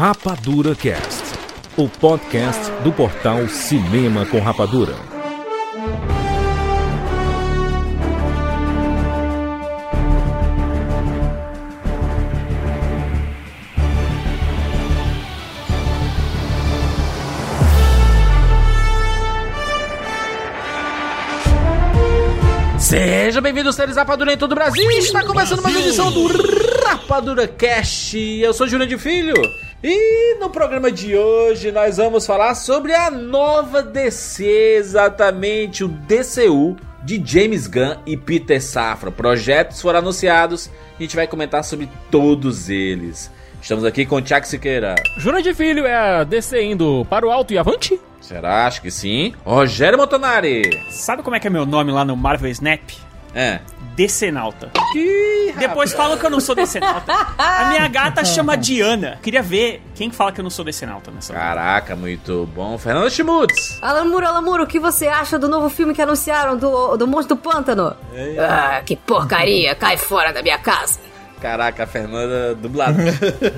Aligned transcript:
Rapadura 0.00 0.74
Cast, 0.74 1.24
o 1.76 1.86
podcast 1.86 2.72
do 2.82 2.90
portal 2.90 3.46
Cinema 3.48 4.24
com 4.24 4.40
Rapadura. 4.40 4.94
Seja 22.78 23.42
bem-vindo, 23.42 23.70
seres 23.70 23.96
Rapadura 23.96 24.32
em 24.32 24.38
todo 24.38 24.52
o 24.52 24.54
Brasil. 24.54 24.90
Está 24.92 25.22
começando 25.22 25.60
mais 25.62 25.76
uma 25.76 25.86
edição 25.86 26.10
do 26.10 26.26
Rapadura 26.86 27.46
Cast. 27.46 28.16
Eu 28.16 28.54
sou 28.54 28.66
Júnior 28.66 28.88
de 28.88 28.96
Filho. 28.96 29.34
E 29.82 30.34
no 30.38 30.50
programa 30.50 30.92
de 30.92 31.16
hoje 31.16 31.72
nós 31.72 31.96
vamos 31.96 32.26
falar 32.26 32.54
sobre 32.54 32.92
a 32.92 33.10
nova 33.10 33.82
DC, 33.82 34.44
exatamente 34.76 35.82
o 35.82 35.88
DCU 35.88 36.76
de 37.02 37.22
James 37.24 37.66
Gunn 37.66 37.96
e 38.04 38.14
Peter 38.14 38.62
Safra. 38.62 39.10
Projetos 39.10 39.80
foram 39.80 40.00
anunciados 40.00 40.66
e 40.66 40.70
a 40.98 41.02
gente 41.02 41.16
vai 41.16 41.26
comentar 41.26 41.64
sobre 41.64 41.88
todos 42.10 42.68
eles. 42.68 43.30
Estamos 43.62 43.82
aqui 43.86 44.04
com 44.04 44.16
o 44.16 44.20
Tiago 44.20 44.46
Siqueira. 44.46 44.96
Júnior 45.16 45.40
de 45.42 45.54
Filho 45.54 45.86
é 45.86 45.94
a 45.94 46.24
DC 46.24 46.62
indo 46.62 47.06
para 47.08 47.26
o 47.26 47.30
alto 47.30 47.54
e 47.54 47.58
avante? 47.58 47.98
Será? 48.20 48.66
Acho 48.66 48.82
que 48.82 48.90
sim. 48.90 49.34
Rogério 49.46 49.96
Montanari. 49.96 50.78
Sabe 50.90 51.22
como 51.22 51.36
é 51.36 51.40
que 51.40 51.46
é 51.46 51.50
meu 51.50 51.64
nome 51.64 51.90
lá 51.90 52.04
no 52.04 52.14
Marvel 52.14 52.50
Snap? 52.50 52.82
É. 53.34 53.60
Decenalta. 53.94 54.70
Que 54.92 55.54
Depois 55.58 55.92
falam 55.92 56.16
que 56.16 56.24
eu 56.24 56.30
não 56.30 56.40
sou 56.40 56.54
Decenalta. 56.54 57.12
A 57.36 57.66
minha 57.70 57.86
gata 57.88 58.24
chama 58.24 58.56
Diana. 58.56 59.18
Queria 59.22 59.42
ver 59.42 59.82
quem 59.94 60.10
fala 60.10 60.32
que 60.32 60.40
eu 60.40 60.42
não 60.42 60.50
sou 60.50 60.64
Decenalta 60.64 61.10
nessa. 61.10 61.34
Caraca, 61.34 61.94
muito 61.94 62.48
bom. 62.54 62.78
Fernando 62.78 63.10
Schmutz. 63.10 63.78
Alan 63.82 64.04
Muro, 64.06 64.26
Alan 64.26 64.42
Muro, 64.42 64.64
o 64.64 64.66
que 64.66 64.78
você 64.78 65.06
acha 65.06 65.38
do 65.38 65.48
novo 65.48 65.68
filme 65.68 65.92
que 65.92 66.00
anunciaram 66.00 66.56
do, 66.56 66.96
do 66.96 67.06
Monstro 67.06 67.36
do 67.36 67.42
Pântano? 67.42 67.94
Ah, 68.38 68.80
que 68.84 68.96
porcaria, 68.96 69.74
cai 69.74 69.96
fora 69.96 70.32
da 70.32 70.42
minha 70.42 70.58
casa. 70.58 70.98
Caraca, 71.40 71.84
a 71.84 71.86
Fernanda 71.86 72.54
dubladora. 72.60 73.12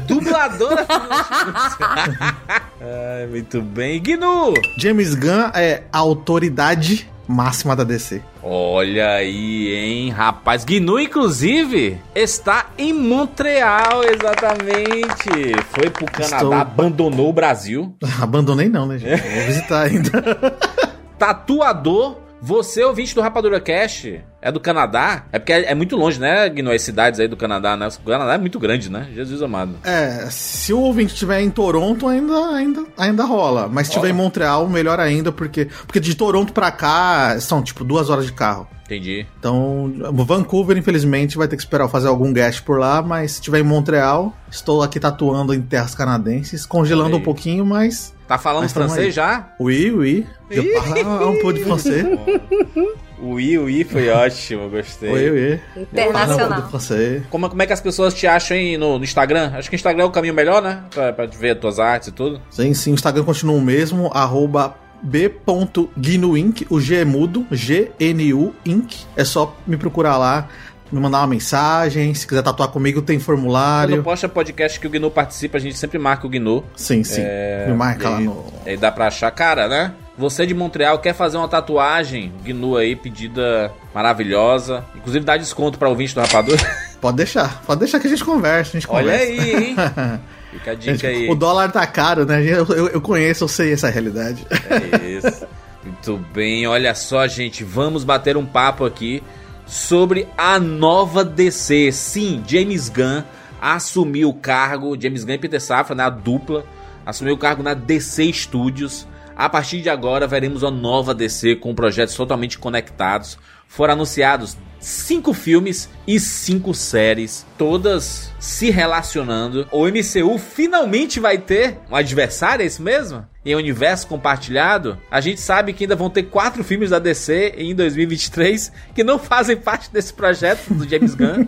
dubladora. 0.06 0.86
Ai, 2.80 3.26
muito 3.28 3.60
bem. 3.60 4.00
Gnu! 4.00 4.54
James 4.78 5.14
Gunn 5.14 5.50
é 5.54 5.82
autoridade 5.92 7.10
máxima 7.32 7.74
da 7.74 7.82
DC. 7.84 8.22
Olha 8.42 9.08
aí, 9.14 9.74
hein, 9.74 10.10
rapaz. 10.10 10.64
Gnu, 10.64 11.00
inclusive, 11.00 11.98
está 12.14 12.66
em 12.78 12.92
Montreal, 12.92 14.02
exatamente. 14.04 15.54
Foi 15.70 15.90
pro 15.90 16.06
Canadá, 16.06 16.36
Estou- 16.36 16.52
abandonou 16.52 17.30
o 17.30 17.32
Brasil. 17.32 17.94
Abandonei 18.20 18.68
não, 18.68 18.86
né, 18.86 18.98
gente? 18.98 19.20
Vou 19.22 19.42
visitar 19.46 19.82
ainda. 19.82 20.10
Tatuador. 21.18 22.18
Você, 22.44 22.82
ouvinte 22.82 23.14
do 23.14 23.20
Rapadura 23.20 23.60
Cash, 23.60 24.14
é 24.40 24.50
do 24.50 24.58
Canadá? 24.58 25.26
É 25.30 25.38
porque 25.38 25.52
é, 25.52 25.70
é 25.70 25.74
muito 25.76 25.94
longe, 25.94 26.18
né, 26.18 26.48
Gnu? 26.48 26.72
As 26.72 26.82
cidades 26.82 27.20
aí 27.20 27.28
do 27.28 27.36
Canadá, 27.36 27.76
né? 27.76 27.86
O 27.86 28.10
Canadá 28.10 28.34
é 28.34 28.38
muito 28.38 28.58
grande, 28.58 28.90
né? 28.90 29.06
Jesus 29.14 29.40
amado. 29.42 29.76
É, 29.84 30.26
se 30.28 30.72
o 30.72 30.80
ouvinte 30.80 31.12
estiver 31.12 31.40
em 31.40 31.50
Toronto, 31.50 32.08
ainda, 32.08 32.34
ainda, 32.48 32.84
ainda 32.98 33.24
rola. 33.24 33.68
Mas 33.68 33.86
se 33.86 33.92
estiver 33.92 34.10
em 34.10 34.12
Montreal, 34.12 34.68
melhor 34.68 34.98
ainda, 34.98 35.30
porque, 35.30 35.68
porque 35.86 36.00
de 36.00 36.16
Toronto 36.16 36.52
pra 36.52 36.72
cá 36.72 37.38
são 37.38 37.62
tipo 37.62 37.84
duas 37.84 38.10
horas 38.10 38.26
de 38.26 38.32
carro. 38.32 38.66
Entendi. 38.92 39.26
Então, 39.38 39.92
Vancouver, 40.26 40.76
infelizmente, 40.76 41.38
vai 41.38 41.48
ter 41.48 41.56
que 41.56 41.62
esperar 41.62 41.84
eu 41.84 41.88
fazer 41.88 42.08
algum 42.08 42.32
guest 42.32 42.62
por 42.62 42.78
lá, 42.78 43.00
mas 43.00 43.32
se 43.32 43.36
estiver 43.38 43.60
em 43.60 43.62
Montreal, 43.62 44.36
estou 44.50 44.82
aqui 44.82 45.00
tatuando 45.00 45.54
em 45.54 45.62
terras 45.62 45.94
canadenses, 45.94 46.66
congelando 46.66 47.16
um 47.16 47.22
pouquinho, 47.22 47.64
mas. 47.64 48.14
Tá 48.28 48.38
falando 48.38 48.62
Mas 48.62 48.72
francês 48.72 49.06
aí. 49.06 49.10
já? 49.10 49.52
Oui, 49.60 49.90
oui. 49.90 50.26
Ih. 50.50 50.72
parle 50.74 51.02
un 51.04 51.38
peu 51.40 51.52
de 51.52 51.62
français. 51.64 52.06
O 53.22 53.38
I, 53.38 53.56
o 53.56 53.70
I 53.70 53.84
foi 53.84 54.08
ótimo, 54.08 54.68
gostei. 54.68 55.08
Oui, 55.08 55.30
oui. 55.30 55.82
Internacional. 55.82 56.62
De. 56.62 57.20
Como, 57.30 57.48
como 57.48 57.62
é 57.62 57.66
que 57.68 57.72
as 57.72 57.80
pessoas 57.80 58.12
te 58.12 58.26
acham 58.26 58.56
aí 58.56 58.76
no, 58.76 58.98
no 58.98 59.04
Instagram? 59.04 59.52
Acho 59.54 59.70
que 59.70 59.76
o 59.76 59.78
Instagram 59.78 60.02
é 60.02 60.06
o 60.06 60.10
caminho 60.10 60.34
melhor, 60.34 60.60
né? 60.60 60.82
Pra, 60.90 61.12
pra 61.12 61.26
ver 61.26 61.50
as 61.50 61.58
tuas 61.60 61.78
artes 61.78 62.08
e 62.08 62.12
tudo. 62.12 62.42
Sim, 62.50 62.74
sim, 62.74 62.90
o 62.90 62.94
Instagram 62.94 63.22
continua 63.22 63.54
o 63.54 63.60
mesmo, 63.60 64.10
arroba 64.12 64.74
b.guinuinc, 65.02 66.66
o 66.70 66.80
G 66.80 66.96
é 66.96 67.04
mudo, 67.04 67.46
G-N-U 67.50 68.54
Inc. 68.64 69.04
É 69.16 69.24
só 69.24 69.56
me 69.66 69.76
procurar 69.76 70.16
lá, 70.16 70.48
me 70.90 71.00
mandar 71.00 71.18
uma 71.18 71.26
mensagem, 71.26 72.14
se 72.14 72.26
quiser 72.26 72.42
tatuar 72.42 72.68
comigo 72.68 73.02
tem 73.02 73.16
Quando 73.18 73.24
formulário. 73.24 74.02
posta 74.02 74.28
podcast 74.28 74.78
que 74.78 74.86
o 74.86 74.90
Gnu 74.90 75.10
participa, 75.10 75.56
a 75.56 75.60
gente 75.60 75.76
sempre 75.76 75.98
marca 75.98 76.26
o 76.26 76.30
Gnu. 76.30 76.64
Sim, 76.76 77.02
sim, 77.02 77.22
me 77.66 77.74
marca 77.74 78.08
lá 78.10 78.20
e, 78.20 78.24
no... 78.24 78.44
Aí 78.64 78.76
dá 78.76 78.92
pra 78.92 79.06
achar. 79.08 79.30
Cara, 79.30 79.66
né? 79.68 79.92
Você 80.16 80.46
de 80.46 80.54
Montreal 80.54 80.98
quer 80.98 81.14
fazer 81.14 81.38
uma 81.38 81.48
tatuagem, 81.48 82.32
Gnu 82.44 82.76
aí, 82.76 82.94
pedida 82.94 83.72
maravilhosa. 83.94 84.84
Inclusive 84.94 85.24
dá 85.24 85.36
desconto 85.36 85.78
pra 85.78 85.88
ouvinte 85.88 86.14
do 86.14 86.20
Rapador. 86.20 86.58
Pode 87.00 87.16
deixar, 87.16 87.62
pode 87.62 87.80
deixar 87.80 87.98
que 87.98 88.06
a 88.06 88.10
gente 88.10 88.24
conversa, 88.24 88.76
a 88.76 88.80
gente 88.80 88.88
Olha 88.88 89.18
conversa. 89.18 89.42
aí, 89.42 89.64
hein? 89.64 89.76
Fica 90.52 90.72
a 90.72 90.74
dica 90.74 90.92
Gente, 90.92 91.06
aí. 91.06 91.30
O 91.30 91.34
dólar 91.34 91.72
tá 91.72 91.86
caro, 91.86 92.26
né? 92.26 92.42
Eu, 92.44 92.66
eu, 92.66 92.88
eu 92.88 93.00
conheço, 93.00 93.44
eu 93.44 93.48
sei 93.48 93.72
essa 93.72 93.88
realidade. 93.88 94.46
É 94.68 95.08
isso. 95.08 95.46
Muito 95.82 96.18
bem, 96.32 96.66
olha 96.66 96.94
só, 96.94 97.26
gente, 97.26 97.64
vamos 97.64 98.04
bater 98.04 98.36
um 98.36 98.46
papo 98.46 98.84
aqui 98.84 99.22
sobre 99.66 100.28
a 100.36 100.60
nova 100.60 101.24
DC. 101.24 101.90
Sim, 101.90 102.44
James 102.46 102.88
Gunn 102.88 103.22
assumiu 103.60 104.28
o 104.28 104.34
cargo, 104.34 105.00
James 105.00 105.24
Gunn 105.24 105.34
e 105.34 105.38
Peter 105.38 105.60
Safra, 105.60 105.94
né, 105.94 106.04
a 106.04 106.10
dupla, 106.10 106.64
assumiu 107.06 107.34
o 107.34 107.38
cargo 107.38 107.62
na 107.62 107.74
DC 107.74 108.32
Studios. 108.32 109.08
A 109.34 109.48
partir 109.48 109.80
de 109.80 109.88
agora 109.88 110.26
veremos 110.26 110.62
uma 110.62 110.70
nova 110.70 111.14
DC 111.14 111.56
com 111.56 111.74
projetos 111.74 112.14
totalmente 112.14 112.58
conectados. 112.58 113.38
Foram 113.66 113.94
anunciados 113.94 114.56
cinco 114.82 115.32
filmes 115.32 115.88
e 116.06 116.18
cinco 116.18 116.74
séries, 116.74 117.46
todas 117.56 118.30
se 118.38 118.68
relacionando. 118.70 119.66
O 119.70 119.86
MCU 119.86 120.38
finalmente 120.38 121.20
vai 121.20 121.38
ter 121.38 121.78
um 121.90 121.94
adversário, 121.94 122.64
é 122.64 122.66
isso 122.66 122.82
mesmo? 122.82 123.24
Em 123.44 123.54
universo 123.54 124.06
compartilhado. 124.06 124.98
A 125.10 125.20
gente 125.20 125.40
sabe 125.40 125.72
que 125.72 125.84
ainda 125.84 125.96
vão 125.96 126.10
ter 126.10 126.24
quatro 126.24 126.62
filmes 126.62 126.90
da 126.90 126.98
DC 126.98 127.54
em 127.56 127.74
2023 127.74 128.72
que 128.94 129.04
não 129.04 129.18
fazem 129.18 129.56
parte 129.56 129.90
desse 129.90 130.12
projeto 130.12 130.74
do 130.74 130.88
James 130.88 131.14
Gunn. 131.14 131.46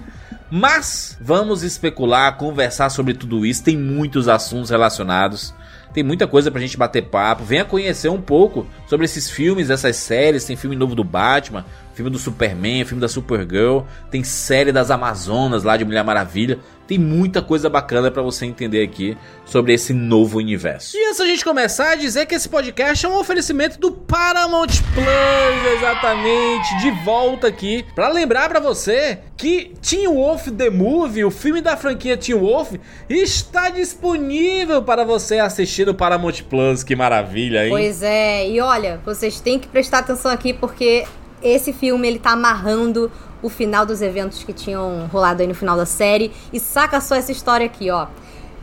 Mas 0.50 1.16
vamos 1.20 1.62
especular, 1.62 2.36
conversar 2.36 2.88
sobre 2.90 3.14
tudo 3.14 3.44
isso. 3.44 3.64
Tem 3.64 3.76
muitos 3.76 4.28
assuntos 4.28 4.70
relacionados. 4.70 5.54
Tem 5.94 6.02
muita 6.02 6.26
coisa 6.26 6.50
pra 6.50 6.60
gente 6.60 6.76
bater 6.76 7.04
papo. 7.04 7.44
Venha 7.44 7.64
conhecer 7.64 8.08
um 8.08 8.20
pouco 8.20 8.66
sobre 8.88 9.04
esses 9.04 9.30
filmes, 9.30 9.70
essas 9.70 9.94
séries. 9.94 10.44
Tem 10.44 10.56
filme 10.56 10.74
novo 10.74 10.96
do 10.96 11.04
Batman, 11.04 11.64
filme 11.94 12.10
do 12.10 12.18
Superman, 12.18 12.84
filme 12.84 13.00
da 13.00 13.06
Supergirl. 13.06 13.82
Tem 14.10 14.24
série 14.24 14.72
das 14.72 14.90
Amazonas 14.90 15.62
lá 15.62 15.76
de 15.76 15.84
Mulher 15.84 16.02
Maravilha. 16.02 16.58
Tem 16.86 16.98
muita 16.98 17.40
coisa 17.40 17.70
bacana 17.70 18.10
pra 18.10 18.22
você 18.22 18.44
entender 18.46 18.82
aqui 18.82 19.16
sobre 19.44 19.72
esse 19.72 19.92
novo 19.92 20.38
universo. 20.38 20.96
E 20.96 21.04
antes 21.06 21.18
da 21.18 21.26
gente 21.26 21.44
começar, 21.44 21.96
dizer 21.96 22.26
que 22.26 22.34
esse 22.34 22.48
podcast 22.48 23.04
é 23.04 23.08
um 23.08 23.18
oferecimento 23.18 23.78
do 23.78 23.90
Paramount 23.92 24.68
Plus, 24.94 25.72
exatamente, 25.76 26.78
de 26.80 26.90
volta 27.04 27.48
aqui 27.48 27.84
Pra 27.94 28.08
lembrar 28.08 28.48
pra 28.48 28.60
você 28.60 29.18
que 29.36 29.72
Teen 29.80 30.08
Wolf 30.08 30.48
The 30.48 30.70
Movie, 30.70 31.24
o 31.24 31.30
filme 31.30 31.60
da 31.60 31.76
franquia 31.76 32.16
Teen 32.16 32.38
Wolf, 32.38 32.72
está 33.08 33.68
disponível 33.70 34.82
para 34.82 35.04
você 35.04 35.38
assistir 35.38 35.86
no 35.86 35.94
Paramount 35.94 36.42
Plus. 36.48 36.82
Que 36.82 36.94
maravilha, 36.96 37.64
hein? 37.64 37.70
Pois 37.70 38.02
é, 38.02 38.48
e 38.48 38.60
olha, 38.60 39.00
vocês 39.04 39.40
têm 39.40 39.58
que 39.58 39.68
prestar 39.68 39.98
atenção 39.98 40.30
aqui 40.30 40.52
porque 40.52 41.04
esse 41.42 41.72
filme 41.72 42.08
ele 42.08 42.18
tá 42.18 42.30
amarrando 42.30 43.10
o 43.44 43.50
final 43.50 43.84
dos 43.84 44.00
eventos 44.00 44.42
que 44.42 44.54
tinham 44.54 45.06
rolado 45.12 45.42
aí 45.42 45.46
no 45.46 45.54
final 45.54 45.76
da 45.76 45.84
série. 45.84 46.32
E 46.50 46.58
saca 46.58 46.98
só 46.98 47.14
essa 47.14 47.30
história 47.30 47.66
aqui, 47.66 47.90
ó. 47.90 48.06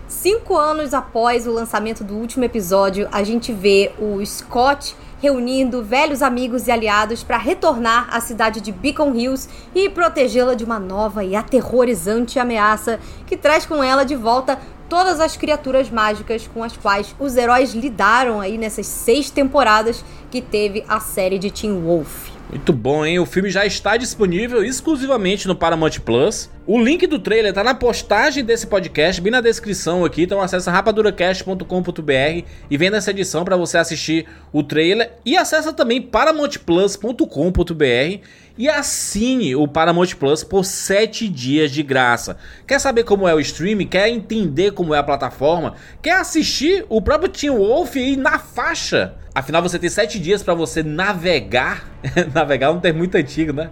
Cinco 0.07 0.57
anos 0.57 0.93
após 0.93 1.45
o 1.45 1.51
lançamento 1.51 2.03
do 2.03 2.15
último 2.15 2.43
episódio, 2.43 3.07
a 3.11 3.23
gente 3.23 3.53
vê 3.53 3.91
o 3.97 4.25
Scott 4.25 4.95
reunindo 5.21 5.83
velhos 5.83 6.23
amigos 6.23 6.67
e 6.67 6.71
aliados 6.71 7.21
para 7.23 7.37
retornar 7.37 8.07
à 8.11 8.19
cidade 8.19 8.59
de 8.59 8.71
Beacon 8.71 9.13
Hills 9.13 9.47
e 9.73 9.87
protegê-la 9.87 10.55
de 10.55 10.65
uma 10.65 10.79
nova 10.79 11.23
e 11.23 11.35
aterrorizante 11.35 12.39
ameaça 12.39 12.99
que 13.27 13.37
traz 13.37 13.67
com 13.67 13.83
ela 13.83 14.03
de 14.03 14.15
volta 14.15 14.57
todas 14.89 15.19
as 15.19 15.37
criaturas 15.37 15.91
mágicas 15.91 16.49
com 16.51 16.63
as 16.63 16.75
quais 16.75 17.15
os 17.19 17.37
heróis 17.37 17.73
lidaram 17.73 18.41
aí 18.41 18.57
nessas 18.57 18.87
seis 18.87 19.29
temporadas 19.29 20.03
que 20.31 20.41
teve 20.41 20.83
a 20.89 20.99
série 20.99 21.37
de 21.37 21.51
Teen 21.51 21.79
Wolf. 21.81 22.40
Muito 22.51 22.73
bom, 22.73 23.05
hein? 23.05 23.17
O 23.17 23.25
filme 23.25 23.49
já 23.49 23.65
está 23.65 23.95
disponível 23.95 24.61
exclusivamente 24.61 25.47
no 25.47 25.55
Paramount 25.55 26.01
Plus. 26.03 26.49
O 26.67 26.77
link 26.77 27.07
do 27.07 27.17
trailer 27.17 27.53
tá 27.53 27.63
na 27.63 27.73
postagem 27.73 28.43
desse 28.43 28.67
podcast, 28.67 29.21
bem 29.21 29.31
na 29.31 29.39
descrição 29.39 30.03
aqui. 30.03 30.23
Então 30.23 30.41
acessa 30.41 30.69
rapaduracast.com.br 30.69 32.45
e 32.69 32.77
vem 32.77 32.89
nessa 32.89 33.11
edição 33.11 33.45
para 33.45 33.55
você 33.55 33.77
assistir 33.77 34.27
o 34.51 34.61
trailer. 34.61 35.13
E 35.25 35.37
acessa 35.37 35.71
também 35.71 36.01
paramountplus.com.br 36.01 38.19
e 38.57 38.67
assine 38.69 39.55
o 39.55 39.67
Paramount 39.67 40.15
Plus 40.19 40.43
por 40.43 40.63
7 40.65 41.27
dias 41.29 41.71
de 41.71 41.81
graça. 41.83 42.37
Quer 42.67 42.79
saber 42.79 43.03
como 43.03 43.27
é 43.27 43.33
o 43.33 43.39
streaming? 43.39 43.87
Quer 43.87 44.09
entender 44.09 44.71
como 44.71 44.93
é 44.93 44.99
a 44.99 45.03
plataforma? 45.03 45.75
Quer 46.01 46.17
assistir 46.17 46.85
o 46.89 47.01
próprio 47.01 47.29
Team 47.29 47.57
Wolf 47.57 47.95
aí 47.95 48.15
na 48.15 48.37
faixa? 48.39 49.15
Afinal, 49.33 49.61
você 49.61 49.79
tem 49.79 49.89
7 49.89 50.19
dias 50.19 50.43
para 50.43 50.53
você 50.53 50.83
navegar. 50.83 51.85
navegar 52.35 52.67
é 52.67 52.69
um 52.69 52.79
termo 52.79 52.99
muito 52.99 53.15
antigo, 53.15 53.53
né? 53.53 53.69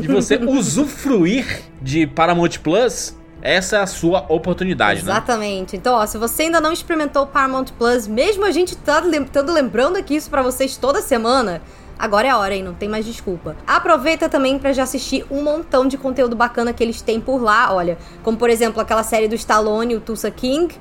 de 0.00 0.06
você 0.08 0.36
usufruir 0.36 1.62
de 1.82 2.06
Paramount 2.06 2.58
Plus. 2.62 3.16
Essa 3.42 3.78
é 3.78 3.80
a 3.80 3.86
sua 3.86 4.26
oportunidade, 4.28 5.02
né? 5.02 5.12
Exatamente. 5.12 5.74
Então, 5.74 5.94
ó, 5.94 6.04
se 6.04 6.18
você 6.18 6.42
ainda 6.42 6.60
não 6.60 6.72
experimentou 6.74 7.22
o 7.22 7.26
Paramount 7.26 7.68
Plus, 7.78 8.06
mesmo 8.06 8.44
a 8.44 8.50
gente 8.50 8.76
tá 8.76 9.00
lem- 9.00 9.24
tando 9.24 9.50
lembrando 9.50 9.96
aqui 9.96 10.14
isso 10.14 10.28
pra 10.28 10.42
vocês 10.42 10.76
toda 10.76 11.00
semana, 11.00 11.62
agora 12.00 12.26
é 12.26 12.30
a 12.30 12.38
hora, 12.38 12.54
hein? 12.54 12.62
Não 12.62 12.74
tem 12.74 12.88
mais 12.88 13.04
desculpa. 13.04 13.56
Aproveita 13.66 14.28
também 14.28 14.58
pra 14.58 14.72
já 14.72 14.82
assistir 14.82 15.24
um 15.30 15.42
montão 15.42 15.86
de 15.86 15.96
conteúdo 15.96 16.34
bacana 16.34 16.72
que 16.72 16.82
eles 16.82 17.00
têm 17.02 17.20
por 17.20 17.40
lá, 17.40 17.72
olha. 17.72 17.98
Como, 18.22 18.36
por 18.36 18.50
exemplo, 18.50 18.80
aquela 18.80 19.02
série 19.02 19.28
do 19.28 19.34
Stallone, 19.34 19.96
o 19.96 20.00
Tulsa 20.00 20.30
King. 20.30 20.74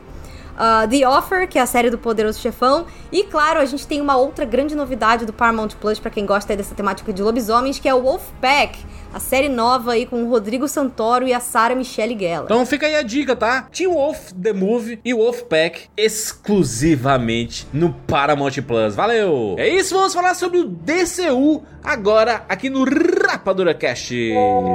uh, 0.59 0.87
The 0.89 1.07
Offer, 1.07 1.47
que 1.47 1.57
é 1.57 1.61
a 1.61 1.65
série 1.65 1.89
do 1.89 1.97
Poderoso 1.97 2.39
Chefão. 2.39 2.85
E, 3.11 3.23
claro, 3.23 3.59
a 3.59 3.65
gente 3.65 3.87
tem 3.87 4.01
uma 4.01 4.17
outra 4.17 4.43
grande 4.45 4.75
novidade 4.75 5.25
do 5.25 5.31
Paramount 5.31 5.69
Plus 5.79 5.99
pra 5.99 6.11
quem 6.11 6.25
gosta 6.25 6.55
dessa 6.55 6.75
temática 6.75 7.13
de 7.13 7.23
lobisomens, 7.23 7.79
que 7.79 7.87
é 7.87 7.93
o 7.93 8.01
Wolfpack. 8.01 8.77
A 9.11 9.19
série 9.19 9.49
nova 9.49 9.93
aí 9.93 10.05
com 10.05 10.23
o 10.23 10.29
Rodrigo 10.29 10.67
Santoro 10.67 11.27
e 11.27 11.33
a 11.33 11.39
Sarah 11.39 11.73
Michelle 11.73 12.17
Gellar. 12.17 12.43
Então 12.43 12.63
fica 12.63 12.85
aí 12.85 12.95
a 12.95 13.01
dica, 13.01 13.35
tá? 13.35 13.63
Team 13.71 13.91
Wolf 13.91 14.31
The 14.33 14.53
Movie 14.53 14.99
e 15.03 15.15
Wolfpack 15.15 15.89
exclusivamente 15.97 17.67
no 17.73 17.91
Paramount 17.91 18.61
Plus. 18.67 18.93
Valeu! 18.93 19.55
É 19.57 19.67
isso, 19.67 19.95
vamos 19.95 20.13
falar 20.13 20.35
sobre 20.35 20.59
o 20.59 20.65
DCU 20.65 21.63
agora 21.83 22.45
aqui 22.47 22.69
no 22.69 22.83
Rapadura 22.83 23.73
Cast. 23.73 24.15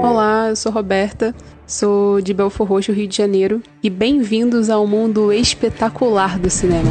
Olá, 0.02 0.48
eu 0.48 0.56
sou 0.56 0.72
Roberta, 0.72 1.32
sou 1.64 2.20
de 2.20 2.34
Belfor 2.34 2.66
Roxo, 2.66 2.90
Rio 2.90 3.06
de 3.06 3.16
Janeiro, 3.16 3.62
e 3.84 3.88
bem-vindos 3.88 4.68
ao 4.68 4.84
mundo 4.84 5.32
espetacular 5.32 6.40
do 6.40 6.50
cinema. 6.50 6.90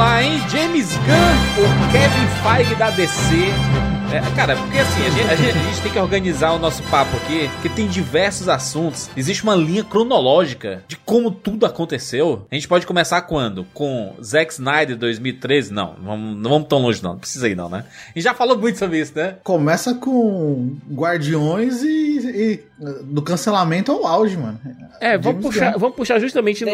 lá, 0.00 0.22
hein? 0.22 0.42
James 0.48 0.96
Gunn, 0.96 1.62
o 1.62 1.92
Kevin 1.92 2.26
Feige 2.42 2.74
da 2.76 2.90
DC. 2.90 3.69
É, 4.12 4.20
cara, 4.34 4.56
porque 4.56 4.76
assim, 4.78 5.06
a 5.06 5.10
gente, 5.10 5.30
a 5.30 5.36
gente- 5.36 5.58
a 5.58 5.62
gente 5.62 5.82
tem 5.82 5.92
que 5.92 5.98
organizar 5.98 6.52
o 6.52 6.58
nosso 6.58 6.82
papo 6.84 7.16
aqui, 7.18 7.48
porque 7.54 7.68
tem 7.68 7.86
diversos 7.86 8.48
assuntos. 8.48 9.08
Existe 9.16 9.44
uma 9.44 9.54
linha 9.54 9.84
cronológica 9.84 10.82
de 10.88 10.96
como 10.96 11.30
tudo 11.30 11.64
aconteceu. 11.64 12.44
A 12.50 12.54
gente 12.56 12.66
pode 12.66 12.86
começar 12.86 13.22
quando? 13.22 13.64
Com 13.72 14.14
Zack 14.22 14.52
Snyder 14.52 14.96
2013? 14.96 15.72
Não, 15.72 15.94
vamos, 16.02 16.36
não 16.42 16.50
vamos 16.50 16.68
tão 16.68 16.78
longe 16.80 17.00
não, 17.02 17.12
não 17.12 17.18
precisa 17.20 17.48
ir 17.48 17.54
não, 17.54 17.68
né? 17.68 17.84
A 18.06 18.18
gente 18.18 18.24
já 18.24 18.34
falou 18.34 18.58
muito 18.58 18.78
sobre 18.80 18.98
isso, 19.00 19.12
né? 19.14 19.36
Começa 19.44 19.94
com 19.94 20.76
Guardiões 20.90 21.82
e, 21.84 22.18
e 22.28 22.60
do 23.04 23.22
cancelamento 23.22 23.92
ao 23.92 24.04
auge, 24.06 24.36
mano. 24.36 24.58
É, 25.00 25.16
vamos 25.16 25.40
puxar, 25.42 25.72
Gunn. 25.72 25.78
vamos 25.78 25.96
puxar 25.96 26.18
justamente 26.18 26.64
no, 26.64 26.72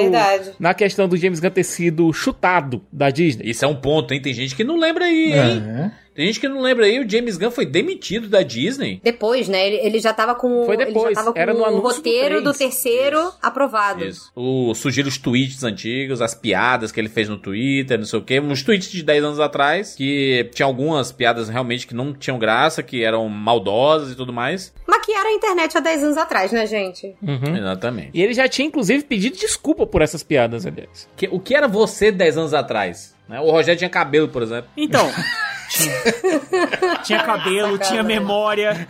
na 0.59 0.73
questão 0.73 1.07
do 1.07 1.17
James 1.19 1.39
Gunn 1.39 1.51
ter 1.51 1.65
sido 1.65 2.11
chutado 2.15 2.81
da 2.91 3.11
Disney. 3.11 3.51
Isso 3.51 3.63
é 3.65 3.69
um 3.69 3.75
ponto, 3.77 4.15
hein? 4.15 4.23
Tem 4.23 4.33
gente 4.33 4.57
que 4.57 4.65
não 4.65 4.79
lembra 4.79 5.05
aí, 5.05 5.33
hein? 5.35 5.63
É. 5.93 6.06
Tem 6.17 6.27
gente 6.27 6.41
que 6.41 6.49
não 6.49 6.63
lembra 6.63 6.87
aí, 6.87 6.99
o 6.99 7.09
James 7.09 7.37
Gunn 7.37 7.51
foi 7.51 7.67
demitido 7.67 8.29
da 8.29 8.43
Disney. 8.43 9.01
Depois, 9.05 9.49
né? 9.49 9.67
Ele, 9.67 9.77
ele 9.87 9.99
já 10.01 10.13
tava 10.15 10.35
com, 10.35 10.65
Foi 10.65 10.75
ele 10.77 10.87
depois, 10.87 11.11
já 11.15 11.21
tava 11.21 11.33
com 11.33 11.39
era 11.39 11.53
no 11.53 11.61
o 11.61 11.65
anúncio 11.65 11.83
do 11.83 11.97
roteiro 11.97 12.37
do, 12.43 12.53
três. 12.55 12.59
terceiro 12.59 13.33
aprovado. 13.43 14.05
Isso. 14.05 14.33
O, 14.35 14.75
surgiram 14.75 15.09
os 15.09 15.19
tweets 15.19 15.63
antigos, 15.63 16.23
as 16.23 16.35
piadas 16.35 16.91
que 16.91 16.99
ele 16.99 17.09
fez 17.09 17.29
no 17.29 17.37
Twitter, 17.37 17.99
não 17.99 18.07
sei 18.07 18.19
o 18.19 18.23
quê. 18.23 18.41
Uns 18.41 18.63
tweets 18.63 18.91
de 18.91 19.03
10 19.03 19.25
anos 19.25 19.41
atrás, 19.41 19.95
que 19.95 20.49
tinha 20.55 20.65
algumas 20.67 21.13
piadas 21.13 21.49
realmente 21.49 21.87
que 21.87 21.95
não 21.95 22.15
tinham 22.15 22.39
graça, 22.39 22.83
que 22.83 23.05
eram 23.05 23.29
maldosas 23.29 24.11
e 24.13 24.15
tudo 24.15 24.33
mais. 24.33 24.73
Maquiaram 24.89 25.31
a 25.31 25.33
internet 25.35 25.77
há 25.77 25.81
10 25.81 26.03
anos 26.05 26.17
atrás, 26.17 26.51
né, 26.51 26.67
gente? 26.67 27.15
Uhum. 27.23 27.57
Exatamente. 27.57 28.11
E 28.15 28.23
ele 28.23 28.33
já 28.33 28.49
tinha, 28.49 28.67
inclusive, 28.67 29.05
pedido 29.05 29.37
desculpa 29.37 29.87
por 29.87 30.01
essas 30.01 30.23
piadas, 30.23 30.65
aliás. 30.67 31.09
Que- 31.17 31.29
o 31.31 31.39
que 31.39 31.55
era 31.55 31.69
você 31.69 32.11
10 32.11 32.39
anos 32.39 32.55
atrás? 32.55 33.15
né? 33.29 33.41
O 33.41 33.51
Rogério 33.51 33.77
tinha 33.77 33.91
cabelo, 33.91 34.29
por 34.29 34.41
exemplo. 34.43 34.71
Então. 34.77 35.11
Tinha, 35.69 36.99
tinha 37.05 37.23
cabelo, 37.23 37.79
tinha 37.79 38.03
memória. 38.03 38.87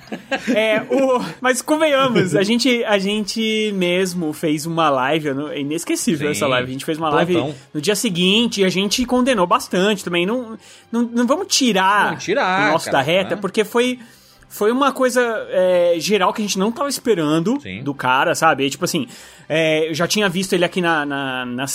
É, 0.54 0.82
o, 0.90 1.22
mas 1.40 1.62
convenhamos, 1.62 2.34
a 2.34 2.42
gente, 2.42 2.84
a 2.84 2.98
gente 2.98 3.72
mesmo 3.74 4.32
fez 4.32 4.66
uma 4.66 4.88
live, 4.88 5.28
é 5.50 5.60
inesquecível 5.60 6.28
Sim, 6.28 6.32
essa 6.32 6.46
live. 6.46 6.68
A 6.68 6.72
gente 6.72 6.84
fez 6.84 6.98
uma 6.98 7.10
plantão. 7.10 7.42
live 7.42 7.58
no 7.72 7.80
dia 7.80 7.94
seguinte 7.94 8.60
e 8.60 8.64
a 8.64 8.68
gente 8.68 9.04
condenou 9.04 9.46
bastante 9.46 10.04
também. 10.04 10.26
Não, 10.26 10.58
não, 10.90 11.02
não 11.02 11.26
vamos 11.26 11.46
tirar, 11.48 12.12
Não, 12.12 12.18
tirar, 12.18 12.70
o 12.70 12.72
nosso 12.72 12.86
cara, 12.86 12.98
da 12.98 13.02
reta, 13.02 13.34
né? 13.34 13.40
porque 13.40 13.64
foi. 13.64 13.98
Foi 14.48 14.70
uma 14.70 14.92
coisa 14.92 15.20
é, 15.50 15.96
geral 15.98 16.32
que 16.32 16.40
a 16.40 16.44
gente 16.44 16.56
não 16.56 16.70
tava 16.70 16.88
esperando 16.88 17.60
Sim. 17.60 17.82
do 17.82 17.92
cara, 17.92 18.32
sabe? 18.32 18.64
E, 18.64 18.70
tipo 18.70 18.84
assim, 18.84 19.08
é, 19.48 19.90
eu 19.90 19.94
já 19.94 20.06
tinha 20.06 20.28
visto 20.28 20.52
ele 20.52 20.64
aqui 20.64 20.80
na, 20.80 21.04
na, 21.04 21.44
na 21.44 21.66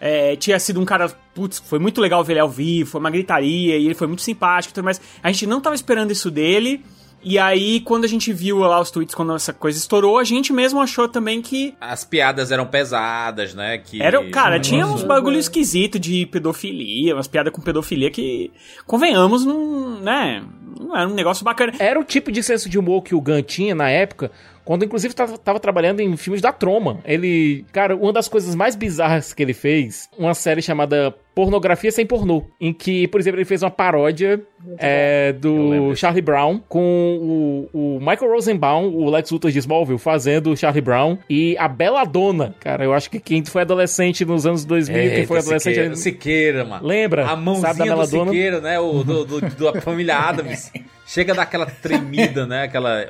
é, 0.00 0.34
tinha 0.36 0.58
sido 0.58 0.80
um 0.80 0.84
cara, 0.84 1.08
putz, 1.34 1.58
foi 1.58 1.78
muito 1.78 2.00
legal 2.00 2.24
ver 2.24 2.32
ele 2.32 2.40
ao 2.40 2.48
vivo, 2.48 2.90
foi 2.90 3.00
uma 3.00 3.10
gritaria, 3.10 3.76
e 3.76 3.84
ele 3.84 3.94
foi 3.94 4.06
muito 4.06 4.22
simpático 4.22 4.72
e 4.72 4.74
tudo 4.74 4.84
mais. 4.84 5.00
A 5.22 5.30
gente 5.30 5.46
não 5.46 5.60
tava 5.60 5.74
esperando 5.74 6.10
isso 6.10 6.30
dele, 6.30 6.82
e 7.22 7.38
aí 7.38 7.80
quando 7.80 8.04
a 8.04 8.08
gente 8.08 8.32
viu 8.32 8.58
lá 8.58 8.80
os 8.80 8.90
tweets, 8.90 9.14
quando 9.14 9.34
essa 9.34 9.52
coisa 9.52 9.78
estourou, 9.78 10.18
a 10.18 10.24
gente 10.24 10.52
mesmo 10.52 10.80
achou 10.80 11.08
também 11.08 11.42
que 11.42 11.74
As 11.80 12.04
piadas 12.04 12.50
eram 12.50 12.66
pesadas, 12.66 13.54
né? 13.54 13.78
Que... 13.78 14.02
era, 14.02 14.24
cara, 14.30 14.58
tinha 14.58 14.84
Nossa. 14.84 14.94
uns 14.94 15.02
bagulho 15.02 15.38
esquisito 15.38 15.98
de 15.98 16.26
pedofilia, 16.26 17.14
umas 17.14 17.28
piadas 17.28 17.52
com 17.52 17.60
pedofilia 17.60 18.10
que, 18.10 18.50
convenhamos, 18.86 19.44
não, 19.44 20.00
né, 20.00 20.42
não 20.78 20.96
era 20.96 21.08
um 21.08 21.14
negócio 21.14 21.44
bacana. 21.44 21.72
Era 21.78 21.98
o 21.98 22.04
tipo 22.04 22.32
de 22.32 22.42
senso 22.42 22.68
de 22.68 22.78
humor 22.78 23.02
que 23.02 23.14
o 23.14 23.20
Gunn 23.20 23.42
tinha 23.42 23.74
na 23.74 23.90
época, 23.90 24.30
quando 24.64 24.84
inclusive 24.84 25.14
tava, 25.14 25.36
tava 25.36 25.60
trabalhando 25.60 26.00
em 26.00 26.16
filmes 26.16 26.40
da 26.40 26.52
Troma. 26.52 27.00
Ele, 27.04 27.64
cara, 27.72 27.96
uma 27.96 28.12
das 28.12 28.28
coisas 28.28 28.54
mais 28.54 28.76
bizarras 28.76 29.32
que 29.32 29.42
ele 29.42 29.54
fez, 29.54 30.08
uma 30.18 30.34
série 30.34 30.62
chamada 30.62 31.14
Pornografia 31.40 31.90
Sem 31.90 32.04
Pornô, 32.04 32.42
em 32.60 32.70
que, 32.70 33.08
por 33.08 33.18
exemplo, 33.18 33.38
ele 33.38 33.46
fez 33.46 33.62
uma 33.62 33.70
paródia 33.70 34.42
é, 34.78 35.32
do. 35.32 35.94
Charlie 35.96 36.20
Brown 36.20 36.60
com 36.68 37.66
o, 37.72 37.96
o 37.96 37.98
Michael 37.98 38.30
Rosenbaum, 38.30 38.94
o 38.94 39.08
Lex 39.08 39.30
Luthor 39.30 39.50
de 39.50 39.58
Smallville, 39.58 39.98
fazendo 39.98 40.50
o 40.50 40.56
Charlie 40.56 40.82
Brown 40.82 41.16
e 41.30 41.56
a 41.58 41.66
Bela 41.66 42.04
Dona. 42.04 42.54
Cara, 42.60 42.84
eu 42.84 42.92
acho 42.92 43.10
que 43.10 43.18
quem 43.18 43.42
foi 43.42 43.62
adolescente 43.62 44.22
nos 44.22 44.44
anos 44.44 44.66
2000, 44.66 44.94
quem 44.94 45.06
Eita, 45.06 45.26
foi 45.26 45.38
adolescente... 45.38 45.74
Siqueira, 45.74 45.96
Siqueira, 45.96 46.64
mano. 46.66 46.86
Lembra? 46.86 47.24
A 47.24 47.28
Sabe 47.28 47.38
da 47.38 47.42
mãozinha 47.42 47.74
do 47.74 47.84
Meladona? 47.84 48.30
Siqueira, 48.32 48.60
né? 48.60 48.78
O, 48.78 49.02
do, 49.02 49.24
do- 49.24 49.40
da 49.40 49.80
família 49.80 50.18
Adams. 50.18 50.70
Chega 51.12 51.34
daquela 51.34 51.66
tremida, 51.66 52.46
né? 52.46 52.62
Aquela. 52.62 53.04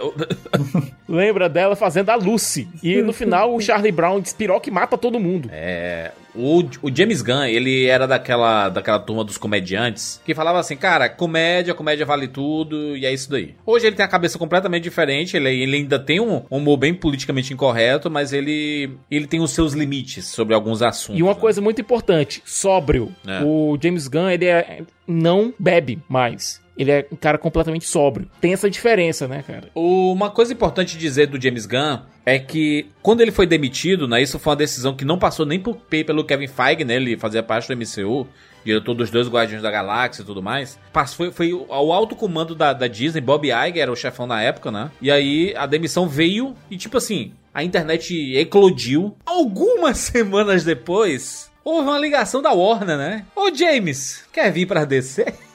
Lembra 1.07 1.51
dela 1.51 1.77
fazendo 1.77 2.09
a 2.09 2.15
Lucy. 2.15 2.67
E 2.83 3.03
no 3.03 3.13
final 3.13 3.55
o 3.55 3.61
Charlie 3.61 3.93
Brown 3.93 4.21
despiroca 4.21 4.71
e 4.71 4.73
mata 4.73 4.97
todo 4.97 5.21
mundo. 5.21 5.51
É, 5.53 6.11
o, 6.35 6.63
o 6.81 6.95
James 6.95 7.21
Gunn, 7.21 7.45
ele 7.45 7.85
era 7.87 8.07
daquela, 8.07 8.71
daquela 8.71 8.99
turma 8.99 9.23
dos 9.23 9.37
comediantes 9.37 10.19
que 10.25 10.35
falava 10.35 10.59
assim, 10.59 10.77
cara, 10.77 11.11
comédia, 11.11 11.75
comédia 11.75 12.07
vale 12.07 12.27
tudo, 12.27 12.97
e 12.97 13.05
é 13.05 13.13
isso 13.13 13.31
daí. 13.31 13.55
Hoje 13.67 13.87
ele 13.87 13.97
tem 13.97 14.05
a 14.05 14.09
cabeça 14.09 14.39
completamente 14.39 14.85
diferente, 14.85 15.37
ele, 15.37 15.51
ele 15.51 15.77
ainda 15.77 15.99
tem 15.99 16.21
um 16.21 16.43
um 16.51 16.57
humor 16.57 16.79
bem 16.79 16.95
politicamente 16.95 17.53
incorreto, 17.53 18.11
mas 18.11 18.33
ele, 18.33 18.93
ele 19.11 19.27
tem 19.27 19.41
os 19.41 19.51
seus 19.51 19.75
limites 19.75 20.27
sobre 20.27 20.55
alguns 20.55 20.81
assuntos. 20.81 21.19
E 21.19 21.23
uma 21.23 21.35
né? 21.35 21.41
coisa 21.41 21.61
muito 21.61 21.81
importante, 21.81 22.43
sóbrio. 22.47 23.15
É. 23.27 23.43
O 23.45 23.79
James 23.83 24.09
Gunn, 24.09 24.31
ele 24.31 24.47
é- 24.47 24.83
não 25.07 25.53
bebe 25.59 25.99
mais. 26.09 26.61
Ele 26.81 26.91
é 26.91 27.07
um 27.13 27.17
cara 27.17 27.37
completamente 27.37 27.87
sóbrio. 27.87 28.27
Tem 28.41 28.55
essa 28.55 28.71
diferença, 28.71 29.29
né, 29.29 29.45
cara? 29.47 29.69
Uma 29.75 30.31
coisa 30.31 30.51
importante 30.51 30.97
dizer 30.97 31.27
do 31.27 31.41
James 31.41 31.67
Gunn 31.67 31.99
é 32.25 32.39
que 32.39 32.87
quando 33.03 33.21
ele 33.21 33.31
foi 33.31 33.47
demitido, 33.47 34.09
né, 34.09 34.23
isso 34.23 34.39
foi 34.39 34.53
uma 34.53 34.57
decisão 34.57 34.97
que 34.97 35.05
não 35.05 35.19
passou 35.19 35.45
nem 35.45 35.61
por, 35.61 35.77
pelo 35.77 36.25
Kevin 36.25 36.47
Feige, 36.47 36.85
né, 36.85 36.97
ele 36.97 37.19
fazia 37.19 37.43
parte 37.43 37.69
do 37.69 37.77
MCU, 37.77 38.27
diretor 38.65 38.95
dos 38.95 39.11
dois 39.11 39.29
Guardiões 39.29 39.63
da 39.63 39.71
Galáxia 39.71 40.23
e 40.23 40.25
tudo 40.25 40.43
mais. 40.43 40.79
Passou, 40.91 41.31
foi, 41.31 41.51
ao 41.69 41.93
alto 41.93 42.17
comando 42.17 42.55
da, 42.55 42.73
da 42.73 42.87
Disney, 42.87 43.21
Bob 43.21 43.47
Iger 43.47 43.83
era 43.83 43.93
o 43.93 43.97
chefão 43.97 44.27
na 44.27 44.41
época, 44.41 44.71
né? 44.71 44.91
E 45.03 45.11
aí 45.11 45.55
a 45.57 45.67
demissão 45.67 46.09
veio 46.09 46.55
e 46.71 46.79
tipo 46.79 46.97
assim, 46.97 47.35
a 47.53 47.63
internet 47.63 48.15
eclodiu. 48.37 49.15
Algumas 49.27 49.99
semanas 50.01 50.65
depois, 50.65 51.51
houve 51.63 51.89
uma 51.89 51.99
ligação 51.99 52.41
da 52.41 52.53
Warner, 52.53 52.97
né? 52.97 53.27
Ô 53.37 53.55
James, 53.55 54.25
quer 54.33 54.51
vir 54.51 54.65
pra 54.65 54.87
DC? 54.87 55.50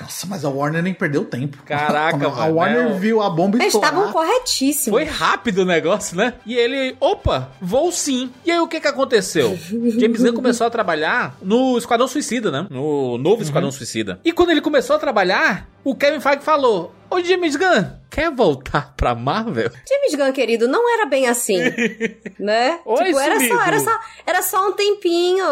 Nossa, 0.00 0.26
mas 0.26 0.44
a 0.44 0.48
Warner 0.50 0.82
nem 0.82 0.92
perdeu 0.92 1.24
tempo. 1.24 1.56
Caraca, 1.64 2.18
Quando 2.18 2.26
A 2.34 2.36
mano, 2.46 2.54
Warner 2.56 2.88
não. 2.90 2.98
viu 2.98 3.22
a 3.22 3.30
bomba 3.30 3.56
Eles 3.58 3.74
estavam 3.74 4.06
estourar. 4.06 4.26
corretíssimos. 4.28 4.98
Foi 4.98 5.04
rápido 5.04 5.58
o 5.58 5.64
negócio, 5.64 6.16
né? 6.16 6.34
E 6.44 6.54
ele, 6.56 6.96
opa, 7.00 7.50
vou 7.60 7.90
sim. 7.92 8.30
E 8.44 8.50
aí 8.50 8.58
o 8.58 8.66
que 8.68 8.80
que 8.80 8.88
aconteceu? 8.88 9.56
James 9.98 10.20
Gunn 10.22 10.32
começou 10.34 10.66
a 10.66 10.70
trabalhar 10.70 11.36
no 11.40 11.78
Esquadrão 11.78 12.08
Suicida, 12.08 12.50
né? 12.50 12.66
No 12.70 13.16
novo 13.18 13.42
Esquadrão 13.42 13.70
Suicida. 13.70 14.18
E 14.24 14.32
quando 14.32 14.50
ele 14.50 14.60
começou 14.60 14.96
a 14.96 14.98
trabalhar, 14.98 15.68
o 15.84 15.94
Kevin 15.94 16.20
Feige 16.20 16.42
falou: 16.42 16.92
Ô 17.14 17.22
James 17.24 17.54
Gunn, 17.56 17.84
quer 18.10 18.30
voltar 18.32 18.92
pra 18.96 19.14
Marvel? 19.14 19.70
James 19.88 20.14
Gunn, 20.16 20.32
querido, 20.32 20.66
não 20.66 20.92
era 20.92 21.06
bem 21.06 21.26
assim, 21.28 21.58
né? 22.38 22.80
Oi, 22.84 23.04
tipo, 23.04 23.18
era 23.18 23.40
só, 23.40 23.62
era, 23.62 23.78
só, 23.80 24.00
era 24.26 24.42
só 24.42 24.68
um 24.68 24.72
tempinho. 24.72 25.44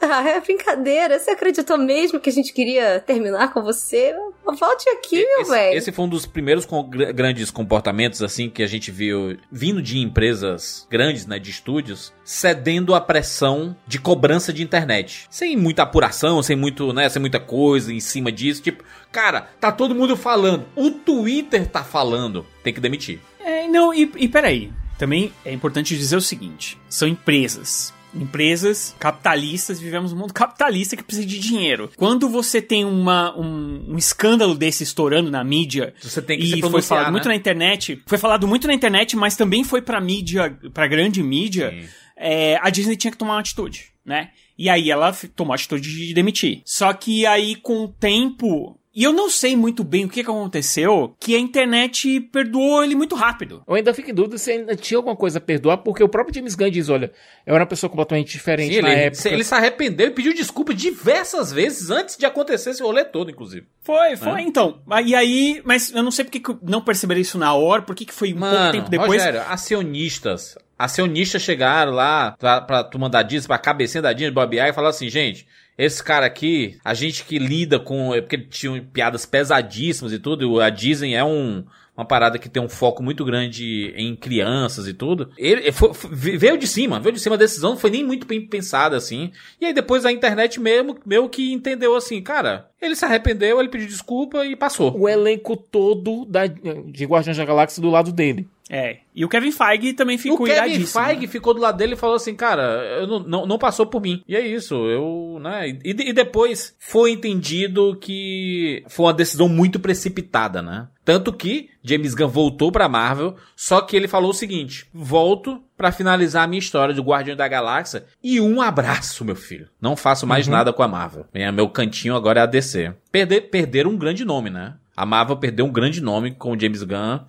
Ah, 0.00 0.28
é 0.28 0.40
brincadeira. 0.40 1.18
Você 1.18 1.30
acreditou 1.32 1.76
mesmo 1.78 2.20
que 2.20 2.30
a 2.30 2.32
gente 2.32 2.52
queria 2.52 3.00
terminar 3.00 3.52
com 3.52 3.62
você? 3.62 4.14
Volte 4.58 4.88
aqui, 4.90 5.16
meu 5.26 5.44
velho. 5.46 5.76
esse 5.76 5.92
foi 5.92 6.04
um 6.04 6.08
dos 6.08 6.24
primeiros 6.24 6.64
com- 6.64 6.82
gr- 6.88 7.12
grandes 7.12 7.50
comportamentos, 7.50 8.22
assim, 8.22 8.48
que 8.48 8.62
a 8.62 8.66
gente 8.66 8.90
viu 8.90 9.36
vindo 9.52 9.82
de 9.82 9.98
empresas 9.98 10.86
grandes, 10.90 11.26
né, 11.26 11.38
de 11.38 11.50
estúdios, 11.50 12.12
cedendo 12.24 12.94
à 12.94 13.00
pressão 13.00 13.76
de 13.86 13.98
cobrança 13.98 14.52
de 14.52 14.62
internet. 14.62 15.26
Sem 15.30 15.56
muita 15.56 15.82
apuração, 15.82 16.42
sem 16.42 16.56
muito, 16.56 16.92
né, 16.94 17.08
sem 17.08 17.20
muita 17.20 17.38
coisa 17.40 17.92
em 17.92 18.00
cima 18.00 18.32
disso. 18.32 18.62
Tipo, 18.62 18.82
cara, 19.12 19.42
tá 19.60 19.70
todo 19.72 19.94
mundo 19.94 20.16
falando. 20.16 20.66
O 20.76 20.90
Twitter 20.90 21.66
tá 21.66 21.84
falando. 21.84 22.46
Tem 22.62 22.72
que 22.72 22.80
demitir. 22.80 23.20
É, 23.40 23.66
não, 23.66 23.92
e, 23.92 24.10
e 24.16 24.28
peraí. 24.28 24.72
Também 24.98 25.32
é 25.44 25.52
importante 25.52 25.96
dizer 25.96 26.16
o 26.16 26.20
seguinte: 26.20 26.76
são 26.88 27.06
empresas. 27.08 27.94
Empresas 28.14 28.96
capitalistas, 28.98 29.78
vivemos 29.78 30.12
num 30.12 30.18
mundo 30.18 30.32
capitalista 30.32 30.96
que 30.96 31.02
precisa 31.02 31.26
de 31.26 31.38
dinheiro. 31.38 31.90
Quando 31.94 32.28
você 32.28 32.60
tem 32.60 32.84
uma, 32.84 33.38
um, 33.38 33.92
um 33.92 33.98
escândalo 33.98 34.54
desse 34.54 34.82
estourando 34.82 35.30
na 35.30 35.44
mídia, 35.44 35.94
Você 36.00 36.22
tem 36.22 36.38
que 36.38 36.58
e 36.58 36.60
foi 36.62 36.80
falado 36.80 37.12
muito 37.12 37.28
né? 37.28 37.34
na 37.34 37.36
internet, 37.36 38.02
foi 38.06 38.16
falado 38.16 38.48
muito 38.48 38.66
na 38.66 38.72
internet, 38.72 39.14
mas 39.14 39.36
também 39.36 39.62
foi 39.62 39.82
pra 39.82 40.00
mídia, 40.00 40.58
pra 40.72 40.88
grande 40.88 41.22
mídia, 41.22 41.86
é, 42.16 42.58
a 42.62 42.70
Disney 42.70 42.96
tinha 42.96 43.10
que 43.10 43.18
tomar 43.18 43.34
uma 43.34 43.40
atitude, 43.40 43.90
né? 44.04 44.30
E 44.58 44.68
aí 44.68 44.90
ela 44.90 45.12
tomou 45.36 45.52
a 45.52 45.54
atitude 45.54 46.06
de 46.06 46.12
demitir. 46.12 46.62
Só 46.64 46.92
que 46.92 47.24
aí, 47.24 47.54
com 47.54 47.84
o 47.84 47.88
tempo. 47.88 48.76
E 48.94 49.04
eu 49.04 49.12
não 49.12 49.28
sei 49.30 49.56
muito 49.56 49.84
bem 49.84 50.04
o 50.04 50.08
que, 50.08 50.24
que 50.24 50.30
aconteceu, 50.30 51.14
que 51.20 51.36
a 51.36 51.38
internet 51.38 52.20
perdoou 52.32 52.82
ele 52.82 52.94
muito 52.94 53.14
rápido. 53.14 53.62
Eu 53.66 53.74
ainda 53.74 53.94
fico 53.94 54.10
em 54.10 54.14
dúvida 54.14 54.38
se 54.38 54.50
ainda 54.50 54.74
tinha 54.74 54.98
alguma 54.98 55.14
coisa 55.14 55.38
a 55.38 55.40
perdoar, 55.40 55.78
porque 55.78 56.02
o 56.02 56.08
próprio 56.08 56.34
James 56.34 56.54
Gunn 56.54 56.70
diz, 56.70 56.88
olha, 56.88 57.12
eu 57.46 57.54
era 57.54 57.62
uma 57.62 57.68
pessoa 57.68 57.90
completamente 57.90 58.32
diferente 58.32 58.74
Sim, 58.74 58.82
na 58.82 58.90
ele, 58.90 59.00
época. 59.02 59.28
ele 59.28 59.44
se 59.44 59.54
arrependeu 59.54 60.08
e 60.08 60.10
pediu 60.10 60.34
desculpa 60.34 60.74
diversas 60.74 61.52
vezes 61.52 61.90
antes 61.90 62.16
de 62.16 62.26
acontecer 62.26 62.70
esse 62.70 62.82
rolê 62.82 63.04
todo, 63.04 63.30
inclusive. 63.30 63.66
Foi, 63.82 64.16
foi, 64.16 64.42
então. 64.42 64.80
E 65.04 65.14
aí, 65.14 65.62
mas 65.64 65.92
eu 65.92 66.02
não 66.02 66.10
sei 66.10 66.24
porque 66.24 66.40
que 66.40 66.56
não 66.62 66.80
perceberam 66.80 67.20
isso 67.20 67.38
na 67.38 67.54
hora, 67.54 67.82
por 67.82 67.94
que 67.94 68.12
foi 68.12 68.32
um 68.32 68.38
pouco 68.38 68.54
Mano, 68.54 68.72
tempo 68.72 68.90
depois. 68.90 69.12
Rogério, 69.12 69.42
acionistas. 69.48 70.56
Acionistas 70.78 71.42
chegaram 71.42 71.92
lá 71.92 72.36
pra, 72.38 72.60
pra 72.60 72.84
turma 72.84 73.10
da 73.10 73.22
Disney, 73.22 73.48
pra 73.48 73.58
cabecinha 73.58 74.02
da 74.02 74.12
Disney, 74.12 74.30
Bob 74.30 74.56
e 74.56 74.72
falaram 74.72 74.90
assim, 74.90 75.08
gente, 75.08 75.46
esse 75.78 76.02
cara 76.02 76.26
aqui, 76.26 76.76
a 76.84 76.92
gente 76.92 77.24
que 77.24 77.38
lida 77.38 77.78
com... 77.78 78.12
É 78.14 78.20
porque 78.20 78.36
tinham 78.38 78.78
piadas 78.84 79.24
pesadíssimas 79.24 80.12
e 80.12 80.18
tudo, 80.18 80.60
a 80.60 80.68
Disney 80.70 81.14
é 81.14 81.24
um... 81.24 81.64
Uma 81.96 82.04
parada 82.04 82.38
que 82.38 82.48
tem 82.48 82.62
um 82.62 82.68
foco 82.68 83.02
muito 83.02 83.24
grande 83.24 83.92
em 83.96 84.14
crianças 84.14 84.86
e 84.86 84.94
tudo. 84.94 85.32
Ele 85.36 85.72
foi- 85.72 85.92
foi- 85.92 86.36
veio 86.36 86.56
de 86.56 86.64
cima, 86.64 87.00
veio 87.00 87.12
de 87.12 87.18
cima 87.20 87.34
a 87.34 87.38
decisão, 87.38 87.70
não 87.70 87.76
foi 87.76 87.90
nem 87.90 88.04
muito 88.04 88.24
bem 88.24 88.40
pensada 88.46 88.96
assim. 88.96 89.32
E 89.60 89.66
aí 89.66 89.72
depois 89.74 90.06
a 90.06 90.12
internet 90.12 90.60
mesmo, 90.60 90.96
meio 91.04 91.28
que 91.28 91.52
entendeu 91.52 91.96
assim, 91.96 92.22
cara, 92.22 92.70
ele 92.80 92.94
se 92.94 93.04
arrependeu, 93.04 93.58
ele 93.58 93.68
pediu 93.68 93.88
desculpa 93.88 94.46
e 94.46 94.54
passou. 94.54 94.96
O 94.96 95.08
elenco 95.08 95.56
todo 95.56 96.24
da, 96.24 96.46
de 96.46 97.04
Guardiões 97.04 97.36
da 97.36 97.44
Galáxia 97.44 97.82
do 97.82 97.90
lado 97.90 98.12
dele. 98.12 98.46
É. 98.70 98.98
E 99.14 99.24
o 99.24 99.28
Kevin 99.28 99.50
Feige 99.50 99.94
também 99.94 100.18
ficou 100.18 100.42
o 100.42 100.44
Kevin 100.44 100.58
iradíssimo. 100.58 101.04
Feige 101.04 101.26
ficou 101.26 101.54
do 101.54 101.60
lado 101.60 101.76
dele 101.76 101.94
e 101.94 101.96
falou 101.96 102.16
assim, 102.16 102.34
cara, 102.34 102.62
eu 103.00 103.06
não, 103.06 103.20
não, 103.20 103.46
não 103.46 103.58
passou 103.58 103.86
por 103.86 104.00
mim. 104.00 104.22
E 104.28 104.36
é 104.36 104.46
isso, 104.46 104.74
eu, 104.74 105.38
né? 105.40 105.68
E, 105.68 105.78
e 105.84 106.12
depois 106.12 106.76
foi 106.78 107.12
entendido 107.12 107.96
que 107.96 108.84
foi 108.88 109.06
uma 109.06 109.14
decisão 109.14 109.48
muito 109.48 109.80
precipitada, 109.80 110.60
né? 110.60 110.86
Tanto 111.04 111.32
que 111.32 111.70
James 111.82 112.14
Gunn 112.14 112.28
voltou 112.28 112.70
pra 112.70 112.88
Marvel, 112.88 113.34
só 113.56 113.80
que 113.80 113.96
ele 113.96 114.06
falou 114.06 114.30
o 114.30 114.34
seguinte: 114.34 114.86
volto 114.92 115.62
pra 115.78 115.92
finalizar 115.92 116.42
a 116.42 116.46
minha 116.48 116.58
história 116.58 116.92
de 116.92 117.00
Guardião 117.00 117.36
da 117.36 117.46
Galáxia 117.46 118.04
e 118.22 118.40
um 118.40 118.60
abraço, 118.60 119.24
meu 119.24 119.36
filho. 119.36 119.68
Não 119.80 119.96
faço 119.96 120.26
mais 120.26 120.48
nada 120.48 120.72
com 120.72 120.82
a 120.82 120.88
Marvel. 120.88 121.26
Meu 121.54 121.68
cantinho 121.70 122.16
agora 122.16 122.40
é 122.40 122.42
a 122.42 122.46
DC. 122.46 122.92
Perder, 123.12 123.42
perderam 123.42 123.92
um 123.92 123.96
grande 123.96 124.24
nome, 124.24 124.50
né? 124.50 124.74
A 124.96 125.06
Marvel 125.06 125.36
perdeu 125.36 125.64
um 125.64 125.72
grande 125.72 126.00
nome 126.02 126.32
com 126.32 126.50
o 126.50 126.60
James 126.60 126.82
Gunn. 126.82 127.20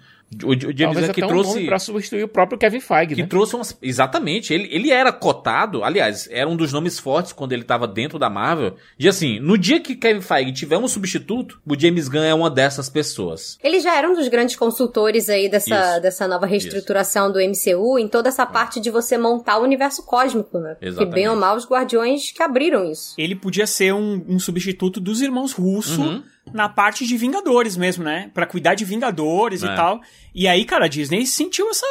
O, 0.43 0.49
o 0.49 0.53
James 0.53 0.77
Talvez 0.77 1.07
Gunn 1.07 1.13
que 1.13 1.23
um 1.23 1.27
trouxe 1.27 1.53
nome 1.55 1.65
pra 1.65 1.79
substituir 1.79 2.23
o 2.23 2.27
próprio 2.27 2.57
Kevin 2.57 2.79
Feige, 2.79 3.15
que 3.15 3.21
né? 3.21 3.27
trouxe 3.27 3.55
umas. 3.55 3.77
Exatamente, 3.81 4.53
ele, 4.53 4.67
ele 4.71 4.91
era 4.91 5.11
cotado, 5.11 5.83
aliás, 5.83 6.27
era 6.31 6.47
um 6.47 6.55
dos 6.55 6.71
nomes 6.71 6.99
fortes 6.99 7.33
quando 7.33 7.53
ele 7.53 7.63
tava 7.63 7.87
dentro 7.87 8.19
da 8.19 8.29
Marvel. 8.29 8.75
De 8.97 9.07
assim, 9.07 9.39
no 9.39 9.57
dia 9.57 9.79
que 9.79 9.95
Kevin 9.95 10.21
Feige 10.21 10.53
tiver 10.53 10.77
um 10.77 10.87
substituto, 10.87 11.59
o 11.65 11.79
James 11.79 12.07
Gunn 12.07 12.23
é 12.23 12.33
uma 12.33 12.49
dessas 12.49 12.89
pessoas. 12.89 13.57
Ele 13.63 13.79
já 13.79 13.95
era 13.95 14.09
um 14.09 14.13
dos 14.13 14.27
grandes 14.27 14.55
consultores 14.55 15.29
aí 15.29 15.49
dessa, 15.49 15.93
Isso. 15.93 16.01
dessa 16.01 16.27
nova 16.27 16.45
reestruturação 16.45 17.31
do 17.31 17.39
MCU 17.39 17.97
em 17.97 18.07
toda 18.07 18.29
essa 18.29 18.45
parte 18.45 18.79
de 18.79 18.89
você 18.89 19.17
montar 19.17 19.57
o 19.57 19.63
universo 19.63 20.05
cósmico, 20.05 20.59
né? 20.59 20.75
Que 20.79 20.87
Exatamente. 20.87 21.15
bem 21.15 21.27
ou 21.27 21.35
mal 21.35 21.55
os 21.55 21.67
Guardiões 21.67 22.31
que 22.31 22.43
abriram 22.43 22.89
isso. 22.89 23.15
Ele 23.17 23.35
podia 23.35 23.65
ser 23.65 23.93
um, 23.93 24.23
um 24.27 24.39
substituto 24.39 24.99
dos 24.99 25.21
irmãos 25.21 25.51
Russo 25.53 26.01
Uhum. 26.01 26.23
Na 26.53 26.67
parte 26.69 27.05
de 27.05 27.17
Vingadores 27.17 27.75
mesmo, 27.77 28.03
né? 28.03 28.29
Pra 28.33 28.45
cuidar 28.45 28.75
de 28.75 28.85
Vingadores 28.85 29.63
É. 29.63 29.67
e 29.67 29.75
tal. 29.75 30.01
E 30.33 30.47
aí, 30.47 30.65
cara, 30.65 30.85
a 30.85 30.87
Disney 30.87 31.25
sentiu 31.25 31.69
essa. 31.69 31.85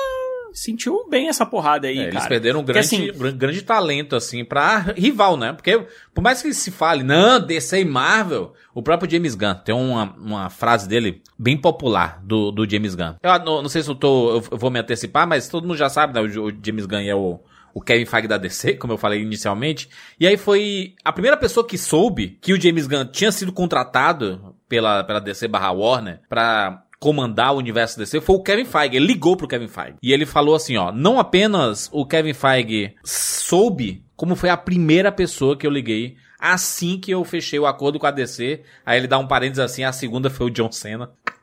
Sentiu 0.53 1.07
bem 1.09 1.29
essa 1.29 1.45
porrada 1.45 1.87
aí, 1.89 1.99
É, 1.99 2.05
cara. 2.07 2.15
eles 2.17 2.27
perderam 2.27 2.61
um 2.61 2.65
grande, 2.65 2.79
assim, 2.87 3.13
gran- 3.13 3.37
grande 3.37 3.63
talento, 3.63 4.17
assim, 4.17 4.45
pra 4.45 4.79
rival, 4.97 5.37
né? 5.37 5.53
Porque, 5.53 5.79
por 6.15 6.23
mais 6.23 6.41
que 6.41 6.53
se 6.55 6.71
fale, 6.71 7.03
não, 7.03 7.39
DC 7.39 7.81
e 7.81 7.85
Marvel, 7.85 8.55
o 8.75 8.83
próprio 8.83 9.09
James 9.11 9.35
Gunn 9.35 9.55
tem 9.57 9.75
uma, 9.75 10.15
uma 10.19 10.51
frase 10.51 10.89
dele 10.89 11.23
bem 11.39 11.57
popular 11.57 12.19
do, 12.25 12.51
do 12.51 12.69
James 12.69 12.95
Gunn. 12.95 13.15
Eu 13.23 13.39
não, 13.45 13.63
não 13.63 13.69
sei 13.69 13.83
se 13.83 13.91
eu, 13.91 13.95
tô, 13.95 14.37
eu 14.51 14.59
vou 14.59 14.71
me 14.71 14.81
antecipar, 14.81 15.29
mas 15.29 15.49
todo 15.49 15.67
mundo 15.69 15.77
já 15.77 15.91
sabe, 15.91 16.15
né? 16.15 16.21
O, 16.23 16.47
o 16.47 16.53
James 16.65 16.87
Gunn 16.87 17.01
é 17.07 17.15
o, 17.15 17.39
o 17.75 17.81
Kevin 17.81 18.07
Feige 18.07 18.29
da 18.29 18.37
DC, 18.37 18.75
como 18.75 18.93
eu 18.93 18.99
falei 18.99 19.21
inicialmente. 19.21 19.89
E 20.19 20.27
aí 20.27 20.37
foi 20.37 20.95
a 21.05 21.13
primeira 21.13 21.37
pessoa 21.37 21.67
que 21.67 21.79
soube 21.79 22.39
que 22.41 22.53
o 22.53 22.61
James 22.61 22.87
Gunn 22.87 23.07
tinha 23.07 23.33
sido 23.33 23.53
contratado 23.53 24.55
pela, 24.69 25.05
pela 25.05 25.21
DC 25.21 25.49
barra 25.49 25.73
Warner 25.73 26.21
pra 26.29 26.85
comandar 26.99 27.55
o 27.55 27.59
universo 27.59 27.99
DC 27.99 28.21
foi 28.21 28.37
o 28.37 28.43
Kevin 28.43 28.65
Feige. 28.65 28.97
Ele 28.97 29.07
ligou 29.07 29.37
pro 29.37 29.49
Kevin 29.49 29.69
Feige. 29.69 29.97
E 30.03 30.13
ele 30.13 30.27
falou 30.27 30.55
assim, 30.55 30.77
ó, 30.77 30.91
não 30.91 31.19
apenas 31.19 31.89
o 31.93 32.05
Kevin 32.05 32.35
Feige 32.35 32.95
soube, 33.05 34.03
como 34.17 34.35
foi 34.35 34.51
a 34.51 34.57
primeira 34.57 35.13
pessoa 35.13 35.57
que 35.57 35.67
eu 35.67 35.71
liguei 35.71 36.17
assim 36.39 36.99
que 36.99 37.11
eu 37.11 37.25
fechei 37.25 37.59
o 37.59 37.67
acordo 37.67 37.99
com 37.99 38.07
a 38.07 38.11
DC. 38.11 38.63
Aí 38.87 38.99
ele 38.99 39.07
dá 39.07 39.19
um 39.19 39.27
parênteses 39.27 39.59
assim, 39.59 39.83
a 39.85 39.93
segunda 39.93 40.31
foi 40.31 40.47
o 40.47 40.51
John 40.51 40.71
Cena. 40.71 41.11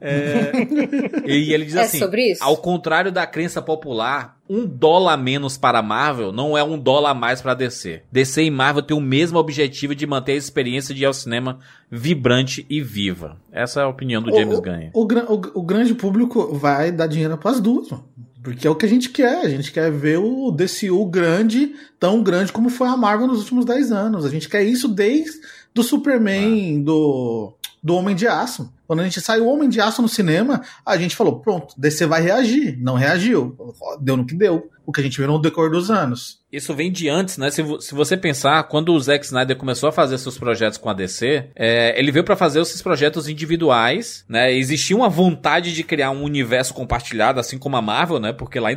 É, 0.00 0.52
e 1.26 1.52
ele 1.52 1.64
diz 1.64 1.74
É 1.76 1.82
assim: 1.82 1.98
sobre 1.98 2.32
isso? 2.32 2.42
ao 2.44 2.56
contrário 2.56 3.10
da 3.10 3.26
crença 3.26 3.62
popular, 3.62 4.36
um 4.48 4.66
dólar 4.66 5.14
a 5.14 5.16
menos 5.16 5.56
para 5.56 5.78
a 5.78 5.82
Marvel 5.82 6.30
não 6.32 6.56
é 6.56 6.62
um 6.62 6.78
dólar 6.78 7.10
a 7.10 7.14
mais 7.14 7.40
para 7.40 7.52
a 7.52 7.54
DC. 7.54 8.02
DC 8.12 8.44
e 8.44 8.50
Marvel 8.50 8.82
têm 8.82 8.96
o 8.96 9.00
mesmo 9.00 9.38
objetivo 9.38 9.94
de 9.94 10.06
manter 10.06 10.32
a 10.32 10.36
experiência 10.36 10.94
de 10.94 11.02
ir 11.02 11.06
ao 11.06 11.14
cinema 11.14 11.58
vibrante 11.90 12.66
e 12.68 12.80
viva. 12.80 13.36
Essa 13.50 13.80
é 13.80 13.84
a 13.84 13.88
opinião 13.88 14.22
do 14.22 14.30
James 14.34 14.58
o, 14.58 14.62
Gunn. 14.62 14.90
O, 14.92 15.02
o- 15.02 15.60
o 15.60 15.62
grande 15.62 15.94
público 15.94 16.54
vai 16.54 16.92
dar 16.92 17.06
dinheiro 17.06 17.36
pras 17.38 17.60
duas, 17.60 17.88
mano. 17.90 18.04
Porque 18.42 18.64
é 18.64 18.70
o 18.70 18.76
que 18.76 18.86
a 18.86 18.88
gente 18.88 19.08
quer. 19.10 19.40
A 19.44 19.48
gente 19.48 19.72
quer 19.72 19.90
ver 19.90 20.18
o 20.18 20.52
DCU 20.52 21.04
grande, 21.06 21.72
tão 21.98 22.22
grande 22.22 22.52
como 22.52 22.68
foi 22.70 22.86
a 22.86 22.96
Marvel 22.96 23.26
nos 23.26 23.40
últimos 23.40 23.64
10 23.64 23.90
anos. 23.90 24.24
A 24.24 24.28
gente 24.28 24.48
quer 24.48 24.62
isso 24.62 24.86
desde 24.86 25.32
do 25.74 25.82
Superman, 25.82 26.80
do, 26.84 27.55
do 27.86 27.94
Homem 27.94 28.16
de 28.16 28.26
Aço. 28.26 28.72
Quando 28.84 28.98
a 28.98 29.04
gente 29.04 29.20
saiu 29.20 29.46
o 29.46 29.48
Homem 29.48 29.68
de 29.68 29.80
Aço 29.80 30.02
no 30.02 30.08
cinema, 30.08 30.60
a 30.84 30.96
gente 30.96 31.14
falou, 31.14 31.38
pronto, 31.38 31.72
DC 31.78 32.04
vai 32.06 32.20
reagir. 32.20 32.76
Não 32.80 32.94
reagiu. 32.94 33.56
Deu 34.00 34.16
no 34.16 34.26
que 34.26 34.34
deu. 34.34 34.68
O 34.84 34.90
que 34.90 35.00
a 35.00 35.04
gente 35.04 35.18
viu 35.18 35.28
no 35.28 35.40
decorrer 35.40 35.70
dos 35.70 35.88
anos. 35.88 36.40
Isso 36.50 36.74
vem 36.74 36.90
de 36.90 37.08
antes, 37.08 37.38
né? 37.38 37.48
Se, 37.48 37.62
se 37.80 37.94
você 37.94 38.16
pensar, 38.16 38.64
quando 38.64 38.92
o 38.92 39.00
Zack 39.00 39.24
Snyder 39.24 39.56
começou 39.56 39.88
a 39.88 39.92
fazer 39.92 40.18
seus 40.18 40.36
projetos 40.36 40.78
com 40.78 40.90
a 40.90 40.92
DC, 40.92 41.48
é, 41.54 41.96
ele 41.96 42.10
veio 42.10 42.24
pra 42.24 42.34
fazer 42.34 42.60
esses 42.60 42.82
projetos 42.82 43.28
individuais, 43.28 44.24
né? 44.28 44.52
Existia 44.52 44.96
uma 44.96 45.08
vontade 45.08 45.72
de 45.72 45.84
criar 45.84 46.10
um 46.10 46.24
universo 46.24 46.74
compartilhado, 46.74 47.38
assim 47.38 47.58
como 47.58 47.76
a 47.76 47.82
Marvel, 47.82 48.18
né? 48.18 48.32
Porque 48.32 48.58
lá 48.58 48.72
em 48.72 48.76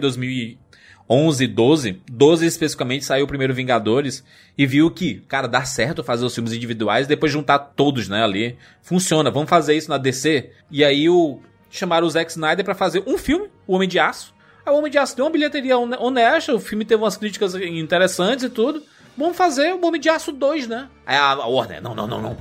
2011, 1.09 1.47
12, 1.47 2.01
12 2.11 2.45
especificamente, 2.45 3.03
saiu 3.03 3.25
o 3.25 3.27
primeiro 3.27 3.53
Vingadores 3.53 4.23
e 4.55 4.65
viu 4.67 4.91
que, 4.91 5.15
cara, 5.27 5.47
dá 5.47 5.63
certo 5.65 6.03
fazer 6.03 6.23
os 6.23 6.35
filmes 6.35 6.53
individuais, 6.53 7.07
depois 7.07 7.31
juntar 7.31 7.57
todos, 7.59 8.07
né, 8.07 8.23
ali. 8.23 8.55
Funciona, 8.83 9.31
vamos 9.31 9.49
fazer 9.49 9.75
isso 9.75 9.89
na 9.89 9.97
DC. 9.97 10.51
E 10.69 10.83
aí 10.83 11.09
o 11.09 11.39
chamaram 11.71 12.05
o 12.05 12.09
Zack 12.09 12.29
Snyder 12.31 12.63
pra 12.63 12.75
fazer 12.75 13.03
um 13.07 13.17
filme, 13.17 13.47
O 13.65 13.75
Homem 13.75 13.89
de 13.89 13.97
Aço. 13.99 14.33
Aí 14.65 14.71
o 14.73 14.77
Homem 14.77 14.91
de 14.91 14.97
Aço 14.99 15.15
deu 15.15 15.25
uma 15.25 15.31
bilheteria 15.31 15.77
hone- 15.77 15.97
honesta, 15.99 16.53
o 16.53 16.59
filme 16.59 16.85
teve 16.85 17.01
umas 17.01 17.17
críticas 17.17 17.55
interessantes 17.55 18.45
e 18.45 18.49
tudo. 18.49 18.83
Vamos 19.17 19.35
fazer 19.35 19.73
o 19.73 19.83
Homem 19.85 19.99
de 19.99 20.09
Aço 20.09 20.31
2, 20.31 20.67
né? 20.67 20.87
Aí 21.05 21.17
a 21.17 21.33
Warner, 21.47 21.81
não, 21.81 21.95
não, 21.95 22.05
não, 22.07 22.21
não. 22.21 22.37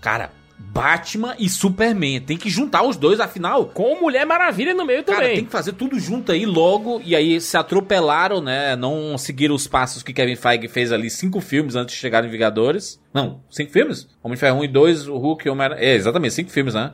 Cara, 0.00 0.30
Batman 0.72 1.34
e 1.38 1.48
Superman, 1.48 2.20
tem 2.20 2.36
que 2.36 2.48
juntar 2.48 2.82
os 2.82 2.96
dois, 2.96 3.18
afinal. 3.18 3.66
Com 3.66 4.00
Mulher 4.00 4.24
Maravilha 4.24 4.74
no 4.74 4.84
meio 4.84 5.02
Cara, 5.02 5.18
também. 5.20 5.36
tem 5.36 5.44
que 5.44 5.50
fazer 5.50 5.72
tudo 5.72 5.98
junto 5.98 6.30
aí 6.30 6.46
logo. 6.46 7.00
E 7.04 7.16
aí 7.16 7.40
se 7.40 7.56
atropelaram, 7.56 8.40
né? 8.40 8.76
Não 8.76 9.18
seguiram 9.18 9.54
os 9.54 9.66
passos 9.66 10.02
que 10.02 10.12
Kevin 10.12 10.36
Feige 10.36 10.68
fez 10.68 10.92
ali. 10.92 11.10
Cinco 11.10 11.40
filmes 11.40 11.74
antes 11.74 11.94
de 11.94 12.00
chegar 12.00 12.24
em 12.24 12.28
Vingadores. 12.28 13.00
Não, 13.12 13.40
cinco 13.50 13.72
filmes? 13.72 14.08
Homem 14.22 14.34
de 14.34 14.40
Ferro 14.40 14.58
1 14.60 14.64
e 14.64 14.68
2, 14.68 15.08
o 15.08 15.16
Hulk 15.16 15.46
e 15.46 15.50
o 15.50 15.52
Homem 15.52 15.68
É, 15.76 15.94
exatamente, 15.94 16.34
cinco 16.34 16.50
filmes, 16.50 16.74
né? 16.74 16.92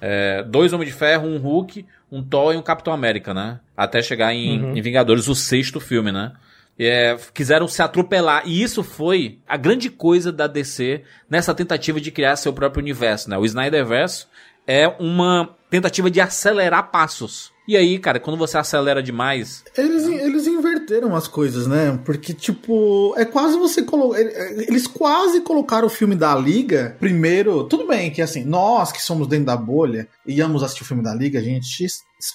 É, 0.00 0.42
dois 0.42 0.72
Homem 0.72 0.86
de 0.86 0.92
Ferro, 0.92 1.26
um 1.26 1.38
Hulk, 1.38 1.84
um 2.12 2.22
Thor 2.22 2.54
e 2.54 2.56
um 2.56 2.62
Capitão 2.62 2.92
América, 2.92 3.32
né? 3.34 3.58
Até 3.76 4.02
chegar 4.02 4.32
em, 4.34 4.78
em 4.78 4.80
Vingadores, 4.80 5.26
o 5.26 5.34
sexto 5.34 5.80
filme, 5.80 6.12
né? 6.12 6.32
É, 6.78 7.16
quiseram 7.32 7.66
se 7.66 7.80
atropelar. 7.82 8.42
E 8.46 8.62
isso 8.62 8.82
foi 8.82 9.38
a 9.48 9.56
grande 9.56 9.88
coisa 9.88 10.30
da 10.30 10.46
DC 10.46 11.02
nessa 11.28 11.54
tentativa 11.54 12.00
de 12.00 12.10
criar 12.10 12.36
seu 12.36 12.52
próprio 12.52 12.82
universo, 12.82 13.30
né? 13.30 13.38
O 13.38 13.44
Snyderverse 13.44 14.26
é 14.66 14.86
uma 14.98 15.56
tentativa 15.70 16.10
de 16.10 16.20
acelerar 16.20 16.90
passos. 16.90 17.54
E 17.68 17.76
aí, 17.76 17.98
cara, 17.98 18.20
quando 18.20 18.36
você 18.36 18.56
acelera 18.56 19.02
demais, 19.02 19.64
Eles, 19.76 20.06
eles 20.06 20.46
inverteram 20.46 21.16
as 21.16 21.26
coisas, 21.26 21.66
né? 21.66 21.98
Porque, 22.04 22.32
tipo, 22.32 23.12
é 23.16 23.24
quase 23.24 23.58
você 23.58 23.82
colocar. 23.82 24.20
Eles 24.20 24.86
quase 24.86 25.40
colocaram 25.40 25.88
o 25.88 25.90
filme 25.90 26.14
da 26.14 26.34
Liga 26.36 26.96
primeiro. 27.00 27.64
Tudo 27.64 27.86
bem 27.86 28.12
que, 28.12 28.22
assim, 28.22 28.44
nós 28.44 28.92
que 28.92 29.02
somos 29.02 29.26
dentro 29.26 29.46
da 29.46 29.56
bolha 29.56 30.06
e 30.24 30.34
íamos 30.34 30.62
assistir 30.62 30.82
o 30.82 30.86
filme 30.86 31.02
da 31.02 31.12
Liga, 31.12 31.40
a 31.40 31.42
gente 31.42 31.84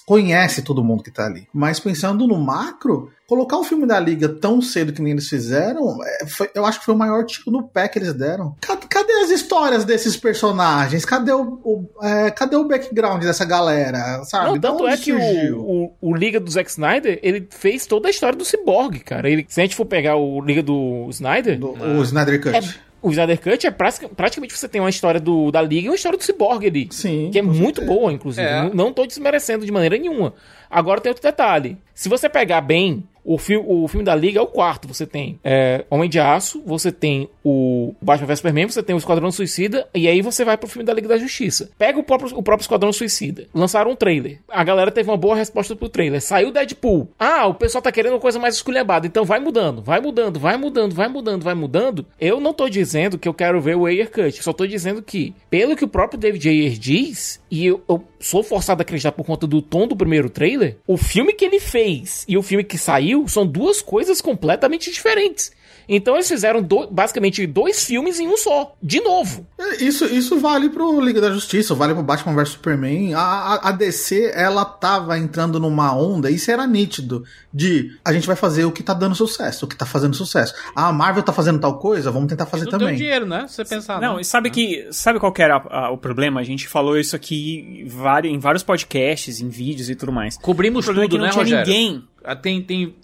conhece 0.06 0.62
todo 0.62 0.82
mundo 0.84 1.02
que 1.02 1.10
tá 1.10 1.26
ali. 1.26 1.46
Mas 1.52 1.80
pensando 1.80 2.26
no 2.26 2.38
macro, 2.38 3.10
colocar 3.26 3.56
o 3.58 3.64
filme 3.64 3.86
da 3.86 3.98
Liga 3.98 4.28
tão 4.28 4.60
cedo 4.62 4.92
que 4.92 5.02
nem 5.02 5.12
eles 5.12 5.28
fizeram, 5.28 5.98
é, 6.04 6.26
foi- 6.26 6.50
eu 6.54 6.64
acho 6.64 6.78
que 6.80 6.84
foi 6.84 6.94
o 6.94 6.98
maior 6.98 7.24
tiro 7.24 7.50
no 7.50 7.62
pé 7.66 7.88
que 7.88 7.98
eles 7.98 8.12
deram. 8.14 8.54
Cadê, 8.60 8.86
cadê 8.88 9.12
as 9.24 9.30
histórias 9.30 9.84
desses 9.84 10.16
personagens? 10.16 11.04
Cadê 11.04 11.32
o, 11.32 11.60
o- 11.64 11.88
é, 12.02 12.30
cadê 12.30 12.56
o 12.56 12.64
background 12.68 13.22
dessa 13.22 13.44
galera? 13.44 14.22
Sabe? 14.24 14.46
Não, 14.50 14.58
tanto 14.60 14.86
é 14.86 14.96
que 14.96 15.12
o, 15.12 15.60
o, 15.60 15.92
o 16.00 16.14
Liga 16.14 16.38
do 16.38 16.50
Zack 16.50 16.70
Snyder, 16.70 17.18
ele 17.22 17.48
fez 17.50 17.86
toda 17.86 18.08
a 18.08 18.10
história 18.10 18.36
do 18.38 18.44
Cyborg, 18.44 19.00
cara. 19.00 19.28
Ele, 19.28 19.44
se 19.48 19.60
a 19.60 19.64
gente 19.64 19.74
for 19.76 19.86
pegar 19.86 20.16
o 20.16 20.40
Liga 20.40 20.62
do 20.62 21.06
Snyder, 21.10 21.58
Do- 21.58 21.72
o 21.72 22.02
Snyder 22.02 22.40
Cut. 22.40 22.56
é- 22.56 22.91
o 23.02 23.10
Snyder 23.10 23.40
Cut 23.40 23.66
é 23.66 23.70
pratica- 23.70 24.08
praticamente 24.08 24.56
você 24.56 24.68
tem 24.68 24.80
uma 24.80 24.88
história 24.90 25.20
do, 25.20 25.50
da 25.50 25.60
Liga 25.60 25.86
e 25.86 25.88
uma 25.90 25.96
história 25.96 26.16
do 26.16 26.22
Cyborg 26.24 26.66
ali. 26.66 26.88
Sim. 26.90 27.30
Que 27.32 27.38
é 27.40 27.42
muito 27.42 27.80
certeza. 27.80 27.86
boa, 27.86 28.12
inclusive. 28.12 28.46
É. 28.46 28.62
Não, 28.62 28.70
não 28.74 28.92
tô 28.92 29.04
desmerecendo 29.06 29.66
de 29.66 29.72
maneira 29.72 29.96
nenhuma. 29.98 30.32
Agora 30.70 31.00
tem 31.00 31.10
outro 31.10 31.22
detalhe. 31.22 31.76
Se 31.94 32.08
você 32.08 32.28
pegar 32.28 32.60
bem, 32.62 33.04
o, 33.24 33.38
fi 33.38 33.56
o 33.56 33.86
filme 33.88 34.04
da 34.04 34.14
Liga 34.14 34.38
é 34.38 34.42
o 34.42 34.46
quarto. 34.46 34.88
Você 34.88 35.06
tem 35.06 35.38
é, 35.44 35.84
Homem 35.90 36.08
de 36.08 36.18
Aço, 36.18 36.62
você 36.64 36.90
tem 36.90 37.28
o 37.44 37.94
Batman 38.00 38.26
vs 38.26 38.38
Superman, 38.38 38.68
você 38.68 38.82
tem 38.82 38.94
o 38.94 38.98
Esquadrão 38.98 39.30
Suicida, 39.30 39.88
e 39.94 40.08
aí 40.08 40.20
você 40.22 40.44
vai 40.44 40.56
pro 40.56 40.68
filme 40.68 40.84
da 40.84 40.92
Liga 40.92 41.08
da 41.08 41.16
Justiça. 41.16 41.70
Pega 41.78 41.98
o 41.98 42.02
próprio, 42.02 42.36
o 42.36 42.42
próprio 42.42 42.64
Esquadrão 42.64 42.92
Suicida. 42.92 43.46
Lançaram 43.54 43.92
um 43.92 43.96
trailer. 43.96 44.40
A 44.48 44.64
galera 44.64 44.90
teve 44.90 45.10
uma 45.10 45.16
boa 45.16 45.36
resposta 45.36 45.74
pro 45.76 45.88
trailer. 45.88 46.20
Saiu 46.20 46.52
Deadpool. 46.52 47.08
Ah, 47.18 47.46
o 47.46 47.54
pessoal 47.54 47.82
tá 47.82 47.92
querendo 47.92 48.14
uma 48.14 48.20
coisa 48.20 48.38
mais 48.38 48.54
esculhambada. 48.56 49.06
Então 49.06 49.24
vai 49.24 49.40
mudando, 49.40 49.82
vai 49.82 50.00
mudando, 50.00 50.38
vai 50.38 50.56
mudando, 50.56 50.94
vai 50.94 51.08
mudando, 51.08 51.42
vai 51.42 51.54
mudando. 51.54 52.06
Eu 52.20 52.40
não 52.40 52.52
tô 52.52 52.68
dizendo 52.68 53.18
que 53.18 53.28
eu 53.28 53.34
quero 53.34 53.60
ver 53.60 53.76
o 53.76 53.86
Ayer 53.86 54.10
Cut. 54.10 54.42
Só 54.42 54.52
tô 54.52 54.66
dizendo 54.66 55.02
que, 55.02 55.34
pelo 55.50 55.76
que 55.76 55.84
o 55.84 55.88
próprio 55.88 56.18
David 56.18 56.48
Ayer 56.48 56.72
diz, 56.72 57.40
e 57.50 57.66
eu, 57.66 57.82
eu 57.88 58.02
sou 58.18 58.42
forçado 58.42 58.80
a 58.80 58.82
acreditar 58.82 59.12
por 59.12 59.26
conta 59.26 59.46
do 59.46 59.60
tom 59.60 59.86
do 59.86 59.96
primeiro 59.96 60.30
trailer, 60.30 60.78
o 60.86 60.96
filme 60.96 61.32
que 61.32 61.44
ele 61.44 61.60
fez 61.60 62.24
e 62.28 62.38
o 62.38 62.42
filme 62.42 62.64
que 62.64 62.78
saiu 62.78 63.11
são 63.28 63.46
duas 63.46 63.80
coisas 63.80 64.20
completamente 64.20 64.90
diferentes. 64.90 65.52
Então 65.88 66.14
eles 66.14 66.28
fizeram 66.28 66.62
do- 66.62 66.86
basicamente 66.90 67.46
dois 67.46 67.84
filmes 67.84 68.18
em 68.20 68.28
um 68.28 68.36
só, 68.36 68.74
de 68.82 69.00
novo. 69.00 69.46
É, 69.58 69.82
Isso, 69.84 70.04
isso 70.06 70.38
vale 70.38 70.68
pro 70.70 71.00
Liga 71.00 71.20
da 71.20 71.30
Justiça, 71.30 71.74
vale 71.74 71.94
pro 71.94 72.02
Batman 72.02 72.34
vs 72.34 72.50
Superman. 72.50 73.14
A, 73.14 73.20
a, 73.20 73.68
a 73.68 73.72
DC, 73.72 74.32
ela 74.34 74.64
tava 74.64 75.18
entrando 75.18 75.58
numa 75.60 75.94
onda, 75.96 76.30
isso 76.30 76.50
era 76.50 76.66
nítido, 76.66 77.24
de 77.52 77.96
a 78.04 78.12
gente 78.12 78.26
vai 78.26 78.36
fazer 78.36 78.64
o 78.64 78.72
que 78.72 78.82
tá 78.82 78.94
dando 78.94 79.14
sucesso, 79.14 79.64
o 79.64 79.68
que 79.68 79.76
tá 79.76 79.84
fazendo 79.86 80.14
sucesso. 80.14 80.54
Ah, 80.74 80.88
a 80.88 80.92
Marvel 80.92 81.22
tá 81.22 81.32
fazendo 81.32 81.58
tal 81.58 81.78
coisa, 81.78 82.10
vamos 82.10 82.28
tentar 82.28 82.46
fazer 82.46 82.66
também. 82.68 82.96
dinheiro, 82.96 83.26
né? 83.26 83.46
Se 83.48 83.56
você 83.56 83.64
pensar. 83.64 84.00
Não, 84.00 84.18
e 84.20 84.24
sabe 84.24 84.50
que 84.50 84.86
sabe 84.90 85.18
qual 85.18 85.32
que 85.32 85.42
era 85.42 85.56
a- 85.56 85.86
a- 85.86 85.90
o 85.90 85.96
problema? 85.98 86.40
A 86.40 86.44
gente 86.44 86.66
falou 86.68 86.98
isso 86.98 87.14
aqui 87.16 87.84
em 88.24 88.38
vários 88.38 88.62
podcasts, 88.62 89.40
em 89.40 89.48
vídeos 89.48 89.88
e 89.90 89.94
tudo 89.94 90.12
mais. 90.12 90.36
Cobrimos 90.36 90.84
é 90.88 90.92
tudo, 90.92 91.08
que 91.08 91.16
não 91.18 91.24
né, 91.24 91.30
tinha 91.30 91.42
Rogério? 91.44 91.66
ninguém. 91.66 92.04
Ah, 92.24 92.36
Tem, 92.36 92.62
tem, 92.62 92.94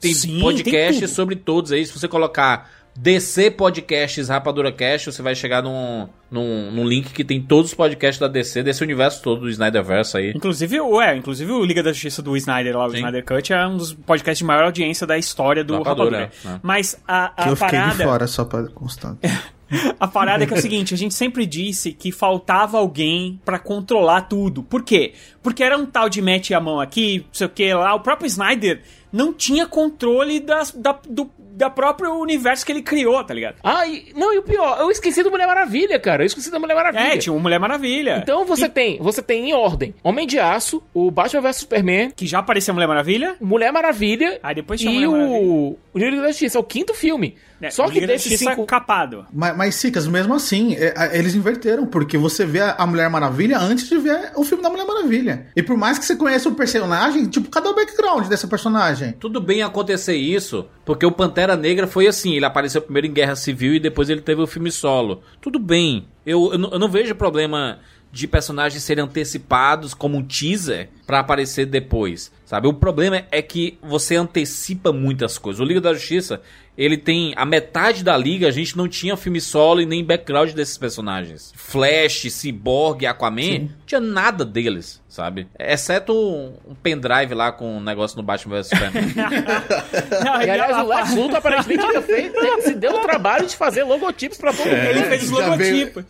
tem 0.00 0.12
Sim, 0.14 0.40
podcast 0.40 0.98
tem 1.00 1.08
sobre 1.08 1.36
todos 1.36 1.72
aí. 1.72 1.84
Se 1.86 1.92
você 1.98 2.06
colocar 2.08 2.70
DC 2.98 3.50
Podcasts 3.50 4.28
Rapadura 4.28 4.72
Cast, 4.72 5.12
você 5.12 5.20
vai 5.20 5.34
chegar 5.34 5.62
num, 5.62 6.08
num, 6.30 6.70
num 6.72 6.84
link 6.88 7.12
que 7.12 7.22
tem 7.24 7.42
todos 7.42 7.70
os 7.72 7.74
podcasts 7.76 8.18
da 8.18 8.26
DC, 8.26 8.62
desse 8.62 8.82
universo 8.82 9.22
todo 9.22 9.42
do 9.42 9.50
Snyderverse 9.50 10.16
aí. 10.16 10.32
Inclusive, 10.34 10.80
o- 10.80 11.00
é, 11.00 11.14
inclusive 11.14 11.52
o 11.52 11.62
Liga 11.62 11.82
da 11.82 11.92
Justiça 11.92 12.22
do 12.22 12.34
Snyder 12.38 12.74
lá, 12.76 12.86
o 12.86 12.90
Sim. 12.90 12.96
Snyder 12.96 13.22
Cut, 13.24 13.52
é 13.52 13.66
um 13.66 13.76
dos 13.76 13.92
podcasts 13.92 14.38
de 14.38 14.44
maior 14.44 14.64
audiência 14.64 15.06
da 15.06 15.18
história 15.18 15.62
do 15.62 15.74
Rapadura, 15.76 16.20
Rapadura. 16.20 16.32
né? 16.54 16.60
Mas 16.62 16.98
a, 17.06 17.26
a 17.36 17.42
Que 17.44 17.48
eu 17.50 17.56
fiquei 17.56 17.78
de 17.78 17.84
parada. 17.84 18.04
fora, 18.04 18.26
só 18.26 18.44
pra 18.46 18.62
constar. 18.68 19.14
A 19.98 20.06
parada 20.06 20.44
é 20.44 20.46
que 20.46 20.54
é 20.54 20.56
o 20.56 20.60
seguinte, 20.62 20.94
a 20.94 20.96
gente 20.96 21.12
sempre 21.12 21.44
disse 21.44 21.90
que 21.90 22.12
faltava 22.12 22.78
alguém 22.78 23.40
pra 23.44 23.58
controlar 23.58 24.20
tudo. 24.22 24.62
Por 24.62 24.84
quê? 24.84 25.12
Porque 25.42 25.60
era 25.60 25.76
um 25.76 25.84
tal 25.84 26.08
de 26.08 26.22
mete 26.22 26.54
a 26.54 26.60
mão 26.60 26.80
aqui, 26.80 27.18
não 27.26 27.26
sei 27.34 27.46
o 27.48 27.50
que 27.50 27.74
lá. 27.74 27.92
O 27.92 27.98
próprio 27.98 28.28
Snyder 28.28 28.82
não 29.16 29.32
tinha 29.32 29.66
controle 29.66 30.38
das, 30.40 30.72
da, 30.72 30.98
do 31.08 31.30
da 31.56 31.70
próprio 31.70 32.12
universo 32.12 32.66
que 32.66 32.70
ele 32.70 32.82
criou, 32.82 33.24
tá 33.24 33.32
ligado? 33.32 33.56
Ah, 33.64 33.86
e, 33.86 34.12
não, 34.14 34.32
e 34.34 34.38
o 34.38 34.42
pior, 34.42 34.78
eu 34.78 34.90
esqueci 34.90 35.22
do 35.22 35.30
Mulher 35.30 35.46
Maravilha, 35.46 35.98
cara. 35.98 36.22
Eu 36.22 36.26
esqueci 36.26 36.50
da 36.50 36.58
Mulher 36.58 36.74
Maravilha. 36.74 37.14
É, 37.14 37.16
tinha 37.16 37.32
o 37.32 37.40
Mulher 37.40 37.58
Maravilha. 37.58 38.18
Então 38.22 38.44
você 38.44 38.68
tem, 38.68 38.98
você 38.98 39.22
tem 39.22 39.48
em 39.48 39.54
ordem 39.54 39.94
Homem 40.04 40.26
de 40.26 40.38
Aço, 40.38 40.82
o 40.92 41.10
Batman 41.10 41.40
vs 41.40 41.56
Superman, 41.56 42.10
Que 42.14 42.26
já 42.26 42.40
apareceu 42.40 42.72
a 42.72 42.74
Mulher 42.74 42.86
Maravilha. 42.86 43.36
Mulher 43.40 43.72
Maravilha 43.72 44.38
Aí 44.42 44.54
depois 44.54 44.78
tinha 44.78 44.92
e 44.92 45.06
Mulher 45.06 45.28
Maravilha. 45.28 45.50
o, 45.50 45.78
o 45.94 45.98
Liga 45.98 46.20
da 46.20 46.28
Justiça, 46.28 46.58
é 46.58 46.60
o 46.60 46.64
quinto 46.64 46.92
filme. 46.92 47.36
É, 47.62 47.70
Só 47.70 47.86
o 47.86 47.90
que 47.90 48.06
desses 48.06 48.28
Justiça 48.30 48.50
cinco... 48.50 48.66
capado. 48.66 49.24
Mas, 49.32 49.56
mas 49.56 49.74
Sicas, 49.76 50.06
mesmo 50.06 50.34
assim, 50.34 50.76
é, 50.76 51.18
eles 51.18 51.34
inverteram, 51.34 51.86
porque 51.86 52.18
você 52.18 52.44
vê 52.44 52.60
a 52.60 52.76
a 52.76 52.86
Mulher 52.86 53.08
Maravilha 53.08 53.58
antes 53.58 53.88
de 53.88 53.96
ver 53.98 54.32
o 54.36 54.44
filme 54.44 54.62
da 54.62 54.68
Mulher 54.70 54.86
Maravilha. 54.86 55.46
E 55.56 55.62
por 55.62 55.76
mais 55.76 55.98
que 55.98 56.04
você 56.04 56.14
conheça 56.14 56.48
o 56.48 56.54
personagem, 56.54 57.24
tipo, 57.26 57.48
cadê 57.48 57.68
o 57.68 57.74
background 57.74 58.26
dessa 58.28 58.46
personagem? 58.46 59.05
Tudo 59.12 59.40
bem 59.40 59.62
acontecer 59.62 60.16
isso, 60.16 60.66
porque 60.84 61.06
o 61.06 61.12
Pantera 61.12 61.56
Negra 61.56 61.86
foi 61.86 62.06
assim, 62.06 62.34
ele 62.34 62.44
apareceu 62.44 62.82
primeiro 62.82 63.06
em 63.06 63.12
Guerra 63.12 63.36
Civil 63.36 63.74
e 63.74 63.80
depois 63.80 64.08
ele 64.08 64.20
teve 64.20 64.40
o 64.40 64.46
filme 64.46 64.70
solo. 64.70 65.22
Tudo 65.40 65.58
bem. 65.58 66.06
Eu, 66.24 66.52
eu, 66.52 66.58
não, 66.58 66.70
eu 66.70 66.78
não 66.78 66.88
vejo 66.88 67.14
problema 67.14 67.78
de 68.12 68.26
personagens 68.26 68.82
serem 68.82 69.04
antecipados 69.04 69.92
como 69.94 70.16
um 70.16 70.22
teaser 70.22 70.88
pra 71.06 71.18
aparecer 71.20 71.66
depois, 71.66 72.32
sabe? 72.44 72.66
O 72.66 72.72
problema 72.72 73.24
é 73.30 73.42
que 73.42 73.78
você 73.82 74.16
antecipa 74.16 74.92
muitas 74.92 75.36
coisas. 75.38 75.60
O 75.60 75.64
Liga 75.64 75.80
da 75.82 75.92
Justiça, 75.92 76.40
ele 76.78 76.96
tem 76.96 77.34
a 77.36 77.44
metade 77.44 78.02
da 78.02 78.16
liga, 78.16 78.48
a 78.48 78.50
gente 78.50 78.76
não 78.76 78.88
tinha 78.88 79.16
filme 79.16 79.40
solo 79.40 79.80
e 79.82 79.86
nem 79.86 80.02
background 80.04 80.52
desses 80.52 80.78
personagens. 80.78 81.52
Flash, 81.54 82.26
Cyborg, 82.30 83.04
Aquaman, 83.06 83.58
não 83.60 83.70
tinha 83.86 84.00
nada 84.00 84.44
deles, 84.46 85.00
sabe? 85.08 85.46
Exceto 85.58 86.12
um, 86.14 86.74
pendrive 86.82 87.34
lá 87.34 87.52
com 87.52 87.76
um 87.76 87.80
negócio 87.80 88.16
no 88.16 88.22
Batman 88.22 88.56
vs 88.62 88.68
Superman. 88.68 89.04
Não, 90.24 90.42
E, 90.42 90.50
aliás, 90.50 90.76
o 90.78 90.88
Lex 90.88 91.14
Luthor 91.14 91.36
aparentemente 91.36 91.84
ainda 91.84 92.02
fez, 92.02 92.32
se 92.64 92.74
deu 92.74 92.92
o 92.96 93.00
trabalho 93.00 93.46
de 93.46 93.56
fazer 93.56 93.84
logotipos 93.84 94.38
pra 94.38 94.52
todo 94.52 94.66
mundo. 94.66 94.76
ele 94.76 95.02
fez 95.04 95.22
os 95.30 95.30
já 95.38 95.56
veio- 95.56 95.76
logotipos. 95.76 96.04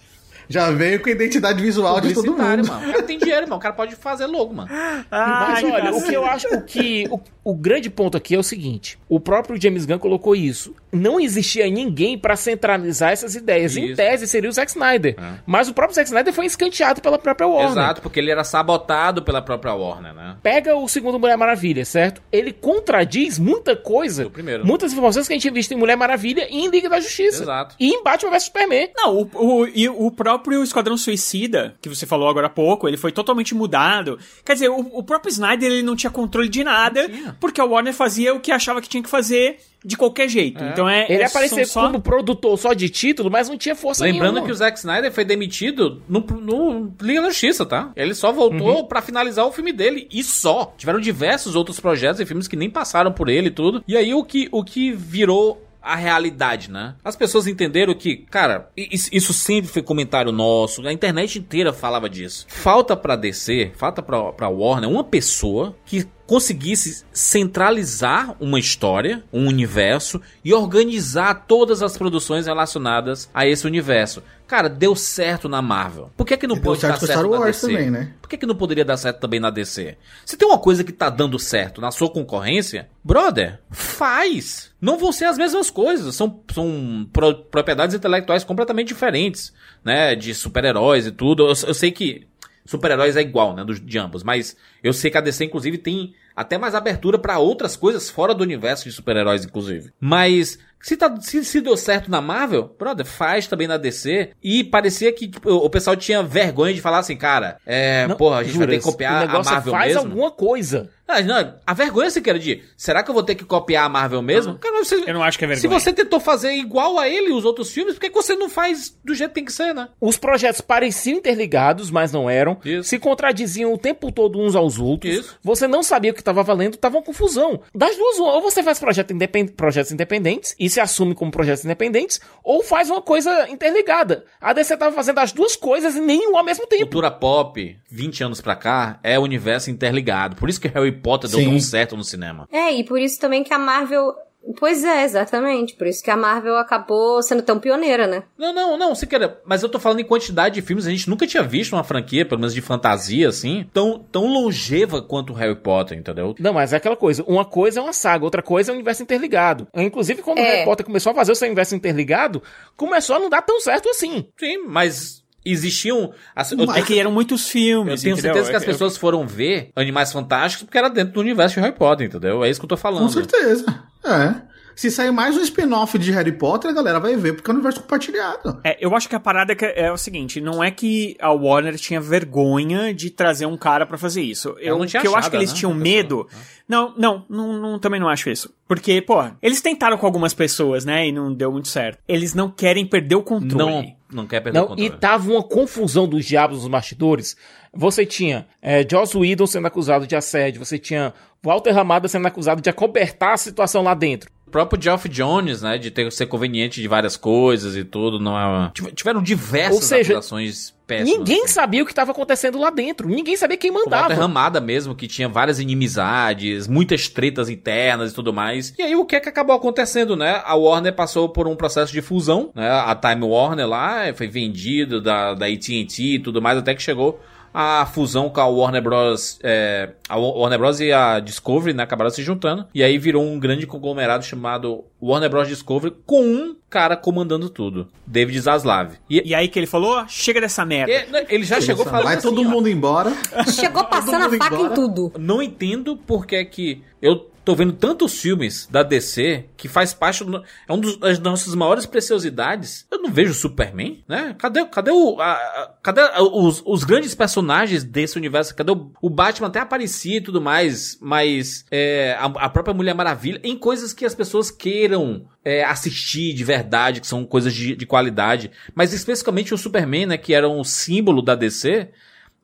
Já 0.49 0.71
veio 0.71 1.01
com 1.03 1.09
a 1.09 1.13
identidade 1.13 1.63
visual 1.63 2.01
de 2.01 2.15
todo 2.15 2.33
mundo. 2.33 2.39
mano. 2.39 2.65
O 2.65 2.93
cara 2.93 3.03
tem 3.03 3.19
dinheiro, 3.19 3.43
mano. 3.43 3.57
O 3.57 3.61
cara 3.61 3.75
pode 3.75 3.97
fazer 3.97 4.27
logo, 4.27 4.55
mano. 4.55 4.69
Mas 5.11 5.65
olha, 5.65 5.95
o 5.95 6.03
que 6.03 6.15
eu 6.15 6.25
acho 6.25 6.47
o 6.55 6.63
que 6.63 7.07
o, 7.11 7.21
o 7.45 7.55
grande 7.55 7.91
ponto 7.91 8.17
aqui 8.17 8.35
é 8.35 8.39
o 8.39 8.43
seguinte: 8.43 8.99
o 9.09 9.19
próprio 9.19 9.61
James 9.61 9.85
Gunn 9.85 9.99
colocou 9.99 10.35
isso. 10.37 10.75
Não 10.97 11.21
existia 11.21 11.69
ninguém 11.69 12.19
pra 12.19 12.37
centralizar 12.37 13.13
essas 13.13 13.35
ideias. 13.35 13.77
Em 13.77 13.87
Isso. 13.87 13.97
tese 13.97 14.27
seria 14.27 14.49
o 14.49 14.53
Zack 14.53 14.71
Snyder. 14.71 15.15
É. 15.19 15.35
Mas 15.47 15.69
o 15.69 15.75
próprio 15.75 15.95
Zack 15.95 16.09
Snyder 16.09 16.33
foi 16.33 16.47
escanteado 16.47 17.01
pela 17.01 17.19
própria 17.19 17.47
Warner. 17.47 17.71
Exato, 17.73 18.03
porque 18.03 18.19
ele 18.21 18.31
era 18.31 18.45
sabotado 18.45 19.23
pela 19.23 19.43
própria 19.43 19.75
Warner, 19.75 20.15
né? 20.15 20.37
Pega 20.43 20.77
o 20.77 20.89
segundo 20.89 21.19
Mulher 21.19 21.37
Maravilha, 21.37 21.85
certo? 21.85 22.23
Ele 22.33 22.53
contradiz 22.53 23.39
muita 23.39 23.77
coisa, 23.77 24.25
Do 24.25 24.31
primeiro. 24.31 24.67
muitas 24.67 24.93
informações 24.93 25.27
que 25.27 25.33
a 25.33 25.37
gente 25.37 25.43
tinha 25.43 25.53
visto 25.55 25.73
em 25.73 25.77
Mulher 25.77 25.97
Maravilha 25.97 26.47
e 26.51 26.57
em 26.65 26.69
Liga 26.69 26.89
da 26.89 27.01
Justiça. 27.01 27.43
Exato. 27.43 27.75
E 27.79 27.91
em 27.93 28.03
Batman 28.03 28.31
vs 28.31 28.45
Superman. 28.45 28.91
Não, 28.97 29.17
o, 29.17 29.31
o, 29.35 29.67
e 29.69 29.89
o 29.89 30.11
próprio 30.11 30.63
Esquadrão 30.63 30.97
Suicida, 30.97 31.75
que 31.81 31.89
você 31.89 32.07
falou 32.07 32.29
agora 32.29 32.47
há 32.47 32.51
pouco, 32.51 32.89
ele 32.89 32.97
foi 32.97 33.13
totalmente 33.13 33.55
mudado. 33.55 34.19
Quer 34.45 34.55
dizer, 34.55 34.69
o, 34.69 34.79
o 34.99 35.03
próprio 35.03 35.31
Snyder 35.31 35.71
ele 35.71 35.83
não 35.83 35.97
tinha 35.97 36.11
controle 36.11 36.49
de 36.49 36.65
nada, 36.65 37.09
porque 37.41 37.61
a 37.61 37.65
Warner 37.65 37.93
fazia 37.93 38.35
o 38.35 38.41
que 38.41 38.53
achava 38.53 38.81
que 38.81 38.89
tinha 38.89 39.03
que 39.03 39.09
fazer 39.11 39.59
de 39.85 39.97
qualquer 39.97 40.29
jeito. 40.29 40.63
Então 40.65 40.89
é. 40.89 41.07
Ele 41.09 41.23
é, 41.23 41.27
aparecer 41.27 41.65
são 41.67 41.83
só- 41.83 41.87
como 41.89 42.01
produtor 42.01 42.59
só 42.59 42.73
de 42.73 42.89
título, 42.89 43.31
mas 43.31 43.49
não 43.49 43.57
tinha 43.57 43.75
força 43.77 44.05
Lembrando 44.05 44.35
nenhuma. 44.35 44.47
que 44.47 44.53
o 44.53 44.55
Zack 44.55 44.79
Snyder 44.79 45.13
foi 45.13 45.25
demitido 45.25 46.03
no, 46.09 46.21
no 46.21 46.93
Liga 47.01 47.23
da 47.23 47.29
Justiça, 47.29 47.65
tá? 47.65 47.93
Ele 47.95 48.15
só 48.15 48.33
voltou 48.33 48.87
pra 48.87 49.01
finalizar 49.03 49.47
o 49.47 49.53
filme 49.53 49.73
dele 49.73 50.09
e 50.11 50.23
só. 50.25 50.75
Tiveram 50.77 50.99
diversos 51.01 51.55
outros 51.55 51.79
projetos 51.79 52.21
e 52.21 52.27
filmes 52.27 52.49
que 52.49 52.57
nem 52.57 52.69
passaram 52.71 53.13
por 53.13 53.29
ele 53.29 53.49
e 53.49 53.53
tudo. 53.53 53.83
E 53.87 53.97
aí 53.97 54.13
o 54.13 54.25
que, 54.25 54.49
o 54.51 54.65
que 54.65 54.93
virou 54.93 55.63
a 55.81 55.95
realidade, 55.95 56.69
né? 56.69 56.97
As 57.05 57.15
pessoas 57.15 57.47
entenderam 57.47 57.95
que, 57.95 58.17
cara, 58.17 58.69
isso 58.77 59.33
sempre 59.33 59.71
foi 59.71 59.83
comentário 59.83 60.33
nosso, 60.33 60.85
a 60.85 60.93
internet 60.93 61.39
inteira 61.39 61.73
falava 61.73 62.11
disso. 62.11 62.45
Falta 62.49 62.97
pra 62.97 63.15
DC, 63.15 63.71
falta 63.77 64.03
pra, 64.03 64.33
pra 64.33 64.49
Warner 64.49 64.91
uma 64.91 65.05
pessoa 65.05 65.77
que 65.87 66.05
conseguisse 66.27 67.05
centralizar 67.13 68.35
uma 68.41 68.59
história, 68.59 69.23
um 69.33 69.47
universo 69.47 70.21
e 70.45 70.53
organizar 70.53 71.47
todas 71.47 71.83
as 71.83 71.97
produções 71.97 72.47
relacionadas 72.47 73.31
a 73.33 73.47
esse 73.47 73.67
universo. 73.67 74.23
Cara, 74.47 74.69
deu 74.69 74.95
certo 74.95 75.49
na 75.49 75.61
Marvel. 75.61 76.11
Por 76.17 76.25
que 76.25 76.37
que 76.37 76.47
não 76.47 76.57
E 76.57 76.61
pode 76.61 76.81
dar 76.81 76.99
certo 76.99 77.29
na 77.31 77.45
DC? 77.47 77.67
também, 77.69 77.91
né? 77.91 78.13
Por 78.23 78.29
que, 78.29 78.37
que 78.37 78.47
não 78.47 78.55
poderia 78.55 78.85
dar 78.85 78.97
certo 78.97 79.19
também 79.19 79.41
na 79.41 79.51
DC? 79.51 79.97
Se 80.25 80.37
tem 80.37 80.47
uma 80.47 80.59
coisa 80.59 80.85
que 80.85 80.93
tá 80.93 81.11
dando 81.11 81.37
certo 81.39 81.81
na 81.81 81.91
sua 81.91 82.09
concorrência, 82.09 82.89
brother, 83.03 83.59
faz. 83.71 84.71
Não 84.81 84.99
vão 84.99 85.11
ser 85.11 85.25
as 85.25 85.37
mesmas 85.37 85.69
coisas. 85.69 86.15
São, 86.15 86.41
são 86.55 87.09
pro- 87.13 87.35
propriedades 87.45 87.97
intelectuais 87.97 88.45
completamente 88.45 88.89
diferentes, 88.89 89.53
né? 89.85 90.15
De 90.15 90.33
super-heróis 90.33 91.07
e 91.07 91.11
tudo. 91.13 91.43
Eu, 91.45 91.55
eu 91.67 91.75
sei 91.75 91.91
que 91.91 92.27
super-heróis 92.67 93.17
é 93.17 93.21
igual, 93.21 93.55
né? 93.55 93.65
Dos, 93.65 93.81
de 93.81 93.99
ambos. 93.99 94.23
Mas 94.23 94.57
eu 94.83 94.93
sei 94.93 95.11
que 95.11 95.19
a 95.19 95.21
DC, 95.21 95.45
inclusive, 95.45 95.79
tem 95.79 96.15
até 96.35 96.59
mais 96.59 96.75
abertura 96.75 97.19
pra 97.19 97.39
outras 97.39 97.77
coisas 97.77 98.11
fora 98.11 98.35
do 98.35 98.43
universo 98.43 98.85
de 98.85 98.93
super-heróis, 98.93 99.45
inclusive. 99.45 99.91
Mas 99.99 100.59
se, 100.81 100.97
tá, 100.97 101.15
se, 101.21 101.45
se 101.45 101.61
deu 101.61 101.77
certo 101.77 102.11
na 102.11 102.21
Marvel, 102.21 102.75
brother, 102.79 103.05
faz 103.07 103.47
também 103.47 103.67
na 103.67 103.77
DC. 103.77 104.31
E 104.43 104.63
parecia 104.65 105.13
que 105.13 105.27
tipo, 105.29 105.51
o 105.51 105.69
pessoal 105.71 105.97
tinha 105.97 106.23
vergonha 106.23 106.73
de 106.75 106.81
falar 106.81 106.99
assim, 106.99 107.17
cara, 107.17 107.59
é, 107.67 108.07
Não, 108.07 108.17
porra, 108.17 108.39
a 108.39 108.45
gente 108.45 108.57
vai 108.59 108.67
ter 108.67 108.79
que 108.79 108.85
copiar 108.85 109.27
o 109.27 109.37
a 109.37 109.41
é 109.41 109.43
Marvel 109.45 109.73
faz 109.73 109.95
mesmo. 109.95 110.09
alguma 110.11 110.31
coisa. 110.31 110.91
Ah, 111.09 111.23
não, 111.23 111.55
a 111.65 111.73
vergonha 111.73 112.11
se 112.11 112.21
quer 112.21 112.37
de, 112.37 112.65
será 112.77 113.01
que 113.01 113.09
eu 113.09 113.15
vou 113.15 113.23
ter 113.23 113.37
que 113.37 113.45
copiar 113.45 113.85
a 113.87 113.89
Marvel 113.89 114.21
mesmo? 114.21 114.59
Cara, 114.59 114.85
você- 114.85 115.05
Eu 115.07 115.15
não 115.15 115.23
acho 115.23 115.39
que 115.39 115.45
é 115.45 115.49
Se 115.55 115.61
vergonha. 115.61 115.79
você 115.81 115.93
tentou 115.93 116.19
fazer 116.19 116.51
igual 116.55 116.99
a 116.99 117.09
ele 117.09 117.31
os 117.33 117.45
outros 117.45 117.71
filmes, 117.71 117.95
por 117.95 118.01
que, 118.01 118.09
que 118.11 118.15
você 118.17 118.35
não 118.35 118.49
faz 118.49 118.97
do 119.05 119.15
jeito 119.15 119.29
que 119.31 119.35
tem 119.37 119.45
que 119.45 119.53
ser, 119.53 119.73
né? 119.73 119.89
Os 120.01 120.17
projetos 120.17 120.61
pareciam 120.61 121.17
interligados, 121.19 121.93
mas 121.93 122.11
não 122.11 122.29
eram. 122.29 122.59
Isso. 122.65 122.89
Se 122.89 122.99
contradiziam 122.99 123.73
o 123.73 123.79
tempo 123.79 124.11
todo 124.11 124.41
uns 124.41 124.57
aos 124.57 124.81
outros. 124.81 125.15
Isso. 125.15 125.39
Você 125.45 125.69
não 125.69 125.81
sabia 125.81 126.11
o 126.11 126.15
que 126.15 126.21
estava 126.21 126.43
valendo, 126.43 126.77
tava 126.77 126.97
uma 126.97 127.05
confusão. 127.05 127.61
Das 127.73 127.97
duas, 127.97 128.19
ou 128.19 128.43
você 128.43 128.61
faz 128.65 128.81
projeto 128.81 129.13
independ- 129.13 129.53
projetos 129.53 129.93
independentes 129.93 130.57
e 130.67 130.71
se 130.71 130.81
assume 130.81 131.15
como 131.15 131.31
projetos 131.31 131.65
independentes, 131.65 132.21
ou 132.43 132.63
faz 132.63 132.91
uma 132.91 133.01
coisa 133.01 133.49
interligada. 133.49 134.25
A 134.41 134.53
DC 134.53 134.77
tava 134.77 134.95
fazendo 134.95 135.19
as 135.19 135.33
duas 135.33 135.55
coisas 135.55 135.95
e 135.95 136.01
nenhum 136.01 136.37
ao 136.37 136.45
mesmo 136.45 136.67
tempo. 136.67 136.83
Cultura 136.83 137.11
pop, 137.11 137.79
20 137.89 138.25
anos 138.25 138.41
pra 138.41 138.57
cá, 138.57 138.99
é 139.03 139.17
universo 139.17 139.71
interligado. 139.71 140.35
Por 140.35 140.49
isso 140.49 140.61
que 140.61 140.67
Harry 140.67 140.91
Potter 140.91 141.31
deu 141.31 141.39
Sim. 141.39 141.51
tão 141.51 141.61
certo 141.61 141.97
no 141.97 142.03
cinema. 142.03 142.49
É, 142.51 142.73
e 142.73 142.83
por 142.83 143.01
isso 143.01 143.21
também 143.21 143.45
que 143.45 143.55
a 143.55 143.59
Marvel. 143.59 144.13
Pois 144.59 144.85
é, 144.85 145.05
exatamente. 145.05 145.75
Por 145.75 145.87
isso 145.87 146.03
que 146.03 146.11
a 146.11 146.17
Marvel 146.17 146.57
acabou 146.57 147.23
sendo 147.23 147.43
tão 147.43 147.59
pioneira, 147.59 148.07
né? 148.07 148.23
Não, 148.39 148.53
não, 148.53 148.77
não, 148.77 148.95
se 148.95 149.07
quer, 149.07 149.41
mas 149.45 149.63
eu 149.63 149.69
tô 149.69 149.79
falando 149.79 150.01
em 150.01 150.05
quantidade 150.05 150.55
de 150.55 150.63
filmes, 150.63 150.87
a 150.87 150.91
gente 150.91 151.09
nunca 151.11 151.27
tinha 151.27 151.43
visto 151.43 151.73
uma 151.73 151.85
franquia, 151.85 152.25
pelo 152.25 152.41
menos 152.41 152.55
de 152.55 152.61
fantasia, 152.61 153.29
assim, 153.29 153.69
tão, 153.73 153.99
tão 153.99 154.27
longeva 154.27 155.03
quanto 155.03 155.33
Harry 155.33 155.57
Potter, 155.57 155.99
entendeu? 155.99 156.35
Não, 156.39 156.53
mas 156.53 156.73
é 156.73 156.77
aquela 156.77 156.97
coisa. 156.97 157.25
Uma 157.27 157.45
coisa 157.45 157.81
é 157.81 157.83
uma 157.83 157.93
saga, 157.93 158.25
outra 158.25 158.43
coisa 158.43 158.71
é 158.71 158.73
um 158.73 158.77
universo 158.77 159.03
interligado. 159.03 159.67
Inclusive, 159.75 160.23
quando 160.23 160.39
o 160.39 160.43
É. 160.43 160.51
Harry 160.57 160.65
Potter 160.65 160.87
começou 160.87 161.13
a 161.13 161.15
fazer 161.15 161.33
o 161.33 161.37
seu 161.37 161.47
universo 161.47 161.75
interligado, 161.75 162.43
começou 162.77 163.17
a 163.17 163.19
não 163.19 163.29
dar 163.29 163.43
tão 163.43 163.61
certo 163.61 163.89
assim. 163.89 164.29
Sim, 164.39 164.65
mas 164.67 165.25
existiam... 165.51 166.13
as- 166.35 166.53
eu- 166.53 166.73
É 166.73 166.83
que 166.83 166.99
eram 166.99 167.11
muitos 167.13 167.49
filmes. 167.49 168.01
Eu 168.01 168.03
tenho 168.05 168.13
entendeu? 168.15 168.35
certeza 168.35 168.51
que 168.51 168.57
as 168.57 168.63
É- 168.63 168.67
é- 168.67 168.69
pessoas 168.73 168.97
foram 168.97 169.27
ver 169.27 169.71
Animais 169.77 170.13
Fantásticos 170.13 170.65
porque 170.67 170.79
era 170.79 170.89
dentro 170.89 171.15
do 171.15 171.21
universo 171.21 171.55
de 171.57 171.61
Harry 171.61 171.75
Potter, 171.77 172.07
entendeu? 172.07 172.45
É 172.45 172.51
isso 172.51 172.61
que 172.61 172.65
eu 172.65 172.69
tô 172.69 172.77
falando. 172.77 173.03
Com 173.05 173.09
certeza. 173.09 173.65
É. 174.05 174.56
Se 174.77 174.91
sair 174.91 175.11
mais 175.11 175.35
um 175.35 175.41
spin-off 175.41 175.99
de 175.99 176.13
Harry 176.13 176.33
Potter, 176.33 176.71
a 176.71 176.75
galera 176.75 177.01
vai 177.01 177.17
ver, 177.17 177.33
porque 177.33 177.51
é 177.51 177.53
um 177.53 177.55
universo 177.55 177.81
compartilhado. 177.81 178.61
É, 178.63 178.77
eu 178.79 178.95
acho 178.95 179.09
que 179.09 179.17
a 179.17 179.21
parada 179.21 179.53
é, 179.53 179.57
que 179.57 179.65
é 179.65 179.91
o 179.91 179.97
seguinte, 179.97 180.39
não 180.39 180.63
é 180.63 180.71
que 180.71 181.17
a 181.19 181.33
Warner 181.33 181.77
tinha 181.79 181.99
vergonha 181.99 182.93
de 182.93 183.09
trazer 183.09 183.47
um 183.47 183.57
cara 183.57 183.87
pra 183.87 183.97
fazer 183.97 184.21
isso. 184.21 184.55
Eu, 184.61 184.79
não 184.79 184.85
tinha 184.85 185.01
que 185.01 185.09
eu 185.09 185.13
acho 185.13 185.21
achado, 185.21 185.31
que 185.31 185.37
eles 185.39 185.51
né, 185.51 185.57
tinham 185.57 185.73
medo. 185.73 186.29
Não, 186.69 186.93
não, 186.95 187.25
não, 187.27 187.59
não, 187.59 187.79
também 187.79 187.99
não 187.99 188.07
acho 188.07 188.29
isso. 188.29 188.55
Porque, 188.69 189.01
pô, 189.01 189.25
eles 189.41 189.63
tentaram 189.63 189.97
com 189.97 190.05
algumas 190.05 190.35
pessoas, 190.35 190.85
né, 190.85 191.09
e 191.09 191.13
não 191.13 191.33
deu 191.33 191.51
muito 191.51 191.69
certo. 191.69 191.99
Eles 192.07 192.35
não 192.35 192.51
querem 192.51 192.87
perder 192.87 193.15
o 193.15 193.23
controle. 193.23 193.57
Não, 193.57 193.97
não 194.13 194.27
quer 194.27 194.41
perder 194.41 194.59
o 194.59 194.61
Não, 194.61 194.67
e 194.75 194.91
controle. 194.91 195.01
tava 195.01 195.33
uma 195.33 195.43
confusão 195.43 196.07
dos 196.07 196.27
diabos 196.27 196.59
nos 196.59 196.69
bastidores. 196.69 197.35
Você 197.73 198.05
tinha 198.05 198.47
é, 198.61 198.87
Joss 198.87 199.17
Whedon 199.17 199.47
sendo 199.47 199.67
acusado 199.69 200.07
de 200.07 200.15
assédio, 200.15 200.63
você 200.63 200.79
tinha 200.79 201.15
Walter 201.43 201.73
Ramada 201.73 202.09
sendo 202.09 202.27
acusado 202.27 202.61
de 202.61 202.69
acobertar 202.69 203.33
a 203.33 203.39
situação 203.39 203.83
lá 203.83 203.95
dentro. 203.95 204.36
O 204.57 204.59
próprio 204.59 204.83
Geoff 204.83 205.07
Jones, 205.09 205.61
né, 205.61 205.77
de 205.77 205.91
ter, 205.91 206.11
ser 206.11 206.25
conveniente 206.25 206.81
de 206.81 206.89
várias 206.89 207.15
coisas 207.15 207.77
e 207.77 207.85
tudo, 207.85 208.19
não 208.19 208.39
é 208.39 208.47
uma... 208.47 208.71
Tiv- 208.75 208.91
Tiveram 208.95 209.23
diversas 209.23 209.85
seja, 209.85 210.15
acusações 210.15 210.75
péssimas. 210.87 211.19
Ninguém 211.19 211.45
assim. 211.45 211.53
sabia 211.53 211.83
o 211.83 211.85
que 211.85 211.93
estava 211.93 212.13
acontecendo 212.13 212.59
lá 212.59 212.71
dentro. 212.71 213.07
Ninguém 213.07 213.37
sabia 213.37 213.59
quem 213.59 213.71
mandava. 213.71 214.15
Ramada 214.15 214.59
mesmo, 214.59 214.95
que 214.95 215.07
tinha 215.07 215.29
várias 215.29 215.61
inimizades, 215.61 216.67
muitas 216.67 217.07
tretas 217.07 217.51
internas 217.51 218.13
e 218.13 218.15
tudo 218.15 218.33
mais. 218.33 218.73
E 218.79 218.83
aí 218.83 218.97
o 218.97 219.05
que 219.05 219.17
é 219.17 219.21
que 219.21 219.29
acabou 219.29 219.55
acontecendo, 219.55 220.17
né? 220.17 220.41
A 220.45 220.55
Warner 220.55 220.95
passou 220.95 221.29
por 221.29 221.47
um 221.47 221.55
processo 221.55 221.93
de 221.93 222.01
fusão, 222.01 222.51
né? 222.55 222.71
A 222.71 222.95
Time 222.95 223.25
Warner 223.27 223.69
lá 223.69 224.13
foi 224.15 224.27
vendido 224.27 225.03
da, 225.03 225.35
da 225.35 225.47
AT&T 225.47 226.03
e 226.03 226.19
tudo 226.19 226.41
mais, 226.41 226.57
até 226.57 226.75
que 226.75 226.83
chegou 226.83 227.21
a 227.59 227.87
fusão 227.87 228.29
com 228.29 228.39
a 228.39 228.47
Warner 228.47 228.83
Bros. 228.83 229.39
é, 229.43 229.93
a 230.07 230.19
Warner 230.19 230.59
Bros. 230.59 230.79
e 230.79 230.93
a 230.93 231.19
Discovery, 231.21 231.73
né? 231.73 231.85
Acabaram 231.85 232.11
se 232.11 232.23
juntando. 232.23 232.67
E 232.75 232.83
aí 232.83 232.99
virou 232.99 233.25
um 233.25 233.39
grande 233.41 233.67
conglomerado 233.67 234.23
chamado 234.27 234.85
Warner 235.03 235.31
Bros. 235.31 235.49
Discovery, 235.49 235.95
com 236.05 236.23
um 236.23 236.57
cara 236.69 236.99
comandando 236.99 237.49
tudo. 237.49 237.89
David 238.07 238.39
Zaslav. 238.41 238.91
E, 239.09 239.23
E 239.31 239.35
aí 239.35 239.49
que 239.49 239.59
ele 239.59 239.67
falou, 239.67 239.97
"Ah, 239.97 240.07
chega 240.07 240.39
dessa 240.39 240.67
merda. 240.67 240.93
e- 240.93 241.07
né, 241.11 241.25
ele 241.31 241.45
já 241.45 241.59
chegou 241.59 241.87
falando 241.87 242.05
Vai 242.05 242.17
assim, 242.17 242.29
todo 242.29 242.43
ó, 242.43 242.45
mundo 242.45 242.69
embora. 242.69 243.11
Chegou 243.55 243.85
passando 243.85 244.27
a 244.27 244.31
faca 244.39 244.55
embora. 244.55 244.73
em 244.73 244.75
tudo. 244.75 245.13
não 245.19 245.41
entendo 245.43 245.97
porque 245.97 246.37
é 246.37 246.45
que 246.45 246.83
eu 247.01 247.31
tô 247.47 247.55
vendo 247.55 247.73
tantos 247.75 248.21
filmes 248.21 248.67
da 248.67 248.83
DC 248.83 249.45
que 249.57 249.69
faz 249.69 249.95
parte 249.95 250.25
do, 250.25 250.43
é 250.69 250.73
um 250.73 250.81
dos- 250.81 250.97
das 250.97 251.21
nossas 251.21 251.55
maiores 251.55 251.87
preciosidades. 251.87 252.85
Eu 252.91 253.01
não 253.01 253.11
vejo 253.11 253.33
Superman, 253.33 254.03
né? 254.09 254.35
Cadê, 254.37 254.65
cadê 254.67 254.91
o 254.91 255.21
a- 255.21 255.33
a- 255.33 255.75
cadê 255.81 256.01
os, 256.21 256.61
os 256.67 256.83
grandes 256.83 257.15
personagens 257.15 257.85
desse 257.85 258.19
universo? 258.19 258.53
Cadê 258.55 258.73
o, 258.73 258.91
o 259.01 259.09
Batman 259.09 259.47
até 259.47 259.61
aparecia 259.61 260.17
e 260.17 260.21
tudo 260.21 260.41
mais, 260.43 260.99
mas 261.01 261.65
é, 261.71 262.17
a, 262.19 262.25
a 262.25 262.49
própria 262.51 262.75
Mulher 262.75 262.95
Maravilha 262.95 263.41
em 263.45 263.57
coisas 263.57 263.93
que 263.93 264.05
as 264.05 264.15
pessoas 264.15 264.51
queiram 264.51 265.29
é, 265.45 265.63
assistir 265.65 266.33
de 266.35 266.43
verdade, 266.43 267.01
que 267.01 267.07
são 267.07 267.25
coisas 267.25 267.55
de, 267.55 267.77
de 267.77 267.87
qualidade, 267.87 268.51
mas 268.75 268.93
especificamente 268.93 269.55
o 269.55 269.59
Superman, 269.59 270.07
né, 270.07 270.19
que 270.19 270.35
era 270.35 270.49
um 270.49 270.65
símbolo 270.65 271.23
da 271.23 271.37
DC. 271.37 271.91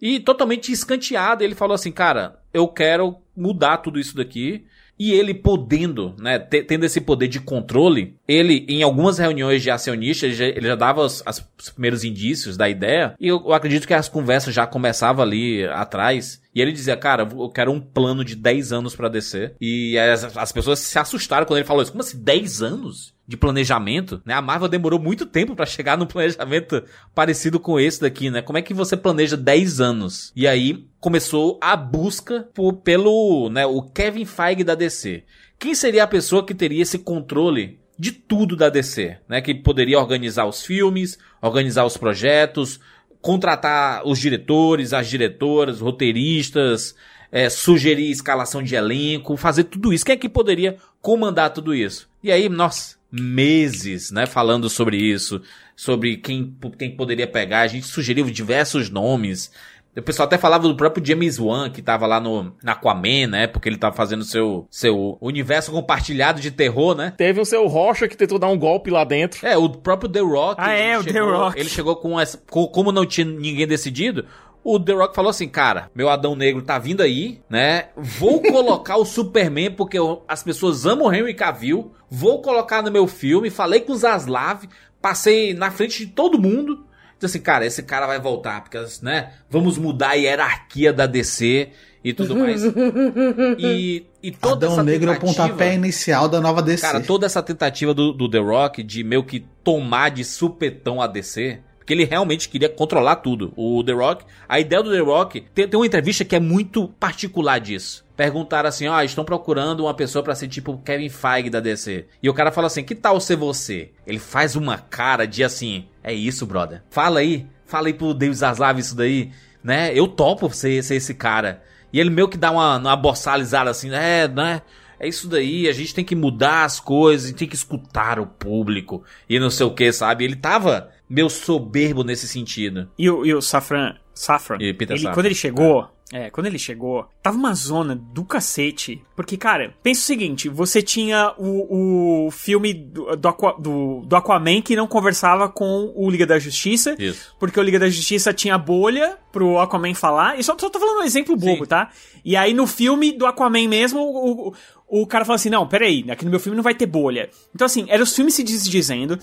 E 0.01 0.19
totalmente 0.21 0.71
escanteado, 0.73 1.43
ele 1.45 1.55
falou 1.55 1.75
assim, 1.75 1.93
cara, 1.93 2.41
eu 2.53 2.67
quero 2.69 3.17
mudar 3.37 3.79
tudo 3.79 3.99
isso 4.01 4.17
daqui. 4.17 4.65
E 4.99 5.13
ele 5.13 5.35
podendo, 5.35 6.15
né, 6.19 6.39
te- 6.39 6.63
tendo 6.63 6.85
esse 6.85 7.01
poder 7.01 7.27
de 7.27 7.41
controle, 7.41 8.15
ele, 8.29 8.65
em 8.69 8.83
algumas 8.83 9.19
reuniões 9.19 9.63
de 9.63 9.71
acionistas, 9.71 10.39
ele 10.39 10.67
já, 10.67 10.75
dava 10.75 11.01
os, 11.03 11.23
os 11.59 11.71
primeiros 11.71 12.05
indícios 12.05 12.57
da 12.57 12.69
ideia. 12.69 13.15
E 13.19 13.27
eu, 13.29 13.43
eu 13.45 13.53
acredito 13.53 13.87
que 13.87 13.95
as 13.95 14.09
conversas 14.09 14.55
já 14.55 14.67
começavam 14.67 15.25
ali 15.25 15.65
atrás. 15.67 16.41
E 16.55 16.61
ele 16.61 16.71
dizia, 16.73 16.97
cara, 16.97 17.27
eu 17.33 17.49
quero 17.49 17.73
um 17.73 17.81
plano 17.81 18.25
de 18.25 18.37
10 18.37 18.73
anos 18.73 18.95
pra 18.95 19.09
descer. 19.09 19.55
E 19.61 19.99
as, 19.99 20.37
as 20.37 20.53
pessoas 20.53 20.79
se 20.79 20.99
assustaram 20.99 21.47
quando 21.47 21.59
ele 21.59 21.67
falou 21.67 21.83
isso. 21.83 21.91
Como 21.93 22.03
assim, 22.03 22.23
10 22.23 22.63
anos? 22.63 23.15
De 23.33 23.37
planejamento, 23.39 24.21
né? 24.27 24.35
A 24.35 24.43
Marvel 24.43 24.69
demorou 24.69 25.01
muito 25.01 25.25
tempo 25.25 25.57
para 25.57 25.65
chegar 25.65 25.97
num 25.97 26.05
planejamento 26.07 26.85
parecido 27.15 27.59
com 27.59 27.81
esse 27.81 27.99
daqui, 27.99 28.29
né? 28.29 28.43
Como 28.43 28.59
é 28.59 28.63
que 28.63 28.75
você 28.75 28.95
planeja 28.95 29.39
10 29.39 29.81
anos? 29.81 30.33
E 30.37 30.47
aí 30.47 30.87
começou 31.01 31.59
a 31.63 31.75
busca 31.75 32.47
por, 32.53 32.75
pelo, 32.75 33.49
né, 33.49 33.65
o 33.65 33.81
Kevin 33.81 34.27
Feige 34.27 34.63
da 34.63 34.75
DC. 34.75 35.25
Quem 35.59 35.75
seria 35.75 36.05
a 36.05 36.07
pessoa 36.07 36.45
que 36.45 36.55
teria 36.55 36.83
esse 36.83 36.99
controle 36.99 37.81
de 37.99 38.13
tudo 38.13 38.55
da 38.55 38.69
DC, 38.69 39.17
né? 39.27 39.41
Que 39.41 39.55
poderia 39.55 39.99
organizar 39.99 40.45
os 40.45 40.63
filmes, 40.63 41.19
organizar 41.41 41.87
os 41.87 41.97
projetos, 41.97 42.81
contratar 43.23 44.07
os 44.07 44.19
diretores, 44.19 44.93
as 44.93 45.09
diretoras, 45.09 45.81
roteiristas, 45.81 46.95
é, 47.31 47.49
sugerir 47.49 48.11
escalação 48.11 48.63
de 48.63 48.75
elenco, 48.75 49.39
fazer 49.39 49.65
tudo 49.65 49.91
isso. 49.91 50.05
Quem 50.05 50.17
é 50.17 50.19
que 50.19 50.29
poderia 50.29 50.77
comandar 51.01 51.51
tudo 51.51 51.75
isso? 51.75 52.11
E 52.23 52.31
aí, 52.31 52.47
nossa, 52.51 53.01
meses, 53.13 54.11
né, 54.11 54.25
falando 54.27 54.69
sobre 54.71 54.97
isso, 54.97 55.41
sobre 55.77 56.17
quem, 56.17 56.57
quem 56.79 56.97
poderia 56.97 57.27
pegar. 57.27 57.61
A 57.61 57.67
gente 57.67 57.87
sugeriu 57.87 58.25
diversos 58.31 58.89
nomes. 58.91 59.53
O 59.95 60.01
pessoal 60.01 60.27
até 60.27 60.39
falava 60.39 60.67
do 60.67 60.75
próprio 60.75 61.05
James 61.05 61.39
Wan, 61.39 61.69
que 61.69 61.83
tava 61.83 62.07
lá 62.07 62.19
no 62.19 62.55
na 62.63 62.73
Aquaman, 62.73 63.27
né? 63.27 63.47
Porque 63.47 63.69
ele 63.69 63.77
tava 63.77 63.95
fazendo 63.95 64.25
seu, 64.25 64.67
seu 64.71 65.19
universo 65.21 65.71
compartilhado 65.71 66.41
de 66.41 66.51
terror, 66.51 66.95
né? 66.97 67.13
Teve 67.15 67.43
o 67.43 67.45
seu 67.45 67.67
Rocha 67.67 68.09
que 68.09 68.17
tentou 68.17 68.39
dar 68.39 68.49
um 68.49 68.59
golpe 68.59 68.91
lá 68.91 69.05
dentro. 69.05 69.47
É, 69.47 69.55
o 69.55 69.69
próprio 69.69 70.09
The 70.09 70.21
Rock. 70.21 70.55
Ah, 70.59 70.73
é, 70.73 70.99
o 70.99 71.03
chegou, 71.03 71.13
The 71.13 71.37
Rock. 71.37 71.61
Ele 71.61 71.69
chegou 71.69 71.97
com 71.97 72.19
essa. 72.19 72.39
com- 72.51 72.67
como 72.69 72.91
não 72.91 73.05
tinha 73.05 73.27
ninguém 73.27 73.67
decidido. 73.67 74.25
O 74.65 74.79
The 74.79 74.93
Rock 74.93 75.15
falou 75.15 75.31
assim, 75.31 75.49
cara, 75.49 75.91
meu 75.95 76.09
Adão 76.09 76.37
Negro 76.37 76.63
tá 76.63 76.79
vindo 76.79 77.03
aí, 77.03 77.41
né? 77.51 77.87
Vou 77.97 78.41
colocar 78.43 78.97
o 78.97 79.05
Superman 79.05 79.73
porque 79.73 79.99
eu- 79.99 80.23
as 80.29 80.43
pessoas 80.43 80.87
amam 80.87 81.07
o 81.09 81.13
Henry 81.13 81.35
Cavill. 81.35 81.93
Vou 82.11 82.41
colocar 82.41 82.83
no 82.83 82.91
meu 82.91 83.07
filme. 83.09 83.51
Falei 83.51 83.81
com 83.81 83.93
o 83.93 83.97
Zaslav, 83.97 84.65
passei 85.01 85.53
na 85.55 85.71
frente 85.71 86.07
de 86.07 86.13
todo 86.13 86.41
mundo. 86.41 86.85
Disse 87.15 87.37
assim, 87.37 87.41
cara, 87.41 87.65
esse 87.67 87.83
cara 87.83 88.07
vai 88.07 88.19
voltar, 88.21 88.63
porque, 88.63 88.79
né? 89.03 89.33
Vamos 89.49 89.79
mudar 89.79 90.11
a 90.11 90.15
hierarquia 90.15 90.93
da 90.93 91.07
DC 91.07 91.71
e 92.05 92.13
tudo 92.13 92.37
mais. 92.37 92.63
E, 93.59 94.07
e 94.23 94.31
toda 94.31 94.67
Adão 94.67 94.73
essa 94.73 94.83
Negro 94.83 95.11
é 95.11 95.17
o 95.17 95.21
pontapé 95.21 95.75
inicial 95.75 96.29
da 96.29 96.41
nova 96.41 96.63
DC. 96.63 96.83
Cara, 96.83 97.01
toda 97.01 97.27
essa 97.27 97.43
tentativa 97.43 97.93
do, 97.95 98.13
do 98.13 98.29
The 98.29 98.39
Rock 98.39 98.83
de 98.83 99.05
meio 99.05 99.25
que 99.25 99.41
tomar 99.65 100.11
de 100.11 100.25
supetão 100.25 101.01
a 101.01 101.07
DC. 101.07 101.61
Porque 101.83 101.93
ele 101.93 102.05
realmente 102.05 102.49
queria 102.49 102.69
controlar 102.69 103.17
tudo. 103.17 103.53
O 103.57 103.83
The 103.83 103.93
Rock, 103.93 104.25
a 104.49 104.61
ideia 104.61 104.81
do 104.83 104.93
The 104.93 105.01
Rock, 105.01 105.41
tem, 105.53 105.67
tem 105.67 105.79
uma 105.79 105.87
entrevista 105.87 106.25
que 106.25 106.37
é 106.37 106.41
muito 106.41 106.87
particular 106.87 107.59
disso. 107.59 108.05
Perguntaram 108.17 108.69
assim: 108.69 108.87
ó, 108.87 109.03
estão 109.03 109.25
procurando 109.25 109.81
uma 109.81 109.93
pessoa 109.93 110.23
pra 110.23 110.37
ser 110.37 110.47
tipo 110.47 110.79
Kevin 110.79 111.09
Feige 111.09 111.51
da 111.51 111.59
DC. 111.59 112.07
E 112.23 112.31
o 112.31 112.35
cara 112.35 112.53
fala 112.53 112.69
assim: 112.69 112.85
que 112.85 112.95
tal 112.95 113.21
ser 113.21 113.35
você? 113.35 113.91
Ele 114.07 114.21
faz 114.21 114.55
uma 114.55 114.79
cara 114.79 115.27
de 115.27 115.43
assim: 115.43 115.87
é 116.05 116.15
isso, 116.15 116.47
brother. 116.47 116.83
Fala 116.89 117.19
aí, 117.19 117.47
fala 117.67 117.89
aí 117.89 117.95
pro 117.95 118.15
David 118.15 118.39
Zaslav 118.39 118.79
isso 118.79 118.95
daí, 118.95 119.33
né? 119.63 119.91
Eu 119.93 120.07
topo 120.07 120.49
ser, 120.55 120.85
ser 120.85 120.95
esse 120.95 121.15
cara. 121.15 121.65
E 121.93 121.99
ele 121.99 122.11
meio 122.11 122.29
que 122.29 122.37
dá 122.37 122.53
uma, 122.53 122.77
uma 122.77 122.97
boçalizada 122.97 123.71
assim: 123.71 123.91
é, 123.93 124.29
né? 124.29 124.63
É 125.03 125.09
isso 125.09 125.27
daí, 125.27 125.69
a 125.69 125.73
gente 125.73 125.93
tem 125.93 126.05
que 126.05 126.15
mudar 126.15 126.65
as 126.65 126.79
coisas, 126.79 127.33
tem 127.33 127.49
que 127.49 127.57
escutar 127.57 128.21
o 128.21 128.27
público 128.27 129.03
e 129.29 129.41
não 129.41 129.51
sei 129.51 129.67
o 129.67 129.75
que, 129.75 129.93
sabe? 129.93 130.25
Ele 130.25 130.37
tava 130.37 130.91
meio 131.13 131.29
soberbo 131.29 132.03
nesse 132.03 132.27
sentido. 132.27 132.89
E 132.99 133.09
o, 133.11 133.25
e 133.27 133.35
o 133.35 133.41
Safran, 133.43 133.95
Safran 134.15 134.59
E 134.61 134.73
Peter 134.73 134.95
ele, 134.97 135.03
Safran. 135.03 135.15
quando 135.15 135.27
ele 135.27 135.35
chegou, 135.35 135.87
é, 136.13 136.29
quando 136.31 136.47
ele 136.47 136.59
chegou, 136.59 137.07
tava 137.23 137.37
uma 137.39 137.55
zona 137.55 137.95
do 137.97 138.23
cacete. 138.25 139.03
Porque, 139.17 139.37
cara, 139.39 139.75
pensa 139.83 140.01
o 140.03 140.05
seguinte: 140.05 140.47
você 140.49 140.83
tinha 140.83 141.33
o, 141.39 142.27
o 142.27 142.31
filme 142.31 142.75
do, 142.75 143.17
do, 143.17 143.29
Aqua- 143.29 143.57
do- 143.59 144.03
do 144.05 144.15
Aquaman 144.17 144.61
que 144.61 144.77
não 144.77 144.87
conversava 144.87 145.49
com 145.49 145.91
o 145.97 146.11
Liga 146.11 146.27
da 146.27 146.39
Justiça. 146.39 146.95
Isso. 146.99 147.35
Porque 147.41 147.59
o 147.59 147.63
Liga 147.63 147.79
da 147.79 147.89
Justiça 147.89 148.33
tinha 148.33 148.59
bolha 148.59 149.17
pro 149.33 149.59
Aquaman 149.59 149.95
falar. 149.95 150.39
E 150.39 150.45
só, 150.45 150.55
só 150.59 150.69
tô 150.69 150.79
falando 150.79 151.01
um 151.01 151.05
exemplo 151.05 151.35
bobo, 151.35 151.65
Sim. 151.65 151.69
tá? 151.71 151.91
E 152.25 152.37
aí 152.37 152.53
no 152.53 152.67
filme 152.67 153.13
do 153.13 153.25
Aquaman 153.25 153.67
mesmo, 153.67 154.01
o, 154.01 154.49
o, 154.49 155.03
o 155.03 155.07
cara 155.07 155.25
fala 155.25 155.37
assim: 155.37 155.49
não, 155.49 155.67
peraí, 155.67 156.05
aqui 156.11 156.27
no 156.27 156.31
meu 156.31 156.41
filme 156.41 156.57
não 156.57 156.63
vai 156.63 156.75
ter 156.75 156.85
bolha. 156.85 157.31
Então, 157.55 157.65
assim, 157.65 157.87
eram 157.89 158.03
os 158.05 158.15
filmes 158.15 158.35
se 158.35 158.43
desdizendo. 158.45 159.19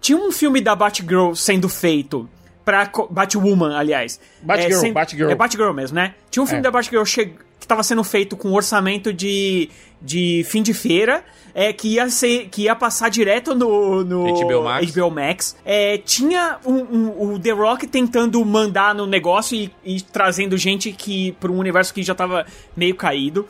Tinha 0.00 0.18
um 0.18 0.32
filme 0.32 0.60
da 0.60 0.74
Batgirl 0.74 1.34
sendo 1.34 1.68
feito 1.68 2.28
pra. 2.64 2.90
Batwoman, 3.10 3.76
aliás. 3.76 4.20
Batgirl, 4.42 4.80
sem- 4.80 4.92
Batgirl. 4.92 5.30
É 5.30 5.34
Batgirl 5.34 5.72
mesmo, 5.72 5.94
né? 5.96 6.14
Tinha 6.30 6.42
um 6.42 6.46
filme 6.46 6.60
É. 6.60 6.62
da 6.62 6.70
Batgirl 6.70 7.04
che- 7.04 7.32
que 7.58 7.66
tava 7.66 7.82
sendo 7.82 8.02
feito 8.02 8.36
com 8.36 8.52
orçamento 8.52 9.12
de, 9.12 9.68
de 10.00 10.44
fim 10.48 10.62
de 10.62 10.72
feira. 10.72 11.22
É, 11.52 11.72
que 11.72 11.94
ia 11.94 12.08
ser 12.08 12.46
que 12.48 12.62
ia 12.62 12.76
passar 12.76 13.08
direto 13.08 13.56
no, 13.56 14.04
no 14.04 14.24
HBO 14.32 14.62
Max. 14.62 14.86
HBO 14.92 15.10
Max. 15.10 15.56
É, 15.64 15.98
tinha 15.98 16.58
um- 16.64 16.74
um- 16.96 17.32
o 17.34 17.38
The 17.40 17.50
Rock 17.50 17.88
tentando 17.88 18.42
mandar 18.44 18.94
no 18.94 19.04
negócio 19.04 19.56
e, 19.58 19.68
e 19.84 20.00
trazendo 20.00 20.56
gente 20.56 20.92
que 20.92 21.32
para 21.40 21.50
um 21.50 21.58
universo 21.58 21.92
que 21.92 22.04
já 22.04 22.14
tava 22.14 22.46
meio 22.76 22.94
caído. 22.94 23.48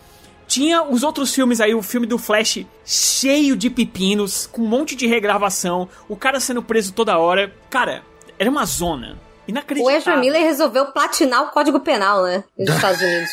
Tinha 0.50 0.82
os 0.82 1.04
outros 1.04 1.32
filmes 1.32 1.60
aí, 1.60 1.72
o 1.76 1.80
filme 1.80 2.08
do 2.08 2.18
Flash 2.18 2.66
cheio 2.84 3.56
de 3.56 3.70
pepinos, 3.70 4.48
com 4.48 4.62
um 4.62 4.66
monte 4.66 4.96
de 4.96 5.06
regravação, 5.06 5.88
o 6.08 6.16
cara 6.16 6.40
sendo 6.40 6.60
preso 6.60 6.92
toda 6.92 7.16
hora. 7.16 7.54
Cara, 7.70 8.02
era 8.36 8.50
uma 8.50 8.66
zona. 8.66 9.16
O 9.46 9.50
Inacreditável. 9.52 9.96
Ezra 9.96 10.16
Miller 10.16 10.42
resolveu 10.42 10.86
platinar 10.86 11.44
o 11.44 11.50
Código 11.50 11.78
Penal, 11.78 12.24
né? 12.24 12.42
Nos 12.58 12.66
Estados 12.74 13.00
Unidos. 13.00 13.30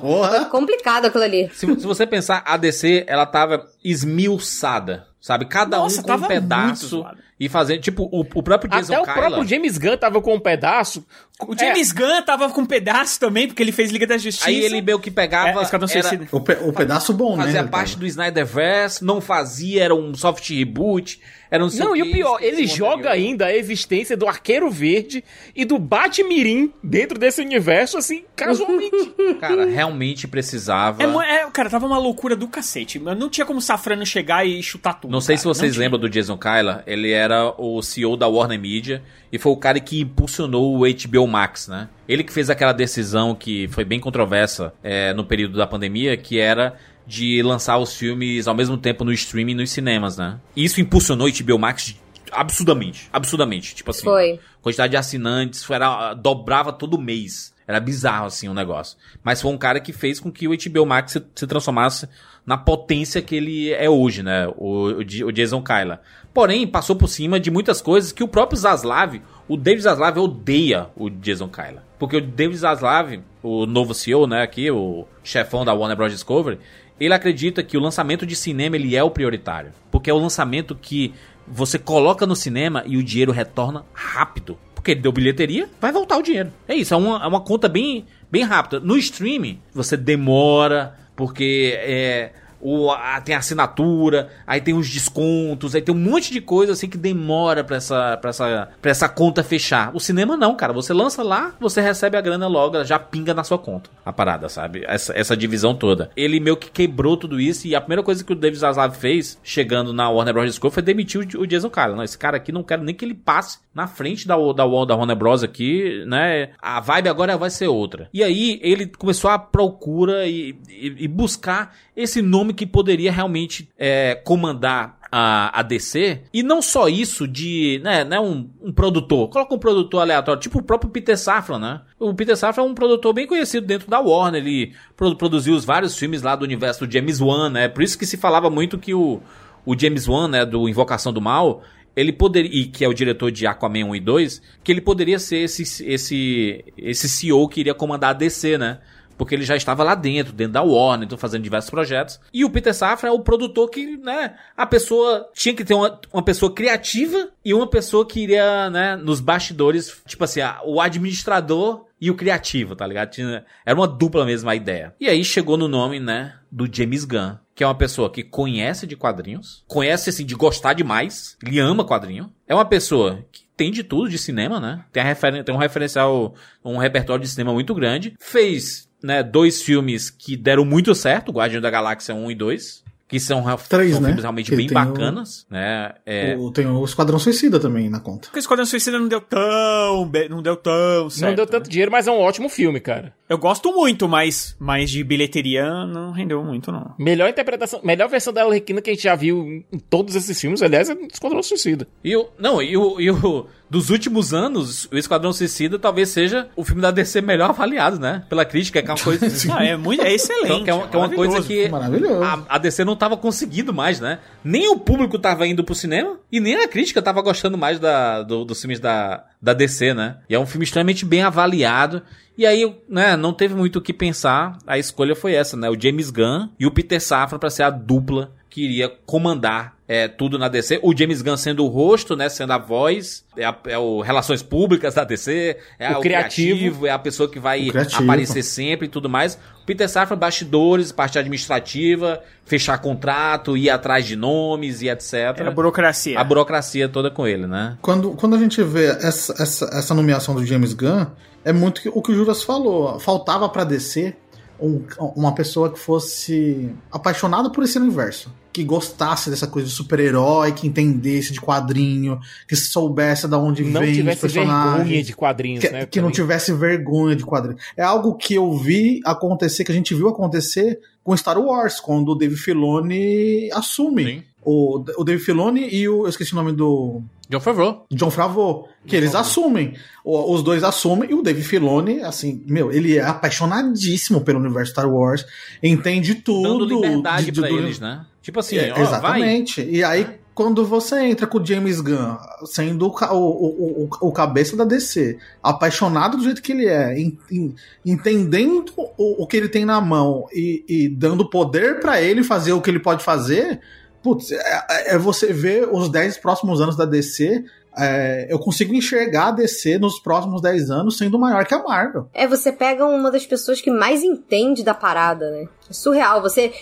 Porra. 0.00 0.46
Complicado 0.46 1.04
aquilo 1.04 1.22
ali. 1.22 1.50
Se, 1.52 1.66
se 1.66 1.86
você 1.86 2.06
pensar, 2.06 2.42
a 2.46 2.56
DC, 2.56 3.04
ela 3.06 3.26
tava 3.26 3.66
esmiuçada, 3.84 5.06
sabe? 5.22 5.46
Cada 5.46 5.78
Nossa, 5.78 6.00
um 6.00 6.02
com 6.02 6.12
um 6.12 6.22
pedaço 6.28 7.06
e 7.40 7.48
fazendo, 7.48 7.80
tipo, 7.80 8.08
o, 8.12 8.20
o 8.20 8.42
próprio 8.42 8.70
Jason 8.70 8.92
Até 8.92 9.02
o 9.02 9.04
Kyla- 9.04 9.26
próprio 9.28 9.48
James 9.48 9.78
Gunn 9.78 9.96
tava 9.96 10.20
com 10.20 10.34
um 10.34 10.38
pedaço. 10.40 11.04
O 11.40 11.58
James 11.58 11.90
Gunn 11.90 12.22
tava 12.22 12.48
com 12.50 12.60
um 12.60 12.66
pedaço 12.66 13.18
também, 13.18 13.48
porque 13.48 13.62
ele 13.62 13.72
fez 13.72 13.90
Liga 13.90 14.06
da 14.06 14.16
Justiça. 14.18 14.48
Aí 14.48 14.60
ele 14.60 14.80
meio 14.82 15.00
que 15.00 15.10
pegava... 15.10 15.48
É, 15.48 15.52
era-. 15.98 16.28
O, 16.30 16.40
pe- 16.40 16.58
o 16.62 16.72
pedaço 16.72 17.12
bom, 17.12 17.36
né? 17.36 17.44
fazia 17.44 17.64
parte 17.64 17.96
do 17.96 18.06
Snyderverse, 18.06 19.04
não 19.04 19.20
fazia, 19.20 19.82
era 19.84 19.94
um 19.94 20.14
soft 20.14 20.48
reboot, 20.50 21.20
era 21.50 21.64
um 21.64 21.68
Não, 21.68 21.96
e 21.96 22.02
o 22.02 22.12
pior, 22.12 22.38
ele 22.40 22.62
o 22.64 22.68
joga 22.68 23.08
anterior. 23.08 23.12
ainda 23.12 23.46
a 23.46 23.56
existência 23.56 24.16
do 24.16 24.28
Arqueiro 24.28 24.70
Verde 24.70 25.24
e 25.54 25.64
do 25.64 25.78
Batmirim 25.80 26.72
dentro 26.82 27.18
desse 27.18 27.40
universo, 27.42 27.98
assim, 27.98 28.24
casualmente. 28.36 29.12
Cara, 29.40 29.66
realmente 29.66 30.28
precisava... 30.28 31.02
É, 31.02 31.34
é, 31.42 31.50
cara, 31.50 31.68
tava 31.68 31.86
uma 31.86 31.98
loucura 31.98 32.36
do 32.36 32.46
cacete. 32.46 32.98
Mas 33.00 33.18
Não 33.18 33.28
tinha 33.28 33.44
como 33.44 33.58
o 33.58 33.62
Safrano 33.62 34.06
chegar 34.06 34.46
e 34.46 34.62
chutar 34.62 34.94
tudo. 34.94 35.10
Não 35.12 35.20
sei 35.20 35.36
se 35.36 35.44
vocês 35.44 35.76
lembram 35.76 36.00
do 36.00 36.08
Jason 36.08 36.38
Kyla, 36.38 36.82
ele 36.86 37.10
era 37.10 37.52
o 37.58 37.82
CEO 37.82 38.16
da 38.16 38.26
Warner 38.26 38.58
Media 38.58 39.02
e 39.30 39.38
foi 39.38 39.52
o 39.52 39.56
cara 39.58 39.78
que 39.78 40.00
impulsionou 40.00 40.74
o 40.74 40.84
HBO 40.86 41.28
Max, 41.28 41.68
né? 41.68 41.90
Ele 42.08 42.24
que 42.24 42.32
fez 42.32 42.48
aquela 42.48 42.72
decisão 42.72 43.34
que 43.34 43.68
foi 43.68 43.84
bem 43.84 44.00
controversa 44.00 44.72
é, 44.82 45.12
no 45.12 45.22
período 45.22 45.58
da 45.58 45.66
pandemia, 45.66 46.16
que 46.16 46.38
era 46.40 46.76
de 47.06 47.42
lançar 47.42 47.76
os 47.76 47.94
filmes 47.94 48.48
ao 48.48 48.54
mesmo 48.54 48.78
tempo 48.78 49.04
no 49.04 49.12
streaming 49.12 49.52
e 49.52 49.56
nos 49.56 49.70
cinemas, 49.70 50.16
né? 50.16 50.40
E 50.56 50.64
isso 50.64 50.80
impulsionou 50.80 51.28
o 51.28 51.30
HBO 51.30 51.58
Max 51.58 51.94
absurdamente, 52.32 53.10
absurdamente, 53.12 53.74
tipo 53.74 53.90
assim. 53.90 54.04
Foi. 54.04 54.40
Quantidade 54.62 54.92
de 54.92 54.96
assinantes, 54.96 55.62
foi, 55.62 55.76
era, 55.76 56.14
dobrava 56.14 56.72
todo 56.72 56.98
mês. 56.98 57.52
Era 57.66 57.78
bizarro, 57.78 58.26
assim, 58.26 58.48
o 58.48 58.54
negócio. 58.54 58.96
Mas 59.22 59.42
foi 59.42 59.52
um 59.52 59.58
cara 59.58 59.78
que 59.78 59.92
fez 59.92 60.18
com 60.18 60.32
que 60.32 60.48
o 60.48 60.56
HBO 60.56 60.86
Max 60.86 61.12
se, 61.12 61.22
se 61.34 61.46
transformasse 61.46 62.08
na 62.44 62.56
potência 62.56 63.22
que 63.22 63.36
ele 63.36 63.72
é 63.72 63.88
hoje, 63.88 64.22
né? 64.22 64.48
O, 64.56 65.00
o, 65.00 65.32
Jason 65.32 65.62
Kyla. 65.62 66.00
Porém, 66.34 66.66
passou 66.66 66.96
por 66.96 67.08
cima 67.08 67.38
de 67.38 67.50
muitas 67.50 67.80
coisas 67.80 68.10
que 68.10 68.24
o 68.24 68.28
próprio 68.28 68.58
Zaslav, 68.58 69.20
o 69.48 69.56
David 69.56 69.82
Zaslav 69.82 70.18
odeia 70.18 70.88
o 70.96 71.08
Jason 71.08 71.48
Kyla. 71.48 71.84
Porque 71.98 72.16
o 72.16 72.20
David 72.20 72.58
Zaslav, 72.58 73.20
o 73.42 73.66
novo 73.66 73.94
CEO, 73.94 74.26
né, 74.26 74.42
aqui, 74.42 74.70
o 74.70 75.06
chefão 75.22 75.64
da 75.64 75.72
Warner 75.72 75.96
Bros. 75.96 76.12
Discovery, 76.12 76.58
ele 76.98 77.14
acredita 77.14 77.62
que 77.62 77.76
o 77.76 77.80
lançamento 77.80 78.26
de 78.26 78.34
cinema 78.34 78.76
ele 78.76 78.96
é 78.96 79.02
o 79.02 79.10
prioritário. 79.10 79.72
Porque 79.90 80.10
é 80.10 80.14
o 80.14 80.18
lançamento 80.18 80.74
que 80.74 81.14
você 81.46 81.78
coloca 81.78 82.26
no 82.26 82.34
cinema 82.34 82.82
e 82.86 82.96
o 82.96 83.02
dinheiro 83.02 83.32
retorna 83.32 83.84
rápido. 83.92 84.58
Porque 84.74 84.92
ele 84.92 85.00
deu 85.00 85.12
bilheteria, 85.12 85.68
vai 85.80 85.92
voltar 85.92 86.16
o 86.16 86.22
dinheiro. 86.22 86.52
É 86.66 86.74
isso, 86.74 86.92
é 86.92 86.96
uma, 86.96 87.22
é 87.22 87.26
uma 87.26 87.40
conta 87.40 87.68
bem, 87.68 88.04
bem 88.30 88.42
rápida. 88.42 88.80
No 88.80 88.96
streaming, 88.96 89.60
você 89.72 89.96
demora, 89.96 90.96
porque 91.16 91.74
é, 91.78 92.32
o, 92.62 92.90
a- 92.90 93.20
tem 93.20 93.34
a 93.34 93.38
assinatura, 93.38 94.28
aí 94.46 94.60
tem 94.60 94.72
os 94.74 94.88
descontos, 94.88 95.74
aí 95.74 95.82
tem 95.82 95.94
um 95.94 95.98
monte 95.98 96.32
de 96.32 96.40
coisa 96.40 96.72
assim 96.72 96.88
que 96.88 96.96
demora 96.96 97.64
pra 97.64 97.76
essa, 97.76 98.16
pra, 98.18 98.30
essa, 98.30 98.68
pra 98.80 98.90
essa 98.90 99.08
conta 99.08 99.42
fechar. 99.42 99.90
O 99.94 100.00
cinema 100.00 100.36
não, 100.36 100.54
cara. 100.54 100.72
Você 100.72 100.92
lança 100.92 101.22
lá, 101.22 101.54
você 101.60 101.80
recebe 101.80 102.16
a 102.16 102.20
grana 102.20 102.46
logo, 102.46 102.82
já 102.84 102.98
pinga 102.98 103.34
na 103.34 103.44
sua 103.44 103.58
conta. 103.58 103.90
A 104.04 104.12
parada, 104.12 104.48
sabe? 104.48 104.84
Essa, 104.86 105.12
essa 105.18 105.36
divisão 105.36 105.74
toda. 105.74 106.10
Ele 106.16 106.38
meio 106.40 106.56
que 106.56 106.70
quebrou 106.70 107.16
tudo 107.16 107.40
isso 107.40 107.66
e 107.66 107.74
a 107.74 107.80
primeira 107.80 108.02
coisa 108.02 108.22
que 108.24 108.32
o 108.32 108.36
David 108.36 108.60
Zaslav 108.60 108.94
fez, 108.96 109.38
chegando 109.42 109.92
na 109.92 110.08
Warner 110.08 110.32
Bros. 110.34 110.46
Discovery, 110.46 110.74
foi 110.74 110.82
demitir 110.82 111.20
o, 111.36 111.40
o 111.42 111.46
Jason. 111.46 111.70
Não, 111.96 112.02
esse 112.02 112.16
cara 112.18 112.36
aqui 112.36 112.52
não 112.52 112.62
quero 112.62 112.82
nem 112.84 112.94
que 112.94 113.04
ele 113.04 113.14
passe 113.14 113.58
na 113.74 113.86
frente 113.86 114.26
da, 114.28 114.36
da, 114.36 114.52
da 114.52 114.64
Warner 114.96 115.16
Bros. 115.16 115.42
aqui, 115.42 116.04
né? 116.06 116.50
A 116.60 116.80
vibe 116.80 117.08
agora 117.08 117.36
vai 117.36 117.50
ser 117.50 117.66
outra. 117.68 118.08
E 118.12 118.22
aí 118.22 118.60
ele 118.62 118.86
começou 118.86 119.30
a 119.30 119.38
procura 119.38 120.26
e, 120.26 120.54
e, 120.68 120.94
e 121.04 121.08
buscar 121.08 121.74
esse 121.96 122.20
nome 122.22 122.51
que 122.52 122.66
poderia 122.66 123.12
realmente 123.12 123.68
é, 123.78 124.14
comandar 124.14 124.98
a, 125.12 125.60
a 125.60 125.62
DC. 125.62 126.22
E 126.32 126.42
não 126.42 126.62
só 126.62 126.88
isso 126.88 127.28
de, 127.28 127.80
né, 127.84 128.02
né 128.02 128.18
um, 128.18 128.48
um 128.62 128.72
produtor. 128.72 129.28
Coloca 129.28 129.54
um 129.54 129.58
produtor 129.58 130.00
aleatório, 130.00 130.40
tipo 130.40 130.60
o 130.60 130.62
próprio 130.62 130.90
Peter 130.90 131.18
Safran, 131.18 131.58
né? 131.58 131.80
O 132.00 132.14
Peter 132.14 132.36
Safran 132.36 132.62
é 132.62 132.66
um 132.66 132.74
produtor 132.74 133.12
bem 133.12 133.26
conhecido 133.26 133.66
dentro 133.66 133.90
da 133.90 134.00
Warner. 134.00 134.42
Ele 134.42 134.72
produziu 134.96 135.54
os 135.54 135.66
vários 135.66 135.98
filmes 135.98 136.22
lá 136.22 136.34
do 136.34 136.44
universo 136.44 136.86
do 136.86 136.92
James 136.92 137.20
Wan, 137.20 137.50
né? 137.50 137.68
Por 137.68 137.82
isso 137.82 137.98
que 137.98 138.06
se 138.06 138.16
falava 138.16 138.48
muito 138.48 138.78
que 138.78 138.94
o, 138.94 139.20
o 139.66 139.78
James 139.78 140.08
Wan, 140.08 140.28
né, 140.28 140.46
do 140.46 140.66
Invocação 140.66 141.12
do 141.12 141.20
Mal, 141.20 141.62
ele 141.94 142.12
poderia, 142.12 142.50
e 142.50 142.64
que 142.64 142.84
é 142.84 142.88
o 142.88 142.94
diretor 142.94 143.30
de 143.30 143.46
Aquaman 143.46 143.84
1 143.84 143.96
e 143.96 144.00
2, 144.00 144.42
que 144.64 144.72
ele 144.72 144.80
poderia 144.80 145.18
ser 145.18 145.38
esse, 145.38 145.84
esse, 145.84 146.64
esse 146.76 147.08
CEO 147.08 147.46
que 147.48 147.60
iria 147.60 147.74
comandar 147.74 148.10
a 148.10 148.14
DC, 148.14 148.56
né? 148.56 148.78
Porque 149.22 149.36
ele 149.36 149.44
já 149.44 149.54
estava 149.54 149.84
lá 149.84 149.94
dentro, 149.94 150.32
dentro 150.32 150.54
da 150.54 150.62
Warner, 150.62 151.06
então 151.06 151.16
fazendo 151.16 151.44
diversos 151.44 151.70
projetos. 151.70 152.18
E 152.32 152.44
o 152.44 152.50
Peter 152.50 152.74
Safran 152.74 153.06
é 153.06 153.12
o 153.12 153.20
produtor 153.20 153.70
que, 153.70 153.96
né, 153.96 154.34
a 154.56 154.66
pessoa 154.66 155.30
tinha 155.32 155.54
que 155.54 155.64
ter 155.64 155.74
uma, 155.74 156.00
uma 156.12 156.24
pessoa 156.24 156.52
criativa 156.52 157.28
e 157.44 157.54
uma 157.54 157.68
pessoa 157.68 158.04
que 158.04 158.18
iria, 158.18 158.68
né, 158.68 158.96
nos 158.96 159.20
bastidores, 159.20 160.02
tipo 160.08 160.24
assim, 160.24 160.40
a, 160.40 160.60
o 160.64 160.80
administrador 160.80 161.86
e 162.00 162.10
o 162.10 162.16
criativo, 162.16 162.74
tá 162.74 162.84
ligado? 162.84 163.10
Tinha, 163.10 163.44
era 163.64 163.78
uma 163.78 163.86
dupla 163.86 164.24
mesmo 164.24 164.50
a 164.50 164.56
ideia. 164.56 164.92
E 164.98 165.08
aí 165.08 165.24
chegou 165.24 165.56
no 165.56 165.68
nome, 165.68 166.00
né, 166.00 166.34
do 166.50 166.68
James 166.68 167.04
Gunn, 167.04 167.36
que 167.54 167.62
é 167.62 167.66
uma 167.66 167.76
pessoa 167.76 168.10
que 168.10 168.24
conhece 168.24 168.88
de 168.88 168.96
quadrinhos, 168.96 169.62
conhece 169.68 170.10
assim 170.10 170.26
de 170.26 170.34
gostar 170.34 170.72
demais, 170.72 171.36
ele 171.46 171.60
ama 171.60 171.86
quadrinho. 171.86 172.32
É 172.48 172.56
uma 172.56 172.64
pessoa 172.64 173.24
que 173.30 173.44
tem 173.56 173.70
de 173.70 173.84
tudo 173.84 174.10
de 174.10 174.18
cinema, 174.18 174.58
né? 174.58 174.84
Tem, 174.90 175.04
tem 175.44 175.54
um 175.54 175.58
referencial, 175.58 176.34
um 176.64 176.76
repertório 176.76 177.22
de 177.22 177.30
cinema 177.30 177.52
muito 177.52 177.72
grande. 177.72 178.16
Fez, 178.18 178.88
né, 179.02 179.22
dois 179.22 179.62
filmes 179.62 180.10
que 180.10 180.36
deram 180.36 180.64
muito 180.64 180.94
certo, 180.94 181.32
Guardião 181.32 181.60
da 181.60 181.70
Galáxia 181.70 182.14
1 182.14 182.30
e 182.30 182.34
2 182.34 182.82
que 183.08 183.20
são, 183.20 183.44
Três, 183.68 183.92
são 183.92 184.00
né? 184.00 184.06
filmes 184.08 184.22
realmente 184.22 184.50
Que 184.50 184.56
bem 184.56 184.68
bacanas, 184.68 185.44
né? 185.50 185.92
É, 186.06 186.34
O- 186.34 186.50
tem 186.50 186.66
o 186.66 186.82
Esquadrão 186.82 187.18
Suicida 187.18 187.60
também 187.60 187.90
na 187.90 188.00
conta. 188.00 188.28
Porque 188.28 188.38
Esquadrão 188.38 188.64
Suicida 188.64 188.98
não 188.98 189.06
deu 189.06 189.20
tão, 189.20 190.08
be- 190.08 190.30
não 190.30 190.40
deu 190.40 190.56
tão 190.56 191.10
certo. 191.10 191.28
não 191.28 191.36
deu 191.36 191.46
tanto 191.46 191.64
né? 191.64 191.70
dinheiro, 191.70 191.92
mas 191.92 192.06
é 192.06 192.10
um 192.10 192.18
ótimo 192.18 192.48
filme, 192.48 192.80
cara. 192.80 193.12
Eu 193.28 193.36
gosto 193.36 193.70
muito, 193.70 194.08
mas, 194.08 194.56
mas 194.58 194.90
de 194.90 195.04
bilheteria 195.04 195.84
não 195.84 196.10
rendeu 196.10 196.42
muito, 196.42 196.72
não. 196.72 196.94
Melhor 196.98 197.28
interpretação, 197.28 197.80
melhor 197.84 198.08
versão 198.08 198.32
da 198.32 198.44
Arlequina 198.44 198.80
que 198.80 198.88
a 198.88 198.94
gente 198.94 199.02
já 199.04 199.14
viu 199.14 199.62
em 199.70 199.78
todos 199.78 200.14
esses 200.16 200.40
filmes, 200.40 200.62
aliás, 200.62 200.88
é 200.88 200.94
Esquadrão 201.12 201.42
Suicida. 201.42 201.86
E 202.02 202.16
o. 202.16 202.28
Não, 202.38 202.62
e 202.62 202.74
o, 202.78 202.98
e 202.98 203.10
o. 203.10 203.46
Dos 203.72 203.88
últimos 203.88 204.34
anos, 204.34 204.86
o 204.92 204.98
Esquadrão 204.98 205.32
Suicida 205.32 205.78
talvez 205.78 206.10
seja 206.10 206.46
o 206.54 206.62
filme 206.62 206.82
da 206.82 206.90
DC 206.90 207.22
melhor 207.22 207.48
avaliado, 207.48 207.98
né? 207.98 208.22
Pela 208.28 208.44
crítica, 208.44 208.82
que 208.82 208.90
é 208.90 208.92
uma 208.92 209.00
coisa. 209.02 209.26
Ah, 209.56 209.64
é, 209.64 209.76
muito, 209.78 210.02
é 210.02 210.12
excelente. 210.12 210.44
Então, 210.44 210.62
que 210.64 210.70
é, 210.70 210.74
uma- 210.74 210.88
que 210.88 210.94
é 210.94 210.98
uma 210.98 211.08
coisa 211.08 211.40
que 211.42 211.68
Maravilhoso. 211.70 212.22
a, 212.22 212.44
a 212.50 212.58
DC 212.58 212.84
não 212.84 212.94
tava 212.94 213.16
conseguindo 213.16 213.72
mais, 213.72 213.98
né? 213.98 214.18
Nem 214.44 214.68
o 214.68 214.78
público 214.78 215.18
tava 215.18 215.46
indo 215.46 215.64
pro 215.64 215.74
cinema 215.74 216.18
e 216.30 216.38
nem 216.38 216.56
a 216.56 216.68
crítica 216.68 217.00
tava 217.00 217.22
gostando 217.22 217.56
mais 217.56 217.78
da, 217.80 218.22
do- 218.22 218.44
dos 218.44 218.60
filmes 218.60 218.78
da, 218.78 219.24
da 219.40 219.54
DC, 219.54 219.94
né? 219.94 220.18
E 220.28 220.34
é 220.34 220.38
um 220.38 220.44
filme 220.44 220.64
extremamente 220.64 221.06
bem 221.06 221.22
avaliado. 221.22 222.02
E 222.36 222.44
aí, 222.44 222.76
né, 222.86 223.16
não 223.16 223.32
teve 223.32 223.54
muito 223.54 223.76
o 223.78 223.80
que 223.82 223.94
pensar. 223.94 224.58
A 224.66 224.78
escolha 224.78 225.16
foi 225.16 225.32
essa, 225.32 225.56
né? 225.56 225.70
O 225.70 225.80
James 225.80 226.10
Gunn 226.10 226.48
e 226.60 226.66
o 226.66 226.70
Peter 226.70 227.00
Safran 227.00 227.38
pra 227.38 227.48
ser 227.48 227.62
a 227.62 227.70
dupla 227.70 228.32
que 228.50 228.62
iria 228.64 228.92
comandar 229.06 229.76
é, 229.94 230.08
tudo 230.08 230.38
na 230.38 230.48
DC. 230.48 230.80
O 230.82 230.96
James 230.96 231.20
Gunn 231.20 231.36
sendo 231.36 231.64
o 231.64 231.68
rosto, 231.68 232.16
né? 232.16 232.28
Sendo 232.30 232.52
a 232.54 232.58
voz, 232.58 233.24
é, 233.36 233.44
a- 233.44 233.54
é 233.66 233.76
o 233.76 234.00
Relações 234.00 234.42
Públicas 234.42 234.94
da 234.94 235.04
DC, 235.04 235.56
é 235.78 235.90
O 235.94 235.98
o, 235.98 236.00
criativo. 236.00 236.58
criativo. 236.58 236.86
é 236.86 236.90
a 236.90 236.98
pessoa 236.98 237.28
que 237.28 237.38
vai 237.38 237.70
aparecer 237.98 238.42
sempre 238.42 238.86
e 238.86 238.88
tudo 238.88 239.08
mais. 239.10 239.34
O 239.62 239.66
Peter 239.66 239.88
Safran, 239.88 240.16
bastidores, 240.16 240.90
parte 240.92 241.18
administrativa, 241.18 242.20
fechar 242.44 242.78
contrato, 242.78 243.56
ir 243.56 243.68
atrás 243.70 244.06
de 244.06 244.16
nomes 244.16 244.80
e 244.82 244.88
etc. 244.88 245.14
Era 245.36 245.50
burocracia. 245.50 246.18
A 246.18 246.24
burocracia 246.24 246.88
toda 246.88 247.10
com 247.10 247.26
ele, 247.26 247.46
né? 247.46 247.76
Quando, 247.82 248.12
quando 248.12 248.34
a 248.34 248.38
gente 248.38 248.62
vê 248.62 248.86
essa, 248.86 249.34
essa, 249.42 249.66
essa 249.72 249.94
nomeação 249.94 250.34
do 250.34 250.44
James 250.46 250.72
Gunn, 250.72 251.06
é 251.44 251.52
muito 251.52 251.82
que- 251.82 251.88
o 251.88 252.00
que 252.00 252.12
o 252.12 252.14
Juras 252.14 252.42
falou. 252.42 252.98
Faltava 252.98 253.48
pra 253.48 253.64
DC 253.64 254.14
um- 254.62 254.84
uma 255.16 255.34
pessoa 255.34 255.70
que 255.70 255.78
fosse 255.78 256.70
apaixonada 256.90 257.50
por 257.50 257.64
esse 257.64 257.78
universo. 257.78 258.32
Que 258.52 258.62
gostasse 258.62 259.30
dessa 259.30 259.46
coisa 259.46 259.66
de 259.66 259.74
super-herói, 259.74 260.52
que 260.52 260.66
entendesse 260.66 261.32
de 261.32 261.40
quadrinho, 261.40 262.20
que 262.46 262.54
soubesse 262.54 263.26
de 263.26 263.34
onde 263.34 263.64
Não 263.64 263.80
vem 263.80 263.90
os 263.90 263.96
tivesse 263.96 264.20
personagens. 264.20 264.76
vergonha 264.76 265.02
de 265.02 265.16
quadrinhos, 265.16 265.64
que, 265.64 265.70
né? 265.70 265.86
que 265.86 266.00
não 266.02 266.10
tivesse 266.10 266.52
vergonha 266.52 267.16
de 267.16 267.24
quadrinho. 267.24 267.56
É 267.76 267.82
algo 267.82 268.14
que 268.14 268.34
eu 268.34 268.52
vi 268.58 269.00
acontecer, 269.06 269.64
que 269.64 269.72
a 269.72 269.74
gente 269.74 269.94
viu 269.94 270.08
acontecer 270.08 270.78
com 271.02 271.16
Star 271.16 271.38
Wars, 271.38 271.80
quando 271.80 272.10
o 272.10 272.14
Dave 272.14 272.36
Filoni 272.36 273.50
assume. 273.52 274.04
Sim. 274.04 274.22
O, 274.44 274.84
o 274.98 275.04
Dave 275.04 275.22
Filoni 275.22 275.68
e 275.72 275.88
o. 275.88 276.02
Eu 276.04 276.08
esqueci 276.08 276.32
o 276.32 276.36
nome 276.36 276.52
do. 276.52 277.00
John 277.28 277.40
Favreau. 277.40 277.86
John 277.90 278.10
Favreau, 278.10 278.68
que 278.86 278.94
eles 278.94 279.14
assumem. 279.14 279.74
O- 280.04 280.34
os 280.34 280.42
dois 280.42 280.62
assumem 280.64 281.10
e 281.10 281.14
o 281.14 281.22
Dave 281.22 281.42
Filoni, 281.42 282.00
assim, 282.02 282.42
meu, 282.46 282.70
ele 282.72 282.98
é 282.98 283.02
apaixonadíssimo 283.02 284.20
pelo 284.22 284.38
universo 284.40 284.72
Star 284.72 284.90
Wars, 284.92 285.24
entende 285.62 286.16
tudo. 286.16 286.42
Dando 286.42 286.64
liberdade 286.66 287.26
de- 287.26 287.30
de- 287.32 287.40
pra 287.40 287.48
do- 287.48 287.58
eles, 287.58 287.78
né? 287.80 288.04
Tipo 288.20 288.40
assim, 288.40 288.56
É, 288.56 288.70
ó, 288.72 288.74
vai. 288.74 288.82
exatamente. 288.82 289.62
E 289.62 289.82
aí, 289.82 290.06
quando 290.34 290.64
você 290.64 291.04
entra 291.04 291.26
com 291.26 291.38
o 291.38 291.44
James 291.46 291.80
Gunn, 291.80 292.16
sendo 292.44 292.86
o, 292.88 292.90
o, 292.90 293.16
o, 293.16 293.88
o, 294.02 294.08
o 294.08 294.12
cabeça 294.12 294.56
da 294.56 294.64
DC, 294.64 295.16
apaixonado 295.42 296.16
do 296.18 296.24
jeito 296.24 296.42
que 296.42 296.52
ele 296.52 296.66
é, 296.66 296.98
en- 297.00 297.18
en- 297.30 297.54
entendendo 297.84 298.72
o, 298.76 299.22
o 299.22 299.26
que 299.26 299.36
ele 299.36 299.48
tem 299.48 299.64
na 299.64 299.80
mão 299.80 300.26
e, 300.32 300.64
e 300.68 300.88
dando 300.88 301.28
poder 301.28 301.80
pra 301.80 302.00
ele 302.00 302.22
fazer 302.22 302.52
o 302.52 302.60
que 302.60 302.70
ele 302.70 302.78
pode 302.80 303.02
fazer, 303.02 303.60
putz, 304.02 304.32
é, 304.32 304.94
é 304.94 304.98
você 304.98 305.32
ver 305.32 305.68
os 305.70 305.88
10 305.88 306.18
próximos 306.18 306.60
anos 306.60 306.76
da 306.76 306.84
DC. 306.84 307.44
é, 307.76 308.26
eu 308.28 308.38
consigo 308.38 308.74
enxergar 308.74 309.28
a 309.28 309.30
DC 309.32 309.78
nos 309.78 309.98
próximos 309.98 310.42
10 310.42 310.70
anos 310.70 310.98
sendo 310.98 311.18
maior 311.18 311.46
que 311.46 311.54
a 311.54 311.62
Marvel. 311.62 312.08
É, 312.12 312.26
você 312.26 312.52
pega 312.52 312.84
uma 312.84 313.10
das 313.10 313.24
pessoas 313.24 313.60
que 313.60 313.70
mais 313.70 314.02
entende 314.02 314.62
da 314.62 314.74
parada, 314.74 315.30
né? 315.30 315.48
É 315.70 315.72
surreal. 315.72 316.20
Você. 316.20 316.52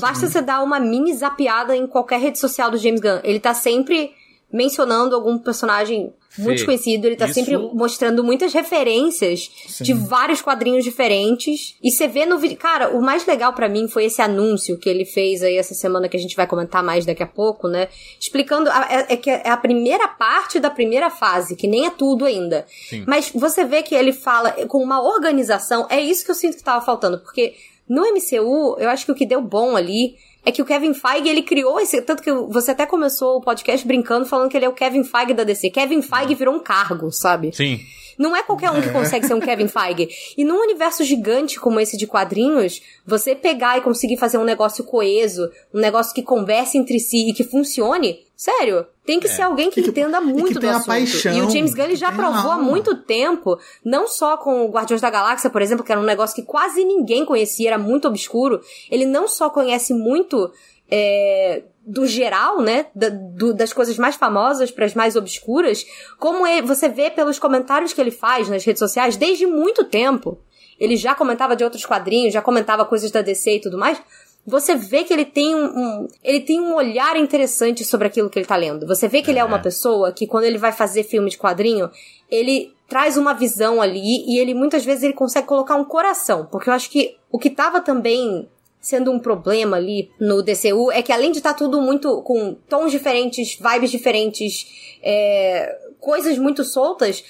Basta 0.00 0.26
você 0.26 0.40
dar 0.40 0.62
uma 0.62 0.80
mini 0.80 1.14
zapeada 1.14 1.76
em 1.76 1.86
qualquer 1.86 2.20
rede 2.20 2.38
social 2.38 2.70
do 2.70 2.78
James 2.78 3.00
Gunn. 3.00 3.20
Ele 3.22 3.40
tá 3.40 3.52
sempre 3.52 4.12
mencionando 4.50 5.14
algum 5.14 5.36
personagem 5.38 6.12
muito 6.38 6.48
Fê, 6.50 6.54
desconhecido. 6.54 7.04
Ele 7.04 7.16
tá 7.16 7.26
isso- 7.26 7.34
sempre 7.34 7.56
mostrando 7.56 8.22
muitas 8.24 8.52
referências 8.52 9.50
de 9.80 9.92
vários 9.92 10.40
quadrinhos 10.42 10.84
diferentes. 10.84 11.76
E 11.82 11.90
você 11.90 12.06
vê 12.08 12.26
no 12.26 12.38
vídeo. 12.38 12.56
Cara, 12.56 12.90
o 12.96 13.00
mais 13.02 13.26
legal 13.26 13.52
pra 13.52 13.68
mim 13.68 13.88
foi 13.88 14.04
esse 14.06 14.20
anúncio 14.22 14.78
que 14.78 14.88
ele 14.88 15.04
fez 15.04 15.42
aí 15.42 15.56
essa 15.56 15.74
semana, 15.74 16.08
que 16.08 16.16
a 16.16 16.20
gente 16.20 16.36
vai 16.36 16.46
comentar 16.46 16.82
mais 16.82 17.04
daqui 17.04 17.22
a 17.22 17.26
pouco, 17.26 17.68
né? 17.68 17.88
Explicando. 18.20 18.68
É, 18.70 19.06
é 19.14 19.16
que 19.16 19.30
é 19.30 19.48
a 19.48 19.56
primeira 19.56 20.06
parte 20.08 20.58
da 20.60 20.70
primeira 20.70 21.10
fase, 21.10 21.56
que 21.56 21.66
nem 21.66 21.86
é 21.86 21.90
tudo 21.90 22.24
ainda. 22.24 22.66
Mas 23.06 23.30
você 23.34 23.64
vê 23.64 23.82
que 23.82 23.94
ele 23.94 24.12
fala 24.12 24.52
com 24.66 24.82
uma 24.82 25.02
organização. 25.02 25.86
É 25.90 26.00
isso 26.00 26.24
que 26.24 26.30
eu 26.30 26.34
sinto 26.34 26.56
que 26.56 26.62
tava 26.62 26.84
faltando. 26.84 27.18
Porque 27.18 27.54
no 27.88 28.02
MCU, 28.02 28.76
eu 28.78 28.88
acho 28.88 29.04
que 29.06 29.12
o 29.12 29.14
que 29.14 29.26
deu 29.26 29.40
bom 29.40 29.76
ali. 29.76 30.16
É 30.46 30.52
que 30.52 30.62
o 30.62 30.64
Kevin 30.64 30.94
Feige, 30.94 31.28
ele 31.28 31.42
criou 31.42 31.80
esse. 31.80 32.00
Tanto 32.00 32.22
que 32.22 32.32
você 32.32 32.70
até 32.70 32.86
começou 32.86 33.38
o 33.38 33.40
podcast 33.40 33.84
brincando, 33.84 34.24
falando 34.26 34.48
que 34.48 34.56
ele 34.56 34.64
é 34.64 34.68
o 34.68 34.72
Kevin 34.72 35.02
Feige 35.02 35.34
da 35.34 35.42
DC. 35.42 35.70
Kevin 35.70 36.00
Feige 36.00 36.36
virou 36.36 36.54
um 36.54 36.60
cargo, 36.60 37.10
sabe? 37.10 37.52
Sim. 37.52 37.80
Não 38.18 38.34
é 38.36 38.42
qualquer 38.42 38.70
um 38.70 38.80
que 38.80 38.90
consegue 38.90 39.26
ser 39.26 39.34
um 39.34 39.40
Kevin 39.40 39.68
Feige. 39.68 40.08
E 40.36 40.44
num 40.44 40.60
universo 40.62 41.04
gigante 41.04 41.58
como 41.60 41.78
esse 41.80 41.96
de 41.96 42.06
quadrinhos, 42.06 42.80
você 43.06 43.34
pegar 43.34 43.78
e 43.78 43.80
conseguir 43.82 44.16
fazer 44.16 44.38
um 44.38 44.44
negócio 44.44 44.84
coeso, 44.84 45.50
um 45.74 45.78
negócio 45.80 46.14
que 46.14 46.22
converse 46.22 46.78
entre 46.78 46.98
si 46.98 47.28
e 47.28 47.32
que 47.32 47.44
funcione, 47.44 48.20
sério, 48.36 48.86
tem 49.04 49.20
que 49.20 49.28
ser 49.28 49.42
alguém 49.42 49.70
que 49.70 49.82
que- 49.82 49.88
entenda 49.90 50.18
e 50.18 50.20
que 50.20 50.26
muito 50.32 50.58
do 50.58 50.68
assunto. 50.68 50.86
paixão, 50.86 51.32
e 51.36 51.42
o 51.42 51.50
James 51.50 51.74
Gunn 51.74 51.84
ele 51.84 51.96
já 51.96 52.10
provou 52.10 52.50
há 52.50 52.58
muito 52.58 52.96
tempo, 52.96 53.58
não 53.84 54.08
só 54.08 54.36
com 54.36 54.64
o 54.64 54.68
Guardiões 54.70 55.00
da 55.00 55.10
Galáxia, 55.10 55.48
por 55.50 55.62
exemplo, 55.62 55.84
que 55.84 55.92
era 55.92 56.00
um 56.00 56.04
negócio 56.04 56.34
que 56.34 56.42
quase 56.42 56.84
ninguém 56.84 57.24
conhecia, 57.24 57.68
era 57.70 57.78
muito 57.78 58.08
obscuro. 58.08 58.60
Ele 58.90 59.04
não 59.06 59.28
só 59.28 59.48
conhece 59.50 59.92
muito 59.94 60.50
é, 60.90 61.62
do 61.86 62.06
geral, 62.06 62.60
né? 62.60 62.86
da- 62.94 63.08
do- 63.10 63.54
das 63.54 63.72
coisas 63.72 63.96
mais 63.96 64.16
famosas 64.16 64.70
para 64.72 64.84
as 64.84 64.94
mais 64.94 65.14
obscuras, 65.14 65.86
como 66.18 66.44
ele- 66.46 66.66
você 66.66 66.88
vê 66.88 67.10
pelos 67.10 67.38
comentários 67.38 67.92
que 67.92 68.00
ele 68.00 68.10
faz 68.10 68.48
nas 68.48 68.64
redes 68.64 68.80
sociais 68.80 69.16
desde 69.16 69.46
muito 69.46 69.84
tempo. 69.84 70.38
Ele 70.80 70.96
já 70.96 71.14
comentava 71.14 71.54
de 71.54 71.62
outros 71.64 71.86
quadrinhos, 71.86 72.34
já 72.34 72.42
comentava 72.42 72.84
coisas 72.84 73.10
da 73.10 73.22
DC 73.22 73.56
e 73.56 73.60
tudo 73.60 73.78
mais. 73.78 74.02
Você 74.46 74.74
vê 74.76 75.02
que 75.04 75.12
ele 75.12 75.24
tem 75.24 75.54
um, 75.54 75.64
um- 75.64 76.08
ele 76.22 76.40
tem 76.40 76.60
um 76.60 76.74
olhar 76.74 77.16
interessante 77.16 77.84
sobre 77.84 78.06
aquilo 78.08 78.28
que 78.30 78.38
ele 78.38 78.46
tá 78.46 78.56
lendo. 78.56 78.86
Você 78.86 79.08
vê 79.08 79.22
que 79.22 79.30
ele 79.30 79.38
é 79.40 79.44
uma 79.44 79.58
pessoa 79.58 80.12
que 80.12 80.26
quando 80.26 80.44
ele 80.44 80.58
vai 80.58 80.72
fazer 80.72 81.02
filme 81.02 81.30
de 81.30 81.38
quadrinho, 81.38 81.90
ele 82.30 82.72
traz 82.88 83.16
uma 83.16 83.32
visão 83.32 83.80
ali 83.82 84.24
e 84.28 84.38
ele 84.38 84.54
muitas 84.54 84.84
vezes 84.84 85.02
ele 85.02 85.14
consegue 85.14 85.46
colocar 85.48 85.74
um 85.76 85.84
coração, 85.84 86.46
porque 86.50 86.68
eu 86.70 86.74
acho 86.74 86.88
que 86.90 87.16
o 87.30 87.38
que 87.38 87.50
tava 87.50 87.80
também 87.80 88.48
sendo 88.80 89.10
um 89.10 89.18
problema 89.18 89.76
ali 89.76 90.10
no 90.20 90.42
DCU 90.42 90.92
é 90.92 91.02
que 91.02 91.12
além 91.12 91.32
de 91.32 91.38
estar 91.38 91.54
tudo 91.54 91.80
muito 91.80 92.22
com 92.22 92.54
tons 92.68 92.92
diferentes, 92.92 93.58
vibes 93.58 93.90
diferentes, 93.90 94.98
é, 95.02 95.76
coisas 96.06 96.38
muito 96.38 96.62
soltas, 96.62 97.24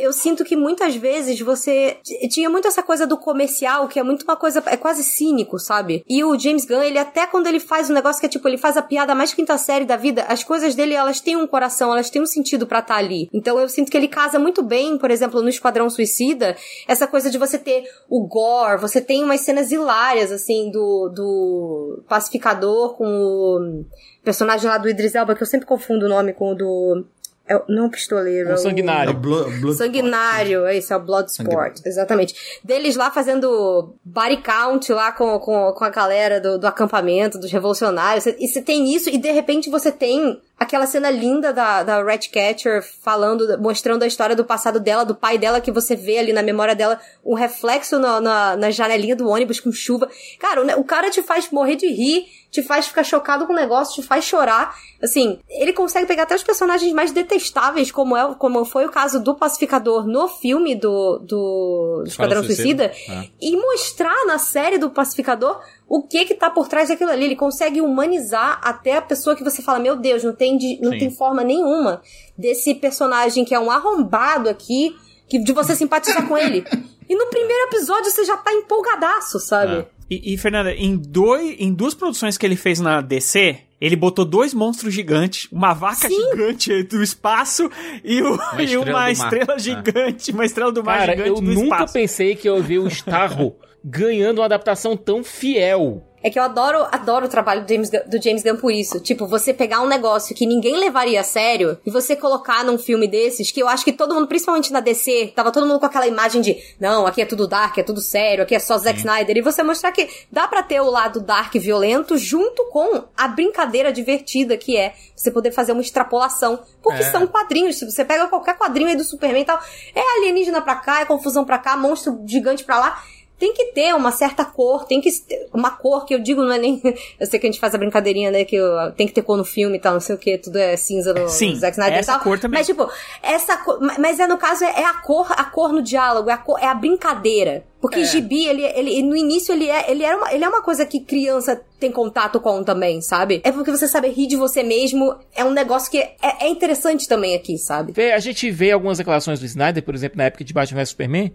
eu 0.00 0.12
sinto 0.12 0.44
que 0.44 0.56
muitas 0.56 0.96
vezes 0.96 1.40
você 1.40 1.98
tinha 2.28 2.50
muito 2.50 2.66
essa 2.66 2.82
coisa 2.82 3.06
do 3.06 3.16
comercial, 3.16 3.86
que 3.86 4.00
é 4.00 4.02
muito 4.02 4.24
uma 4.24 4.34
coisa, 4.34 4.60
é 4.66 4.76
quase 4.76 5.04
cínico, 5.04 5.60
sabe? 5.60 6.04
E 6.08 6.24
o 6.24 6.36
James 6.36 6.64
Gunn, 6.64 6.82
ele 6.82 6.98
até 6.98 7.24
quando 7.24 7.46
ele 7.46 7.60
faz 7.60 7.88
um 7.88 7.92
negócio 7.94 8.18
que 8.18 8.26
é 8.26 8.28
tipo, 8.28 8.48
ele 8.48 8.58
faz 8.58 8.76
a 8.76 8.82
piada 8.82 9.14
mais 9.14 9.32
quinta 9.32 9.56
série 9.56 9.84
da 9.84 9.96
vida, 9.96 10.24
as 10.24 10.42
coisas 10.42 10.74
dele, 10.74 10.94
elas 10.94 11.20
têm 11.20 11.36
um 11.36 11.46
coração, 11.46 11.92
elas 11.92 12.10
têm 12.10 12.20
um 12.20 12.26
sentido 12.26 12.66
para 12.66 12.80
estar 12.80 12.94
tá 12.94 12.98
ali. 12.98 13.30
Então 13.32 13.60
eu 13.60 13.68
sinto 13.68 13.92
que 13.92 13.96
ele 13.96 14.08
casa 14.08 14.40
muito 14.40 14.60
bem, 14.60 14.98
por 14.98 15.12
exemplo, 15.12 15.40
no 15.40 15.48
Esquadrão 15.48 15.88
Suicida, 15.88 16.56
essa 16.88 17.06
coisa 17.06 17.30
de 17.30 17.38
você 17.38 17.56
ter 17.56 17.84
o 18.10 18.26
gore, 18.26 18.80
você 18.80 19.00
tem 19.00 19.22
umas 19.22 19.42
cenas 19.42 19.70
hilárias, 19.70 20.32
assim, 20.32 20.68
do, 20.72 21.12
do 21.14 22.02
pacificador 22.08 22.96
com 22.96 23.06
o 23.06 23.84
personagem 24.24 24.68
lá 24.68 24.78
do 24.78 24.88
Idris 24.88 25.14
Elba, 25.14 25.36
que 25.36 25.44
eu 25.44 25.46
sempre 25.46 25.64
confundo 25.68 26.06
o 26.06 26.08
nome 26.08 26.32
com 26.32 26.50
o 26.50 26.54
do 26.56 27.06
é, 27.48 27.62
não 27.68 27.88
pistoleiro. 27.88 28.50
É 28.50 28.54
o 28.54 28.58
sanguinário. 28.58 29.10
É 29.10 29.14
blo- 29.14 29.72
sanguinário, 29.74 30.66
é 30.66 30.76
isso, 30.76 30.92
é 30.92 30.96
o 30.96 31.00
Bloodsport. 31.00 31.80
Exatamente. 31.84 32.34
Deles 32.64 32.96
lá 32.96 33.10
fazendo 33.10 33.94
body 34.04 34.38
count 34.38 34.92
lá 34.92 35.12
com, 35.12 35.38
com, 35.38 35.72
com 35.72 35.84
a 35.84 35.90
galera 35.90 36.40
do, 36.40 36.58
do 36.58 36.66
acampamento, 36.66 37.38
dos 37.38 37.50
revolucionários. 37.50 38.26
E 38.26 38.46
você 38.48 38.60
tem 38.60 38.94
isso, 38.94 39.08
e 39.08 39.18
de 39.18 39.30
repente 39.30 39.70
você 39.70 39.92
tem 39.92 40.40
aquela 40.58 40.86
cena 40.86 41.10
linda 41.10 41.52
da, 41.52 41.82
da 41.82 42.02
Ratcatcher 42.02 42.82
falando, 43.02 43.58
mostrando 43.60 44.02
a 44.02 44.06
história 44.06 44.34
do 44.34 44.44
passado 44.44 44.80
dela, 44.80 45.04
do 45.04 45.14
pai 45.14 45.36
dela, 45.36 45.60
que 45.60 45.70
você 45.70 45.94
vê 45.94 46.18
ali 46.18 46.32
na 46.32 46.42
memória 46.42 46.74
dela, 46.74 46.98
um 47.24 47.34
reflexo 47.34 47.98
na, 47.98 48.20
na, 48.20 48.56
na 48.56 48.70
janelinha 48.70 49.14
do 49.14 49.28
ônibus 49.28 49.60
com 49.60 49.70
chuva. 49.70 50.08
Cara, 50.38 50.62
o, 50.62 50.80
o 50.80 50.84
cara 50.84 51.10
te 51.10 51.22
faz 51.22 51.50
morrer 51.50 51.76
de 51.76 51.86
rir, 51.88 52.26
te 52.50 52.62
faz 52.62 52.86
ficar 52.86 53.04
chocado 53.04 53.46
com 53.46 53.52
o 53.52 53.56
negócio, 53.56 54.00
te 54.00 54.06
faz 54.06 54.24
chorar. 54.24 54.74
Assim, 55.02 55.38
ele 55.48 55.74
consegue 55.74 56.06
pegar 56.06 56.22
até 56.22 56.34
os 56.34 56.42
personagens 56.42 56.90
mais 56.92 57.12
detestáveis, 57.12 57.92
como, 57.92 58.16
é, 58.16 58.34
como 58.36 58.64
foi 58.64 58.86
o 58.86 58.90
caso 58.90 59.22
do 59.22 59.34
Pacificador 59.34 60.06
no 60.06 60.26
filme 60.26 60.74
do, 60.74 61.18
do 61.18 62.04
Esquadrão 62.06 62.42
Suicida, 62.42 62.90
Suicida 62.94 63.22
é. 63.24 63.28
e 63.40 63.56
mostrar 63.56 64.24
na 64.24 64.38
série 64.38 64.78
do 64.78 64.88
Pacificador 64.88 65.60
o 65.88 66.02
que 66.02 66.24
que 66.24 66.34
tá 66.34 66.50
por 66.50 66.68
trás 66.68 66.88
daquilo 66.88 67.10
ali. 67.10 67.24
Ele 67.24 67.36
consegue 67.36 67.80
humanizar 67.80 68.60
até 68.62 68.96
a 68.96 69.02
pessoa 69.02 69.36
que 69.36 69.44
você 69.44 69.62
fala, 69.62 69.78
meu 69.78 69.96
Deus, 69.96 70.24
não 70.24 70.34
tem, 70.34 70.56
de, 70.56 70.78
não 70.80 70.90
tem 70.90 71.10
forma 71.10 71.44
nenhuma 71.44 72.02
desse 72.36 72.74
personagem 72.74 73.44
que 73.44 73.54
é 73.54 73.60
um 73.60 73.70
arrombado 73.70 74.48
aqui, 74.48 74.94
que, 75.28 75.38
de 75.38 75.52
você 75.52 75.74
simpatizar 75.74 76.26
com 76.26 76.36
ele. 76.36 76.64
E 77.08 77.14
no 77.14 77.26
primeiro 77.26 77.68
episódio 77.68 78.10
você 78.10 78.24
já 78.24 78.36
tá 78.36 78.52
empolgadaço, 78.52 79.38
sabe? 79.38 79.76
É. 79.76 79.86
E, 80.10 80.34
e, 80.34 80.38
Fernanda, 80.38 80.72
em, 80.72 80.96
dois, 80.96 81.56
em 81.58 81.72
duas 81.72 81.94
produções 81.94 82.38
que 82.38 82.46
ele 82.46 82.54
fez 82.54 82.78
na 82.78 83.00
DC, 83.00 83.58
ele 83.80 83.96
botou 83.96 84.24
dois 84.24 84.54
monstros 84.54 84.94
gigantes, 84.94 85.48
uma 85.50 85.74
vaca 85.74 86.08
Sim. 86.08 86.30
gigante 86.30 86.82
do 86.84 87.02
espaço 87.02 87.68
e, 88.04 88.22
o, 88.22 88.34
uma 88.34 88.62
e 88.62 88.76
uma 88.76 89.10
estrela 89.10 89.54
ah. 89.54 89.58
gigante, 89.58 90.30
uma 90.30 90.44
estrela 90.44 90.70
do 90.70 90.82
mar 90.82 90.98
Cara, 90.98 91.16
gigante 91.16 91.28
eu 91.28 91.40
nunca 91.40 91.86
pensei 91.86 92.36
que 92.36 92.48
eu 92.48 92.56
ia 92.56 92.62
ver 92.62 92.78
o 92.78 92.86
Starro 92.86 93.56
ganhando 93.88 94.40
uma 94.40 94.46
adaptação 94.46 94.96
tão 94.96 95.22
fiel 95.22 96.02
é 96.26 96.30
que 96.30 96.40
eu 96.40 96.42
adoro, 96.42 96.88
adoro 96.90 97.26
o 97.26 97.28
trabalho 97.28 97.64
do 97.64 97.68
James, 97.68 97.88
do 97.88 98.20
James 98.20 98.42
Gunn 98.42 98.56
por 98.56 98.72
isso. 98.72 98.98
Tipo, 98.98 99.28
você 99.28 99.54
pegar 99.54 99.80
um 99.80 99.86
negócio 99.86 100.34
que 100.34 100.44
ninguém 100.44 100.76
levaria 100.76 101.20
a 101.20 101.22
sério 101.22 101.78
e 101.86 101.90
você 101.90 102.16
colocar 102.16 102.64
num 102.64 102.76
filme 102.76 103.06
desses, 103.06 103.52
que 103.52 103.62
eu 103.62 103.68
acho 103.68 103.84
que 103.84 103.92
todo 103.92 104.12
mundo, 104.12 104.26
principalmente 104.26 104.72
na 104.72 104.80
DC, 104.80 105.32
tava 105.36 105.52
todo 105.52 105.68
mundo 105.68 105.78
com 105.78 105.86
aquela 105.86 106.04
imagem 106.04 106.40
de, 106.40 106.56
não, 106.80 107.06
aqui 107.06 107.22
é 107.22 107.24
tudo 107.24 107.46
dark, 107.46 107.78
é 107.78 107.82
tudo 107.84 108.00
sério, 108.00 108.42
aqui 108.42 108.56
é 108.56 108.58
só 108.58 108.76
Zack 108.76 108.98
Snyder. 108.98 109.36
E 109.36 109.40
você 109.40 109.62
mostrar 109.62 109.92
que 109.92 110.08
dá 110.28 110.48
para 110.48 110.64
ter 110.64 110.80
o 110.80 110.90
lado 110.90 111.20
dark 111.20 111.54
violento 111.54 112.18
junto 112.18 112.64
com 112.72 113.04
a 113.16 113.28
brincadeira 113.28 113.92
divertida 113.92 114.56
que 114.56 114.76
é 114.76 114.94
você 115.14 115.30
poder 115.30 115.52
fazer 115.52 115.70
uma 115.70 115.80
extrapolação. 115.80 116.58
Porque 116.82 117.02
é. 117.02 117.10
são 117.10 117.24
quadrinhos. 117.28 117.78
Se 117.78 117.88
você 117.88 118.04
pega 118.04 118.26
qualquer 118.26 118.58
quadrinho 118.58 118.90
aí 118.90 118.96
do 118.96 119.04
Superman 119.04 119.42
e 119.42 119.46
tal, 119.46 119.60
é 119.94 120.18
alienígena 120.18 120.60
pra 120.60 120.74
cá, 120.74 121.02
é 121.02 121.04
confusão 121.04 121.44
pra 121.44 121.58
cá, 121.58 121.76
monstro 121.76 122.20
gigante 122.26 122.64
pra 122.64 122.80
lá 122.80 123.00
tem 123.38 123.52
que 123.52 123.66
ter 123.66 123.94
uma 123.94 124.10
certa 124.10 124.44
cor, 124.44 124.84
tem 124.84 125.00
que 125.00 125.10
uma 125.52 125.70
cor 125.70 126.04
que 126.06 126.14
eu 126.14 126.18
digo 126.18 126.42
não 126.42 126.52
é 126.52 126.58
nem 126.58 126.80
eu 127.20 127.26
sei 127.26 127.38
que 127.38 127.46
a 127.46 127.50
gente 127.50 127.60
faz 127.60 127.74
a 127.74 127.78
brincadeirinha 127.78 128.30
né 128.30 128.44
que 128.44 128.56
eu, 128.56 128.92
tem 128.92 129.06
que 129.06 129.12
ter 129.12 129.22
cor 129.22 129.36
no 129.36 129.44
filme 129.44 129.76
e 129.76 129.80
tal, 129.80 129.92
não 129.94 130.00
sei 130.00 130.14
o 130.14 130.18
que, 130.18 130.38
tudo 130.38 130.56
é 130.56 130.76
cinza 130.76 131.12
no, 131.12 131.28
Sim, 131.28 131.50
no 131.50 131.56
Zack 131.56 131.72
Snyder 131.72 131.98
essa 131.98 132.12
e 132.12 132.14
tal. 132.14 132.24
cor 132.24 132.38
também. 132.38 132.58
Mas 132.58 132.66
tipo, 132.66 132.88
essa 133.22 133.56
cor, 133.58 133.78
mas 133.98 134.18
é 134.18 134.26
no 134.26 134.38
caso 134.38 134.64
é, 134.64 134.80
é, 134.80 134.84
a 134.84 134.94
cor, 134.94 135.26
a 135.30 135.44
cor 135.44 135.72
no 135.72 135.82
diálogo, 135.82 136.30
é 136.30 136.32
a 136.32 136.38
cor, 136.38 136.58
é 136.60 136.66
a 136.66 136.74
brincadeira. 136.74 137.64
Porque 137.80 138.00
é. 138.00 138.04
gibi, 138.04 138.46
ele, 138.46 138.64
ele, 138.64 139.02
no 139.02 139.14
início, 139.14 139.52
ele 139.52 139.68
é, 139.68 139.90
ele, 139.90 140.02
era 140.02 140.16
uma, 140.16 140.32
ele 140.32 140.42
é 140.42 140.48
uma 140.48 140.62
coisa 140.62 140.84
que 140.84 140.98
criança 140.98 141.60
tem 141.78 141.92
contato 141.92 142.40
com 142.40 142.64
também, 142.64 143.00
sabe? 143.00 143.40
É 143.44 143.52
porque 143.52 143.70
você 143.70 143.86
sabe 143.86 144.08
rir 144.08 144.26
de 144.26 144.34
você 144.34 144.62
mesmo. 144.62 145.14
É 145.34 145.44
um 145.44 145.52
negócio 145.52 145.90
que 145.90 145.98
é, 145.98 146.16
é 146.40 146.48
interessante 146.48 147.06
também 147.06 147.34
aqui, 147.34 147.58
sabe? 147.58 147.92
A 148.12 148.18
gente 148.18 148.50
vê 148.50 148.72
algumas 148.72 148.98
declarações 148.98 149.38
do 149.38 149.46
Snyder, 149.46 149.82
por 149.84 149.94
exemplo, 149.94 150.16
na 150.16 150.24
época 150.24 150.42
de 150.42 150.52
Batman 150.52 150.80
vs 150.80 150.88
Superman, 150.88 151.32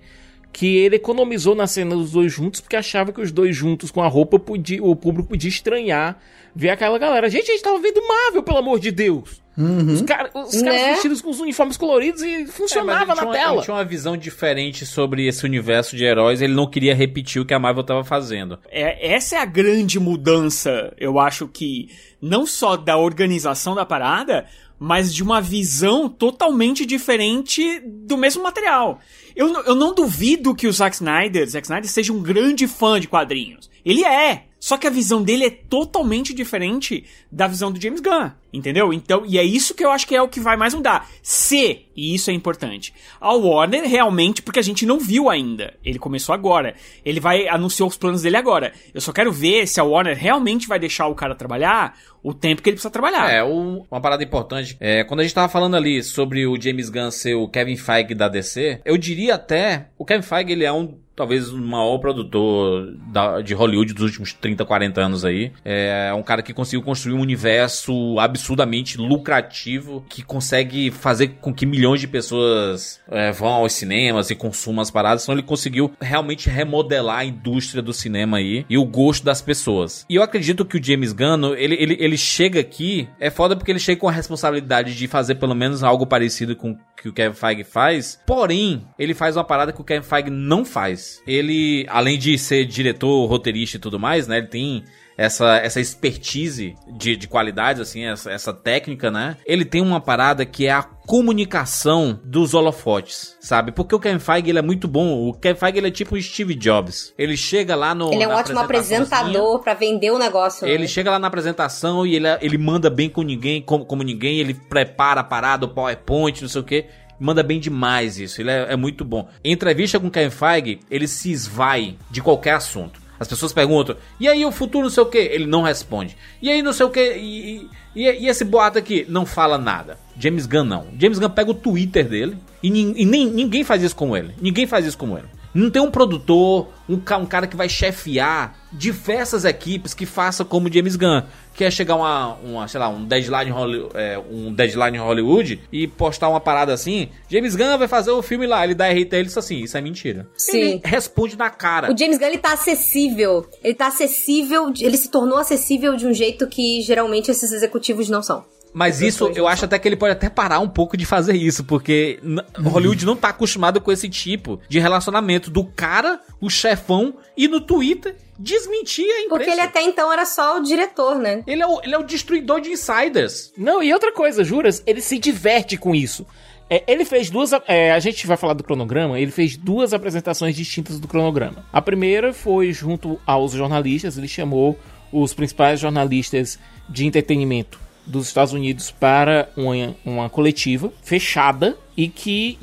que 0.51 0.77
ele 0.77 0.97
economizou 0.97 1.55
na 1.55 1.67
cena 1.67 1.95
dos 1.95 2.11
dois 2.11 2.31
juntos 2.31 2.61
porque 2.61 2.75
achava 2.75 3.11
que 3.13 3.21
os 3.21 3.31
dois 3.31 3.55
juntos 3.55 3.91
com 3.91 4.01
a 4.01 4.07
roupa 4.07 4.37
podia, 4.37 4.83
o 4.83 4.95
público 4.95 5.29
podia 5.29 5.49
estranhar 5.49 6.19
ver 6.55 6.69
aquela 6.69 6.97
galera. 6.97 7.29
Gente, 7.29 7.49
a 7.49 7.53
gente 7.53 7.63
tava 7.63 7.79
vendo 7.79 8.05
Marvel, 8.07 8.43
pelo 8.43 8.57
amor 8.57 8.79
de 8.79 8.91
Deus. 8.91 9.41
Uhum. 9.57 9.93
Os, 9.93 10.01
cara, 10.01 10.31
os 10.33 10.61
né? 10.61 10.71
caras 10.71 10.93
vestidos 10.93 11.21
com 11.21 11.29
os 11.29 11.39
uniformes 11.39 11.75
coloridos 11.75 12.21
e 12.21 12.47
funcionava 12.47 13.11
é, 13.11 13.15
na 13.15 13.23
uma, 13.23 13.31
tela. 13.33 13.53
Ele 13.55 13.63
tinha 13.63 13.75
uma 13.75 13.83
visão 13.83 14.15
diferente 14.15 14.85
sobre 14.85 15.27
esse 15.27 15.45
universo 15.45 15.95
de 15.95 16.03
heróis. 16.03 16.41
Ele 16.41 16.53
não 16.53 16.69
queria 16.69 16.95
repetir 16.95 17.41
o 17.41 17.45
que 17.45 17.53
a 17.53 17.59
Marvel 17.59 17.83
tava 17.83 18.03
fazendo. 18.03 18.59
É, 18.69 19.13
essa 19.13 19.35
é 19.35 19.39
a 19.39 19.45
grande 19.45 19.99
mudança, 19.99 20.93
eu 20.97 21.19
acho 21.19 21.47
que 21.47 21.89
não 22.21 22.45
só 22.45 22.77
da 22.77 22.97
organização 22.97 23.75
da 23.75 23.85
parada, 23.85 24.45
mas 24.83 25.13
de 25.13 25.21
uma 25.21 25.39
visão 25.39 26.09
totalmente 26.09 26.87
diferente 26.87 27.79
do 27.85 28.17
mesmo 28.17 28.41
material. 28.41 28.99
Eu, 29.35 29.53
eu 29.63 29.75
não 29.75 29.93
duvido 29.93 30.55
que 30.55 30.65
o 30.65 30.73
Zack 30.73 30.95
Snyder, 30.95 31.47
Zack 31.47 31.67
Snyder 31.67 31.87
seja 31.87 32.11
um 32.11 32.19
grande 32.19 32.67
fã 32.67 32.99
de 32.99 33.07
quadrinhos. 33.07 33.69
Ele 33.85 34.03
é. 34.03 34.47
Só 34.61 34.77
que 34.77 34.85
a 34.85 34.91
visão 34.91 35.23
dele 35.23 35.43
é 35.43 35.49
totalmente 35.49 36.35
diferente 36.35 37.03
da 37.31 37.47
visão 37.47 37.71
do 37.71 37.81
James 37.81 37.99
Gunn, 37.99 38.29
entendeu? 38.53 38.93
Então, 38.93 39.23
e 39.25 39.39
é 39.39 39.43
isso 39.43 39.73
que 39.73 39.83
eu 39.83 39.89
acho 39.89 40.05
que 40.05 40.15
é 40.15 40.21
o 40.21 40.29
que 40.29 40.39
vai 40.39 40.55
mais 40.55 40.75
mudar. 40.75 41.09
Se, 41.23 41.87
e 41.95 42.13
isso 42.13 42.29
é 42.29 42.33
importante, 42.33 42.93
a 43.19 43.33
Warner 43.33 43.89
realmente, 43.89 44.39
porque 44.43 44.59
a 44.59 44.63
gente 44.63 44.85
não 44.85 44.99
viu 44.99 45.31
ainda, 45.31 45.73
ele 45.83 45.97
começou 45.97 46.35
agora, 46.35 46.75
ele 47.03 47.19
vai 47.19 47.47
anunciar 47.47 47.87
os 47.87 47.97
planos 47.97 48.21
dele 48.21 48.37
agora. 48.37 48.71
Eu 48.93 49.01
só 49.01 49.11
quero 49.11 49.31
ver 49.31 49.67
se 49.67 49.79
a 49.79 49.83
Warner 49.83 50.15
realmente 50.15 50.67
vai 50.67 50.77
deixar 50.77 51.07
o 51.07 51.15
cara 51.15 51.33
trabalhar 51.33 51.97
o 52.21 52.31
tempo 52.31 52.61
que 52.61 52.69
ele 52.69 52.75
precisa 52.75 52.91
trabalhar. 52.91 53.31
É, 53.31 53.43
um, 53.43 53.83
uma 53.89 53.99
parada 53.99 54.23
importante, 54.23 54.77
é, 54.79 55.03
quando 55.03 55.21
a 55.21 55.23
gente 55.23 55.33
tava 55.33 55.49
falando 55.49 55.75
ali 55.75 56.03
sobre 56.03 56.45
o 56.45 56.61
James 56.61 56.87
Gunn 56.87 57.09
ser 57.09 57.33
o 57.33 57.47
Kevin 57.47 57.77
Feige 57.77 58.13
da 58.13 58.27
DC, 58.27 58.81
eu 58.85 58.95
diria 58.95 59.33
até, 59.33 59.87
o 59.97 60.05
Kevin 60.05 60.21
Feige 60.21 60.51
ele 60.51 60.65
é 60.65 60.71
um 60.71 60.99
talvez 61.21 61.49
o 61.49 61.57
maior 61.59 61.99
produtor 61.99 62.95
da, 63.11 63.41
de 63.41 63.53
Hollywood 63.53 63.93
dos 63.93 64.05
últimos 64.05 64.33
30, 64.33 64.65
40 64.65 65.01
anos 65.01 65.23
aí. 65.23 65.51
É 65.63 66.11
um 66.15 66.23
cara 66.23 66.41
que 66.41 66.51
conseguiu 66.51 66.81
construir 66.81 67.13
um 67.13 67.21
universo 67.21 68.17
absurdamente 68.17 68.97
lucrativo, 68.97 70.03
que 70.09 70.23
consegue 70.23 70.89
fazer 70.89 71.35
com 71.39 71.53
que 71.53 71.63
milhões 71.63 72.01
de 72.01 72.07
pessoas 72.07 72.99
é, 73.07 73.31
vão 73.31 73.49
aos 73.49 73.73
cinemas 73.73 74.31
e 74.31 74.35
consumam 74.35 74.81
as 74.81 74.89
paradas. 74.89 75.21
Então 75.21 75.35
ele 75.35 75.43
conseguiu 75.43 75.91
realmente 76.01 76.49
remodelar 76.49 77.19
a 77.19 77.25
indústria 77.25 77.83
do 77.83 77.93
cinema 77.93 78.37
aí 78.37 78.65
e 78.67 78.75
o 78.75 78.83
gosto 78.83 79.23
das 79.23 79.43
pessoas. 79.43 80.03
E 80.09 80.15
eu 80.15 80.23
acredito 80.23 80.65
que 80.65 80.77
o 80.79 80.83
James 80.83 81.13
Gunn, 81.13 81.53
ele, 81.55 81.75
ele, 81.75 81.97
ele 81.99 82.17
chega 82.17 82.59
aqui, 82.59 83.07
é 83.19 83.29
foda 83.29 83.55
porque 83.55 83.71
ele 83.71 83.77
chega 83.77 84.01
com 84.01 84.09
a 84.09 84.11
responsabilidade 84.11 84.97
de 84.97 85.07
fazer 85.07 85.35
pelo 85.35 85.53
menos 85.53 85.83
algo 85.83 86.07
parecido 86.07 86.55
com 86.55 86.75
que 87.01 87.09
o 87.09 87.13
Kevin 87.13 87.35
Feige 87.35 87.63
faz. 87.63 88.19
Porém, 88.25 88.87
ele 88.97 89.13
faz 89.13 89.35
uma 89.35 89.43
parada 89.43 89.73
que 89.73 89.81
o 89.81 89.83
Kevin 89.83 90.03
Feige 90.03 90.29
não 90.29 90.63
faz. 90.63 91.10
Ele, 91.25 91.85
além 91.89 92.17
de 92.17 92.37
ser 92.37 92.65
diretor, 92.65 93.25
roteirista 93.25 93.77
e 93.77 93.79
tudo 93.79 93.99
mais, 93.99 94.27
né? 94.27 94.37
Ele 94.37 94.47
tem 94.47 94.83
essa, 95.17 95.57
essa 95.57 95.79
expertise 95.79 96.75
de, 96.87 97.15
de 97.15 97.27
qualidades, 97.27 97.81
assim, 97.81 98.05
essa, 98.05 98.31
essa 98.31 98.53
técnica, 98.53 99.11
né? 99.11 99.37
Ele 99.45 99.63
tem 99.63 99.81
uma 99.81 99.99
parada 99.99 100.45
que 100.45 100.65
é 100.65 100.71
a 100.71 100.81
comunicação 100.81 102.19
dos 102.23 102.53
holofotes, 102.53 103.37
sabe? 103.39 103.71
Porque 103.71 103.93
o 103.93 103.99
Kevin 103.99 104.19
Feige 104.19 104.49
ele 104.49 104.59
é 104.59 104.63
muito 104.63 104.87
bom. 104.87 105.27
O 105.27 105.33
Kevin 105.33 105.59
Feige 105.59 105.77
ele 105.77 105.87
é 105.87 105.91
tipo 105.91 106.15
o 106.15 106.21
Steve 106.21 106.55
Jobs. 106.55 107.13
Ele 107.17 107.37
chega 107.37 107.75
lá 107.75 107.93
no. 107.93 108.11
Ele 108.11 108.23
é 108.23 108.27
um 108.27 108.31
ótimo 108.31 108.59
apresentador 108.59 109.59
para 109.59 109.73
vender 109.75 110.11
o 110.11 110.17
negócio. 110.17 110.67
Ele 110.67 110.83
né? 110.83 110.87
chega 110.87 111.11
lá 111.11 111.19
na 111.19 111.27
apresentação 111.27 112.05
e 112.05 112.15
ele, 112.15 112.27
ele 112.41 112.57
manda 112.57 112.89
bem 112.89 113.09
com 113.09 113.21
ninguém, 113.21 113.61
como, 113.61 113.85
como 113.85 114.03
ninguém. 114.03 114.39
Ele 114.39 114.53
prepara 114.53 115.21
a 115.21 115.23
parada, 115.23 115.65
o 115.65 115.69
PowerPoint, 115.69 116.41
não 116.41 116.49
sei 116.49 116.61
o 116.61 116.63
que 116.63 116.85
manda 117.21 117.43
bem 117.43 117.59
demais 117.59 118.19
isso. 118.19 118.41
Ele 118.41 118.49
é, 118.49 118.73
é, 118.73 118.75
muito 118.75 119.05
bom. 119.05 119.29
Em 119.43 119.53
entrevista 119.53 119.99
com 119.99 120.07
o 120.07 120.11
Kevin 120.11 120.31
Feige, 120.31 120.79
ele 120.89 121.07
se 121.07 121.31
esvai 121.31 121.95
de 122.09 122.21
qualquer 122.21 122.55
assunto. 122.55 122.99
As 123.19 123.27
pessoas 123.27 123.53
perguntam, 123.53 123.95
e 124.19 124.27
aí 124.27 124.43
o 124.43 124.51
futuro 124.51 124.85
não 124.85 124.89
sei 124.89 125.03
o 125.03 125.05
que? 125.05 125.19
Ele 125.19 125.45
não 125.45 125.61
responde. 125.61 126.17
E 126.41 126.49
aí 126.49 126.63
não 126.63 126.73
sei 126.73 126.87
o 126.87 126.89
que? 126.89 127.13
E, 127.17 127.69
e, 127.95 128.03
e, 128.03 128.27
esse 128.27 128.43
boato 128.43 128.79
aqui? 128.79 129.05
Não 129.07 129.27
fala 129.27 129.59
nada. 129.59 129.99
James 130.17 130.47
Gunn 130.47 130.63
não. 130.63 130.87
James 130.97 131.19
Gunn 131.19 131.29
pega 131.29 131.51
o 131.51 131.53
Twitter 131.53 132.09
dele 132.09 132.35
e, 132.63 132.67
e 132.69 133.05
nem, 133.05 133.29
ninguém 133.29 133.63
faz 133.63 133.83
isso 133.83 133.95
com 133.95 134.17
ele. 134.17 134.33
Ninguém 134.41 134.65
faz 134.65 134.87
isso 134.87 134.97
com 134.97 135.15
ele. 135.15 135.27
Não 135.53 135.69
tem 135.69 135.81
um 135.81 135.91
produtor, 135.91 136.67
um, 136.87 136.95
um 136.95 137.25
cara 137.25 137.47
que 137.47 137.55
vai 137.55 137.67
chefiar 137.67 138.57
diversas 138.71 139.43
equipes 139.43 139.93
que 139.93 140.05
faça 140.05 140.45
como 140.45 140.67
o 140.67 140.73
James 140.73 140.95
Gunn. 140.95 141.23
Que 141.53 141.65
é 141.65 141.71
chegar 141.71 141.95
uma, 141.95 142.35
uma 142.35 142.67
sei 142.67 142.79
lá, 142.79 142.87
um 142.87 143.05
deadline, 143.05 143.51
é, 143.93 144.17
um 144.17 144.53
deadline 144.53 144.97
em 144.97 145.01
Hollywood 145.01 145.61
e 145.71 145.85
postar 145.85 146.29
uma 146.29 146.39
parada 146.39 146.73
assim. 146.73 147.09
James 147.27 147.55
Gunn 147.55 147.77
vai 147.77 147.87
fazer 147.87 148.11
o 148.11 148.21
filme 148.21 148.47
lá. 148.47 148.63
Ele 148.63 148.73
dá 148.73 148.89
RT 148.89 149.13
ele 149.13 149.23
diz 149.23 149.37
assim, 149.37 149.57
isso 149.57 149.77
é 149.77 149.81
mentira. 149.81 150.27
Sim. 150.37 150.57
Ele 150.57 150.81
responde 150.83 151.37
na 151.37 151.49
cara. 151.49 151.91
O 151.91 151.97
James 151.97 152.17
Gunn, 152.17 152.27
ele 152.27 152.37
tá 152.37 152.53
acessível. 152.53 153.45
Ele 153.61 153.73
tá 153.73 153.87
acessível, 153.87 154.71
ele 154.79 154.97
se 154.97 155.09
tornou 155.09 155.37
acessível 155.37 155.95
de 155.97 156.07
um 156.07 156.13
jeito 156.13 156.47
que 156.47 156.81
geralmente 156.81 157.29
esses 157.29 157.51
executivos 157.51 158.09
não 158.09 158.23
são. 158.23 158.45
Mas 158.73 159.01
isso, 159.01 159.27
eu 159.35 159.47
acho 159.47 159.65
até 159.65 159.77
que 159.77 159.87
ele 159.87 159.97
pode 159.97 160.13
até 160.13 160.29
parar 160.29 160.59
um 160.59 160.69
pouco 160.69 160.95
de 160.95 161.05
fazer 161.05 161.35
isso, 161.35 161.63
porque 161.65 162.19
n- 162.23 162.41
Hollywood 162.57 163.05
não 163.05 163.17
tá 163.17 163.29
acostumado 163.29 163.81
com 163.81 163.91
esse 163.91 164.07
tipo 164.07 164.61
de 164.69 164.79
relacionamento 164.79 165.51
do 165.51 165.65
cara, 165.65 166.21
o 166.39 166.49
chefão, 166.49 167.15
e 167.35 167.47
no 167.49 167.59
Twitter 167.59 168.15
desmentir 168.39 169.05
a 169.05 169.21
empresa. 169.23 169.29
Porque 169.29 169.49
ele 169.49 169.61
até 169.61 169.81
então 169.81 170.11
era 170.11 170.25
só 170.25 170.57
o 170.57 170.63
diretor, 170.63 171.15
né? 171.15 171.43
Ele 171.45 171.61
é 171.61 171.67
o, 171.67 171.81
ele 171.83 171.93
é 171.93 171.97
o 171.97 172.03
destruidor 172.03 172.61
de 172.61 172.69
insiders. 172.69 173.51
Não, 173.57 173.83
e 173.83 173.93
outra 173.93 174.13
coisa, 174.13 174.43
juras, 174.43 174.81
ele 174.87 175.01
se 175.01 175.19
diverte 175.19 175.75
com 175.75 175.93
isso. 175.93 176.25
É, 176.69 176.81
ele 176.87 177.03
fez 177.03 177.29
duas. 177.29 177.51
é, 177.67 177.91
a 177.91 177.99
gente 177.99 178.25
vai 178.25 178.37
falar 178.37 178.53
do 178.53 178.63
cronograma. 178.63 179.19
Ele 179.19 179.31
fez 179.31 179.57
duas 179.57 179.93
apresentações 179.93 180.55
distintas 180.55 180.97
do 180.97 181.07
cronograma. 181.09 181.65
A 181.73 181.81
primeira 181.81 182.31
foi 182.33 182.71
junto 182.71 183.19
aos 183.27 183.51
jornalistas. 183.51 184.17
Ele 184.17 184.29
chamou 184.29 184.79
os 185.11 185.33
principais 185.33 185.81
jornalistas 185.81 186.57
de 186.87 187.05
entretenimento 187.05 187.77
dos 188.05 188.27
Estados 188.27 188.53
Unidos 188.53 188.91
para 188.91 189.49
uma, 189.55 189.95
uma 190.05 190.29
coletiva 190.29 190.91
fechada 191.03 191.77
e 191.95 192.07
que 192.07 192.57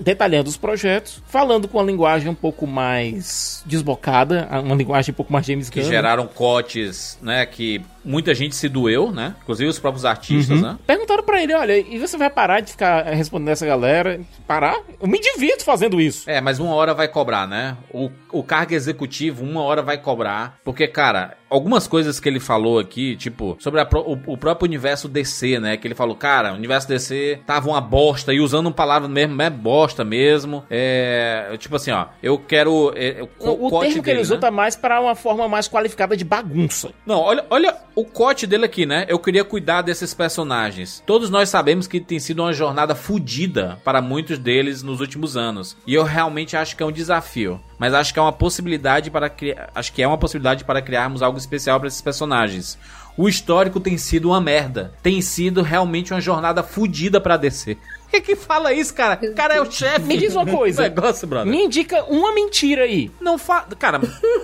detalhando 0.00 0.48
os 0.48 0.56
projetos, 0.56 1.22
falando 1.26 1.68
com 1.68 1.78
uma 1.78 1.84
linguagem 1.84 2.28
um 2.28 2.34
pouco 2.34 2.66
mais 2.66 3.62
desbocada, 3.66 4.48
uma 4.64 4.74
linguagem 4.74 5.12
um 5.12 5.16
pouco 5.16 5.32
mais 5.32 5.46
James 5.46 5.68
Que 5.70 5.80
Gunn. 5.80 5.88
geraram 5.88 6.26
cotes, 6.26 7.18
né? 7.20 7.44
Que 7.46 7.82
muita 8.04 8.34
gente 8.34 8.54
se 8.54 8.68
doeu, 8.68 9.12
né? 9.12 9.34
Inclusive 9.42 9.68
os 9.68 9.78
próprios 9.78 10.04
artistas, 10.04 10.60
né? 10.60 10.78
Perguntaram 10.86 11.22
pra 11.22 11.42
ele, 11.42 11.54
olha, 11.54 11.78
e 11.78 11.98
você 11.98 12.16
vai 12.16 12.30
parar 12.30 12.60
de 12.60 12.72
ficar 12.72 13.02
respondendo 13.04 13.48
essa 13.50 13.66
galera? 13.66 14.20
Parar? 14.46 14.78
Eu 15.00 15.08
me 15.08 15.18
divirto 15.20 15.64
fazendo 15.64 16.00
isso. 16.00 16.28
É, 16.28 16.40
mas 16.40 16.58
uma 16.58 16.74
hora 16.74 16.94
vai 16.94 17.08
cobrar, 17.08 17.46
né? 17.46 17.76
O, 17.92 18.10
o 18.32 18.42
cargo 18.42 18.74
executivo, 18.74 19.44
uma 19.44 19.62
hora 19.62 19.82
vai 19.82 19.98
cobrar. 19.98 20.58
Porque, 20.64 20.86
cara, 20.86 21.36
algumas 21.48 21.86
coisas 21.86 22.20
que 22.20 22.28
ele 22.28 22.40
falou 22.40 22.78
aqui, 22.78 23.16
tipo, 23.16 23.56
sobre 23.58 23.80
a 23.80 23.88
o, 23.92 24.18
o 24.32 24.36
próprio 24.36 24.66
universo 24.66 25.08
DC, 25.08 25.58
né? 25.58 25.76
Que 25.76 25.86
ele 25.86 25.94
falou, 25.94 26.14
cara, 26.14 26.52
o 26.52 26.56
universo 26.56 26.88
DC 26.88 27.40
tava 27.46 27.68
uma 27.68 27.80
bosta, 27.80 28.32
e 28.32 28.40
usando 28.40 28.59
uma 28.66 28.74
palavra 28.74 29.08
mesmo, 29.08 29.40
é 29.42 29.50
bosta 29.50 30.04
mesmo. 30.04 30.64
É. 30.70 31.54
Tipo 31.58 31.76
assim, 31.76 31.90
ó, 31.90 32.06
eu 32.22 32.38
quero. 32.38 32.92
é, 32.96 33.22
o, 33.38 33.66
O, 33.66 33.80
termo 33.80 33.94
que 33.94 33.98
ele 33.98 34.02
dele, 34.02 34.20
usou 34.20 34.36
né? 34.36 34.40
tá 34.40 34.50
mais 34.50 34.76
para 34.76 35.00
uma 35.00 35.14
forma 35.14 35.48
mais 35.48 35.68
qualificada 35.68 36.16
de 36.16 36.24
bagunça. 36.24 36.92
Não, 37.06 37.18
olha, 37.20 37.44
olha 37.50 37.76
o 37.94 38.04
cote 38.04 38.46
dele 38.46 38.64
aqui, 38.64 38.86
né? 38.86 39.06
Eu 39.08 39.18
queria 39.18 39.44
cuidar 39.44 39.82
desses 39.82 40.14
personagens. 40.14 41.02
Todos 41.06 41.30
nós 41.30 41.48
sabemos 41.48 41.86
que 41.86 42.00
tem 42.00 42.18
sido 42.18 42.42
uma 42.42 42.52
jornada 42.52 42.94
fodida 42.94 43.78
para 43.84 44.00
muitos 44.00 44.38
deles 44.38 44.82
nos 44.82 45.00
últimos 45.00 45.36
anos. 45.36 45.76
E 45.86 45.94
eu 45.94 46.04
realmente 46.04 46.56
acho 46.56 46.76
que 46.76 46.82
é 46.82 46.86
um 46.86 46.92
desafio. 46.92 47.60
Mas 47.78 47.94
acho 47.94 48.12
que 48.12 48.18
é 48.18 48.22
uma 48.22 48.32
possibilidade 48.32 49.10
para 49.10 49.28
criar. 49.30 49.70
Acho 49.74 49.92
que 49.92 50.02
é 50.02 50.06
uma 50.06 50.18
possibilidade 50.18 50.64
para 50.64 50.82
criarmos 50.82 51.22
algo 51.22 51.38
especial 51.38 51.78
para 51.78 51.88
esses 51.88 52.02
personagens. 52.02 52.78
O 53.16 53.28
histórico 53.28 53.80
tem 53.80 53.98
sido 53.98 54.28
uma 54.28 54.40
merda. 54.40 54.94
Tem 55.02 55.20
sido 55.20 55.62
realmente 55.62 56.12
uma 56.12 56.20
jornada 56.20 56.62
fodida 56.62 57.20
pra 57.20 57.36
DC. 57.36 57.76
Quem 58.10 58.20
que 58.20 58.34
fala 58.36 58.72
isso, 58.72 58.92
cara? 58.94 59.18
O 59.22 59.34
cara 59.34 59.54
é 59.54 59.60
o 59.60 59.70
chefe. 59.70 60.06
Me 60.06 60.16
diz 60.16 60.34
uma 60.34 60.46
coisa. 60.46 60.82
negócio, 60.82 61.26
brother. 61.28 61.50
Me 61.50 61.64
indica 61.64 62.04
uma 62.04 62.32
mentira 62.34 62.82
aí. 62.84 63.10
Não 63.20 63.38
fa... 63.38 63.66
Cara, 63.78 64.00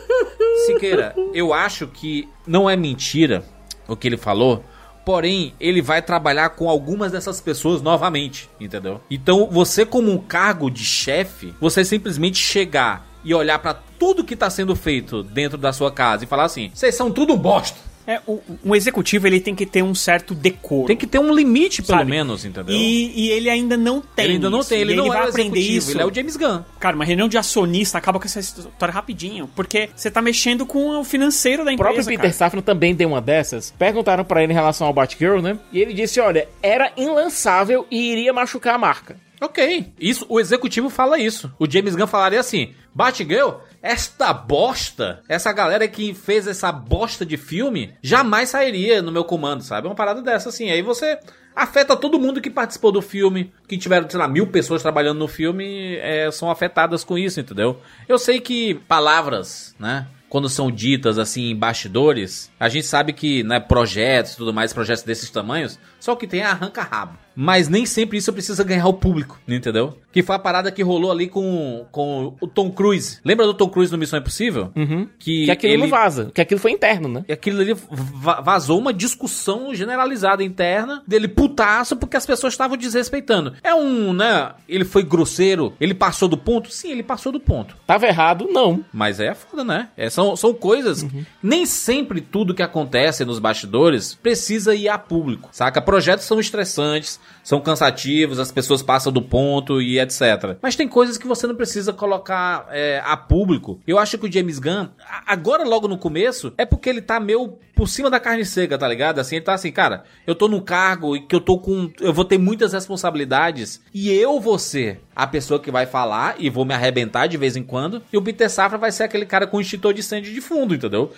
Siqueira, 0.66 1.14
eu 1.34 1.52
acho 1.52 1.86
que 1.86 2.28
não 2.46 2.68
é 2.68 2.76
mentira 2.76 3.44
o 3.88 3.96
que 3.96 4.06
ele 4.08 4.16
falou. 4.16 4.64
Porém, 5.04 5.54
ele 5.60 5.80
vai 5.80 6.02
trabalhar 6.02 6.50
com 6.50 6.68
algumas 6.68 7.12
dessas 7.12 7.40
pessoas 7.40 7.80
novamente, 7.80 8.50
entendeu? 8.58 9.00
Então, 9.08 9.48
você 9.48 9.86
como 9.86 10.10
um 10.10 10.18
cargo 10.18 10.68
de 10.68 10.84
chefe, 10.84 11.54
você 11.60 11.84
simplesmente 11.84 12.38
chegar 12.38 13.06
e 13.24 13.32
olhar 13.32 13.58
pra 13.60 13.72
tudo 13.74 14.24
que 14.24 14.34
tá 14.34 14.50
sendo 14.50 14.74
feito 14.74 15.22
dentro 15.22 15.56
da 15.56 15.72
sua 15.72 15.92
casa 15.92 16.24
e 16.24 16.26
falar 16.26 16.44
assim: 16.44 16.72
"Vocês 16.74 16.94
são 16.94 17.10
tudo 17.10 17.36
bosta". 17.36 17.78
É, 18.06 18.20
o, 18.26 18.40
um 18.64 18.74
executivo 18.74 19.26
ele 19.26 19.40
tem 19.40 19.54
que 19.54 19.66
ter 19.66 19.82
um 19.82 19.94
certo 19.94 20.34
decoro. 20.34 20.86
Tem 20.86 20.96
que 20.96 21.06
ter 21.06 21.18
um 21.18 21.34
limite, 21.34 21.82
pelo 21.82 21.98
Sabe? 21.98 22.10
menos, 22.10 22.44
entendeu? 22.44 22.74
E, 22.76 23.12
e 23.26 23.30
ele 23.30 23.50
ainda 23.50 23.76
não 23.76 24.00
tem. 24.00 24.24
ele 24.26 24.34
ainda 24.34 24.48
não 24.50 24.60
isso. 24.60 24.68
tem, 24.68 24.80
ele 24.80 24.92
E 24.92 24.96
não 24.96 25.08
vai 25.08 25.18
é 25.18 25.28
aprender 25.28 25.58
executivo, 25.58 25.78
isso. 25.78 25.90
ele 25.92 26.02
é 26.02 26.06
o 26.06 26.14
James 26.14 26.36
Gunn. 26.36 26.62
Cara, 26.78 26.94
uma 26.94 27.04
reunião 27.04 27.28
de 27.28 27.36
acionista 27.36 27.98
acaba 27.98 28.18
com 28.20 28.24
essa 28.26 28.38
história 28.40 28.94
rapidinho. 28.94 29.48
Porque 29.56 29.90
você 29.94 30.10
tá 30.10 30.22
mexendo 30.22 30.64
com 30.64 31.00
o 31.00 31.04
financeiro 31.04 31.64
da 31.64 31.72
O 31.72 31.76
próprio 31.76 31.94
empresa. 32.00 32.10
Peter 32.10 32.22
cara. 32.22 32.32
Safran 32.32 32.60
também 32.62 32.94
deu 32.94 33.08
uma 33.08 33.20
dessas. 33.20 33.72
Perguntaram 33.78 34.24
pra 34.24 34.42
ele 34.42 34.52
em 34.52 34.54
relação 34.56 34.86
ao 34.86 34.92
Batgirl, 34.92 35.40
né? 35.40 35.58
E 35.72 35.80
ele 35.80 35.92
disse, 35.92 36.20
olha, 36.20 36.48
era 36.62 36.92
inlançável 36.96 37.86
e 37.90 38.12
iria 38.12 38.32
machucar 38.32 38.74
a 38.74 38.78
marca. 38.78 39.16
Ok. 39.40 39.92
Isso, 40.00 40.24
o 40.28 40.40
executivo 40.40 40.88
fala 40.88 41.18
isso. 41.18 41.52
O 41.58 41.70
James 41.70 41.94
Gunn 41.94 42.06
falaria 42.06 42.40
assim: 42.40 42.74
Batgirl, 42.94 43.58
esta 43.82 44.32
bosta, 44.32 45.22
essa 45.28 45.52
galera 45.52 45.86
que 45.86 46.14
fez 46.14 46.46
essa 46.46 46.72
bosta 46.72 47.24
de 47.24 47.36
filme, 47.36 47.94
jamais 48.02 48.48
sairia 48.48 49.02
no 49.02 49.12
meu 49.12 49.24
comando, 49.24 49.62
sabe? 49.62 49.86
Uma 49.86 49.94
parada 49.94 50.22
dessa, 50.22 50.48
assim. 50.48 50.70
Aí 50.70 50.82
você 50.82 51.18
afeta 51.54 51.96
todo 51.96 52.18
mundo 52.18 52.40
que 52.40 52.50
participou 52.50 52.92
do 52.92 53.00
filme, 53.00 53.52
que 53.66 53.78
tiveram, 53.78 54.08
sei 54.08 54.18
lá, 54.18 54.28
mil 54.28 54.46
pessoas 54.48 54.82
trabalhando 54.82 55.18
no 55.18 55.28
filme, 55.28 55.96
é, 55.96 56.30
são 56.30 56.50
afetadas 56.50 57.04
com 57.04 57.16
isso, 57.16 57.40
entendeu? 57.40 57.80
Eu 58.08 58.18
sei 58.18 58.40
que 58.40 58.74
palavras, 58.86 59.74
né? 59.78 60.06
Quando 60.28 60.48
são 60.48 60.70
ditas 60.70 61.18
assim 61.18 61.50
em 61.50 61.56
bastidores, 61.56 62.50
a 62.58 62.68
gente 62.68 62.86
sabe 62.86 63.12
que, 63.12 63.42
né, 63.42 63.60
projetos 63.60 64.32
e 64.32 64.36
tudo 64.36 64.52
mais, 64.52 64.72
projetos 64.72 65.04
desses 65.04 65.30
tamanhos, 65.30 65.78
só 66.00 66.14
que 66.16 66.26
tem 66.26 66.40
é 66.40 66.44
arranca-rabo. 66.44 67.25
Mas 67.36 67.68
nem 67.68 67.84
sempre 67.84 68.16
isso 68.18 68.32
precisa 68.32 68.64
ganhar 68.64 68.86
o 68.88 68.94
público, 68.94 69.38
entendeu? 69.46 69.98
Que 70.10 70.22
foi 70.22 70.34
a 70.34 70.38
parada 70.38 70.72
que 70.72 70.82
rolou 70.82 71.10
ali 71.12 71.28
com, 71.28 71.84
com 71.92 72.34
o 72.40 72.46
Tom 72.46 72.70
Cruise. 72.70 73.18
Lembra 73.22 73.44
do 73.44 73.52
Tom 73.52 73.68
Cruise 73.68 73.92
no 73.92 73.98
Missão 73.98 74.18
Impossível? 74.18 74.70
Uhum. 74.74 75.06
Que, 75.18 75.44
Que 75.44 75.50
aquilo 75.50 75.72
ele... 75.74 75.82
não 75.82 75.88
vaza, 75.90 76.30
que 76.32 76.40
aquilo 76.40 76.58
foi 76.58 76.70
interno, 76.72 77.08
né? 77.08 77.24
E 77.28 77.32
aquilo 77.32 77.60
ali 77.60 77.74
va- 77.74 78.40
vazou 78.40 78.78
uma 78.78 78.92
discussão 78.94 79.74
generalizada 79.74 80.42
interna 80.42 81.02
dele 81.06 81.28
putaço 81.28 81.94
porque 81.96 82.16
as 82.16 82.24
pessoas 82.24 82.54
estavam 82.54 82.76
desrespeitando. 82.76 83.52
É 83.62 83.74
um, 83.74 84.12
né? 84.14 84.52
Ele 84.66 84.84
foi 84.86 85.02
grosseiro, 85.02 85.74
ele 85.78 85.92
passou 85.94 86.28
do 86.28 86.38
ponto? 86.38 86.70
Sim, 86.72 86.90
ele 86.92 87.02
passou 87.02 87.30
do 87.30 87.38
ponto. 87.40 87.76
Tava 87.86 88.06
errado? 88.06 88.48
Não. 88.50 88.82
Mas 88.92 89.20
é 89.20 89.34
foda, 89.34 89.62
né? 89.62 89.90
É, 89.96 90.08
são, 90.08 90.34
são 90.36 90.54
coisas. 90.54 91.04
Nem 91.42 91.66
sempre 91.66 92.20
tudo 92.22 92.54
que 92.54 92.62
acontece 92.62 93.24
nos 93.24 93.38
bastidores 93.38 94.14
precisa 94.14 94.74
ir 94.74 94.88
a 94.88 94.96
público, 94.98 95.50
saca? 95.52 95.82
Projetos 95.82 96.24
são 96.24 96.40
estressantes, 96.40 97.20
são 97.46 97.60
cansativos, 97.60 98.40
as 98.40 98.50
pessoas 98.50 98.82
passam 98.82 99.12
do 99.12 99.22
ponto 99.22 99.80
e 99.80 100.00
etc. 100.00 100.56
Mas 100.60 100.74
tem 100.74 100.88
coisas 100.88 101.16
que 101.16 101.28
você 101.28 101.46
não 101.46 101.54
precisa 101.54 101.92
colocar 101.92 102.66
é, 102.72 103.00
a 103.04 103.16
público. 103.16 103.80
Eu 103.86 104.00
acho 104.00 104.18
que 104.18 104.26
o 104.26 104.32
James 104.32 104.58
Gunn, 104.58 104.88
agora 105.24 105.62
logo 105.62 105.86
no 105.86 105.96
começo, 105.96 106.52
é 106.58 106.66
porque 106.66 106.90
ele 106.90 107.00
tá 107.00 107.20
meio 107.20 107.56
por 107.76 107.88
cima 107.88 108.10
da 108.10 108.18
carne 108.18 108.44
seca, 108.44 108.76
tá 108.76 108.88
ligado? 108.88 109.20
Assim, 109.20 109.36
ele 109.36 109.44
tá 109.44 109.54
assim, 109.54 109.70
cara, 109.70 110.02
eu 110.26 110.34
tô 110.34 110.48
num 110.48 110.60
cargo 110.60 111.14
e 111.14 111.20
que 111.20 111.36
eu 111.36 111.40
tô 111.40 111.56
com. 111.56 111.88
Eu 112.00 112.12
vou 112.12 112.24
ter 112.24 112.36
muitas 112.36 112.72
responsabilidades 112.72 113.80
e 113.94 114.10
eu 114.10 114.40
vou 114.40 114.58
ser 114.58 115.00
a 115.14 115.24
pessoa 115.24 115.60
que 115.60 115.70
vai 115.70 115.86
falar 115.86 116.34
e 116.40 116.50
vou 116.50 116.64
me 116.64 116.74
arrebentar 116.74 117.28
de 117.28 117.36
vez 117.36 117.54
em 117.54 117.62
quando. 117.62 118.02
E 118.12 118.16
o 118.16 118.22
Peter 118.22 118.50
Safra 118.50 118.76
vai 118.76 118.90
ser 118.90 119.04
aquele 119.04 119.24
cara 119.24 119.46
com 119.46 119.60
extintor 119.60 119.94
de 119.94 120.00
incêndio 120.00 120.34
de 120.34 120.40
fundo, 120.40 120.74
entendeu? 120.74 121.12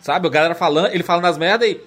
Sabe? 0.00 0.26
O 0.26 0.30
galera 0.30 0.56
falando, 0.56 0.88
ele 0.92 1.04
falando 1.04 1.26
as 1.26 1.38
merda 1.38 1.64
e. 1.64 1.80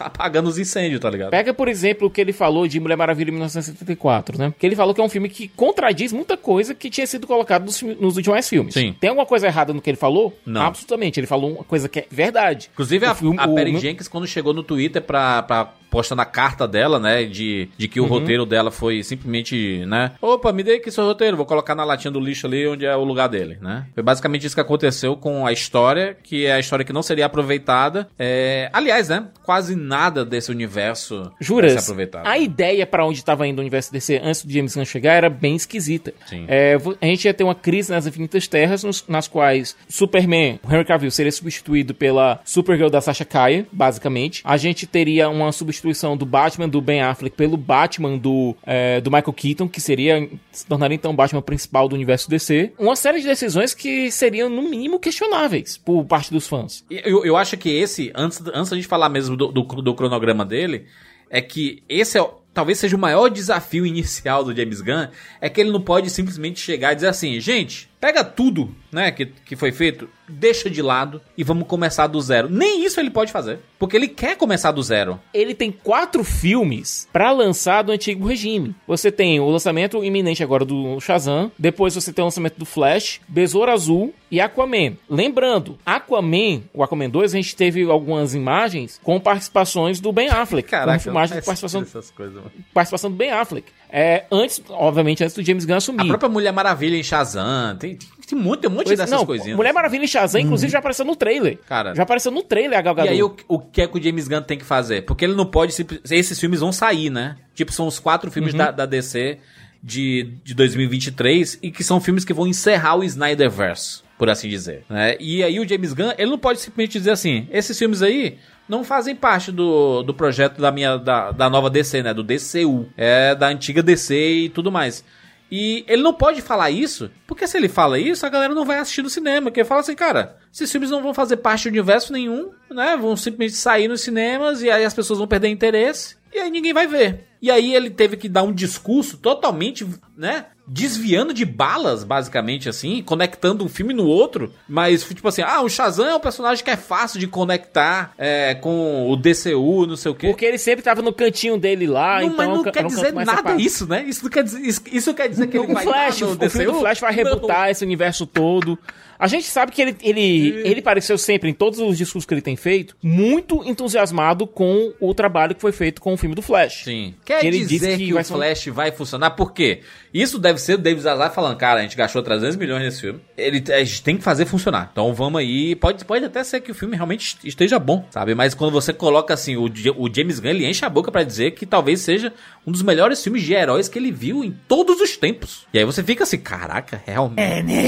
apagando 0.00 0.48
os 0.48 0.58
incêndios, 0.58 1.00
tá 1.00 1.08
ligado? 1.10 1.30
Pega, 1.30 1.52
por 1.54 1.68
exemplo, 1.68 2.08
o 2.08 2.10
que 2.10 2.20
ele 2.20 2.32
falou 2.32 2.66
de 2.66 2.80
Mulher 2.80 2.96
Maravilha 2.96 3.28
em 3.30 3.32
1974, 3.32 4.38
né? 4.38 4.52
Que 4.58 4.66
ele 4.66 4.76
falou 4.76 4.94
que 4.94 5.00
é 5.00 5.04
um 5.04 5.08
filme 5.08 5.28
que 5.28 5.48
contradiz 5.48 6.12
muita 6.12 6.36
coisa 6.36 6.74
que 6.74 6.90
tinha 6.90 7.06
sido 7.06 7.26
colocado 7.26 7.64
nos, 7.64 7.80
nos 7.82 8.16
últimos 8.16 8.48
filmes. 8.48 8.74
Sim. 8.74 8.94
Tem 8.98 9.10
alguma 9.10 9.26
coisa 9.26 9.46
errada 9.46 9.72
no 9.72 9.80
que 9.80 9.90
ele 9.90 9.96
falou? 9.96 10.36
Não. 10.44 10.62
Absolutamente. 10.62 11.20
Ele 11.20 11.26
falou 11.26 11.52
uma 11.54 11.64
coisa 11.64 11.88
que 11.88 12.00
é 12.00 12.06
verdade. 12.10 12.70
Inclusive, 12.72 13.06
O 13.06 13.10
a, 13.10 13.14
filme- 13.14 13.38
a 13.38 13.46
o- 13.46 13.54
Perry 13.54 13.72
no- 13.72 13.78
Jenkins, 13.80 14.08
quando 14.08 14.26
chegou 14.26 14.52
no 14.54 14.62
Twitter 14.62 15.02
pra, 15.02 15.42
pra 15.42 15.72
postando 15.90 16.22
a 16.22 16.24
carta 16.24 16.66
dela, 16.68 16.98
né, 16.98 17.24
de, 17.24 17.68
de 17.76 17.88
que 17.88 18.00
o 18.00 18.06
roteiro 18.06 18.46
dela 18.46 18.70
foi 18.70 19.02
simplesmente, 19.02 19.84
né, 19.86 20.12
opa, 20.20 20.52
me 20.52 20.62
dê 20.62 20.74
aqui 20.74 20.90
seu 20.90 21.04
roteiro, 21.04 21.36
vou 21.36 21.46
colocar 21.46 21.74
na 21.74 21.84
latinha 21.84 22.10
do 22.10 22.20
lixo 22.20 22.46
ali 22.46 22.66
onde 22.66 22.86
é 22.86 22.94
o 22.96 23.04
lugar 23.04 23.28
dele, 23.28 23.58
né. 23.60 23.86
Foi 23.94 24.02
basicamente 24.02 24.46
isso 24.46 24.54
que 24.54 24.60
aconteceu 24.60 25.16
com 25.16 25.46
a 25.46 25.52
história, 25.52 26.16
que 26.22 26.46
é 26.46 26.52
a 26.52 26.60
história 26.60 26.84
que 26.84 26.92
não 26.92 27.02
seria 27.02 27.26
aproveitada. 27.26 28.08
É, 28.18 28.70
aliás, 28.72 29.08
né, 29.08 29.26
quase 29.44 29.74
nada 29.74 30.24
desse 30.24 30.50
universo 30.50 31.22
vai 31.22 31.30
ser 31.38 31.44
Juras, 31.44 31.76
aproveitado. 31.82 32.26
a 32.26 32.38
ideia 32.38 32.86
pra 32.86 33.04
onde 33.04 33.18
estava 33.18 33.46
indo 33.46 33.58
o 33.58 33.60
universo 33.60 33.92
DC 33.92 34.20
antes 34.22 34.44
do 34.44 34.52
James 34.52 34.74
Gunn 34.76 34.84
chegar 34.84 35.14
era 35.14 35.28
bem 35.30 35.56
esquisita. 35.56 36.12
Sim. 36.26 36.44
É, 36.48 36.76
a 37.00 37.06
gente 37.06 37.24
ia 37.24 37.34
ter 37.34 37.44
uma 37.44 37.54
crise 37.54 37.90
nas 37.90 38.06
infinitas 38.06 38.46
terras, 38.46 38.84
nos- 38.84 39.04
nas 39.08 39.26
quais 39.26 39.76
Superman, 39.88 40.60
o 40.62 40.72
Henry 40.72 40.84
Cavill, 40.84 41.10
seria 41.10 41.32
substituído 41.32 41.94
pela 41.94 42.40
Supergirl 42.44 42.88
da 42.90 43.00
Sasha 43.00 43.24
Kaya, 43.24 43.66
basicamente. 43.72 44.42
A 44.44 44.56
gente 44.56 44.86
teria 44.86 45.28
uma 45.28 45.50
substituição 45.52 45.79
substituição 45.80 46.16
do 46.16 46.26
Batman 46.26 46.68
do 46.68 46.80
Ben 46.80 47.00
Affleck 47.00 47.34
pelo 47.34 47.56
Batman 47.56 48.18
do, 48.18 48.54
é, 48.64 49.00
do 49.00 49.10
Michael 49.10 49.32
Keaton, 49.32 49.68
que 49.68 49.80
seria 49.80 50.28
se 50.52 50.66
tornaria 50.66 50.94
então 50.94 51.10
o 51.10 51.14
Batman 51.14 51.42
principal 51.42 51.88
do 51.88 51.94
universo 51.94 52.28
DC. 52.28 52.72
Uma 52.78 52.94
série 52.94 53.20
de 53.20 53.26
decisões 53.26 53.74
que 53.74 54.10
seriam, 54.10 54.48
no 54.48 54.62
mínimo, 54.62 55.00
questionáveis 55.00 55.76
por 55.78 56.04
parte 56.04 56.30
dos 56.30 56.46
fãs. 56.46 56.84
Eu, 56.90 57.24
eu 57.24 57.36
acho 57.36 57.56
que 57.56 57.70
esse, 57.70 58.12
antes, 58.14 58.40
antes 58.52 58.70
da 58.70 58.76
gente 58.76 58.88
falar 58.88 59.08
mesmo 59.08 59.36
do, 59.36 59.48
do, 59.48 59.62
do 59.62 59.94
cronograma 59.94 60.44
dele, 60.44 60.86
é 61.28 61.40
que 61.40 61.82
esse 61.88 62.18
é, 62.18 62.30
talvez 62.52 62.78
seja 62.78 62.96
o 62.96 63.00
maior 63.00 63.28
desafio 63.28 63.84
inicial 63.86 64.44
do 64.44 64.54
James 64.54 64.80
Gunn, 64.80 65.08
é 65.40 65.48
que 65.48 65.60
ele 65.60 65.70
não 65.70 65.80
pode 65.80 66.10
simplesmente 66.10 66.60
chegar 66.60 66.92
e 66.92 66.96
dizer 66.96 67.08
assim, 67.08 67.40
gente, 67.40 67.89
pega 68.00 68.24
tudo, 68.24 68.74
né, 68.90 69.12
que, 69.12 69.26
que 69.26 69.54
foi 69.54 69.70
feito, 69.70 70.08
deixa 70.28 70.70
de 70.70 70.80
lado 70.80 71.20
e 71.36 71.44
vamos 71.44 71.66
começar 71.68 72.06
do 72.06 72.20
zero. 72.20 72.48
Nem 72.48 72.84
isso 72.84 72.98
ele 72.98 73.10
pode 73.10 73.30
fazer, 73.30 73.60
porque 73.78 73.96
ele 73.96 74.08
quer 74.08 74.36
começar 74.36 74.72
do 74.72 74.82
zero. 74.82 75.20
Ele 75.34 75.54
tem 75.54 75.70
quatro 75.70 76.24
filmes 76.24 77.06
para 77.12 77.30
lançar 77.30 77.82
do 77.82 77.92
antigo 77.92 78.26
regime. 78.26 78.74
Você 78.86 79.12
tem 79.12 79.38
o 79.38 79.48
lançamento 79.48 80.02
iminente 80.02 80.42
agora 80.42 80.64
do 80.64 80.98
Shazam, 81.00 81.52
depois 81.58 81.94
você 81.94 82.12
tem 82.12 82.22
o 82.22 82.26
lançamento 82.26 82.58
do 82.58 82.64
Flash, 82.64 83.20
Besouro 83.28 83.70
Azul 83.70 84.14
e 84.30 84.40
Aquaman. 84.40 84.96
Lembrando, 85.08 85.78
Aquaman, 85.84 86.62
o 86.72 86.82
Aquaman 86.82 87.10
2, 87.10 87.34
a 87.34 87.36
gente 87.36 87.54
teve 87.54 87.82
algumas 87.84 88.34
imagens 88.34 89.00
com 89.02 89.20
participações 89.20 90.00
do 90.00 90.12
Ben 90.12 90.28
Affleck. 90.28 90.68
Caraca, 90.68 90.98
com 90.98 91.04
filmagem 91.04 91.38
de 91.38 91.44
participação, 91.44 91.82
essas 91.82 92.10
coisas, 92.10 92.36
mano. 92.36 92.50
participação 92.72 93.10
do 93.10 93.16
Ben 93.16 93.30
Affleck. 93.32 93.70
É, 93.92 94.24
antes, 94.30 94.62
obviamente, 94.68 95.22
antes 95.22 95.34
do 95.34 95.42
James 95.42 95.64
Gunn 95.64 95.74
A 95.74 95.76
assumir. 95.78 96.06
própria 96.08 96.28
Mulher 96.28 96.52
Maravilha 96.52 96.96
em 96.96 97.02
Shazam, 97.02 97.76
tem, 97.76 97.98
tem, 98.26 98.38
muito, 98.38 98.60
tem 98.60 98.70
um 98.70 98.74
monte 98.74 98.88
dessas 98.88 99.10
não, 99.10 99.26
coisinhas. 99.26 99.56
Mulher 99.56 99.72
Maravilha 99.72 100.04
e 100.04 100.08
Shazam, 100.08 100.40
inclusive, 100.40 100.70
já 100.70 100.78
apareceu 100.78 101.04
no 101.04 101.16
trailer. 101.16 101.58
Cara. 101.66 101.94
Já 101.94 102.04
apareceu 102.04 102.30
no 102.30 102.42
trailer 102.42 102.78
a 102.78 102.82
Gal 102.82 102.94
E 102.94 102.96
Gadot. 102.96 103.12
aí, 103.12 103.22
o, 103.22 103.36
o 103.48 103.58
que 103.58 103.82
é 103.82 103.86
que 103.86 103.98
o 103.98 104.02
James 104.02 104.28
Gunn 104.28 104.42
tem 104.42 104.58
que 104.58 104.64
fazer? 104.64 105.02
Porque 105.02 105.24
ele 105.24 105.34
não 105.34 105.46
pode. 105.46 105.74
Esses 106.10 106.38
filmes 106.38 106.60
vão 106.60 106.72
sair, 106.72 107.10
né? 107.10 107.36
Tipo, 107.54 107.72
são 107.72 107.86
os 107.86 107.98
quatro 107.98 108.30
filmes 108.30 108.54
da, 108.54 108.70
da 108.70 108.86
DC 108.86 109.38
de, 109.82 110.34
de 110.44 110.54
2023 110.54 111.58
e 111.62 111.70
que 111.70 111.82
são 111.82 112.00
filmes 112.00 112.24
que 112.24 112.32
vão 112.32 112.46
encerrar 112.46 112.96
o 112.96 113.04
Snyderverse, 113.04 114.02
por 114.18 114.28
assim 114.28 114.48
dizer. 114.48 114.84
Né? 114.88 115.16
E 115.18 115.42
aí, 115.42 115.58
o 115.58 115.68
James 115.68 115.92
Gunn, 115.92 116.12
ele 116.16 116.30
não 116.30 116.38
pode 116.38 116.60
simplesmente 116.60 116.98
dizer 116.98 117.10
assim: 117.12 117.48
esses 117.50 117.78
filmes 117.78 118.02
aí 118.02 118.38
não 118.70 118.84
fazem 118.84 119.16
parte 119.16 119.50
do, 119.50 120.00
do 120.04 120.14
projeto 120.14 120.60
da 120.60 120.70
minha 120.70 120.96
da, 120.96 121.32
da 121.32 121.50
nova 121.50 121.68
DC, 121.68 122.04
né? 122.04 122.14
Do 122.14 122.22
DCU. 122.22 122.88
É 122.96 123.34
da 123.34 123.48
antiga 123.48 123.82
DC 123.82 124.14
e 124.14 124.48
tudo 124.48 124.70
mais. 124.70 125.04
E 125.50 125.84
ele 125.88 126.02
não 126.02 126.14
pode 126.14 126.40
falar 126.40 126.70
isso, 126.70 127.10
porque 127.26 127.48
se 127.48 127.56
ele 127.56 127.68
fala 127.68 127.98
isso, 127.98 128.24
a 128.24 128.28
galera 128.28 128.54
não 128.54 128.64
vai 128.64 128.78
assistir 128.78 129.02
no 129.02 129.10
cinema. 129.10 129.50
Porque 129.50 129.64
fala 129.64 129.80
assim, 129.80 129.96
cara, 129.96 130.36
esses 130.52 130.70
filmes 130.70 130.88
não 130.88 131.02
vão 131.02 131.12
fazer 131.12 131.38
parte 131.38 131.64
do 131.64 131.72
universo 131.72 132.12
nenhum, 132.12 132.52
né? 132.70 132.96
Vão 132.96 133.16
simplesmente 133.16 133.56
sair 133.56 133.88
nos 133.88 134.02
cinemas 134.02 134.62
e 134.62 134.70
aí 134.70 134.84
as 134.84 134.94
pessoas 134.94 135.18
vão 135.18 135.26
perder 135.26 135.48
interesse. 135.48 136.16
E 136.32 136.38
aí 136.38 136.48
ninguém 136.48 136.72
vai 136.72 136.86
ver. 136.86 137.26
E 137.42 137.50
aí 137.50 137.74
ele 137.74 137.90
teve 137.90 138.16
que 138.16 138.28
dar 138.28 138.44
um 138.44 138.52
discurso 138.52 139.16
totalmente, 139.18 139.84
né? 140.16 140.46
Desviando 140.72 141.34
de 141.34 141.44
balas, 141.44 142.04
basicamente, 142.04 142.68
assim, 142.68 143.02
conectando 143.02 143.64
um 143.64 143.68
filme 143.68 143.92
no 143.92 144.04
outro. 144.06 144.52
Mas, 144.68 145.02
tipo 145.02 145.26
assim, 145.26 145.42
ah, 145.42 145.60
o 145.62 145.68
Shazam 145.68 146.06
é 146.06 146.14
um 146.14 146.20
personagem 146.20 146.62
que 146.64 146.70
é 146.70 146.76
fácil 146.76 147.18
de 147.18 147.26
conectar 147.26 148.12
é, 148.16 148.54
com 148.54 149.10
o 149.10 149.16
DCU, 149.16 149.84
não 149.84 149.96
sei 149.96 150.12
o 150.12 150.14
quê. 150.14 150.28
Porque 150.28 150.44
ele 150.44 150.58
sempre 150.58 150.80
tava 150.84 151.02
no 151.02 151.12
cantinho 151.12 151.58
dele 151.58 151.88
lá, 151.88 152.20
Não, 152.20 152.28
então 152.28 152.36
mas 152.36 152.48
não 152.48 152.62
quer 152.72 152.84
dizer 152.84 153.12
nada 153.12 153.36
separado. 153.38 153.60
isso, 153.60 153.84
né? 153.88 154.04
Isso 154.06 154.22
não 154.22 154.30
quer 154.30 154.44
dizer, 154.44 154.60
isso, 154.60 154.80
isso 154.92 155.12
quer 155.12 155.28
dizer 155.28 155.48
que 155.48 155.58
ele 155.58 155.66
O 155.66 155.74
vai 155.74 155.82
Flash, 155.82 156.20
no 156.20 156.30
o 156.30 156.36
DCU? 156.36 156.74
Flash 156.78 157.00
vai 157.00 157.16
Não. 157.16 157.24
rebutar 157.24 157.68
esse 157.70 157.84
universo 157.84 158.24
todo. 158.24 158.78
A 159.20 159.26
gente 159.26 159.46
sabe 159.46 159.70
que 159.70 159.82
ele, 159.82 159.96
ele, 160.02 160.62
ele 160.64 160.80
pareceu 160.82 161.18
sempre, 161.18 161.50
em 161.50 161.52
todos 161.54 161.78
os 161.78 161.98
discursos 161.98 162.26
que 162.26 162.32
ele 162.32 162.40
tem 162.40 162.56
feito, 162.56 162.96
muito 163.02 163.62
entusiasmado 163.68 164.46
com 164.46 164.92
o 164.98 165.12
trabalho 165.12 165.54
que 165.54 165.60
foi 165.60 165.72
feito 165.72 166.00
com 166.00 166.14
o 166.14 166.16
filme 166.16 166.34
do 166.34 166.40
Flash. 166.42 166.84
Sim. 166.84 167.14
Quer 167.24 167.40
Que 167.40 167.46
ele 167.46 167.58
dizer 167.58 167.68
disse 167.68 167.98
que, 167.98 168.06
que 168.06 168.14
o 168.14 168.24
ser 168.24 168.32
um- 168.32 168.36
Flash 168.36 168.66
vai 168.68 168.90
funcionar? 168.90 169.30
Por 169.32 169.52
quê? 169.52 169.80
Isso 170.12 170.38
deve 170.38 170.58
ser 170.60 170.74
o 170.74 170.78
David 170.78 171.02
Zazar 171.02 171.32
falando, 171.32 171.56
cara, 171.56 171.80
a 171.80 171.82
gente 171.82 171.96
gastou 171.96 172.22
300 172.22 172.56
milhões 172.56 172.82
nesse 172.82 173.00
filme. 173.02 173.20
Ele, 173.36 173.62
a 173.72 173.84
gente 173.84 174.02
tem 174.02 174.16
que 174.16 174.22
fazer 174.24 174.46
funcionar. 174.46 174.88
Então 174.90 175.12
vamos 175.14 175.40
aí. 175.40 175.74
Pode, 175.76 176.04
pode 176.04 176.24
até 176.24 176.42
ser 176.42 176.60
que 176.60 176.70
o 176.70 176.74
filme 176.74 176.96
realmente 176.96 177.36
esteja 177.44 177.78
bom, 177.78 178.04
sabe? 178.10 178.34
Mas 178.34 178.54
quando 178.54 178.72
você 178.72 178.92
coloca 178.92 179.34
assim, 179.34 179.56
o, 179.56 179.64
o 179.96 180.12
James 180.14 180.40
Gunn, 180.40 180.48
ele 180.50 180.66
enche 180.66 180.84
a 180.84 180.88
boca 180.88 181.12
pra 181.12 181.22
dizer 181.22 181.50
que 181.52 181.66
talvez 181.66 182.00
seja 182.00 182.32
um 182.66 182.72
dos 182.72 182.82
melhores 182.82 183.22
filmes 183.22 183.42
de 183.42 183.52
heróis 183.52 183.88
que 183.88 183.98
ele 183.98 184.10
viu 184.10 184.42
em 184.42 184.50
todos 184.66 185.00
os 185.00 185.16
tempos. 185.16 185.66
E 185.74 185.78
aí 185.78 185.84
você 185.84 186.02
fica 186.02 186.24
assim, 186.24 186.38
caraca, 186.38 187.02
realmente. 187.06 187.40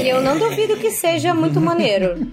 E 0.03 0.09
eu 0.09 0.21
não 0.21 0.37
duvido 0.37 0.77
que 0.77 0.91
seja 0.91 1.22
muito 1.31 1.61
maneiro. 1.61 2.27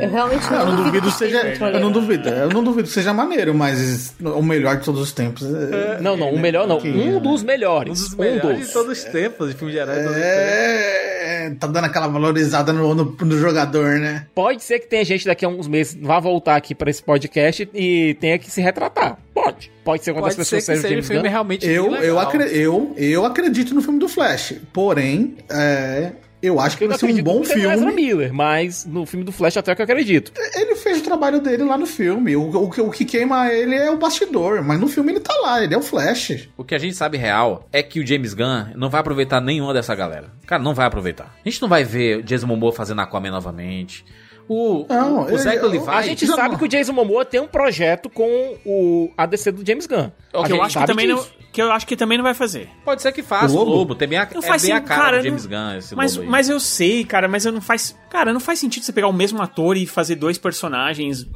Eu 0.00 0.10
realmente 0.10 0.50
não, 0.50 0.58
Eu 0.60 0.66
não 0.66 0.76
duvido 0.76 1.06
que 1.06 1.12
que 1.12 1.18
seja. 1.18 1.36
Eu 1.46 1.60
maneiro. 1.60 1.80
não 1.80 1.92
duvido. 1.92 2.28
Eu 2.30 2.48
não 2.48 2.64
duvido 2.64 2.88
que 2.88 2.94
seja 2.94 3.12
maneiro, 3.12 3.54
mas 3.54 4.14
o 4.18 4.42
melhor 4.42 4.78
de 4.78 4.84
todos 4.84 5.00
os 5.02 5.12
tempos. 5.12 5.42
É, 5.44 6.00
Não, 6.00 6.16
não, 6.16 6.30
o 6.30 6.38
melhor 6.38 6.66
não. 6.66 6.78
Um 6.78 7.20
dos 7.20 7.42
melhores. 7.42 7.90
Um 8.00 8.04
dos 8.04 8.14
Um 8.14 8.16
melhores 8.18 8.58
dos. 8.58 8.66
de 8.68 8.72
todos 8.72 8.98
os 8.98 9.04
tempos, 9.04 9.50
de 9.50 9.54
filme 9.54 9.72
de 9.72 9.78
heróis. 9.78 9.98
de 9.98 10.04
todos 10.04 10.16
os 10.16 10.22
tempos. 10.22 10.42
é, 10.42 11.50
tá 11.60 11.66
dando 11.66 11.84
aquela 11.84 12.08
valorizada 12.08 12.72
no, 12.72 12.94
no, 12.94 13.04
no 13.20 13.38
jogador, 13.38 13.98
né? 13.98 14.26
Pode 14.34 14.62
ser 14.64 14.78
que 14.80 14.86
tenha 14.88 15.04
gente 15.04 15.26
daqui 15.26 15.44
a 15.44 15.48
uns 15.48 15.68
meses 15.68 15.96
vá 16.00 16.18
voltar 16.18 16.56
aqui 16.56 16.74
pra 16.74 16.90
esse 16.90 17.02
podcast 17.02 17.68
e 17.74 18.14
tenha 18.20 18.38
que 18.38 18.50
se 18.50 18.60
retratar. 18.60 19.18
Pode. 19.34 19.70
Pode 19.84 20.04
ser 20.04 20.12
quando 20.12 20.26
as 20.26 20.36
pessoas 20.36 20.60
que 20.62 20.66
sejam 20.66 20.82
seja 20.82 20.88
um 20.88 20.96
James 20.96 21.06
filme 21.06 21.22
Gunn. 21.22 21.30
realmente 21.30 21.66
Eu, 21.66 21.94
eu, 21.96 22.18
eu, 22.50 22.94
eu 22.96 23.24
acredito 23.26 23.74
no 23.74 23.82
filme 23.82 23.98
do 23.98 24.08
Flash. 24.08 24.54
Porém, 24.72 25.36
é, 25.50 26.12
eu 26.42 26.58
acho 26.60 26.76
que 26.76 26.84
Eu 26.84 26.88
vai 26.88 26.98
ser 26.98 27.04
um 27.04 27.08
acredito 27.08 27.24
bom 27.24 27.38
no 27.38 27.44
Ezra 27.44 27.76
filme. 27.76 27.92
Miller, 27.92 28.32
mas 28.34 28.84
no 28.84 29.06
filme 29.06 29.24
do 29.24 29.30
Flash 29.32 29.56
até 29.56 29.74
que 29.74 29.80
eu 29.80 29.84
acredito. 29.84 30.32
Ele 30.56 30.74
fez 30.74 30.98
o 30.98 31.02
trabalho 31.02 31.40
dele 31.40 31.62
lá 31.62 31.78
no 31.78 31.86
filme. 31.86 32.34
O, 32.36 32.42
o, 32.50 32.70
que- 32.70 32.80
o 32.80 32.90
que 32.90 33.04
queima 33.04 33.52
ele 33.52 33.74
é 33.74 33.90
o 33.90 33.96
bastidor. 33.96 34.62
Mas 34.62 34.80
no 34.80 34.88
filme 34.88 35.12
ele 35.12 35.20
tá 35.20 35.34
lá, 35.40 35.62
ele 35.62 35.74
é 35.74 35.78
o 35.78 35.82
Flash. 35.82 36.48
O 36.56 36.64
que 36.64 36.74
a 36.74 36.78
gente 36.78 36.96
sabe 36.96 37.16
real 37.16 37.68
é 37.72 37.82
que 37.82 38.00
o 38.00 38.06
James 38.06 38.34
Gunn 38.34 38.66
não 38.74 38.90
vai 38.90 39.00
aproveitar 39.00 39.40
nenhuma 39.40 39.72
dessa 39.72 39.94
galera. 39.94 40.26
Cara, 40.46 40.62
não 40.62 40.74
vai 40.74 40.86
aproveitar. 40.86 41.34
A 41.44 41.48
gente 41.48 41.62
não 41.62 41.68
vai 41.68 41.84
ver 41.84 42.18
o 42.18 42.22
Jason 42.22 42.46
Momoa 42.46 42.72
fazendo 42.72 43.00
Aquaman 43.00 43.30
novamente. 43.30 44.04
O, 44.48 44.84
Não, 44.88 45.20
o, 45.20 45.24
o 45.26 45.28
ele- 45.28 45.38
Zach 45.38 45.58
Levi... 45.64 45.84
A 45.88 46.02
gente 46.02 46.26
sabe 46.26 46.50
não. 46.50 46.58
que 46.58 46.64
o 46.64 46.68
Jason 46.68 46.92
Momoa 46.92 47.24
tem 47.24 47.40
um 47.40 47.46
projeto 47.46 48.10
com 48.10 48.56
o 48.66 49.10
ADC 49.16 49.52
do 49.52 49.64
James 49.66 49.86
Gunn. 49.86 50.10
A 50.34 50.44
Que 50.44 50.52
eu 50.52 50.60
acho 50.62 50.78
que 50.80 50.86
também 50.86 51.06
não. 51.06 51.24
Que 51.52 51.60
eu 51.60 51.70
acho 51.70 51.86
que 51.86 51.94
também 51.96 52.16
não 52.16 52.22
vai 52.24 52.34
fazer. 52.34 52.68
Pode 52.84 53.02
ser 53.02 53.12
que 53.12 53.22
faça 53.22 53.54
O 53.54 53.56
o 53.56 53.58
Lobo? 53.64 53.70
Lobo. 53.72 53.94
Tem 53.94 54.08
bem 54.08 54.18
a, 54.18 54.28
Não 54.32 54.40
é 54.42 54.46
faz 54.46 54.62
bem 54.62 54.72
a 54.72 54.80
cara 54.80 55.00
cara, 55.02 55.18
do 55.18 55.24
James 55.24 55.46
não- 55.46 55.50
Gunn, 55.50 55.76
esse 55.78 55.94
Mas, 55.94 56.12
Lobo 56.16 56.24
aí. 56.24 56.30
mas 56.30 56.48
eu 56.48 56.58
sei, 56.58 57.04
cara, 57.04 57.28
mas 57.28 57.44
eu 57.44 57.52
não 57.52 57.60
faz, 57.60 57.96
cara, 58.10 58.32
não 58.32 58.40
faz 58.40 58.58
sentido 58.58 58.82
você 58.84 58.92
pegar 58.92 59.08
o 59.08 59.12
mesmo 59.12 59.40
ator 59.42 59.76
e 59.76 59.86
fazer 59.86 60.14
dois 60.16 60.38
personagens. 60.38 61.26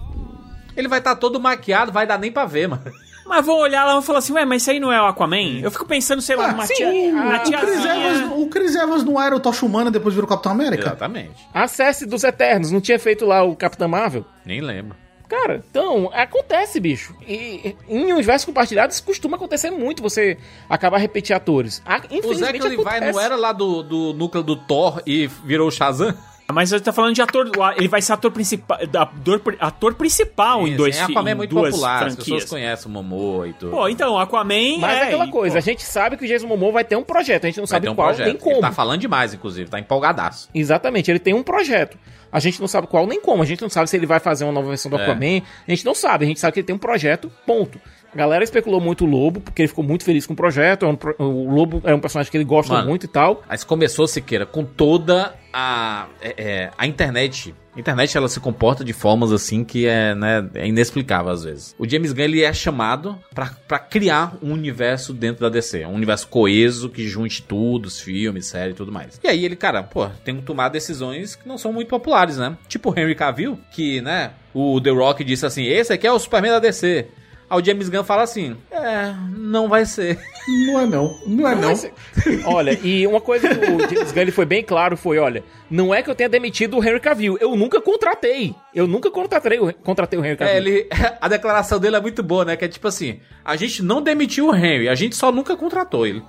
Ele 0.76 0.88
vai 0.88 0.98
estar 0.98 1.16
todo 1.16 1.38
maquiado, 1.40 1.92
vai 1.92 2.06
dar 2.06 2.18
nem 2.18 2.30
pra 2.32 2.44
ver, 2.46 2.68
mano. 2.68 2.82
Mas 3.26 3.44
vou 3.44 3.58
olhar 3.60 3.82
lá 3.84 3.90
e 3.90 3.94
vou 3.94 4.02
falar 4.02 4.20
assim, 4.20 4.32
ué, 4.34 4.44
mas 4.44 4.62
isso 4.62 4.70
aí 4.70 4.78
não 4.78 4.92
é 4.92 5.02
o 5.02 5.06
Aquaman? 5.06 5.58
Eu 5.60 5.70
fico 5.70 5.84
pensando, 5.84 6.22
sei 6.22 6.36
lá, 6.36 6.44
Ah, 6.44 6.52
numa 6.52 6.64
sim, 6.66 6.74
tia, 6.74 6.88
o, 6.88 7.08
uma 7.10 7.36
o 7.38 7.40
Chris 7.42 7.84
Evans, 7.84 8.32
o 8.36 8.46
Chris 8.46 8.74
Evans 8.76 9.04
não 9.04 9.20
era 9.20 9.34
o 9.34 9.40
Tocha 9.40 9.66
Humana 9.66 9.90
depois 9.90 10.14
virou 10.14 10.28
Capitão 10.28 10.52
América? 10.52 10.84
Exatamente. 10.86 11.34
Acesse 11.52 12.06
dos 12.06 12.22
Eternos, 12.22 12.70
não 12.70 12.80
tinha 12.80 12.98
feito 13.00 13.26
lá 13.26 13.42
o 13.42 13.56
Capitão 13.56 13.88
Marvel? 13.88 14.24
Nem 14.44 14.60
lembro. 14.60 14.96
Cara, 15.28 15.64
então, 15.70 16.10
acontece, 16.12 16.78
bicho. 16.78 17.14
E 17.26 17.74
em 17.88 18.12
universos 18.12 18.44
compartilhados 18.44 19.00
costuma 19.00 19.36
acontecer 19.36 19.70
muito 19.70 20.02
você 20.02 20.38
acabar 20.68 20.98
repetir 20.98 21.34
atores. 21.34 21.82
Ah, 21.84 21.96
O 21.96 22.00
Zach 22.02 22.14
Infelizmente 22.16 22.62
Levi 22.62 22.74
acontece. 22.80 23.12
não 23.12 23.20
era 23.20 23.36
lá 23.36 23.52
do, 23.52 23.82
do 23.82 24.12
núcleo 24.12 24.42
do 24.44 24.54
Thor 24.56 25.02
e 25.06 25.26
virou 25.26 25.68
o 25.68 25.70
Shazam? 25.70 26.14
Mas 26.52 26.70
ele 26.70 26.80
tá 26.80 26.92
falando 26.92 27.14
de 27.14 27.20
ator, 27.20 27.50
ele 27.76 27.88
vai 27.88 28.00
ser 28.00 28.12
ator 28.12 28.30
principal, 28.30 28.78
ator, 28.78 29.56
ator 29.58 29.94
principal 29.94 30.66
em 30.66 30.76
dois 30.76 30.94
Sim, 30.94 31.02
Aquaman 31.02 31.30
é 31.30 31.34
muito 31.34 31.50
duas 31.50 31.70
popular, 31.70 31.94
as 32.06 32.14
franquias. 32.14 32.24
pessoas 32.24 32.44
conhecem 32.44 32.86
o 32.88 32.94
Momoa 32.94 33.48
e 33.48 33.52
tudo. 33.52 33.72
Pô, 33.72 33.88
então, 33.88 34.16
Aquaman 34.16 34.78
Mas 34.78 34.96
é, 34.96 35.02
aquela 35.04 35.26
e, 35.26 35.30
coisa, 35.30 35.54
pô, 35.54 35.58
a 35.58 35.60
gente 35.60 35.82
sabe 35.82 36.16
que 36.16 36.24
o 36.24 36.28
Jason 36.28 36.46
Momoa 36.46 36.72
vai 36.72 36.84
ter 36.84 36.94
um 36.96 37.02
projeto, 37.02 37.44
a 37.44 37.46
gente 37.48 37.56
não 37.58 37.66
Vai 37.66 37.70
sabe 37.76 37.88
um 37.88 37.94
qual 37.96 38.08
projeto. 38.08 38.26
nem 38.26 38.36
como. 38.36 38.54
Ele 38.56 38.60
tá 38.60 38.72
falando 38.72 39.00
demais, 39.00 39.34
inclusive, 39.34 39.68
tá 39.68 39.80
empolgadaço. 39.80 40.48
Exatamente, 40.54 41.10
ele 41.10 41.18
tem 41.18 41.34
um 41.34 41.42
projeto. 41.42 41.98
A 42.30 42.38
gente 42.38 42.60
não 42.60 42.68
sabe 42.68 42.86
qual 42.86 43.06
nem 43.06 43.20
como, 43.20 43.42
a 43.42 43.46
gente 43.46 43.62
não 43.62 43.70
sabe 43.70 43.88
se 43.90 43.96
ele 43.96 44.06
vai 44.06 44.20
fazer 44.20 44.44
uma 44.44 44.52
nova 44.52 44.68
versão 44.68 44.90
do 44.90 44.98
É. 44.98 45.02
Aquaman, 45.02 45.42
a 45.66 45.70
gente 45.70 45.84
não 45.84 45.94
sabe, 45.94 46.24
a 46.24 46.28
gente 46.28 46.38
sabe 46.38 46.52
que 46.52 46.60
ele 46.60 46.66
tem 46.66 46.76
um 46.76 46.78
projeto, 46.78 47.30
ponto. 47.46 47.80
A 48.16 48.20
galera 48.20 48.42
especulou 48.42 48.80
muito 48.80 49.04
o 49.04 49.06
Lobo, 49.06 49.42
porque 49.42 49.60
ele 49.60 49.68
ficou 49.68 49.84
muito 49.84 50.02
feliz 50.02 50.26
com 50.26 50.32
o 50.32 50.36
projeto, 50.36 50.86
é 50.86 50.88
um 50.88 50.96
o 51.22 51.54
Lobo 51.54 51.82
é 51.84 51.94
um 51.94 52.00
personagem 52.00 52.30
que 52.30 52.36
ele 52.38 52.46
gosta 52.46 52.72
Mano. 52.72 52.88
muito 52.88 53.04
e 53.04 53.08
tal. 53.08 53.42
Mas 53.46 53.62
começou, 53.62 54.08
Siqueira, 54.08 54.46
com 54.46 54.64
toda 54.64 55.34
a, 55.52 56.06
é, 56.22 56.34
é, 56.38 56.70
a 56.78 56.86
internet. 56.86 57.54
A 57.74 57.78
internet, 57.78 58.16
ela 58.16 58.26
se 58.26 58.40
comporta 58.40 58.82
de 58.82 58.94
formas, 58.94 59.32
assim, 59.32 59.62
que 59.62 59.86
é, 59.86 60.14
né, 60.14 60.48
é 60.54 60.66
inexplicável, 60.66 61.30
às 61.30 61.44
vezes. 61.44 61.74
O 61.78 61.86
James 61.86 62.14
Gunn, 62.14 62.22
ele 62.22 62.42
é 62.42 62.54
chamado 62.54 63.18
pra, 63.34 63.50
pra 63.68 63.78
criar 63.78 64.38
um 64.42 64.50
universo 64.54 65.12
dentro 65.12 65.42
da 65.42 65.50
DC. 65.50 65.84
Um 65.84 65.92
universo 65.92 66.26
coeso, 66.28 66.88
que 66.88 67.06
junte 67.06 67.42
tudo, 67.42 67.84
os 67.84 68.00
filmes, 68.00 68.46
série 68.46 68.70
e 68.70 68.74
tudo 68.74 68.90
mais. 68.90 69.20
E 69.22 69.28
aí 69.28 69.44
ele, 69.44 69.56
cara, 69.56 69.82
pô, 69.82 70.08
tem 70.24 70.36
que 70.36 70.42
tomar 70.42 70.70
decisões 70.70 71.36
que 71.36 71.46
não 71.46 71.58
são 71.58 71.70
muito 71.70 71.88
populares, 71.88 72.38
né? 72.38 72.56
Tipo 72.66 72.90
o 72.90 72.98
Henry 72.98 73.14
Cavill, 73.14 73.58
que, 73.72 74.00
né, 74.00 74.30
o 74.54 74.80
The 74.80 74.88
Rock 74.88 75.22
disse 75.22 75.44
assim, 75.44 75.64
esse 75.64 75.92
aqui 75.92 76.06
é 76.06 76.12
o 76.12 76.18
Superman 76.18 76.52
da 76.52 76.60
DC. 76.60 77.06
Aí 77.48 77.60
o 77.60 77.64
James 77.64 77.88
Gunn 77.88 78.02
fala 78.04 78.22
assim: 78.22 78.56
É, 78.70 79.14
não 79.36 79.68
vai 79.68 79.84
ser. 79.86 80.18
Não 80.66 80.80
é 80.80 80.86
não. 80.86 81.18
Não 81.26 81.48
é 81.48 81.54
não. 81.54 81.72
Olha, 82.46 82.78
e 82.82 83.06
uma 83.06 83.20
coisa 83.20 83.48
que 83.48 83.54
o 83.70 83.78
James 83.80 84.12
Gunn 84.12 84.20
ele 84.22 84.30
foi 84.32 84.44
bem 84.44 84.62
claro 84.62 84.96
foi, 84.96 85.18
olha, 85.18 85.42
não 85.70 85.94
é 85.94 86.02
que 86.02 86.10
eu 86.10 86.14
tenha 86.14 86.28
demitido 86.28 86.76
o 86.78 86.84
Henry 86.84 87.00
Cavill, 87.00 87.36
eu 87.40 87.54
nunca 87.56 87.80
contratei. 87.80 88.54
Eu 88.74 88.86
nunca 88.86 89.10
contratei, 89.10 89.58
o- 89.58 89.72
contratei 89.74 90.18
o 90.18 90.24
Henry 90.24 90.36
Cavill. 90.36 90.54
É, 90.54 90.56
ele, 90.58 90.88
a 91.20 91.28
declaração 91.28 91.78
dele 91.78 91.96
é 91.96 92.00
muito 92.00 92.22
boa, 92.22 92.44
né? 92.44 92.56
Que 92.56 92.64
é 92.64 92.68
tipo 92.68 92.86
assim: 92.88 93.20
a 93.44 93.56
gente 93.56 93.82
não 93.82 94.00
demitiu 94.02 94.48
o 94.48 94.54
Henry, 94.54 94.88
a 94.88 94.94
gente 94.94 95.14
só 95.16 95.30
nunca 95.32 95.56
contratou 95.56 96.06
ele. 96.06 96.22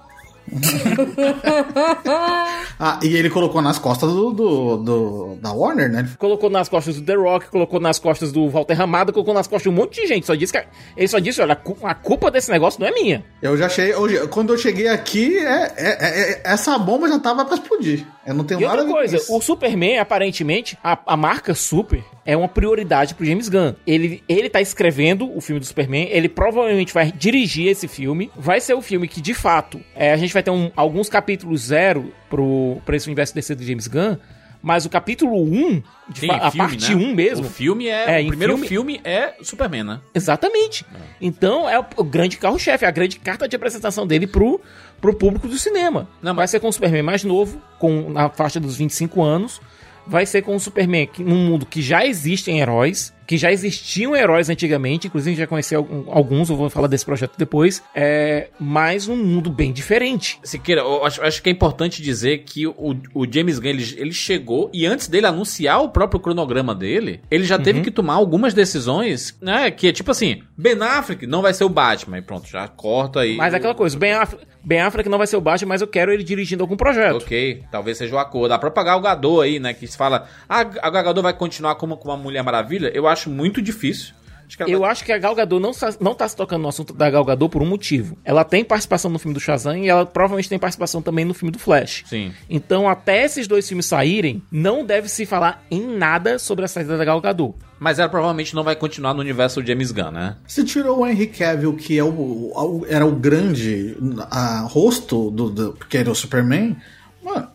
Ah, 2.79 2.99
e 3.03 3.15
ele 3.15 3.29
colocou 3.29 3.61
nas 3.61 3.79
costas 3.79 4.11
do, 4.11 4.31
do, 4.31 4.77
do- 4.77 5.35
da 5.41 5.51
Warner, 5.51 5.89
né? 5.91 6.07
Colocou 6.19 6.49
nas 6.49 6.69
costas 6.69 6.95
do 6.95 7.01
The 7.01 7.15
Rock, 7.15 7.49
colocou 7.49 7.79
nas 7.79 7.97
costas 7.97 8.31
do 8.31 8.47
Walter 8.49 8.73
Ramada, 8.75 9.11
colocou 9.11 9.33
nas 9.33 9.47
costas 9.47 9.63
de 9.63 9.69
um 9.69 9.71
monte 9.81 10.01
de 10.01 10.07
gente. 10.07 10.25
Só 10.27 10.35
disse 10.35 10.53
que 10.53 10.63
ele 10.95 11.07
só 11.07 11.17
disse, 11.19 11.41
olha, 11.41 11.53
a 11.53 11.55
cu- 11.55 11.77
a 11.83 11.95
culpa 11.95 12.29
desse 12.29 12.51
negócio 12.51 12.79
não 12.79 12.87
é 12.87 12.91
minha. 12.91 13.25
Eu 13.41 13.57
já 13.57 13.65
achei. 13.65 13.91
eu- 13.91 14.27
quando 14.29 14.53
eu 14.53 14.57
cheguei 14.57 14.87
aqui, 14.87 15.37
é, 15.39 15.73
é- 15.75 16.31
é- 16.33 16.41
essa 16.43 16.77
bomba 16.77 17.07
já 17.07 17.17
tava 17.19 17.43
pra 17.45 17.55
explodir. 17.55 18.05
Eu 18.25 18.33
não 18.35 18.43
tenho 18.43 18.59
E 18.61 18.65
nada 18.65 18.81
outra 18.81 18.93
coisa, 18.93 19.17
o 19.29 19.41
Superman, 19.41 19.99
aparentemente, 19.99 20.77
a, 20.83 20.97
a 21.05 21.15
marca 21.17 21.53
Super 21.55 22.03
é 22.25 22.35
uma 22.35 22.49
prioridade 22.49 23.15
pro 23.15 23.25
James 23.25 23.47
Gunn. 23.49 23.73
Ele, 23.87 24.21
ele 24.27 24.49
tá 24.49 24.59
escrevendo 24.61 25.31
o 25.35 25.39
filme 25.39 25.59
do 25.61 25.65
Superman, 25.65 26.09
ele 26.11 26.27
provavelmente 26.29 26.93
vai 26.93 27.09
dirigir 27.11 27.67
esse 27.69 27.87
filme. 27.87 28.29
Vai 28.35 28.59
ser 28.59 28.73
o 28.73 28.81
filme 28.81 29.07
que, 29.07 29.21
de 29.21 29.33
fato, 29.33 29.79
é, 29.95 30.11
a 30.11 30.17
gente 30.17 30.33
vai 30.37 30.43
ter 30.43 30.51
um- 30.51 30.71
alguns 30.75 31.09
capítulos 31.09 31.61
zero 31.67 32.13
pro, 32.29 32.77
pra 32.85 32.95
esse 32.95 33.07
universo 33.07 33.33
DC 33.35 33.55
do 33.55 33.63
James 33.63 33.87
Gunn. 33.87 34.17
Mas 34.59 34.85
o 34.85 34.89
capítulo 34.89 35.39
1, 35.43 35.83
de 36.09 36.19
Sim, 36.21 36.27
fa- 36.27 36.37
a 36.47 36.51
filme, 36.51 36.69
parte 36.69 36.95
né? 36.95 37.05
1 37.05 37.13
mesmo, 37.15 37.45
O 37.45 37.49
filme 37.49 37.87
é. 37.87 38.19
É, 38.21 38.23
o 38.23 38.27
primeiro 38.27 38.53
filme- 38.57 38.67
filme... 38.67 39.01
é 39.03 39.35
Superman, 39.43 39.83
né? 39.83 39.99
Exatamente. 40.15 40.83
Então 41.21 41.69
é 41.69 41.79
o, 41.79 42.03
grande 42.03 42.37
carro-chefe, 42.37 42.83
a 42.83 42.89
grande 42.91 43.19
carta 43.19 43.47
de 43.47 43.55
apresentação 43.55 44.05
dele 44.07 44.25
pro, 44.25 44.59
pro 44.99 45.13
público 45.13 45.47
do 45.47 45.57
cinema. 45.59 46.09
Não, 46.23 46.33
Vai 46.33 46.43
mas- 46.43 46.51
ser 46.51 46.59
com 46.59 46.67
o 46.69 46.73
Superman 46.73 47.03
mais 47.03 47.23
novo, 47.23 47.61
com 47.77 48.09
na 48.09 48.29
faixa 48.29 48.59
dos 48.59 48.75
25 48.75 49.21
anos. 49.23 49.61
Vai 50.07 50.25
ser 50.25 50.41
com 50.41 50.55
o 50.55 50.59
Superman 50.59 51.05
que, 51.05 51.23
num 51.23 51.35
mundo 51.47 51.65
que 51.65 51.81
já 51.81 52.03
existem 52.05 52.59
heróis, 52.59 53.13
que 53.27 53.37
já 53.37 53.51
existiam 53.51 54.15
heróis 54.15 54.49
antigamente, 54.49 55.07
inclusive 55.07 55.35
já 55.35 55.45
conheci 55.45 55.75
alguns, 55.75 56.49
eu 56.49 56.55
vou 56.55 56.69
falar 56.69 56.87
desse 56.87 57.05
projeto 57.05 57.33
depois, 57.37 57.83
é, 57.93 58.47
mas 58.59 59.07
um 59.07 59.15
mundo 59.17 59.49
bem 59.51 59.71
diferente. 59.73 60.39
Siqueira, 60.43 60.81
eu 60.81 61.03
acho, 61.05 61.21
acho 61.21 61.43
que 61.43 61.49
é 61.49 61.51
importante 61.51 62.01
dizer 62.01 62.39
que 62.39 62.65
o, 62.65 62.95
o 63.13 63.25
James 63.29 63.59
Gunn, 63.59 63.69
ele, 63.69 63.95
ele 63.97 64.13
chegou 64.13 64.69
e 64.73 64.85
antes 64.85 65.07
dele 65.07 65.27
anunciar 65.27 65.81
o 65.83 65.89
próprio 65.89 66.19
cronograma 66.21 66.73
dele, 66.73 67.19
ele 67.29 67.43
já 67.43 67.57
Uhum. 67.57 67.63
teve 67.63 67.81
que 67.81 67.91
tomar 67.91 68.13
algumas 68.13 68.53
decisões, 68.53 69.35
né? 69.41 69.69
Que 69.71 69.87
é 69.87 69.91
tipo 69.91 70.11
assim, 70.11 70.41
Ben 70.57 70.79
Affleck 70.81 71.25
não 71.27 71.41
vai 71.41 71.53
ser 71.53 71.63
o 71.65 71.69
Batman, 71.69 72.19
e 72.19 72.21
pronto, 72.21 72.47
já 72.47 72.67
corta 72.67 73.21
aí. 73.21 73.35
Mas 73.35 73.53
é 73.53 73.57
aquela 73.57 73.75
coisa, 73.75 73.97
Ben 73.97 74.13
Affleck, 74.13 74.45
ben 74.63 74.81
Affleck 74.81 75.09
não 75.09 75.17
vai 75.17 75.25
ser 75.27 75.37
o 75.37 75.41
Batman, 75.41 75.69
mas 75.69 75.81
eu 75.81 75.87
quero 75.87 76.11
ele 76.13 76.23
dirigindo 76.23 76.61
algum 76.63 76.75
projeto. 76.77 77.17
Ok, 77.23 77.63
talvez 77.71 77.97
seja 77.97 78.15
o 78.15 78.19
acordo. 78.19 78.57
Pra 78.59 78.69
pagar 78.69 78.97
o 78.97 79.01
Gadot 79.01 79.41
aí, 79.41 79.59
né? 79.59 79.73
Que 79.73 79.87
se 79.87 79.97
fala, 79.97 80.27
ah, 80.47 80.59
a 80.59 80.89
Gal 80.89 81.03
Gadot 81.03 81.23
vai 81.23 81.33
continuar 81.33 81.75
como, 81.75 81.95
como 81.97 82.13
uma 82.13 82.21
Mulher 82.21 82.43
Maravilha. 82.43 82.91
Eu 82.93 83.07
acho 83.07 83.16
muito 83.25 83.61
difícil. 83.61 84.15
Acho 84.47 84.55
que 84.55 84.63
ela 84.63 84.71
Eu 84.71 84.85
acho 84.85 85.03
que 85.03 85.11
a 85.11 85.17
Gal 85.17 85.35
Gadot 85.35 85.61
não, 85.61 85.71
não 85.99 86.15
tá 86.15 86.25
se 86.25 86.33
tocando 86.33 86.61
no 86.61 86.69
assunto 86.69 86.93
da 86.93 87.09
Gal 87.09 87.25
Gadot 87.25 87.51
por 87.51 87.61
um 87.61 87.65
motivo. 87.65 88.17
Ela 88.23 88.45
tem 88.45 88.63
participação 88.63 89.11
no 89.11 89.19
filme 89.19 89.33
do 89.33 89.41
Shazam 89.41 89.75
e 89.77 89.89
ela 89.89 90.05
provavelmente 90.05 90.47
tem 90.47 90.57
participação 90.57 91.01
também 91.01 91.25
no 91.25 91.33
filme 91.33 91.51
do 91.51 91.59
Flash. 91.59 92.05
Sim. 92.07 92.31
Então, 92.49 92.87
até 92.87 93.25
esses 93.25 93.45
dois 93.45 93.67
filmes 93.67 93.85
saírem, 93.87 94.41
não 94.49 94.85
deve 94.85 95.09
se 95.09 95.25
falar 95.25 95.65
em 95.69 95.85
nada 95.97 96.39
sobre 96.39 96.63
a 96.63 96.67
saída 96.69 96.97
da 96.97 97.03
Gal 97.03 97.19
Gadot. 97.19 97.55
Mas 97.77 97.99
ela 97.99 98.07
provavelmente 98.07 98.55
não 98.55 98.63
vai 98.63 98.75
continuar 98.77 99.13
no 99.13 99.19
universo 99.19 99.61
do 99.61 99.67
James 99.67 99.91
Gunn, 99.91 100.11
né? 100.11 100.37
Se 100.47 100.63
tirou 100.63 100.99
o 101.01 101.05
Henry 101.05 101.27
Cavill, 101.27 101.75
que 101.75 101.97
é 101.97 102.03
o, 102.03 102.07
o- 102.07 102.85
era 102.87 103.05
o 103.05 103.11
grande 103.11 103.97
a, 104.31 104.61
rosto 104.61 105.29
do, 105.29 105.49
do. 105.49 105.73
Porque 105.73 105.97
era 105.97 106.09
o 106.09 106.15
Superman. 106.15 106.77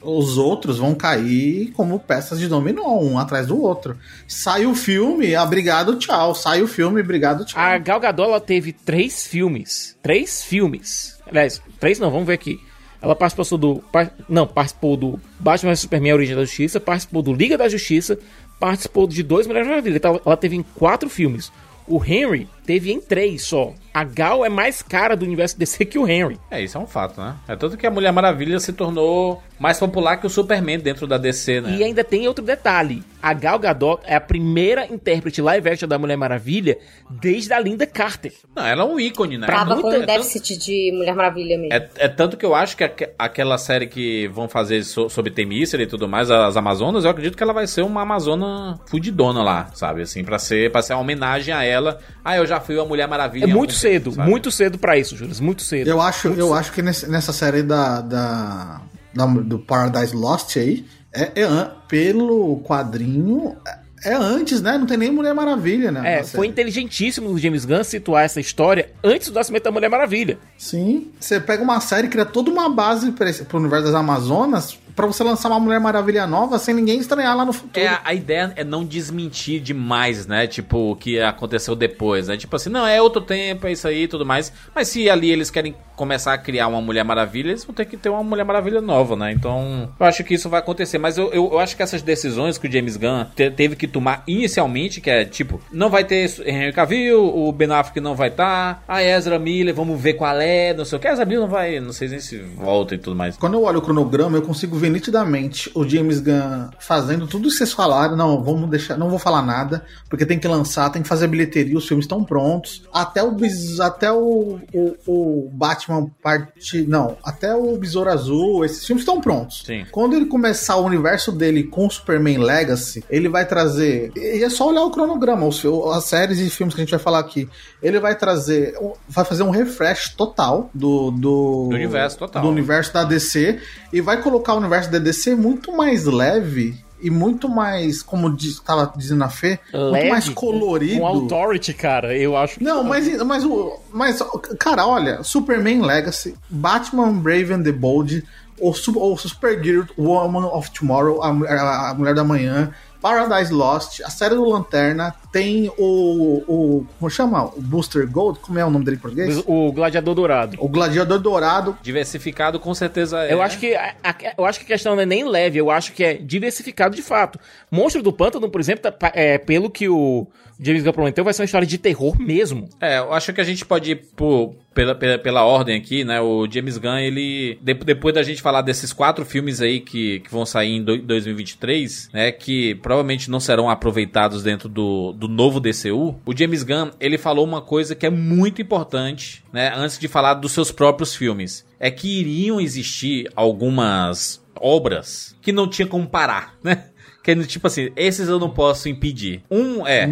Os 0.03 0.39
outros 0.39 0.79
vão 0.79 0.95
cair 0.95 1.73
como 1.73 1.99
peças 1.99 2.39
de 2.39 2.49
dominó, 2.49 2.99
um 2.99 3.19
atrás 3.19 3.47
do 3.47 3.61
outro. 3.61 3.97
Sai 4.27 4.67
o 4.67 4.75
filme, 4.75 5.37
obrigado, 5.37 5.97
tchau. 5.97 6.35
Sai 6.35 6.63
o 6.63 6.69
filme, 6.69 7.01
obrigado, 7.01 7.45
tchau. 7.45 7.61
A 7.61 7.79
Gal 7.79 8.01
Gadot, 8.01 8.29
ela 8.29 8.41
teve 8.41 8.73
três 8.73 9.27
filmes. 9.27 9.97
Três 10.03 10.43
filmes. 10.43 11.19
Aliás, 11.27 11.61
três 11.79 11.99
não, 11.99 12.11
vamos 12.11 12.27
ver 12.27 12.35
aqui. 12.35 12.61
Ela 13.01 13.17
participou 13.17 13.59
do... 13.59 13.85
Não, 14.29 14.47
participou 14.47 14.97
do 14.97 15.21
Batman 15.39 15.75
Superman, 15.75 16.13
Origem 16.13 16.37
da 16.37 16.45
Justiça, 16.45 16.79
participou 16.79 17.21
do 17.21 17.33
Liga 17.33 17.59
da 17.59 17.69
Justiça, 17.69 18.17
participou 18.61 19.09
de 19.09 19.23
dois 19.25 19.47
Mulheres 19.47 19.69
Maravilhas. 19.69 19.97
Então, 19.97 20.21
ela 20.25 20.37
teve 20.37 20.55
em 20.55 20.63
quatro 20.63 21.09
filmes. 21.09 21.51
O 21.87 22.03
Henry 22.05 22.49
teve 22.67 22.93
em 22.93 23.01
três 23.01 23.43
só. 23.45 23.73
A 23.95 24.05
Gal 24.05 24.43
é 24.43 24.49
mais 24.49 24.81
cara 24.81 25.15
do 25.15 25.23
universo 25.27 25.59
DC 25.59 25.85
que 25.85 25.99
o 25.99 26.09
Henry. 26.09 26.39
É, 26.51 26.63
isso 26.63 26.79
é 26.79 26.81
um 26.81 26.87
fato, 26.87 27.21
né? 27.21 27.35
É 27.47 27.55
tanto 27.55 27.77
que 27.77 27.87
a 27.87 27.91
Mulher 27.91 28.11
Maravilha 28.11 28.59
se 28.59 28.73
tornou 28.73 29.43
mais 29.59 29.79
popular 29.79 30.17
que 30.17 30.27
o 30.27 30.31
Superman 30.31 30.79
dentro 30.79 31.07
da 31.07 31.19
DC, 31.19 31.61
né? 31.61 31.77
E 31.77 31.85
ainda 31.85 32.03
tem 32.03 32.27
outro 32.27 32.43
detalhe. 32.43 33.03
A 33.23 33.35
Gal 33.35 33.59
Gadot 33.59 34.01
é 34.07 34.17
a 34.17 34.21
primeira 34.21 34.87
intérprete 34.87 35.43
live 35.43 35.69
action 35.69 35.87
da 35.87 35.99
Mulher 35.99 36.17
Maravilha 36.17 36.79
desde 37.11 37.53
a 37.53 37.61
Linda 37.61 37.87
Carter. 37.87 38.33
Não, 38.57 38.67
ela 38.67 38.83
é 38.83 38.87
um 38.87 38.99
ícone, 38.99 39.37
né? 39.37 39.47
Tava 39.47 39.77
com 39.77 39.83
muita- 39.83 39.99
um 40.03 40.07
déficit 40.07 40.57
de 40.59 40.91
Mulher 40.97 41.15
Maravilha 41.15 41.59
mesmo. 41.59 41.75
É, 41.75 41.89
é 41.99 42.09
tanto 42.09 42.39
que 42.39 42.47
eu 42.47 42.55
acho 42.55 42.75
que 42.79 42.85
aque- 42.85 43.11
aquela 43.19 43.59
série 43.59 43.87
que 43.87 44.27
vão 44.29 44.49
fazer 44.49 44.83
so- 44.85 45.11
sobre 45.11 45.31
Temícera 45.31 45.83
e 45.83 45.87
tudo 45.87 46.09
mais, 46.09 46.31
as 46.31 46.57
Amazonas, 46.57 47.05
eu 47.05 47.11
acredito 47.11 47.37
que 47.37 47.43
ela 47.43 47.53
vai 47.53 47.67
ser 47.67 47.83
uma 47.83 48.01
Amazona 48.01 48.81
fudidona 48.87 49.43
lá, 49.43 49.71
sabe? 49.75 50.01
Assim, 50.01 50.25
pra 50.25 50.39
ser, 50.39 50.73
pra 50.73 50.81
ser 50.81 50.95
uma 50.95 51.01
homenagem 51.03 51.53
a 51.55 51.63
ela. 51.63 51.99
Ah, 52.25 52.37
eu 52.39 52.47
já 52.47 52.52
fui 52.61 52.77
uma 52.77 52.85
Mulher 52.85 53.07
Maravilha. 53.09 53.45
É 53.45 53.47
muito 53.47 53.75
cedo, 53.75 54.11
tempo, 54.13 54.23
muito 54.29 54.51
cedo 54.51 54.79
pra 54.79 54.97
isso, 54.99 55.17
Júlio. 55.17 55.35
Muito 55.41 55.63
cedo. 55.63 55.89
Eu 55.89 56.01
acho, 56.01 56.29
eu 56.29 56.53
acho 56.55 56.73
que 56.73 56.83
nessa 56.83 57.33
série 57.33 57.63
da, 57.63 58.01
da, 58.01 58.81
da- 59.15 59.27
do 59.27 59.59
Paradise 59.59 60.15
Lost 60.15 60.57
aí, 60.57 60.85
é, 61.13 61.43
é 61.43 61.71
pelo 61.89 62.61
quadrinho, 62.65 63.57
é, 64.05 64.11
é 64.11 64.15
antes, 64.15 64.61
né? 64.61 64.77
Não 64.79 64.87
tem 64.87 64.97
nem 64.97 65.11
Mulher 65.13 65.35
Maravilha, 65.35 65.93
né? 65.93 66.15
É, 66.19 66.25
foi 66.25 66.27
série. 66.41 66.49
inteligentissimo 66.49 67.29
do 67.33 67.39
James 67.39 67.65
Gunn 67.65 67.85
situar 67.85 68.25
essa 68.25 68.41
história 68.41 68.91
antes 69.05 69.29
do 69.29 69.35
nascimento 69.35 69.63
da 69.65 69.71
Mulher 69.71 69.89
Maravilha. 69.89 70.39
Sim. 70.59 71.09
Você 71.21 71.39
pega 71.41 71.63
uma 71.63 71.81
série, 71.81 72.09
cria 72.09 72.25
toda 72.25 72.51
uma 72.51 72.69
base 72.69 73.15
esse- 73.21 73.45
pro 73.45 73.59
universo 73.59 73.87
das 73.87 73.95
Amazonas, 73.95 74.77
pra 74.95 75.07
você 75.07 75.23
lançar 75.25 75.49
uma 75.49 75.61
Mulher 75.61 75.81
Maravilha 75.81 76.27
nova 76.27 76.59
sem 76.59 76.75
ninguém 76.75 76.99
estranhar 76.99 77.37
lá 77.37 77.45
no 77.45 77.53
futuro. 77.53 77.85
É, 77.85 78.01
a- 78.05 78.15
ideia 78.15 78.53
é 78.57 78.65
não 78.65 78.85
desmentir 78.85 79.61
demais, 79.61 80.27
né? 80.27 80.47
Tipo, 80.47 80.93
o 80.93 80.97
que 80.97 81.21
aconteceu 81.21 81.75
depois, 81.75 82.29
né? 82.29 82.37
Tipo 82.37 82.57
assim, 82.57 82.71
não, 82.71 82.87
é 82.87 83.01
outro 83.01 83.21
tempo, 83.21 83.67
é 83.67 83.73
isso 83.73 83.87
aí 83.89 84.05
e 84.05 84.09
tudo 84.09 84.25
mais. 84.27 84.53
Mas 84.75 84.89
se 84.89 85.09
ali 85.09 85.31
eles 85.31 85.51
querem 85.51 85.75
começar 85.97 86.33
a 86.33 86.39
criar 86.39 86.67
uma 86.69 86.81
Mulher 86.81 87.05
Maravilha, 87.05 87.51
eles 87.51 87.65
vão 87.65 87.75
ter 87.75 87.85
que 87.85 87.97
ter 87.97 88.09
uma 88.09 88.23
Mulher 88.23 88.45
Maravilha 88.45 88.81
nova, 88.81 89.15
né? 89.15 89.33
Então, 89.33 89.89
eu 89.99 90.07
acho 90.07 90.25
que 90.25 90.35
isso 90.35 90.49
vai 90.49 90.61
acontecer. 90.61 90.99
Mas 90.99 91.17
eu, 91.19 91.33
eu, 91.33 91.51
eu 91.53 91.59
acho 91.59 91.77
que 91.77 91.83
essas 91.83 92.03
decisões 92.03 92.59
que 92.59 92.67
o 92.69 92.73
James 92.73 92.97
Gunn 92.97 93.25
te- 93.37 93.51
teve 93.51 93.77
que 93.77 93.87
tomar 93.87 94.23
inicialmente, 94.27 95.01
que 95.01 95.11
é 95.11 95.25
tipo, 95.25 95.61
não 95.73 95.89
vai 95.89 96.05
ter 96.05 96.31
Henry 96.47 96.73
Cavill, 96.73 97.23
o 97.25 97.53
Ben 97.53 97.71
Affleck 97.71 98.01
não 98.01 98.15
vai 98.15 98.29
estar, 98.29 98.83
a 98.89 99.03
Ezra 99.03 99.39
Miller, 99.39 99.75
vamos 99.75 100.01
ver 100.01 100.15
qual 100.15 100.41
é, 100.41 100.75
não 100.75 100.85
sei 100.85 100.99
o 100.99 101.01
que. 101.01 101.07
A 101.09 101.13
Ezra 101.13 101.25
Miller 101.25 101.43
não 101.43 101.49
vai, 101.49 101.79
não 101.81 101.93
sei 101.93 102.09
nem 102.09 102.19
se 102.21 102.39
volta 102.39 102.95
e 102.95 102.99
tudo 102.99 103.15
mais. 103.17 103.37
Quando 103.37 103.55
eu 103.55 103.63
olho 103.63 103.79
o 103.79 103.83
cronograma, 103.83 104.37
eu 104.39 104.43
consigo 104.43 104.77
ver 104.83 104.91
nitidamente 104.91 105.71
o 105.75 105.89
James 105.89 106.21
Gunn 106.21 106.69
fazendo 106.79 107.27
tudo 107.27 107.49
que 107.49 107.55
vocês 107.55 107.73
falaram. 107.73 108.17
Não, 108.17 108.43
vamos 108.43 108.69
deixar, 108.69 108.97
não 108.97 109.09
vou 109.09 109.19
falar 109.19 109.43
nada, 109.43 109.85
porque 110.09 110.27
tem 110.27 110.39
que 110.39 110.49
lançar, 110.49 110.91
tem 110.91 111.03
que 111.03 111.09
fazer 111.09 111.27
bilheteria, 111.27 111.77
os 111.77 111.87
filmes 111.87 112.05
estão 112.05 112.25
prontos. 112.25 112.83
Até 112.93 113.23
o 113.23 113.37
até 113.81 114.13
o, 114.13 114.61
o, 114.73 114.97
o 115.07 115.51
Batman 115.53 116.11
parte, 116.23 116.83
não, 116.83 117.17
até 117.25 117.55
o 117.55 117.77
Besouro 117.77 118.11
Azul, 118.11 118.65
esses 118.65 118.85
filmes 118.87 119.03
estão 119.03 119.21
prontos. 119.21 119.63
Sim. 119.65 119.87
Quando 119.91 120.15
ele 120.15 120.27
começar 120.27 120.77
o 120.77 120.85
universo 120.85 121.33
dele 121.33 121.65
com 121.65 121.89
Superman 121.89 122.39
Legacy, 122.39 123.05
ele 123.11 123.29
vai 123.29 123.47
trazer, 123.47 124.13
e 124.17 124.43
é 124.43 124.51
só 124.51 124.69
olhar 124.69 124.83
o 124.83 124.91
cronograma, 124.91 125.47
os, 125.47 125.65
as 125.95 126.05
séries 126.05 126.39
e 126.39 126.51
filmes 126.51 126.75
que 126.75 126.81
a 126.81 126.85
gente 126.85 126.91
vai 126.91 127.01
falar 127.01 127.19
aqui. 127.21 127.49
Ele 127.83 127.99
vai 127.99 128.15
trazer, 128.15 128.75
vai 129.09 129.25
fazer 129.25 129.43
um 129.43 129.51
refresh 129.51 130.11
total 130.11 130.71
do 130.73 131.11
do, 131.11 131.69
Do 131.69 131.75
universo 131.75 132.19
total. 132.19 132.43
do 132.43 132.49
universo 132.49 132.93
da 132.93 133.05
DC 133.05 133.61
e 133.93 134.01
vai 134.01 134.21
colocar 134.23 134.55
o 134.55 134.59
universo 134.59 134.72
da 134.91 134.99
DC 134.99 135.35
muito 135.35 135.77
mais 135.77 136.05
leve 136.05 136.75
e 137.01 137.11
muito 137.11 137.49
mais, 137.49 138.01
como 138.03 138.35
estava 138.37 138.93
dizendo 138.97 139.25
a 139.25 139.29
Fê, 139.29 139.59
muito 139.73 139.91
Leve, 139.91 140.09
mais 140.11 140.29
colorido. 140.29 141.01
Com 141.01 141.07
Authority, 141.07 141.75
cara, 141.75 142.17
eu 142.17 142.37
acho. 142.37 142.63
Não, 142.63 142.85
mas, 142.85 143.23
mas, 143.25 143.45
o- 143.45 143.77
mas, 143.93 144.21
cara, 144.59 144.87
olha, 144.87 145.23
Superman 145.25 145.83
Legacy, 145.83 146.35
Batman 146.49 147.13
Brave 147.15 147.53
and 147.55 147.63
the 147.65 147.73
Bold, 147.73 148.23
o, 148.61 148.73
Su- 148.73 148.97
o 148.97 149.17
Supergirl 149.19 149.83
Woman 149.99 150.47
of 150.47 150.71
Tomorrow, 150.71 151.21
a, 151.23 151.33
Mulher- 151.33 151.59
a 151.59 151.95
Mulher 151.99 152.15
da 152.15 152.23
Manhã, 152.23 152.73
Paradise 153.03 153.53
Lost, 153.53 154.01
a 154.05 154.09
série 154.11 154.37
do 154.37 154.45
Lanterna, 154.49 155.13
tem 155.33 155.69
o, 155.77 156.43
o. 156.47 156.87
Como 156.99 157.11
chama? 157.11 157.45
O 157.47 157.61
Booster 157.61 158.09
Gold? 158.09 158.39
Como 158.39 158.59
é 158.59 158.65
o 158.65 158.71
nome 158.71 158.85
dele 158.85 158.97
em 158.97 159.01
português? 159.01 159.43
O 159.47 159.73
Gladiador 159.73 160.15
Dourado. 160.15 160.57
O 160.61 160.69
Gladiador 160.69 161.19
Dourado. 161.19 161.77
Diversificado 161.83 162.61
com 162.61 162.73
certeza 162.75 163.25
é. 163.25 163.33
Eu 163.33 163.43
acho 163.43 163.59
que 163.59 163.75
a, 163.75 163.95
a- 164.05 164.15
eu 164.39 164.45
acho 164.45 164.61
que 164.61 164.65
a 164.67 164.69
questão 164.69 164.95
não 164.95 165.03
é 165.03 165.07
nem 165.07 165.25
leve, 165.29 165.59
eu 165.59 165.71
acho 165.71 165.93
que 165.93 166.05
é 166.05 166.15
diversificado 166.15 166.95
de 166.95 167.03
fato. 167.03 167.39
Monstro 167.71 168.03
do 168.03 168.13
Pântano, 168.13 168.49
por 168.49 168.61
exemplo, 168.61 168.91
tá- 168.93 169.11
é, 169.15 169.37
pelo 169.37 169.69
que 169.69 169.89
o 169.89 170.27
James 170.61 170.83
Gunn 170.83 170.93
prometeu, 170.93 171.25
vai 171.25 171.33
ser 171.35 171.43
uma 171.43 171.47
história 171.47 171.67
de 171.67 171.79
terror 171.79 172.21
mesmo. 172.21 172.69
É, 172.81 172.99
eu 172.99 173.13
acho 173.13 173.33
que 173.33 173.41
a 173.41 173.45
gente 173.45 173.65
pode 173.65 173.93
ir 173.93 173.97
por, 174.17 174.55
pela, 174.75 174.95
pela, 174.95 175.19
pela 175.19 175.45
ordem 175.45 175.77
aqui, 175.77 176.05
né? 176.05 176.21
O 176.21 176.47
James 176.51 176.79
Gunn, 176.79 176.99
ele. 176.99 177.59
de- 177.61 177.75
depois 177.75 178.15
da 178.15 178.23
gente 178.23 178.41
falar 178.43 178.63
desses 178.63 178.93
quatro 178.93 179.25
filmes 179.25 179.61
aí 179.61 179.81
que, 179.81 180.21
que 180.21 180.31
vão 180.31 180.45
sair 180.47 180.77
em 180.77 180.83
do- 180.83 180.99
2023, 180.99 182.11
né? 182.13 182.33
Que 182.33 182.75
provavelmente 182.77 183.31
não 183.31 183.41
serão 183.41 183.69
aproveitados 183.69 184.43
dentro 184.43 184.69
do, 184.69 185.13
do 185.13 185.29
novo 185.29 185.61
DCU. 185.61 186.21
O 186.25 186.37
James 186.37 186.63
Gunn, 186.63 186.91
ele 187.01 187.19
falou 187.19 187.45
uma 187.45 187.61
coisa 187.61 187.95
que 187.95 188.07
é 188.07 188.11
muito 188.11 188.61
importante, 188.63 189.43
né? 189.53 189.73
Antes 189.75 189.99
de 189.99 190.09
falar 190.09 190.35
dos 190.35 190.53
seus 190.53 190.71
próprios 190.71 191.15
filmes. 191.15 191.65
É 191.81 191.91
que 191.91 192.21
iriam 192.21 192.61
existir 192.61 193.29
algumas 193.35 194.41
obras 194.61 195.35
que 195.43 195.51
não 195.51 195.69
tinha 195.69 195.89
como 195.89 196.07
parar, 196.07 196.55
né? 196.63 196.85
Que 197.23 197.31
é 197.33 197.37
tipo 197.45 197.67
assim, 197.67 197.91
esses 197.97 198.29
eu 198.29 198.39
não 198.39 198.51
posso 198.51 198.89
impedir. 198.89 199.43
Um 199.51 199.87
é 199.87 200.09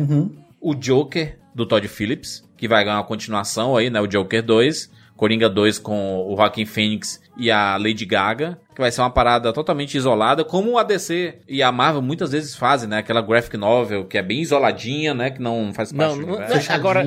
o 0.61 0.75
Joker 0.75 1.39
do 1.55 1.67
Todd 1.67 1.87
Phillips, 1.89 2.45
que 2.57 2.69
vai 2.69 2.85
ganhar 2.85 2.99
uma 2.99 3.05
continuação 3.05 3.77
aí, 3.77 3.91
né? 3.91 4.01
O 4.01 4.07
Joker 4.07 4.43
2, 4.43 4.91
Coringa 5.17 5.49
2 5.49 5.79
com 5.79 6.27
o 6.29 6.37
Joaquin 6.37 6.65
Phoenix 6.65 7.21
e 7.37 7.51
a 7.51 7.77
Lady 7.77 8.05
Gaga, 8.07 8.59
que 8.75 8.81
vai 8.81 8.91
ser 8.93 9.01
uma 9.01 9.11
parada 9.11 9.53
totalmente 9.53 9.97
isolada, 9.97 10.45
como 10.45 10.79
a 10.79 10.83
DC 10.83 11.39
e 11.49 11.63
a 11.63 11.73
Marvel 11.73 12.01
muitas 12.01 12.33
vezes 12.33 12.55
fazem, 12.55 12.89
né? 12.89 12.99
Aquela 12.99 13.21
graphic 13.21 13.57
novel 13.57 14.05
que 14.05 14.17
é 14.17 14.23
bem 14.23 14.41
isoladinha, 14.41 15.13
né? 15.13 15.31
Que 15.31 15.43
não 15.43 15.73
faz 15.75 15.93
parte 15.93 16.17
Não, 16.19 16.25
do 16.25 16.39
não- 16.39 16.47
agora, 16.71 17.05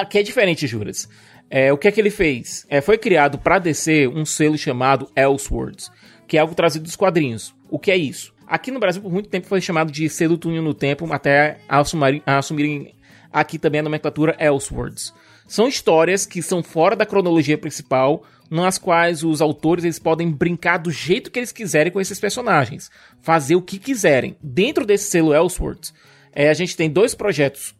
aqui 0.00 0.18
é 0.18 0.22
diferente, 0.22 0.66
Juras. 0.66 1.08
É, 1.48 1.72
o 1.72 1.78
que 1.78 1.88
é 1.88 1.92
que 1.92 2.00
ele 2.00 2.10
fez? 2.10 2.66
É, 2.68 2.80
foi 2.80 2.98
criado 2.98 3.38
pra 3.38 3.58
DC 3.58 4.08
um 4.08 4.24
selo 4.24 4.58
chamado 4.58 5.08
Elseworlds, 5.16 5.90
que 6.26 6.36
é 6.36 6.40
algo 6.40 6.54
trazido 6.54 6.82
dos 6.82 6.96
quadrinhos. 6.96 7.54
O 7.70 7.78
que 7.78 7.90
é 7.90 7.96
isso? 7.96 8.34
Aqui 8.46 8.70
no 8.70 8.78
Brasil, 8.78 9.02
por 9.02 9.12
muito 9.12 9.28
tempo, 9.28 9.46
foi 9.46 9.60
chamado 9.60 9.90
de 9.90 10.08
selo 10.08 10.38
túnel 10.38 10.62
no 10.62 10.72
tempo, 10.72 11.12
até 11.12 11.58
assumirem, 11.68 12.94
aqui 13.32 13.58
também 13.58 13.80
a 13.80 13.84
nomenclatura 13.84 14.36
Elseworlds. 14.38 15.12
São 15.48 15.66
histórias 15.68 16.24
que 16.24 16.42
são 16.42 16.62
fora 16.62 16.94
da 16.94 17.06
cronologia 17.06 17.58
principal, 17.58 18.24
nas 18.50 18.78
quais 18.78 19.24
os 19.24 19.40
autores 19.40 19.84
eles 19.84 19.98
podem 19.98 20.30
brincar 20.30 20.78
do 20.78 20.90
jeito 20.90 21.30
que 21.30 21.38
eles 21.38 21.52
quiserem 21.52 21.92
com 21.92 22.00
esses 22.00 22.20
personagens, 22.20 22.90
fazer 23.20 23.56
o 23.56 23.62
que 23.62 23.78
quiserem. 23.78 24.36
Dentro 24.40 24.86
desse 24.86 25.10
selo 25.10 25.34
Elseworlds, 25.34 25.92
é, 26.32 26.48
a 26.48 26.54
gente 26.54 26.76
tem 26.76 26.90
dois 26.90 27.14
projetos, 27.14 27.74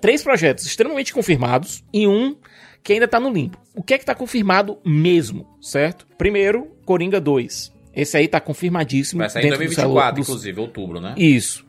três 0.00 0.22
projetos 0.22 0.66
extremamente 0.66 1.12
confirmados 1.12 1.82
e 1.92 2.06
um 2.06 2.36
que 2.82 2.92
ainda 2.92 3.08
tá 3.08 3.18
no 3.18 3.32
limbo. 3.32 3.58
O 3.74 3.82
que 3.82 3.94
é 3.94 3.98
que 3.98 4.04
tá 4.04 4.14
confirmado 4.14 4.78
mesmo, 4.84 5.46
certo? 5.60 6.06
Primeiro, 6.16 6.66
Coringa 6.84 7.20
2. 7.20 7.77
Esse 8.00 8.16
aí 8.16 8.28
tá 8.28 8.40
confirmadíssimo. 8.40 9.18
Vai 9.20 9.28
sair 9.30 9.42
em 9.42 9.50
dentro 9.50 9.58
do 9.58 9.64
2024, 9.64 10.04
selo- 10.04 10.14
do- 10.14 10.20
inclusive, 10.20 10.60
outubro, 10.60 11.00
né? 11.00 11.14
Isso. 11.16 11.64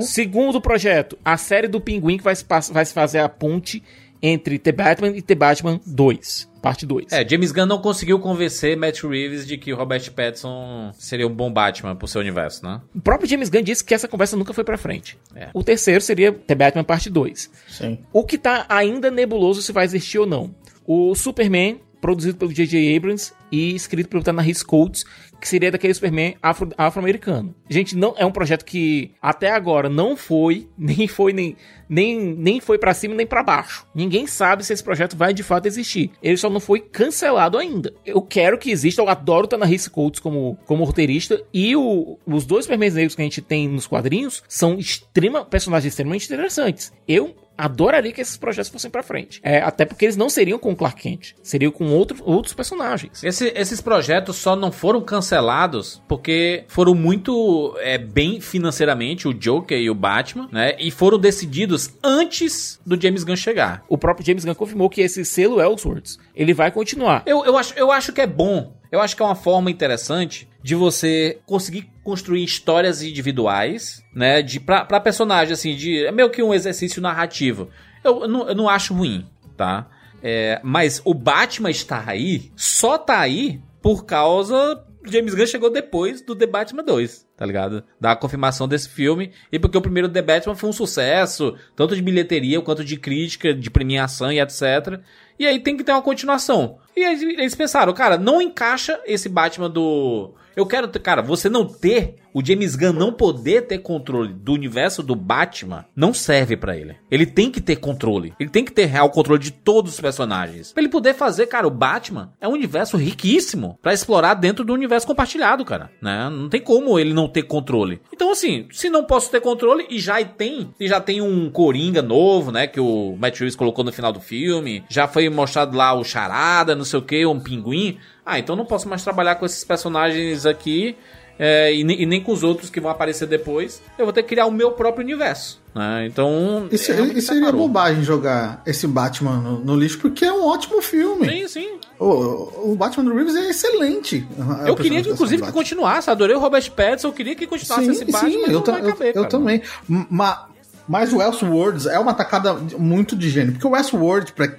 Segundo 0.00 0.60
projeto, 0.60 1.18
a 1.24 1.36
série 1.36 1.68
do 1.68 1.80
Pinguim 1.80 2.16
que 2.18 2.24
vai 2.24 2.34
se, 2.34 2.44
vai 2.72 2.84
se 2.84 2.92
fazer 2.94 3.18
a 3.18 3.28
ponte 3.28 3.82
entre 4.22 4.58
The 4.58 4.72
Batman 4.72 5.08
e 5.08 5.20
The 5.20 5.34
Batman 5.34 5.80
2, 5.84 6.48
parte 6.62 6.86
2. 6.86 7.12
É, 7.12 7.28
James 7.28 7.52
Gunn 7.52 7.66
não 7.66 7.78
conseguiu 7.78 8.18
convencer 8.18 8.74
Matt 8.74 9.02
Reeves 9.02 9.46
de 9.46 9.58
que 9.58 9.70
o 9.72 9.76
Robert 9.76 10.10
Pattinson 10.12 10.92
seria 10.94 11.26
um 11.26 11.34
bom 11.34 11.52
Batman 11.52 11.94
pro 11.94 12.08
seu 12.08 12.22
universo, 12.22 12.64
né? 12.64 12.80
O 12.94 13.00
próprio 13.02 13.28
James 13.28 13.50
Gunn 13.50 13.62
disse 13.62 13.84
que 13.84 13.92
essa 13.92 14.08
conversa 14.08 14.34
nunca 14.36 14.54
foi 14.54 14.64
pra 14.64 14.78
frente. 14.78 15.18
É. 15.36 15.48
O 15.52 15.62
terceiro 15.62 16.00
seria 16.00 16.32
The 16.32 16.54
Batman 16.54 16.84
parte 16.84 17.10
2. 17.10 17.50
Sim. 17.68 17.98
O 18.14 18.24
que 18.24 18.38
tá 18.38 18.64
ainda 18.68 19.10
nebuloso 19.10 19.60
se 19.60 19.72
vai 19.72 19.84
existir 19.84 20.18
ou 20.18 20.26
não. 20.26 20.54
O 20.86 21.14
Superman, 21.14 21.80
produzido 22.00 22.38
pelo 22.38 22.52
J.J. 22.52 22.96
Abrams 22.96 23.32
e 23.52 23.74
escrito 23.74 24.08
pelo 24.08 24.22
Ta-Nehisi 24.22 24.64
Coates, 24.64 25.04
que 25.44 25.48
seria 25.50 25.70
daquele 25.70 25.92
Superman 25.92 26.36
afro- 26.42 26.70
afro-americano. 26.78 27.54
Gente, 27.68 27.94
não 27.94 28.14
é 28.16 28.24
um 28.24 28.32
projeto 28.32 28.64
que 28.64 29.10
até 29.20 29.50
agora 29.50 29.90
não 29.90 30.16
foi, 30.16 30.66
nem 30.78 31.06
foi 31.06 31.34
nem 31.34 31.54
nem, 31.86 32.18
nem 32.18 32.60
foi 32.60 32.78
pra 32.78 32.94
cima 32.94 33.14
nem 33.14 33.26
pra 33.26 33.42
baixo. 33.42 33.86
Ninguém 33.94 34.26
sabe 34.26 34.64
se 34.64 34.72
esse 34.72 34.82
projeto 34.82 35.14
vai 35.18 35.34
de 35.34 35.42
fato 35.42 35.66
existir. 35.66 36.10
Ele 36.22 36.36
só 36.38 36.48
não 36.48 36.58
foi 36.58 36.80
cancelado 36.80 37.58
ainda. 37.58 37.92
Eu 38.06 38.22
quero 38.22 38.56
que 38.56 38.70
exista, 38.70 39.02
eu 39.02 39.08
adoro 39.10 39.44
o 39.44 39.48
Ta-Nehisi 39.48 39.90
Coates 39.90 40.18
como 40.18 40.56
como 40.64 40.82
roteirista 40.84 41.42
e 41.52 41.76
o- 41.76 42.18
os 42.26 42.46
dois 42.46 42.64
Supermans 42.64 42.94
negros 42.94 43.14
que 43.14 43.20
a 43.20 43.24
gente 43.24 43.42
tem 43.42 43.68
nos 43.68 43.86
quadrinhos 43.86 44.42
são 44.48 44.78
extrema 44.78 45.44
personagens 45.44 45.92
extremamente 45.92 46.24
interessantes. 46.24 46.90
Eu 47.06 47.34
adoraria 47.56 48.12
que 48.12 48.20
esses 48.20 48.36
projetos 48.36 48.70
fossem 48.70 48.90
pra 48.90 49.02
frente. 49.02 49.40
É, 49.42 49.60
até 49.60 49.84
porque 49.84 50.04
eles 50.04 50.16
não 50.16 50.28
seriam 50.28 50.58
com 50.58 50.72
o 50.72 50.76
Clark 50.76 51.00
Kent, 51.02 51.32
seriam 51.42 51.70
com 51.70 51.86
outro, 51.88 52.16
outros 52.24 52.52
personagens. 52.54 53.22
Esse- 53.22 53.52
esses 53.54 53.80
projetos 53.80 54.36
só 54.36 54.54
não 54.56 54.72
foram 54.72 55.00
cancelados 55.00 56.02
porque 56.08 56.64
foram 56.68 56.94
muito 56.94 57.74
é, 57.80 57.96
bem 57.98 58.40
financeiramente, 58.40 59.28
o 59.28 59.34
Joker 59.34 59.78
e 59.78 59.88
o 59.90 59.94
Batman, 59.94 60.48
né? 60.52 60.74
E 60.78 60.90
foram 60.90 61.18
decididos 61.18 61.90
antes 62.02 62.80
do 62.84 63.00
James 63.00 63.24
Gunn 63.24 63.36
chegar. 63.36 63.84
O 63.88 63.96
próprio 63.98 64.26
James 64.26 64.44
Gunn 64.44 64.54
confirmou 64.54 64.88
que 64.90 65.00
esse 65.00 65.24
selo 65.24 65.60
Elseworlds, 65.60 66.18
ele 66.34 66.52
vai 66.54 66.70
continuar. 66.70 67.22
Eu, 67.26 67.44
eu, 67.44 67.56
acho, 67.56 67.74
eu 67.76 67.90
acho 67.92 68.12
que 68.12 68.20
é 68.20 68.26
bom. 68.26 68.74
Eu 68.94 69.00
acho 69.00 69.16
que 69.16 69.22
é 69.22 69.26
uma 69.26 69.34
forma 69.34 69.72
interessante 69.72 70.48
de 70.62 70.76
você 70.76 71.40
conseguir 71.44 71.90
construir 72.04 72.44
histórias 72.44 73.02
individuais, 73.02 74.04
né? 74.14 74.40
De, 74.40 74.60
pra, 74.60 74.84
pra 74.84 75.00
personagem, 75.00 75.52
assim, 75.52 75.74
de. 75.74 76.06
É 76.06 76.12
meio 76.12 76.30
que 76.30 76.40
um 76.40 76.54
exercício 76.54 77.02
narrativo. 77.02 77.70
Eu, 78.04 78.22
eu 78.22 78.28
não, 78.28 78.48
eu 78.48 78.54
não 78.54 78.68
acho 78.68 78.94
ruim, 78.94 79.26
tá? 79.56 79.90
É, 80.22 80.60
mas 80.62 81.02
o 81.04 81.12
Batman 81.12 81.70
está 81.70 82.04
aí, 82.06 82.52
só 82.54 82.96
tá 82.96 83.18
aí 83.18 83.60
por 83.82 84.04
causa. 84.06 84.80
James 85.04 85.34
Gunn 85.34 85.46
chegou 85.46 85.70
depois 85.70 86.22
do 86.22 86.36
The 86.36 86.46
Batman 86.46 86.84
2, 86.84 87.26
tá 87.36 87.44
ligado? 87.44 87.82
Da 88.00 88.14
confirmação 88.14 88.68
desse 88.68 88.88
filme. 88.88 89.32
E 89.50 89.58
porque 89.58 89.76
o 89.76 89.82
primeiro 89.82 90.08
The 90.08 90.22
Batman 90.22 90.54
foi 90.54 90.70
um 90.70 90.72
sucesso, 90.72 91.56
tanto 91.74 91.96
de 91.96 92.00
bilheteria 92.00 92.60
quanto 92.60 92.84
de 92.84 92.96
crítica, 92.96 93.52
de 93.52 93.70
premiação 93.72 94.30
e 94.30 94.40
etc. 94.40 95.00
E 95.36 95.46
aí 95.46 95.58
tem 95.58 95.76
que 95.76 95.82
ter 95.82 95.90
uma 95.90 96.00
continuação. 96.00 96.78
E 96.96 97.02
eles 97.02 97.54
pensaram, 97.54 97.92
cara, 97.92 98.16
não 98.16 98.40
encaixa 98.40 99.00
esse 99.04 99.28
Batman 99.28 99.68
do. 99.68 100.32
Eu 100.54 100.64
quero. 100.66 100.88
Cara, 101.00 101.22
você 101.22 101.48
não 101.48 101.66
ter. 101.66 102.16
O 102.34 102.44
James 102.44 102.74
Gunn 102.74 102.92
não 102.92 103.12
poder 103.12 103.68
ter 103.68 103.78
controle 103.78 104.34
do 104.34 104.52
universo 104.52 105.04
do 105.04 105.14
Batman 105.14 105.84
não 105.94 106.12
serve 106.12 106.56
pra 106.56 106.76
ele. 106.76 106.96
Ele 107.08 107.24
tem 107.24 107.48
que 107.48 107.60
ter 107.60 107.76
controle. 107.76 108.34
Ele 108.40 108.50
tem 108.50 108.64
que 108.64 108.72
ter 108.72 108.86
real 108.86 109.08
controle 109.08 109.40
de 109.40 109.52
todos 109.52 109.92
os 109.92 110.00
personagens. 110.00 110.72
Pra 110.72 110.82
ele 110.82 110.90
poder 110.90 111.14
fazer, 111.14 111.46
cara, 111.46 111.64
o 111.64 111.70
Batman 111.70 112.32
é 112.40 112.48
um 112.48 112.54
universo 112.54 112.96
riquíssimo 112.96 113.78
pra 113.80 113.94
explorar 113.94 114.34
dentro 114.34 114.64
do 114.64 114.74
universo 114.74 115.06
compartilhado, 115.06 115.64
cara. 115.64 115.92
Né? 116.02 116.28
Não 116.28 116.48
tem 116.48 116.60
como 116.60 116.98
ele 116.98 117.14
não 117.14 117.28
ter 117.28 117.44
controle. 117.44 118.00
Então, 118.12 118.32
assim, 118.32 118.66
se 118.72 118.90
não 118.90 119.04
posso 119.04 119.30
ter 119.30 119.40
controle 119.40 119.86
e 119.88 120.00
já 120.00 120.22
tem, 120.24 120.74
e 120.80 120.88
já 120.88 121.00
tem 121.00 121.22
um 121.22 121.48
Coringa 121.48 122.02
novo, 122.02 122.50
né? 122.50 122.66
Que 122.66 122.80
o 122.80 123.14
Matt 123.16 123.38
Reeves 123.38 123.54
colocou 123.54 123.84
no 123.84 123.92
final 123.92 124.12
do 124.12 124.20
filme. 124.20 124.82
Já 124.88 125.06
foi 125.06 125.28
mostrado 125.28 125.76
lá 125.76 125.94
o 125.94 126.02
Charada, 126.02 126.74
não 126.74 126.84
sei 126.84 126.98
o 126.98 127.02
que, 127.02 127.24
um 127.24 127.38
pinguim. 127.38 127.96
Ah, 128.26 128.40
então 128.40 128.56
não 128.56 128.64
posso 128.64 128.88
mais 128.88 129.04
trabalhar 129.04 129.36
com 129.36 129.46
esses 129.46 129.62
personagens 129.62 130.46
aqui. 130.46 130.96
É, 131.38 131.74
e, 131.74 131.82
ne- 131.84 131.96
e 132.02 132.06
nem 132.06 132.22
com 132.22 132.32
os 132.32 132.42
outros 132.42 132.70
que 132.70 132.80
vão 132.80 132.90
aparecer 132.90 133.26
depois. 133.26 133.82
Eu 133.98 134.04
vou 134.06 134.12
ter 134.12 134.22
que 134.22 134.28
criar 134.28 134.46
o 134.46 134.50
meu 134.52 134.72
próprio 134.72 135.04
universo. 135.04 135.60
Né? 135.74 136.06
Então. 136.06 136.68
Isso, 136.70 136.92
realmente 136.92 137.18
isso 137.18 137.26
seria 137.28 137.42
separou. 137.42 137.66
bobagem 137.66 138.02
jogar 138.04 138.62
esse 138.64 138.86
Batman 138.86 139.36
no, 139.40 139.58
no 139.58 139.76
lixo, 139.76 139.98
porque 139.98 140.24
é 140.24 140.32
um 140.32 140.44
ótimo 140.46 140.80
filme. 140.80 141.28
Sim, 141.28 141.48
sim. 141.48 141.78
O, 141.98 142.72
o 142.72 142.76
Batman 142.76 143.04
do 143.04 143.14
Reeves 143.14 143.34
é 143.34 143.50
excelente. 143.50 144.26
Eu 144.66 144.76
queria, 144.76 145.02
que, 145.02 145.10
inclusive, 145.10 145.42
que 145.42 145.52
continuasse. 145.52 146.08
Adorei 146.10 146.36
o 146.36 146.38
Robert 146.40 146.70
Pattinson. 146.70 147.08
Eu 147.08 147.12
queria 147.12 147.34
que 147.34 147.46
continuasse 147.46 147.90
esse 147.90 148.04
Batman, 148.04 148.40
mas 148.42 148.50
eu, 148.52 148.60
ta- 148.60 148.78
eu- 148.78 148.96
eu 149.14 149.28
também. 149.28 149.62
Ma- 149.88 150.46
mas 150.86 151.12
o 151.12 151.16
Westworld 151.18 151.88
é 151.88 151.98
uma 151.98 152.12
tacada 152.14 152.54
muito 152.78 153.16
de 153.16 153.28
gênio. 153.30 153.52
Porque 153.54 153.66
o 153.66 153.70
Westworld, 153.70 154.32
pra, 154.32 154.52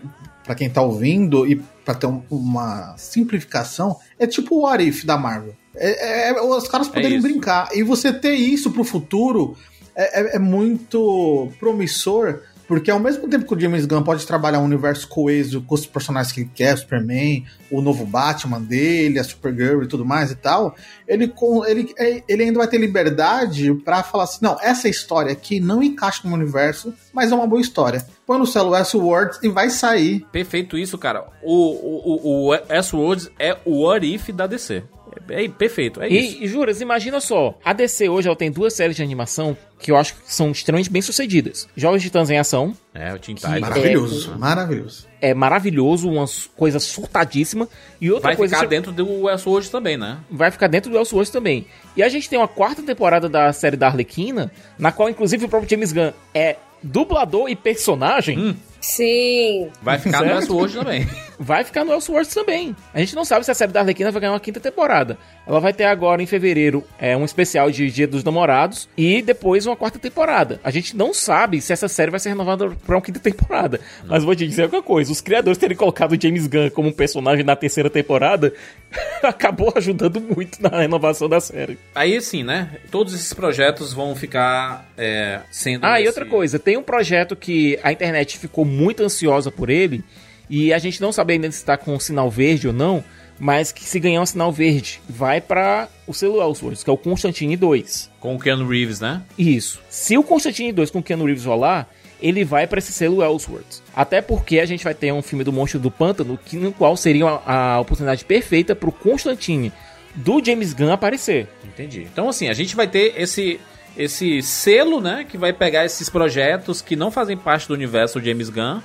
pra 0.44 0.56
quem 0.56 0.70
tá 0.70 0.82
ouvindo 0.82 1.46
e 1.48 1.56
pra 1.86 1.94
ter 1.94 2.08
um- 2.08 2.24
uma 2.30 2.96
simplificação, 2.98 3.98
é 4.20 4.26
tipo 4.28 4.56
o 4.56 4.62
What 4.64 4.84
If 4.86 5.06
da 5.06 5.18
Marvel. 5.18 5.56
É, 5.78 6.30
é- 6.30 6.42
os 6.42 6.68
caras 6.68 6.88
poderem 6.88 7.18
isso. 7.18 7.28
brincar. 7.28 7.70
E 7.74 7.84
você 7.84 8.12
ter 8.14 8.34
isso 8.36 8.72
pro 8.72 8.84
futuro 8.84 9.56
é, 9.96 10.22
é- 10.22 10.36
é 10.36 10.40
muito 10.40 11.50
promissor. 11.60 12.40
Porque 12.68 12.90
ao 12.90 13.00
mesmo 13.00 13.28
tempo 13.28 13.46
que 13.46 13.54
o 13.54 13.60
James 13.60 13.86
Gunn 13.86 14.02
pode 14.02 14.26
trabalhar 14.26 14.58
um 14.60 14.64
universo 14.64 15.08
coeso 15.08 15.62
com 15.62 15.76
os 15.76 15.86
personagens 15.86 16.32
que 16.34 16.42
ele 16.42 16.50
quer, 16.52 16.76
Superman, 16.76 17.46
o 17.70 17.80
novo 17.80 18.08
Batman 18.08 18.60
dele, 18.60 19.20
a 19.20 19.24
Supergirl 19.24 19.84
e 19.84 19.88
tudo 19.88 20.04
mais 20.04 20.32
e 20.32 20.36
tal, 20.36 20.76
ele, 21.08 21.28
com- 21.28 21.64
ele, 21.64 21.94
é- 21.96 22.24
ele 22.28 22.42
ainda 22.42 22.58
vai 22.58 22.68
ter 22.68 22.80
liberdade 22.80 23.72
pra 23.86 24.02
falar 24.02 24.24
assim: 24.24 24.40
não, 24.42 24.58
essa 24.60 24.90
história 24.90 25.32
aqui 25.32 25.60
não 25.60 25.84
encaixa 25.84 26.28
no 26.28 26.34
universo, 26.34 26.92
mas 27.14 27.32
é 27.32 27.36
uma 27.36 27.46
boa 27.46 27.62
história. 27.62 28.04
Põe 28.26 28.40
no 28.40 28.48
céu 28.48 28.70
Westworld 28.70 29.38
e 29.44 29.48
vai 29.48 29.70
sair. 29.70 30.26
Perfeito 30.32 30.76
isso, 30.76 30.98
cara. 30.98 31.24
O, 31.44 31.54
o, 31.54 32.20
o, 32.24 32.50
o 32.50 32.54
S-Words 32.68 33.30
é 33.38 33.56
o 33.64 33.84
What 33.84 34.12
If 34.12 34.30
da 34.30 34.48
DC. 34.48 34.82
É, 35.30 35.46
é 35.46 35.50
perfeito, 35.50 36.02
é 36.02 36.08
isso. 36.08 36.38
E, 36.40 36.46
e 36.46 36.48
juras, 36.48 36.82
imagina 36.82 37.20
só, 37.20 37.58
a 37.64 37.74
DC 37.74 38.10
hoje 38.10 38.28
ela 38.28 38.36
tem 38.36 38.52
duas 38.52 38.74
séries 38.74 38.96
de 38.96 39.04
animação 39.04 39.58
que 39.80 39.92
eu 39.92 39.98
acho 39.98 40.16
que 40.16 40.22
são 40.34 40.52
extremamente 40.52 40.90
bem 40.90 41.02
sucedidas. 41.02 41.68
De 41.76 41.86
Titãs 42.00 42.30
em 42.30 42.38
Ação, 42.40 42.74
É, 42.94 43.14
o 43.14 43.20
Teen 43.20 43.36
Que- 43.36 43.42
Titans. 43.42 43.60
Maravilhoso, 43.62 44.36
maravilhoso. 44.38 45.08
é 45.22 45.34
maravilhoso, 45.34 46.10
uma 46.10 46.26
coisa 46.56 46.80
surtadíssima. 46.80 47.68
E 48.00 48.10
outra 48.12 48.30
Vai 48.30 48.36
coisa 48.36 48.56
ficar 48.56 48.66
cha- 48.66 48.70
dentro 48.70 48.92
do 48.92 49.30
Elseworlds 49.30 49.70
também, 49.70 49.98
né? 49.98 50.18
vai 50.32 50.50
ficar 50.52 50.68
dentro 50.68 50.90
do 50.92 50.98
Elseworlds 50.98 51.32
também. 51.32 51.66
E 51.96 52.02
a 52.04 52.10
gente 52.10 52.30
tem 52.30 52.40
uma 52.40 52.48
quarta 52.48 52.82
temporada 52.82 53.28
da 53.30 53.52
série 53.54 53.78
da 53.78 53.88
Arlequina, 53.88 54.52
na 54.80 54.92
qual 54.92 55.10
inclusive 55.10 55.46
o 55.46 55.50
próprio 55.50 55.70
James 55.70 55.92
Gunn 55.92 56.12
é 56.34 56.56
dublador 56.82 57.50
e 57.50 57.56
personagem. 57.56 58.38
Hum. 58.40 58.56
Sim. 58.86 59.70
Vai 59.82 59.98
ficar 59.98 60.20
no 60.20 60.26
Certo? 60.28 60.40
Elseworlds 60.42 60.76
também. 60.76 61.10
vai 61.40 61.64
ficar 61.64 61.84
no 61.84 61.92
Elseworlds 61.92 62.34
também. 62.34 62.76
A 62.94 63.00
gente 63.00 63.16
não 63.16 63.26
sabe 63.26 63.44
se 63.44 63.50
a 63.50 63.54
série 63.56 63.72
da 63.72 63.80
Arlequina 63.80 64.12
vai 64.12 64.22
ganhar 64.22 64.34
uma 64.34 64.40
quinta 64.40 64.60
temporada. 64.60 65.18
Ela 65.48 65.60
vai 65.60 65.74
ter 65.74 65.86
agora, 65.86 66.22
em 66.22 66.26
fevereiro, 66.28 66.84
é, 67.00 67.18
um 67.18 67.26
especial 67.26 67.72
de 67.72 67.90
Dia 67.90 68.08
dos 68.08 68.24
Namorados 68.24 68.88
e 68.96 69.24
depois 69.24 69.66
uma 69.66 69.76
quarta 69.76 69.98
temporada. 69.98 70.60
A 70.64 70.70
gente 70.70 70.96
não 70.96 71.14
sabe 71.16 71.62
se 71.62 71.74
essa 71.74 71.88
série 71.88 72.12
vai 72.12 72.20
ser 72.20 72.30
renovada 72.30 72.70
pra 72.86 72.96
uma 72.96 73.02
quinta 73.02 73.20
temporada. 73.20 73.80
Mas 74.06 74.24
vou 74.24 74.36
te 74.36 74.48
dizer 74.48 74.70
uma 74.70 74.84
coisa: 74.84 75.12
os 75.12 75.20
criadores 75.22 75.58
terem 75.58 75.76
colocado 75.76 76.12
o 76.14 76.22
James 76.22 76.46
Gunn 76.46 76.70
como 76.70 76.90
um 76.90 76.94
personagem 76.94 77.44
na 77.44 77.56
terceira 77.56 77.90
temporada 77.90 78.54
acabou 79.24 79.74
ajudando 79.76 80.22
muito 80.22 80.62
na 80.62 80.70
renovação 80.80 81.28
da 81.28 81.40
série. 81.40 81.78
Aí 81.94 82.22
sim, 82.22 82.44
né? 82.44 82.70
Todos 82.92 83.14
esses 83.16 83.34
projetos 83.34 83.94
vão 83.94 84.16
ficar 84.16 84.88
é, 84.98 85.40
sendo. 85.52 85.84
Ah, 85.86 86.00
e 86.00 86.04
nesse- 86.04 86.08
outra 86.10 86.26
coisa, 86.26 86.60
tem 86.60 86.78
um 86.78 86.84
projeto 86.84 87.36
que 87.36 87.80
a 87.84 87.92
internet 87.92 88.38
ficou 88.38 88.64
muito 88.76 89.04
ansiosa 89.04 89.50
por 89.50 89.70
ele, 89.70 90.04
e 90.50 90.74
a 90.74 90.78
gente 90.78 91.02
não 91.02 91.12
sabe 91.12 91.34
ainda 91.34 91.50
se 91.50 91.58
está 91.58 91.78
com 91.78 92.00
sinal 92.00 92.30
verde 92.30 92.68
ou 92.68 92.74
não, 92.74 93.04
mas 93.40 93.72
que 93.72 93.84
se 93.84 94.00
ganhar 94.00 94.22
um 94.22 94.26
sinal 94.26 94.52
verde, 94.52 95.02
vai 95.10 95.42
para 95.42 95.90
o 96.08 96.14
selo 96.14 96.42
Elseworlds, 96.42 96.84
que 96.84 96.90
é 96.90 96.94
o 96.94 96.98
Constantine 96.98 97.58
2. 97.58 98.12
Com 98.20 98.36
o 98.36 98.40
Keanu 98.40 98.68
Reeves, 98.68 99.00
né? 99.00 99.22
Isso. 99.38 99.82
Se 99.90 100.18
o 100.18 100.24
Constantine 100.24 100.72
2 100.72 100.92
com 100.92 101.00
o 101.00 101.04
Keanu 101.04 101.26
Reeves 101.26 101.46
rolar, 101.46 101.90
ele 102.22 102.44
vai 102.46 102.66
para 102.66 102.80
esse 102.80 102.94
selo 102.94 103.24
Elseworlds. 103.24 103.84
Até 103.94 104.22
porque 104.22 104.60
a 104.60 104.66
gente 104.66 104.84
vai 104.84 104.94
ter 104.94 105.12
um 105.12 105.22
filme 105.22 105.44
do 105.44 105.52
Monstro 105.52 105.80
do 105.80 105.92
Pântano, 105.92 106.40
que, 106.44 106.56
no 106.56 106.72
qual 106.72 106.96
seria 106.96 107.26
a, 107.28 107.74
a 107.74 107.80
oportunidade 107.80 108.24
perfeita 108.24 108.76
pro 108.76 108.92
Constantine 108.92 109.72
do 110.16 110.44
James 110.44 110.74
Gunn 110.74 110.92
aparecer. 110.92 111.48
Entendi. 111.64 112.08
Então, 112.12 112.30
assim, 112.30 112.48
a 112.48 112.54
gente 112.54 112.76
vai 112.76 112.88
ter 112.88 113.14
esse, 113.18 113.60
esse 113.98 114.42
selo, 114.42 115.00
né? 115.02 115.26
Que 115.30 115.38
vai 115.38 115.54
pegar 115.54 115.86
esses 115.86 116.10
projetos 116.10 116.82
que 116.82 116.96
não 116.96 117.12
fazem 117.12 117.38
parte 117.38 117.68
do 117.68 117.74
universo 117.74 118.20
James 118.22 118.50
Gunn. 118.50 118.80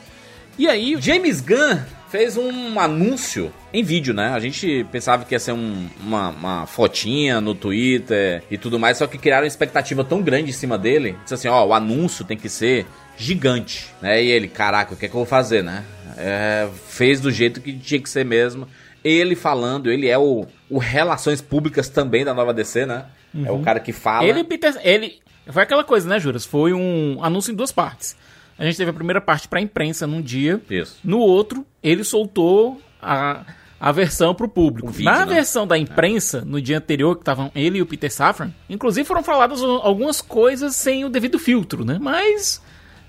E 0.58 0.68
aí, 0.68 0.96
James 1.00 1.40
Gunn 1.40 1.78
fez 2.10 2.36
um 2.36 2.78
anúncio 2.78 3.52
em 3.72 3.82
vídeo, 3.84 4.12
né? 4.12 4.30
A 4.34 4.40
gente 4.40 4.84
pensava 4.90 5.24
que 5.24 5.34
ia 5.34 5.38
ser 5.38 5.52
um- 5.52 5.88
uma, 6.00 6.28
uma 6.30 6.66
fotinha 6.66 7.40
no 7.40 7.54
Twitter 7.54 8.42
e 8.50 8.58
tudo 8.58 8.78
mais, 8.78 8.98
só 8.98 9.06
que 9.06 9.16
criaram 9.16 9.44
uma 9.44 9.48
expectativa 9.48 10.02
tão 10.04 10.20
grande 10.20 10.50
em 10.50 10.52
cima 10.52 10.76
dele. 10.76 11.16
Disse 11.22 11.34
assim, 11.34 11.48
ó, 11.48 11.64
o 11.64 11.72
anúncio 11.72 12.24
tem 12.24 12.36
que 12.36 12.48
ser 12.48 12.84
gigante, 13.16 13.86
né? 14.02 14.22
E 14.22 14.30
ele, 14.30 14.48
caraca, 14.48 14.92
o 14.92 14.96
que 14.96 15.06
é 15.06 15.08
que 15.08 15.14
eu 15.14 15.18
vou 15.20 15.26
fazer, 15.26 15.62
né? 15.62 15.84
É, 16.18 16.68
fez 16.88 17.20
do 17.20 17.30
jeito 17.30 17.60
que 17.60 17.72
tinha 17.72 18.00
que 18.00 18.10
ser 18.10 18.24
mesmo. 18.24 18.66
Ele 19.04 19.34
falando, 19.34 19.90
ele 19.90 20.08
é 20.08 20.18
o, 20.18 20.46
o 20.68 20.78
Relações 20.78 21.40
Públicas 21.40 21.88
também 21.88 22.24
da 22.24 22.34
nova 22.34 22.52
DC, 22.52 22.84
né? 22.86 23.04
É 23.34 23.50
o 23.50 23.60
cara 23.60 23.80
que 23.80 23.92
fala. 23.92 24.26
Ele, 24.26 24.42
Peter, 24.44 24.74
ele. 24.82 25.18
Foi 25.48 25.62
aquela 25.62 25.84
coisa, 25.84 26.08
né, 26.08 26.18
Juras? 26.20 26.44
Foi 26.44 26.72
um 26.72 27.18
anúncio 27.22 27.52
em 27.52 27.54
duas 27.54 27.72
partes. 27.72 28.16
A 28.58 28.64
gente 28.64 28.76
teve 28.76 28.90
a 28.90 28.94
primeira 28.94 29.20
parte 29.20 29.48
pra 29.48 29.60
imprensa 29.60 30.06
num 30.06 30.20
dia. 30.20 30.60
Isso. 30.68 30.98
No 31.02 31.18
outro, 31.18 31.64
ele 31.82 32.04
soltou 32.04 32.80
a, 33.00 33.44
a 33.80 33.90
versão 33.90 34.34
pro 34.34 34.46
público. 34.48 34.88
O 34.88 34.92
vídeo, 34.92 35.10
Na 35.10 35.24
né? 35.24 35.34
versão 35.34 35.66
da 35.66 35.78
imprensa, 35.78 36.42
no 36.44 36.60
dia 36.60 36.76
anterior, 36.76 37.14
que 37.16 37.22
estavam 37.22 37.50
ele 37.54 37.78
e 37.78 37.82
o 37.82 37.86
Peter 37.86 38.12
Safran, 38.12 38.50
inclusive 38.68 39.06
foram 39.06 39.22
faladas 39.22 39.62
algumas 39.62 40.20
coisas 40.20 40.76
sem 40.76 41.04
o 41.04 41.08
devido 41.08 41.38
filtro, 41.38 41.84
né? 41.86 41.98
Mas, 41.98 42.60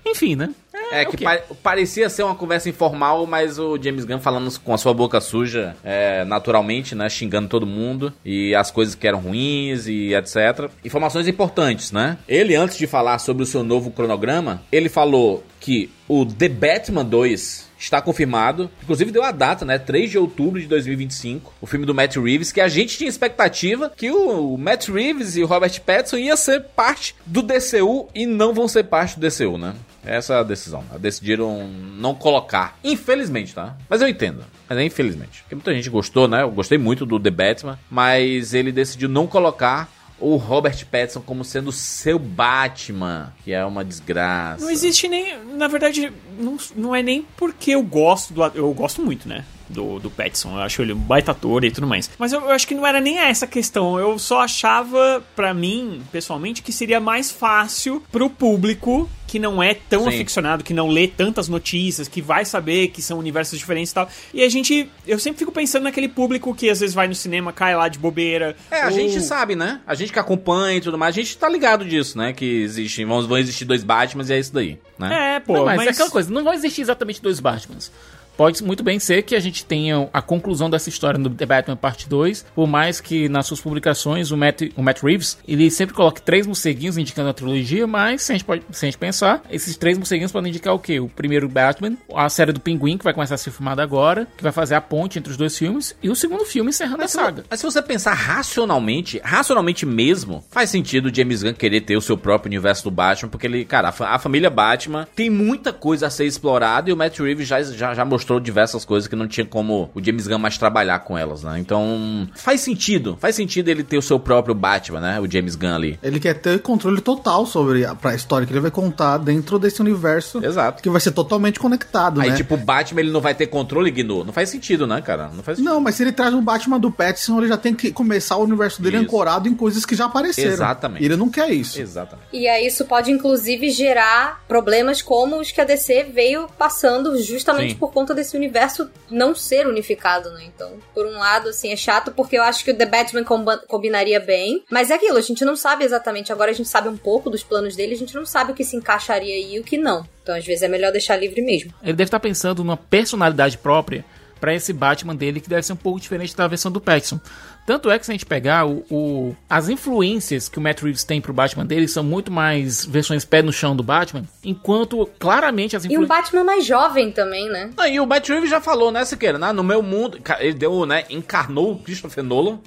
enfim, 0.06 0.34
né? 0.34 0.48
É, 0.92 1.02
o 1.02 1.10
que 1.10 1.24
pa- 1.24 1.40
parecia 1.62 2.08
ser 2.08 2.22
uma 2.22 2.34
conversa 2.34 2.68
informal, 2.68 3.26
mas 3.26 3.58
o 3.58 3.78
James 3.82 4.04
Gunn 4.04 4.18
falando 4.20 4.50
com 4.60 4.74
a 4.74 4.78
sua 4.78 4.92
boca 4.94 5.20
suja, 5.20 5.74
é, 5.82 6.24
naturalmente, 6.24 6.94
né? 6.94 7.08
Xingando 7.08 7.48
todo 7.48 7.66
mundo 7.66 8.12
e 8.24 8.54
as 8.54 8.70
coisas 8.70 8.94
que 8.94 9.06
eram 9.06 9.18
ruins 9.20 9.86
e 9.86 10.14
etc. 10.14 10.70
Informações 10.84 11.26
importantes, 11.26 11.90
né? 11.92 12.18
Ele, 12.28 12.54
antes 12.54 12.76
de 12.76 12.86
falar 12.86 13.18
sobre 13.18 13.42
o 13.42 13.46
seu 13.46 13.62
novo 13.64 13.90
cronograma, 13.90 14.62
ele 14.70 14.88
falou 14.88 15.44
que 15.60 15.90
o 16.08 16.26
The 16.26 16.48
Batman 16.48 17.04
2 17.04 17.70
está 17.78 18.00
confirmado. 18.00 18.70
Inclusive 18.82 19.10
deu 19.10 19.22
a 19.24 19.32
data, 19.32 19.64
né? 19.64 19.78
3 19.78 20.10
de 20.10 20.18
outubro 20.18 20.60
de 20.60 20.66
2025. 20.66 21.52
O 21.60 21.66
filme 21.66 21.86
do 21.86 21.94
Matt 21.94 22.16
Reeves, 22.16 22.52
que 22.52 22.60
a 22.60 22.68
gente 22.68 22.96
tinha 22.98 23.08
expectativa 23.08 23.90
que 23.96 24.10
o 24.10 24.56
Matt 24.56 24.88
Reeves 24.88 25.36
e 25.36 25.42
o 25.42 25.46
Robert 25.46 25.80
Pattinson 25.82 26.16
ia 26.18 26.36
ser 26.36 26.60
parte 26.76 27.14
do 27.26 27.42
DCU 27.42 28.08
e 28.14 28.26
não 28.26 28.52
vão 28.54 28.68
ser 28.68 28.84
parte 28.84 29.18
do 29.18 29.26
DCU, 29.28 29.56
né? 29.58 29.74
Essa 30.04 30.34
é 30.34 30.38
a 30.38 30.42
decisão. 30.42 30.84
Decidiram 30.98 31.68
não 31.68 32.14
colocar. 32.14 32.76
Infelizmente, 32.82 33.54
tá? 33.54 33.76
Mas 33.88 34.02
eu 34.02 34.08
entendo. 34.08 34.44
Mas 34.68 34.78
é 34.78 34.84
infelizmente. 34.84 35.42
Porque 35.42 35.54
muita 35.54 35.74
gente 35.74 35.88
gostou, 35.88 36.26
né? 36.26 36.42
Eu 36.42 36.50
gostei 36.50 36.78
muito 36.78 37.06
do 37.06 37.20
The 37.20 37.30
Batman. 37.30 37.78
Mas 37.90 38.54
ele 38.54 38.72
decidiu 38.72 39.08
não 39.08 39.26
colocar 39.26 39.88
o 40.18 40.36
Robert 40.36 40.86
Pattinson 40.86 41.20
como 41.20 41.44
sendo 41.44 41.72
seu 41.72 42.18
Batman. 42.18 43.32
Que 43.44 43.52
é 43.52 43.64
uma 43.64 43.84
desgraça. 43.84 44.64
Não 44.64 44.70
existe 44.70 45.08
nem. 45.08 45.36
Na 45.56 45.68
verdade, 45.68 46.12
não, 46.38 46.56
não 46.76 46.94
é 46.94 47.02
nem 47.02 47.26
porque 47.36 47.72
eu 47.72 47.82
gosto 47.82 48.32
do. 48.32 48.42
Eu 48.54 48.72
gosto 48.72 49.02
muito, 49.02 49.28
né? 49.28 49.44
Do, 49.72 49.98
do 49.98 50.10
Pattinson. 50.10 50.56
Eu 50.56 50.62
acho 50.62 50.82
ele 50.82 50.92
um 50.92 50.98
baita 50.98 51.32
ator 51.32 51.64
e 51.64 51.70
tudo 51.70 51.86
mais. 51.86 52.10
Mas 52.18 52.32
eu, 52.32 52.40
eu 52.40 52.50
acho 52.50 52.66
que 52.66 52.74
não 52.74 52.86
era 52.86 53.00
nem 53.00 53.18
essa 53.18 53.44
a 53.46 53.48
questão. 53.48 53.98
Eu 53.98 54.18
só 54.18 54.40
achava, 54.40 55.22
pra 55.34 55.54
mim, 55.54 56.02
pessoalmente, 56.12 56.62
que 56.62 56.72
seria 56.72 57.00
mais 57.00 57.30
fácil 57.30 58.02
pro 58.12 58.28
público 58.28 59.08
que 59.32 59.38
não 59.38 59.62
é 59.62 59.72
tão 59.72 60.02
Sim. 60.02 60.08
aficionado, 60.08 60.62
que 60.62 60.74
não 60.74 60.88
lê 60.88 61.08
tantas 61.08 61.48
notícias, 61.48 62.06
que 62.06 62.20
vai 62.20 62.44
saber 62.44 62.88
que 62.88 63.00
são 63.00 63.18
universos 63.18 63.58
diferentes 63.58 63.90
e 63.90 63.94
tal. 63.94 64.06
E 64.34 64.42
a 64.42 64.48
gente. 64.50 64.90
Eu 65.06 65.18
sempre 65.18 65.38
fico 65.38 65.50
pensando 65.50 65.84
naquele 65.84 66.06
público 66.06 66.54
que 66.54 66.68
às 66.68 66.80
vezes 66.80 66.94
vai 66.94 67.08
no 67.08 67.14
cinema, 67.14 67.50
cai 67.50 67.74
lá 67.74 67.88
de 67.88 67.98
bobeira. 67.98 68.54
É, 68.70 68.82
a 68.82 68.86
ou- 68.86 68.92
gente 68.92 69.22
sabe, 69.22 69.56
né? 69.56 69.80
A 69.86 69.94
gente 69.94 70.12
que 70.12 70.18
acompanha 70.18 70.76
e 70.76 70.80
tudo 70.82 70.98
mais, 70.98 71.16
a 71.16 71.18
gente 71.22 71.38
tá 71.38 71.48
ligado 71.48 71.82
disso, 71.82 72.18
né? 72.18 72.34
Que 72.34 72.62
existe, 72.62 73.02
vão, 73.06 73.26
vão 73.26 73.38
existir 73.38 73.64
dois 73.64 73.82
Batmans 73.82 74.28
e 74.28 74.34
é 74.34 74.38
isso 74.38 74.52
daí, 74.52 74.78
né? 74.98 75.36
É, 75.36 75.40
pô, 75.40 75.54
Não, 75.54 75.64
mas, 75.64 75.78
mas, 75.78 75.86
é 75.86 75.90
aquela 75.92 76.10
coisa, 76.10 76.30
não 76.30 76.44
vai 76.44 76.54
existir 76.54 76.82
exatamente 76.82 77.22
dois 77.22 77.40
Batmans. 77.40 77.90
Pode 78.36 78.62
muito 78.62 78.82
bem 78.82 78.98
ser 78.98 79.22
que 79.22 79.34
a 79.34 79.40
gente 79.40 79.64
tenha 79.64 80.08
a 80.12 80.22
conclusão 80.22 80.70
dessa 80.70 80.88
história 80.88 81.18
no 81.18 81.30
The 81.30 81.46
Batman 81.46 81.76
Parte 81.76 82.08
2, 82.08 82.46
por 82.54 82.66
mais 82.66 83.00
que 83.00 83.28
nas 83.28 83.46
suas 83.46 83.60
publicações 83.60 84.30
o 84.30 84.36
Matt, 84.36 84.62
o 84.76 84.82
Matt 84.82 85.02
Reeves, 85.02 85.38
ele 85.46 85.70
sempre 85.70 85.94
coloque 85.94 86.22
três 86.22 86.46
morceguinhos 86.46 86.96
indicando 86.96 87.28
a 87.28 87.34
trilogia, 87.34 87.86
mas 87.86 88.22
se 88.22 88.32
a, 88.32 88.34
gente 88.34 88.44
pode, 88.44 88.62
se 88.70 88.84
a 88.84 88.88
gente 88.88 88.98
pensar, 88.98 89.42
esses 89.50 89.76
três 89.76 89.98
morceguinhos 89.98 90.32
podem 90.32 90.50
indicar 90.50 90.74
o 90.74 90.78
quê? 90.78 90.98
O 90.98 91.08
primeiro 91.08 91.48
Batman, 91.48 91.96
a 92.14 92.28
série 92.28 92.52
do 92.52 92.60
Pinguim, 92.60 92.96
que 92.96 93.04
vai 93.04 93.12
começar 93.12 93.34
a 93.34 93.38
ser 93.38 93.50
filmada 93.50 93.82
agora, 93.82 94.26
que 94.36 94.42
vai 94.42 94.52
fazer 94.52 94.74
a 94.74 94.80
ponte 94.80 95.18
entre 95.18 95.30
os 95.30 95.36
dois 95.36 95.56
filmes, 95.56 95.94
e 96.02 96.08
o 96.08 96.16
segundo 96.16 96.44
filme 96.44 96.70
encerrando 96.70 97.02
a 97.02 97.08
saga. 97.08 97.44
Mas 97.50 97.60
se 97.60 97.66
você 97.66 97.82
pensar 97.82 98.14
racionalmente, 98.14 99.20
racionalmente 99.22 99.84
mesmo, 99.84 100.44
faz 100.50 100.70
sentido 100.70 101.06
o 101.06 101.14
James 101.14 101.42
Gunn 101.42 101.54
querer 101.54 101.82
ter 101.82 101.96
o 101.96 102.00
seu 102.00 102.16
próprio 102.16 102.48
universo 102.48 102.84
do 102.84 102.90
Batman, 102.90 103.28
porque 103.28 103.46
ele, 103.46 103.64
cara, 103.64 103.88
a, 103.96 104.14
a 104.14 104.18
família 104.18 104.48
Batman 104.48 105.06
tem 105.14 105.28
muita 105.28 105.72
coisa 105.72 106.06
a 106.06 106.10
ser 106.10 106.24
explorada 106.24 106.88
e 106.88 106.92
o 106.92 106.96
Matt 106.96 107.18
Reeves 107.18 107.46
já, 107.46 107.62
já, 107.62 107.94
já 107.94 108.04
mostrou 108.04 108.21
diversas 108.40 108.84
coisas 108.84 109.08
que 109.08 109.16
não 109.16 109.26
tinha 109.26 109.46
como 109.46 109.90
o 109.94 110.04
James 110.04 110.26
Gunn 110.26 110.38
mais 110.38 110.58
trabalhar 110.58 110.98
com 111.00 111.16
elas, 111.16 111.42
né? 111.42 111.58
Então, 111.58 112.28
faz 112.34 112.60
sentido, 112.60 113.16
faz 113.20 113.34
sentido 113.36 113.68
ele 113.68 113.82
ter 113.82 113.98
o 113.98 114.02
seu 114.02 114.18
próprio 114.18 114.54
Batman, 114.54 115.00
né? 115.00 115.20
O 115.20 115.30
James 115.30 115.54
Gunn 115.54 115.74
ali. 115.74 115.98
Ele 116.02 116.20
quer 116.20 116.34
ter 116.34 116.60
controle 116.60 117.00
total 117.00 117.46
sobre 117.46 117.84
a, 117.84 117.94
pra 117.94 118.14
história 118.14 118.46
que 118.46 118.52
ele 118.52 118.60
vai 118.60 118.70
contar 118.70 119.18
dentro 119.18 119.58
desse 119.58 119.80
universo. 119.80 120.44
Exato. 120.44 120.82
Que 120.82 120.90
vai 120.90 121.00
ser 121.00 121.12
totalmente 121.12 121.58
conectado, 121.58 122.20
Aí, 122.20 122.30
né? 122.30 122.36
tipo, 122.36 122.54
o 122.54 122.58
Batman 122.58 123.00
ele 123.00 123.10
não 123.10 123.20
vai 123.20 123.34
ter 123.34 123.46
controle, 123.46 123.90
Gnu. 123.90 124.24
Não 124.24 124.32
faz 124.32 124.48
sentido, 124.48 124.86
né, 124.86 125.00
cara? 125.00 125.30
Não 125.34 125.42
faz 125.42 125.58
sentido. 125.58 125.72
Não, 125.72 125.80
mas 125.80 125.94
se 125.94 126.02
ele 126.02 126.12
traz 126.12 126.34
um 126.34 126.42
Batman 126.42 126.78
do 126.78 126.90
Pattinson, 126.90 127.38
ele 127.38 127.48
já 127.48 127.56
tem 127.56 127.74
que 127.74 127.92
começar 127.92 128.36
o 128.36 128.42
universo 128.42 128.82
dele 128.82 128.96
Isso. 128.96 129.04
ancorado 129.06 129.48
em 129.48 129.54
coisas 129.54 129.84
que 129.84 129.94
já 129.94 130.06
apareceram. 130.06 130.52
Exatamente. 130.52 131.02
E 131.02 131.06
ele 131.06 131.16
não 131.16 131.28
quer 131.28 131.50
isso. 131.50 131.80
Exatamente. 131.80 132.28
E 132.32 132.48
aí 132.48 132.66
isso 132.66 132.84
pode, 132.84 133.10
inclusive, 133.10 133.70
gerar 133.70 134.42
problemas 134.46 135.02
como 135.02 135.40
os 135.40 135.50
que 135.50 135.60
a 135.60 135.64
DC 135.64 136.04
veio 136.04 136.48
passando 136.58 137.20
justamente 137.22 137.72
Sim. 137.72 137.78
por 137.78 137.92
conta 137.92 138.11
desse 138.14 138.36
universo 138.36 138.90
não 139.10 139.34
ser 139.34 139.66
unificado, 139.66 140.30
né? 140.30 140.44
Então, 140.44 140.72
por 140.94 141.06
um 141.06 141.18
lado, 141.18 141.48
assim, 141.48 141.72
é 141.72 141.76
chato 141.76 142.12
porque 142.12 142.36
eu 142.36 142.42
acho 142.42 142.64
que 142.64 142.70
o 142.70 142.76
The 142.76 142.86
Batman 142.86 143.24
combinaria 143.68 144.20
bem. 144.20 144.64
Mas 144.70 144.90
é 144.90 144.94
aquilo, 144.94 145.18
a 145.18 145.22
gente 145.22 145.44
não 145.44 145.56
sabe 145.56 145.84
exatamente. 145.84 146.32
Agora 146.32 146.50
a 146.50 146.54
gente 146.54 146.68
sabe 146.68 146.88
um 146.88 146.96
pouco 146.96 147.30
dos 147.30 147.42
planos 147.42 147.76
dele, 147.76 147.94
a 147.94 147.98
gente 147.98 148.14
não 148.14 148.26
sabe 148.26 148.52
o 148.52 148.54
que 148.54 148.64
se 148.64 148.76
encaixaria 148.76 149.38
e 149.38 149.58
o 149.58 149.64
que 149.64 149.76
não. 149.78 150.06
Então, 150.22 150.36
às 150.36 150.44
vezes, 150.44 150.62
é 150.62 150.68
melhor 150.68 150.92
deixar 150.92 151.16
livre 151.16 151.42
mesmo. 151.42 151.72
Ele 151.82 151.92
deve 151.92 152.08
estar 152.08 152.20
pensando 152.20 152.62
numa 152.62 152.76
personalidade 152.76 153.58
própria 153.58 154.04
pra 154.40 154.52
esse 154.52 154.72
Batman 154.72 155.14
dele, 155.14 155.40
que 155.40 155.48
deve 155.48 155.62
ser 155.62 155.72
um 155.72 155.76
pouco 155.76 156.00
diferente 156.00 156.36
da 156.36 156.48
versão 156.48 156.70
do 156.72 156.80
Pattinson. 156.80 157.20
Tanto 157.64 157.90
é 157.90 157.98
que 157.98 158.04
se 158.04 158.10
a 158.10 158.14
gente 158.14 158.26
pegar 158.26 158.66
o, 158.66 158.84
o- 158.90 159.36
as 159.48 159.68
influências 159.68 160.48
que 160.48 160.58
o 160.58 160.60
Matt 160.60 160.80
Reeves 160.82 161.04
tem 161.04 161.20
pro 161.20 161.32
Batman 161.32 161.64
dele 161.64 161.86
são 161.86 162.02
muito 162.02 162.30
mais 162.30 162.84
versões 162.84 163.24
pé 163.24 163.40
no 163.40 163.52
chão 163.52 163.76
do 163.76 163.82
Batman, 163.84 164.24
enquanto 164.44 165.08
claramente 165.18 165.76
as 165.76 165.84
E 165.84 165.88
um 165.88 165.92
influências 165.92 166.08
Batman 166.18 166.44
mais 166.44 166.66
jovem 166.66 167.12
também, 167.12 167.48
né? 167.48 167.70
Ah, 167.76 167.88
e 167.88 168.00
o 168.00 168.06
Matt 168.06 168.28
Reeves 168.28 168.50
já 168.50 168.60
falou, 168.60 168.90
né, 168.90 169.04
Siqueira? 169.04 169.38
né? 169.38 169.52
No 169.52 169.62
meu 169.62 169.80
mundo, 169.82 170.18
ele 170.40 170.54
deu, 170.54 170.84
né, 170.84 171.04
encarnou 171.08 171.72
o 171.72 171.78
Christopher 171.78 172.24
Nolan 172.24 172.58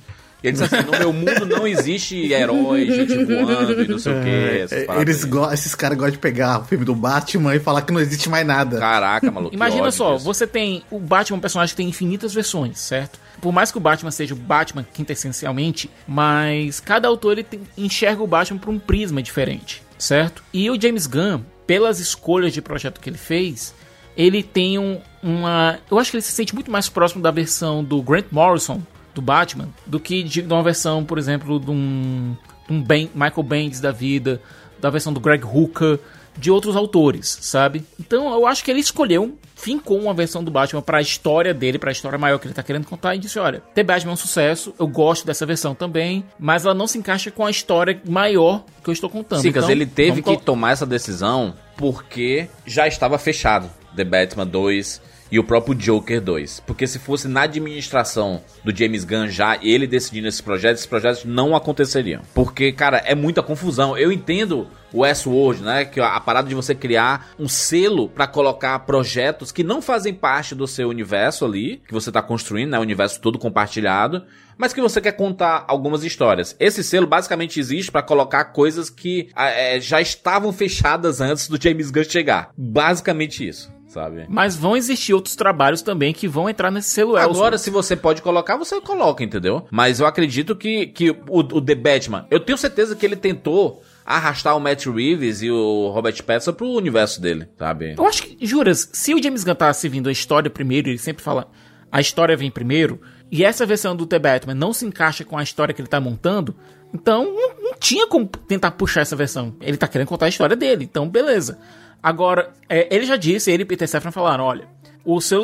Ele 0.43 0.53
disse 0.53 0.63
assim: 0.75 0.85
no 0.85 0.91
meu 0.97 1.11
mundo 1.11 1.45
não 1.45 1.67
existe 1.67 2.31
herói, 2.31 2.85
gente 2.91 3.17
voando 3.25 3.81
e 3.81 3.87
não 3.87 3.97
sei 3.99 4.13
o 4.13 4.23
que. 4.23 4.29
essas 4.61 4.87
É, 4.87 5.01
eles 5.01 5.23
go- 5.25 5.51
esses 5.51 5.73
caras 5.75 5.97
gostam 5.97 6.11
de 6.13 6.19
pegar 6.19 6.61
o 6.61 6.65
filme 6.65 6.85
do 6.85 6.93
Batman 6.95 7.55
e 7.55 7.59
falar 7.59 7.81
que 7.81 7.91
não 7.91 7.99
existe 7.99 8.29
mais 8.29 8.45
nada. 8.47 8.77
Caraca, 8.79 9.29
maluco. 9.31 9.53
Imagina 9.55 9.91
só, 9.91 10.13
disso. 10.13 10.23
você 10.25 10.45
tem 10.47 10.83
o 10.91 10.99
Batman, 10.99 11.37
um 11.37 11.41
personagem 11.41 11.73
que 11.73 11.77
tem 11.77 11.89
infinitas 11.89 12.33
versões, 12.33 12.79
certo? 12.79 13.19
Por 13.41 13.51
mais 13.51 13.71
que 13.71 13.77
o 13.77 13.81
Batman 13.81 14.11
seja 14.11 14.33
o 14.33 14.37
Batman 14.37 14.85
quintessencialmente, 14.93 15.89
mas 16.07 16.79
cada 16.79 17.07
autor 17.07 17.33
ele 17.33 17.43
tem- 17.43 17.61
enxerga 17.77 18.21
o 18.23 18.27
Batman 18.27 18.59
por 18.59 18.69
um 18.69 18.79
prisma 18.79 19.21
diferente, 19.21 19.81
certo? 19.97 20.43
E 20.53 20.69
o 20.69 20.79
James 20.79 21.07
Gunn, 21.07 21.41
pelas 21.67 21.99
escolhas 21.99 22.53
de 22.53 22.61
projeto 22.61 22.99
que 22.99 23.09
ele 23.09 23.17
fez, 23.17 23.73
ele 24.15 24.41
tem 24.43 24.77
um- 24.79 24.99
uma. 25.21 25.79
Eu 25.89 25.99
acho 25.99 26.11
que 26.11 26.17
ele 26.17 26.21
se 26.21 26.31
sente 26.31 26.53
muito 26.53 26.71
mais 26.71 26.87
próximo 26.89 27.21
da 27.21 27.31
versão 27.31 27.83
do 27.83 28.01
Grant 28.01 28.25
Morrison, 28.31 28.81
do 29.13 29.21
Batman, 29.21 29.69
do 29.85 29.99
que 29.99 30.23
de, 30.23 30.41
de 30.41 30.53
uma 30.53 30.63
versão, 30.63 31.03
por 31.03 31.17
exemplo, 31.17 31.59
de 31.59 31.71
um, 31.71 32.35
de 32.67 32.73
um 32.73 32.81
Ben- 32.83 33.09
Michael 33.13 33.43
Bendis 33.43 33.79
da 33.79 33.91
vida, 33.91 34.41
da 34.79 34.89
versão 34.89 35.11
do 35.13 35.19
Greg 35.19 35.43
Hooker, 35.45 35.99
de 36.37 36.51
outros 36.51 36.75
autores, 36.75 37.37
sabe? 37.41 37.83
Então 37.99 38.31
eu 38.33 38.45
acho 38.45 38.63
que 38.63 38.71
ele 38.71 38.79
escolheu, 38.79 39.37
fincou 39.55 39.99
uma 39.99 40.13
versão 40.13 40.43
do 40.43 40.51
Batman 40.51 40.81
pra 40.81 41.01
história 41.01 41.53
dele, 41.53 41.79
pra 41.79 41.91
história 41.91 42.17
maior 42.17 42.37
que 42.37 42.47
ele 42.47 42.53
tá 42.53 42.63
querendo 42.63 42.85
contar, 42.85 43.15
e 43.15 43.19
disse: 43.19 43.39
olha, 43.39 43.61
The 43.73 43.83
Batman 43.83 44.11
é 44.11 44.13
um 44.13 44.17
sucesso, 44.17 44.73
eu 44.79 44.87
gosto 44.87 45.25
dessa 45.25 45.45
versão 45.45 45.73
também, 45.73 46.25
mas 46.37 46.65
ela 46.65 46.73
não 46.73 46.87
se 46.87 46.97
encaixa 46.97 47.31
com 47.31 47.45
a 47.45 47.51
história 47.51 48.01
maior 48.07 48.63
que 48.83 48.89
eu 48.89 48.93
estou 48.93 49.09
contando. 49.09 49.41
Sim, 49.41 49.49
mas 49.49 49.57
Então, 49.57 49.69
ele 49.69 49.85
teve 49.85 50.21
que 50.21 50.37
tomar 50.37 50.71
essa 50.71 50.85
decisão 50.85 51.53
porque 51.77 52.47
já 52.65 52.87
estava 52.87 53.17
fechado 53.17 53.69
The 53.95 54.03
Batman 54.03 54.45
2 54.45 55.01
e 55.31 55.39
o 55.39 55.43
próprio 55.43 55.75
Joker 55.75 56.21
2. 56.21 56.61
Porque 56.65 56.87
se 56.87 56.99
fosse 56.99 57.27
na 57.27 57.41
administração 57.41 58.41
do 58.63 58.75
James 58.75 59.03
Gunn 59.03 59.27
já, 59.27 59.57
ele 59.61 59.87
decidindo 59.87 60.27
esses 60.27 60.41
projetos, 60.41 60.81
esses 60.81 60.89
projetos 60.89 61.25
não 61.25 61.55
aconteceriam. 61.55 62.21
Porque, 62.33 62.71
cara, 62.71 62.97
é 63.05 63.15
muita 63.15 63.41
confusão. 63.41 63.97
Eu 63.97 64.11
entendo 64.11 64.67
o 64.93 64.99
Westworld, 64.99 65.61
né? 65.61 65.85
Que 65.85 65.99
a 65.99 66.19
parada 66.19 66.47
de 66.47 66.55
você 66.55 66.73
criar 66.73 67.31
um 67.39 67.47
selo 67.47 68.07
pra 68.07 68.27
colocar 68.27 68.79
projetos 68.79 69.51
que 69.51 69.63
não 69.63 69.81
fazem 69.81 70.13
parte 70.13 70.55
do 70.55 70.67
seu 70.67 70.89
universo 70.89 71.45
ali, 71.45 71.81
que 71.87 71.93
você 71.93 72.11
tá 72.11 72.21
construindo, 72.21 72.71
né? 72.71 72.79
O 72.79 72.81
universo 72.81 73.19
todo 73.19 73.39
compartilhado 73.39 74.23
mas 74.57 74.73
que 74.73 74.81
você 74.81 75.01
quer 75.01 75.11
contar 75.13 75.65
algumas 75.67 76.03
histórias. 76.03 76.55
Esse 76.59 76.83
selo 76.83 77.07
basicamente 77.07 77.59
existe 77.59 77.91
pra 77.91 78.01
colocar 78.01 78.45
coisas 78.45 78.89
que 78.89 79.29
é, 79.35 79.79
já 79.79 79.99
estavam 80.01 80.51
fechadas 80.53 81.21
antes 81.21 81.47
do 81.47 81.61
James 81.61 81.91
Gunn 81.91 82.03
chegar. 82.03 82.51
Basicamente 82.57 83.47
isso, 83.47 83.71
sabe? 83.95 84.25
Mas 84.27 84.57
vão 84.57 84.75
existir 84.75 85.13
outros 85.13 85.35
trabalhos 85.35 85.81
também 85.81 86.13
que 86.13 86.27
vão 86.27 86.49
entrar 86.49 86.69
nesse 86.69 86.89
selo. 86.89 87.15
Agora, 87.15 87.57
se 87.57 87.69
você 87.69 87.95
pode 87.95 88.21
colocar, 88.21 88.57
você 88.57 88.79
coloca, 88.81 89.23
entendeu? 89.23 89.65
Mas 89.71 90.01
eu 90.01 90.05
acredito 90.05 90.53
que, 90.55 90.87
que 90.87 91.11
o, 91.11 91.39
o 91.39 91.61
The 91.61 91.75
Batman, 91.75 92.27
eu 92.29 92.41
tenho 92.41 92.57
certeza 92.57 92.95
que 92.95 93.05
ele 93.05 93.15
tentou 93.15 93.81
arrastar 94.05 94.55
o 94.55 94.59
Matt 94.59 94.85
Reeves 94.85 95.41
e 95.41 95.49
o 95.49 95.89
Robert 95.89 96.21
Pattinson 96.23 96.53
pro 96.53 96.67
universo 96.67 97.21
dele, 97.21 97.47
sabe? 97.57 97.95
Eu 97.97 98.05
acho 98.05 98.23
que, 98.23 98.45
juras, 98.45 98.89
se 98.91 99.15
o 99.15 99.23
James 99.23 99.43
Gunn 99.43 99.55
tá 99.55 99.73
servindo 99.73 100.09
a 100.09 100.11
história 100.11 100.51
primeiro, 100.51 100.89
ele 100.89 100.97
sempre 100.97 101.23
fala 101.23 101.47
a 101.91 102.01
história 102.01 102.35
vem 102.35 102.51
primeiro, 102.51 102.99
e 103.31 103.45
essa 103.45 103.65
versão 103.65 103.95
do 103.95 104.05
The 104.05 104.19
Batman 104.19 104.53
não 104.53 104.73
se 104.73 104.85
encaixa 104.85 105.23
com 105.23 105.37
a 105.37 105.43
história 105.43 105.73
que 105.73 105.81
ele 105.81 105.87
tá 105.87 105.99
montando, 105.99 106.53
então 106.93 107.23
não, 107.23 107.61
não 107.61 107.73
tinha 107.79 108.05
como 108.05 108.27
tentar 108.27 108.71
puxar 108.71 109.01
essa 109.01 109.15
versão. 109.15 109.55
Ele 109.61 109.77
tá 109.77 109.87
querendo 109.87 110.07
contar 110.07 110.25
a 110.25 110.29
história 110.29 110.57
dele, 110.57 110.83
então 110.83 111.07
beleza. 111.07 111.57
Agora, 112.05 112.53
é, 112.69 112.87
ele 112.95 113.03
já 113.03 113.17
disse, 113.17 113.49
ele 113.49 113.63
e 113.63 113.65
Peter 113.65 113.87
Safran 113.87 114.11
falaram, 114.11 114.43
olha, 114.43 114.67
o 115.03 115.19
seu, 115.19 115.41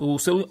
o 0.00 0.18
seu 0.18 0.48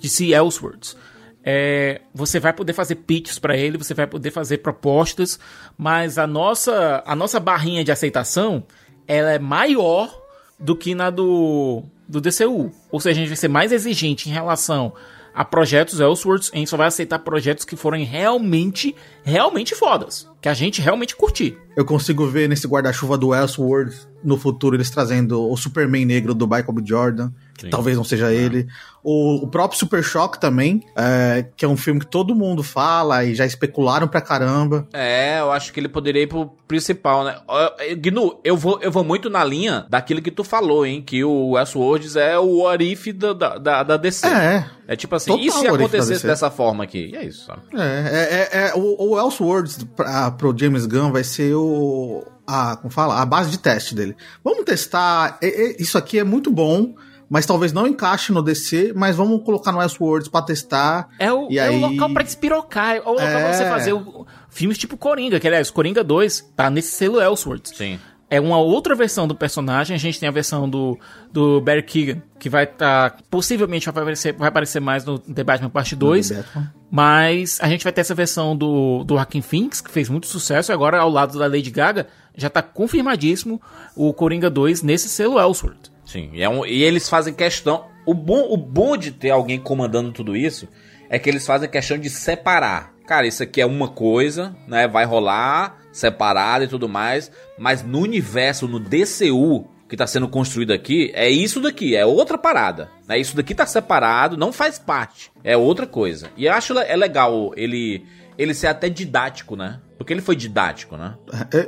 de 0.00 0.08
si 0.08 0.32
Elseworlds, 0.32 0.96
é, 1.44 2.00
você 2.12 2.40
vai 2.40 2.52
poder 2.52 2.72
fazer 2.72 2.96
pitches 2.96 3.38
para 3.38 3.56
ele, 3.56 3.78
você 3.78 3.94
vai 3.94 4.08
poder 4.08 4.32
fazer 4.32 4.58
propostas, 4.58 5.38
mas 5.78 6.18
a 6.18 6.26
nossa, 6.26 7.00
a 7.06 7.14
nossa 7.14 7.38
barrinha 7.38 7.84
de 7.84 7.92
aceitação 7.92 8.64
ela 9.06 9.30
é 9.30 9.38
maior 9.38 10.12
do 10.58 10.74
que 10.74 10.96
na 10.96 11.10
do, 11.10 11.84
do 12.08 12.20
DCU. 12.20 12.72
Ou 12.90 12.98
seja, 12.98 13.20
a 13.20 13.22
gente 13.22 13.28
vai 13.28 13.36
ser 13.36 13.46
mais 13.46 13.70
exigente 13.70 14.28
em 14.28 14.32
relação 14.32 14.92
a 15.32 15.44
projetos 15.44 16.00
Elseworlds, 16.00 16.50
a 16.52 16.56
gente 16.56 16.70
só 16.70 16.76
vai 16.76 16.88
aceitar 16.88 17.20
projetos 17.20 17.64
que 17.64 17.76
forem 17.76 18.04
realmente, 18.04 18.96
realmente 19.22 19.76
fodas. 19.76 20.28
Que 20.40 20.48
a 20.48 20.54
gente 20.54 20.80
realmente 20.80 21.16
curtir. 21.16 21.58
Eu 21.76 21.84
consigo 21.84 22.26
ver 22.26 22.48
nesse 22.48 22.66
guarda-chuva 22.66 23.16
do 23.16 23.34
Elseworld 23.34 23.94
no 24.22 24.36
futuro 24.36 24.76
eles 24.76 24.90
trazendo 24.90 25.48
o 25.48 25.56
Superman 25.56 26.04
negro 26.04 26.34
do 26.34 26.46
Michael 26.46 26.72
B. 26.72 26.82
Jordan, 26.84 27.30
que 27.56 27.68
talvez 27.68 27.96
não 27.96 28.04
seja 28.04 28.32
ele. 28.32 28.66
O, 29.02 29.44
o 29.44 29.48
próprio 29.48 29.78
Super 29.78 30.02
Choque 30.02 30.40
também, 30.40 30.82
é, 30.96 31.46
que 31.56 31.64
é 31.64 31.68
um 31.68 31.76
filme 31.76 32.00
que 32.00 32.06
todo 32.06 32.34
mundo 32.34 32.62
fala 32.62 33.24
e 33.24 33.34
já 33.34 33.46
especularam 33.46 34.08
pra 34.08 34.20
caramba. 34.20 34.88
É, 34.92 35.40
eu 35.40 35.52
acho 35.52 35.72
que 35.72 35.78
ele 35.78 35.88
poderia 35.88 36.22
ir 36.22 36.26
pro 36.26 36.50
principal, 36.66 37.24
né? 37.24 37.38
Eh, 37.78 37.94
Gnu, 37.94 38.40
eu 38.44 38.56
vou, 38.56 38.78
eu 38.82 38.90
vou 38.90 39.04
muito 39.04 39.30
na 39.30 39.44
linha 39.44 39.86
daquilo 39.88 40.20
que 40.20 40.30
tu 40.30 40.44
falou, 40.44 40.84
hein? 40.84 41.00
Que 41.00 41.24
o 41.24 41.50
Westworlds 41.50 42.16
é 42.16 42.38
o 42.38 42.60
Orif 42.62 43.12
da, 43.12 43.32
da, 43.32 43.82
da, 43.82 43.96
DC. 43.96 44.26
É, 44.26 44.66
É 44.86 44.96
tipo 44.96 45.14
assim, 45.14 45.30
Total 45.30 45.46
e 45.46 45.50
se 45.50 45.66
acontecesse 45.66 46.26
dessa 46.26 46.50
forma 46.50 46.84
aqui? 46.84 47.10
E 47.12 47.16
é 47.16 47.24
isso, 47.24 47.46
sabe? 47.46 47.62
é, 47.74 47.78
é, 47.80 48.58
é, 48.58 48.68
é 48.68 48.74
o, 48.74 49.10
o 49.10 49.18
Elseworlds 49.18 49.84
pra, 49.96 50.27
pro 50.30 50.54
James 50.56 50.86
Gunn 50.86 51.10
vai 51.12 51.24
ser 51.24 51.54
o. 51.54 52.24
A, 52.46 52.76
como 52.76 52.90
fala? 52.90 53.20
A 53.20 53.26
base 53.26 53.50
de 53.50 53.58
teste 53.58 53.94
dele. 53.94 54.16
Vamos 54.42 54.64
testar. 54.64 55.38
é- 55.42 55.46
é- 55.72 55.76
isso 55.82 55.98
aqui 55.98 56.18
é 56.18 56.24
muito 56.24 56.50
bom, 56.50 56.94
mas 57.28 57.44
talvez 57.44 57.72
não 57.74 57.86
encaixe 57.86 58.32
no 58.32 58.42
DC, 58.42 58.92
mas 58.96 59.16
vamos 59.16 59.42
colocar 59.44 59.70
no 59.70 59.82
Elseworlds 59.82 60.28
pra 60.28 60.40
testar. 60.40 61.08
É 61.18 61.30
o, 61.32 61.48
E 61.50 61.58
é 61.58 61.64
aí- 61.68 61.76
o 61.76 61.80
local 61.90 62.10
pra 62.12 62.22
despirocar, 62.22 62.96
é 62.96 63.00
o 63.00 63.10
local 63.12 63.16
pra 63.26 63.38
É. 63.40 63.52
você 63.52 63.64
fazer 63.66 63.92
o- 63.92 64.26
filmes 64.48 64.78
tipo 64.78 64.96
Coringa, 64.96 65.38
que 65.38 65.46
aliás, 65.46 65.70
Coringa 65.70 66.02
2 66.02 66.40
tá 66.56 66.70
nesse 66.70 66.92
selo 66.92 67.20
Elseworlds. 67.20 67.72
Sim. 67.76 67.98
É 68.30 68.38
uma 68.40 68.58
outra 68.58 68.94
versão 68.94 69.26
do 69.26 69.34
personagem. 69.34 69.94
A 69.94 69.98
gente 69.98 70.20
tem 70.20 70.28
a 70.28 70.32
versão 70.32 70.68
do, 70.68 70.98
do 71.32 71.60
Barry 71.62 71.82
Keegan, 71.82 72.22
que 72.38 72.50
vai 72.50 72.64
estar. 72.64 73.16
possivelmente 73.30 73.86
vai 73.90 74.02
aparecer, 74.02 74.32
vai 74.34 74.48
aparecer 74.48 74.80
mais 74.80 75.04
no 75.04 75.18
The 75.18 75.42
Batman 75.42 75.70
Parte 75.70 75.96
2. 75.96 76.28
The 76.28 76.34
Batman. 76.34 76.74
Mas 76.90 77.58
a 77.60 77.68
gente 77.68 77.84
vai 77.84 77.92
ter 77.92 78.02
essa 78.02 78.14
versão 78.14 78.56
do, 78.56 79.02
do 79.04 79.14
Joaquin 79.14 79.40
Phoenix, 79.40 79.80
que 79.80 79.90
fez 79.90 80.08
muito 80.08 80.26
sucesso, 80.26 80.70
e 80.70 80.74
agora 80.74 80.98
ao 81.00 81.08
lado 81.10 81.38
da 81.38 81.46
Lady 81.46 81.70
Gaga 81.70 82.06
já 82.36 82.50
tá 82.50 82.62
confirmadíssimo 82.62 83.60
o 83.96 84.12
Coringa 84.12 84.48
2 84.50 84.82
nesse 84.82 85.08
selo 85.08 85.38
Elseworld. 85.40 85.90
Sim, 86.04 86.30
e, 86.32 86.42
é 86.42 86.48
um- 86.48 86.64
e 86.64 86.82
eles 86.82 87.08
fazem 87.08 87.32
questão. 87.34 87.84
O 88.06 88.14
bom, 88.14 88.46
o 88.50 88.56
bom 88.56 88.96
de 88.96 89.10
ter 89.10 89.30
alguém 89.30 89.58
comandando 89.58 90.12
tudo 90.12 90.36
isso 90.36 90.68
é 91.10 91.18
que 91.18 91.28
eles 91.28 91.46
fazem 91.46 91.68
questão 91.68 91.98
de 91.98 92.08
separar. 92.08 92.92
Cara, 93.06 93.26
isso 93.26 93.42
aqui 93.42 93.60
é 93.60 93.66
uma 93.66 93.88
coisa, 93.88 94.54
né? 94.66 94.86
Vai 94.86 95.04
rolar 95.06 95.78
separado 95.98 96.64
e 96.64 96.68
tudo 96.68 96.88
mais. 96.88 97.30
Mas 97.58 97.82
no 97.82 98.00
universo, 98.00 98.68
no 98.68 98.78
DCU 98.78 99.68
que 99.88 99.96
tá 99.96 100.06
sendo 100.06 100.28
construído 100.28 100.72
aqui, 100.72 101.10
é 101.14 101.30
isso 101.30 101.60
daqui, 101.60 101.96
é 101.96 102.04
outra 102.04 102.36
parada. 102.36 102.90
Né? 103.08 103.18
Isso 103.18 103.34
daqui 103.34 103.54
tá 103.54 103.64
separado, 103.64 104.36
não 104.36 104.52
faz 104.52 104.78
parte. 104.78 105.32
É 105.42 105.56
outra 105.56 105.86
coisa. 105.86 106.28
E 106.36 106.44
eu 106.44 106.52
acho 106.52 106.78
é 106.78 106.94
legal 106.94 107.52
ele, 107.56 108.04
ele 108.36 108.52
ser 108.52 108.66
até 108.66 108.90
didático, 108.90 109.56
né? 109.56 109.80
Porque 109.96 110.12
ele 110.12 110.20
foi 110.20 110.36
didático, 110.36 110.96
né? 110.96 111.14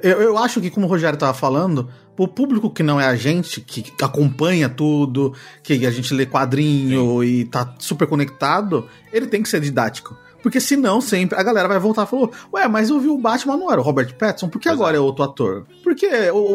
Eu, 0.02 0.20
eu 0.20 0.38
acho 0.38 0.60
que, 0.60 0.70
como 0.70 0.86
o 0.86 0.88
Rogério 0.88 1.18
tava 1.18 1.34
falando, 1.34 1.90
o 2.16 2.28
público 2.28 2.70
que 2.70 2.82
não 2.82 3.00
é 3.00 3.06
a 3.06 3.16
gente, 3.16 3.60
que 3.62 3.92
acompanha 4.02 4.68
tudo, 4.68 5.34
que 5.62 5.86
a 5.86 5.90
gente 5.90 6.12
lê 6.12 6.26
quadrinho 6.26 7.24
e 7.24 7.46
tá 7.46 7.74
super 7.78 8.06
conectado, 8.06 8.86
ele 9.12 9.26
tem 9.26 9.42
que 9.42 9.48
ser 9.48 9.60
didático. 9.60 10.16
Porque 10.42 10.60
senão, 10.60 11.00
sempre, 11.00 11.38
a 11.38 11.42
galera 11.42 11.68
vai 11.68 11.78
voltar 11.78 12.04
e 12.04 12.06
falar, 12.06 12.28
ué, 12.52 12.68
mas 12.68 12.90
eu 12.90 12.98
vi 13.00 13.08
o 13.08 13.18
Batman, 13.18 13.56
não 13.56 13.70
era 13.70 13.80
o 13.80 13.84
Robert 13.84 14.14
Pattinson? 14.14 14.48
Por 14.48 14.60
que 14.60 14.68
agora 14.68 14.96
é 14.96 15.00
outro 15.00 15.24
ator? 15.24 15.66
Por 15.82 15.94
que 15.94 16.06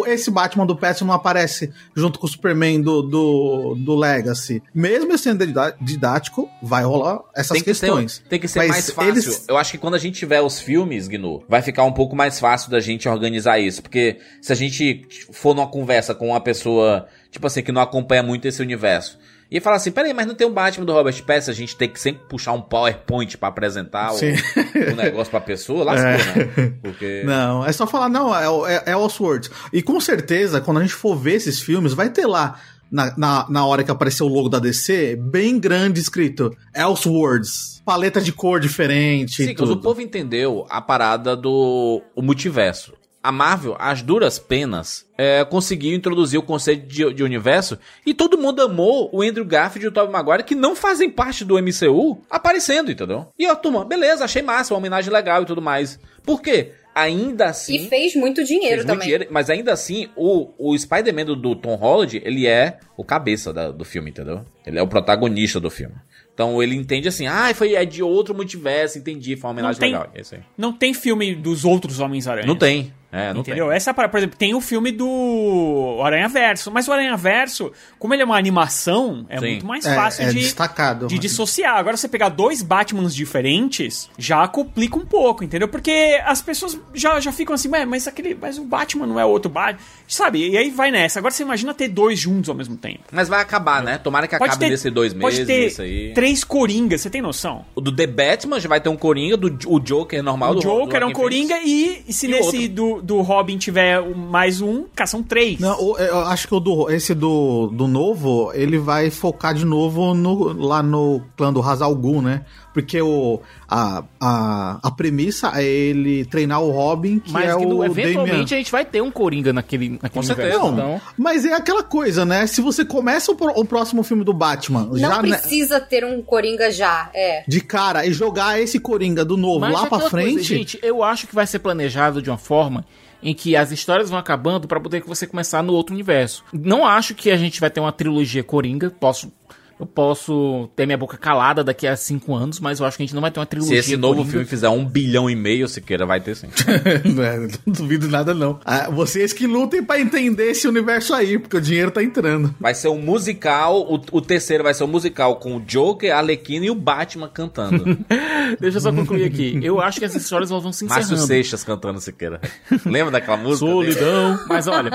esse 0.08 0.32
Batman 0.32 0.66
do 0.66 0.76
Pattinson 0.76 1.06
não 1.06 1.14
aparece 1.14 1.72
junto 1.96 2.18
com 2.20 2.26
o 2.26 2.30
Superman 2.30 2.82
do, 2.82 3.02
do, 3.02 3.76
do 3.76 3.96
Legacy? 3.96 4.62
Mesmo 4.74 5.12
ele 5.12 5.18
sendo 5.18 5.46
didá- 5.46 5.74
didático, 5.80 6.50
vai 6.62 6.84
rolar 6.84 7.20
essas 7.36 7.52
tem 7.56 7.62
que 7.62 7.66
questões. 7.66 8.24
Tem 8.30 8.40
que 8.40 8.48
ser 8.48 8.60
Mas 8.60 8.70
mais 8.70 8.90
fácil. 8.92 9.10
eles- 9.12 9.46
Eu 9.48 9.58
acho 9.58 9.72
que 9.72 9.78
quando 9.78 9.96
a 9.96 10.00
gente 10.00 10.18
tiver 10.18 10.42
os 10.42 10.60
filmes, 10.60 11.08
Gnu, 11.08 11.44
vai 11.48 11.62
ficar 11.62 11.84
um 11.84 11.92
pouco 11.92 12.16
mais 12.16 12.40
fácil 12.40 12.70
da 12.72 12.80
gente 12.80 13.08
organizar 13.08 13.60
isso. 13.60 13.82
Porque 13.82 14.18
se 14.42 14.52
a 14.52 14.56
gente 14.56 15.08
for 15.32 15.54
numa 15.56 15.68
conversa 15.68 16.14
com 16.16 16.30
uma 16.30 16.42
pessoa, 16.42 17.08
tipo 17.32 17.46
assim, 17.48 17.62
que 17.62 17.72
não 17.72 17.82
acompanha 17.82 18.24
muito 18.24 18.48
esse 18.48 18.62
universo. 18.62 19.18
E 19.50 19.60
falar 19.60 19.76
assim, 19.76 19.92
peraí, 19.92 20.14
mas 20.14 20.26
não 20.26 20.34
tem 20.34 20.48
um 20.48 20.54
Batman 20.54 20.86
do 20.86 20.94
Robert 20.94 21.24
Pattinson, 21.24 21.52
a 21.52 21.54
gente 21.54 21.76
tem 21.76 21.88
que 21.88 22.00
sempre 22.00 22.24
puxar 22.28 22.54
um 22.54 22.62
PowerPoint 22.62 23.38
pra 23.38 23.50
apresentar 23.50 24.12
o, 24.14 24.18
o 24.92 24.96
negócio 24.96 25.30
pra 25.30 25.40
pessoa, 25.40 25.84
lascou, 25.84 26.36
né? 26.36 26.74
Porque... 26.82 27.24
Não, 27.26 27.66
é 27.66 27.72
só 27.72 27.86
falar, 27.86 28.10
não, 28.10 28.36
é, 28.36 28.76
é, 28.76 28.92
é 28.92 28.96
o 28.96 29.02
Oswald. 29.02 29.50
E 29.72 29.82
com 29.82 30.00
certeza, 30.00 30.62
quando 30.62 30.80
a 30.80 30.82
gente 30.82 30.94
for 30.94 31.16
ver 31.16 31.36
esses 31.36 31.60
filmes, 31.60 31.94
vai 31.94 32.10
ter 32.10 32.26
lá, 32.26 32.60
na, 32.92 33.14
na, 33.18 33.46
na 33.50 33.66
hora 33.66 33.84
que 33.84 33.92
aparecer 33.92 34.24
o 34.24 34.28
logo 34.28 34.50
da 34.50 34.60
DC, 34.60 35.16
bem 35.16 35.60
grande 35.60 36.00
escrito, 36.00 36.56
Elseworlds. 36.76 37.82
Paleta 37.86 38.20
de 38.20 38.32
cor 38.32 38.60
diferente 38.60 39.46
Sim, 39.46 39.56
mas 39.58 39.70
o 39.70 39.78
povo 39.78 40.02
entendeu 40.02 40.66
a 40.70 40.82
parada 40.82 41.36
do 41.36 42.02
o 42.16 42.22
multiverso. 42.22 42.94
A 43.26 43.32
Marvel, 43.32 43.76
as 43.80 44.04
duras 44.04 44.38
penas, 44.38 45.04
é, 45.18 45.44
conseguiu 45.44 45.96
introduzir 45.96 46.40
o 46.40 46.44
conceito 46.44 46.86
de, 46.86 47.12
de, 47.12 47.24
universo 47.24 47.80
e 48.06 48.14
todo 48.14 48.38
mundo 48.38 48.62
amou 48.62 49.10
o 49.12 49.24
Andrew 49.24 49.44
Garfield 49.44 49.86
e 49.86 49.88
o 49.88 49.92
Tobey 49.92 50.12
Maguire, 50.12 50.44
que 50.44 50.54
não 50.54 50.76
fazem 50.76 51.10
parte 51.10 51.44
do 51.44 51.56
MCU, 51.56 52.22
aparecendo, 52.30 52.92
entendeu? 52.92 53.26
E 53.40 53.48
a 53.48 53.56
turma, 53.56 53.84
beleza, 53.84 54.24
achei 54.24 54.44
massa, 54.44 54.74
uma 54.74 54.78
homenagem 54.78 55.12
legal 55.12 55.42
e 55.42 55.46
tudo 55.46 55.62
mais. 55.62 56.00
Por 56.24 56.40
quê? 56.40 56.74
ainda 56.94 57.48
assim. 57.48 57.76
E 57.76 57.90
fez 57.90 58.16
muito 58.16 58.42
dinheiro 58.46 58.76
fez 58.76 58.86
também. 58.86 58.96
Muito 58.96 59.04
dinheiro, 59.04 59.28
mas 59.30 59.50
ainda 59.50 59.74
assim, 59.74 60.08
o, 60.16 60.54
o 60.58 60.78
Spider-Man 60.78 61.26
do, 61.26 61.36
do, 61.36 61.54
Tom 61.54 61.76
Holland, 61.76 62.22
ele 62.24 62.48
é 62.48 62.80
o 62.96 63.04
cabeça 63.04 63.52
da, 63.52 63.70
do 63.70 63.84
filme, 63.84 64.12
entendeu? 64.12 64.46
Ele 64.66 64.80
é 64.80 64.82
o 64.82 64.88
protagonista 64.88 65.60
do 65.60 65.70
filme. 65.70 65.96
Então 66.34 66.62
ele 66.62 66.76
entende 66.76 67.08
assim, 67.08 67.28
ah, 67.28 67.54
foi 67.56 67.76
é 67.76 67.86
de 67.86 68.04
outro 68.04 68.36
multiverso, 68.36 68.98
entendi, 68.98 69.38
foi 69.38 69.48
uma 69.48 69.54
homenagem 69.54 69.80
tem, 69.80 69.92
legal. 69.92 70.10
É 70.14 70.40
não 70.58 70.74
tem 70.74 70.94
filme 70.94 71.34
dos 71.34 71.64
outros 71.64 72.02
Homens-Aranha. 72.02 72.46
Não 72.46 72.58
tem. 72.58 72.94
É, 73.16 73.34
não 73.34 73.40
Entendeu? 73.40 73.68
Tem. 73.68 73.78
Essa, 73.78 73.94
por 73.94 74.18
exemplo, 74.18 74.36
tem 74.38 74.54
o 74.54 74.60
filme 74.60 74.92
do 74.92 76.02
Aranha 76.04 76.28
Verso, 76.28 76.70
mas 76.70 76.86
o 76.86 76.92
Aranha 76.92 77.16
Verso, 77.16 77.72
como 77.98 78.14
ele 78.14 78.24
é 78.24 78.26
uma 78.26 78.38
animação, 78.38 79.26
é 79.30 79.40
Sim. 79.40 79.46
muito 79.52 79.66
mais 79.66 79.86
é, 79.86 79.96
fácil 79.96 80.24
é, 80.24 80.26
é 80.26 80.34
de, 80.34 80.40
destacado, 80.42 81.08
de 81.08 81.18
dissociar. 81.18 81.78
Agora, 81.78 81.96
você 81.96 82.10
pegar 82.10 82.28
dois 82.28 82.62
Batmans 82.62 83.16
diferentes, 83.16 84.10
já 84.18 84.46
complica 84.50 84.98
um 84.98 85.06
pouco, 85.06 85.46
entendeu? 85.46 85.70
Porque 85.70 86.22
as 86.26 86.42
pessoas 86.42 86.78
já, 86.94 87.18
já 87.22 87.32
ficam 87.32 87.56
assim, 87.56 87.70
mas 87.70 88.06
aquele, 88.06 88.36
mas 88.36 88.58
o 88.58 88.66
Batman 88.66 89.08
não 89.08 89.18
é 89.18 89.24
outro 89.24 89.50
Batman, 89.50 89.80
sabe? 90.06 90.50
E 90.50 90.58
aí 90.58 90.70
vai 90.70 90.92
nessa. 90.92 91.20
Agora 91.20 91.34
você 91.34 91.44
imagina 91.44 91.74
ter 91.74 91.88
dois 91.88 92.20
juntos 92.20 92.50
ao 92.50 92.56
mesmo 92.56 92.76
tempo. 92.76 93.00
Mas 93.14 93.30
vai 93.30 93.42
acabar, 93.42 93.82
né? 93.82 93.98
Tomara 93.98 94.28
que 94.28 94.38
pode 94.38 94.50
acabe 94.50 94.66
ter, 94.66 94.72
nesse 94.72 94.90
dois 94.90 95.14
meses. 95.14 95.38
Pode 95.40 95.46
ter 95.46 95.82
aí. 95.82 96.14
três 96.14 96.44
Coringas, 96.44 97.00
você 97.00 97.10
tem 97.10 97.22
noção? 97.22 97.64
O 97.74 97.80
do 97.80 97.96
The 97.96 98.08
Batman 98.08 98.60
já 98.60 98.68
vai 98.68 98.82
ter 98.82 98.90
um 98.90 98.98
Coringa, 98.98 99.38
do, 99.38 99.58
o 99.68 99.80
Joker 99.80 100.22
normal. 100.22 100.52
O 100.52 100.56
do, 100.56 100.62
Joker 100.62 101.00
do 101.00 101.06
é 101.06 101.06
um 101.06 101.14
Coringa 101.14 101.58
e, 101.64 102.04
e 102.06 102.12
se 102.12 102.28
e 102.28 102.30
nesse 102.30 102.68
do, 102.68 103.05
do 103.06 103.22
Robin 103.22 103.58
tiver 103.58 104.00
é 104.00 104.16
mais 104.16 104.62
um, 104.62 104.86
são 105.06 105.22
três. 105.22 105.60
Não, 105.60 105.98
eu 105.98 106.20
acho 106.22 106.48
que 106.48 106.56
o 106.56 106.60
do, 106.60 106.90
esse 106.90 107.14
do, 107.14 107.68
do 107.68 107.88
novo, 107.88 108.52
ele 108.54 108.78
vai 108.80 109.12
focar 109.12 109.54
de 109.54 109.64
novo 109.64 110.14
no, 110.16 110.52
lá 110.54 110.82
no 110.82 111.22
clã 111.38 111.54
do 111.54 111.62
Hazal 111.62 111.96
Ghul, 111.96 112.22
né? 112.22 112.44
Porque 112.76 113.02
o, 113.02 113.40
a, 113.70 114.04
a, 114.20 114.80
a 114.84 114.92
premissa 114.92 115.50
é 115.56 115.64
ele 115.64 116.26
treinar 116.26 116.62
o 116.62 116.72
Robin, 116.72 117.20
que 117.20 117.32
mas 117.32 117.50
é 117.50 117.58
que, 117.58 117.66
o 117.66 117.86
eventualmente 117.86 118.32
Damian. 118.32 118.44
a 118.44 118.58
gente 118.58 118.70
vai 118.70 118.84
ter 118.84 119.02
um 119.02 119.10
Coringa 119.10 119.54
naquele, 119.54 119.92
naquele 119.92 120.12
Com 120.28 120.34
universo. 120.34 120.60
Não, 120.60 120.74
então... 120.74 121.02
Mas 121.18 121.46
é 121.46 121.54
aquela 121.54 121.84
coisa, 121.84 122.26
né? 122.26 122.46
Se 122.48 122.60
você 122.60 122.84
começa 122.84 123.32
o, 123.32 123.36
o 123.62 123.64
próximo 123.64 124.04
filme 124.04 124.26
do 124.26 124.34
Batman... 124.34 124.88
Não 124.88 124.98
já, 124.98 125.22
né, 125.22 125.38
precisa 125.38 125.80
né, 125.80 125.86
ter 125.90 126.04
um 126.04 126.22
Coringa 126.22 126.70
já, 126.70 127.10
é. 127.14 127.46
De 127.48 127.62
cara, 127.62 128.06
e 128.06 128.12
jogar 128.12 128.60
esse 128.60 128.78
Coringa 128.78 129.24
do 129.24 129.38
novo 129.38 129.62
mas 129.62 129.72
lá 129.72 129.86
é 129.86 129.88
pra 129.88 130.00
frente... 130.10 130.34
Coisa, 130.34 130.44
gente, 130.44 130.80
eu 130.84 131.02
acho 131.02 131.28
que 131.28 131.34
vai 131.34 131.48
ser 131.48 131.60
planejado 131.60 132.22
de 132.22 132.30
uma 132.30 132.38
forma 132.38 132.84
em 133.24 133.34
que 133.34 133.56
as 133.56 133.72
histórias 133.72 134.10
vão 134.10 134.20
acabando 134.20 134.68
para 134.68 134.82
poder 134.82 135.02
você 135.08 135.26
começar 135.26 135.64
no 135.64 135.72
outro 135.72 135.96
universo. 135.96 136.44
Não 136.52 136.86
acho 136.86 137.16
que 137.16 137.32
a 137.32 137.38
gente 137.38 137.62
vai 137.62 137.70
ter 137.70 137.80
uma 137.80 137.94
trilogia 137.94 138.44
Coringa, 138.44 138.90
posso 138.90 139.32
eu 139.78 139.86
posso 139.86 140.70
ter 140.76 140.86
minha 140.86 140.98
boca 140.98 141.18
calada 141.18 141.64
daqui 141.64 141.86
a 141.86 141.98
cinco 141.98 142.34
anos, 142.34 142.62
mas 142.62 142.80
eu 142.80 142.86
acho 142.86 142.96
que 142.96 143.04
a 143.04 143.06
gente 143.06 143.14
não 143.14 143.22
vai 143.22 143.30
ter 143.30 143.40
uma 143.40 143.46
trilogia. 143.46 143.82
Se 143.82 143.90
esse 143.92 143.98
novo 143.98 144.16
Coringa. 144.16 144.32
filme 144.32 144.46
fizer 144.46 144.70
um 144.70 144.86
bilhão 144.86 145.30
e 145.30 145.36
meio, 145.36 145.68
Siqueira, 145.68 146.06
vai 146.06 146.22
ter 146.22 146.36
sim. 146.36 146.48
não, 147.14 147.24
é, 147.24 147.40
não, 147.40 147.50
duvido 147.74 148.08
nada, 148.08 148.34
não. 148.34 148.60
Ah, 148.64 148.90
vocês 148.90 149.34
que 149.34 149.46
lutem 149.46 149.84
para 149.84 150.00
entender 150.00 150.52
esse 150.52 150.66
universo 150.66 151.14
aí, 151.14 151.38
porque 151.38 151.58
o 151.58 151.62
dinheiro 151.62 151.92
tá 151.92 152.02
entrando. 152.02 152.56
Vai 152.58 152.74
ser 152.74 152.88
um 152.88 153.00
musical, 153.00 153.82
o, 153.82 154.02
o 154.14 154.22
terceiro 154.22 154.64
vai 154.64 154.74
ser 154.74 154.86
um 154.86 154.88
musical 154.88 155.36
com 155.38 155.58
o 155.58 155.60
Joker, 155.60 156.14
a 156.14 156.20
Arlequina 156.20 156.66
e 156.68 156.70
o 156.70 156.76
Batman 156.76 157.28
cantando. 157.28 157.84
Deixa 158.60 158.78
eu 158.78 158.82
só 158.82 158.94
concluir 158.94 159.26
aqui. 159.26 159.60
Eu 159.62 159.82
acho 159.82 160.00
que 160.00 160.06
essas 160.06 160.24
histórias 160.24 160.50
vão 160.50 160.62
se 160.72 160.86
encerrando. 160.86 161.10
Márcio 161.10 161.28
Seixas 161.28 161.66
cantando 161.66 162.00
Siqueira. 162.00 162.40
Lembra 162.86 163.12
daquela 163.12 163.38
música? 163.38 163.70
Solidão. 163.70 164.36
Dele? 164.36 164.46
Mas 164.48 164.68
olha, 164.68 164.90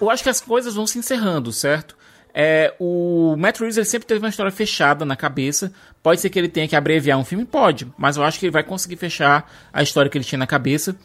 eu 0.00 0.08
acho 0.08 0.22
que 0.22 0.30
as 0.30 0.40
coisas 0.40 0.74
vão 0.74 0.86
se 0.86 0.98
encerrando, 0.98 1.52
certo? 1.52 1.94
É, 2.34 2.74
o 2.80 3.36
Matt 3.38 3.60
Reeves 3.60 3.76
ele 3.76 3.86
sempre 3.86 4.08
teve 4.08 4.18
uma 4.18 4.28
história 4.28 4.50
fechada 4.50 5.04
na 5.04 5.14
cabeça. 5.14 5.72
Pode 6.02 6.20
ser 6.20 6.28
que 6.30 6.38
ele 6.38 6.48
tenha 6.48 6.66
que 6.66 6.74
abreviar 6.74 7.16
um 7.16 7.24
filme? 7.24 7.44
Pode. 7.44 7.86
Mas 7.96 8.16
eu 8.16 8.24
acho 8.24 8.40
que 8.40 8.46
ele 8.46 8.50
vai 8.52 8.64
conseguir 8.64 8.96
fechar 8.96 9.50
a 9.72 9.82
história 9.82 10.10
que 10.10 10.18
ele 10.18 10.24
tinha 10.24 10.38
na 10.38 10.46
cabeça. 10.46 10.96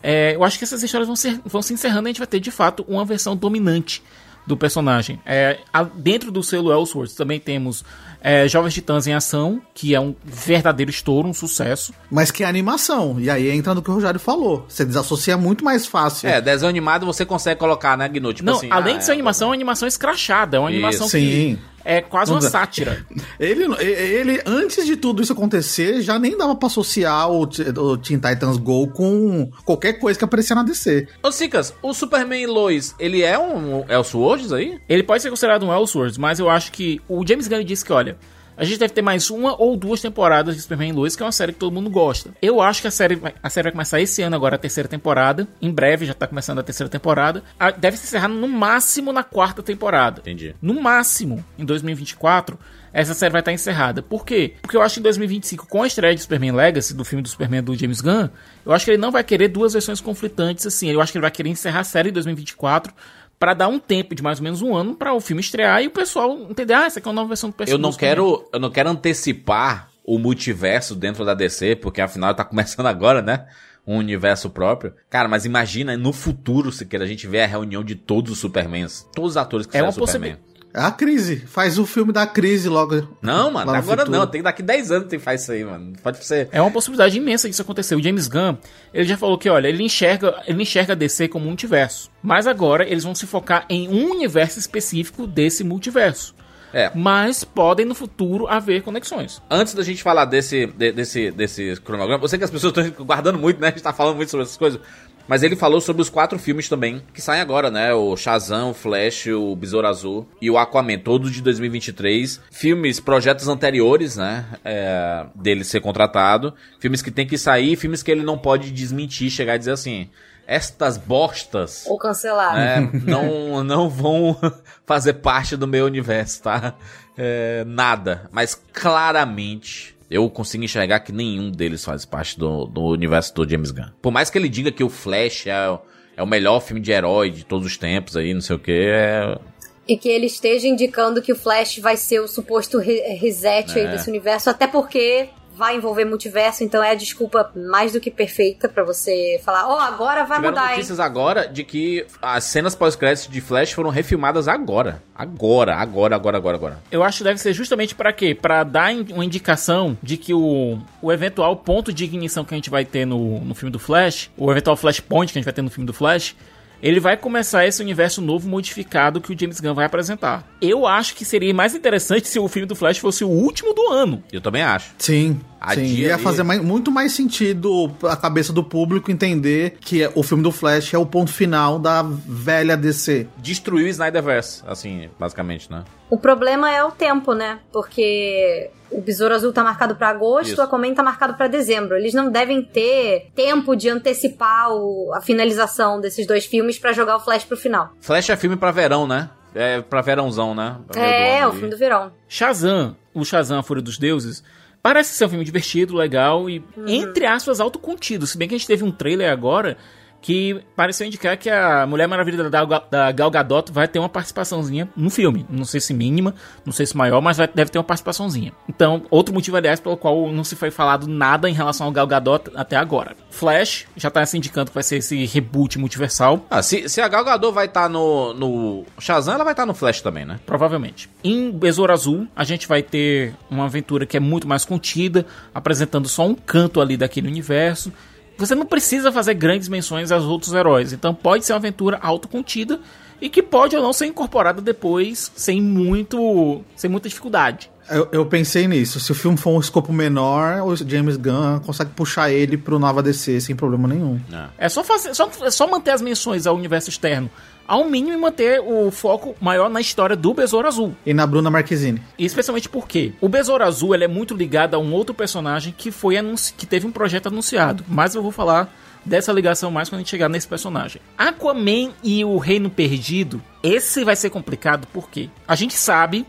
É, 0.00 0.36
eu 0.36 0.44
acho 0.44 0.56
que 0.56 0.64
essas 0.64 0.82
histórias 0.82 1.08
vão, 1.08 1.16
ser, 1.16 1.40
vão 1.44 1.60
se 1.60 1.74
encerrando 1.74 2.06
e 2.06 2.10
a 2.10 2.12
gente 2.12 2.18
vai 2.18 2.28
ter, 2.28 2.38
de 2.38 2.52
fato, 2.52 2.84
uma 2.86 3.04
versão 3.04 3.36
dominante 3.36 4.02
do 4.46 4.56
personagem. 4.56 5.20
É, 5.26 5.58
a, 5.72 5.82
dentro 5.82 6.30
do 6.30 6.42
selo 6.42 6.72
Elseworlds 6.72 7.14
também 7.14 7.40
temos 7.40 7.84
é, 8.20 8.48
Jovens 8.48 8.74
Titãs 8.74 9.06
em 9.06 9.14
Ação, 9.14 9.60
que 9.74 9.94
é 9.94 10.00
um 10.00 10.14
verdadeiro 10.24 10.90
estouro, 10.90 11.28
um 11.28 11.34
sucesso. 11.34 11.92
Mas 12.10 12.30
que 12.30 12.42
é 12.42 12.46
animação. 12.46 13.18
E 13.18 13.30
aí 13.30 13.50
entra 13.50 13.74
no 13.74 13.82
que 13.82 13.90
o 13.90 13.94
Rogério 13.94 14.18
falou. 14.18 14.64
Você 14.68 14.84
desassocia 14.84 15.36
muito 15.36 15.64
mais 15.64 15.86
fácil. 15.86 16.28
É, 16.28 16.40
desenho 16.40 16.68
animado 16.68 17.06
você 17.06 17.24
consegue 17.24 17.58
colocar, 17.60 17.96
né, 17.96 18.08
Gnu? 18.08 18.32
Tipo 18.32 18.46
Não, 18.46 18.56
assim, 18.56 18.68
além 18.70 18.96
ah, 18.96 18.98
de 18.98 19.04
ser 19.04 19.12
é, 19.12 19.14
animação, 19.14 19.48
é 19.48 19.50
uma 19.50 19.54
animação 19.54 19.86
escrachada. 19.86 20.56
É 20.56 20.60
uma 20.60 20.70
Isso. 20.70 20.76
animação 20.78 21.08
Sim. 21.08 21.18
que 21.20 21.58
é 21.84 22.00
quase 22.00 22.30
uma 22.30 22.40
sátira. 22.40 23.06
Ele, 23.38 23.64
ele, 23.82 24.42
antes 24.44 24.84
de 24.84 24.96
tudo 24.96 25.22
isso 25.22 25.32
acontecer, 25.32 26.02
já 26.02 26.18
nem 26.18 26.36
dava 26.36 26.54
pra 26.54 26.66
associar 26.66 27.30
o, 27.30 27.42
o 27.42 27.96
Teen 27.96 28.18
Titans 28.18 28.56
Go 28.56 28.88
com 28.88 29.50
qualquer 29.64 29.94
coisa 29.94 30.18
que 30.18 30.24
aparecia 30.24 30.56
na 30.56 30.62
DC. 30.62 31.06
Ô, 31.22 31.30
Sicas, 31.30 31.74
o 31.82 31.94
Superman 31.94 32.46
Lois, 32.46 32.94
ele 32.98 33.22
é 33.22 33.38
um 33.38 33.84
Elseworlds 33.88 34.52
aí? 34.52 34.80
Ele 34.88 35.02
pode 35.02 35.22
ser 35.22 35.30
considerado 35.30 35.64
um 35.64 35.72
Elseworlds, 35.72 36.18
mas 36.18 36.38
eu 36.38 36.50
acho 36.50 36.72
que 36.72 37.00
o 37.08 37.26
James 37.26 37.48
Gunn 37.48 37.64
disse 37.64 37.84
que, 37.84 37.92
olha, 37.92 38.18
a 38.58 38.64
gente 38.64 38.78
deve 38.78 38.92
ter 38.92 39.02
mais 39.02 39.30
uma 39.30 39.54
ou 39.60 39.76
duas 39.76 40.00
temporadas 40.00 40.56
de 40.56 40.62
Superman 40.62 40.92
Lois, 40.92 41.14
que 41.14 41.22
é 41.22 41.26
uma 41.26 41.32
série 41.32 41.52
que 41.52 41.60
todo 41.60 41.72
mundo 41.72 41.88
gosta. 41.88 42.30
Eu 42.42 42.60
acho 42.60 42.82
que 42.82 42.88
a 42.88 42.90
série, 42.90 43.20
a 43.40 43.48
série 43.48 43.64
vai 43.64 43.72
começar 43.72 44.00
esse 44.00 44.20
ano 44.20 44.34
agora, 44.34 44.56
a 44.56 44.58
terceira 44.58 44.88
temporada. 44.88 45.46
Em 45.62 45.70
breve 45.70 46.04
já 46.04 46.12
tá 46.12 46.26
começando 46.26 46.58
a 46.58 46.62
terceira 46.62 46.90
temporada. 46.90 47.44
A, 47.58 47.70
deve 47.70 47.96
se 47.96 48.04
encerrar 48.06 48.26
no 48.26 48.48
máximo 48.48 49.12
na 49.12 49.22
quarta 49.22 49.62
temporada. 49.62 50.20
Entendi. 50.20 50.56
No 50.60 50.82
máximo, 50.82 51.44
em 51.56 51.64
2024, 51.64 52.58
essa 52.92 53.14
série 53.14 53.30
vai 53.30 53.40
estar 53.40 53.52
encerrada. 53.52 54.02
Por 54.02 54.24
quê? 54.26 54.54
Porque 54.60 54.76
eu 54.76 54.82
acho 54.82 54.94
que 54.94 55.00
em 55.00 55.04
2025, 55.04 55.66
com 55.68 55.84
a 55.84 55.86
estreia 55.86 56.14
de 56.14 56.20
Superman 56.20 56.52
Legacy, 56.52 56.94
do 56.94 57.04
filme 57.04 57.22
do 57.22 57.28
Superman 57.28 57.62
do 57.62 57.76
James 57.76 58.00
Gunn, 58.00 58.28
eu 58.66 58.72
acho 58.72 58.84
que 58.84 58.90
ele 58.90 58.98
não 58.98 59.12
vai 59.12 59.22
querer 59.22 59.48
duas 59.48 59.74
versões 59.74 60.00
conflitantes 60.00 60.66
assim. 60.66 60.90
Eu 60.90 61.00
acho 61.00 61.12
que 61.12 61.18
ele 61.18 61.22
vai 61.22 61.30
querer 61.30 61.50
encerrar 61.50 61.80
a 61.80 61.84
série 61.84 62.10
em 62.10 62.12
2024 62.12 62.92
para 63.38 63.54
dar 63.54 63.68
um 63.68 63.78
tempo 63.78 64.14
de 64.14 64.22
mais 64.22 64.38
ou 64.38 64.44
menos 64.44 64.62
um 64.62 64.74
ano 64.74 64.94
para 64.94 65.14
o 65.14 65.20
filme 65.20 65.40
estrear 65.40 65.82
e 65.82 65.86
o 65.86 65.90
pessoal 65.90 66.36
entender, 66.50 66.74
ah, 66.74 66.86
essa 66.86 66.98
aqui 66.98 67.08
é 67.08 67.10
uma 67.10 67.14
nova 67.14 67.28
versão 67.28 67.50
do 67.50 67.56
personagem. 67.56 67.82
Eu 67.82 67.90
não 67.90 67.96
quero, 67.96 68.48
eu 68.52 68.60
não 68.60 68.70
quero 68.70 68.90
antecipar 68.90 69.90
o 70.04 70.18
multiverso 70.18 70.94
dentro 70.94 71.24
da 71.24 71.34
DC, 71.34 71.76
porque 71.76 72.00
afinal 72.00 72.34
tá 72.34 72.44
começando 72.44 72.86
agora, 72.88 73.22
né? 73.22 73.46
Um 73.86 73.96
universo 73.96 74.50
próprio. 74.50 74.92
Cara, 75.08 75.28
mas 75.28 75.44
imagina 75.44 75.96
no 75.96 76.12
futuro, 76.12 76.70
se 76.72 76.84
quer 76.84 77.00
a 77.00 77.06
gente 77.06 77.26
ver 77.26 77.42
a 77.42 77.46
reunião 77.46 77.82
de 77.82 77.94
todos 77.94 78.32
os 78.32 78.38
Supermans, 78.38 79.06
todos 79.14 79.30
os 79.30 79.36
atores 79.36 79.66
que 79.66 79.76
é 79.76 79.82
uma 79.82 79.92
Superman. 79.92 80.36
É 80.78 80.84
a 80.84 80.92
crise. 80.92 81.38
Faz 81.38 81.76
o 81.76 81.84
filme 81.84 82.12
da 82.12 82.24
crise 82.24 82.68
logo. 82.68 83.08
Não, 83.20 83.50
mano, 83.50 83.72
agora 83.72 84.02
futuro. 84.02 84.10
não. 84.10 84.26
Tem 84.28 84.40
daqui 84.40 84.62
10 84.62 84.92
anos 84.92 85.08
que 85.08 85.18
faz 85.18 85.42
isso 85.42 85.50
aí, 85.50 85.64
mano. 85.64 85.92
Pode 86.00 86.24
ser. 86.24 86.48
É 86.52 86.62
uma 86.62 86.70
possibilidade 86.70 87.16
imensa 87.16 87.48
disso 87.48 87.62
acontecer. 87.62 87.96
O 87.96 88.02
James 88.02 88.28
Gunn, 88.28 88.56
ele 88.94 89.08
já 89.08 89.16
falou 89.16 89.36
que, 89.36 89.50
olha, 89.50 89.66
ele 89.66 89.82
enxerga, 89.82 90.40
ele 90.46 90.62
enxerga 90.62 90.92
a 90.92 90.96
DC 90.96 91.26
como 91.26 91.46
um 91.46 91.48
multiverso. 91.48 92.08
Mas 92.22 92.46
agora 92.46 92.88
eles 92.88 93.02
vão 93.02 93.12
se 93.12 93.26
focar 93.26 93.66
em 93.68 93.88
um 93.88 94.12
universo 94.12 94.60
específico 94.60 95.26
desse 95.26 95.64
multiverso. 95.64 96.32
É. 96.72 96.90
Mas 96.94 97.44
podem 97.44 97.86
no 97.86 97.94
futuro 97.94 98.46
haver 98.46 98.82
conexões. 98.82 99.42
Antes 99.50 99.74
da 99.74 99.82
gente 99.82 100.02
falar 100.02 100.26
desse, 100.26 100.66
de, 100.66 100.92
desse, 100.92 101.30
desse 101.30 101.76
cronograma, 101.80 102.22
eu 102.22 102.28
sei 102.28 102.38
que 102.38 102.44
as 102.44 102.50
pessoas 102.50 102.76
estão 102.76 103.04
guardando 103.04 103.38
muito, 103.38 103.60
né? 103.60 103.68
A 103.68 103.70
gente 103.70 103.82
tá 103.82 103.92
falando 103.92 104.16
muito 104.16 104.30
sobre 104.30 104.44
essas 104.44 104.56
coisas. 104.56 104.80
Mas 105.28 105.42
ele 105.42 105.54
falou 105.54 105.80
sobre 105.80 106.00
os 106.00 106.08
quatro 106.08 106.38
filmes 106.38 106.68
também, 106.68 107.02
que 107.12 107.20
saem 107.20 107.42
agora, 107.42 107.70
né? 107.70 107.92
O 107.92 108.16
Shazam, 108.16 108.70
o 108.70 108.74
Flash, 108.74 109.26
o 109.26 109.54
Besouro 109.54 109.86
Azul 109.86 110.26
e 110.40 110.50
o 110.50 110.56
Aquaman, 110.56 110.98
todos 110.98 111.30
de 111.30 111.42
2023. 111.42 112.40
Filmes, 112.50 112.98
projetos 112.98 113.46
anteriores, 113.46 114.16
né? 114.16 114.46
É, 114.64 115.26
dele 115.34 115.64
ser 115.64 115.80
contratado. 115.80 116.54
Filmes 116.80 117.02
que 117.02 117.10
tem 117.10 117.26
que 117.26 117.36
sair, 117.36 117.76
filmes 117.76 118.02
que 118.02 118.10
ele 118.10 118.22
não 118.22 118.38
pode 118.38 118.70
desmentir, 118.70 119.30
chegar 119.30 119.56
e 119.56 119.58
dizer 119.58 119.72
assim 119.72 120.08
estas 120.48 120.96
bostas. 120.96 121.84
Ou 121.86 121.98
cancelar. 121.98 122.54
Né, 122.54 122.90
não, 123.04 123.62
não 123.62 123.90
vão 123.90 124.34
fazer 124.86 125.12
parte 125.14 125.54
do 125.58 125.68
meu 125.68 125.84
universo, 125.84 126.42
tá? 126.42 126.72
É, 127.18 127.64
nada. 127.66 128.30
Mas 128.32 128.54
claramente 128.72 129.97
eu 130.10 130.28
consigo 130.30 130.64
enxergar 130.64 131.00
que 131.00 131.12
nenhum 131.12 131.50
deles 131.50 131.84
faz 131.84 132.04
parte 132.04 132.38
do, 132.38 132.66
do 132.66 132.82
universo 132.82 133.34
do 133.34 133.48
James 133.48 133.70
Gunn. 133.70 133.90
Por 134.00 134.10
mais 134.10 134.30
que 134.30 134.38
ele 134.38 134.48
diga 134.48 134.72
que 134.72 134.82
o 134.82 134.88
Flash 134.88 135.46
é, 135.46 135.78
é 136.16 136.22
o 136.22 136.26
melhor 136.26 136.60
filme 136.60 136.80
de 136.80 136.90
herói 136.90 137.30
de 137.30 137.44
todos 137.44 137.66
os 137.66 137.76
tempos 137.76 138.16
aí, 138.16 138.32
não 138.32 138.40
sei 138.40 138.56
o 138.56 138.58
que, 138.58 138.72
é... 138.72 139.38
E 139.86 139.96
que 139.96 140.08
ele 140.08 140.26
esteja 140.26 140.68
indicando 140.68 141.22
que 141.22 141.32
o 141.32 141.36
Flash 141.36 141.78
vai 141.78 141.96
ser 141.96 142.20
o 142.20 142.28
suposto 142.28 142.78
reset 142.78 143.78
é. 143.78 143.80
aí 143.80 143.88
desse 143.88 144.10
universo, 144.10 144.50
até 144.50 144.66
porque 144.66 145.30
vai 145.58 145.74
envolver 145.74 146.04
multiverso, 146.04 146.62
então 146.62 146.82
é 146.82 146.92
a 146.92 146.94
desculpa 146.94 147.50
mais 147.56 147.92
do 147.92 148.00
que 148.00 148.12
perfeita 148.12 148.68
pra 148.68 148.84
você 148.84 149.40
falar, 149.44 149.68
ó, 149.68 149.74
oh, 149.74 149.80
agora 149.80 150.24
vai 150.24 150.38
Tiveram 150.38 150.54
mudar, 150.54 150.70
hein? 150.70 150.76
notícias 150.76 151.00
agora 151.00 151.48
de 151.48 151.64
que 151.64 152.06
as 152.22 152.44
cenas 152.44 152.76
pós-créditos 152.76 153.28
de 153.28 153.40
Flash 153.40 153.72
foram 153.72 153.90
refilmadas 153.90 154.46
agora. 154.46 155.02
Agora, 155.12 155.74
agora, 155.74 156.14
agora, 156.14 156.36
agora, 156.36 156.56
agora. 156.56 156.78
Eu 156.92 157.02
acho 157.02 157.18
que 157.18 157.24
deve 157.24 157.40
ser 157.40 157.52
justamente 157.52 157.92
pra 157.92 158.12
quê? 158.12 158.36
Pra 158.40 158.62
dar 158.62 158.94
uma 158.94 159.24
indicação 159.24 159.98
de 160.00 160.16
que 160.16 160.32
o, 160.32 160.78
o 161.02 161.12
eventual 161.12 161.56
ponto 161.56 161.92
de 161.92 162.04
ignição 162.04 162.44
que 162.44 162.54
a 162.54 162.56
gente 162.56 162.70
vai 162.70 162.84
ter 162.84 163.04
no, 163.04 163.40
no 163.40 163.54
filme 163.54 163.72
do 163.72 163.80
Flash, 163.80 164.30
o 164.36 164.52
eventual 164.52 164.76
flashpoint 164.76 165.32
que 165.32 165.38
a 165.38 165.40
gente 165.40 165.46
vai 165.46 165.54
ter 165.54 165.62
no 165.62 165.70
filme 165.70 165.86
do 165.86 165.92
Flash, 165.92 166.36
ele 166.82 167.00
vai 167.00 167.16
começar 167.16 167.66
esse 167.66 167.82
universo 167.82 168.20
novo 168.20 168.48
modificado 168.48 169.20
que 169.20 169.32
o 169.32 169.38
James 169.38 169.60
Gunn 169.60 169.74
vai 169.74 169.86
apresentar. 169.86 170.46
Eu 170.60 170.86
acho 170.86 171.14
que 171.14 171.24
seria 171.24 171.52
mais 171.52 171.74
interessante 171.74 172.28
se 172.28 172.38
o 172.38 172.48
filme 172.48 172.66
do 172.66 172.76
Flash 172.76 172.98
fosse 172.98 173.24
o 173.24 173.28
último 173.28 173.74
do 173.74 173.88
ano. 173.88 174.22
Eu 174.32 174.40
também 174.40 174.62
acho. 174.62 174.92
Sim. 174.98 175.40
A 175.60 175.74
sim. 175.74 175.82
dia 175.82 176.08
Ia 176.08 176.14
ali- 176.14 176.22
fazer 176.22 176.42
mais- 176.42 176.62
muito 176.62 176.90
mais 176.90 177.12
sentido 177.12 177.90
a 178.04 178.16
cabeça 178.16 178.52
do 178.52 178.62
público 178.62 179.10
entender 179.10 179.76
que 179.80 180.02
é- 180.02 180.12
o 180.14 180.22
filme 180.22 180.42
do 180.42 180.52
Flash 180.52 180.94
é 180.94 180.98
o 180.98 181.04
ponto 181.06 181.32
final 181.32 181.78
da 181.78 182.02
velha 182.02 182.76
DC. 182.76 183.26
Destruiu 183.38 183.86
o 183.86 183.88
Snyderverse, 183.88 184.62
assim, 184.66 185.08
basicamente, 185.18 185.70
né? 185.70 185.84
O 186.10 186.16
problema 186.18 186.70
é 186.72 186.82
o 186.84 186.90
tempo, 186.90 187.34
né? 187.34 187.58
Porque 187.72 188.70
o 188.90 189.00
Besouro 189.00 189.34
Azul 189.34 189.52
tá 189.52 189.62
marcado 189.62 189.94
pra 189.96 190.08
agosto, 190.08 190.52
Isso. 190.52 190.60
o 190.60 190.64
Aquaman 190.64 190.94
tá 190.94 191.02
marcado 191.02 191.34
pra 191.34 191.48
dezembro. 191.48 191.96
Eles 191.96 192.14
não 192.14 192.30
devem 192.30 192.62
ter 192.62 193.28
tempo 193.34 193.74
de 193.76 193.88
antecipar 193.90 194.70
o- 194.72 195.12
a 195.14 195.20
finalização 195.20 196.00
desses 196.00 196.26
dois 196.26 196.46
filmes 196.46 196.78
pra 196.78 196.92
jogar 196.92 197.16
o 197.16 197.20
Flash 197.20 197.44
pro 197.44 197.56
final. 197.56 197.90
Flash 198.00 198.30
é 198.30 198.36
filme 198.36 198.56
pra 198.56 198.70
verão, 198.70 199.06
né? 199.06 199.28
É 199.54 199.80
pra 199.80 200.00
verãozão, 200.02 200.54
né? 200.54 200.76
Pra 200.86 201.02
É, 201.02 201.40
ano 201.40 201.48
o 201.50 201.52
filme 201.52 201.70
do 201.70 201.76
verão. 201.76 202.12
Shazam, 202.28 202.96
o 203.14 203.24
Shazam, 203.24 203.58
a 203.58 203.62
Fúria 203.62 203.82
dos 203.82 203.98
Deuses, 203.98 204.42
parece 204.88 205.12
ser 205.12 205.26
um 205.26 205.28
filme 205.28 205.44
divertido, 205.44 205.94
legal 205.94 206.48
e, 206.48 206.64
entre 206.86 207.26
aspas, 207.26 207.60
autocontido. 207.60 208.26
Se 208.26 208.38
bem 208.38 208.48
que 208.48 208.54
a 208.54 208.58
gente 208.58 208.66
teve 208.66 208.82
um 208.82 208.90
trailer 208.90 209.30
agora 209.30 209.76
que 210.20 210.60
pareceu 210.74 211.06
indicar 211.06 211.36
que 211.36 211.48
a 211.48 211.86
Mulher 211.86 212.06
Maravilha 212.08 212.50
da, 212.50 212.64
da 212.90 213.12
Gal 213.12 213.30
Gadot 213.30 213.72
vai 213.72 213.86
ter 213.86 213.98
uma 214.00 214.08
participaçãozinha 214.08 214.88
no 214.96 215.10
filme. 215.10 215.46
Não 215.48 215.64
sei 215.64 215.80
se 215.80 215.94
mínima, 215.94 216.34
não 216.66 216.72
sei 216.72 216.86
se 216.86 216.96
maior, 216.96 217.20
mas 217.20 217.36
vai- 217.36 217.48
deve 217.54 217.70
ter 217.70 217.78
uma 217.78 217.84
participaçãozinha. 217.84 218.52
Então, 218.68 219.02
outro 219.10 219.32
motivo, 219.32 219.56
aliás, 219.56 219.78
pelo 219.78 219.96
qual 219.96 220.30
não 220.32 220.42
se 220.42 220.56
foi 220.56 220.70
falado 220.70 221.06
nada 221.06 221.48
em 221.48 221.52
relação 221.52 221.86
ao 221.86 221.92
Gal 221.92 222.06
Gadot 222.06 222.50
até 222.56 222.76
agora. 222.76 223.16
Flash 223.30 223.86
já 223.96 224.10
tá 224.10 224.26
se 224.26 224.36
indicando 224.36 224.70
que 224.70 224.74
vai 224.74 224.82
ser 224.82 224.96
esse 224.96 225.24
reboot 225.24 225.78
multiversal. 225.78 226.44
Ah, 226.50 226.62
se, 226.62 226.88
se 226.88 227.00
a 227.00 227.06
Gal 227.08 227.24
Gadot 227.24 227.52
vai 227.54 227.66
estar 227.66 227.88
no, 227.88 228.34
no 228.34 228.84
Shazam, 228.98 229.34
ela 229.34 229.44
vai 229.44 229.52
estar 229.52 229.66
no 229.66 229.74
Flash 229.74 230.00
também, 230.00 230.24
né? 230.24 230.40
Provavelmente. 230.44 231.08
Em 231.22 231.50
Besouro 231.52 231.92
Azul, 231.92 232.26
a 232.34 232.42
gente 232.42 232.66
vai 232.66 232.82
ter 232.82 233.34
uma 233.48 233.66
aventura 233.66 234.04
que 234.04 234.16
é 234.16 234.20
muito 234.20 234.48
mais 234.48 234.64
contida, 234.64 235.24
apresentando 235.54 236.08
só 236.08 236.26
um 236.26 236.34
canto 236.34 236.80
ali 236.80 236.96
daquele 236.96 237.28
universo. 237.28 237.92
Você 238.38 238.54
não 238.54 238.64
precisa 238.64 239.10
fazer 239.10 239.34
grandes 239.34 239.68
menções 239.68 240.12
aos 240.12 240.24
outros 240.24 240.54
heróis, 240.54 240.92
então 240.92 241.12
pode 241.12 241.44
ser 241.44 241.52
uma 241.52 241.58
aventura 241.58 241.98
autocontida 242.00 242.80
e 243.20 243.28
que 243.28 243.42
pode 243.42 243.76
ou 243.76 243.82
não 243.82 243.92
ser 243.92 244.06
incorporada 244.06 244.62
depois 244.62 245.32
sem 245.34 245.60
muito, 245.60 246.62
sem 246.76 246.88
muita 246.88 247.08
dificuldade. 247.08 247.68
Eu, 247.90 248.06
eu 248.12 248.26
pensei 248.26 248.68
nisso. 248.68 249.00
Se 249.00 249.10
o 249.10 249.14
filme 249.14 249.36
for 249.36 249.50
um 249.50 249.60
escopo 249.60 249.92
menor, 249.92 250.62
o 250.62 250.76
James 250.76 251.16
Gunn 251.16 251.58
consegue 251.64 251.90
puxar 251.92 252.30
ele 252.30 252.56
pro 252.56 252.78
Nova 252.78 253.02
DC 253.02 253.40
sem 253.40 253.56
problema 253.56 253.88
nenhum. 253.88 254.20
É 254.56 254.68
só 254.68 254.84
fazer, 254.84 255.14
só, 255.14 255.28
é 255.42 255.50
só 255.50 255.66
manter 255.66 255.90
as 255.90 256.02
menções 256.02 256.46
ao 256.46 256.54
universo 256.54 256.90
externo, 256.90 257.30
ao 257.68 257.84
mínimo 257.84 258.16
e 258.16 258.20
manter 258.20 258.60
o 258.60 258.90
foco 258.90 259.36
maior 259.40 259.68
na 259.68 259.80
história 259.80 260.16
do 260.16 260.32
Besouro 260.32 260.66
Azul. 260.66 260.96
E 261.04 261.12
na 261.12 261.26
Bruna 261.26 261.50
Marquezine. 261.50 262.02
E 262.18 262.24
especialmente 262.24 262.68
porque 262.68 263.12
o 263.20 263.28
Besouro 263.28 263.62
Azul 263.62 263.94
ele 263.94 264.04
é 264.04 264.08
muito 264.08 264.34
ligado 264.34 264.74
a 264.74 264.78
um 264.78 264.92
outro 264.94 265.14
personagem 265.14 265.74
que 265.76 265.90
foi 265.90 266.16
que 266.56 266.66
teve 266.66 266.86
um 266.86 266.90
projeto 266.90 267.26
anunciado. 267.26 267.84
Mas 267.86 268.14
eu 268.14 268.22
vou 268.22 268.32
falar 268.32 268.74
dessa 269.04 269.32
ligação 269.32 269.70
mais 269.70 269.88
quando 269.88 269.96
a 269.96 270.02
gente 270.02 270.10
chegar 270.10 270.28
nesse 270.28 270.48
personagem. 270.48 271.00
Aquaman 271.16 271.92
e 272.02 272.24
o 272.24 272.38
Reino 272.38 272.70
Perdido, 272.70 273.42
esse 273.62 274.04
vai 274.04 274.16
ser 274.16 274.30
complicado 274.30 274.88
porque 274.92 275.28
a 275.46 275.54
gente 275.54 275.74
sabe 275.74 276.26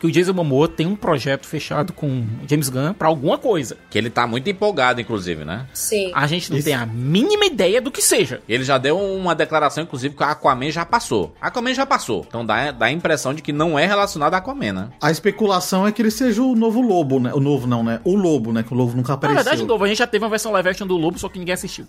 que 0.00 0.06
o 0.06 0.10
Jason 0.10 0.32
Momoa 0.32 0.66
tem 0.66 0.86
um 0.86 0.96
projeto 0.96 1.46
fechado 1.46 1.92
com 1.92 2.06
o 2.08 2.48
James 2.48 2.70
Gunn 2.70 2.94
pra 2.94 3.06
alguma 3.06 3.36
coisa. 3.36 3.76
Que 3.90 3.98
ele 3.98 4.08
tá 4.08 4.26
muito 4.26 4.48
empolgado, 4.48 5.00
inclusive, 5.00 5.44
né? 5.44 5.66
Sim. 5.74 6.10
A 6.14 6.26
gente 6.26 6.50
não 6.50 6.58
Isso. 6.58 6.64
tem 6.64 6.74
a 6.74 6.86
mínima 6.86 7.44
ideia 7.44 7.82
do 7.82 7.90
que 7.90 8.00
seja. 8.00 8.40
Ele 8.48 8.64
já 8.64 8.78
deu 8.78 8.98
uma 8.98 9.34
declaração, 9.34 9.84
inclusive, 9.84 10.14
que 10.16 10.22
o 10.22 10.26
Aquaman 10.26 10.70
já 10.70 10.86
passou. 10.86 11.34
Aquaman 11.40 11.74
já 11.74 11.84
passou. 11.84 12.24
Então 12.26 12.44
dá, 12.44 12.70
dá 12.70 12.86
a 12.86 12.90
impressão 12.90 13.34
de 13.34 13.42
que 13.42 13.52
não 13.52 13.78
é 13.78 13.86
relacionado 13.86 14.34
a 14.34 14.38
Aquaman, 14.38 14.72
né? 14.72 14.88
A 15.00 15.10
especulação 15.10 15.86
é 15.86 15.92
que 15.92 16.00
ele 16.00 16.10
seja 16.10 16.42
o 16.42 16.56
novo 16.56 16.80
lobo, 16.80 17.20
né? 17.20 17.32
O 17.34 17.40
novo 17.40 17.66
não, 17.66 17.84
né? 17.84 18.00
O 18.02 18.16
lobo, 18.16 18.52
né? 18.52 18.62
Que 18.62 18.72
o 18.72 18.76
lobo 18.76 18.96
nunca 18.96 19.08
Na 19.08 19.14
apareceu. 19.16 19.36
verdade, 19.36 19.60
de 19.60 19.68
novo, 19.68 19.84
a 19.84 19.88
gente 19.88 19.98
já 19.98 20.06
teve 20.06 20.24
uma 20.24 20.30
versão 20.30 20.50
live 20.52 20.68
action 20.70 20.86
do 20.86 20.96
Lobo, 20.96 21.18
só 21.18 21.28
que 21.28 21.38
ninguém 21.38 21.52
assistiu. 21.54 21.86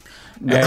É, 0.47 0.61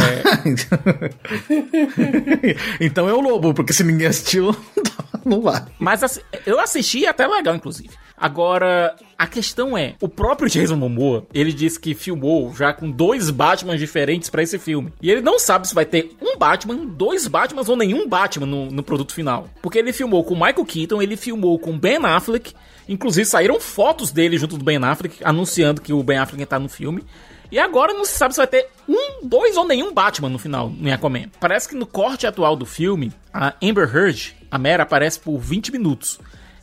então 2.81 3.09
é 3.09 3.13
o 3.13 3.21
lobo, 3.21 3.53
porque 3.53 3.73
se 3.73 3.85
ninguém 3.85 4.07
assistiu, 4.07 4.47
não 4.77 5.04
vai. 5.41 5.65
Mas 5.79 6.03
assi- 6.03 6.23
eu 6.47 6.61
assisti 6.61 7.07
até 7.07 7.27
legal, 7.27 7.55
inclusive. 7.55 7.91
Agora, 8.17 8.95
a 9.19 9.27
questão 9.27 9.77
é, 9.77 9.95
o 10.01 10.09
próprio 10.09 10.49
Jason 10.49 10.77
Momoa, 10.77 11.27
ele 11.35 11.53
disse 11.53 11.79
que 11.79 11.95
filmou 11.95 12.55
já 12.55 12.73
com 12.73 12.91
dois 12.91 13.29
Batman 13.29 13.77
diferentes 13.77 14.31
pra 14.31 14.43
esse 14.43 14.59
filme. 14.59 14.93
E 15.03 15.11
ele 15.11 15.21
não 15.21 15.39
sabe 15.39 15.69
se 15.69 15.75
vai 15.75 15.85
ter 15.85 16.15
um 16.23 16.39
Batman, 16.39 16.77
dois 16.87 17.27
Batmans 17.27 17.69
ou 17.69 17.77
nenhum 17.77 18.09
Batman 18.09 18.47
no, 18.47 18.67
no 18.71 18.83
produto 18.83 19.13
final. 19.13 19.49
Porque 19.61 19.79
ele 19.79 19.93
filmou 19.93 20.25
com 20.25 20.35
Michael 20.35 20.65
Keaton, 20.65 21.03
ele 21.03 21.17
filmou 21.17 21.59
com 21.59 21.79
Ben 21.79 21.99
Affleck, 22.05 22.55
inclusive 22.89 23.27
saíram 23.27 23.61
fotos 23.61 24.11
dele 24.11 24.39
junto 24.39 24.57
do 24.57 24.65
Ben 24.65 24.79
Affleck, 24.83 25.19
anunciando 25.25 25.81
que 25.83 25.93
o 25.93 26.03
Ben 26.03 26.19
Affleck 26.19 26.43
estar 26.43 26.59
no 26.59 26.69
filme. 26.69 27.05
E 27.51 27.59
agora 27.59 27.93
não 27.93 28.05
se 28.05 28.17
sabe 28.17 28.35
se 28.35 28.39
vai 28.39 28.47
ter 28.47 28.69
um, 28.89 29.27
dois 29.27 29.57
ou 29.57 29.67
nenhum 29.67 29.93
Batman 29.93 30.29
no 30.29 30.39
final, 30.39 30.73
em 30.81 30.93
Aquaman. 30.93 31.29
Parece 31.39 31.69
que 31.69 31.75
no 31.75 31.87
corte 31.87 32.27
atual 32.27 32.57
do 32.57 32.67
filme, 32.67 33.13
a 33.33 33.55
Amber 33.63 33.95
Heard, 33.95 34.35
a 34.51 34.59
Mera, 34.59 34.83
aparece 34.83 35.19
por 35.21 35.39
20 35.39 35.73
minutos. 35.73 36.19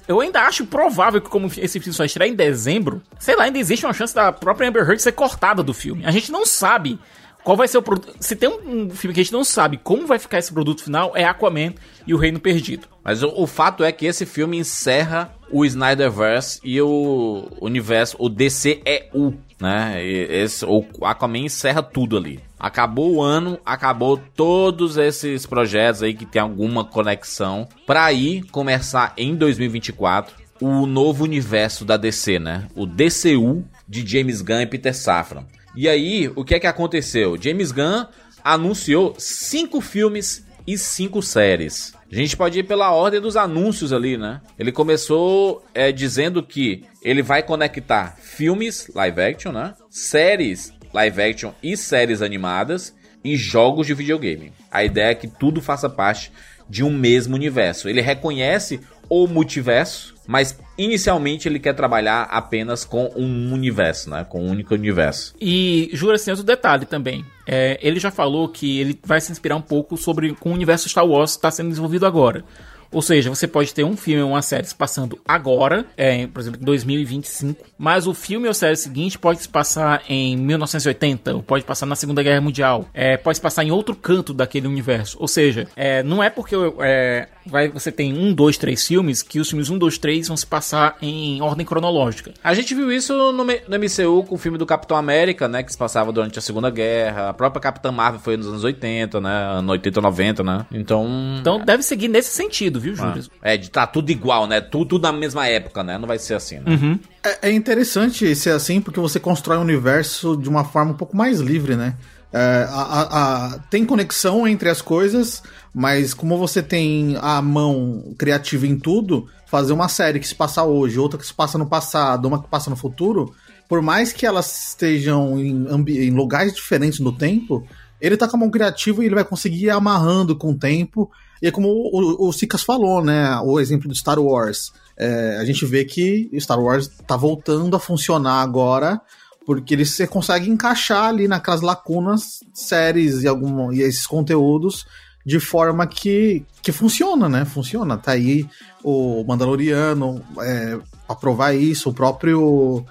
Eu 0.08 0.20
ainda 0.20 0.42
acho 0.42 0.66
provável 0.66 1.22
que, 1.22 1.30
como 1.30 1.48
esse 1.48 1.80
filme 1.80 1.96
só 1.96 2.04
estreia 2.04 2.30
em 2.30 2.36
dezembro, 2.36 3.02
sei 3.20 3.36
lá, 3.36 3.44
ainda 3.44 3.60
existe 3.60 3.86
uma 3.86 3.94
chance 3.94 4.14
da 4.14 4.32
própria 4.32 4.68
Amber 4.68 4.84
Heard 4.84 5.02
ser 5.02 5.14
cortada 5.14 5.64
do 5.64 5.74
filme. 5.74 6.06
A 6.06 6.12
gente 6.12 6.32
não 6.32 6.46
sabe 6.46 7.00
qual 7.44 7.58
vai 7.58 7.68
ser 7.68 7.78
o 7.78 7.82
produto. 7.82 8.16
Se 8.20 8.36
tem 8.36 8.50
um, 8.50 8.90
filme 8.90 9.14
que 9.14 9.22
a 9.22 9.24
gente 9.24 9.34
não 9.34 9.44
sabe 9.44 9.78
como 9.78 10.06
vai 10.06 10.20
ficar 10.20 10.40
esse 10.40 10.52
produto 10.52 10.84
final, 10.84 11.14
é 11.16 11.24
Aquaman 11.24 11.74
e 12.06 12.14
o 12.14 12.18
Reino 12.18 12.40
Perdido. 12.40 12.88
Mas 13.04 13.24
o, 13.24 13.30
o 13.36 13.48
fato 13.48 13.84
é 13.84 13.92
que 13.92 14.06
esse 14.06 14.26
filme 14.26 14.58
encerra 14.58 15.34
o 15.50 15.66
Snyderverse 15.66 16.60
e 16.64 16.82
o 16.82 17.48
universo, 17.60 18.16
o 18.20 18.30
DCEU, 18.30 19.36
né? 19.62 20.04
Esse, 20.04 20.66
o 20.66 20.84
Aquaman 21.04 21.46
encerra 21.46 21.84
tudo 21.84 22.18
ali. 22.18 22.40
Acabou 22.60 23.16
o 23.16 23.22
ano, 23.22 23.60
acabou 23.64 24.18
todos 24.18 24.98
esses 24.98 25.46
projetos 25.46 26.02
aí 26.02 26.14
que 26.16 26.26
tem 26.26 26.42
alguma 26.42 26.84
conexão 26.84 27.68
pra 27.86 28.06
aí 28.06 28.42
começar 28.42 29.14
em 29.16 29.36
2024 29.36 30.36
o 30.60 30.86
novo 30.86 31.24
universo 31.24 31.86
da 31.86 31.98
DC, 31.98 32.40
né? 32.40 32.68
O 32.76 32.86
DCU 32.86 33.64
de 33.88 34.06
James 34.06 34.42
Gunn 34.42 34.62
e 34.62 34.68
Peter 34.68 34.96
Safran. 34.96 35.46
E 35.76 35.88
aí, 35.88 36.32
o 36.36 36.44
que 36.44 36.56
é 36.56 36.60
que 36.60 36.68
aconteceu? 36.68 37.38
James 37.40 37.72
Gunn 37.72 38.06
anunciou 38.44 39.16
cinco 39.18 39.80
filmes 39.80 40.46
e 40.68 40.78
cinco 40.78 41.22
séries. 41.22 41.94
A 42.12 42.16
gente 42.16 42.36
pode 42.36 42.60
ir 42.60 42.64
pela 42.64 42.92
ordem 42.92 43.22
dos 43.22 43.38
anúncios 43.38 43.94
ali, 43.94 44.18
né? 44.18 44.42
Ele 44.60 44.72
começou 44.72 45.64
é, 45.74 45.94
dizendo 45.94 46.44
que 46.44 46.84
ele 47.02 47.22
vai 47.22 47.42
conectar 47.42 48.18
filmes 48.22 48.92
live 48.94 49.22
action, 49.22 49.54
né? 49.54 49.76
Séries 49.90 50.74
live 50.94 51.22
action 51.22 51.54
e 51.64 51.78
séries 51.78 52.22
animadas 52.22 52.94
e 53.24 53.38
jogos 53.38 53.88
de 53.88 53.94
videogame. 53.94 54.52
A 54.70 54.84
ideia 54.84 55.12
é 55.12 55.16
que 55.16 55.28
tudo 55.28 55.62
faça 55.62 55.90
parte 55.90 56.34
de 56.70 56.84
um 56.84 56.92
mesmo 56.92 57.34
universo. 57.34 57.88
Ele 57.88 58.02
reconhece 58.02 58.82
o 59.10 59.26
multiverso, 59.26 60.16
mas 60.28 60.58
inicialmente 60.84 61.48
ele 61.48 61.60
quer 61.60 61.74
trabalhar 61.74 62.24
apenas 62.24 62.84
com 62.84 63.12
um 63.16 63.54
universo, 63.54 64.10
né? 64.10 64.26
Com 64.28 64.44
um 64.44 64.50
único 64.50 64.74
universo. 64.74 65.34
E 65.40 65.90
jura 65.94 66.16
assim 66.16 66.32
outro 66.32 66.46
detalhe 66.46 66.86
também. 66.86 67.26
É, 67.48 67.80
ele 67.82 68.00
já 68.00 68.12
falou 68.12 68.48
que 68.48 68.80
ele 68.80 69.00
vai 69.04 69.20
se 69.20 69.32
inspirar 69.32 69.56
um 69.56 69.62
pouco 69.62 69.98
sobre 69.98 70.34
com 70.36 70.50
o 70.50 70.54
universo 70.54 70.88
Star 70.88 71.06
Wars 71.06 71.32
que 71.32 71.38
está 71.38 71.52
sendo 71.52 71.70
desenvolvido 71.70 72.06
agora. 72.06 72.44
Ou 72.92 73.02
seja, 73.02 73.30
você 73.30 73.48
pode 73.48 73.74
ter 73.74 73.86
um 73.86 73.96
filme 73.96 74.22
ou 74.22 74.32
uma 74.32 74.42
série 74.42 74.68
se 74.68 74.76
passando 74.76 75.18
agora, 75.26 75.86
é, 75.96 76.28
por 76.28 76.42
exemplo, 76.42 76.62
em 76.62 76.66
2025, 76.66 77.66
mas 77.78 78.06
o 78.06 78.14
filme 78.14 78.48
ou 78.48 78.54
série 78.54 78.76
seguinte 78.76 79.18
pode 79.18 79.42
se 79.42 79.48
passar 79.48 80.04
em 80.10 80.36
1980, 80.36 81.36
ou 81.36 81.42
pode 81.42 81.64
passar 81.64 81.86
na 81.86 81.96
Segunda 81.96 82.22
Guerra 82.22 82.42
Mundial, 82.42 82.90
é, 82.94 83.16
pode 83.16 83.38
se 83.38 83.42
passar 83.42 83.64
em 83.64 83.72
outro 83.72 83.96
canto 83.96 84.34
daquele 84.34 84.68
universo. 84.68 85.18
Ou 85.22 85.28
seja, 85.28 85.68
é, 85.76 86.04
não 86.04 86.22
é 86.22 86.30
porque 86.30 86.54
é, 86.82 87.30
vai, 87.46 87.70
você 87.70 87.92
tem 87.92 88.14
um, 88.14 88.34
dois, 88.34 88.58
três 88.58 88.86
filmes, 88.86 89.22
que 89.22 89.40
os 89.40 89.50
filmes 89.50 89.70
1, 89.70 89.78
2, 89.78 89.98
3 89.98 90.28
vão 90.28 90.38
se 90.38 90.46
passar 90.46 90.98
em 91.02 91.42
ordem 91.42 91.66
cronológica. 91.66 92.34
A 92.44 92.54
gente 92.54 92.74
viu 92.76 92.92
isso 92.92 93.14
no, 93.14 93.32
no 93.32 93.44
MCU 93.44 94.24
com 94.28 94.36
o 94.36 94.38
filme 94.38 94.58
do 94.58 94.66
Capitão 94.66 94.98
América, 94.98 95.48
né? 95.48 95.64
Que 95.64 95.72
se 95.72 95.78
passava 95.78 96.12
durante 96.12 96.38
a 96.38 96.42
Segunda 96.42 96.70
Guerra. 96.70 97.30
A 97.30 97.34
própria 97.34 97.62
Capitã 97.62 97.92
Marvel 97.92 98.20
foi 98.20 98.38
nos 98.38 98.48
anos 98.48 98.64
80, 98.64 99.22
né? 99.22 99.32
Anos 99.58 99.72
80, 99.72 100.02
90, 100.02 100.44
né? 100.44 100.66
Então. 100.72 101.08
Então 101.40 101.60
deve 101.60 101.84
seguir 101.84 102.08
nesse 102.08 102.30
sentido, 102.30 102.80
viu, 102.80 102.94
ah, 102.94 103.14
Júlio? 103.14 103.30
é, 103.42 103.58
de 103.58 103.70
tá 103.70 103.88
tudo 103.88 104.10
igual, 104.10 104.48
né? 104.48 104.62
Tudo, 104.62 104.86
tudo 104.86 105.04
na 105.04 105.14
mesma 105.14 105.48
época, 105.48 105.84
né? 105.84 105.98
Não 105.98 106.08
vai 106.08 106.20
ser 106.20 106.36
assim, 106.36 106.60
né? 106.60 107.00
É, 107.24 107.50
é 107.50 107.52
interessante 107.52 108.36
ser 108.36 108.52
assim 108.52 108.82
porque 108.82 109.00
você 109.00 109.20
constrói 109.20 109.58
um 109.58 109.62
universo 109.62 110.36
de 110.36 110.50
uma 110.50 110.64
forma 110.64 110.92
um 110.92 110.96
pouco 110.96 111.16
mais 111.16 111.40
livre, 111.40 111.76
né? 111.76 111.96
É, 112.34 112.66
a- 112.70 113.08
a- 113.56 113.60
tem 113.70 113.86
conexão 113.86 114.48
entre 114.48 114.70
as 114.70 114.82
coisas, 114.82 115.44
mas 115.74 116.14
como 116.14 116.38
você 116.38 116.62
tem 116.64 117.18
a 117.22 117.42
mão 117.42 118.14
criativa 118.18 118.66
em 118.66 118.78
tudo, 118.80 119.28
fazer 119.48 119.74
uma 119.74 119.90
série 119.90 120.20
que 120.20 120.28
se 120.28 120.36
passa 120.36 120.64
hoje, 120.64 120.98
outra 120.98 121.20
que 121.20 121.26
se 121.28 121.34
passa 121.34 121.58
no 121.58 121.66
passado, 121.68 122.28
uma 122.28 122.42
que 122.42 122.48
passa 122.48 122.70
no 122.70 122.76
futuro, 122.78 123.34
por 123.68 123.82
mais 123.82 124.14
que 124.14 124.26
elas 124.26 124.70
estejam 124.70 125.38
em, 125.40 125.66
em 125.90 126.12
lugares 126.12 126.54
diferentes 126.54 127.00
no 127.00 127.12
tempo, 127.12 127.66
ele 128.00 128.18
tá 128.18 128.28
com 128.28 128.36
a 128.38 128.40
mão 128.40 128.50
criativa 128.50 129.04
e 129.04 129.06
ele 129.08 129.16
vai 129.16 129.24
conseguir 129.26 129.66
ir 129.66 129.70
amarrando 129.70 130.36
com 130.36 130.52
o 130.52 130.58
tempo. 130.58 131.10
E 131.42 131.48
é 131.48 131.52
como 131.52 131.70
o 131.94 132.32
Sicas 132.32 132.64
falou, 132.64 133.04
né? 133.04 133.38
O 133.44 133.60
exemplo 133.60 133.88
do 133.90 133.96
Star 133.96 134.20
Wars. 134.20 134.72
É, 134.98 135.38
a 135.40 135.46
gente 135.46 135.66
vê 135.66 135.84
que 135.86 136.30
Star 136.40 136.60
Wars 136.60 136.88
tá 137.08 137.16
voltando 137.18 137.76
a 137.76 137.80
funcionar 137.80 138.42
agora, 138.42 139.00
porque 139.46 139.74
ele 139.74 139.86
você 139.86 140.06
consegue 140.08 140.50
encaixar 140.50 141.06
ali 141.06 141.28
naquelas 141.28 141.62
lacunas 141.62 142.40
séries 142.54 143.24
e, 143.24 143.28
algum, 143.28 143.72
e 143.72 143.82
esses 143.82 144.06
conteúdos 144.06 144.86
de 145.26 145.40
forma 145.40 145.86
que, 145.86 146.44
que 146.62 146.72
funciona, 146.72 147.30
né? 147.30 147.46
Funciona. 147.46 147.98
Tá 147.98 148.14
aí 148.14 148.48
o 148.84 149.24
Mandaloriano 149.24 150.24
é, 150.40 150.80
pra 151.06 151.16
provar 151.16 151.54
isso, 151.54 151.90
o 151.90 151.94
próprio. 151.94 152.86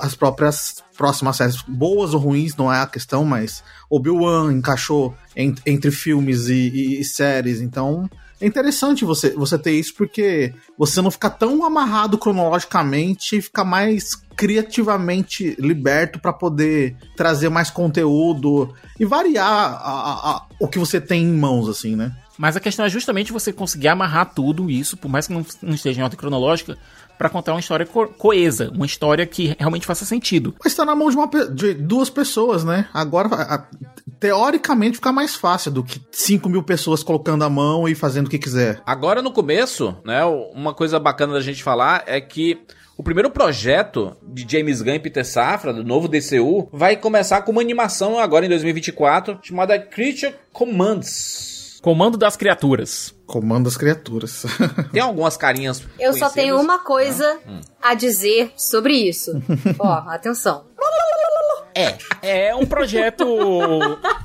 as 0.00 0.14
próprias 0.14 0.82
próximas 0.96 1.36
séries, 1.36 1.62
boas 1.66 2.14
ou 2.14 2.20
ruins, 2.20 2.54
não 2.56 2.72
é 2.72 2.80
a 2.80 2.86
questão, 2.86 3.24
mas 3.24 3.62
Obi-Wan 3.90 4.52
encaixou 4.52 5.14
en- 5.36 5.54
entre 5.66 5.90
filmes 5.90 6.48
e, 6.48 6.54
e- 6.54 7.00
e 7.00 7.04
séries, 7.04 7.60
então 7.60 8.08
é 8.40 8.46
interessante 8.46 9.04
você, 9.04 9.30
você 9.30 9.58
ter 9.58 9.72
isso 9.72 9.94
porque 9.96 10.52
você 10.78 11.00
não 11.00 11.10
fica 11.10 11.30
tão 11.30 11.64
amarrado 11.64 12.18
cronologicamente 12.18 13.36
e 13.36 13.42
fica 13.42 13.64
mais 13.64 14.14
criativamente 14.36 15.56
liberto 15.58 16.18
para 16.18 16.32
poder 16.32 16.96
trazer 17.16 17.48
mais 17.48 17.70
conteúdo 17.70 18.74
e 18.98 19.04
variar 19.04 19.46
a- 19.48 19.76
a- 19.76 20.30
a- 20.36 20.46
o 20.60 20.68
que 20.68 20.78
você 20.78 21.00
tem 21.00 21.22
em 21.24 21.32
mãos, 21.32 21.68
assim, 21.68 21.94
né? 21.96 22.12
Mas 22.38 22.54
a 22.54 22.60
questão 22.60 22.84
é 22.84 22.88
justamente 22.90 23.32
você 23.32 23.50
conseguir 23.52 23.88
amarrar 23.88 24.34
tudo 24.34 24.70
isso, 24.70 24.96
por 24.96 25.08
mais 25.08 25.26
que 25.26 25.32
não, 25.32 25.44
esteja 25.74 26.00
em 26.00 26.04
ordem 26.04 26.18
cronológica, 26.18 26.76
pra 27.18 27.28
contar 27.28 27.52
uma 27.52 27.60
história 27.60 27.86
co- 27.86 28.08
coesa, 28.08 28.70
uma 28.74 28.86
história 28.86 29.26
que 29.26 29.54
realmente 29.58 29.86
faça 29.86 30.04
sentido. 30.04 30.54
Mas 30.62 30.74
tá 30.74 30.84
na 30.84 30.94
mão 30.94 31.08
de, 31.10 31.16
uma, 31.16 31.28
pe- 31.28 31.48
de 31.50 31.74
duas 31.74 32.10
pessoas, 32.10 32.64
né? 32.64 32.88
Agora, 32.92 33.28
a- 33.34 33.54
a- 33.56 33.66
teoricamente, 34.20 34.96
fica 34.96 35.12
mais 35.12 35.34
fácil 35.34 35.70
do 35.70 35.84
que 35.84 36.00
5 36.10 36.48
mil 36.48 36.62
pessoas 36.62 37.02
colocando 37.02 37.44
a 37.44 37.50
mão 37.50 37.88
e 37.88 37.94
fazendo 37.94 38.26
o 38.26 38.30
que 38.30 38.38
quiser. 38.38 38.80
Agora 38.86 39.20
no 39.22 39.30
começo, 39.32 39.96
né, 40.04 40.24
uma 40.24 40.72
coisa 40.74 40.98
bacana 40.98 41.34
da 41.34 41.40
gente 41.40 41.62
falar 41.62 42.02
é 42.06 42.20
que 42.20 42.58
o 42.96 43.02
primeiro 43.02 43.30
projeto 43.30 44.16
de 44.22 44.46
James 44.50 44.80
Gunn 44.80 44.94
e 44.94 44.98
Peter 44.98 45.24
Safra, 45.24 45.72
do 45.72 45.84
novo 45.84 46.08
DCU, 46.08 46.68
vai 46.72 46.96
começar 46.96 47.42
com 47.42 47.52
uma 47.52 47.60
animação 47.60 48.18
agora 48.18 48.46
em 48.46 48.48
2024 48.48 49.38
chamada 49.42 49.78
Creature 49.78 50.34
Commands. 50.52 51.55
Comando 51.86 52.18
das 52.18 52.36
criaturas. 52.36 53.14
Comando 53.26 53.68
as 53.68 53.76
criaturas. 53.76 54.44
Tem 54.90 55.00
algumas 55.00 55.36
carinhas 55.36 55.84
Eu 56.00 56.12
só 56.14 56.28
tenho 56.28 56.60
uma 56.60 56.80
coisa 56.80 57.38
a 57.80 57.94
dizer 57.94 58.52
sobre 58.56 58.94
isso. 58.94 59.40
Ó, 59.78 59.92
atenção. 60.08 60.64
É 62.20 62.52
um 62.56 62.66
projeto 62.66 63.24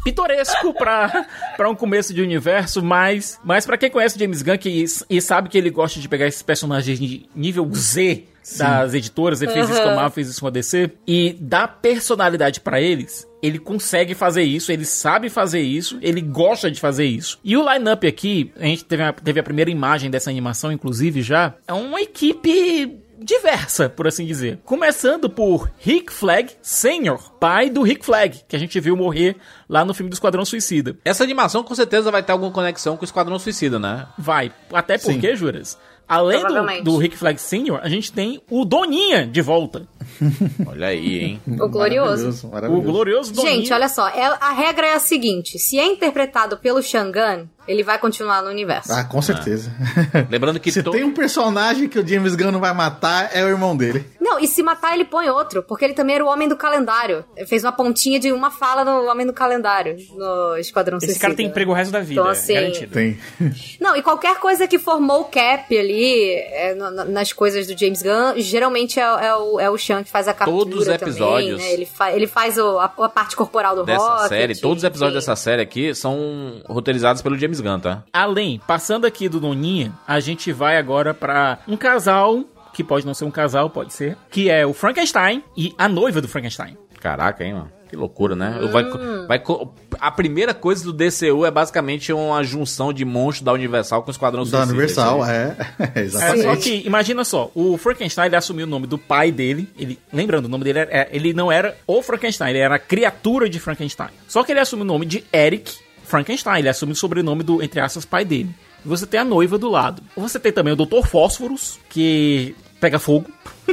pitoresco 0.03 0.73
pra, 0.73 1.27
pra 1.55 1.69
um 1.69 1.75
começo 1.75 2.15
de 2.15 2.21
universo, 2.23 2.81
mas, 2.81 3.39
mas 3.43 3.63
pra 3.63 3.77
quem 3.77 3.91
conhece 3.91 4.15
o 4.15 4.19
James 4.19 4.41
Gunn 4.41 4.57
que, 4.57 4.83
e 5.07 5.21
sabe 5.21 5.47
que 5.47 5.57
ele 5.57 5.69
gosta 5.69 5.99
de 5.99 6.09
pegar 6.09 6.25
esses 6.25 6.41
personagens 6.41 6.97
de 6.97 7.29
nível 7.35 7.69
Z 7.75 8.25
das 8.57 8.93
editoras, 8.93 9.41
ele 9.41 9.51
fez 9.51 9.69
isso 9.69 9.81
com 9.81 9.89
a 9.89 9.95
Marvel, 9.95 10.11
fez 10.11 10.29
isso 10.29 10.41
com 10.41 10.47
a 10.47 10.51
DC, 10.51 10.91
e 11.07 11.35
dar 11.39 11.67
personalidade 11.67 12.59
pra 12.59 12.81
eles, 12.81 13.27
ele 13.41 13.59
consegue 13.59 14.13
fazer 14.13 14.43
isso, 14.43 14.71
ele 14.71 14.85
sabe 14.85 15.29
fazer 15.29 15.61
isso, 15.61 15.97
ele 16.01 16.21
gosta 16.21 16.69
de 16.69 16.79
fazer 16.79 17.05
isso. 17.05 17.39
E 17.43 17.57
o 17.57 17.73
line-up 17.73 18.05
aqui, 18.05 18.51
a 18.57 18.65
gente 18.65 18.85
teve 18.85 19.03
a, 19.03 19.13
teve 19.13 19.39
a 19.39 19.43
primeira 19.43 19.71
imagem 19.71 20.09
dessa 20.09 20.29
animação, 20.29 20.71
inclusive, 20.71 21.21
já, 21.21 21.53
é 21.67 21.73
uma 21.73 22.01
equipe 22.01 23.01
diversa, 23.23 23.87
por 23.87 24.07
assim 24.07 24.25
dizer. 24.25 24.59
Começando 24.65 25.29
por 25.29 25.71
Rick 25.79 26.11
Flag 26.11 26.51
Sr., 26.61 27.19
pai 27.39 27.69
do 27.69 27.83
Rick 27.83 28.05
Flag, 28.05 28.41
que 28.47 28.55
a 28.55 28.59
gente 28.59 28.79
viu 28.79 28.97
morrer 28.97 29.35
lá 29.69 29.85
no 29.85 29.93
filme 29.93 30.09
do 30.09 30.13
Esquadrão 30.13 30.43
Suicida. 30.43 30.97
Essa 31.05 31.23
animação 31.23 31.63
com 31.63 31.75
certeza 31.75 32.11
vai 32.11 32.23
ter 32.23 32.31
alguma 32.31 32.51
conexão 32.51 32.97
com 32.97 33.03
o 33.03 33.05
Esquadrão 33.05 33.37
Suicida, 33.37 33.79
né? 33.79 34.07
Vai. 34.17 34.51
Até 34.73 34.97
porque, 34.97 35.35
Juras, 35.35 35.77
além 36.11 36.43
do, 36.43 36.83
do 36.83 36.97
Rick 36.97 37.17
Flag 37.17 37.39
Sr., 37.41 37.79
a 37.81 37.89
gente 37.89 38.11
tem 38.11 38.41
o 38.49 38.65
Doninha 38.65 39.25
de 39.25 39.41
volta. 39.41 39.87
Olha 40.67 40.87
aí, 40.87 41.19
hein? 41.19 41.41
O 41.59 41.67
glorioso. 41.69 42.07
Maravilhoso, 42.09 42.47
O 42.47 42.51
maravilhoso. 42.51 42.81
glorioso 42.91 43.33
Doninha. 43.33 43.55
Gente, 43.55 43.73
olha 43.73 43.89
só, 43.89 44.07
é- 44.09 44.37
a 44.39 44.51
regra 44.51 44.87
é 44.87 44.93
a 44.93 44.99
seguinte: 44.99 45.57
se 45.57 45.79
é 45.79 45.85
interpretado 45.85 46.57
pelo 46.57 46.81
Shangan, 46.81 47.47
ele 47.67 47.83
vai 47.83 47.97
continuar 47.97 48.41
no 48.41 48.49
universo. 48.49 48.91
Ah, 48.91 49.03
com 49.03 49.21
certeza. 49.21 49.71
Lembrando 50.29 50.59
que 50.59 50.71
Se 50.71 50.81
to- 50.83 50.91
tem 50.91 51.03
um 51.03 51.13
personagem 51.13 51.87
que 51.87 51.99
o 51.99 52.07
James 52.07 52.35
Gunn 52.35 52.51
não 52.51 52.59
vai 52.59 52.73
matar, 52.73 53.29
é 53.33 53.43
o 53.43 53.47
irmão 53.47 53.75
dele. 53.77 54.05
Não, 54.19 54.39
e 54.39 54.47
se 54.47 54.63
matar, 54.63 54.93
ele 54.93 55.05
põe 55.05 55.29
outro, 55.29 55.61
porque 55.63 55.83
ele 55.85 55.93
também 55.93 56.15
era 56.15 56.23
o 56.25 56.27
homem 56.27 56.47
do 56.47 56.55
calendário. 56.55 57.23
Ele 57.35 57.45
fez 57.45 57.63
uma 57.63 57.71
pontinha 57.71 58.19
de 58.19 58.31
uma 58.31 58.49
fala 58.49 58.83
no 58.85 59.05
homem 59.09 59.25
do 59.25 59.33
calendário, 59.33 59.97
no 60.15 60.57
Esquadrão 60.57 60.97
Esse 60.97 61.07
Suicida. 61.07 61.21
cara 61.21 61.33
tem 61.35 61.47
emprego 61.47 61.71
o 61.71 61.73
resto 61.73 61.91
da 61.91 61.99
vida, 61.99 62.13
Então, 62.21 62.27
é 62.27 62.31
assim, 62.31 62.53
garantido. 62.53 62.93
Tem. 62.93 63.19
Não, 63.79 63.95
e 63.95 64.01
qualquer 64.01 64.37
coisa 64.39 64.67
que 64.67 64.79
formou 64.79 65.21
o 65.21 65.25
Cap 65.25 65.77
ali, 65.77 66.33
é, 66.35 66.75
nas 67.09 67.33
coisas 67.33 67.67
do 67.67 67.77
James 67.77 68.01
Gunn, 68.01 68.33
geralmente 68.37 68.99
é, 68.99 69.03
é 69.03 69.35
o, 69.35 69.59
é 69.59 69.69
o 69.69 69.77
Sean 69.77 70.03
que 70.03 70.09
faz 70.09 70.27
a 70.27 70.33
captura 70.33 70.57
Todos 70.65 70.81
os 70.81 70.87
episódios 70.87 71.51
também, 71.57 71.67
né? 71.67 71.73
Ele, 71.73 71.85
fa 71.85 72.11
ele 72.11 72.27
faz 72.27 72.57
o- 72.57 72.79
a, 72.79 72.85
a 72.85 73.09
parte 73.09 73.35
corporal 73.35 73.75
do 73.75 73.83
dessa 73.83 74.03
Rocket. 74.07 74.29
série, 74.29 74.55
todos 74.55 74.77
os 74.77 74.83
episódios 74.83 75.17
enfim. 75.17 75.27
dessa 75.31 75.35
série 75.41 75.61
aqui 75.61 75.93
são 75.93 76.61
roteirizados 76.67 77.21
pelo 77.21 77.37
James 77.37 77.50
Gunn, 77.59 77.79
tá? 77.79 78.03
Além, 78.13 78.61
passando 78.65 79.05
aqui 79.05 79.27
do 79.27 79.39
Doninha, 79.39 79.91
a 80.07 80.19
gente 80.19 80.51
vai 80.51 80.77
agora 80.77 81.13
pra 81.13 81.59
um 81.67 81.75
casal, 81.75 82.43
que 82.73 82.83
pode 82.83 83.05
não 83.05 83.13
ser 83.13 83.25
um 83.25 83.31
casal, 83.31 83.69
pode 83.69 83.93
ser, 83.93 84.15
que 84.29 84.49
é 84.49 84.65
o 84.65 84.73
Frankenstein 84.73 85.43
e 85.57 85.73
a 85.77 85.89
noiva 85.89 86.21
do 86.21 86.27
Frankenstein. 86.27 86.77
Caraca, 86.99 87.43
hein, 87.43 87.53
mano? 87.53 87.71
Que 87.89 87.97
loucura, 87.97 88.37
né? 88.37 88.57
Vai, 88.71 88.85
vai, 89.27 89.39
co- 89.39 89.73
a 89.99 90.09
primeira 90.09 90.53
coisa 90.53 90.81
do 90.81 90.93
DCU 90.93 91.45
é 91.45 91.51
basicamente 91.51 92.13
uma 92.13 92.41
junção 92.41 92.93
de 92.93 93.03
monstros 93.03 93.43
da 93.43 93.51
Universal 93.51 94.01
com 94.03 94.07
o 94.07 94.11
Esquadrão 94.11 94.43
Da 94.45 94.49
Suicida. 94.49 94.69
Universal, 94.71 95.19
Isso 95.21 95.29
aí. 95.29 95.35
é. 95.37 95.57
É, 95.95 95.99
Exatamente. 96.01 96.43
só 96.43 96.55
que, 96.55 96.87
imagina 96.87 97.25
só, 97.25 97.51
o 97.53 97.77
Frankenstein 97.77 98.27
ele 98.27 98.37
assumiu 98.37 98.65
o 98.65 98.69
nome 98.69 98.87
do 98.87 98.97
pai 98.97 99.29
dele. 99.29 99.67
Ele, 99.77 99.99
lembrando, 100.13 100.45
o 100.45 100.47
nome 100.47 100.63
dele 100.63 100.79
era, 100.79 100.89
é, 100.89 101.09
ele 101.11 101.33
não 101.33 101.51
era 101.51 101.75
o 101.85 102.01
Frankenstein, 102.01 102.51
ele 102.51 102.59
era 102.59 102.75
a 102.75 102.79
criatura 102.79 103.49
de 103.49 103.59
Frankenstein. 103.59 104.11
Só 104.25 104.41
que 104.41 104.53
ele 104.53 104.61
assumiu 104.61 104.85
o 104.85 104.87
nome 104.87 105.05
de 105.05 105.25
Eric 105.33 105.73
Frankenstein, 106.11 106.59
ele 106.59 106.69
assume 106.69 106.91
o 106.91 106.95
sobrenome 106.95 107.41
do, 107.41 107.63
entre 107.63 107.79
aspas, 107.79 108.05
pai 108.05 108.23
dele. 108.23 108.53
Você 108.85 109.07
tem 109.07 109.19
a 109.19 109.25
noiva 109.25 109.57
do 109.57 109.69
lado. 109.69 110.03
Você 110.15 110.39
tem 110.39 110.51
também 110.51 110.73
o 110.73 110.75
Dr. 110.75 111.05
Fósforos, 111.07 111.79
que 111.89 112.55
pega 112.79 112.99
fogo, 112.99 113.29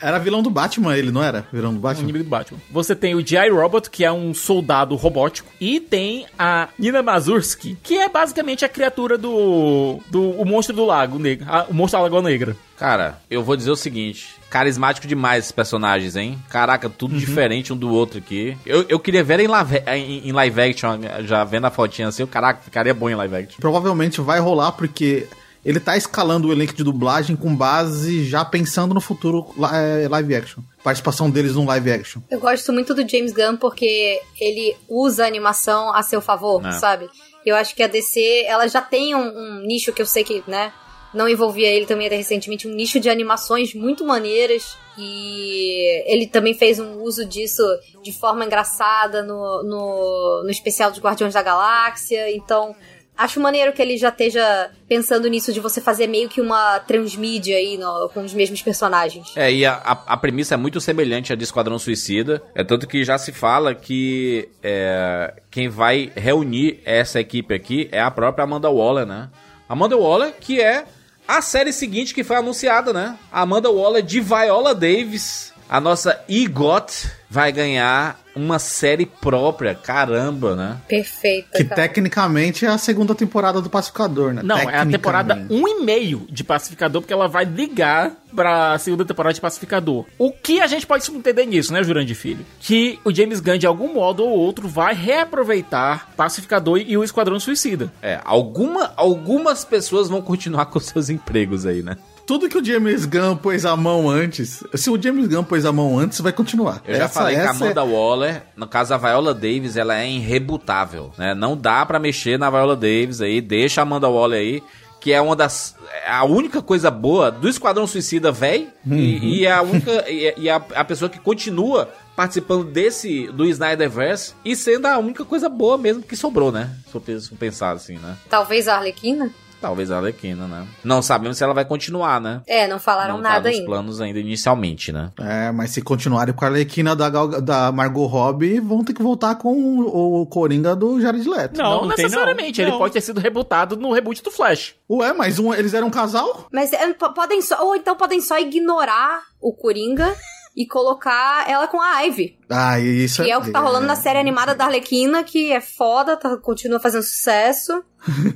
Era 0.00 0.18
vilão 0.18 0.42
do 0.42 0.50
Batman, 0.50 0.96
ele, 0.96 1.10
não 1.10 1.22
era? 1.22 1.46
Vilão 1.52 1.72
do 1.72 1.80
Batman? 1.80 2.04
inimigo 2.04 2.24
do 2.24 2.30
Batman. 2.30 2.58
Você 2.70 2.94
tem 2.94 3.14
o 3.14 3.26
G.I. 3.26 3.48
Robot, 3.50 3.90
que 3.90 4.04
é 4.04 4.12
um 4.12 4.34
soldado 4.34 4.94
robótico. 4.96 5.48
E 5.60 5.80
tem 5.80 6.26
a 6.38 6.68
Nina 6.78 7.02
Mazursky, 7.02 7.76
que 7.82 7.98
é 7.98 8.08
basicamente 8.08 8.64
a 8.64 8.68
criatura 8.68 9.16
do. 9.18 9.98
do 10.10 10.30
o 10.30 10.44
monstro 10.44 10.74
do 10.74 10.84
lago 10.84 11.18
negro. 11.18 11.46
a- 11.48 11.66
o 11.68 11.74
monstro 11.74 11.98
da 11.98 12.02
Lagoa 12.04 12.22
Negra. 12.22 12.56
Cara, 12.76 13.18
eu 13.30 13.42
vou 13.42 13.56
dizer 13.56 13.70
o 13.70 13.76
seguinte: 13.76 14.28
carismático 14.50 15.06
demais 15.06 15.40
esses 15.44 15.52
personagens, 15.52 16.16
hein? 16.16 16.38
Caraca, 16.50 16.88
tudo 16.90 17.16
diferente 17.16 17.72
um 17.72 17.76
do 17.76 17.90
outro 17.90 18.18
aqui. 18.18 18.56
Eu, 18.66 18.84
eu 18.88 18.98
queria 18.98 19.22
ver 19.22 19.40
em 19.40 19.46
live, 19.46 19.82
em, 19.86 20.28
em 20.28 20.32
live 20.32 20.60
action, 20.60 20.98
já 21.24 21.44
vendo 21.44 21.66
a 21.66 21.70
fotinha 21.70 22.08
assim, 22.08 22.26
caraca, 22.26 22.60
ficaria 22.62 22.92
bom 22.92 23.08
em 23.08 23.14
live 23.14 23.36
action. 23.36 23.56
Provavelmente 23.60 24.20
vai 24.20 24.40
rolar 24.40 24.72
porque 24.72 25.26
ele 25.64 25.80
tá 25.80 25.96
escalando 25.96 26.48
o 26.48 26.52
elenco 26.52 26.74
de 26.74 26.84
dublagem 26.84 27.34
com 27.36 27.54
base 27.54 28.24
já 28.24 28.44
pensando 28.44 28.92
no 28.94 29.00
futuro 29.00 29.46
é, 29.72 30.06
live 30.08 30.34
action. 30.34 30.62
Participação 30.82 31.30
deles 31.30 31.54
num 31.54 31.64
live 31.66 31.90
action. 31.90 32.20
Eu 32.30 32.38
gosto 32.38 32.72
muito 32.72 32.94
do 32.94 33.08
James 33.08 33.32
Gunn 33.32 33.56
porque 33.56 34.20
ele 34.40 34.76
usa 34.88 35.24
a 35.24 35.26
animação 35.26 35.94
a 35.94 36.02
seu 36.02 36.20
favor, 36.20 36.64
É. 36.66 36.72
sabe? 36.72 37.08
Eu 37.46 37.56
acho 37.56 37.74
que 37.74 37.82
a 37.82 37.86
DC, 37.86 38.44
ela 38.46 38.66
já 38.68 38.80
tem 38.82 39.14
um, 39.14 39.20
um 39.20 39.60
nicho 39.66 39.92
que 39.92 40.00
eu 40.02 40.06
sei 40.06 40.24
que, 40.24 40.42
né, 40.46 40.72
não 41.12 41.28
envolvia 41.28 41.68
ele 41.68 41.86
também 41.86 42.06
até 42.08 42.16
recentemente, 42.16 42.66
um 42.66 42.74
nicho 42.74 42.98
de 42.98 43.08
animações 43.08 43.72
muito 43.74 44.04
maneiras. 44.04 44.76
E 44.96 46.02
ele 46.12 46.26
também 46.26 46.54
fez 46.54 46.78
um 46.78 47.00
uso 47.02 47.24
disso 47.24 47.62
de 48.02 48.12
forma 48.12 48.44
engraçada 48.44 49.22
no, 49.22 49.62
no, 49.62 50.42
no 50.44 50.50
especial 50.50 50.90
dos 50.90 51.00
Guardiões 51.00 51.34
da 51.34 51.42
Galáxia. 51.42 52.30
Então, 52.34 52.74
Acho 53.16 53.38
maneiro 53.40 53.72
que 53.72 53.80
ele 53.80 53.96
já 53.96 54.08
esteja 54.08 54.70
pensando 54.88 55.28
nisso 55.28 55.52
de 55.52 55.60
você 55.60 55.80
fazer 55.80 56.08
meio 56.08 56.28
que 56.28 56.40
uma 56.40 56.80
transmídia 56.80 57.56
aí 57.56 57.78
no- 57.78 58.08
com 58.08 58.24
os 58.24 58.34
mesmos 58.34 58.60
personagens. 58.60 59.28
É, 59.36 59.52
e 59.52 59.64
a, 59.64 59.74
a, 59.74 60.16
premissa 60.16 60.54
é 60.54 60.56
muito 60.56 60.80
semelhante 60.80 61.32
à 61.32 61.36
de 61.36 61.44
Esquadrão 61.44 61.78
Suicida. 61.78 62.42
É 62.56 62.64
tanto 62.64 62.88
que 62.88 63.04
já 63.04 63.16
se 63.16 63.30
fala 63.30 63.72
que 63.72 64.48
é, 64.62 65.32
quem 65.48 65.68
vai 65.68 66.10
reunir 66.16 66.80
essa 66.84 67.20
equipe 67.20 67.54
aqui 67.54 67.88
é 67.92 68.00
a 68.00 68.10
própria 68.10 68.42
Amanda 68.42 68.68
Waller, 68.68 69.06
né? 69.06 69.30
Amanda 69.68 69.96
Waller, 69.96 70.34
que 70.40 70.60
é 70.60 70.84
a 71.26 71.40
série 71.40 71.72
seguinte 71.72 72.12
que 72.12 72.24
foi 72.24 72.36
anunciada, 72.36 72.92
né? 72.92 73.16
Amanda 73.32 73.70
Waller 73.70 74.02
de 74.02 74.20
Viola 74.20 74.74
Davis. 74.74 75.53
A 75.68 75.80
nossa 75.80 76.20
EGOT 76.28 77.10
vai 77.28 77.50
ganhar 77.50 78.20
uma 78.36 78.58
série 78.58 79.06
própria. 79.06 79.74
Caramba, 79.74 80.54
né? 80.54 80.76
Perfeita, 80.88 81.56
Que 81.56 81.64
cara. 81.64 81.82
tecnicamente 81.82 82.64
é 82.66 82.68
a 82.68 82.78
segunda 82.78 83.14
temporada 83.14 83.60
do 83.60 83.70
Pacificador, 83.70 84.32
né? 84.32 84.42
Não, 84.44 84.58
é 84.58 84.76
a 84.78 84.86
temporada 84.86 85.34
Tecnicamente. 85.34 85.64
1 85.64 85.68
e 85.68 85.84
meio 85.84 86.26
de 86.28 86.44
Pacificador, 86.44 87.00
porque 87.02 87.12
ela 87.12 87.28
vai 87.28 87.44
ligar 87.44 88.12
pra 88.34 88.78
segunda 88.78 89.04
temporada 89.04 89.34
de 89.34 89.40
Pacificador. 89.40 90.04
O 90.18 90.32
que 90.32 90.60
a 90.60 90.66
gente 90.66 90.86
pode 90.86 91.10
entender 91.10 91.46
nisso, 91.46 91.72
né, 91.72 91.82
Jurandir 91.82 92.16
Filho? 92.16 92.44
Que 92.60 92.98
o 93.04 93.12
James 93.12 93.40
Gunn, 93.40 93.58
de 93.58 93.66
algum 93.66 93.94
modo 93.94 94.24
ou 94.24 94.30
outro, 94.30 94.68
vai 94.68 94.94
reaproveitar 94.94 96.10
Pacificador 96.16 96.78
e 96.78 96.96
o 96.96 97.04
Esquadrão 97.04 97.38
Suicida. 97.40 97.92
É, 98.02 98.20
alguma, 98.24 98.92
algumas 98.96 99.64
pessoas 99.64 100.08
vão 100.08 100.20
continuar 100.20 100.66
com 100.70 100.78
seus 100.80 101.08
empregos 101.08 101.66
aí, 101.66 101.82
né? 101.82 101.96
Tudo 102.26 102.48
que 102.48 102.56
o 102.56 102.64
James 102.64 103.04
Gunn 103.04 103.36
pôs 103.36 103.66
a 103.66 103.76
mão 103.76 104.08
antes, 104.08 104.64
se 104.74 104.88
o 104.90 105.00
James 105.00 105.26
Gunn 105.28 105.44
pôs 105.44 105.66
a 105.66 105.72
mão 105.72 105.98
antes, 105.98 106.20
vai 106.20 106.32
continuar. 106.32 106.82
Eu 106.86 106.94
já 106.96 107.04
Essa- 107.04 107.20
falei 107.20 107.34
que 107.34 107.40
a 107.42 107.44
essa 107.44 107.64
é- 107.64 107.66
Amanda 107.66 107.84
Waller, 107.84 108.42
no 108.56 108.66
caso 108.66 108.94
a 108.94 108.96
Viola 108.96 109.34
Davis, 109.34 109.76
ela 109.76 109.98
é 109.98 110.08
irrebutável, 110.08 111.10
né? 111.18 111.34
Não 111.34 111.56
dá 111.56 111.84
pra 111.84 111.98
mexer 111.98 112.38
na 112.38 112.48
Viola 112.50 112.74
Davis 112.76 113.20
aí, 113.20 113.40
deixa 113.40 113.80
a 113.80 113.82
Amanda 113.82 114.08
Waller 114.08 114.40
aí, 114.40 114.62
que 115.00 115.12
é 115.12 115.20
uma 115.20 115.36
das 115.36 115.76
é 116.06 116.10
a 116.10 116.24
única 116.24 116.62
coisa 116.62 116.90
boa 116.90 117.30
do 117.30 117.46
Esquadrão 117.48 117.86
Suicida, 117.86 118.32
véi, 118.32 118.68
e, 118.90 119.40
e 119.40 119.46
é 119.46 119.52
a 119.52 119.60
única 119.62 120.10
e, 120.10 120.34
e 120.38 120.48
a, 120.50 120.56
a 120.56 120.84
pessoa 120.84 121.10
que 121.10 121.18
continua 121.20 121.90
participando 122.16 122.64
desse 122.64 123.26
do 123.32 123.44
Snyderverse 123.44 124.32
e 124.44 124.56
sendo 124.56 124.86
a 124.86 124.96
única 124.98 125.24
coisa 125.24 125.48
boa 125.48 125.76
mesmo 125.76 126.02
que 126.02 126.16
sobrou, 126.16 126.50
né? 126.50 126.70
Se 126.90 126.96
eu 126.96 127.36
pensar 127.38 127.72
assim, 127.72 127.98
né? 127.98 128.16
Talvez 128.30 128.66
a 128.66 128.76
Arlequina? 128.76 129.30
Talvez 129.64 129.90
a 129.90 129.96
Arlequina, 129.96 130.46
né? 130.46 130.66
Não 130.84 131.00
sabemos 131.00 131.38
se 131.38 131.42
ela 131.44 131.54
vai 131.54 131.64
continuar, 131.64 132.20
né? 132.20 132.42
É, 132.46 132.68
não 132.68 132.78
falaram 132.78 133.16
Não 133.16 133.22
tá 133.22 133.28
nada 133.30 133.48
nos 133.48 133.56
ainda. 133.58 133.66
planos 133.66 134.00
ainda 134.00 134.18
inicialmente, 134.18 134.92
né? 134.92 135.10
É, 135.18 135.50
mas 135.50 135.70
se 135.70 135.80
continuarem 135.80 136.34
com 136.34 136.44
a 136.44 136.48
Arlequina 136.48 136.94
da, 136.94 137.08
Gal- 137.08 137.40
da 137.40 137.72
Margot 137.72 138.04
Robbie, 138.06 138.60
vão 138.60 138.84
ter 138.84 138.92
que 138.92 139.02
voltar 139.02 139.36
com 139.36 139.78
o, 139.80 140.26
Coringa 140.26 140.76
do 140.76 141.00
Jared 141.00 141.26
Leto. 141.28 141.56
Não, 141.56 141.64
Não, 141.64 141.70
não 141.86 141.94
tem, 141.94 142.04
não. 142.04 142.10
necessariamente, 142.10 142.60
ele 142.60 142.70
Não. 142.72 142.78
pode 142.78 142.92
ter 142.92 143.00
sido 143.00 143.20
rebutado 143.20 143.76
no 143.76 143.92
reboot 143.92 144.22
do 144.22 144.30
Flash. 144.30 144.74
Ué, 144.90 145.12
mas 145.14 145.38
um- 145.38 145.54
eles 145.54 145.72
eram 145.72 145.86
um 145.86 145.90
casal? 145.90 146.46
Mas 146.52 146.72
é, 146.72 146.92
po- 146.92 147.14
podem 147.14 147.40
só, 147.40 147.64
ou 147.64 147.74
então 147.74 147.96
podem 147.96 148.20
só 148.20 148.38
ignorar 148.38 149.22
o 149.40 149.52
Coringa 149.54 150.14
e 150.56 150.66
colocar 150.66 151.48
ela 151.50 151.66
com 151.66 151.80
a 151.80 152.00
Ivy. 152.02 152.38
Ah, 152.48 152.78
isso 152.78 153.24
Que 153.24 153.30
é 153.30 153.36
o 153.36 153.42
que 153.42 153.50
tá 153.50 153.58
rolando 153.58 153.86
na 153.86 153.96
série 153.96 154.18
animada 154.18 154.54
da 154.54 154.66
Arlequina, 154.66 155.24
que 155.24 155.52
é 155.52 155.60
foda, 155.60 156.16
tá, 156.16 156.36
continua 156.36 156.78
fazendo 156.78 157.02
sucesso. 157.02 157.82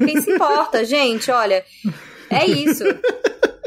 Quem 0.05 0.21
se 0.21 0.33
importa, 0.33 0.83
gente? 0.87 1.31
Olha, 1.31 1.65
é 2.29 2.45
isso. 2.45 2.83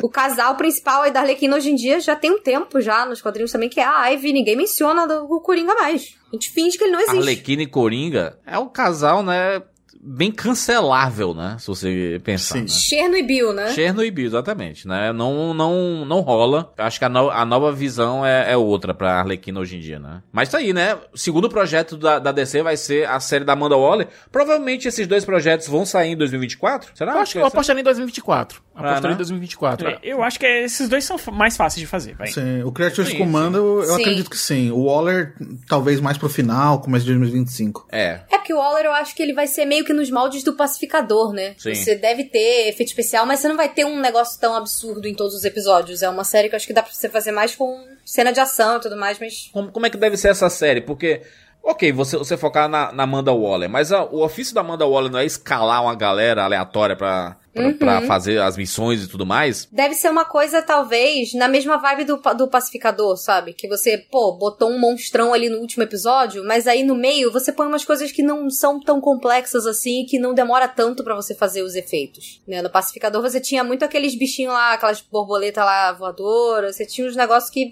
O 0.03 0.09
casal 0.09 0.55
principal 0.55 1.03
aí 1.03 1.11
da 1.11 1.21
Arlequina 1.21 1.55
hoje 1.55 1.69
em 1.69 1.75
dia 1.75 1.99
já 1.99 2.15
tem 2.15 2.31
um 2.31 2.41
tempo 2.41 2.81
já 2.81 3.05
nos 3.05 3.21
quadrinhos 3.21 3.51
também, 3.51 3.69
que 3.69 3.79
é 3.79 3.85
a 3.85 4.07
Ivy. 4.07 4.33
Ninguém 4.33 4.55
menciona 4.55 5.05
o 5.05 5.39
Coringa 5.39 5.73
mais. 5.75 6.15
A 6.31 6.35
gente 6.35 6.49
finge 6.51 6.77
que 6.77 6.83
ele 6.83 6.91
não 6.93 6.99
existe. 6.99 7.17
Arlequina 7.17 7.61
e 7.61 7.67
Coringa 7.67 8.37
é 8.45 8.57
um 8.57 8.67
casal, 8.67 9.23
né? 9.23 9.61
Bem 10.03 10.31
cancelável, 10.31 11.33
né? 11.33 11.57
Se 11.59 11.67
você 11.67 12.19
pensar. 12.23 12.55
Sim. 12.55 12.61
Né? 12.61 12.67
Cherno 12.67 13.15
e 13.17 13.23
Bill, 13.23 13.53
né? 13.53 13.71
Cherno 13.71 14.03
e 14.03 14.09
Bill, 14.09 14.25
exatamente, 14.25 14.87
né? 14.87 15.13
Não, 15.13 15.53
não, 15.53 16.05
não 16.05 16.21
rola. 16.21 16.73
Acho 16.77 16.97
que 16.99 17.05
a, 17.05 17.09
no- 17.09 17.29
a 17.29 17.45
nova 17.45 17.71
visão 17.71 18.25
é, 18.25 18.51
é 18.51 18.57
outra 18.57 18.93
pra 18.93 19.19
Arlequina 19.19 19.59
hoje 19.59 19.77
em 19.77 19.79
dia, 19.79 19.99
né? 19.99 20.21
Mas 20.31 20.49
tá 20.49 20.57
aí, 20.57 20.73
né? 20.73 20.97
O 21.13 21.17
segundo 21.17 21.47
projeto 21.49 21.97
da, 21.97 22.19
da 22.19 22.31
DC 22.31 22.63
vai 22.63 22.77
ser 22.77 23.07
a 23.07 23.19
série 23.19 23.45
da 23.45 23.53
Amanda 23.53 23.75
Waller. 23.77 24.07
Provavelmente 24.31 24.87
esses 24.87 25.05
dois 25.05 25.23
projetos 25.23 25.67
vão 25.67 25.85
sair 25.85 26.11
em 26.13 26.17
2024. 26.17 26.91
Será? 26.95 27.13
Eu 27.13 27.19
acho 27.19 27.33
que 27.33 27.37
eu 27.39 27.45
apostaria 27.45 27.81
em 27.81 27.83
2024. 27.83 28.61
Apostaria 28.73 29.09
né? 29.09 29.13
em 29.13 29.17
2024. 29.17 29.87
É, 29.87 29.99
Eu 30.01 30.23
acho 30.23 30.39
que 30.39 30.45
esses 30.45 30.89
dois 30.89 31.03
são 31.03 31.17
mais 31.31 31.55
fáceis 31.55 31.79
de 31.81 31.85
fazer, 31.87 32.15
vai. 32.15 32.27
Sim, 32.27 32.63
o 32.63 32.71
Creatures 32.71 33.09
Sim, 33.09 33.17
Commando, 33.17 33.57
eu 33.57 33.95
Sim. 33.95 34.01
acredito 34.01 34.29
que 34.29 34.37
sim. 34.37 34.71
O 34.71 34.85
Waller, 34.85 35.35
talvez 35.67 35.99
mais 35.99 36.17
pro 36.17 36.29
final, 36.29 36.79
começo 36.81 37.05
de 37.05 37.11
2025. 37.11 37.87
É. 37.91 38.21
É 38.31 38.37
porque 38.37 38.53
o 38.53 38.57
Waller 38.57 38.85
eu 38.85 38.93
acho 38.93 39.13
que 39.15 39.21
ele 39.21 39.33
vai 39.33 39.45
ser 39.45 39.65
meio 39.65 39.85
que 39.85 39.90
nos 39.93 40.09
moldes 40.09 40.43
do 40.43 40.53
pacificador, 40.53 41.34
né? 41.34 41.55
Sim. 41.57 41.73
Você 41.73 41.95
deve 41.95 42.26
ter 42.26 42.69
efeito 42.69 42.89
especial, 42.89 43.26
mas 43.26 43.39
você 43.39 43.47
não 43.47 43.57
vai 43.57 43.69
ter 43.69 43.85
um 43.85 43.99
negócio 43.99 44.39
tão 44.39 44.55
absurdo 44.55 45.07
em 45.07 45.13
todos 45.13 45.35
os 45.35 45.45
episódios. 45.45 46.01
É 46.01 46.09
uma 46.09 46.23
série 46.23 46.49
que 46.49 46.55
eu 46.55 46.57
acho 46.57 46.68
que 46.68 46.73
dá 46.73 46.84
pra 46.84 46.93
você 46.93 47.09
fazer 47.09 47.31
mais 47.31 47.55
com 47.55 47.85
cena 48.05 48.31
de 48.31 48.39
ação 48.39 48.77
e 48.77 48.81
tudo 48.81 48.97
mais, 48.97 49.19
mas. 49.19 49.49
Como, 49.51 49.72
como 49.72 49.85
é 49.85 49.89
que 49.89 49.97
deve 49.97 50.18
ser 50.18 50.30
essa 50.30 50.49
série? 50.49 50.81
Porque, 50.81 51.22
ok, 51.63 51.91
você, 51.91 52.17
você 52.17 52.38
focar 52.38 52.67
na, 52.67 52.91
na 52.91 53.03
Amanda 53.03 53.31
Waller, 53.33 53.69
mas 53.69 53.91
a- 53.91 54.03
o 54.05 54.23
ofício 54.23 54.53
da 54.53 54.61
Amanda 54.61 54.85
Waller 54.85 55.11
não 55.11 55.19
é 55.19 55.25
escalar 55.25 55.81
uma 55.83 55.95
galera 55.95 56.43
aleatória 56.43 56.95
pra, 56.95 57.38
pra, 57.53 57.73
pra 57.73 58.01
fazer 58.07 58.41
as 58.41 58.57
missões 58.57 59.03
e 59.03 59.07
tudo 59.07 59.25
mais? 59.25 59.67
Deve 59.71 59.93
ser 59.95 60.09
uma 60.09 60.25
coisa, 60.25 60.61
talvez, 60.61 61.33
na 61.33 61.47
mesma 61.47 61.77
vibe 61.77 62.05
do, 62.05 62.17
do 62.35 62.47
pacificador, 62.47 63.15
sabe? 63.17 63.53
Que 63.53 63.67
você, 63.67 63.97
pô, 63.97 64.31
botou 64.33 64.69
um 64.69 64.79
monstrão 64.79 65.33
ali 65.33 65.49
no 65.49 65.57
último 65.59 65.83
episódio, 65.83 66.43
mas 66.45 66.65
aí 66.67 66.83
no 66.83 66.95
meio 66.95 67.31
você 67.31 67.51
põe 67.51 67.67
umas 67.67 67.85
coisas 67.85 68.11
que 68.11 68.23
não 68.23 68.49
são 68.49 68.79
tão 68.79 68.99
complexas 69.01 69.65
assim 69.67 70.01
e 70.01 70.05
que 70.05 70.17
não 70.19 70.33
demora 70.33 70.67
tanto 70.67 71.03
pra 71.03 71.15
você 71.15 71.35
fazer 71.35 71.61
os 71.61 71.75
efeitos. 71.75 72.41
Né? 72.47 72.61
No 72.61 72.69
pacificador 72.69 73.21
você 73.21 73.39
tinha 73.39 73.63
muito 73.63 73.83
aqueles 73.85 74.15
bichinhos 74.17 74.53
lá, 74.53 74.73
aquelas 74.73 75.01
borboletas 75.01 75.63
lá 75.63 75.91
voadoras, 75.93 76.75
você 76.75 76.85
tinha 76.85 77.07
uns 77.07 77.15
negócios 77.15 77.51
que. 77.51 77.71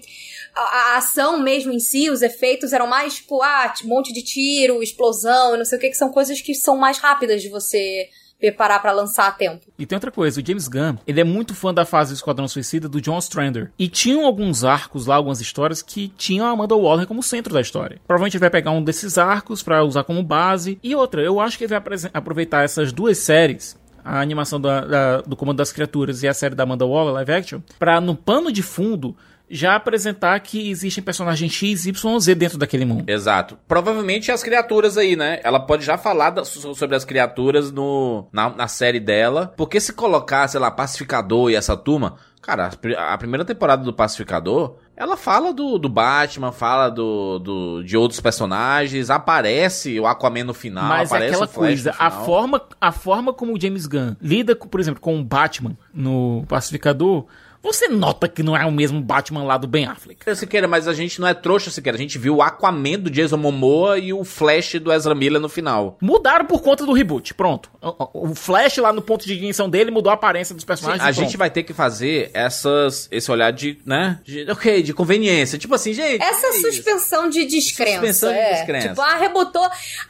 A, 0.54 0.60
a 0.94 0.96
ação 0.98 1.38
mesmo 1.40 1.72
em 1.72 1.80
si, 1.80 2.10
os 2.10 2.22
efeitos 2.22 2.72
eram 2.72 2.86
mais, 2.86 3.14
tipo, 3.16 3.40
ah, 3.42 3.72
monte 3.84 4.12
de 4.12 4.22
tiro, 4.22 4.82
explosão, 4.82 5.56
não 5.56 5.64
sei 5.64 5.78
o 5.78 5.80
que, 5.80 5.88
que 5.90 5.96
são 5.96 6.10
coisas 6.10 6.40
que 6.40 6.54
são 6.54 6.76
mais 6.76 6.98
rápidas 6.98 7.40
de 7.42 7.48
você 7.48 8.08
preparar 8.38 8.80
pra 8.80 8.90
lançar 8.92 9.28
a 9.28 9.32
tempo. 9.32 9.66
E 9.78 9.84
tem 9.84 9.96
outra 9.96 10.10
coisa, 10.10 10.40
o 10.40 10.46
James 10.46 10.66
Gunn, 10.66 10.96
ele 11.06 11.20
é 11.20 11.24
muito 11.24 11.54
fã 11.54 11.74
da 11.74 11.84
fase 11.84 12.12
do 12.12 12.16
Esquadrão 12.16 12.48
Suicida 12.48 12.88
do 12.88 12.98
John 13.00 13.18
Strander. 13.18 13.70
E 13.78 13.86
tinham 13.86 14.24
alguns 14.24 14.64
arcos 14.64 15.04
lá, 15.06 15.16
algumas 15.16 15.42
histórias 15.42 15.82
que 15.82 16.08
tinham 16.16 16.46
a 16.46 16.50
Amanda 16.50 16.74
Waller 16.74 17.06
como 17.06 17.22
centro 17.22 17.52
da 17.52 17.60
história. 17.60 18.00
Provavelmente 18.06 18.36
ele 18.38 18.40
vai 18.40 18.48
pegar 18.50 18.70
um 18.70 18.82
desses 18.82 19.18
arcos 19.18 19.62
pra 19.62 19.84
usar 19.84 20.04
como 20.04 20.22
base. 20.22 20.78
E 20.82 20.94
outra, 20.94 21.20
eu 21.22 21.38
acho 21.38 21.58
que 21.58 21.64
ele 21.64 21.78
vai 21.78 21.82
aproveitar 22.14 22.64
essas 22.64 22.92
duas 22.92 23.18
séries 23.18 23.78
a 24.02 24.18
animação 24.22 24.58
da- 24.58 24.80
da- 24.86 25.20
do 25.20 25.36
Comando 25.36 25.58
das 25.58 25.70
Criaturas 25.70 26.22
e 26.22 26.28
a 26.28 26.32
série 26.32 26.54
da 26.54 26.62
Amanda 26.62 26.86
Waller, 26.86 27.12
live 27.12 27.32
action, 27.32 27.60
pra 27.78 28.00
no 28.00 28.16
pano 28.16 28.50
de 28.50 28.62
fundo 28.62 29.14
já 29.50 29.74
apresentar 29.74 30.38
que 30.40 30.70
existem 30.70 31.02
personagens 31.02 31.52
X, 31.52 31.84
Y, 31.86 32.18
Z 32.20 32.34
dentro 32.36 32.56
daquele 32.56 32.84
mundo. 32.84 33.04
Exato. 33.08 33.58
Provavelmente 33.66 34.30
as 34.30 34.42
criaturas 34.42 34.96
aí, 34.96 35.16
né? 35.16 35.40
Ela 35.42 35.58
pode 35.58 35.84
já 35.84 35.98
falar 35.98 36.30
da- 36.30 36.44
so- 36.44 36.74
sobre 36.74 36.94
as 36.94 37.04
criaturas 37.04 37.72
no, 37.72 38.28
na, 38.32 38.50
na 38.50 38.68
série 38.68 39.00
dela. 39.00 39.52
Porque 39.56 39.80
se 39.80 39.92
colocar, 39.92 40.46
sei 40.48 40.60
lá, 40.60 40.70
Pacificador 40.70 41.50
e 41.50 41.56
essa 41.56 41.76
turma. 41.76 42.16
Cara, 42.40 42.66
a 42.68 42.70
pri- 42.70 42.96
a 42.96 43.18
primeira 43.18 43.44
temporada 43.44 43.82
do 43.84 43.92
Pacificador. 43.92 44.76
Ela 44.96 45.16
fala 45.16 45.52
do, 45.52 45.78
do 45.78 45.88
Batman, 45.88 46.52
fala 46.52 46.88
do, 46.90 47.38
do, 47.38 47.82
de 47.82 47.96
outros 47.96 48.20
personagens, 48.20 49.08
aparece 49.08 49.98
o 49.98 50.06
Aquaman 50.06 50.44
no 50.44 50.52
final, 50.54 50.84
Mas 50.84 51.10
é 51.10 51.14
aparece 51.16 51.30
aquela 51.34 51.44
o 51.46 51.48
Flash 51.48 51.66
coisa, 51.68 51.94
a 51.98 52.10
forma, 52.10 52.62
a 52.78 52.92
forma 52.92 53.32
como 53.32 53.54
o 53.54 53.60
James 53.60 53.86
Gunn 53.86 54.14
lida, 54.20 54.54
com, 54.54 54.68
por 54.68 54.78
exemplo, 54.78 55.00
com 55.00 55.18
o 55.18 55.24
Batman 55.24 55.76
no 55.92 56.44
Pacificador, 56.48 57.24
você 57.62 57.88
nota 57.88 58.28
que 58.28 58.42
não 58.42 58.56
é 58.56 58.64
o 58.64 58.72
mesmo 58.72 59.00
Batman 59.00 59.44
lá 59.44 59.56
do 59.56 59.66
Ben 59.66 59.86
Affleck. 59.86 60.34
Siqueira, 60.34 60.66
mas 60.66 60.88
a 60.88 60.94
gente 60.94 61.20
não 61.20 61.28
é 61.28 61.34
trouxa, 61.34 61.70
Siqueira. 61.70 61.96
A 61.96 62.00
gente 62.00 62.18
viu 62.18 62.36
o 62.36 62.42
Aquaman 62.42 62.98
do 62.98 63.10
Jason 63.10 63.36
Momoa 63.36 63.98
e 63.98 64.12
o 64.12 64.24
Flash 64.24 64.74
do 64.74 64.92
Ezra 64.92 65.14
Miller 65.14 65.40
no 65.40 65.48
final. 65.48 65.98
Mudaram 66.00 66.46
por 66.46 66.62
conta 66.62 66.86
do 66.86 66.92
reboot, 66.92 67.34
pronto. 67.34 67.70
O, 67.82 68.30
o 68.30 68.34
Flash 68.34 68.78
lá 68.78 68.92
no 68.92 69.02
ponto 69.02 69.26
de 69.26 69.34
ignição 69.34 69.68
dele 69.68 69.90
mudou 69.90 70.10
a 70.10 70.14
aparência 70.14 70.54
dos 70.54 70.62
Sim, 70.62 70.66
personagens. 70.66 71.04
a 71.04 71.10
e 71.10 71.14
pronto. 71.14 71.26
gente 71.26 71.36
vai 71.36 71.50
ter 71.50 71.62
que 71.62 71.72
fazer 71.72 72.30
essas, 72.32 73.08
esse 73.10 73.30
olhar 73.30 73.50
de, 73.52 73.78
né? 73.84 74.18
De, 74.24 74.50
ok, 74.50 74.82
de 74.82 74.94
conveniência. 74.94 75.58
Tipo 75.58 75.74
assim, 75.74 75.92
gente. 75.92 76.22
Essa 76.22 76.46
é 76.46 76.50
isso. 76.50 76.72
suspensão 76.72 77.28
de 77.28 77.44
descrença. 77.44 77.92
Suspensão 77.92 78.32
de 78.32 78.38
é. 78.38 78.52
descrença. 78.54 78.88
Tipo, 78.88 79.02
ah, 79.02 79.16
rebotou. 79.16 79.68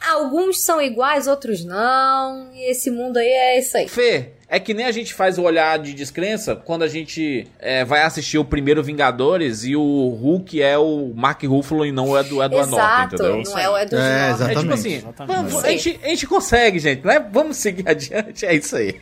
Alguns 0.09 0.61
são 0.61 0.81
iguais, 0.81 1.27
outros 1.27 1.65
não. 1.65 2.51
E 2.53 2.71
esse 2.71 2.89
mundo 2.89 3.17
aí 3.17 3.27
é 3.27 3.59
isso 3.59 3.75
aí. 3.77 3.87
Fê, 3.87 4.33
é 4.51 4.59
que 4.59 4.73
nem 4.73 4.85
a 4.85 4.91
gente 4.91 5.13
faz 5.13 5.37
o 5.39 5.43
olhar 5.43 5.79
de 5.79 5.93
descrença 5.93 6.55
quando 6.55 6.83
a 6.83 6.87
gente 6.87 7.47
é, 7.57 7.83
vai 7.85 8.01
assistir 8.03 8.37
o 8.37 8.45
primeiro 8.45 8.83
Vingadores 8.83 9.63
e 9.63 9.75
o 9.75 10.09
Hulk 10.21 10.61
é 10.61 10.77
o 10.77 11.13
Mark 11.15 11.41
Ruffalo 11.43 11.85
e 11.85 11.91
não 11.91 12.09
o 12.09 12.19
Edward 12.19 12.53
Norton, 12.53 12.75
Exato. 12.75 13.15
entendeu? 13.15 13.41
Não 13.45 13.57
é 13.57 13.69
o 13.69 13.77
Edward 13.77 13.95
É, 13.95 14.27
Norton. 14.29 14.43
É 14.43 14.47
tipo 14.49 14.73
Exatamente. 14.73 14.73
assim, 14.73 15.03
vamos- 15.25 15.63
a, 15.63 15.69
gente, 15.71 15.99
a 16.03 16.07
gente 16.09 16.27
consegue, 16.27 16.79
gente, 16.79 17.07
né? 17.07 17.25
Vamos 17.31 17.57
seguir 17.57 17.87
adiante, 17.89 18.45
é 18.45 18.53
isso 18.55 18.75
aí. 18.75 18.99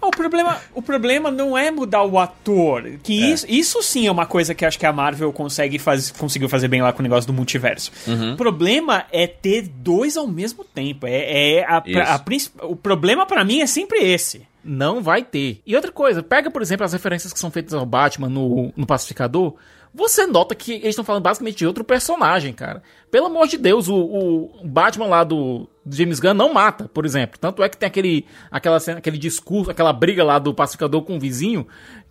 O, 0.00 0.08
O 0.08 0.10
problema, 0.10 0.56
o 0.74 0.80
problema 0.80 1.30
não 1.30 1.58
é 1.58 1.70
mudar 1.72 2.04
o 2.04 2.18
ator. 2.18 2.84
Que 3.02 3.20
É. 3.22 3.26
isso, 3.30 3.46
isso 3.48 3.82
sim 3.82 4.06
é 4.06 4.10
uma 4.10 4.26
coisa 4.26 4.54
que 4.54 4.64
acho 4.64 4.78
que 4.78 4.86
a 4.86 4.92
Marvel 4.92 5.32
consegue 5.32 5.78
faz, 5.78 6.10
conseguiu 6.12 6.48
fazer 6.48 6.68
bem 6.68 6.80
lá 6.80 6.92
com 6.92 7.00
o 7.00 7.02
negócio 7.02 7.26
do 7.26 7.32
multiverso. 7.32 7.90
Uhum. 8.06 8.32
O 8.32 8.36
problema 8.36 9.04
é 9.12 9.26
ter 9.26 9.62
dois 9.68 10.16
ao 10.16 10.26
mesmo 10.26 10.64
tempo. 10.64 11.06
É, 11.06 11.58
é 11.58 11.64
a, 11.64 11.78
a 12.14 12.18
princip- 12.20 12.54
o 12.62 12.74
problema 12.76 13.26
pra 13.26 13.44
mim 13.44 13.60
é 13.60 13.66
sempre 13.66 13.98
esse. 13.98 14.42
Não 14.64 15.02
vai 15.02 15.22
ter. 15.22 15.60
E 15.64 15.74
outra 15.74 15.92
coisa, 15.92 16.22
pega, 16.22 16.50
por 16.50 16.62
exemplo, 16.62 16.84
as 16.84 16.92
referências 16.92 17.32
que 17.32 17.38
são 17.38 17.50
feitas 17.50 17.74
ao 17.74 17.86
Batman 17.86 18.28
no, 18.28 18.72
no 18.76 18.86
Pacificador. 18.86 19.54
Você 19.94 20.26
nota 20.26 20.54
que 20.54 20.74
eles 20.74 20.88
estão 20.90 21.04
falando 21.04 21.22
basicamente 21.22 21.58
de 21.58 21.66
outro 21.66 21.82
personagem, 21.82 22.52
cara. 22.52 22.82
Pelo 23.10 23.26
amor 23.26 23.48
de 23.48 23.56
Deus, 23.56 23.88
o, 23.88 23.96
o 23.96 24.60
Batman 24.64 25.06
lá 25.06 25.24
do, 25.24 25.68
do 25.84 25.96
James 25.96 26.20
Gunn 26.20 26.34
não 26.34 26.52
mata, 26.52 26.88
por 26.92 27.06
exemplo. 27.06 27.38
Tanto 27.38 27.62
é 27.62 27.68
que 27.68 27.76
tem 27.76 27.86
aquele, 27.86 28.26
aquela 28.50 28.76
aquele 28.76 29.18
discurso, 29.18 29.70
aquela 29.70 29.92
briga 29.92 30.22
lá 30.22 30.38
do 30.38 30.52
Pacificador 30.52 31.02
com 31.02 31.16
o 31.16 31.20
vizinho, 31.20 31.66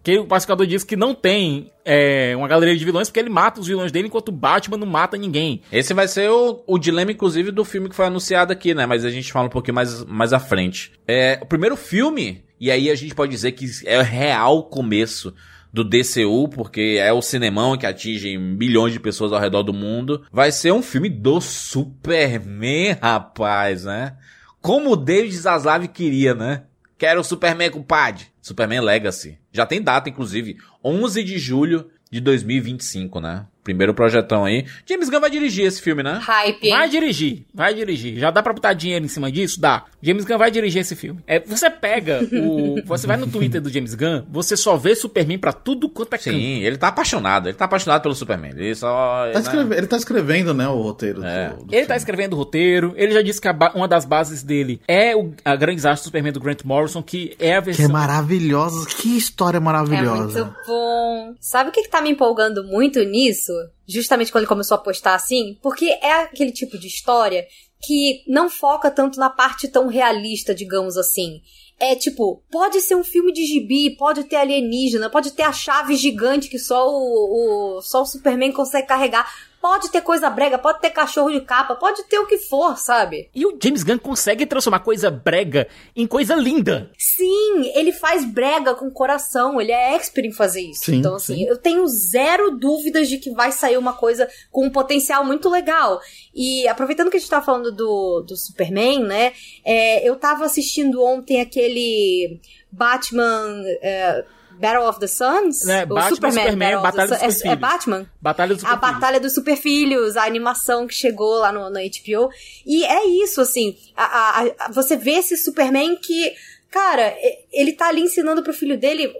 que 0.07 0.19
o 0.19 0.25
Pacificador 0.25 0.65
diz 0.65 0.85
que 0.85 0.95
não 0.95 1.13
tem 1.13 1.69
é, 1.83 2.33
uma 2.33 2.47
galeria 2.47 2.77
de 2.77 2.85
vilões 2.85 3.09
porque 3.09 3.19
ele 3.19 3.29
mata 3.29 3.59
os 3.59 3.67
vilões 3.67 3.91
dele 3.91 4.07
enquanto 4.07 4.29
o 4.29 4.31
Batman 4.31 4.77
não 4.77 4.87
mata 4.87 5.17
ninguém. 5.17 5.61
Esse 5.69 5.93
vai 5.93 6.07
ser 6.07 6.29
o, 6.29 6.63
o 6.65 6.79
dilema, 6.79 7.11
inclusive, 7.11 7.51
do 7.51 7.65
filme 7.65 7.89
que 7.89 7.95
foi 7.95 8.05
anunciado 8.05 8.53
aqui, 8.53 8.73
né? 8.73 8.85
Mas 8.85 9.03
a 9.03 9.09
gente 9.09 9.33
fala 9.33 9.47
um 9.47 9.49
pouquinho 9.49 9.75
mais, 9.75 10.05
mais 10.05 10.31
à 10.31 10.39
frente. 10.39 10.93
É, 11.05 11.37
o 11.41 11.45
primeiro 11.45 11.75
filme, 11.75 12.41
e 12.57 12.71
aí 12.71 12.89
a 12.89 12.95
gente 12.95 13.13
pode 13.13 13.33
dizer 13.33 13.51
que 13.51 13.65
é 13.85 13.99
o 13.99 14.01
real 14.01 14.63
começo 14.69 15.33
do 15.73 15.83
DCU, 15.83 16.47
porque 16.47 16.97
é 17.01 17.11
o 17.11 17.21
cinemão 17.21 17.77
que 17.77 17.85
atinge 17.85 18.37
milhões 18.37 18.93
de 18.93 19.01
pessoas 19.01 19.33
ao 19.33 19.41
redor 19.41 19.63
do 19.63 19.73
mundo. 19.73 20.23
Vai 20.31 20.53
ser 20.53 20.71
um 20.71 20.81
filme 20.81 21.09
do 21.09 21.41
Superman, 21.41 22.97
rapaz, 23.01 23.83
né? 23.83 24.15
Como 24.61 24.91
o 24.91 24.95
David 24.95 25.35
Zaslav 25.35 25.85
queria, 25.89 26.33
né? 26.33 26.63
Quero 26.97 27.21
o 27.21 27.23
Superman, 27.23 27.69
compadre. 27.69 28.25
Superman 28.41 28.81
Legacy. 28.81 29.37
Já 29.51 29.65
tem 29.65 29.81
data, 29.81 30.09
inclusive. 30.09 30.57
11 30.83 31.23
de 31.23 31.37
julho 31.37 31.89
de 32.09 32.19
2025, 32.19 33.19
né? 33.19 33.45
Primeiro 33.67 33.93
projetão 33.93 34.45
aí. 34.45 34.65
James 34.85 35.09
Gunn 35.09 35.19
vai 35.19 35.29
dirigir 35.29 35.65
esse 35.65 35.81
filme, 35.81 36.01
né? 36.01 36.19
Hype? 36.23 36.69
Vai 36.69 36.87
dirigir, 36.89 37.43
vai 37.53 37.73
dirigir. 37.73 38.17
Já 38.17 38.31
dá 38.31 38.41
pra 38.41 38.53
botar 38.53 38.71
dinheiro 38.71 39.03
em 39.03 39.09
cima 39.09 39.29
disso? 39.29 39.59
Dá. 39.59 39.83
James 40.01 40.23
Gunn 40.23 40.37
vai 40.37 40.49
dirigir 40.49 40.81
esse 40.81 40.95
filme. 40.95 41.19
É, 41.27 41.39
você 41.41 41.69
pega 41.69 42.21
o. 42.31 42.77
Você 42.87 43.05
vai 43.05 43.17
no 43.17 43.27
Twitter 43.27 43.59
do 43.59 43.69
James 43.69 43.93
Gunn, 43.93 44.23
você 44.29 44.55
só 44.55 44.77
vê 44.77 44.95
Superman 44.95 45.37
pra 45.37 45.51
tudo 45.51 45.89
quanto 45.89 46.13
é 46.13 46.17
canto. 46.17 46.29
Sim, 46.37 46.61
ele 46.63 46.77
tá 46.77 46.87
apaixonado. 46.87 47.47
Ele 47.49 47.57
tá 47.57 47.65
apaixonado 47.65 48.01
pelo 48.01 48.15
Superman. 48.15 48.51
Ele 48.55 48.73
só. 48.73 49.25
Tá 49.33 49.39
né? 49.39 49.39
escreve- 49.41 49.75
Ele 49.75 49.87
tá 49.87 49.97
escrevendo, 49.97 50.53
né, 50.53 50.67
o 50.69 50.81
roteiro 50.81 51.21
É. 51.25 51.49
do, 51.49 51.65
do 51.65 51.73
Ele 51.75 51.81
tá 51.81 51.87
filme. 51.87 51.97
escrevendo 51.97 52.33
o 52.33 52.37
roteiro, 52.37 52.93
ele 52.95 53.11
já 53.11 53.21
disse 53.21 53.41
que 53.41 53.51
ba- 53.51 53.73
uma 53.75 53.87
das 53.87 54.05
bases 54.05 54.41
dele 54.43 54.79
é 54.87 55.13
o, 55.15 55.33
a 55.43 55.55
grande 55.57 55.75
desastre 55.75 56.03
do 56.03 56.05
Superman 56.05 56.31
do 56.31 56.39
Grant 56.39 56.63
Morrison, 56.63 57.03
que 57.03 57.35
é 57.39 57.57
a 57.57 57.61
Que 57.61 57.69
é 57.69 57.73
versão. 57.73 57.89
maravilhosa. 57.89 58.87
Que 58.87 59.17
história 59.17 59.57
É 59.57 59.59
maravilhosa. 59.59 60.45
muito 60.45 60.57
bom. 60.65 61.33
Sabe 61.41 61.69
o 61.69 61.73
que, 61.73 61.83
que 61.83 61.89
tá 61.89 62.01
me 62.01 62.09
empolgando 62.11 62.63
muito 62.63 63.01
nisso? 63.03 63.51
Justamente 63.87 64.31
quando 64.31 64.43
ele 64.43 64.49
começou 64.49 64.75
a 64.75 64.79
postar 64.81 65.15
assim? 65.15 65.57
Porque 65.61 65.85
é 65.85 66.11
aquele 66.23 66.51
tipo 66.51 66.77
de 66.77 66.87
história 66.87 67.45
que 67.85 68.23
não 68.27 68.49
foca 68.49 68.89
tanto 68.89 69.19
na 69.19 69.29
parte 69.29 69.67
tão 69.67 69.87
realista, 69.87 70.53
digamos 70.55 70.97
assim. 70.97 71.41
É 71.79 71.95
tipo, 71.95 72.41
pode 72.49 72.81
ser 72.81 72.95
um 72.95 73.03
filme 73.03 73.31
de 73.31 73.45
gibi, 73.45 73.95
pode 73.95 74.23
ter 74.23 74.37
alienígena, 74.37 75.11
pode 75.11 75.31
ter 75.31 75.43
a 75.43 75.53
chave 75.53 75.95
gigante 75.95 76.49
que 76.49 76.57
só 76.57 76.89
o, 76.89 77.77
o- 77.77 77.81
só 77.83 78.01
o 78.01 78.05
Superman 78.05 78.51
consegue 78.51 78.87
carregar. 78.87 79.31
Pode 79.61 79.89
ter 79.89 80.01
coisa 80.01 80.29
brega, 80.29 80.57
pode 80.57 80.79
ter 80.79 80.89
cachorro 80.91 81.31
de 81.31 81.41
capa, 81.41 81.75
pode 81.75 82.03
ter 82.03 82.19
o 82.19 82.27
que 82.27 82.37
for, 82.37 82.77
sabe? 82.77 83.29
E 83.33 83.45
o 83.45 83.57
James 83.61 83.83
Gunn 83.83 83.97
consegue 83.97 84.45
transformar 84.45 84.79
coisa 84.79 85.09
brega 85.09 85.67
em 85.95 86.07
coisa 86.07 86.35
linda. 86.35 86.91
Sim, 86.97 87.71
ele 87.75 87.91
faz 87.91 88.23
brega 88.23 88.75
com 88.75 88.89
coração, 88.89 89.59
ele 89.59 89.71
é 89.71 89.95
expert 89.95 90.25
em 90.25 90.31
fazer 90.31 90.61
isso. 90.61 90.85
Sim, 90.85 90.97
então, 90.97 91.15
assim, 91.15 91.35
sim. 91.35 91.43
eu 91.45 91.57
tenho 91.57 91.85
zero 91.87 92.51
dúvidas 92.51 93.09
de 93.09 93.17
que 93.17 93.31
vai 93.31 93.51
sair 93.51 93.77
uma 93.77 93.93
coisa 93.93 94.29
com 94.51 94.65
um 94.65 94.69
potencial 94.69 95.25
muito 95.25 95.49
legal. 95.49 95.99
E 96.33 96.67
aproveitando 96.67 97.09
que 97.09 97.17
a 97.17 97.19
gente 97.19 97.29
tá 97.29 97.41
falando 97.41 97.71
do, 97.71 98.21
do 98.21 98.37
Superman, 98.37 99.03
né? 99.03 99.33
é, 99.63 100.07
eu 100.07 100.15
tava 100.15 100.45
assistindo 100.45 101.03
ontem 101.03 101.41
aquele 101.41 102.39
Batman. 102.71 103.63
é, 103.81 104.23
Battle 104.59 104.87
of 104.87 104.99
the 104.99 105.07
Suns? 105.07 105.67
É, 105.67 105.83
O 105.83 105.87
Batman, 105.87 106.31
Superman, 106.31 106.75
of 106.75 106.83
Batalha 106.83 107.07
dos 107.07 107.17
Sun- 107.19 107.25
é- 107.25 107.29
Superfilhos. 107.31 107.43
É, 107.45 107.55
Batman? 107.55 108.09
Batalha 108.21 108.55
dos 108.55 108.63
A 108.65 108.75
Batalha 108.75 109.19
dos 109.19 109.33
Superfilhos, 109.33 110.17
a 110.17 110.23
animação 110.25 110.87
que 110.87 110.93
chegou 110.93 111.39
lá 111.39 111.51
no, 111.51 111.69
no 111.69 111.79
HBO. 111.79 112.29
E 112.65 112.83
é 112.85 113.05
isso, 113.23 113.41
assim. 113.41 113.77
a- 113.95 114.03
a- 114.05 114.45
a- 114.59 114.71
você 114.71 114.95
vê 114.95 115.11
esse 115.11 115.35
Superman 115.37 115.95
que, 115.97 116.33
cara, 116.71 117.15
ele 117.51 117.73
tá 117.73 117.87
ali 117.87 118.01
ensinando 118.01 118.43
pro 118.43 118.53
filho 118.53 118.77
dele 118.77 119.13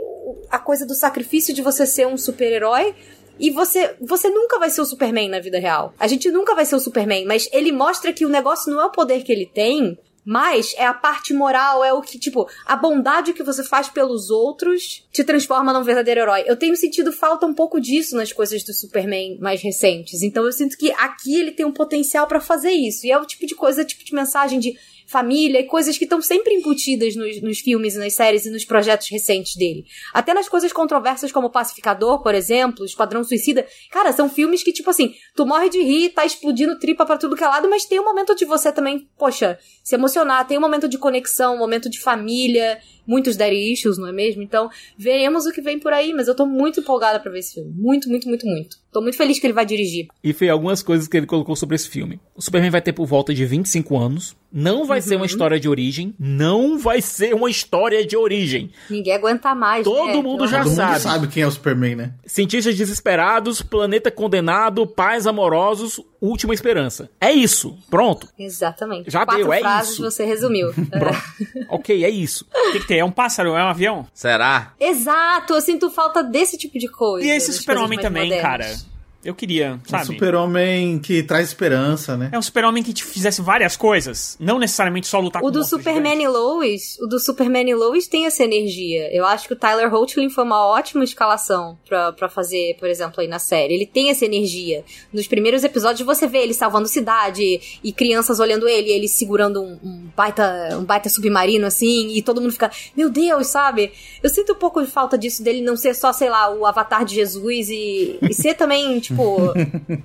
a 0.49 0.59
coisa 0.59 0.85
do 0.85 0.93
sacrifício 0.95 1.53
de 1.53 1.61
você 1.61 1.85
ser 1.85 2.05
um 2.07 2.18
super-herói. 2.18 2.93
E 3.39 3.51
você, 3.51 3.95
você 4.01 4.30
nunca 4.31 4.57
vai 4.57 4.69
ser 4.72 4.81
o 4.81 4.85
Superman 4.85 5.30
na 5.30 5.39
vida 5.39 5.59
real. 5.59 5.93
A 5.99 6.07
gente 6.07 6.31
nunca 6.31 6.55
vai 6.55 6.65
ser 6.65 6.76
o 6.76 6.80
Superman, 6.80 7.23
mas 7.26 7.47
ele 7.53 7.72
mostra 7.72 8.11
que 8.11 8.26
o 8.26 8.30
negócio 8.30 8.72
não 8.73 8.81
é 8.81 8.85
o 8.85 8.91
poder 8.91 9.23
que 9.23 9.31
ele 9.31 9.45
tem, 9.45 9.95
mas 10.30 10.74
é 10.76 10.86
a 10.86 10.94
parte 10.94 11.34
moral, 11.34 11.86
é 11.86 11.94
o 11.94 12.02
que, 12.02 12.20
tipo, 12.20 12.49
a 12.66 12.76
bondade 12.76 13.32
que 13.32 13.41
você 13.41 13.64
faz 13.64 13.88
pelos 13.88 14.30
outros 14.30 15.08
te 15.10 15.24
transforma 15.24 15.72
num 15.72 15.86
verdadeiro 15.86 16.20
herói. 16.20 16.44
Eu 16.45 16.58
tenho 16.58 16.76
sentido 16.76 17.14
falta 17.14 17.45
um 17.45 17.54
pouco 17.54 17.80
disso 17.80 18.14
nas 18.14 18.34
coisas 18.34 18.62
do 18.62 18.74
Superman 18.74 19.38
mais 19.40 19.62
recentes. 19.62 20.22
Então 20.22 20.44
eu 20.44 20.52
sinto 20.52 20.78
que 20.78 20.91
aqui 20.91 21.34
ele 21.34 21.54
tem 21.54 21.66
um 21.66 21.72
potencial 21.72 22.28
pra 22.28 22.41
fazer 22.41 22.72
isso. 22.72 23.08
E 23.08 23.12
é 23.12 23.18
o 23.18 23.24
tipo 23.24 23.45
de 23.48 23.56
coisa, 23.56 23.86
tipo 23.86 24.04
de 24.04 24.14
mensagem 24.14 24.60
de 24.60 24.78
família 25.08 25.60
e 25.60 25.64
coisas 25.64 25.98
que 25.98 26.04
estão 26.04 26.22
sempre 26.22 26.54
embutidas 26.54 27.16
nos, 27.16 27.42
nos 27.42 27.60
filmes 27.60 27.96
e 27.96 27.98
nas 27.98 28.14
séries 28.14 28.46
e 28.46 28.50
nos 28.50 28.66
projetos 28.66 29.10
recentes 29.10 29.56
dele. 29.56 29.86
Até 30.14 30.34
nas 30.34 30.50
coisas 30.50 30.74
controversas 30.74 31.32
como 31.32 31.50
Pacificador, 31.50 32.22
por 32.22 32.36
exemplo, 32.36 32.86
Esquadrão 32.86 33.24
Suicida. 33.24 33.66
Cara, 33.90 34.12
são 34.12 34.30
filmes 34.30 34.62
que, 34.62 34.74
tipo 34.74 34.90
assim, 34.90 35.16
tu 35.34 35.46
morre 35.46 35.70
de 35.70 35.82
rir, 35.82 36.10
tá 36.10 36.26
explodindo 36.26 36.78
tripa 36.78 37.06
pra 37.06 37.18
tudo 37.18 37.36
que 37.36 37.44
é 37.44 37.48
lado, 37.48 37.70
mas 37.70 37.86
tem 37.86 38.00
um 38.00 38.06
momento 38.06 38.36
de 38.36 38.44
você 38.44 38.72
também, 38.72 39.08
poxa, 39.18 39.58
se 39.82 39.96
emocionar, 39.96 40.46
tem 40.46 40.58
um 40.58 40.62
momento 40.62 40.90
de 40.90 40.98
conexão, 40.98 41.56
um 41.56 41.60
momento 41.60 41.90
de 41.90 42.00
família, 42.00 42.78
muitos 43.08 43.36
daddy 43.38 43.72
issues, 43.74 43.98
não 43.98 44.08
é 44.08 44.12
mesmo? 44.12 44.42
Então, 44.44 44.70
veremos 44.98 45.46
o 45.46 45.52
que 45.52 45.62
vem 45.62 45.80
por 45.80 45.94
aí, 45.94 46.14
mas 46.14 46.28
eu 46.28 46.36
tô 46.36 46.46
muito 46.46 46.82
empolgada 46.82 47.20
pra 47.20 47.32
ver 47.32 47.40
esse 47.40 47.54
filme. 47.56 47.72
Muito, 47.76 48.10
muito, 48.10 48.28
muito, 48.28 48.46
muito. 48.46 48.78
Tô 48.92 49.02
muito 49.02 49.18
feliz 49.18 49.40
que 49.40 49.46
ele 49.46 49.54
vai 49.54 49.66
dirigir. 49.66 50.08
E 50.24 50.34
foi 50.34 50.50
algumas 50.50 50.82
coisas 50.82 51.08
que 51.08 51.16
ele 51.18 51.26
colocou 51.28 51.56
sobre 51.56 51.76
esse 51.76 51.88
filme. 51.88 52.20
O 52.36 52.42
Superman 52.42 52.72
vai 52.72 52.82
ter 52.82 52.94
por 52.94 53.06
volta 53.06 53.34
de 53.34 53.46
25 53.46 53.98
anos. 53.98 54.36
Não 54.52 54.86
vai 54.86 55.02
ser 55.02 55.18
uma 55.18 55.26
história 55.26 55.60
de 55.60 55.68
origem. 55.70 56.16
Não 56.18 56.80
vai 56.80 57.02
ser 57.02 57.36
uma 57.36 57.50
história 57.50 58.06
de 58.06 58.16
origem. 58.18 58.72
Ninguém 58.90 59.14
aguenta 59.14 59.54
mais, 59.54 59.84
Todo 59.84 60.08
né? 60.08 60.14
mundo 60.22 60.48
já 60.48 60.64
Todo 60.64 60.64
de 60.64 60.70
mundo 60.70 60.78
sabe. 60.78 61.00
sabe 61.02 61.28
quem 61.28 61.44
é 61.44 61.48
o 61.48 61.52
Superman, 61.52 61.96
né? 61.96 62.14
Cientistas 62.26 62.76
desesperados, 62.76 63.62
planeta 63.62 64.10
condenado, 64.10 64.88
pais 64.88 65.28
amorosos, 65.28 66.00
última 66.20 66.54
esperança. 66.54 67.10
É 67.22 67.32
isso. 67.32 67.78
Pronto. 67.90 68.28
Exatamente. 68.40 69.12
Já 69.12 69.26
Quatro 69.26 69.44
deu, 69.44 69.54
é 69.54 69.60
frases 69.60 69.94
isso. 69.94 70.02
você 70.02 70.26
resumiu. 70.26 70.70
Ok, 71.70 72.04
é 72.04 72.10
isso. 72.10 72.46
O 72.54 72.72
que, 72.72 72.80
que 72.80 72.88
tem? 72.88 72.97
É 72.98 73.06
um 73.06 73.11
pássaro? 73.11 73.56
É 73.56 73.64
um 73.64 73.68
avião? 73.68 74.07
Será? 74.14 74.74
Exato, 74.80 75.53
eu 75.53 75.61
sinto 75.61 75.90
falta 75.90 76.24
desse 76.24 76.57
tipo 76.57 76.78
de 76.78 76.88
coisa. 76.90 77.28
E 77.28 77.32
esse 77.32 77.53
super-homem 77.53 77.99
também, 77.99 78.30
modernas. 78.30 78.41
cara. 78.41 78.97
Eu 79.23 79.35
queria, 79.35 79.80
Um 79.85 79.89
sabe? 79.89 80.06
super-homem 80.06 80.99
que 80.99 81.23
traz 81.23 81.48
esperança, 81.48 82.15
né? 82.15 82.30
É 82.31 82.38
um 82.38 82.41
super-homem 82.41 82.81
que 82.84 82.94
te 82.94 83.03
fizesse 83.03 83.41
várias 83.41 83.76
coisas. 83.76 84.38
Não 84.39 84.57
necessariamente 84.60 85.07
só 85.07 85.19
lutar 85.19 85.41
O 85.41 85.45
com 85.45 85.52
do 85.52 85.60
monstros 85.60 85.81
Superman 85.84 86.23
e 86.23 86.27
Lois, 86.27 86.98
o 87.02 87.07
do 87.07 87.19
Superman 87.19 87.69
e 87.69 87.76
Lois 87.76 88.07
tem 88.07 88.26
essa 88.26 88.44
energia. 88.44 89.14
Eu 89.14 89.26
acho 89.26 89.48
que 89.48 89.53
o 89.53 89.56
Tyler 89.56 89.94
Hoechlin 89.94 90.30
foi 90.30 90.44
uma 90.44 90.65
ótima 90.65 91.03
escalação 91.03 91.77
pra, 91.88 92.14
pra 92.14 92.30
fazer, 92.30 92.77
por 92.80 92.88
exemplo, 92.88 93.19
aí 93.19 93.27
na 93.27 93.39
série. 93.39 93.73
Ele 93.73 93.85
tem 93.85 94.10
essa 94.10 94.23
energia. 94.26 94.84
Nos 95.11 95.27
primeiros 95.27 95.64
episódios 95.64 96.06
você 96.06 96.27
vê 96.27 96.39
ele 96.39 96.53
salvando 96.53 96.88
cidade 96.88 97.80
e 97.84 97.91
crianças 97.91 98.39
olhando 98.39 98.68
ele, 98.68 98.89
ele 98.89 99.07
segurando 99.07 99.61
um, 99.61 99.80
um 99.84 100.10
baita, 100.15 100.77
um 100.80 100.85
baita 100.85 101.10
submarino 101.10 101.65
assim, 101.65 102.15
e 102.15 102.22
todo 102.22 102.39
mundo 102.39 102.53
fica, 102.53 102.72
meu 102.95 103.10
Deus, 103.10 103.48
sabe? 103.48 103.91
Eu 104.23 104.30
sinto 104.30 104.53
um 104.53 104.57
pouco 104.57 104.81
de 104.81 104.89
falta 104.89 105.18
disso 105.18 105.44
dele 105.44 105.61
não 105.61 105.76
ser 105.76 105.94
só, 105.94 106.14
sei 106.14 106.30
lá, 106.30 106.53
o 106.53 106.65
avatar 106.65 107.03
de 107.03 107.15
Jesus 107.15 107.69
e, 107.69 108.18
e 108.22 108.34
ser 108.34 108.53
também, 108.53 108.99
tipo, 109.02 109.16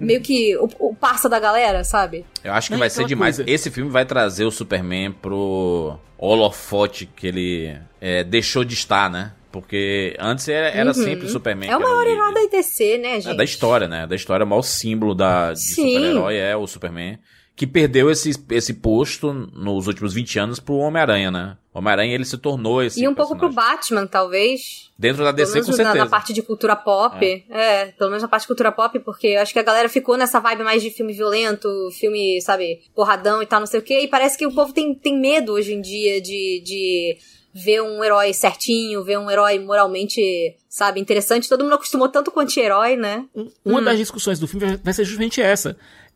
meio 0.01 0.21
que 0.21 0.57
o, 0.57 0.69
o 0.79 0.95
parça 0.95 1.29
da 1.29 1.39
galera, 1.39 1.85
sabe? 1.85 2.25
Eu 2.43 2.53
acho 2.53 2.69
que 2.69 2.73
Não, 2.73 2.79
vai 2.79 2.91
ser 2.91 3.05
demais. 3.07 3.37
coisa- 3.37 3.51
Esse 3.51 3.71
filme 3.71 3.91
vai 3.91 4.05
trazer 4.05 4.45
o 4.45 4.51
Superman 4.51 5.13
pro 5.13 5.97
holofote 6.19 7.07
que 7.07 7.27
ele 7.27 7.77
é, 8.01 8.25
deixou 8.25 8.65
de 8.65 8.75
estar, 8.75 9.11
né? 9.11 9.33
Porque 9.51 10.17
antes 10.19 10.49
era, 10.49 10.69
era 10.69 10.89
Uhum. 10.89 10.95
sempre 10.95 11.27
o 11.27 11.29
Superman. 11.29 11.71
É 11.71 11.77
o 11.77 11.81
maior 11.81 12.07
herói 12.07 12.33
da 12.33 12.43
ITC, 12.43 12.97
né, 12.99 13.21
gente? 13.21 13.35
É, 13.35 13.37
da 13.37 13.45
história, 13.45 13.87
né? 13.87 14.07
Da 14.07 14.17
história, 14.17 14.47
o 14.47 14.49
maior 14.49 14.63
símbolo 14.63 15.15
da, 15.15 15.53
de 15.53 15.61
super-herói 15.75 16.37
é 16.39 16.57
o 16.57 16.67
Superman. 16.67 17.19
Que 17.55 17.67
perdeu 17.67 18.11
esse, 18.11 18.31
esse 18.51 18.73
posto 18.73 19.31
nos 19.33 19.87
últimos 19.87 20.15
20 20.15 20.39
anos 20.39 20.59
pro 20.59 20.77
Homem-Aranha, 20.77 21.31
né? 21.31 21.57
O 21.75 21.79
Homem-Aranha 21.79 22.15
ele 22.15 22.25
se 22.27 22.37
tornou 22.37 22.83
esse 22.83 23.03
E 23.03 23.09
um 23.09 23.15
pouco 23.15 23.35
pro 23.37 23.49
personagem. 23.49 23.73
Batman, 23.77 24.07
talvez. 24.07 24.91
Dentro 24.99 25.25
da 25.25 25.33
Pelo 25.33 25.37
DC 25.47 25.53
menos 25.55 25.67
com 25.67 25.73
na, 25.73 25.77
certeza. 25.77 26.05
na 26.05 26.11
parte 26.11 26.33
de 26.35 26.43
cultura 26.43 26.77
pop. 26.77 27.45
É. 27.49 27.87
pelo 27.93 28.11
menos 28.11 28.23
na 28.23 28.29
parte 28.29 28.43
de 28.43 28.49
cultura 28.49 28.71
pop, 28.71 28.99
porque 29.01 29.29
eu 29.29 29.41
acho 29.41 29.53
que 29.55 29.59
a 29.59 29.63
galera 29.63 29.89
ficou 29.89 30.17
nessa 30.19 30.39
vibe 30.39 30.63
mais 30.65 30.83
de 30.83 30.91
filme 30.91 31.13
violento, 31.15 31.69
filme, 31.99 32.41
sabe, 32.43 32.83
porradão 32.95 33.43
e 33.43 33.47
tal, 33.47 33.61
não 33.61 33.67
sei 33.67 33.81
o 33.81 33.83
quê. 33.83 34.01
E 34.01 34.09
parece 34.09 34.37
que 34.37 34.47
o 34.47 34.53
povo 34.55 34.73
tem, 34.73 34.95
tem 34.95 35.19
medo 35.19 35.53
hoje 35.55 35.73
em 35.73 35.81
dia 35.81 36.21
de, 36.21 36.63
de 36.63 37.17
ver 37.55 37.81
um 37.83 38.05
herói 38.05 38.35
certinho, 38.35 39.03
ver 39.03 39.19
um 39.19 39.31
herói 39.31 39.59
moralmente, 39.59 40.21
sabe, 40.69 41.01
interessante. 41.01 41.49
Todo 41.49 41.65
mundo 41.65 41.75
acostumou 41.77 42.09
tanto 42.09 42.31
com 42.31 42.41
anti-herói, 42.41 42.97
né? 42.97 43.25
Uma 43.65 43.81
Hum. 43.81 43.85
das 43.85 43.97
discussões 43.97 44.39
do 44.39 44.47
filme 44.47 44.77
vai 44.85 44.93
ser 44.93 45.05
justamente 45.07 45.41
essa. 45.41 45.75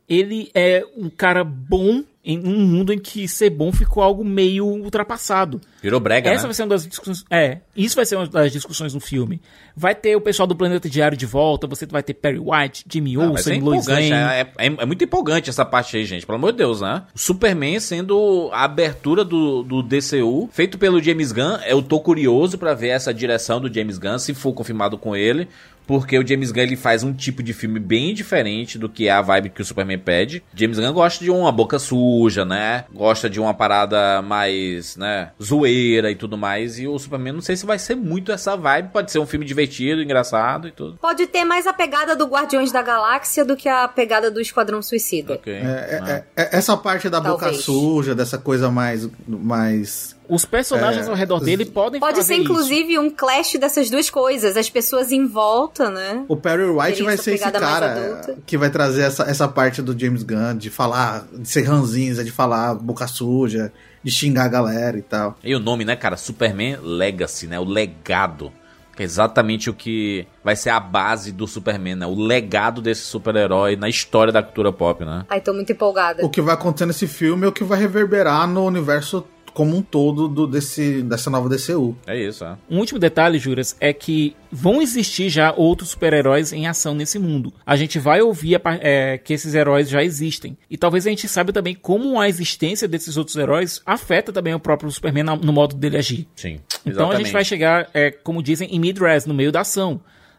Ele 0.09 0.51
é 0.55 0.85
um 0.97 1.09
cara 1.11 1.43
bom 1.43 2.05
em 2.27 2.39
um 2.41 2.67
mundo 2.67 2.93
em 2.93 2.99
que 2.99 3.29
ser 3.29 3.51
bom 3.51 3.71
ficou 3.73 4.03
algo 4.03 4.25
meio 4.25 4.67
ultrapassado. 4.67 5.61
Virou 5.81 6.01
brega, 6.01 6.29
Essa 6.31 6.43
né? 6.43 6.49
vai 6.49 6.55
ser 6.55 6.63
uma 6.65 6.69
das 6.71 6.87
discussões. 6.87 7.25
É, 7.31 7.59
isso 7.77 7.95
vai 7.95 8.05
ser 8.05 8.17
uma 8.17 8.27
das 8.27 8.51
discussões 8.51 8.93
no 8.93 8.99
filme. 9.01 9.41
Vai 9.77 9.95
ter 9.95 10.17
o 10.17 10.21
pessoal 10.21 10.47
do 10.47 10.57
Planeta 10.57 10.89
Diário 10.91 11.17
de 11.17 11.25
volta, 11.27 11.67
você 11.67 11.87
vai 11.87 12.03
ter 12.03 12.15
Perry 12.15 12.39
White, 12.41 12.85
Jimmy 12.91 13.15
Ah, 13.17 13.31
Olsen, 13.31 13.61
Lois 13.61 13.85
empolgante, 13.85 14.11
Lane. 14.11 14.33
é, 14.33 14.41
é- 14.59 14.75
é 14.79 14.87
muito 14.87 15.05
empolgante 15.05 15.49
essa 15.51 15.65
parte 15.65 15.97
aí, 15.97 16.05
gente. 16.05 16.27
Pelo 16.27 16.37
amor 16.39 16.51
de 16.53 16.59
Deus, 16.59 16.81
né? 16.81 17.05
O 17.15 17.19
Superman 17.19 17.79
sendo 17.79 18.51
a 18.53 18.65
abertura 18.65 19.25
do, 19.25 19.63
do 19.63 19.83
DCU, 19.83 20.49
feito 20.53 20.77
pelo 20.79 21.01
James 21.01 21.31
Gunn. 21.31 21.59
Eu 21.67 21.81
tô 21.81 22.01
curioso 22.01 22.59
pra 22.59 22.75
ver 22.75 22.89
essa 22.89 23.15
direção 23.15 23.61
do 23.61 23.73
James 23.73 23.99
Gunn, 23.99 24.19
se 24.19 24.35
for 24.35 24.53
confirmado 24.53 24.99
com 24.99 25.15
ele. 25.15 25.49
Porque 25.87 26.19
o 26.19 26.27
James 26.27 26.51
Gunn 26.51 26.63
ele 26.63 26.77
faz 26.77 27.03
um 27.03 27.13
tipo 27.13 27.43
de 27.43 27.53
filme 27.53 27.79
bem 27.79 28.13
diferente 28.13 28.79
do 28.79 28.89
que 28.89 29.09
é 29.09 29.13
a 29.13 29.23
vibe 29.23 29.51
que 29.51 29.63
o 29.63 29.65
Superman 29.65 29.99
pede. 29.99 30.43
James 30.55 30.79
Gunn 30.79 30.93
gosta 30.93 31.25
de 31.25 31.31
uma 31.31 31.53
boca 31.53 31.79
suja, 31.79 32.45
né? 32.45 32.85
Gosta 32.93 33.31
de 33.31 33.39
uma 33.39 33.55
parada 33.55 34.21
mais, 34.23 34.97
né, 34.97 35.31
zoeira 35.43 36.11
e 36.11 36.17
tudo 36.17 36.37
mais. 36.37 36.79
E 36.79 36.87
o 36.89 36.99
Superman 36.99 37.35
não 37.35 37.41
sei 37.41 37.57
se 37.57 37.65
vai 37.67 37.79
ser 37.79 37.95
muito 37.95 38.33
essa 38.33 38.57
vibe. 38.57 38.91
Pode 38.93 39.13
ser 39.13 39.19
um 39.19 39.27
filme 39.27 39.45
divertido, 39.47 40.03
engraçado 40.03 40.69
e 40.69 40.73
tudo. 40.73 40.99
Pode 41.01 41.27
ter 41.29 41.45
mais 41.45 41.67
a 41.67 41.73
pegada 41.73 42.17
do 42.17 42.27
Guardiões 42.27 42.73
da 42.73 42.83
Galáxia 42.83 43.45
do 43.45 43.57
que 43.57 43.69
a 43.69 43.87
pegada 43.87 44.31
do 44.31 44.41
Esquadrão 44.41 44.83
Suicida. 44.83 45.35
Ok. 45.35 45.53
É, 45.53 45.61
né? 45.63 46.25
é- 46.37 46.43
é- 46.43 46.57
essa 46.57 46.77
parte 46.77 47.09
da 47.09 47.21
boca 47.21 47.45
Talvez. 47.47 47.63
suja, 47.65 48.15
dessa 48.15 48.39
coisa 48.39 48.71
mais. 48.71 49.09
mais 49.29 50.16
Os 50.29 50.45
personagens 50.45 51.07
É, 51.07 51.11
ao 51.11 51.15
redor 51.15 51.41
dele 51.41 51.65
podem 51.65 52.01
Pode 52.01 52.17
fazer 52.17 52.35
ser, 52.35 52.41
isso. 52.41 52.43
inclusive, 52.51 52.99
um 52.99 53.11
clash 53.11 53.57
dessas 53.59 53.89
duas 53.91 54.11
coisas. 54.11 54.57
As 54.57 54.69
pessoas 54.69 55.13
em 55.13 55.27
volta, 55.27 55.91
né? 55.91 56.25
O 56.29 56.37
Perry 56.37 56.65
White 56.65 57.03
vai 57.03 57.17
ser 57.17 57.35
esse 57.35 57.51
cara 57.51 58.37
que 58.45 58.57
vai 58.59 58.71
trazer 58.71 59.03
essa, 59.03 59.25
essa 59.25 59.47
parte 59.49 59.81
do 59.83 59.99
James 59.99 60.23
Gunn, 60.23 60.57
de 60.57 60.71
falar, 60.71 61.27
de 61.33 61.49
ser 61.49 61.63
ranzinza, 61.63 62.25
de 62.25 62.31
falar 62.33 62.75
boca 62.75 63.07
suja, 63.07 63.73
de 64.03 64.11
xingar 64.11 64.45
a 64.45 64.49
galera 64.49 64.99
e 64.99 65.03
tal. 65.03 65.37
E 65.43 65.55
o 65.55 65.59
nome, 65.61 65.85
né, 65.85 65.97
cara? 65.97 66.17
Superman 66.17 66.79
Legacy, 66.83 67.47
né? 67.47 67.59
O 67.61 67.65
legado. 67.65 68.53
Que 68.97 69.03
é 69.03 69.05
exatamente 69.05 69.69
o 69.69 69.75
que 69.75 70.27
vai 70.43 70.57
ser 70.57 70.71
a 70.71 70.81
base 70.81 71.31
do 71.31 71.47
Superman, 71.47 71.97
né? 71.97 72.07
O 72.07 72.15
legado 72.15 72.81
desse 72.81 73.03
super-herói 73.03 73.77
na 73.77 73.91
história 73.91 74.33
da 74.33 74.43
cultura 74.43 74.73
pop, 74.73 75.05
né? 75.05 75.23
Ai, 75.29 75.39
tô 75.39 75.53
muito 75.53 75.71
empolgada. 75.71 76.25
O 76.25 76.31
que 76.31 76.41
vai 76.41 76.55
acontecer 76.55 76.87
nesse 76.87 77.07
filme 77.07 77.45
é 77.45 77.49
o 77.49 77.53
que 77.53 77.63
vai 77.63 77.79
reverberar 77.79 78.49
no 78.49 78.65
universo 78.65 79.23
como 79.57 79.75
um 79.75 79.81
todo 79.81 80.29
do, 80.29 80.47
desse, 80.47 81.01
dessa 81.03 81.31
nova 81.31 81.49
DCU. 81.49 81.97
É 82.07 82.15
isso, 82.15 82.45
é. 82.45 82.59
Um 82.69 82.79
último 82.79 82.99
detalhe, 83.01 83.39
Juras, 83.39 83.75
é 83.81 83.91
que 83.91 84.37
vão 84.53 84.83
existir 84.83 85.31
já 85.31 85.51
outros 85.57 85.89
super-heróis 85.91 86.53
em 86.53 86.67
ação 86.67 86.95
nesse 86.95 87.19
mundo. 87.19 87.51
A 87.65 87.75
gente 87.75 87.99
vai 87.99 88.21
ouvir 88.21 88.57
a 88.57 88.61
é, 88.83 89.17
que 89.17 89.33
esses 89.33 89.55
heróis 89.55 89.89
já 89.89 90.05
existem. 90.05 90.59
E 90.71 90.77
talvez 90.77 91.07
a 91.07 91.11
gente 91.11 91.27
saiba 91.27 91.55
também 91.55 91.75
como 91.75 92.21
a 92.21 92.29
existência 92.29 92.87
desses 92.87 93.17
outros 93.17 93.35
heróis 93.37 93.81
afeta 93.87 94.31
também 94.31 94.53
o 94.53 94.61
próprio 94.61 94.91
Superman 94.91 95.25
na- 95.25 95.37
no 95.37 95.55
modo 95.55 95.75
dele 95.75 95.97
agir. 95.97 96.29
Sim. 96.37 96.61
Então 96.85 97.11
a 97.11 97.17
gente 97.17 97.33
vai 97.33 97.43
chegar, 97.45 97.89
é, 97.95 98.11
como 98.11 98.43
dizem, 98.43 98.69
em 98.71 98.79
mid-res, 98.79 99.25
no 99.25 99.33
meio 99.33 99.51
da 99.51 99.63
ação. 99.63 99.99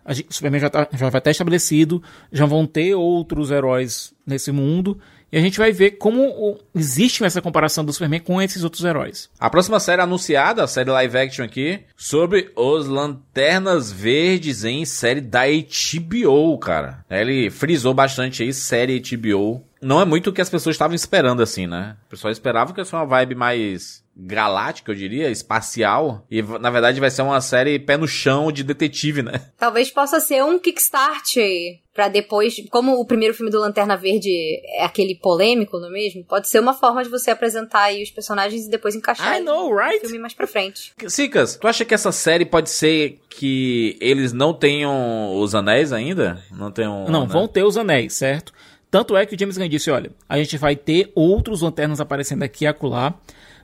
Gente- 0.10 0.28
o 0.30 0.34
Superman 0.34 0.62
já, 0.62 0.70
tá- 0.70 0.88
já 0.94 1.10
vai 1.10 1.20
estar 1.20 1.32
estabelecido, 1.32 2.02
já 2.32 2.46
vão 2.46 2.68
ter 2.68 2.94
outros 2.94 3.50
heróis 3.52 4.14
nesse 4.26 4.52
mundo, 4.54 4.98
e 5.32 5.38
a 5.38 5.42
gente 5.42 5.58
vai 5.58 5.72
ver 5.72 5.92
como 5.92 6.58
existe 6.74 7.24
essa 7.24 7.42
comparação 7.42 7.84
do 7.84 7.92
Superman 7.92 8.20
com 8.20 8.42
esses 8.42 8.64
outros 8.64 8.84
heróis. 8.84 9.30
A 9.40 9.50
próxima 9.50 9.80
série 9.80 10.02
anunciada, 10.02 10.64
a 10.64 10.68
série 10.68 10.90
live 10.90 11.18
action 11.18 11.46
aqui, 11.46 11.82
sobre 11.96 12.52
os 12.56 12.88
Lanternas 12.88 13.92
Verdes 13.92 14.64
em 14.64 14.86
série 14.86 15.22
da 15.22 15.44
HBO, 15.46 16.58
cara. 16.58 17.06
Ele 17.10 17.50
frisou 17.50 17.94
bastante 17.94 18.44
aí, 18.44 18.54
série 18.54 19.00
HBO. 19.02 19.64
Não 19.82 20.02
é 20.02 20.06
muito 20.06 20.30
o 20.30 20.34
que 20.34 20.42
as 20.42 20.50
pessoas 20.50 20.76
estavam 20.76 20.96
esperando, 20.96 21.44
assim, 21.44 21.68
né? 21.68 21.96
O 22.08 22.10
pessoal 22.10 22.32
esperava 22.32 22.74
que 22.74 22.80
fosse 22.80 22.94
uma 22.96 23.06
vibe 23.06 23.36
mais 23.36 24.04
galáctica, 24.18 24.92
eu 24.92 24.96
diria, 24.96 25.30
espacial. 25.30 26.26
E 26.30 26.42
na 26.42 26.72
verdade 26.72 27.00
vai 27.00 27.12
ser 27.12 27.22
uma 27.22 27.40
série 27.40 27.78
pé 27.78 27.98
no 27.98 28.08
chão 28.08 28.52
de 28.52 28.64
detetive, 28.64 29.22
né? 29.22 29.42
Talvez 29.58 29.92
possa 29.92 30.20
ser 30.20 30.44
um 30.44 30.58
kickstart 30.58 31.38
aí, 31.38 31.80
pra 31.94 32.08
depois, 32.08 32.56
como 32.72 33.00
o 33.00 33.06
primeiro 33.06 33.34
filme 33.34 33.52
do 33.52 33.60
Lanterna 33.60 33.96
Verde 33.96 34.30
é 34.76 34.84
aquele 34.84 35.16
polêmico, 35.16 35.80
não 35.80 35.90
é 35.90 35.92
mesmo? 35.92 36.24
Pode 36.24 36.50
ser 36.50 36.60
uma 36.60 36.74
forma 36.74 37.04
de 37.04 37.10
você 37.10 37.30
apresentar 37.32 37.84
aí 37.84 38.02
os 38.02 38.10
personagens 38.10 38.66
e 38.66 38.70
depois 38.70 38.96
encaixar 38.96 39.38
I 39.38 39.44
know, 39.44 39.70
no 39.70 39.76
right? 39.76 40.00
filme 40.00 40.20
mais 40.20 40.34
pra 40.34 40.48
frente. 40.48 40.94
Sicas, 41.08 41.56
tu 41.56 41.68
acha 41.68 41.86
que 41.86 41.94
essa 41.94 42.12
série 42.12 42.46
pode 42.46 42.70
ser 42.70 43.20
que 43.30 43.98
eles 44.02 44.34
não 44.34 44.54
tenham 44.54 45.38
os 45.40 45.54
anéis 45.54 45.94
ainda? 45.94 46.42
Não 46.52 46.72
tenham. 46.72 47.08
Não, 47.08 47.22
né? 47.22 47.28
vão 47.28 47.48
ter 47.48 47.64
os 47.64 47.78
anéis, 47.78 48.14
certo? 48.14 48.52
Tanto 48.90 49.18
é 49.18 49.26
que 49.26 49.36
o 49.36 49.40
James 49.40 49.58
Gunn 49.58 49.68
disse, 49.68 49.92
olha, 49.92 50.12
a 50.30 50.38
gente 50.38 50.58
vai 50.58 50.76
ter 50.76 51.12
outros 51.14 51.62
lanternas 51.62 52.00
aparecendo 52.00 52.44
aqui 52.44 52.64
e 52.64 52.68
acolá, 52.68 53.14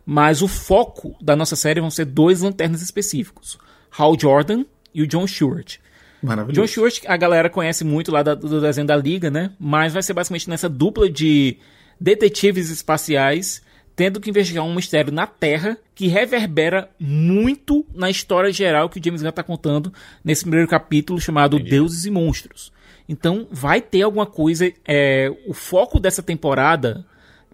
mas 0.05 0.41
o 0.41 0.47
foco 0.47 1.15
da 1.21 1.35
nossa 1.35 1.55
série 1.55 1.79
vão 1.81 1.89
ser 1.89 2.05
dois 2.05 2.41
lanternas 2.41 2.81
específicos. 2.81 3.57
Hal 3.97 4.17
Jordan 4.19 4.65
e 4.93 5.01
o 5.01 5.07
John 5.07 5.25
Stewart. 5.27 5.77
John 6.21 6.27
Maravilhoso. 6.27 6.67
Stewart, 6.71 7.01
a 7.07 7.17
galera 7.17 7.49
conhece 7.49 7.83
muito 7.83 8.11
lá 8.11 8.23
da- 8.23 8.35
do 8.35 8.61
desenho 8.61 8.87
da 8.87 8.95
Liga, 8.95 9.29
né? 9.29 9.51
Mas 9.59 9.93
vai 9.93 10.01
ser 10.01 10.13
basicamente 10.13 10.49
nessa 10.49 10.69
dupla 10.69 11.09
de 11.09 11.57
detetives 11.99 12.69
espaciais 12.69 13.61
tendo 13.95 14.19
que 14.19 14.29
investigar 14.31 14.65
um 14.65 14.73
mistério 14.73 15.13
na 15.13 15.27
Terra 15.27 15.77
que 15.93 16.07
reverbera 16.07 16.89
muito 16.99 17.85
na 17.93 18.09
história 18.09 18.51
geral 18.51 18.89
que 18.89 18.99
o 18.99 19.03
James 19.03 19.21
Gunn 19.21 19.31
tá 19.31 19.43
contando 19.43 19.93
nesse 20.23 20.41
primeiro 20.43 20.67
capítulo 20.67 21.21
chamado 21.21 21.59
Deuses 21.59 22.03
e 22.05 22.09
Monstros. 22.09 22.73
Então 23.07 23.47
vai 23.51 23.81
ter 23.81 24.01
alguma 24.01 24.25
coisa. 24.25 24.71
é, 24.87 25.31
o 25.47 25.53
foco 25.53 25.99
dessa 25.99 26.23
temporada, 26.23 27.05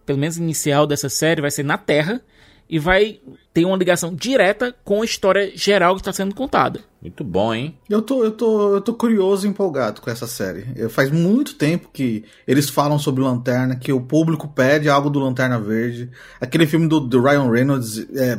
pelo 0.05 0.17
menos 0.19 0.37
inicial 0.37 0.87
dessa 0.87 1.09
série, 1.09 1.41
vai 1.41 1.51
ser 1.51 1.63
na 1.63 1.77
Terra 1.77 2.21
e 2.69 2.77
vai 2.77 3.19
ter 3.53 3.65
uma 3.65 3.75
ligação 3.75 4.13
direta 4.13 4.75
com 4.83 5.01
a 5.01 5.05
história 5.05 5.51
geral 5.55 5.95
que 5.95 6.01
está 6.01 6.13
sendo 6.13 6.35
contada. 6.35 6.81
Muito 7.01 7.23
bom, 7.23 7.53
hein? 7.53 7.77
Eu 7.89 8.01
tô, 8.01 8.23
eu, 8.23 8.31
tô, 8.31 8.75
eu 8.75 8.81
tô 8.81 8.93
curioso 8.93 9.47
e 9.47 9.49
empolgado 9.49 10.01
com 10.01 10.09
essa 10.09 10.27
série. 10.27 10.67
Eu- 10.75 10.89
faz 10.89 11.09
muito 11.09 11.55
tempo 11.55 11.89
que 11.91 12.23
eles 12.47 12.69
falam 12.69 12.99
sobre 12.99 13.23
Lanterna, 13.23 13.75
que 13.75 13.91
o 13.91 14.01
público 14.01 14.47
pede 14.47 14.87
algo 14.89 15.09
do 15.09 15.19
Lanterna 15.19 15.59
Verde. 15.59 16.11
Aquele 16.39 16.67
filme 16.67 16.87
do, 16.87 16.99
do 16.99 17.21
Ryan 17.21 17.49
Reynolds 17.49 17.97
é 18.15 18.37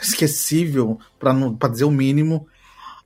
esquecível, 0.00 0.98
pra 1.18 1.68
dizer 1.68 1.84
o 1.84 1.90
mínimo. 1.90 2.46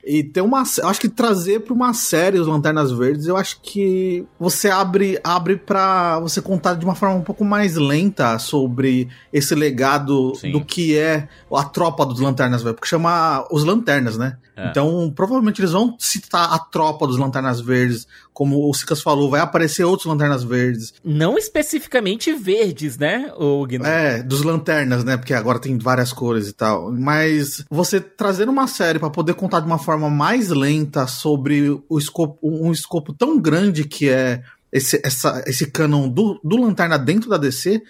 E 0.06 0.22
ter 0.22 0.40
uma. 0.40 0.62
Eu 0.78 0.88
acho 0.88 1.00
que 1.00 1.08
trazer 1.08 1.62
pra 1.62 1.74
uma 1.74 1.92
série 1.92 2.38
os 2.38 2.46
Lanternas 2.46 2.92
Verdes, 2.92 3.26
eu 3.26 3.36
acho 3.36 3.60
que 3.60 4.24
você 4.38 4.70
abre, 4.70 5.18
abre 5.24 5.56
pra 5.56 6.20
você 6.20 6.40
contar 6.40 6.74
de 6.74 6.84
uma 6.84 6.94
forma 6.94 7.16
um 7.16 7.22
pouco 7.22 7.44
mais 7.44 7.74
lenta 7.74 8.38
sobre 8.38 9.08
esse 9.32 9.52
legado 9.52 10.32
Sim. 10.36 10.52
do 10.52 10.64
que 10.64 10.96
é 10.96 11.28
a 11.52 11.64
tropa 11.64 12.06
dos 12.06 12.20
Lanternas 12.20 12.62
Verdes. 12.62 12.76
Porque 12.76 12.88
chama 12.88 13.44
os 13.50 13.64
Lanternas, 13.64 14.16
né? 14.16 14.36
É. 14.56 14.70
Então, 14.70 15.12
provavelmente 15.14 15.60
eles 15.60 15.72
vão 15.72 15.94
citar 15.98 16.50
a 16.52 16.58
tropa 16.58 17.06
dos 17.06 17.18
Lanternas 17.18 17.60
Verdes, 17.60 18.06
como 18.32 18.68
o 18.68 18.72
Sicas 18.72 19.02
falou, 19.02 19.28
vai 19.28 19.40
aparecer 19.40 19.84
outros 19.84 20.06
Lanternas 20.06 20.42
Verdes. 20.42 20.94
Não 21.04 21.36
especificamente 21.36 22.32
verdes, 22.32 22.96
né, 22.96 23.30
o 23.36 23.66
Guinness? 23.66 23.88
É, 23.88 24.22
dos 24.22 24.42
Lanternas, 24.42 25.04
né? 25.04 25.16
Porque 25.18 25.34
agora 25.34 25.58
tem 25.58 25.76
várias 25.76 26.12
cores 26.12 26.48
e 26.48 26.52
tal. 26.54 26.90
Mas 26.90 27.64
você 27.70 28.00
trazer 28.00 28.48
uma 28.48 28.66
série 28.66 28.98
pra 28.98 29.10
poder 29.10 29.34
contar 29.34 29.60
de 29.60 29.66
uma 29.66 29.78
forma 29.78 30.08
mais 30.08 30.48
lenta 30.48 31.06
sobre 31.06 31.70
o 31.88 31.98
escopo, 31.98 32.38
um 32.42 32.72
escopo 32.72 33.12
tão 33.12 33.38
grande 33.38 33.84
que 33.84 34.08
é 34.08 34.42
esse, 34.72 35.00
essa, 35.04 35.42
esse 35.46 35.70
canon 35.70 36.08
do, 36.08 36.40
do 36.42 36.56
Lanterna 36.56 36.98
dentro 36.98 37.30
da 37.30 37.36
DC, 37.36 37.82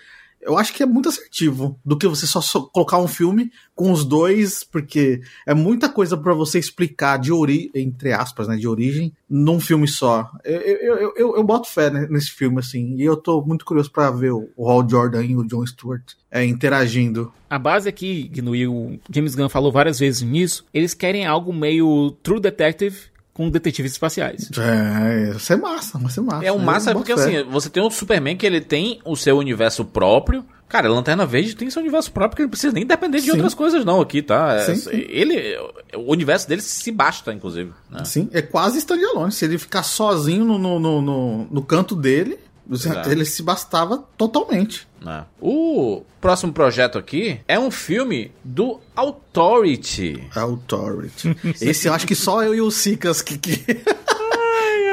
eu 0.46 0.56
acho 0.56 0.72
que 0.72 0.82
é 0.82 0.86
muito 0.86 1.08
assertivo 1.08 1.78
do 1.84 1.98
que 1.98 2.06
você 2.06 2.26
só, 2.26 2.40
só 2.40 2.60
colocar 2.60 2.98
um 2.98 3.08
filme 3.08 3.50
com 3.74 3.90
os 3.90 4.04
dois, 4.04 4.62
porque 4.62 5.20
é 5.44 5.52
muita 5.52 5.88
coisa 5.88 6.16
pra 6.16 6.32
você 6.32 6.58
explicar 6.58 7.18
de 7.18 7.32
origem, 7.32 7.70
entre 7.74 8.12
aspas, 8.12 8.46
né, 8.46 8.56
de 8.56 8.68
origem, 8.68 9.12
num 9.28 9.58
filme 9.58 9.88
só. 9.88 10.30
Eu, 10.44 10.60
eu, 10.60 11.14
eu, 11.16 11.36
eu, 11.36 11.44
boto 11.44 11.68
fé 11.68 11.90
né, 11.90 12.06
nesse 12.08 12.30
filme, 12.30 12.60
assim, 12.60 12.94
e 12.96 13.02
eu 13.02 13.16
tô 13.16 13.42
muito 13.42 13.64
curioso 13.64 13.90
pra 13.90 14.10
ver 14.10 14.32
o, 14.32 14.48
Hal 14.58 14.88
Jordan 14.88 15.24
e 15.24 15.36
o 15.36 15.44
John 15.44 15.66
Stewart 15.66 16.14
é, 16.30 16.44
interagindo. 16.44 17.32
A 17.50 17.58
base 17.58 17.88
aqui, 17.88 18.30
Gnu, 18.32 18.54
e 18.54 18.68
o 18.68 18.98
James 19.10 19.34
Gunn 19.34 19.48
falou 19.48 19.72
várias 19.72 19.98
vezes 19.98 20.22
nisso, 20.22 20.64
eles 20.72 20.94
querem 20.94 21.26
algo 21.26 21.52
meio 21.52 22.12
True 22.22 22.40
Detective 22.40 23.15
com 23.36 23.50
detetives 23.50 23.92
espaciais. 23.92 24.50
É, 24.58 25.30
vai 25.30 25.38
ser 25.38 25.56
massa, 25.56 25.98
vai 25.98 26.10
ser 26.10 26.22
massa. 26.22 26.44
É 26.46 26.50
um 26.50 26.58
massa, 26.58 26.90
é 26.92 26.94
porque 26.94 27.14
fé. 27.14 27.20
assim, 27.20 27.50
você 27.50 27.68
tem 27.68 27.82
o 27.82 27.90
Superman 27.90 28.34
que 28.34 28.46
ele 28.46 28.62
tem 28.62 28.98
o 29.04 29.14
seu 29.14 29.36
universo 29.36 29.84
próprio. 29.84 30.42
Cara, 30.68 30.88
a 30.88 30.90
Lanterna 30.90 31.24
Verde 31.26 31.54
tem 31.54 31.68
seu 31.70 31.80
universo 31.82 32.10
próprio 32.10 32.34
que 32.36 32.42
ele 32.42 32.46
não 32.46 32.50
precisa 32.50 32.72
nem 32.72 32.84
depender 32.86 33.18
de 33.18 33.24
Sim. 33.26 33.32
outras 33.32 33.54
coisas 33.54 33.84
não 33.84 34.00
aqui, 34.00 34.20
tá? 34.22 34.54
É, 34.54 34.64
Sim, 34.64 34.74
sim. 34.76 34.90
Ele, 35.08 35.56
o 35.94 36.10
universo 36.10 36.48
dele 36.48 36.60
se 36.62 36.90
basta, 36.90 37.32
inclusive. 37.32 37.70
né? 37.90 38.04
Sim, 38.04 38.28
é 38.32 38.40
quase 38.42 38.78
standalone. 38.78 39.30
Se 39.30 39.44
ele 39.44 39.58
ficar 39.58 39.82
sozinho 39.82 40.44
no, 40.44 40.58
no, 40.58 40.80
no, 40.80 41.02
no- 41.02 41.46
no 41.50 41.62
canto 41.62 41.94
dele, 41.94 42.38
Exato. 42.70 43.10
ele 43.10 43.24
se 43.24 43.42
bastava 43.42 44.04
totalmente. 44.16 44.86
né? 45.00 45.24
O 45.40 46.02
próximo 46.20 46.52
projeto 46.52 46.98
aqui 46.98 47.40
é 47.46 47.58
um 47.58 47.70
filme 47.70 48.32
do 48.44 48.80
Authority. 48.94 50.26
Authority. 50.34 51.36
Esse 51.60 51.88
eu 51.88 51.92
acho 51.94 52.06
que 52.06 52.14
só 52.14 52.42
eu 52.42 52.54
e 52.54 52.60
o 52.60 52.70
Sicas 52.70 53.22
que. 53.22 53.38
que... 53.38 53.56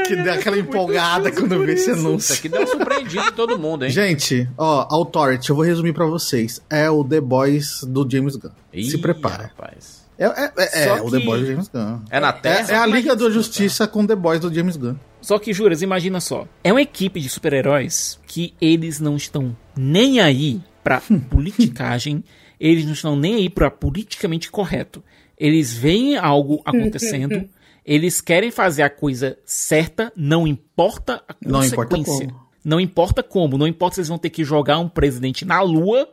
que 0.08 0.16
deu 0.18 0.34
aquela 0.34 0.58
empolgada 0.58 1.32
quando 1.32 1.58
vê 1.66 1.74
esse 1.74 1.90
Isso 1.91 2.00
anúncio. 2.00 2.36
aqui 2.36 2.50
deu 2.50 2.62
um 2.64 2.68
surpreendido 2.68 3.24
em 3.26 3.32
todo 3.32 3.58
mundo, 3.58 3.86
hein? 3.86 3.91
Gente, 3.91 4.50
ó, 4.58 4.86
Authority, 4.94 5.50
eu 5.50 5.56
vou 5.56 5.64
resumir 5.64 5.94
pra 5.94 6.06
vocês. 6.06 6.62
É 6.70 6.90
o 6.90 7.04
The 7.06 7.22
Boys 7.22 7.84
do 7.88 8.06
James 8.10 8.36
Gunn. 8.36 8.52
Ih, 8.74 8.84
Se 8.91 8.98
prepara. 8.98 9.44
Rapaz. 9.58 10.04
É, 10.20 10.26
é, 10.26 10.52
é, 10.58 10.88
é 10.90 11.02
o 11.02 11.10
The 11.10 11.20
Boys 11.22 11.41
do 11.41 11.48
James 11.48 11.68
Gunn. 11.70 12.00
É 12.10 12.20
na 12.20 12.30
É, 12.30 12.32
Terra? 12.34 12.72
é 12.74 12.76
a 12.76 12.86
Liga 12.86 13.16
da 13.16 13.30
Justiça 13.30 13.88
com 13.88 14.06
The 14.06 14.16
Boys 14.16 14.40
do 14.41 14.54
James 14.54 14.76
Gunn. 14.76 14.95
Só 15.24 15.40
que, 15.40 15.54
Juras, 15.54 15.82
imagina 15.82 16.20
só. 16.20 16.45
É 16.64 16.72
uma 16.72 16.82
equipe 16.82 17.20
de 17.20 17.30
super-heróis 17.30 18.20
que 18.28 18.54
eles 18.62 19.00
não 19.00 19.16
estão 19.16 19.56
nem 19.76 20.20
aí 20.20 20.62
pra 20.84 21.02
politicagem, 21.30 22.24
eles 22.60 22.86
não 22.86 22.94
estão 22.94 23.16
nem 23.16 23.36
aí 23.36 23.50
pra 23.50 23.72
politicamente 23.72 24.52
correto. 24.52 25.04
Eles 25.38 25.74
veem 25.74 26.18
algo 26.18 26.62
acontecendo, 26.66 27.50
eles 27.86 28.22
querem 28.22 28.52
fazer 28.52 28.84
a 28.84 28.90
coisa 28.90 29.38
certa, 29.45 30.12
não 30.16 30.45
importa 30.45 31.24
a 31.28 31.36
Não 31.41 31.64
importa 31.64 31.95
consequência. 31.95 32.28
como. 32.28 32.44
Não 32.64 32.80
importa 32.80 33.24
como, 33.24 33.58
não 33.58 33.68
importa 33.68 33.95
se 33.95 34.02
eles 34.02 34.08
vão 34.10 34.18
ter 34.18 34.30
que 34.30 34.44
jogar 34.44 34.80
um 34.80 34.88
presidente 34.88 35.44
na 35.44 35.62
lua, 35.62 36.08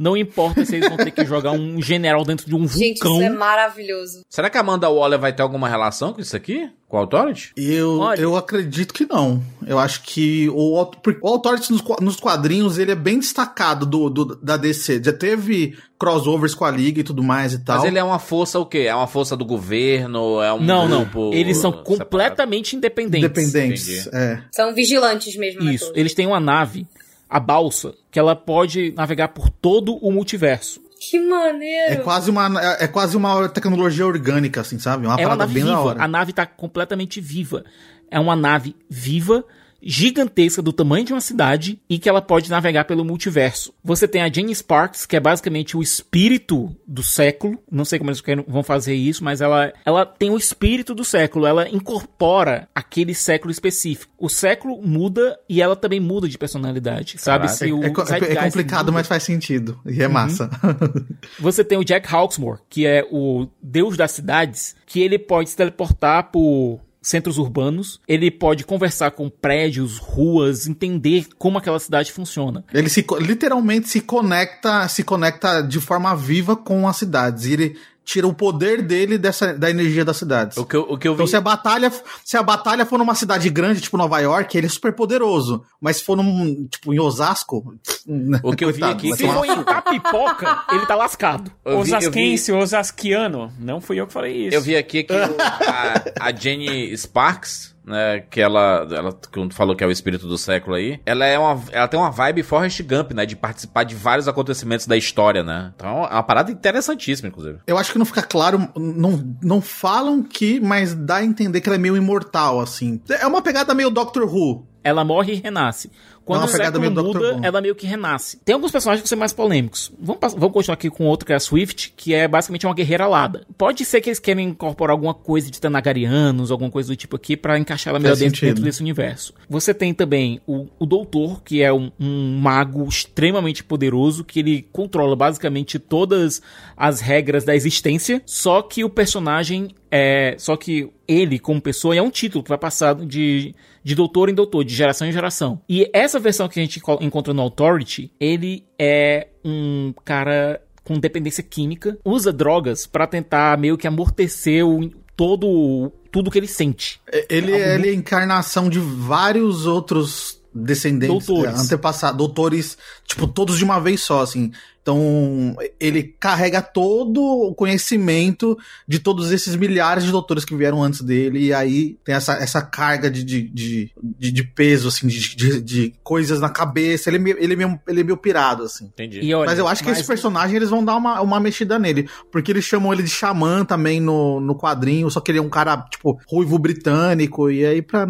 não 0.00 0.16
importa 0.16 0.64
se 0.64 0.76
eles 0.76 0.88
vão 0.88 0.96
ter 0.96 1.10
que 1.10 1.24
jogar 1.26 1.52
um 1.52 1.80
general 1.82 2.24
dentro 2.24 2.46
de 2.46 2.54
um 2.54 2.66
Gente, 2.66 2.98
vulcão. 3.00 3.14
isso 3.16 3.22
é 3.22 3.28
maravilhoso. 3.30 4.22
Será 4.28 4.48
que 4.48 4.56
a 4.56 4.60
Amanda 4.60 4.88
Waller 4.88 5.18
vai 5.18 5.32
ter 5.32 5.42
alguma 5.42 5.68
relação 5.68 6.12
com 6.14 6.20
isso 6.20 6.34
aqui? 6.34 6.70
Com 6.88 6.96
o 6.96 7.00
Authority? 7.00 7.52
Eu, 7.56 7.98
Olha- 8.00 8.20
eu 8.20 8.34
acredito 8.36 8.92
que 8.92 9.06
não. 9.06 9.40
Eu 9.64 9.78
acho 9.78 10.02
que 10.02 10.48
o, 10.48 10.74
o 10.82 11.28
Authority 11.28 11.70
nos, 11.70 11.82
nos 12.00 12.16
quadrinhos 12.16 12.78
ele 12.78 12.90
é 12.90 12.96
bem 12.96 13.18
destacado 13.20 13.86
do, 13.86 14.10
do- 14.10 14.36
da 14.42 14.56
DC. 14.56 15.00
Já 15.04 15.12
teve 15.12 15.76
crossovers 15.98 16.54
com 16.54 16.64
a 16.64 16.70
Liga 16.70 17.00
e 17.00 17.04
tudo 17.04 17.22
mais 17.22 17.52
e 17.52 17.58
tal. 17.60 17.76
Mas 17.76 17.84
ele 17.86 17.98
é 17.98 18.02
uma 18.02 18.18
força 18.18 18.58
o 18.58 18.66
quê? 18.66 18.78
É 18.88 18.94
uma 18.94 19.06
força 19.06 19.36
do 19.36 19.44
governo? 19.44 20.40
É 20.42 20.52
um 20.52 20.60
Não, 20.60 20.88
não. 20.88 21.04
grupo 21.04 21.30
Eles 21.32 21.58
são 21.58 21.70
separado? 21.70 21.84
completamente 22.00 22.74
independentes. 22.74 23.24
Independentes. 23.24 23.88
Entendi. 24.06 24.16
É. 24.16 24.42
São 24.50 24.74
vigilantes 24.74 25.36
mesmo. 25.36 25.62
né, 25.62 25.74
Isso, 25.74 25.92
eles 25.94 26.14
têm 26.14 26.26
uma 26.26 26.40
nave, 26.40 26.86
a 27.30 27.38
balsa, 27.38 27.94
que 28.10 28.18
ela 28.18 28.34
pode 28.34 28.92
navegar 28.96 29.28
por 29.28 29.48
todo 29.48 29.96
o 29.96 30.10
multiverso. 30.10 30.82
Que 30.98 31.18
maneiro. 31.18 31.94
É 31.94 31.96
quase 31.96 32.30
uma 32.30 32.60
é, 32.60 32.84
é 32.84 32.88
quase 32.88 33.16
uma 33.16 33.48
tecnologia 33.48 34.06
orgânica, 34.06 34.60
assim, 34.60 34.78
sabe? 34.78 35.06
Uma 35.06 35.14
é 35.14 35.16
uma 35.16 35.22
parada 35.22 35.38
nave 35.38 35.54
bem 35.54 35.64
da 35.64 35.70
viva. 35.70 35.82
hora. 35.82 36.02
A 36.02 36.08
nave 36.08 36.32
tá 36.32 36.44
completamente 36.44 37.20
viva. 37.20 37.64
É 38.10 38.18
uma 38.18 38.34
nave 38.34 38.74
viva, 38.88 39.44
gigantesca, 39.82 40.62
do 40.62 40.72
tamanho 40.72 41.04
de 41.04 41.12
uma 41.12 41.20
cidade, 41.20 41.80
e 41.88 41.98
que 41.98 42.08
ela 42.08 42.20
pode 42.22 42.50
navegar 42.50 42.84
pelo 42.84 43.04
multiverso. 43.04 43.72
Você 43.82 44.06
tem 44.06 44.22
a 44.22 44.32
Jane 44.32 44.54
Sparks, 44.54 45.06
que 45.06 45.16
é 45.16 45.20
basicamente 45.20 45.76
o 45.76 45.82
espírito 45.82 46.74
do 46.86 47.02
século. 47.02 47.58
Não 47.70 47.84
sei 47.84 47.98
como 47.98 48.10
eles 48.10 48.22
vão 48.46 48.62
fazer 48.62 48.94
isso, 48.94 49.24
mas 49.24 49.40
ela, 49.40 49.72
ela 49.84 50.04
tem 50.06 50.30
o 50.30 50.36
espírito 50.36 50.94
do 50.94 51.04
século. 51.04 51.46
Ela 51.46 51.68
incorpora 51.68 52.68
aquele 52.74 53.14
século 53.14 53.50
específico. 53.50 54.12
O 54.18 54.28
século 54.28 54.80
muda 54.82 55.38
e 55.48 55.62
ela 55.62 55.74
também 55.76 56.00
muda 56.00 56.28
de 56.28 56.36
personalidade, 56.36 57.16
sabe? 57.18 57.46
Caraca. 57.46 57.56
Se 57.64 57.72
o 57.72 57.82
É, 57.82 57.86
é 57.88 57.94
zeitgeist 58.04 58.40
complicado, 58.44 58.80
muda- 58.86 58.92
mas 58.92 59.06
faz 59.08 59.22
sentido. 59.22 59.78
E 59.86 60.02
é 60.02 60.06
Uhum. 60.06 60.12
massa. 60.12 60.50
Você 61.38 61.64
tem 61.64 61.78
o 61.78 61.84
Jack 61.84 62.12
Hawksmoor, 62.14 62.58
que 62.68 62.86
é 62.86 63.06
o 63.10 63.46
deus 63.62 63.96
das 63.96 64.10
cidades, 64.12 64.74
que 64.86 65.00
ele 65.00 65.18
pode 65.18 65.50
se 65.50 65.56
teleportar 65.56 66.30
por 66.30 66.80
centros 67.02 67.38
urbanos, 67.38 68.00
ele 68.06 68.30
pode 68.30 68.64
conversar 68.64 69.12
com 69.12 69.28
prédios, 69.28 69.98
ruas, 69.98 70.66
entender 70.66 71.26
como 71.38 71.58
aquela 71.58 71.78
cidade 71.78 72.12
funciona. 72.12 72.64
Ele 72.72 72.88
se, 72.88 73.04
literalmente 73.20 73.88
se 73.88 74.00
conecta, 74.00 74.86
se 74.88 75.02
conecta 75.02 75.62
de 75.62 75.80
forma 75.80 76.14
viva 76.14 76.54
com 76.54 76.86
as 76.86 76.96
cidades. 76.96 77.46
E 77.46 77.52
ele 77.52 77.76
tira 78.04 78.26
o 78.26 78.34
poder 78.34 78.82
dele 78.82 79.16
dessa, 79.18 79.54
da 79.54 79.70
energia 79.70 80.04
das 80.04 80.16
cidades. 80.16 80.56
O 80.56 80.64
que 80.64 80.74
eu, 80.76 80.82
o 80.82 80.98
que 80.98 81.06
eu 81.06 81.12
vi... 81.12 81.16
Então, 81.18 81.26
se 81.26 81.36
a 81.36 81.40
batalha, 81.40 81.92
se 82.24 82.36
a 82.36 82.42
batalha 82.42 82.84
for 82.84 82.98
numa 82.98 83.14
cidade 83.14 83.48
grande, 83.50 83.80
tipo 83.80 83.96
Nova 83.96 84.18
York, 84.18 84.56
ele 84.58 84.66
é 84.66 84.70
super 84.70 84.92
poderoso. 84.92 85.62
Mas 85.80 85.98
se 85.98 86.04
for 86.04 86.16
num, 86.16 86.66
tipo, 86.66 86.92
em 86.92 86.98
Osasco, 86.98 87.74
O 88.42 88.54
que 88.56 88.64
eu 88.64 88.72
vi 88.72 88.82
aqui 88.82 89.14
Se 89.16 89.26
for 89.28 89.44
em 89.44 89.60
Itapipoca, 89.60 90.64
ele 90.72 90.86
tá 90.86 90.94
lascado. 90.96 91.52
eu 91.64 91.82
vi- 91.82 91.90
eu 91.92 91.98
vi- 92.00 92.06
Osasquense, 92.06 92.52
Osasquiano. 92.52 93.52
Não 93.58 93.80
fui 93.80 94.00
eu 94.00 94.06
que 94.06 94.12
falei 94.12 94.46
isso. 94.48 94.56
Eu 94.56 94.60
vi 94.62 94.76
aqui 94.76 95.04
que 95.04 95.12
o- 95.12 95.16
a, 95.16 96.28
a 96.28 96.32
Jenny 96.34 96.96
Sparks, 96.96 97.74
né, 97.90 98.20
que 98.20 98.40
ela, 98.40 98.86
ela 98.90 99.12
que 99.12 99.54
falou 99.54 99.76
que 99.76 99.84
é 99.84 99.86
o 99.86 99.90
espírito 99.90 100.26
do 100.26 100.38
século 100.38 100.76
aí, 100.76 101.00
ela 101.04 101.26
é 101.26 101.38
uma, 101.38 101.60
ela 101.72 101.88
tem 101.88 101.98
uma 101.98 102.10
vibe 102.10 102.42
Forrest 102.42 102.82
Gump, 102.82 103.12
né, 103.12 103.26
de 103.26 103.36
participar 103.36 103.84
de 103.84 103.94
vários 103.94 104.28
acontecimentos 104.28 104.86
da 104.86 104.96
história, 104.96 105.42
né. 105.42 105.72
Então 105.74 106.04
é 106.04 106.12
uma 106.12 106.22
parada 106.22 106.50
interessantíssima, 106.50 107.28
inclusive. 107.28 107.58
Eu 107.66 107.76
acho 107.76 107.92
que 107.92 107.98
não 107.98 108.06
fica 108.06 108.22
claro, 108.22 108.68
não, 108.76 109.36
não 109.42 109.60
falam 109.60 110.22
que, 110.22 110.60
mas 110.60 110.94
dá 110.94 111.16
a 111.16 111.24
entender 111.24 111.60
que 111.60 111.68
ela 111.68 111.76
é 111.76 111.78
meio 111.78 111.96
imortal, 111.96 112.60
assim. 112.60 113.00
É 113.08 113.26
uma 113.26 113.42
pegada 113.42 113.74
meio 113.74 113.90
Doctor 113.90 114.24
Who. 114.24 114.66
Ela 114.82 115.04
morre 115.04 115.34
e 115.34 115.40
renasce. 115.40 115.90
Quando 116.30 116.42
o 116.42 116.46
uma 116.46 116.52
pegada 116.52 116.78
meio 116.78 116.92
muda, 116.92 117.40
ela 117.42 117.60
meio 117.60 117.74
que 117.74 117.86
renasce. 117.86 118.38
Tem 118.44 118.54
alguns 118.54 118.70
personagens 118.70 119.02
que 119.02 119.08
são 119.08 119.18
mais 119.18 119.32
polêmicos. 119.32 119.90
Vamos, 120.00 120.20
vamos 120.34 120.52
continuar 120.52 120.74
aqui 120.74 120.88
com 120.88 121.04
outro, 121.06 121.26
que 121.26 121.32
é 121.32 121.36
a 121.36 121.40
Swift, 121.40 121.92
que 121.96 122.14
é 122.14 122.28
basicamente 122.28 122.66
uma 122.66 122.74
guerreira 122.74 123.04
alada. 123.04 123.44
Pode 123.58 123.84
ser 123.84 124.00
que 124.00 124.08
eles 124.08 124.20
querem 124.20 124.48
incorporar 124.48 124.92
alguma 124.92 125.12
coisa 125.12 125.50
de 125.50 125.60
Tanagarianos, 125.60 126.52
alguma 126.52 126.70
coisa 126.70 126.88
do 126.88 126.96
tipo 126.96 127.16
aqui, 127.16 127.36
pra 127.36 127.58
encaixar 127.58 127.90
ela 127.90 127.98
melhor 127.98 128.16
dentro, 128.16 128.40
dentro 128.40 128.62
desse 128.62 128.80
universo. 128.80 129.34
Você 129.48 129.74
tem 129.74 129.92
também 129.92 130.40
o, 130.46 130.68
o 130.78 130.86
Doutor, 130.86 131.42
que 131.42 131.62
é 131.62 131.72
um, 131.72 131.90
um 131.98 132.38
mago 132.38 132.86
extremamente 132.88 133.64
poderoso, 133.64 134.22
que 134.22 134.38
ele 134.38 134.68
controla 134.72 135.16
basicamente 135.16 135.78
todas 135.78 136.40
as 136.76 137.00
regras 137.00 137.44
da 137.44 137.56
existência, 137.56 138.22
só 138.24 138.62
que 138.62 138.84
o 138.84 138.88
personagem 138.88 139.74
é. 139.90 140.34
Só 140.38 140.56
que 140.56 140.90
ele, 141.06 141.38
como 141.38 141.60
pessoa, 141.60 141.96
é 141.96 142.02
um 142.02 142.10
título 142.10 142.42
que 142.42 142.48
vai 142.48 142.58
passar 142.58 142.94
de, 142.94 143.54
de 143.82 143.94
doutor 143.94 144.28
em 144.28 144.34
doutor, 144.34 144.64
de 144.64 144.74
geração 144.74 145.06
em 145.08 145.12
geração. 145.12 145.60
E 145.68 145.88
essa 145.92 146.18
versão 146.18 146.48
que 146.48 146.58
a 146.60 146.62
gente 146.62 146.80
co- 146.80 146.98
encontra 147.00 147.34
no 147.34 147.42
Authority, 147.42 148.12
ele 148.20 148.64
é 148.78 149.28
um 149.44 149.92
cara 150.04 150.62
com 150.84 150.98
dependência 150.98 151.42
química, 151.42 151.98
usa 152.04 152.32
drogas 152.32 152.86
pra 152.86 153.06
tentar 153.06 153.56
meio 153.58 153.76
que 153.78 153.86
amortecer 153.86 154.66
o, 154.66 154.90
todo 155.16 155.92
tudo 156.10 156.30
que 156.30 156.38
ele 156.38 156.48
sente. 156.48 157.00
Ele, 157.28 157.52
ele 157.52 157.88
é 157.88 157.90
a 157.92 157.94
encarnação 157.94 158.68
de 158.68 158.80
vários 158.80 159.64
outros 159.66 160.39
descendentes, 160.54 161.26
Doutores. 161.26 161.54
é, 161.58 161.62
antepassados, 161.62 162.16
doutores, 162.18 162.78
tipo, 163.06 163.26
todos 163.26 163.56
de 163.58 163.64
uma 163.64 163.78
vez 163.80 164.00
só, 164.00 164.22
assim. 164.22 164.50
Então, 164.82 165.54
ele 165.78 166.02
carrega 166.18 166.62
todo 166.62 167.20
o 167.22 167.54
conhecimento 167.54 168.56
de 168.88 168.98
todos 168.98 169.30
esses 169.30 169.54
milhares 169.54 170.04
de 170.04 170.10
doutores 170.10 170.42
que 170.42 170.56
vieram 170.56 170.82
antes 170.82 171.02
dele, 171.02 171.38
e 171.38 171.52
aí 171.52 171.98
tem 172.02 172.14
essa, 172.14 172.32
essa 172.34 172.62
carga 172.62 173.10
de, 173.10 173.22
de, 173.22 173.42
de, 173.42 173.90
de, 174.18 174.32
de 174.32 174.42
peso, 174.42 174.88
assim, 174.88 175.06
de, 175.06 175.36
de, 175.36 175.60
de 175.60 175.94
coisas 176.02 176.40
na 176.40 176.48
cabeça. 176.48 177.10
Ele 177.10 177.18
é 177.18 177.20
meio, 177.20 177.36
ele 177.38 177.52
é 177.52 177.56
meio, 177.56 177.80
ele 177.86 178.00
é 178.00 178.04
meio 178.04 178.16
pirado, 178.16 178.62
assim. 178.64 178.86
Entendi. 178.86 179.20
E 179.20 179.34
olha, 179.34 179.50
Mas 179.50 179.58
eu 179.58 179.68
acho 179.68 179.82
que 179.82 179.90
mas- 179.90 179.98
esse 179.98 180.08
personagem 180.08 180.56
eles 180.56 180.70
vão 180.70 180.82
dar 180.82 180.96
uma, 180.96 181.20
uma 181.20 181.38
mexida 181.38 181.78
nele. 181.78 182.08
Porque 182.32 182.50
eles 182.50 182.64
chamam 182.64 182.90
ele 182.92 183.02
de 183.02 183.10
xamã 183.10 183.64
também 183.66 184.00
no, 184.00 184.40
no 184.40 184.56
quadrinho, 184.56 185.10
só 185.10 185.20
que 185.20 185.30
ele 185.30 185.38
é 185.38 185.42
um 185.42 185.50
cara, 185.50 185.76
tipo, 185.90 186.18
ruivo 186.26 186.58
britânico, 186.58 187.50
e 187.50 187.66
aí 187.66 187.82
pra 187.82 188.06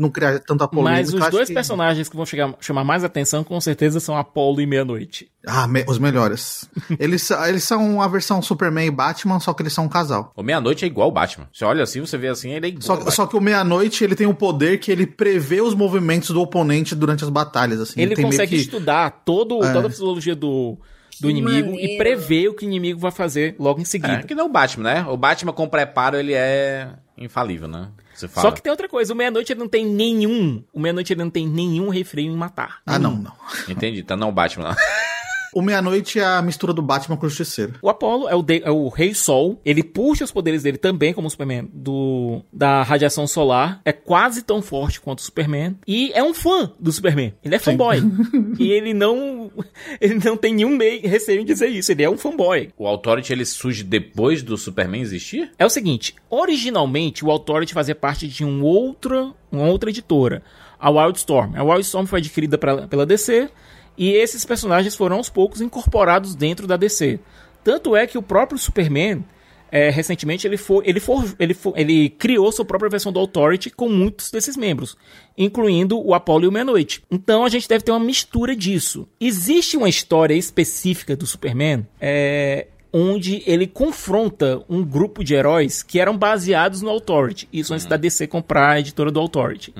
não 0.00 0.10
criar 0.10 0.38
tanta 0.40 0.66
polêmica. 0.66 1.02
Mas 1.02 1.12
os 1.14 1.30
dois 1.30 1.48
que- 1.48 1.54
personagens 1.54 2.08
que 2.08 2.16
vão 2.16 2.24
chegar, 2.26 2.54
chamar 2.60 2.82
mais 2.84 3.04
atenção, 3.04 3.44
com 3.44 3.60
certeza, 3.60 4.00
são 4.00 4.16
Apollo 4.16 4.60
e 4.60 4.66
Meia-Noite. 4.66 5.30
Ah, 5.46 5.66
me- 5.68 5.84
os 5.88 5.98
melhores. 5.98 6.68
eles, 6.98 7.22
são- 7.22 7.44
eles 7.46 7.64
são 7.64 8.00
a 8.00 8.08
versão 8.08 8.40
Superman 8.42 8.86
e 8.86 8.90
Batman, 8.90 9.38
só 9.40 9.52
que 9.52 9.62
eles 9.62 9.72
são 9.72 9.84
um 9.84 9.88
casal. 9.88 10.32
O 10.36 10.42
Meia-Noite 10.42 10.84
é 10.84 10.88
igual 10.88 11.08
o 11.08 11.12
Batman. 11.12 11.48
Você 11.52 11.64
olha 11.64 11.82
assim, 11.82 12.00
você 12.00 12.16
vê 12.18 12.28
assim, 12.28 12.50
ele 12.52 12.66
é 12.66 12.68
igual 12.70 12.82
Só, 13.02 13.10
só 13.10 13.26
que 13.26 13.36
o 13.36 13.40
Meia-Noite, 13.40 14.02
ele 14.02 14.14
tem 14.14 14.26
o 14.26 14.34
poder 14.34 14.78
que 14.78 14.90
ele 14.90 15.06
prevê 15.06 15.60
os 15.60 15.74
movimentos 15.74 16.30
do 16.30 16.40
oponente 16.40 16.94
durante 16.94 17.22
as 17.24 17.30
batalhas, 17.30 17.80
assim. 17.80 18.00
Ele 18.00 18.14
tem 18.14 18.24
meio 18.24 18.32
consegue 18.32 18.56
que- 18.56 18.62
estudar 18.62 19.10
todo, 19.24 19.62
É. 19.64 19.72
toda 19.72 19.86
a 19.88 19.90
fisiologia 19.90 20.34
do, 20.34 20.78
do 21.20 21.28
Que 21.28 21.30
inimigo 21.34 21.70
maneiro. 21.70 21.92
e 21.94 21.98
prever 21.98 22.48
o 22.48 22.54
que 22.54 22.64
o 22.64 22.68
inimigo 22.68 22.98
vai 22.98 23.10
fazer 23.10 23.54
logo 23.58 23.80
em 23.80 23.84
seguida. 23.84 24.14
É, 24.14 24.22
que 24.22 24.34
não 24.34 24.46
o 24.46 24.48
Batman, 24.48 24.84
né? 24.94 25.06
O 25.08 25.16
Batman 25.16 25.52
com 25.52 25.68
preparo, 25.68 26.16
ele 26.16 26.32
é 26.32 26.88
infalível, 27.18 27.68
né? 27.68 27.88
Você 28.20 28.28
fala. 28.28 28.48
Só 28.48 28.54
que 28.54 28.60
tem 28.62 28.70
outra 28.70 28.86
coisa, 28.88 29.14
o 29.14 29.16
Meia-Noite 29.16 29.52
ele 29.52 29.60
não 29.60 29.68
tem 29.68 29.86
nenhum, 29.86 30.62
o 30.74 30.78
Meia-Noite 30.78 31.12
ele 31.12 31.22
não 31.22 31.30
tem 31.30 31.48
nenhum 31.48 31.88
refreio 31.88 32.30
em 32.30 32.36
matar. 32.36 32.82
Ah, 32.84 32.98
não, 32.98 33.16
não. 33.16 33.32
Entendi, 33.66 34.02
tá 34.02 34.14
não 34.14 34.28
o 34.28 34.32
Batman, 34.32 34.68
não. 34.68 34.76
O 35.52 35.62
Meia-Noite 35.62 36.18
é 36.20 36.24
a 36.24 36.40
mistura 36.42 36.72
do 36.72 36.80
Batman 36.82 37.16
com 37.16 37.26
o 37.26 37.28
Justiceiro. 37.28 37.74
O 37.82 37.88
Apollo 37.88 38.28
é 38.28 38.34
o, 38.34 38.42
de- 38.42 38.62
é 38.64 38.70
o 38.70 38.88
Rei 38.88 39.14
Sol. 39.14 39.60
Ele 39.64 39.82
puxa 39.82 40.24
os 40.24 40.30
poderes 40.32 40.62
dele 40.62 40.78
também, 40.78 41.12
como 41.12 41.26
o 41.26 41.30
Superman, 41.30 41.68
do, 41.72 42.42
da 42.52 42.82
radiação 42.82 43.26
solar. 43.26 43.80
É 43.84 43.92
quase 43.92 44.42
tão 44.42 44.62
forte 44.62 45.00
quanto 45.00 45.18
o 45.18 45.22
Superman. 45.22 45.76
E 45.86 46.12
é 46.14 46.22
um 46.22 46.32
fã 46.34 46.72
do 46.78 46.92
Superman. 46.92 47.34
Ele 47.44 47.54
é 47.54 47.58
fanboy. 47.58 47.98
e 48.58 48.70
ele 48.70 48.94
não. 48.94 49.50
Ele 50.00 50.14
não 50.24 50.36
tem 50.36 50.54
nenhum 50.54 50.76
meio, 50.76 51.00
receio 51.08 51.40
em 51.40 51.44
dizer 51.44 51.68
isso. 51.68 51.90
Ele 51.92 52.02
é 52.02 52.08
um 52.10 52.16
fanboy. 52.16 52.70
O 52.78 52.86
Authority 52.86 53.32
ele 53.32 53.44
surge 53.44 53.82
depois 53.82 54.42
do 54.42 54.56
Superman 54.56 55.00
existir? 55.02 55.50
É 55.58 55.66
o 55.66 55.70
seguinte, 55.70 56.14
originalmente 56.28 57.24
o 57.24 57.30
Authority 57.30 57.72
fazia 57.74 57.94
parte 57.94 58.26
de 58.28 58.44
um 58.44 58.62
outro, 58.62 59.34
uma 59.50 59.66
outra 59.66 59.90
editora, 59.90 60.42
a 60.78 60.90
Wildstorm. 60.90 61.54
A 61.56 61.62
Wildstorm 61.64 62.06
foi 62.06 62.18
adquirida 62.20 62.58
pra- 62.58 62.86
pela 62.88 63.06
DC 63.06 63.48
e 63.96 64.10
esses 64.12 64.44
personagens 64.44 64.94
foram 64.94 65.16
aos 65.16 65.28
poucos 65.28 65.60
incorporados 65.60 66.34
dentro 66.34 66.66
da 66.66 66.76
DC. 66.76 67.20
Tanto 67.62 67.94
é 67.94 68.06
que 68.06 68.16
o 68.16 68.22
próprio 68.22 68.58
Superman, 68.58 69.24
é, 69.70 69.90
recentemente, 69.90 70.46
ele, 70.46 70.56
for, 70.56 70.82
ele, 70.86 70.98
for, 70.98 71.24
ele, 71.38 71.54
for, 71.54 71.74
ele 71.76 72.10
criou 72.10 72.50
sua 72.50 72.64
própria 72.64 72.90
versão 72.90 73.12
do 73.12 73.20
Authority 73.20 73.70
com 73.70 73.88
muitos 73.88 74.30
desses 74.30 74.56
membros, 74.56 74.96
incluindo 75.36 76.00
o 76.00 76.14
Apollo 76.14 76.44
e 76.44 76.48
o 76.48 76.52
Meia-Noite. 76.52 77.02
Então 77.10 77.44
a 77.44 77.48
gente 77.48 77.68
deve 77.68 77.84
ter 77.84 77.92
uma 77.92 78.00
mistura 78.00 78.56
disso. 78.56 79.06
Existe 79.20 79.76
uma 79.76 79.88
história 79.88 80.34
específica 80.34 81.14
do 81.14 81.26
Superman, 81.26 81.86
é, 82.00 82.68
onde 82.92 83.42
ele 83.46 83.66
confronta 83.66 84.62
um 84.68 84.82
grupo 84.84 85.22
de 85.22 85.34
heróis 85.34 85.82
que 85.82 86.00
eram 86.00 86.16
baseados 86.16 86.82
no 86.82 86.90
Authority. 86.90 87.48
Isso 87.52 87.72
antes 87.72 87.86
da 87.86 87.96
DC 87.96 88.26
comprar 88.26 88.70
a 88.70 88.80
editora 88.80 89.10
do 89.10 89.20
Authority. 89.20 89.72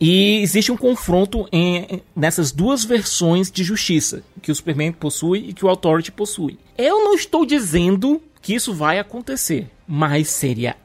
E 0.00 0.40
existe 0.42 0.72
um 0.72 0.76
confronto 0.76 1.46
em- 1.52 2.00
nessas 2.16 2.50
duas 2.52 2.84
versões 2.84 3.50
de 3.50 3.62
justiça, 3.62 4.22
que 4.40 4.50
o 4.50 4.54
Superman 4.54 4.92
possui 4.92 5.48
e 5.48 5.52
que 5.52 5.64
o 5.64 5.68
Authority 5.68 6.10
possui. 6.12 6.58
Eu 6.78 7.04
não 7.04 7.14
estou 7.14 7.44
dizendo 7.44 8.20
que 8.40 8.54
isso 8.54 8.74
vai 8.74 8.98
acontecer, 8.98 9.68
mas 9.86 10.28
seria 10.28 10.76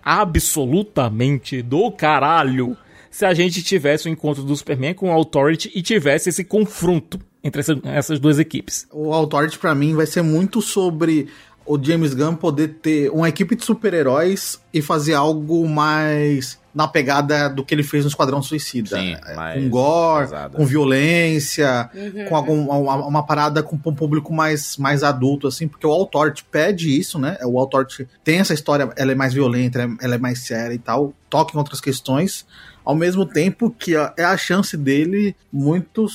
absolutamente 0.64 1.62
do 1.62 1.92
caralho 1.92 2.76
se 3.12 3.26
a 3.26 3.34
gente 3.34 3.64
tivesse 3.64 4.08
o 4.08 4.12
encontro 4.12 4.44
do 4.44 4.56
Superman 4.56 4.94
com 4.94 5.10
o 5.10 5.14
Authority 5.14 5.72
e 5.74 5.82
tivesse 5.82 6.30
esse 6.30 6.44
confronto 6.44 7.20
entre 7.44 7.62
essa- 7.62 7.80
essas 7.86 8.20
duas 8.20 8.38
equipes. 8.38 8.86
O 8.92 9.14
Authority, 9.14 9.58
pra 9.58 9.74
mim, 9.74 9.96
vai 9.96 10.06
ser 10.06 10.22
muito 10.22 10.62
sobre 10.62 11.28
o 11.72 11.82
James 11.84 12.14
Gunn 12.16 12.36
poder 12.36 12.80
ter 12.82 13.12
uma 13.12 13.30
equipe 13.30 13.56
de 13.56 13.64
super-heróis 13.64 14.60
e 14.74 14.82
fazer 14.82 15.14
algo 15.14 15.68
mais 15.70 16.58
na 16.74 16.88
pegada 16.88 17.50
do 17.50 17.64
que 17.64 17.74
ele 17.76 17.84
fez 17.84 18.04
no 18.04 18.10
Esquadrão 18.10 18.42
Suicida. 18.42 18.98
Sim, 18.98 19.16
É, 19.26 19.36
mais 19.36 19.62
com 19.64 19.70
gore, 19.70 20.26
pesada. 20.26 20.58
com 20.58 20.66
violência, 20.66 21.90
com 22.28 22.36
algum, 22.36 22.68
uma, 22.70 22.96
uma 23.06 23.24
parada 23.26 23.62
com 23.64 23.76
um 23.76 23.94
público 23.94 24.34
mais, 24.34 24.78
mais 24.78 25.04
adulto, 25.04 25.48
assim, 25.48 25.68
porque 25.68 25.86
o 25.86 25.92
Authority 25.92 26.44
pede 26.50 26.98
isso, 26.98 27.20
né? 27.20 27.38
O 27.44 27.60
Authority 27.60 28.08
tem 28.24 28.40
essa 28.40 28.54
história, 28.54 28.90
ela 28.96 29.12
é 29.12 29.16
mais 29.16 29.34
violenta, 29.34 29.80
ela 29.82 29.92
é- 29.92 30.06
ela 30.06 30.16
é 30.16 30.18
mais 30.18 30.40
séria 30.40 30.74
e 30.74 30.80
tal, 30.80 31.14
toca 31.30 31.54
em 31.56 31.58
outras 31.58 31.82
questões, 31.82 32.46
ao 32.90 32.96
mesmo 32.96 33.24
tempo 33.24 33.70
que 33.70 33.96
é 33.96 34.24
a 34.24 34.36
chance 34.36 34.76
dele 34.76 35.36
muito 35.54 36.08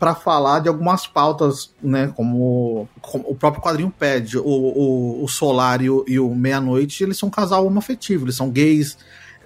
para 0.00 0.14
falar 0.14 0.60
de 0.60 0.68
algumas 0.70 1.06
pautas, 1.06 1.74
né, 1.82 2.10
como, 2.16 2.88
como 3.02 3.28
o 3.28 3.34
próprio 3.34 3.62
quadrinho 3.62 3.92
pede, 3.98 4.38
o, 4.38 4.42
o, 4.42 5.24
o 5.24 5.28
Solar 5.28 5.82
e 5.82 5.90
o, 5.90 6.02
o 6.26 6.34
Meia-Noite, 6.34 7.04
eles 7.04 7.18
são 7.18 7.28
um 7.28 7.30
casal 7.30 7.66
homoafetivo, 7.66 8.24
eles 8.24 8.34
são 8.34 8.48
gays 8.48 8.96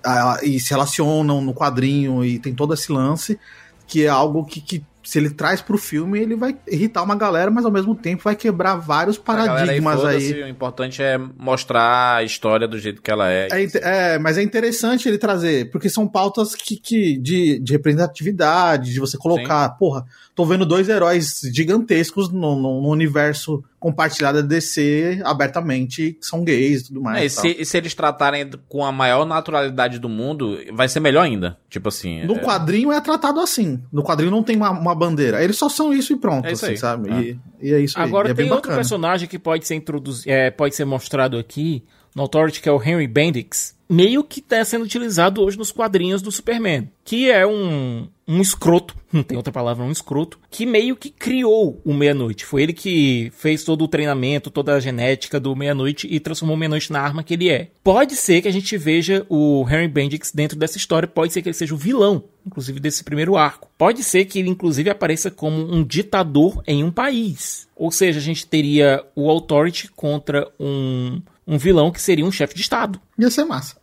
ah, 0.04 0.38
e 0.44 0.60
se 0.60 0.70
relacionam 0.70 1.40
no 1.40 1.52
quadrinho 1.52 2.24
e 2.24 2.38
tem 2.38 2.54
todo 2.54 2.72
esse 2.72 2.92
lance, 2.92 3.36
que 3.84 4.04
é 4.04 4.08
algo 4.08 4.44
que, 4.44 4.60
que 4.60 4.84
se 5.06 5.18
ele 5.18 5.30
traz 5.30 5.60
pro 5.62 5.78
filme, 5.78 6.18
ele 6.20 6.34
vai 6.34 6.56
irritar 6.66 7.02
uma 7.02 7.14
galera, 7.14 7.50
mas 7.50 7.64
ao 7.64 7.70
mesmo 7.70 7.94
tempo 7.94 8.24
vai 8.24 8.34
quebrar 8.34 8.74
vários 8.74 9.16
paradigmas 9.16 10.04
aí. 10.04 10.20
foda-se, 10.28 10.42
O 10.42 10.48
importante 10.48 11.02
é 11.02 11.16
mostrar 11.38 12.16
a 12.16 12.24
história 12.24 12.66
do 12.66 12.76
jeito 12.78 13.00
que 13.00 13.10
ela 13.10 13.30
é. 13.30 13.48
É, 13.52 14.14
é, 14.14 14.18
mas 14.18 14.36
é 14.36 14.42
interessante 14.42 15.08
ele 15.08 15.16
trazer, 15.18 15.70
porque 15.70 15.88
são 15.88 16.08
pautas 16.08 16.54
que, 16.54 16.76
que 16.76 17.16
de, 17.18 17.58
de 17.60 17.72
representatividade, 17.72 18.92
de 18.92 19.00
você 19.00 19.16
colocar, 19.16 19.68
porra, 19.78 20.04
tô 20.34 20.44
vendo 20.44 20.66
dois 20.66 20.88
heróis 20.88 21.40
gigantescos 21.52 22.30
no, 22.30 22.56
no- 22.56 22.80
no 22.82 22.88
universo 22.88 23.62
compartilhado 23.86 24.42
da 24.42 24.48
DC 24.48 25.20
abertamente, 25.24 26.16
que 26.18 26.26
são 26.26 26.42
gays 26.42 26.80
e 26.82 26.86
tudo 26.88 27.02
mais. 27.02 27.22
É, 27.22 27.24
e 27.26 27.30
se, 27.30 27.62
e 27.62 27.64
se 27.64 27.76
eles 27.78 27.94
tratarem 27.94 28.50
com 28.68 28.84
a 28.84 28.90
maior 28.90 29.24
naturalidade 29.24 30.00
do 30.00 30.08
mundo, 30.08 30.58
vai 30.72 30.88
ser 30.88 30.98
melhor 30.98 31.22
ainda. 31.22 31.56
Tipo 31.70 31.88
assim. 31.88 32.24
No 32.24 32.34
é- 32.34 32.38
quadrinho 32.40 32.90
é 32.90 33.00
tratado 33.00 33.38
assim. 33.38 33.80
No 33.92 34.02
quadrinho 34.02 34.32
não 34.32 34.42
tem 34.42 34.56
uma, 34.56 34.70
uma 34.70 34.94
bandeira. 34.94 35.42
Eles 35.44 35.56
só 35.56 35.68
são 35.68 35.92
isso 35.92 36.12
e 36.12 36.16
pronto, 36.16 36.46
É 36.48 36.52
isso 36.52 36.64
assim, 36.64 36.72
aí. 36.72 36.78
sabe? 36.78 37.10
É. 37.10 37.20
E, 37.20 37.38
e 37.62 37.74
é 37.74 37.78
isso 37.80 37.96
aí. 37.96 38.04
Agora 38.04 38.28
E 38.28 38.32
é 38.32 38.34
tem 38.34 38.44
bem 38.46 38.52
outro 38.52 38.68
bacana. 38.70 38.76
personagem 38.82 39.28
que 39.28 39.38
pode 39.38 39.64
ser 39.66 39.76
introduzido, 39.76 40.28
é, 40.30 40.50
pode 40.50 40.74
ser 40.74 40.84
mostrado 40.84 41.38
aqui 41.38 41.84
no 42.14 42.22
Authority, 42.22 42.60
que 42.60 42.68
é 42.68 42.72
o 42.72 42.82
Henry 42.82 43.06
Bendix, 43.06 43.75
meio 43.88 44.24
que 44.24 44.40
está 44.40 44.64
sendo 44.64 44.84
utilizado 44.84 45.42
hoje 45.42 45.58
nos 45.58 45.72
quadrinhos 45.72 46.22
do 46.22 46.32
Superman, 46.32 46.90
que 47.04 47.30
é 47.30 47.46
um 47.46 48.08
um 48.28 48.40
escroto, 48.40 48.94
não 49.12 49.22
tem 49.22 49.36
outra 49.36 49.52
palavra, 49.52 49.84
um 49.84 49.92
escroto, 49.92 50.38
que 50.50 50.66
meio 50.66 50.96
que 50.96 51.10
criou 51.10 51.80
o 51.84 51.94
Meia-Noite. 51.94 52.44
Foi 52.44 52.62
ele 52.62 52.72
que 52.72 53.30
fez 53.36 53.62
todo 53.62 53.84
o 53.84 53.88
treinamento, 53.88 54.50
toda 54.50 54.74
a 54.74 54.80
genética 54.80 55.38
do 55.38 55.54
Meia-Noite 55.54 56.08
e 56.10 56.18
transformou 56.18 56.56
o 56.56 56.58
Meia-Noite 56.58 56.92
na 56.92 57.00
arma 57.00 57.22
que 57.22 57.34
ele 57.34 57.48
é. 57.48 57.70
Pode 57.84 58.16
ser 58.16 58.42
que 58.42 58.48
a 58.48 58.52
gente 58.52 58.76
veja 58.76 59.24
o 59.28 59.64
Henry 59.68 59.88
Bendix 59.88 60.32
dentro 60.32 60.58
dessa 60.58 60.76
história, 60.76 61.06
pode 61.06 61.32
ser 61.32 61.40
que 61.40 61.48
ele 61.48 61.54
seja 61.54 61.74
o 61.74 61.78
vilão, 61.78 62.24
inclusive 62.44 62.80
desse 62.80 63.04
primeiro 63.04 63.36
arco. 63.36 63.70
Pode 63.78 64.02
ser 64.02 64.24
que 64.24 64.38
ele 64.40 64.50
inclusive 64.50 64.90
apareça 64.90 65.30
como 65.30 65.56
um 65.72 65.84
ditador 65.84 66.62
em 66.66 66.82
um 66.82 66.90
país. 66.90 67.68
Ou 67.76 67.90
seja, 67.92 68.18
a 68.18 68.22
gente 68.22 68.46
teria 68.46 69.04
o 69.14 69.30
Authority 69.30 69.90
contra 69.92 70.50
um, 70.58 71.20
um 71.46 71.58
vilão 71.58 71.92
que 71.92 72.00
seria 72.00 72.24
um 72.24 72.32
chefe 72.32 72.54
de 72.54 72.62
estado. 72.62 73.00
Ia 73.18 73.30
ser 73.30 73.44
massa. 73.44 73.75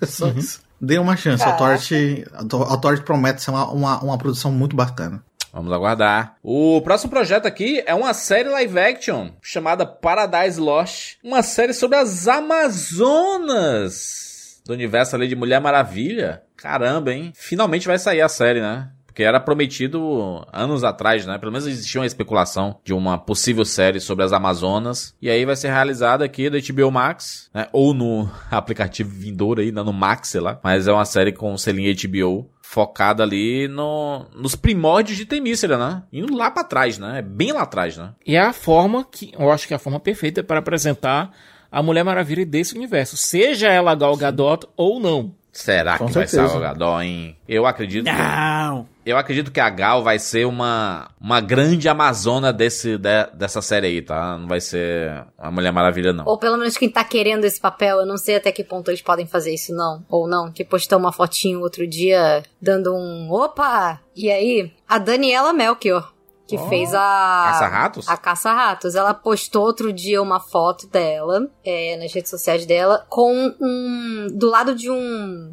É 0.00 0.06
Só 0.10 0.26
Uhum. 0.26 0.38
isso. 0.38 0.60
Dê 0.80 0.98
uma 0.98 1.16
chance. 1.16 1.42
A 1.44 1.52
Torch, 1.52 2.24
a 2.68 2.76
Torch 2.76 3.02
promete 3.04 3.42
ser 3.42 3.50
uma, 3.50 3.70
uma, 3.70 4.00
uma 4.02 4.18
produção 4.18 4.50
muito 4.50 4.74
bacana. 4.74 5.22
Vamos 5.52 5.72
aguardar. 5.72 6.36
O 6.42 6.80
próximo 6.80 7.10
projeto 7.10 7.46
aqui 7.46 7.82
é 7.86 7.94
uma 7.94 8.14
série 8.14 8.48
live 8.48 8.78
action 8.78 9.30
chamada 9.42 9.84
Paradise 9.86 10.58
Lost. 10.58 11.16
Uma 11.22 11.42
série 11.42 11.74
sobre 11.74 11.98
as 11.98 12.26
Amazonas 12.26 14.22
do 14.66 14.72
universo 14.72 15.14
ali 15.16 15.28
de 15.28 15.36
Mulher 15.36 15.60
Maravilha. 15.60 16.42
Caramba, 16.56 17.12
hein? 17.12 17.32
Finalmente 17.34 17.86
vai 17.86 17.98
sair 17.98 18.20
a 18.22 18.28
série, 18.28 18.60
né? 18.60 18.88
Porque 19.12 19.22
era 19.22 19.38
prometido 19.38 20.42
anos 20.50 20.82
atrás, 20.82 21.26
né? 21.26 21.36
Pelo 21.36 21.52
menos 21.52 21.66
existia 21.66 22.00
uma 22.00 22.06
especulação 22.06 22.80
de 22.82 22.94
uma 22.94 23.18
possível 23.18 23.62
série 23.62 24.00
sobre 24.00 24.24
as 24.24 24.32
Amazonas. 24.32 25.14
E 25.20 25.28
aí 25.28 25.44
vai 25.44 25.54
ser 25.54 25.68
realizada 25.68 26.24
aqui 26.24 26.48
do 26.48 26.58
HBO 26.58 26.90
Max, 26.90 27.50
né? 27.52 27.68
Ou 27.74 27.92
no 27.92 28.26
aplicativo 28.50 29.10
vindouro 29.10 29.60
aí, 29.60 29.70
né? 29.70 29.82
no 29.82 29.92
Max, 29.92 30.28
sei 30.28 30.40
lá. 30.40 30.58
Mas 30.64 30.88
é 30.88 30.92
uma 30.92 31.04
série 31.04 31.30
com 31.30 31.56
selinho 31.58 31.94
HBO 31.94 32.50
focada 32.62 33.22
ali 33.22 33.68
no, 33.68 34.24
nos 34.34 34.56
primórdios 34.56 35.18
de 35.18 35.26
Temícera, 35.26 35.76
né? 35.76 36.02
Indo 36.10 36.34
lá 36.34 36.50
pra 36.50 36.64
trás, 36.64 36.96
né? 36.96 37.18
É 37.18 37.22
bem 37.22 37.52
lá 37.52 37.62
atrás, 37.62 37.98
né? 37.98 38.14
E 38.26 38.34
é 38.34 38.40
a 38.40 38.54
forma 38.54 39.04
que, 39.04 39.30
eu 39.38 39.52
acho 39.52 39.68
que 39.68 39.74
é 39.74 39.76
a 39.76 39.78
forma 39.78 40.00
perfeita 40.00 40.42
para 40.42 40.60
apresentar 40.60 41.32
a 41.70 41.82
Mulher 41.82 42.02
Maravilha 42.02 42.46
desse 42.46 42.74
universo, 42.74 43.14
seja 43.14 43.68
ela 43.68 43.94
Gal 43.94 44.16
Gadot 44.16 44.66
ou 44.74 44.98
não. 44.98 45.34
Será 45.52 45.98
Com 45.98 46.06
que 46.06 46.12
vai 46.14 46.26
ser 46.26 46.40
a 46.40 46.58
Gadot, 46.58 47.04
hein? 47.04 47.36
Eu 47.46 47.66
acredito 47.66 48.06
que... 48.06 48.10
Não. 48.10 48.88
Eu 49.04 49.16
acredito 49.18 49.50
que 49.50 49.58
a 49.58 49.68
Gal 49.68 50.02
vai 50.02 50.18
ser 50.20 50.46
uma, 50.46 51.10
uma 51.20 51.40
grande 51.40 51.88
amazona 51.88 52.52
desse, 52.52 52.96
de- 52.96 53.26
dessa 53.34 53.60
série 53.60 53.88
aí, 53.88 54.00
tá? 54.02 54.38
Não 54.38 54.46
vai 54.46 54.60
ser 54.60 55.24
a 55.36 55.50
Mulher 55.50 55.72
Maravilha, 55.72 56.12
não. 56.12 56.24
Ou 56.24 56.38
pelo 56.38 56.56
menos 56.56 56.76
quem 56.76 56.88
tá 56.88 57.02
querendo 57.02 57.44
esse 57.44 57.60
papel, 57.60 57.98
eu 57.98 58.06
não 58.06 58.16
sei 58.16 58.36
até 58.36 58.52
que 58.52 58.62
ponto 58.62 58.90
eles 58.90 59.02
podem 59.02 59.26
fazer 59.26 59.52
isso, 59.52 59.74
não. 59.74 60.04
Ou 60.08 60.28
não, 60.28 60.52
que 60.52 60.64
postou 60.64 61.00
uma 61.00 61.10
fotinho 61.10 61.60
outro 61.60 61.84
dia 61.84 62.44
dando 62.60 62.94
um 62.94 63.28
opa! 63.32 64.00
E 64.14 64.30
aí, 64.30 64.72
a 64.88 64.98
Daniela 64.98 65.52
Melchior, 65.52 66.12
que 66.46 66.56
fez 66.68 66.94
a. 66.94 67.44
Caça-ratos? 67.50 68.08
A 68.08 68.16
Caça-Ratos. 68.16 68.94
Ela 68.94 69.14
postou 69.14 69.64
outro 69.64 69.92
dia 69.92 70.22
uma 70.22 70.38
foto 70.38 70.86
dela, 70.86 71.48
é, 71.64 71.96
nas 71.96 72.12
redes 72.12 72.30
sociais 72.30 72.64
dela, 72.66 73.04
com 73.08 73.52
um. 73.60 74.28
do 74.32 74.48
lado 74.48 74.76
de 74.76 74.88
um. 74.88 75.52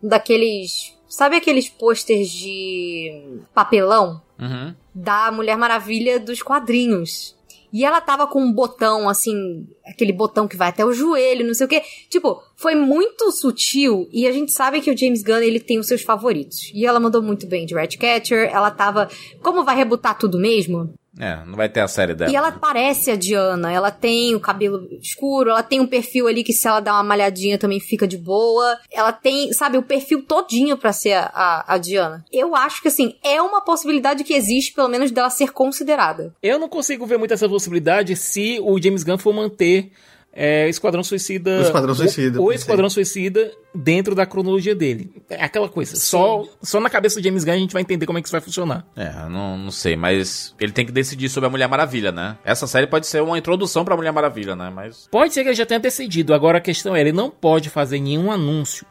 daqueles. 0.00 0.93
Sabe 1.14 1.36
aqueles 1.36 1.68
pôsteres 1.68 2.28
de 2.28 3.38
papelão? 3.54 4.20
Uhum. 4.36 4.74
da 4.92 5.30
Mulher 5.30 5.56
Maravilha 5.56 6.18
dos 6.18 6.42
quadrinhos. 6.42 7.36
E 7.72 7.84
ela 7.84 8.00
tava 8.00 8.26
com 8.26 8.40
um 8.40 8.52
botão, 8.52 9.08
assim, 9.08 9.64
aquele 9.86 10.12
botão 10.12 10.48
que 10.48 10.56
vai 10.56 10.70
até 10.70 10.84
o 10.84 10.92
joelho, 10.92 11.46
não 11.46 11.54
sei 11.54 11.66
o 11.66 11.68
quê. 11.68 11.82
Tipo, 12.10 12.42
foi 12.56 12.74
muito 12.74 13.30
sutil 13.30 14.08
e 14.12 14.26
a 14.26 14.32
gente 14.32 14.50
sabe 14.50 14.80
que 14.80 14.90
o 14.90 14.98
James 14.98 15.22
Gunn, 15.22 15.38
ele 15.38 15.60
tem 15.60 15.78
os 15.78 15.86
seus 15.86 16.02
favoritos. 16.02 16.72
E 16.74 16.84
ela 16.84 16.98
mandou 16.98 17.22
muito 17.22 17.46
bem 17.46 17.64
de 17.64 17.74
Ratcatcher, 17.74 18.50
ela 18.52 18.72
tava... 18.72 19.08
Como 19.40 19.62
vai 19.62 19.76
rebutar 19.76 20.18
tudo 20.18 20.36
mesmo? 20.36 20.94
É, 21.18 21.44
não 21.44 21.54
vai 21.54 21.68
ter 21.68 21.80
a 21.80 21.88
série 21.88 22.14
dela. 22.14 22.30
E 22.30 22.36
ela 22.36 22.50
parece 22.50 23.10
a 23.10 23.16
Diana, 23.16 23.72
ela 23.72 23.90
tem 23.90 24.34
o 24.34 24.40
cabelo 24.40 24.88
escuro, 25.00 25.50
ela 25.50 25.62
tem 25.62 25.80
um 25.80 25.86
perfil 25.86 26.26
ali 26.26 26.42
que 26.42 26.52
se 26.52 26.66
ela 26.66 26.80
dar 26.80 26.94
uma 26.94 27.04
malhadinha 27.04 27.58
também 27.58 27.78
fica 27.78 28.06
de 28.06 28.18
boa. 28.18 28.78
Ela 28.90 29.12
tem, 29.12 29.52
sabe, 29.52 29.78
o 29.78 29.82
perfil 29.82 30.22
todinho 30.22 30.76
pra 30.76 30.92
ser 30.92 31.12
a, 31.12 31.30
a, 31.32 31.74
a 31.74 31.78
Diana. 31.78 32.24
Eu 32.32 32.54
acho 32.56 32.82
que, 32.82 32.88
assim, 32.88 33.14
é 33.22 33.40
uma 33.40 33.60
possibilidade 33.60 34.24
que 34.24 34.34
existe, 34.34 34.72
pelo 34.72 34.88
menos, 34.88 35.10
dela 35.10 35.30
ser 35.30 35.52
considerada. 35.52 36.34
Eu 36.42 36.58
não 36.58 36.68
consigo 36.68 37.06
ver 37.06 37.18
muito 37.18 37.34
essa 37.34 37.48
possibilidade 37.48 38.16
se 38.16 38.58
o 38.60 38.80
James 38.80 39.04
Gunn 39.04 39.18
for 39.18 39.32
manter 39.32 39.92
é, 40.34 40.68
Esquadrão 40.68 41.04
Suicida. 41.04 41.58
O 41.58 41.62
Esquadrão 41.62 41.94
Suicida, 41.94 42.40
O, 42.40 42.44
o. 42.46 42.52
Esquadrão 42.52 42.90
Suicida 42.90 43.52
dentro 43.74 44.14
da 44.14 44.26
cronologia 44.26 44.74
dele. 44.74 45.10
É 45.30 45.44
aquela 45.44 45.68
coisa. 45.68 45.96
Só, 45.96 46.44
só 46.60 46.80
na 46.80 46.90
cabeça 46.90 47.20
do 47.20 47.24
James 47.24 47.44
Gunn 47.44 47.52
a 47.52 47.58
gente 47.58 47.72
vai 47.72 47.82
entender 47.82 48.04
como 48.06 48.18
é 48.18 48.22
que 48.22 48.26
isso 48.26 48.32
vai 48.32 48.40
funcionar. 48.40 48.84
É, 48.96 49.10
não, 49.28 49.56
não 49.56 49.70
sei, 49.70 49.96
mas 49.96 50.54
ele 50.60 50.72
tem 50.72 50.84
que 50.84 50.92
decidir 50.92 51.28
sobre 51.28 51.46
a 51.46 51.50
Mulher 51.50 51.68
Maravilha, 51.68 52.10
né? 52.10 52.36
Essa 52.44 52.66
série 52.66 52.86
pode 52.86 53.06
ser 53.06 53.22
uma 53.22 53.38
introdução 53.38 53.84
pra 53.84 53.96
Mulher 53.96 54.12
Maravilha, 54.12 54.56
né? 54.56 54.70
Mas. 54.74 55.08
Pode 55.10 55.32
ser 55.32 55.42
que 55.42 55.48
ele 55.50 55.56
já 55.56 55.66
tenha 55.66 55.80
decidido. 55.80 56.34
Agora 56.34 56.58
a 56.58 56.60
questão 56.60 56.96
é, 56.96 57.00
ele 57.00 57.12
não 57.12 57.30
pode 57.30 57.70
fazer 57.70 58.00
nenhum 58.00 58.30
anúncio 58.30 58.84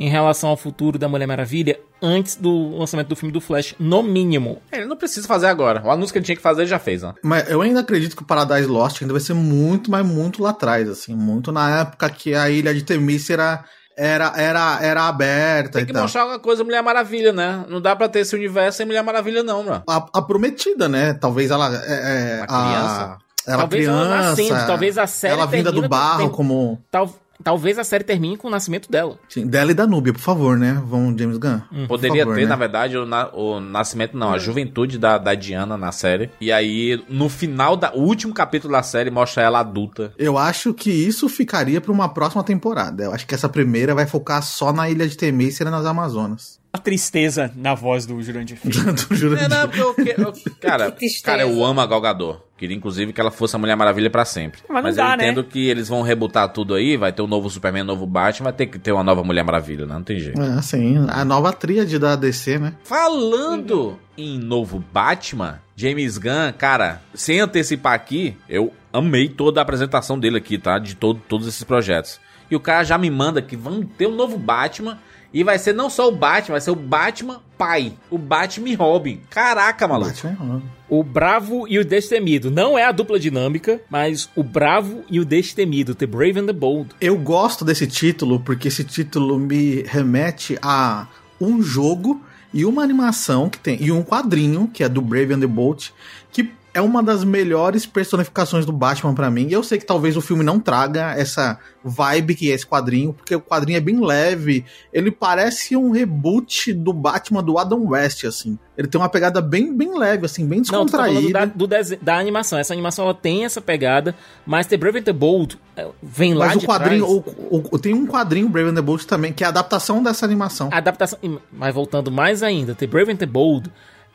em 0.00 0.08
relação 0.08 0.48
ao 0.50 0.56
futuro 0.56 0.98
da 0.98 1.06
Mulher 1.08 1.26
Maravilha 1.26 1.78
antes 2.02 2.34
do 2.34 2.76
lançamento 2.78 3.08
do 3.08 3.14
filme 3.16 3.30
do 3.32 3.40
Flash, 3.40 3.74
no 3.78 4.02
mínimo. 4.02 4.62
É, 4.72 4.78
Ele 4.78 4.86
não 4.86 4.96
precisa 4.96 5.28
fazer 5.28 5.46
agora. 5.46 5.82
O 5.84 5.90
anúncio 5.90 6.10
que 6.12 6.18
ele 6.18 6.24
tinha 6.24 6.36
que 6.36 6.40
fazer, 6.42 6.62
ele 6.62 6.70
já 6.70 6.78
fez, 6.78 7.02
né? 7.02 7.12
Mas 7.22 7.48
eu 7.50 7.60
ainda 7.60 7.80
acredito 7.80 8.16
que 8.16 8.22
o 8.22 8.26
Paradise 8.26 8.66
Lost 8.66 9.02
ainda 9.02 9.12
vai 9.12 9.20
ser 9.20 9.34
muito, 9.34 9.90
mas 9.90 10.04
muito 10.06 10.42
lá 10.42 10.50
atrás, 10.50 10.88
assim. 10.88 11.14
Muito 11.14 11.52
na 11.52 11.80
época 11.80 12.08
que 12.08 12.34
a 12.34 12.48
ilha 12.48 12.72
de 12.74 12.82
Temícera 12.82 13.62
era, 13.94 14.32
era, 14.34 14.78
era 14.80 15.02
aberta 15.08 15.72
Tem 15.72 15.82
e 15.82 15.86
que 15.86 15.92
tal. 15.92 16.00
mostrar 16.02 16.22
alguma 16.22 16.38
coisa 16.38 16.64
Mulher 16.64 16.82
Maravilha, 16.82 17.34
né? 17.34 17.66
Não 17.68 17.82
dá 17.82 17.94
pra 17.94 18.08
ter 18.08 18.20
esse 18.20 18.34
universo 18.34 18.78
sem 18.78 18.86
Mulher 18.86 19.02
Maravilha, 19.04 19.42
não, 19.42 19.62
mano. 19.62 19.82
A, 19.86 20.06
a 20.14 20.22
prometida, 20.22 20.88
né? 20.88 21.12
Talvez 21.12 21.50
ela. 21.50 21.68
É, 21.84 22.38
é, 22.38 22.38
Uma 22.38 22.46
criança. 22.46 23.02
A, 23.04 23.18
ela 23.46 23.58
Talvez 23.58 23.86
ela 23.86 24.04
criança. 24.06 24.28
nascendo, 24.30 24.66
talvez 24.66 24.96
a 24.98 25.06
série 25.06 25.34
Ela 25.34 25.46
vinda 25.46 25.70
do 25.70 25.86
barro 25.86 26.20
tem- 26.20 26.30
como. 26.30 26.80
Tal- 26.90 27.10
talvez 27.42 27.78
a 27.78 27.84
série 27.84 28.04
termine 28.04 28.36
com 28.36 28.48
o 28.48 28.50
nascimento 28.50 28.90
dela. 28.90 29.18
Sim, 29.28 29.46
dela 29.46 29.70
e 29.70 29.74
da 29.74 29.86
Núbia, 29.86 30.12
por 30.12 30.20
favor, 30.20 30.56
né? 30.56 30.80
Vão, 30.86 31.16
James 31.16 31.38
Gunn. 31.38 31.60
Por 31.70 31.88
Poderia 31.88 32.22
favor, 32.24 32.34
ter, 32.36 32.42
né? 32.42 32.48
na 32.48 32.56
verdade, 32.56 32.96
o, 32.96 33.06
na- 33.06 33.28
o 33.32 33.60
nascimento, 33.60 34.16
não, 34.16 34.32
a 34.32 34.38
juventude 34.38 34.98
da, 34.98 35.18
da 35.18 35.34
Diana 35.34 35.76
na 35.76 35.92
série. 35.92 36.30
E 36.40 36.52
aí, 36.52 37.02
no 37.08 37.28
final, 37.28 37.76
da, 37.76 37.92
o 37.94 38.00
último 38.02 38.32
capítulo 38.34 38.72
da 38.72 38.82
série 38.82 39.10
mostra 39.10 39.42
ela 39.42 39.60
adulta. 39.60 40.12
Eu 40.18 40.36
acho 40.38 40.74
que 40.74 40.90
isso 40.90 41.28
ficaria 41.28 41.80
pra 41.80 41.92
uma 41.92 42.08
próxima 42.08 42.44
temporada. 42.44 43.04
Eu 43.04 43.12
acho 43.12 43.26
que 43.26 43.34
essa 43.34 43.48
primeira 43.48 43.94
vai 43.94 44.06
focar 44.06 44.42
só 44.42 44.72
na 44.72 44.88
ilha 44.90 45.08
de 45.08 45.16
Temícera 45.16 45.70
nas 45.70 45.86
Amazonas. 45.86 46.59
A 46.72 46.78
tristeza 46.78 47.50
na 47.56 47.74
voz 47.74 48.06
do 48.06 48.22
Jurandir 48.22 48.56
Filho. 48.56 48.94
Tô 49.08 49.14
jurando. 49.14 49.42
É, 49.42 49.48
não, 49.48 49.68
porque 49.68 50.14
eu, 50.16 50.32
cara, 50.60 50.96
cara, 51.24 51.42
eu 51.42 51.64
amo 51.64 51.80
a 51.80 51.86
Gal 51.86 52.00
Gadot. 52.00 52.38
Queria, 52.56 52.76
inclusive, 52.76 53.12
que 53.12 53.20
ela 53.20 53.30
fosse 53.30 53.56
a 53.56 53.58
Mulher 53.58 53.74
Maravilha 53.74 54.10
pra 54.10 54.24
sempre. 54.24 54.60
Mas 54.68 54.76
não 54.76 54.82
Mas 54.82 54.96
dá, 54.96 55.08
eu 55.08 55.14
entendo 55.14 55.42
né? 55.42 55.48
que 55.50 55.66
eles 55.66 55.88
vão 55.88 56.02
rebutar 56.02 56.48
tudo 56.52 56.74
aí, 56.74 56.96
vai 56.96 57.12
ter 57.12 57.22
um 57.22 57.26
novo 57.26 57.48
Superman, 57.50 57.82
um 57.82 57.86
novo 57.86 58.06
Batman, 58.06 58.44
vai 58.44 58.52
ter 58.52 58.66
que 58.66 58.78
ter 58.78 58.92
uma 58.92 59.02
nova 59.02 59.24
Mulher 59.24 59.42
Maravilha, 59.42 59.86
né? 59.86 59.94
Não 59.94 60.02
tem 60.02 60.20
jeito. 60.20 60.40
É, 60.40 60.60
sim, 60.62 61.06
a 61.08 61.24
nova 61.24 61.52
tríade 61.52 61.98
da 61.98 62.14
DC, 62.14 62.58
né? 62.58 62.74
Falando 62.84 63.98
em 64.16 64.38
novo 64.38 64.84
Batman, 64.92 65.60
James 65.74 66.18
Gunn, 66.18 66.52
cara, 66.56 67.00
sem 67.14 67.40
antecipar 67.40 67.94
aqui, 67.94 68.36
eu 68.48 68.72
amei 68.92 69.28
toda 69.28 69.60
a 69.60 69.62
apresentação 69.62 70.18
dele 70.20 70.36
aqui, 70.36 70.58
tá? 70.58 70.78
De 70.78 70.94
todo, 70.94 71.20
todos 71.26 71.48
esses 71.48 71.64
projetos. 71.64 72.20
E 72.50 72.56
o 72.56 72.60
cara 72.60 72.84
já 72.84 72.98
me 72.98 73.10
manda 73.10 73.40
que 73.40 73.56
vamos 73.56 73.86
ter 73.96 74.06
um 74.06 74.14
novo 74.14 74.36
Batman. 74.36 74.98
E 75.32 75.44
vai 75.44 75.58
ser 75.58 75.72
não 75.72 75.88
só 75.88 76.08
o 76.08 76.12
Batman, 76.12 76.54
vai 76.54 76.60
ser 76.60 76.70
o 76.70 76.76
Batman 76.76 77.40
pai. 77.56 77.92
O 78.10 78.18
Batman 78.18 78.68
e 78.68 78.74
Robin. 78.74 79.20
Caraca, 79.30 79.86
maluco. 79.86 80.10
Batman. 80.10 80.62
O 80.88 81.04
Bravo 81.04 81.66
e 81.68 81.78
o 81.78 81.84
Destemido. 81.84 82.50
Não 82.50 82.76
é 82.76 82.84
a 82.84 82.90
dupla 82.90 83.18
dinâmica, 83.18 83.80
mas 83.88 84.28
o 84.34 84.42
Bravo 84.42 85.04
e 85.08 85.20
o 85.20 85.24
Destemido. 85.24 85.94
The 85.94 86.06
Brave 86.06 86.40
and 86.40 86.46
the 86.46 86.52
Bold. 86.52 86.90
Eu 87.00 87.16
gosto 87.16 87.64
desse 87.64 87.86
título 87.86 88.40
porque 88.40 88.68
esse 88.68 88.82
título 88.82 89.38
me 89.38 89.82
remete 89.82 90.58
a 90.60 91.06
um 91.40 91.62
jogo 91.62 92.20
e 92.52 92.64
uma 92.64 92.82
animação 92.82 93.48
que 93.48 93.58
tem 93.58 93.80
e 93.80 93.92
um 93.92 94.02
quadrinho 94.02 94.68
que 94.72 94.82
é 94.82 94.88
do 94.88 95.00
Brave 95.00 95.34
and 95.34 95.40
the 95.40 95.46
Bolt 95.46 95.90
que 96.32 96.50
é 96.72 96.80
uma 96.80 97.02
das 97.02 97.24
melhores 97.24 97.84
personificações 97.86 98.64
do 98.64 98.72
Batman 98.72 99.14
pra 99.14 99.30
mim. 99.30 99.46
E 99.48 99.52
eu 99.52 99.62
sei 99.62 99.78
que 99.78 99.84
talvez 99.84 100.16
o 100.16 100.20
filme 100.20 100.44
não 100.44 100.60
traga 100.60 101.12
essa 101.16 101.58
vibe 101.84 102.34
que 102.34 102.50
é 102.50 102.54
esse 102.54 102.66
quadrinho, 102.66 103.12
porque 103.12 103.34
o 103.34 103.40
quadrinho 103.40 103.76
é 103.76 103.80
bem 103.80 103.98
leve. 104.04 104.64
Ele 104.92 105.10
parece 105.10 105.76
um 105.76 105.90
reboot 105.90 106.72
do 106.72 106.92
Batman 106.92 107.42
do 107.42 107.58
Adam 107.58 107.86
West, 107.88 108.24
assim. 108.24 108.58
Ele 108.78 108.86
tem 108.88 109.00
uma 109.00 109.08
pegada 109.08 109.40
bem, 109.40 109.76
bem 109.76 109.98
leve, 109.98 110.26
assim, 110.26 110.46
bem 110.46 110.62
Não, 110.70 110.86
tô 110.86 110.92
falando 110.92 111.14
descontraída. 111.14 111.38
da, 111.38 111.44
do 111.46 112.00
da 112.04 112.18
animação. 112.18 112.58
Essa 112.58 112.72
animação 112.72 113.04
ela 113.04 113.14
tem 113.14 113.44
essa 113.44 113.60
pegada, 113.60 114.14
mas 114.46 114.66
The 114.66 114.76
Brave 114.76 115.00
and 115.00 115.02
the 115.02 115.12
Bold 115.12 115.58
é, 115.76 115.86
vem 116.02 116.34
lá 116.34 116.46
Mas 116.46 116.56
o 116.56 116.60
de 116.60 116.66
quadrinho, 116.66 117.22
trás. 117.22 117.36
o, 117.50 117.62
o- 117.72 117.78
tem 117.78 117.94
um 117.94 118.06
quadrinho 118.06 118.48
Brave 118.48 118.70
and 118.70 118.74
the 118.74 118.82
Bolt 118.82 119.04
também, 119.04 119.32
que 119.32 119.42
é 119.42 119.46
a 119.46 119.50
adaptação 119.50 120.02
dessa 120.02 120.24
animação. 120.24 120.68
A 120.72 120.78
adaptação. 120.78 121.18
Mas 121.52 121.74
voltando 121.74 122.10
mais 122.10 122.42
ainda, 122.42 122.74
The 122.74 122.86
Brave 122.86 123.12
and 123.12 123.16
the 123.16 123.26
Bold 123.26 123.70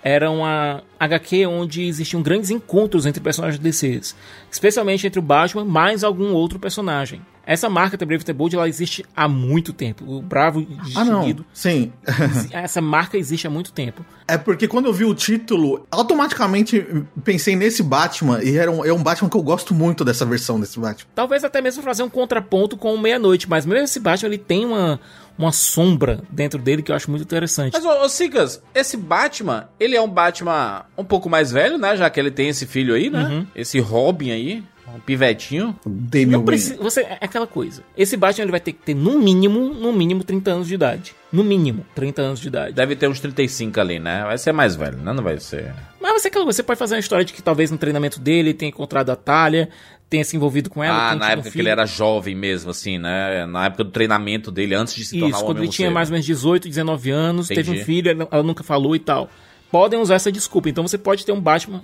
era 0.05 0.29
uma 0.29 0.83
HQ 0.99 1.47
onde 1.47 1.81
existiam 1.87 2.21
grandes 2.21 2.51
encontros 2.51 3.07
entre 3.07 3.19
personagens 3.19 3.57
DCs, 3.57 4.15
especialmente 4.51 5.07
entre 5.07 5.17
o 5.17 5.21
Batman 5.21 5.65
mais 5.65 6.03
algum 6.03 6.31
outro 6.31 6.59
personagem. 6.59 7.23
Essa 7.43 7.69
marca 7.69 7.97
The 7.97 8.05
Brave 8.05 8.23
the 8.23 8.33
Bold 8.33 8.55
ela 8.55 8.67
existe 8.67 9.05
há 9.15 9.27
muito 9.27 9.71
tempo. 9.73 10.03
O 10.07 10.21
Bravo 10.21 10.61
e 10.61 10.67
Ah, 10.95 11.05
não. 11.05 11.35
Sim. 11.53 11.91
essa 12.51 12.81
marca 12.81 13.17
existe 13.17 13.45
há 13.45 13.49
muito 13.49 13.71
tempo. 13.71 14.03
É 14.27 14.35
porque 14.37 14.67
quando 14.67 14.87
eu 14.87 14.93
vi 14.93 15.05
o 15.05 15.13
título, 15.13 15.85
automaticamente 15.91 16.83
pensei 17.23 17.55
nesse 17.55 17.83
Batman, 17.83 18.43
e 18.43 18.57
era 18.57 18.71
um, 18.71 18.83
é 18.83 18.91
um 18.91 19.01
Batman 19.01 19.29
que 19.29 19.37
eu 19.37 19.43
gosto 19.43 19.75
muito 19.75 20.03
dessa 20.03 20.25
versão 20.25 20.59
desse 20.59 20.79
Batman. 20.79 21.07
Talvez 21.13 21.43
até 21.43 21.61
mesmo 21.61 21.83
fazer 21.83 22.01
um 22.01 22.09
contraponto 22.09 22.75
com 22.77 22.93
o 22.93 22.99
Meia-Noite, 22.99 23.47
mas 23.47 23.65
mesmo 23.65 23.83
esse 23.83 23.99
Batman 23.99 24.29
ele 24.29 24.39
tem 24.39 24.65
uma, 24.65 24.99
uma 25.37 25.51
sombra 25.51 26.21
dentro 26.29 26.59
dele 26.59 26.81
que 26.81 26.91
eu 26.91 26.95
acho 26.95 27.09
muito 27.09 27.23
interessante. 27.23 27.73
Mas, 27.73 27.85
ô, 27.85 28.03
ô 28.03 28.09
Sigas, 28.09 28.61
esse 28.73 28.97
Batman, 28.97 29.67
ele 29.79 29.95
é 29.95 30.01
um 30.01 30.09
Batman 30.09 30.85
um 30.97 31.03
pouco 31.03 31.29
mais 31.29 31.51
velho, 31.51 31.77
né? 31.77 31.95
Já 31.95 32.09
que 32.09 32.19
ele 32.19 32.31
tem 32.31 32.49
esse 32.49 32.65
filho 32.65 32.93
aí, 32.93 33.09
né? 33.09 33.45
Esse 33.55 33.79
Robin 33.79 34.31
aí, 34.31 34.63
um 34.95 34.99
pivetinho. 34.99 35.77
Damian 35.85 36.37
Não 36.37 36.45
precisa, 36.45 36.81
você 36.81 37.01
é 37.01 37.17
aquela 37.21 37.47
coisa. 37.47 37.83
Esse 37.97 38.15
Batman 38.15 38.45
ele 38.45 38.51
vai 38.51 38.59
ter 38.59 38.73
que 38.73 38.81
ter 38.81 38.95
no 38.95 39.19
mínimo, 39.19 39.73
no 39.73 39.91
mínimo 39.91 40.23
30 40.23 40.51
anos 40.51 40.67
de 40.67 40.73
idade. 40.75 41.15
No 41.31 41.43
mínimo 41.43 41.85
30 41.93 42.21
anos 42.21 42.39
de 42.39 42.47
idade. 42.47 42.73
Deve 42.73 42.95
ter 42.95 43.09
uns 43.09 43.19
35 43.19 43.79
ali, 43.79 43.99
né? 43.99 44.23
Vai 44.23 44.37
ser 44.37 44.51
mais 44.51 44.75
velho, 44.75 44.97
né? 44.97 45.11
Não 45.11 45.23
vai 45.23 45.39
ser... 45.39 45.73
Mas 45.99 46.21
coisa, 46.29 46.45
você 46.45 46.63
pode 46.63 46.79
fazer 46.79 46.95
uma 46.95 46.99
história 46.99 47.25
de 47.25 47.33
que 47.33 47.41
talvez 47.41 47.71
no 47.71 47.77
treinamento 47.77 48.19
dele 48.19 48.49
ele 48.49 48.53
tenha 48.53 48.69
encontrado 48.69 49.09
a 49.09 49.15
Talia, 49.15 49.69
tenha 50.09 50.23
se 50.23 50.35
envolvido 50.35 50.69
com 50.69 50.83
ela, 50.83 51.11
ah, 51.11 51.15
na 51.15 51.27
um 51.27 51.29
época 51.29 51.51
que 51.51 51.59
ele 51.59 51.69
era 51.69 51.85
jovem 51.85 52.35
mesmo, 52.35 52.71
assim, 52.71 52.97
né? 52.97 53.45
Na 53.45 53.65
época 53.65 53.83
do 53.83 53.91
treinamento 53.91 54.51
dele, 54.51 54.75
antes 54.75 54.95
de 54.95 55.03
se 55.03 55.19
tornar 55.19 55.35
Isso, 55.37 55.45
quando 55.45 55.57
ele 55.57 55.67
tinha 55.67 55.87
morcego. 55.87 55.93
mais 55.93 56.09
ou 56.09 56.13
menos 56.13 56.25
18, 56.25 56.69
19 56.69 57.09
anos, 57.09 57.47
teve 57.47 57.61
Entendi. 57.61 57.81
um 57.81 57.85
filho, 57.85 58.27
ela 58.31 58.43
nunca 58.43 58.63
falou 58.63 58.95
e 58.95 58.99
tal. 58.99 59.29
Podem 59.71 59.99
usar 59.99 60.15
essa 60.15 60.31
desculpa. 60.31 60.69
Então 60.69 60.87
você 60.87 60.97
pode 60.97 61.25
ter 61.25 61.31
um 61.31 61.41
Batman, 61.41 61.81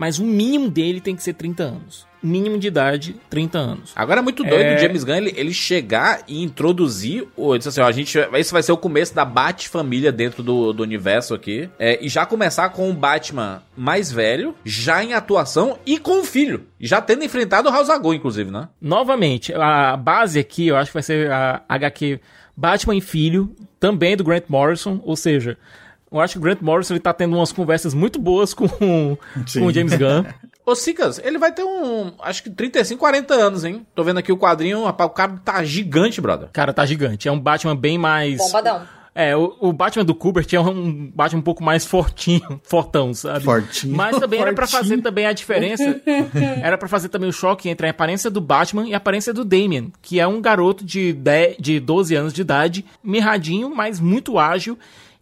mas 0.00 0.18
o 0.18 0.24
mínimo 0.24 0.70
dele 0.70 0.98
tem 0.98 1.14
que 1.14 1.22
ser 1.22 1.34
30 1.34 1.62
anos. 1.62 2.08
Mínimo 2.22 2.58
de 2.58 2.68
idade, 2.68 3.16
30 3.28 3.58
anos. 3.58 3.92
Agora 3.94 4.20
é 4.20 4.22
muito 4.22 4.42
doido 4.42 4.62
É. 4.62 4.76
o 4.76 4.78
James 4.78 5.04
Gunn 5.04 5.16
ele, 5.16 5.34
ele 5.36 5.52
chegar 5.52 6.22
e 6.26 6.42
introduzir. 6.42 7.26
o- 7.36 7.56
disse 7.56 7.68
assim: 7.68 7.80
ó, 7.82 7.86
a 7.86 7.92
gente, 7.92 8.18
esse 8.18 8.50
vai 8.52 8.62
ser 8.62 8.72
o 8.72 8.76
começo 8.78 9.14
da 9.14 9.24
Bat-família 9.26 10.10
dentro 10.10 10.42
do, 10.42 10.72
do 10.72 10.82
universo 10.82 11.34
aqui. 11.34 11.68
É, 11.78 11.98
e 12.02 12.08
já 12.08 12.24
começar 12.24 12.70
com 12.70 12.88
um 12.88 12.94
Batman 12.94 13.62
mais 13.76 14.10
velho, 14.10 14.54
já 14.64 15.02
em 15.04 15.12
atuação 15.12 15.78
e 15.84 15.98
com 15.98 16.20
um 16.20 16.24
filho. 16.24 16.66
Já 16.80 17.00
tendo 17.02 17.24
enfrentado 17.24 17.68
o 17.68 17.72
House 17.72 17.90
Agul, 17.90 18.14
inclusive, 18.14 18.50
né? 18.50 18.68
Novamente, 18.80 19.52
a 19.54 19.96
base 19.98 20.38
aqui 20.38 20.68
eu 20.68 20.76
acho 20.76 20.90
que 20.90 20.94
vai 20.94 21.02
ser 21.02 21.30
a 21.30 21.62
HQ 21.68 22.20
Batman 22.56 22.96
e 22.96 23.00
Filho, 23.00 23.54
também 23.78 24.14
do 24.16 24.24
Grant 24.24 24.44
Morrison, 24.48 25.00
ou 25.04 25.16
seja, 25.16 25.56
eu 26.12 26.20
acho 26.20 26.34
que 26.34 26.38
o 26.38 26.42
Grant 26.42 26.60
Morrison 26.60 26.94
ele 26.94 27.00
tá 27.00 27.12
tendo 27.12 27.36
umas 27.36 27.52
conversas 27.52 27.94
muito 27.94 28.18
boas 28.18 28.52
com, 28.52 28.66
com 28.68 29.16
o 29.66 29.72
James 29.72 29.94
Gunn. 29.94 30.24
Ô, 30.66 30.74
Sicas, 30.74 31.20
ele 31.24 31.38
vai 31.38 31.52
ter 31.52 31.64
um. 31.64 32.12
Acho 32.20 32.42
que 32.42 32.50
35, 32.50 33.00
40 33.00 33.34
anos, 33.34 33.64
hein? 33.64 33.86
Tô 33.94 34.04
vendo 34.04 34.18
aqui 34.18 34.30
o 34.30 34.38
quadrinho, 34.38 34.84
rapaz, 34.84 35.10
o 35.10 35.12
cara 35.12 35.40
tá 35.44 35.64
gigante, 35.64 36.20
brother. 36.20 36.48
Cara, 36.52 36.72
tá 36.72 36.84
gigante. 36.86 37.26
É 37.26 37.32
um 37.32 37.40
Batman 37.40 37.74
bem 37.74 37.98
mais. 37.98 38.38
Bombadão. 38.38 38.82
É, 39.12 39.36
o, 39.36 39.56
o 39.60 39.72
Batman 39.72 40.04
do 40.04 40.14
Kubert 40.14 40.46
é 40.52 40.60
um 40.60 41.10
Batman 41.12 41.40
um 41.40 41.42
pouco 41.42 41.64
mais 41.64 41.84
fortinho, 41.84 42.60
fortão, 42.62 43.12
sabe? 43.12 43.44
Fortinho. 43.44 43.96
Mas 43.96 44.16
também 44.18 44.40
era 44.40 44.52
pra 44.52 44.66
Fortinho. 44.66 44.90
fazer 44.90 45.02
também 45.02 45.26
a 45.26 45.32
diferença. 45.32 46.00
era 46.62 46.78
pra 46.78 46.88
fazer 46.88 47.08
também 47.08 47.28
o 47.28 47.32
choque 47.32 47.68
entre 47.68 47.88
a 47.88 47.90
aparência 47.90 48.30
do 48.30 48.40
Batman 48.40 48.86
e 48.86 48.94
a 48.94 48.98
aparência 48.98 49.34
do 49.34 49.44
Damian, 49.44 49.86
que 50.00 50.20
é 50.20 50.26
um 50.26 50.40
garoto 50.40 50.84
de, 50.84 51.12
10, 51.12 51.56
de 51.58 51.80
12 51.80 52.14
anos 52.14 52.32
de 52.32 52.40
idade, 52.42 52.84
mirradinho, 53.02 53.74
mas 53.74 53.98
muito 53.98 54.38
ágil 54.38 54.78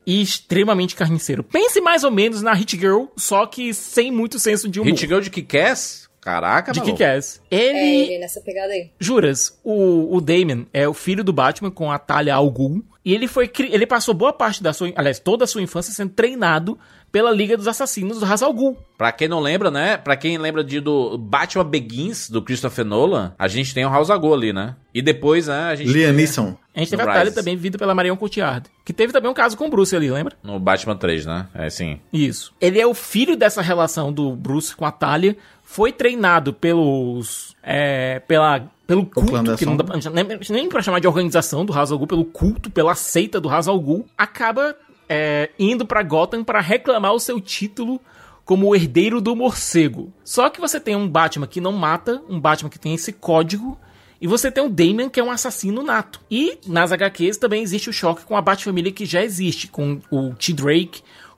e 0.09 0.23
extremamente 0.23 0.97
carniceiro. 0.97 1.45
Pense 1.45 1.83
mais 1.83 2.03
ou 2.03 2.11
menos 2.11 2.41
na 2.41 2.55
Hit 2.55 2.79
Girl, 2.79 3.05
só 3.15 3.45
que 3.45 3.75
sem 3.75 4.11
muito 4.11 4.39
senso 4.39 4.67
de 4.67 4.81
humor. 4.81 4.89
Hit 4.89 5.07
Girl 5.07 5.21
de 5.21 5.29
Kick-Ass? 5.29 6.09
Caraca, 6.19 6.73
de. 6.73 6.81
Kick-Ass. 6.81 7.43
É 7.51 7.57
Ele 7.57 8.13
ele 8.13 8.19
nessa 8.19 8.41
pegada 8.41 8.73
aí. 8.73 8.91
Juras, 8.99 9.61
o, 9.63 10.17
o 10.17 10.19
Damien 10.23 10.67
é 10.73 10.89
o 10.89 10.95
filho 10.95 11.23
do 11.23 11.31
Batman 11.31 11.71
com 11.71 11.93
a 11.93 11.99
Talia 11.99 12.35
Al 12.35 12.51
Ghul 12.51 12.83
E 13.09 13.15
ele 13.15 13.27
foi 13.27 13.49
cri- 13.49 13.71
ele 13.73 13.87
passou 13.87 14.13
boa 14.13 14.35
parte 14.35 14.63
da 14.63 14.73
sua, 14.75 14.93
aliás, 14.95 15.19
toda 15.19 15.45
a 15.45 15.47
sua 15.47 15.63
infância 15.63 15.95
sendo 15.95 16.11
treinado 16.11 16.79
pela 17.11 17.31
Liga 17.31 17.57
dos 17.57 17.67
Assassinos 17.67 18.19
do 18.21 18.27
Ra's 18.27 18.43
al 18.43 18.53
Ghul. 18.53 18.77
Pra 18.99 19.11
quem 19.11 19.27
não 19.29 19.41
lembra, 19.41 19.71
né? 19.71 19.97
Pra 19.97 20.15
quem 20.15 20.37
lembra 20.37 20.63
de, 20.63 20.79
do 20.79 21.17
Batman 21.17 21.65
Begins, 21.65 22.29
do 22.29 22.43
Christopher 22.43 22.85
Nolan, 22.85 23.33
a 23.39 23.49
gente 23.49 23.73
tem 23.73 23.87
o 23.87 23.89
House 23.89 24.11
of 24.11 24.19
Gold 24.21 24.45
ali, 24.45 24.53
né? 24.53 24.77
E 24.93 25.01
depois, 25.01 25.47
né, 25.47 25.55
a 25.71 25.75
gente 25.75 25.91
Liam 25.91 26.13
Neeson. 26.13 26.55
A 26.75 26.81
gente 26.81 26.91
teve 26.91 27.03
No 27.03 27.09
a 27.09 27.13
Talia 27.13 27.31
Rises. 27.31 27.35
também 27.35 27.57
vindo 27.57 27.79
pela 27.79 27.95
Marion 27.95 28.15
Cotillard, 28.17 28.69
que 28.85 28.93
teve 28.93 29.11
também 29.13 29.31
um 29.31 29.35
caso 29.35 29.57
com 29.57 29.67
o 29.67 29.71
Bruce 29.71 29.97
ali, 29.97 30.11
lembra? 30.11 30.37
no 30.43 30.61
Batman 30.61 30.97
3, 30.97 31.25
né? 31.25 31.47
É 31.55 31.71
sim. 31.71 31.99
Isso. 32.13 32.53
Ele 32.61 32.79
é 32.79 32.87
o 32.87 32.93
filho 32.93 33.37
dessa 33.37 33.63
relação 33.63 34.13
do 34.13 34.37
Bruce 34.37 34.77
com 34.77 34.85
a 34.85 34.93
Talia, 34.93 35.35
foi 35.69 35.93
treinado 35.93 36.55
pelos. 36.55 37.55
É, 37.63 38.21
pela, 38.21 38.73
pelo 38.87 39.05
culto, 39.05 39.55
que 39.55 39.67
não 39.67 39.77
dá 39.77 39.85
nem, 40.11 40.41
nem 40.49 40.67
pra 40.67 40.81
chamar 40.81 40.99
de 40.99 41.07
organização 41.07 41.63
do 41.63 41.79
Hazal 41.79 41.99
Ghul, 41.99 42.07
pelo 42.07 42.25
culto, 42.25 42.71
pela 42.71 42.95
seita 42.95 43.39
do 43.39 43.51
Hazal 43.51 43.79
Ghul, 43.79 44.07
acaba 44.17 44.75
é, 45.07 45.51
indo 45.59 45.85
pra 45.85 46.03
Gotham 46.03 46.43
pra 46.43 46.63
reclamar 46.63 47.13
o 47.13 47.21
seu 47.21 47.39
título 47.39 48.01
como 48.47 48.67
o 48.67 48.75
herdeiro 48.75 49.21
do 49.21 49.37
morcego. 49.37 50.11
Só 50.25 50.49
que 50.49 50.59
você 50.59 50.81
tem 50.81 50.97
um 50.97 51.07
Batman 51.07 51.47
que 51.47 51.61
não 51.61 51.73
mata, 51.73 52.23
um 52.31 52.41
Batman 52.41 52.71
que 52.71 52.79
tem 52.79 52.95
esse 52.95 53.13
código, 53.13 53.79
e 54.23 54.27
você 54.27 54.51
tem 54.51 54.65
o 54.65 54.71
Damian, 54.71 55.11
que 55.11 55.21
é 55.21 55.23
um 55.23 55.31
assassino 55.31 55.83
nato. 55.83 56.19
E 56.31 56.59
nas 56.67 56.93
HQs 56.93 57.37
também 57.37 57.63
existe 57.63 57.91
o 57.91 57.93
choque 57.93 58.25
com 58.25 58.35
a 58.35 58.41
Bat-família 58.41 58.91
que 58.91 59.05
já 59.05 59.23
existe, 59.23 59.69
com 59.69 60.01
o 60.11 60.35
T. 60.35 60.55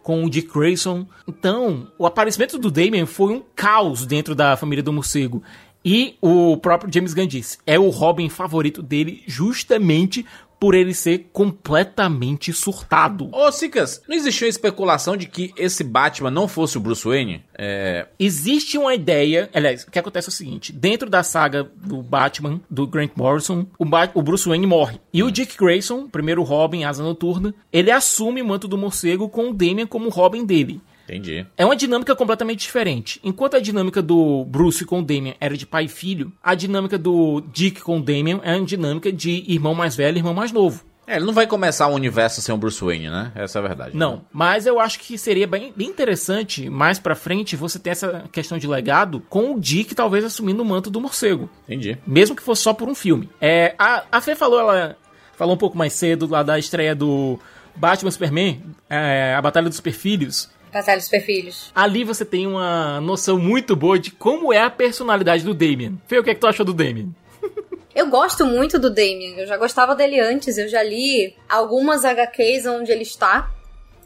Com 0.02 0.24
o 0.24 0.30
Dick 0.30 0.48
Grayson. 0.52 1.06
Então, 1.26 1.88
o 1.98 2.06
aparecimento 2.06 2.58
do 2.58 2.70
Damian 2.70 3.06
foi 3.06 3.32
um 3.32 3.42
caos 3.54 4.06
dentro 4.06 4.34
da 4.34 4.56
família 4.56 4.82
do 4.82 4.92
morcego. 4.92 5.42
E 5.84 6.16
o 6.20 6.56
próprio 6.58 6.92
James 6.92 7.14
Gunn 7.14 7.26
disse, 7.26 7.58
é 7.66 7.78
o 7.78 7.88
Robin 7.88 8.28
favorito 8.28 8.82
dele 8.82 9.22
justamente 9.26 10.26
por 10.60 10.74
ele 10.74 10.92
ser 10.92 11.30
completamente 11.32 12.52
surtado. 12.52 13.30
Ô, 13.32 13.50
Sicas, 13.50 14.02
não 14.06 14.14
existiu 14.14 14.46
especulação 14.46 15.16
de 15.16 15.26
que 15.26 15.52
esse 15.56 15.82
Batman 15.82 16.30
não 16.30 16.46
fosse 16.46 16.76
o 16.76 16.80
Bruce 16.80 17.04
Wayne? 17.08 17.42
É. 17.56 18.06
Existe 18.18 18.76
uma 18.76 18.94
ideia. 18.94 19.48
Aliás, 19.54 19.84
o 19.84 19.90
que 19.90 19.98
acontece 19.98 20.28
é 20.28 20.30
o 20.30 20.32
seguinte: 20.32 20.72
dentro 20.72 21.08
da 21.08 21.22
saga 21.22 21.64
do 21.64 22.02
Batman, 22.02 22.60
do 22.70 22.86
Grant 22.86 23.12
Morrison, 23.16 23.66
o, 23.78 23.84
Ba- 23.86 24.10
o 24.14 24.22
Bruce 24.22 24.48
Wayne 24.48 24.66
morre. 24.66 25.00
E 25.12 25.22
o 25.22 25.30
Dick 25.30 25.56
Grayson, 25.56 26.06
primeiro 26.08 26.42
Robin, 26.42 26.84
Asa 26.84 27.02
Noturna, 27.02 27.54
ele 27.72 27.90
assume 27.90 28.42
o 28.42 28.46
manto 28.46 28.68
do 28.68 28.76
morcego 28.78 29.28
com 29.28 29.48
o 29.50 29.54
Damian 29.54 29.86
como 29.86 30.10
Robin 30.10 30.44
dele. 30.44 30.80
Entendi. 31.10 31.44
É 31.56 31.64
uma 31.64 31.74
dinâmica 31.74 32.14
completamente 32.14 32.60
diferente. 32.60 33.20
Enquanto 33.24 33.56
a 33.56 33.60
dinâmica 33.60 34.00
do 34.00 34.44
Bruce 34.44 34.84
com 34.84 35.00
o 35.00 35.04
Damian 35.04 35.34
era 35.40 35.56
de 35.56 35.66
pai 35.66 35.86
e 35.86 35.88
filho, 35.88 36.32
a 36.40 36.54
dinâmica 36.54 36.96
do 36.96 37.40
Dick 37.52 37.80
com 37.80 37.98
o 37.98 38.02
Damian 38.02 38.40
é 38.44 38.54
uma 38.54 38.64
dinâmica 38.64 39.12
de 39.12 39.44
irmão 39.48 39.74
mais 39.74 39.96
velho 39.96 40.16
e 40.16 40.20
irmão 40.20 40.32
mais 40.32 40.52
novo. 40.52 40.84
É, 41.08 41.16
ele 41.16 41.24
não 41.24 41.32
vai 41.32 41.48
começar 41.48 41.88
o 41.88 41.94
universo 41.94 42.40
sem 42.40 42.54
o 42.54 42.58
Bruce 42.58 42.80
Wayne, 42.80 43.10
né? 43.10 43.32
Essa 43.34 43.58
é 43.58 43.64
a 43.64 43.66
verdade. 43.66 43.96
Não, 43.96 44.24
mas 44.32 44.64
eu 44.64 44.78
acho 44.78 45.00
que 45.00 45.18
seria 45.18 45.44
bem, 45.44 45.72
bem 45.74 45.88
interessante, 45.88 46.70
mais 46.70 47.00
pra 47.00 47.16
frente, 47.16 47.56
você 47.56 47.80
ter 47.80 47.90
essa 47.90 48.26
questão 48.30 48.56
de 48.56 48.68
legado 48.68 49.20
com 49.28 49.54
o 49.54 49.60
Dick 49.60 49.92
talvez 49.92 50.24
assumindo 50.24 50.62
o 50.62 50.64
manto 50.64 50.88
do 50.88 51.00
morcego. 51.00 51.50
Entendi. 51.64 51.98
Mesmo 52.06 52.36
que 52.36 52.42
fosse 52.42 52.62
só 52.62 52.72
por 52.72 52.88
um 52.88 52.94
filme. 52.94 53.28
É, 53.40 53.74
a, 53.76 54.04
a 54.12 54.20
Fê 54.20 54.36
falou, 54.36 54.60
ela 54.60 54.96
falou 55.36 55.56
um 55.56 55.58
pouco 55.58 55.76
mais 55.76 55.92
cedo 55.92 56.28
lá 56.28 56.44
da 56.44 56.56
estreia 56.56 56.94
do 56.94 57.40
Batman 57.74 58.12
Superman, 58.12 58.62
é, 58.88 59.34
a 59.34 59.42
Batalha 59.42 59.68
dos 59.68 59.78
Superfilhos. 59.78 60.48
Batalha 60.72 60.98
dos 60.98 61.08
Perfilhos. 61.08 61.70
Ali 61.74 62.04
você 62.04 62.24
tem 62.24 62.46
uma 62.46 63.00
noção 63.00 63.38
muito 63.38 63.74
boa 63.74 63.98
de 63.98 64.10
como 64.10 64.52
é 64.52 64.62
a 64.62 64.70
personalidade 64.70 65.44
do 65.44 65.54
Damian. 65.54 65.94
Fê, 66.06 66.18
o 66.18 66.24
que 66.24 66.30
é 66.30 66.34
que 66.34 66.40
tu 66.40 66.46
achou 66.46 66.64
do 66.64 66.72
Damian? 66.72 67.08
Eu 67.94 68.08
gosto 68.08 68.46
muito 68.46 68.78
do 68.78 68.88
Damien. 68.88 69.38
Eu 69.38 69.46
já 69.46 69.56
gostava 69.56 69.94
dele 69.94 70.20
antes. 70.20 70.56
Eu 70.56 70.68
já 70.68 70.82
li 70.82 71.34
algumas 71.48 72.04
HQs 72.04 72.66
onde 72.66 72.92
ele 72.92 73.02
está. 73.02 73.50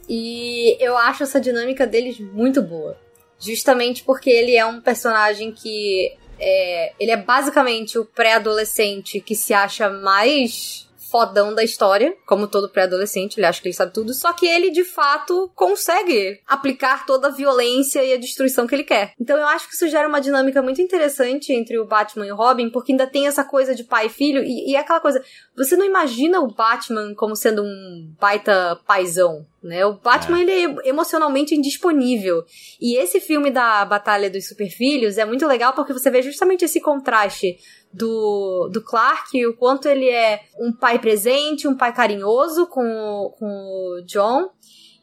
E 0.08 0.76
eu 0.80 0.96
acho 0.96 1.22
essa 1.22 1.40
dinâmica 1.40 1.86
deles 1.86 2.18
muito 2.18 2.62
boa. 2.62 2.96
Justamente 3.38 4.02
porque 4.02 4.30
ele 4.30 4.56
é 4.56 4.64
um 4.64 4.80
personagem 4.80 5.52
que. 5.52 6.12
É, 6.38 6.92
ele 6.98 7.12
é 7.12 7.16
basicamente 7.16 7.96
o 7.98 8.04
pré-adolescente 8.04 9.20
que 9.20 9.36
se 9.36 9.54
acha 9.54 9.88
mais 9.88 10.88
fodão 11.14 11.54
da 11.54 11.62
história, 11.62 12.12
como 12.26 12.48
todo 12.48 12.68
pré-adolescente, 12.68 13.38
ele 13.38 13.46
acha 13.46 13.62
que 13.62 13.68
ele 13.68 13.72
sabe 13.72 13.92
tudo, 13.92 14.12
só 14.12 14.32
que 14.32 14.48
ele 14.48 14.72
de 14.72 14.82
fato 14.82 15.48
consegue 15.54 16.40
aplicar 16.44 17.06
toda 17.06 17.28
a 17.28 17.30
violência 17.30 18.02
e 18.02 18.12
a 18.12 18.16
destruição 18.16 18.66
que 18.66 18.74
ele 18.74 18.82
quer. 18.82 19.12
Então 19.20 19.38
eu 19.38 19.46
acho 19.46 19.68
que 19.68 19.76
isso 19.76 19.88
gera 19.88 20.08
uma 20.08 20.20
dinâmica 20.20 20.60
muito 20.60 20.82
interessante 20.82 21.52
entre 21.52 21.78
o 21.78 21.86
Batman 21.86 22.26
e 22.26 22.32
o 22.32 22.34
Robin, 22.34 22.68
porque 22.68 22.90
ainda 22.90 23.06
tem 23.06 23.28
essa 23.28 23.44
coisa 23.44 23.76
de 23.76 23.84
pai 23.84 24.06
e 24.06 24.08
filho, 24.08 24.42
e, 24.42 24.72
e 24.72 24.74
é 24.74 24.80
aquela 24.80 24.98
coisa, 24.98 25.22
você 25.56 25.76
não 25.76 25.86
imagina 25.86 26.40
o 26.40 26.52
Batman 26.52 27.14
como 27.14 27.36
sendo 27.36 27.62
um 27.62 28.12
baita 28.18 28.80
paizão, 28.84 29.46
né? 29.66 29.84
O 29.86 29.94
Batman, 29.94 30.40
ele 30.42 30.52
é 30.52 30.88
emocionalmente 30.88 31.54
indisponível. 31.54 32.44
E 32.80 32.96
esse 32.96 33.18
filme 33.20 33.50
da 33.50 33.84
Batalha 33.84 34.28
dos 34.30 34.46
Superfilhos 34.46 35.18
é 35.18 35.24
muito 35.24 35.46
legal 35.46 35.72
porque 35.72 35.92
você 35.92 36.10
vê 36.10 36.22
justamente 36.22 36.64
esse 36.64 36.80
contraste 36.80 37.56
do, 37.92 38.68
do 38.72 38.82
Clark, 38.82 39.46
o 39.46 39.56
quanto 39.56 39.88
ele 39.88 40.08
é 40.08 40.40
um 40.60 40.72
pai 40.72 40.98
presente, 40.98 41.66
um 41.68 41.76
pai 41.76 41.92
carinhoso 41.94 42.66
com, 42.66 42.82
o- 42.84 43.30
com 43.30 43.46
o 43.46 44.02
John, 44.06 44.50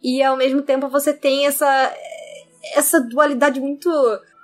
e 0.03 0.21
ao 0.21 0.35
mesmo 0.37 0.61
tempo 0.61 0.87
você 0.89 1.13
tem 1.13 1.45
essa, 1.45 1.93
essa 2.75 2.99
dualidade 3.01 3.59
muito. 3.59 3.89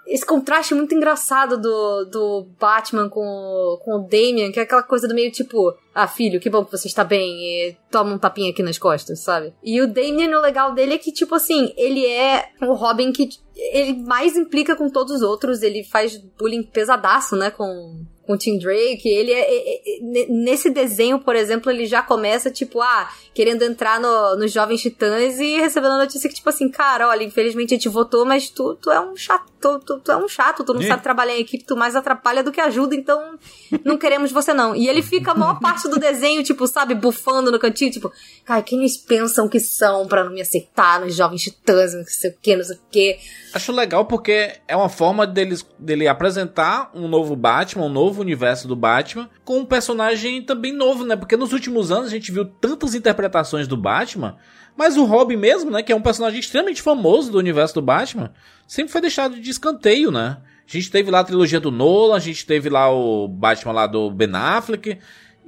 Esse 0.07 0.25
contraste 0.25 0.73
muito 0.73 0.95
engraçado 0.95 1.57
do, 1.57 2.05
do 2.05 2.47
Batman 2.59 3.09
com, 3.09 3.19
o- 3.21 3.77
com 3.83 3.95
o 3.95 3.99
Damian, 4.07 4.51
que 4.51 4.59
é 4.59 4.63
aquela 4.63 4.83
coisa 4.83 5.07
do 5.07 5.13
meio 5.13 5.31
tipo, 5.31 5.73
ah, 5.93 6.07
filho, 6.07 6.39
que 6.39 6.49
bom 6.49 6.63
que 6.63 6.71
você 6.71 6.87
está 6.87 7.03
bem, 7.03 7.29
e 7.69 7.77
toma 7.91 8.13
um 8.13 8.17
tapinha 8.17 8.51
aqui 8.51 8.63
nas 8.63 8.77
costas, 8.77 9.19
sabe? 9.19 9.53
E 9.61 9.81
o 9.81 9.87
Damian, 9.87 10.37
o 10.37 10.41
legal 10.41 10.73
dele 10.73 10.93
é 10.93 10.97
que, 10.97 11.11
tipo 11.11 11.35
assim, 11.35 11.73
ele 11.75 12.05
é 12.05 12.49
o 12.61 12.73
Robin 12.73 13.11
que 13.11 13.27
ele 13.55 13.93
mais 14.03 14.35
implica 14.37 14.75
com 14.75 14.89
todos 14.89 15.17
os 15.17 15.21
outros, 15.21 15.61
ele 15.61 15.83
faz 15.83 16.15
bullying 16.39 16.63
pesadaço, 16.63 17.35
né, 17.35 17.49
com, 17.51 18.05
com 18.27 18.33
o 18.33 18.37
Tim 18.37 18.59
Drake, 18.59 19.07
ele 19.07 19.31
é, 19.31 19.39
é- 19.39 19.75
é- 19.77 19.99
ne- 20.01 20.27
nesse 20.27 20.69
desenho, 20.69 21.17
por 21.17 21.35
exemplo, 21.35 21.71
ele 21.71 21.85
já 21.85 22.01
começa, 22.03 22.51
tipo, 22.51 22.81
ah, 22.81 23.09
querendo 23.33 23.63
entrar 23.63 23.99
no, 23.99 24.35
nos 24.35 24.51
Jovens 24.51 24.81
Titãs 24.81 25.39
e 25.39 25.57
recebendo 25.57 25.93
a 25.93 25.97
notícia 25.99 26.27
que, 26.29 26.35
tipo 26.35 26.49
assim, 26.49 26.69
cara, 26.69 27.07
olha, 27.07 27.23
infelizmente 27.23 27.73
a 27.73 27.77
gente 27.77 27.87
votou, 27.89 28.25
mas 28.25 28.49
tu, 28.49 28.75
tu 28.75 28.91
é 28.91 28.99
um 28.99 29.15
chato, 29.15 29.45
tu, 29.61 29.79
tu- 29.79 29.99
tu 29.99 30.11
é 30.11 30.17
um 30.17 30.27
chato, 30.27 30.63
tu 30.63 30.73
não 30.73 30.81
sabe 30.89 31.01
trabalhar 31.03 31.35
em 31.37 31.41
equipe, 31.41 31.63
tu 31.63 31.75
mais 31.77 31.95
atrapalha 31.95 32.43
do 32.43 32.51
que 32.51 32.59
ajuda, 32.61 32.93
então 32.93 33.39
não 33.83 33.97
queremos 33.97 34.31
você 34.31 34.53
não. 34.53 34.75
E 34.75 34.87
ele 34.87 35.01
fica 35.01 35.31
a 35.31 35.35
maior 35.35 35.59
parte 35.59 35.89
do 35.89 35.99
desenho, 35.99 36.43
tipo, 36.43 36.67
sabe, 36.67 36.95
bufando 36.95 37.51
no 37.51 37.59
cantinho, 37.59 37.91
tipo, 37.91 38.11
cara, 38.45 38.61
quem 38.61 38.79
eles 38.79 38.97
pensam 38.97 39.47
que 39.47 39.59
são 39.59 40.07
pra 40.07 40.23
não 40.23 40.31
me 40.31 40.41
aceitar 40.41 40.99
nos 40.99 41.15
Jovens 41.15 41.43
Titãs, 41.43 41.93
não 41.93 42.03
sei 42.05 42.31
o 42.31 42.35
que, 42.41 42.55
não 42.55 42.63
sei 42.63 42.75
o 42.75 42.79
que. 42.91 43.17
Acho 43.53 43.71
legal 43.71 44.05
porque 44.05 44.53
é 44.67 44.75
uma 44.75 44.89
forma 44.89 45.25
deles, 45.25 45.65
dele 45.79 46.07
apresentar 46.07 46.91
um 46.93 47.07
novo 47.07 47.35
Batman, 47.35 47.85
um 47.85 47.89
novo 47.89 48.21
universo 48.21 48.67
do 48.67 48.75
Batman, 48.75 49.29
com 49.43 49.59
um 49.59 49.65
personagem 49.65 50.41
também 50.41 50.73
novo, 50.73 51.05
né? 51.05 51.15
Porque 51.15 51.37
nos 51.37 51.53
últimos 51.53 51.91
anos 51.91 52.07
a 52.07 52.11
gente 52.11 52.31
viu 52.31 52.45
tantas 52.45 52.95
interpretações 52.95 53.67
do 53.67 53.77
Batman, 53.77 54.37
mas 54.75 54.95
o 54.95 55.05
Robin 55.05 55.37
mesmo, 55.37 55.71
né? 55.71 55.81
Que 55.81 55.91
é 55.91 55.95
um 55.95 56.01
personagem 56.01 56.39
extremamente 56.39 56.81
famoso 56.81 57.31
do 57.31 57.37
universo 57.37 57.73
do 57.73 57.81
Batman, 57.81 58.31
sempre 58.67 58.91
foi 58.91 59.01
deixado 59.01 59.39
de 59.39 59.49
escanteio, 59.49 60.11
né? 60.11 60.37
A 60.67 60.71
gente 60.71 60.91
teve 60.91 61.09
lá 61.09 61.21
a 61.21 61.23
trilogia 61.23 61.61
do 61.61 61.71
Nolan, 61.71 62.17
a 62.17 62.19
gente 62.19 62.45
teve 62.45 62.69
lá 62.69 62.91
o 62.91 63.25
Batman 63.27 63.71
lá 63.71 63.87
do 63.87 64.11
Ben 64.11 64.29
Affleck. 64.33 64.97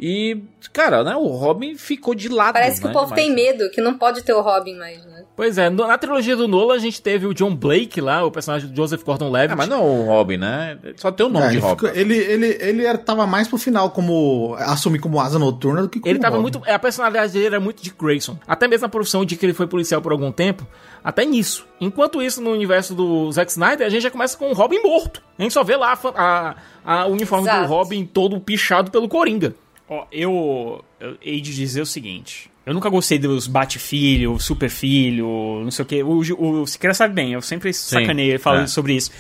E, 0.02 0.42
cara, 0.72 1.04
né? 1.04 1.14
O 1.18 1.28
Robin 1.28 1.76
ficou 1.76 2.16
de 2.16 2.30
lado. 2.30 2.54
Parece 2.54 2.80
que 2.80 2.88
né, 2.88 2.92
o 2.92 2.94
povo 2.94 3.14
demais. 3.14 3.26
tem 3.26 3.36
medo, 3.36 3.70
que 3.70 3.82
não 3.82 3.98
pode 3.98 4.24
ter 4.24 4.32
o 4.34 4.40
Robin 4.42 4.76
mais, 4.78 5.06
né? 5.06 5.26
Pois 5.36 5.58
é, 5.58 5.70
na 5.70 5.98
trilogia 5.98 6.36
do 6.38 6.48
Nolan 6.48 6.76
a 6.76 6.80
gente 6.80 7.02
teve 7.02 7.26
o 7.28 7.34
John 7.34 7.54
Blake 7.56 8.00
lá, 8.00 8.24
o 8.26 8.32
personagem 8.32 8.70
do 8.70 8.76
Joseph 8.76 9.04
Gordon-Levitt. 9.04 9.54
Ah, 9.54 9.56
mas 9.58 9.68
não 9.68 9.84
o 9.84 10.06
Robin, 10.06 10.38
né? 10.38 10.78
Só 10.96 11.12
tem 11.12 11.26
o 11.26 11.30
nome 11.30 11.46
É, 11.46 11.50
de 11.50 11.56
ele, 11.58 11.62
Robin. 11.66 11.88
ficou- 11.88 12.00
ele, 12.02 12.16
ele, 12.18 12.58
ele 12.62 12.86
era, 12.86 12.98
tava 12.98 13.28
mais 13.28 13.48
pro 13.50 13.58
final 13.58 13.90
como. 13.92 14.56
assumir 14.60 15.00
como 15.00 15.20
asa 15.20 15.38
noturna 15.38 15.82
do 15.82 15.90
que 15.90 16.00
como. 16.00 16.10
Ele 16.10 16.20
tava 16.20 16.38
Robin. 16.38 16.52
muito. 16.58 16.70
A 16.70 16.80
personalidade 16.80 17.34
dele 17.34 17.48
era 17.48 17.60
muito 17.60 17.84
de 17.84 17.90
Grayson. 17.90 18.38
Até 18.48 18.68
mesmo 18.70 18.86
a 18.86 18.90
profissão 18.90 19.26
de 19.26 19.36
que 19.36 19.46
ele 19.46 19.54
foi 19.54 19.68
policial 19.68 20.02
por 20.02 20.14
algum 20.14 20.32
tempo. 20.32 20.66
Até 21.04 21.26
nisso. 21.26 21.66
Enquanto 21.82 22.22
isso, 22.22 22.42
no 22.42 22.52
universo 22.52 22.94
do 22.96 23.30
Zack 23.34 23.52
Snyder, 23.52 23.86
a 23.86 23.90
gente 23.90 24.02
já 24.04 24.12
começa 24.12 24.38
com 24.38 24.50
o 24.50 24.54
Robin 24.54 24.82
morto. 24.82 25.22
A 25.38 25.42
gente 25.42 25.54
só 25.54 25.64
vê 25.64 25.76
lá 25.78 25.98
a, 26.16 26.56
a, 26.86 27.02
a 27.02 27.06
uniforme 27.08 27.48
Exato. 27.48 27.62
do 27.68 27.68
Robin 27.74 28.06
todo 28.06 28.40
pichado 28.40 28.92
pelo 28.92 29.08
Coringa. 29.08 29.54
Ó, 29.90 30.06
eu, 30.12 30.84
eu 31.00 31.18
hei 31.22 31.42
de 31.42 31.54
dizer 31.54 31.82
o 31.82 31.86
seguinte. 31.86 32.52
Eu 32.66 32.74
nunca 32.74 32.90
gostei 32.90 33.18
dos 33.18 33.48
bate-filho, 33.48 34.40
super-filho, 34.40 35.62
não 35.64 35.72
sei 35.72 35.84
o 35.84 35.86
que. 35.88 36.04
O, 36.04 36.22
o, 36.38 36.62
o 36.62 36.68
Siqueira 36.68 36.94
sabe 36.94 37.16
bem, 37.16 37.34
eu 37.34 37.42
sempre 37.42 37.74
sacanei 37.74 38.38
falando 38.38 38.66
é. 38.66 38.68
sobre 38.68 38.94
isso. 38.94 39.12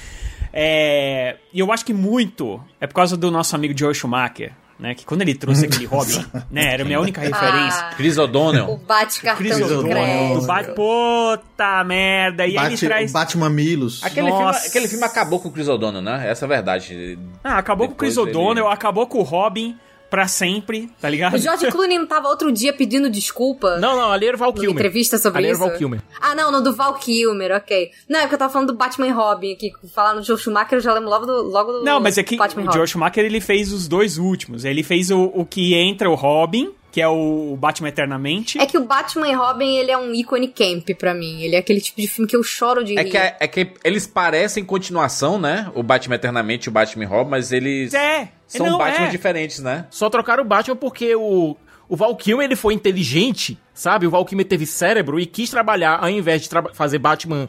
É, 0.53 1.37
e 1.53 1.59
eu 1.59 1.71
acho 1.71 1.85
que 1.85 1.93
muito 1.93 2.61
é 2.79 2.87
por 2.87 2.93
causa 2.93 3.15
do 3.15 3.31
nosso 3.31 3.55
amigo 3.55 3.77
Joe 3.77 3.93
Schumacher, 3.93 4.51
né? 4.79 4.95
Que 4.95 5.05
quando 5.05 5.21
ele 5.21 5.35
trouxe 5.35 5.65
aquele 5.65 5.85
Robin, 5.87 6.23
né? 6.49 6.73
Era 6.73 6.83
a 6.83 6.85
minha 6.85 6.99
única 6.99 7.21
referência. 7.21 7.81
Ah, 7.81 7.93
Chris 7.95 8.17
o 8.17 8.23
O'Donnell. 8.23 8.77
bate-cartão 8.87 9.43
Chris 9.43 9.57
de 9.57 9.63
O'Donnell, 9.63 9.91
O'Donnell, 9.91 10.17
crédito. 10.17 10.41
do 10.41 10.47
Bat... 10.47 10.71
Puta 10.75 11.83
merda! 11.83 12.47
E 12.47 12.57
aí 12.57 12.67
ele 12.67 12.77
traz... 12.77 13.11
Batman 13.11 13.49
Milos. 13.49 14.03
Aquele 14.03 14.31
filme, 14.31 14.51
aquele 14.51 14.87
filme 14.87 15.05
acabou 15.05 15.39
com 15.39 15.49
o 15.49 15.51
Chris 15.51 15.67
O'Donnell, 15.67 16.01
né? 16.01 16.29
Essa 16.29 16.45
é 16.45 16.47
a 16.47 16.49
verdade. 16.49 17.19
Ah, 17.43 17.57
acabou 17.57 17.87
com 17.87 17.93
o 17.93 17.95
Depois 17.95 18.15
Chris 18.15 18.17
O'Donnell, 18.17 18.65
ele- 18.65 18.73
acabou 18.73 19.07
com 19.07 19.19
o 19.19 19.23
Robin, 19.23 19.77
pra 20.09 20.27
sempre, 20.27 20.89
tá 20.99 21.09
ligado? 21.09 21.35
O 21.35 21.37
George 21.37 21.67
Clooney 21.71 21.97
não 21.99 22.07
tava 22.07 22.27
outro 22.27 22.51
dia 22.51 22.73
pedindo 22.73 23.09
desculpa? 23.09 23.77
Não, 23.77 23.95
não, 23.95 24.11
ali 24.11 24.27
era 24.27 24.35
o 24.35 24.39
Val 24.39 24.53
Kilmer. 24.53 24.71
entrevista 24.71 25.17
sobre 25.17 25.39
ali 25.39 25.47
isso? 25.51 25.57
era 25.61 25.65
o 25.65 25.69
Val 25.69 25.77
Kilmer. 25.77 26.01
Ah, 26.21 26.33
não, 26.35 26.51
no 26.51 26.61
do 26.61 26.75
Val 26.75 26.93
Kilmer, 26.95 27.51
ok. 27.55 27.91
Não, 28.07 28.19
é 28.19 28.21
porque 28.23 28.35
eu 28.35 28.39
tava 28.39 28.51
falando 28.51 28.67
do 28.71 28.77
Batman 28.77 29.07
e 29.07 29.11
Robin 29.11 29.53
aqui. 29.53 29.71
Falar 29.93 30.13
no 30.15 30.23
Joe 30.23 30.37
Schumacher, 30.37 30.77
eu 30.77 30.81
já 30.81 30.93
lembro 30.93 31.09
logo 31.09 31.25
do, 31.25 31.43
logo 31.43 31.71
do 31.73 31.83
Não, 31.83 31.99
mas 31.99 32.17
é 32.17 32.23
que 32.23 32.35
Batman 32.37 32.63
o 32.63 32.65
Robin. 32.65 32.75
George 32.77 32.91
Schumacher 32.93 33.23
ele 33.25 33.39
fez 33.41 33.71
os 33.71 33.87
dois 33.87 34.17
últimos. 34.17 34.65
Ele 34.65 34.83
fez 34.83 35.11
o, 35.11 35.23
o 35.33 35.45
que 35.45 35.75
entra 35.75 36.09
o 36.09 36.15
Robin, 36.15 36.71
que 36.91 36.99
é 36.99 37.07
o 37.07 37.55
Batman 37.55 37.89
Eternamente. 37.89 38.59
É 38.59 38.65
que 38.65 38.77
o 38.77 38.83
Batman 38.83 39.27
e 39.29 39.33
Robin, 39.33 39.77
ele 39.77 39.91
é 39.91 39.97
um 39.97 40.11
ícone 40.13 40.47
camp 40.47 40.89
pra 40.97 41.13
mim. 41.13 41.41
Ele 41.43 41.55
é 41.55 41.59
aquele 41.59 41.79
tipo 41.81 42.01
de 42.01 42.07
filme 42.07 42.27
que 42.27 42.35
eu 42.35 42.41
choro 42.43 42.83
de 42.83 42.97
É 42.97 43.03
rir. 43.03 43.11
que, 43.11 43.17
é 43.17 43.47
que 43.47 43.67
eles 43.83 44.07
parecem 44.07 44.65
continuação, 44.65 45.39
né? 45.39 45.71
O 45.75 45.83
Batman 45.83 46.15
Eternamente 46.15 46.67
e 46.67 46.69
o 46.69 46.71
Batman 46.71 47.03
e 47.03 47.07
Robin, 47.07 47.29
mas 47.29 47.51
eles 47.51 47.93
É, 47.93 48.29
são 48.57 48.65
não, 48.67 48.77
Batman 48.77 49.07
é. 49.07 49.09
diferentes, 49.09 49.59
né? 49.59 49.85
Só 49.89 50.09
trocaram 50.09 50.43
o 50.43 50.45
Batman 50.47 50.75
porque 50.75 51.15
o, 51.15 51.55
o 51.87 51.95
Val 51.95 52.15
Kilmer 52.15 52.45
ele 52.45 52.55
foi 52.55 52.73
inteligente, 52.73 53.57
sabe? 53.73 54.05
O 54.07 54.09
Val 54.09 54.25
Kilmer 54.25 54.45
teve 54.47 54.65
cérebro 54.65 55.19
e 55.19 55.25
quis 55.25 55.49
trabalhar, 55.49 55.99
ao 56.01 56.09
invés 56.09 56.41
de 56.41 56.49
fazer 56.73 56.99
Batman 56.99 57.47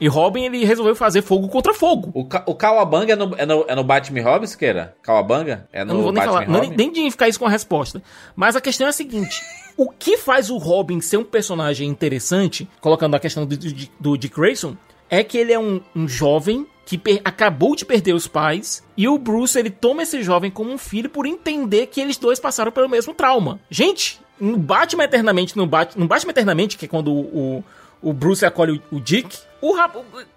e 0.00 0.08
Robin, 0.08 0.44
ele 0.44 0.64
resolveu 0.64 0.96
fazer 0.96 1.20
fogo 1.20 1.46
contra 1.48 1.74
fogo. 1.74 2.10
O, 2.14 2.24
Ca- 2.24 2.42
o 2.46 2.54
Kawabanga 2.54 3.12
é 3.12 3.16
no, 3.16 3.34
é, 3.36 3.44
no, 3.44 3.64
é 3.68 3.74
no 3.74 3.84
Batman 3.84 4.18
e 4.18 4.22
Robin, 4.22 4.46
Siqueira? 4.46 4.96
Kawabanga? 5.02 5.68
É 5.72 5.84
no 5.84 5.92
Eu 5.92 5.94
não 5.96 6.02
vou 6.04 6.12
nem 6.12 6.24
Batman 6.24 6.46
falar, 6.46 6.58
Robin? 6.60 6.74
nem 6.76 6.90
de 6.90 7.10
ficar 7.10 7.28
isso 7.28 7.38
com 7.38 7.44
a 7.46 7.50
resposta. 7.50 8.02
Mas 8.34 8.56
a 8.56 8.60
questão 8.62 8.86
é 8.86 8.90
a 8.90 8.94
seguinte: 8.94 9.42
o 9.76 9.90
que 9.90 10.16
faz 10.16 10.48
o 10.48 10.56
Robin 10.56 11.02
ser 11.02 11.18
um 11.18 11.24
personagem 11.24 11.86
interessante, 11.86 12.66
colocando 12.80 13.14
a 13.14 13.20
questão 13.20 13.44
do, 13.44 13.56
do, 13.56 13.74
do 14.00 14.16
Dick 14.16 14.34
Grayson, 14.34 14.74
é 15.10 15.22
que 15.22 15.36
ele 15.36 15.52
é 15.52 15.58
um, 15.58 15.82
um 15.94 16.08
jovem 16.08 16.66
que 16.84 17.00
acabou 17.24 17.76
de 17.76 17.84
perder 17.84 18.14
os 18.14 18.26
pais 18.26 18.84
e 18.96 19.06
o 19.06 19.16
Bruce 19.16 19.58
ele 19.58 19.70
toma 19.70 20.02
esse 20.02 20.22
jovem 20.22 20.50
como 20.50 20.72
um 20.72 20.78
filho 20.78 21.08
por 21.08 21.26
entender 21.26 21.86
que 21.86 22.00
eles 22.00 22.16
dois 22.16 22.40
passaram 22.40 22.72
pelo 22.72 22.88
mesmo 22.88 23.14
trauma. 23.14 23.60
Gente, 23.70 24.20
no 24.40 24.56
Batman 24.56 25.04
Eternamente, 25.04 25.56
no, 25.56 25.66
Bat, 25.66 25.98
no 25.98 26.06
Batman 26.06 26.30
Eternamente, 26.30 26.76
que 26.76 26.86
é 26.86 26.88
quando 26.88 27.12
o, 27.12 27.20
o, 27.20 27.64
o 28.02 28.12
Bruce 28.12 28.44
acolhe 28.44 28.82
o, 28.90 28.96
o 28.96 29.00
Dick, 29.00 29.38
o 29.60 29.72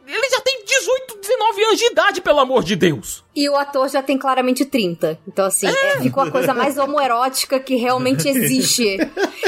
ele 0.05 0.29
já 0.29 0.41
tem 0.41 0.63
18, 0.65 1.17
19 1.21 1.63
anos 1.63 1.79
de 1.79 1.85
idade, 1.85 2.21
pelo 2.21 2.39
amor 2.39 2.63
de 2.63 2.75
Deus. 2.75 3.23
E 3.35 3.49
o 3.49 3.55
ator 3.55 3.89
já 3.89 4.03
tem 4.03 4.17
claramente 4.17 4.65
30. 4.65 5.19
Então, 5.27 5.45
assim, 5.45 5.67
é, 5.67 6.01
ficou 6.01 6.23
a 6.23 6.29
coisa 6.29 6.53
mais 6.53 6.77
homoerótica 6.77 7.59
que 7.59 7.75
realmente 7.75 8.27
existe. 8.27 8.97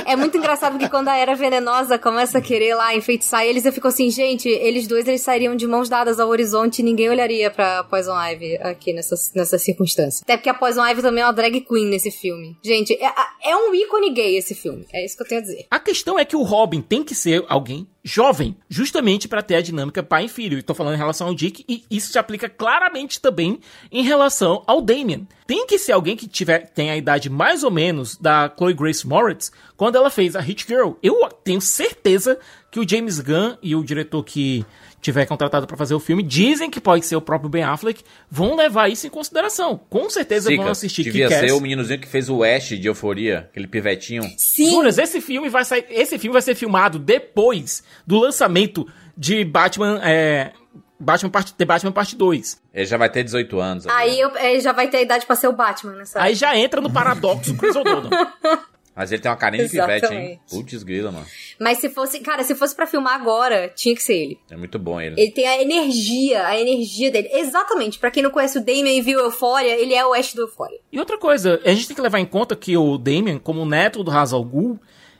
É 0.05 0.15
muito 0.15 0.37
engraçado 0.37 0.77
que 0.77 0.89
quando 0.89 1.09
a 1.09 1.15
Era 1.15 1.35
Venenosa 1.35 1.97
começa 1.97 2.37
a 2.37 2.41
querer 2.41 2.75
lá 2.75 2.95
enfeitiçar 2.95 3.43
eles, 3.45 3.65
eu 3.65 3.73
fico 3.73 3.87
assim, 3.87 4.09
gente, 4.09 4.47
eles 4.47 4.87
dois 4.87 5.07
eles 5.07 5.21
sairiam 5.21 5.55
de 5.55 5.67
mãos 5.67 5.89
dadas 5.89 6.19
ao 6.19 6.29
horizonte 6.29 6.79
e 6.79 6.83
ninguém 6.83 7.09
olharia 7.09 7.51
pra 7.51 7.83
Poison 7.83 8.15
Ivy 8.15 8.57
aqui 8.57 8.93
nessa, 8.93 9.15
nessa 9.35 9.57
circunstância. 9.57 10.21
Até 10.23 10.37
porque 10.37 10.49
a 10.49 10.53
Poison 10.53 10.85
Ivy 10.85 11.01
também 11.01 11.23
é 11.23 11.25
uma 11.25 11.33
drag 11.33 11.61
queen 11.61 11.87
nesse 11.87 12.11
filme. 12.11 12.57
Gente, 12.63 12.93
é, 12.93 13.11
é 13.43 13.55
um 13.55 13.73
ícone 13.73 14.11
gay 14.11 14.37
esse 14.37 14.55
filme. 14.55 14.85
É 14.93 15.03
isso 15.03 15.17
que 15.17 15.23
eu 15.23 15.27
tenho 15.27 15.41
a 15.41 15.43
dizer. 15.43 15.65
A 15.69 15.79
questão 15.79 16.17
é 16.17 16.25
que 16.25 16.35
o 16.35 16.43
Robin 16.43 16.81
tem 16.81 17.03
que 17.03 17.13
ser 17.13 17.43
alguém 17.47 17.87
jovem, 18.05 18.55
justamente 18.69 19.27
pra 19.27 19.41
ter 19.41 19.55
a 19.55 19.61
dinâmica 19.61 20.03
pai 20.03 20.25
e 20.25 20.29
filho. 20.29 20.44
E 20.53 20.61
tô 20.61 20.73
falando 20.73 20.95
em 20.95 20.97
relação 20.97 21.27
ao 21.27 21.35
Dick, 21.35 21.65
e 21.67 21.83
isso 21.89 22.11
se 22.11 22.19
aplica 22.19 22.49
claramente 22.49 23.19
também 23.19 23.59
em 23.91 24.03
relação 24.03 24.63
ao 24.67 24.81
Damien. 24.81 25.27
Tem 25.47 25.65
que 25.67 25.77
ser 25.77 25.91
alguém 25.91 26.15
que 26.15 26.27
tiver, 26.27 26.69
tem 26.69 26.89
a 26.89 26.97
idade 26.97 27.29
mais 27.29 27.63
ou 27.63 27.71
menos 27.71 28.17
da 28.17 28.51
Chloe 28.55 28.73
Grace 28.73 29.07
Moritz 29.07 29.51
quando 29.77 29.95
ela 29.95 30.09
fez 30.09 30.35
a 30.35 30.41
Hit 30.41 30.65
Girl. 30.67 30.93
Eu 31.01 31.27
tenho 31.43 31.61
certeza 31.61 32.39
que 32.71 32.79
o 32.79 32.87
James 32.87 33.19
Gunn 33.19 33.55
e 33.61 33.75
o 33.75 33.83
diretor 33.83 34.23
que 34.23 34.65
tiver 35.05 35.25
contratado 35.25 35.65
pra 35.67 35.77
fazer 35.77 35.93
o 35.93 35.99
filme 35.99 36.21
dizem 36.21 36.69
que 36.69 36.81
pode 36.81 37.05
ser 37.05 37.15
o 37.15 37.21
próprio 37.21 37.49
Ben 37.49 37.63
Affleck, 37.63 38.03
vão 38.29 38.55
levar 38.55 38.89
isso 38.89 39.07
em 39.07 39.09
consideração. 39.09 39.79
Com 39.89 40.09
certeza 40.09 40.49
vão 40.49 40.57
Sica, 40.59 40.71
assistir 40.71 41.03
devia 41.03 41.29
ser 41.29 41.51
o 41.53 41.59
meninozinho 41.61 41.99
que 41.99 42.07
fez 42.07 42.29
o 42.29 42.43
Ash 42.43 42.69
de 42.69 42.87
Euforia, 42.87 43.47
aquele 43.51 43.67
pivetinho. 43.67 44.23
Sim! 44.37 44.69
Juras, 44.71 44.97
esse 44.97 45.21
filme 45.21 45.47
vai 45.47 45.63
sair. 45.63 45.85
Esse 45.89 46.17
filme 46.17 46.33
vai 46.33 46.41
ser 46.41 46.55
filmado 46.55 46.99
depois 46.99 47.83
do 48.05 48.19
lançamento 48.19 48.87
de 49.17 49.45
Batman. 49.45 49.99
É, 50.03 50.51
Batman 50.99 51.29
parte, 51.29 51.53
The 51.53 51.65
Batman 51.65 51.91
Parte 51.91 52.15
2. 52.15 52.61
Ele 52.73 52.85
já 52.85 52.97
vai 52.97 53.09
ter 53.09 53.23
18 53.23 53.59
anos. 53.59 53.85
Aí 53.87 54.19
eu- 54.19 54.35
ele 54.37 54.59
já 54.61 54.71
vai 54.71 54.87
ter 54.87 54.97
a 54.97 55.01
idade 55.01 55.25
pra 55.25 55.35
ser 55.35 55.47
o 55.47 55.53
Batman 55.53 55.93
nessa. 55.93 56.21
Aí 56.21 56.33
já 56.35 56.57
entra 56.57 56.79
no 56.81 56.91
paradoxo 56.91 57.53
Chris 57.55 57.75
O'Donnell. 57.75 58.09
Mas 58.95 59.11
ele 59.11 59.21
tem 59.21 59.29
uma 59.29 59.37
carinha 59.37 59.65
de 59.65 59.69
pivete, 59.69 60.13
hein? 60.13 60.39
Putz 60.49 60.81
grila, 60.83 61.11
mano. 61.11 61.25
Mas 61.59 61.79
se 61.79 61.89
fosse, 61.89 62.19
cara, 62.21 62.43
se 62.43 62.55
fosse 62.55 62.73
pra 62.73 62.87
filmar 62.87 63.15
agora, 63.15 63.67
tinha 63.75 63.93
que 63.93 64.01
ser 64.01 64.15
ele. 64.15 64.39
É 64.49 64.55
muito 64.55 64.79
bom 64.79 65.01
ele. 65.01 65.19
Ele 65.19 65.31
tem 65.31 65.45
a 65.45 65.61
energia, 65.61 66.47
a 66.47 66.59
energia 66.59 67.11
dele. 67.11 67.29
Exatamente. 67.33 67.99
Pra 67.99 68.09
quem 68.09 68.23
não 68.23 68.31
conhece 68.31 68.57
o 68.57 68.61
Damien 68.61 68.97
e 68.97 69.01
viu 69.01 69.19
Euphoria, 69.19 69.75
ele 69.75 69.93
é 69.93 70.05
o 70.05 70.13
Ash 70.13 70.33
do 70.33 70.43
Euphoria. 70.43 70.79
E 70.91 70.99
outra 70.99 71.17
coisa, 71.17 71.59
a 71.65 71.69
gente 71.69 71.87
tem 71.87 71.95
que 71.95 72.01
levar 72.01 72.19
em 72.19 72.25
conta 72.25 72.55
que 72.55 72.77
o 72.77 72.97
Damien, 72.97 73.37
como 73.37 73.65
neto 73.65 74.01
do 74.01 74.11
Hazal 74.11 74.43
Ghul, 74.43 74.79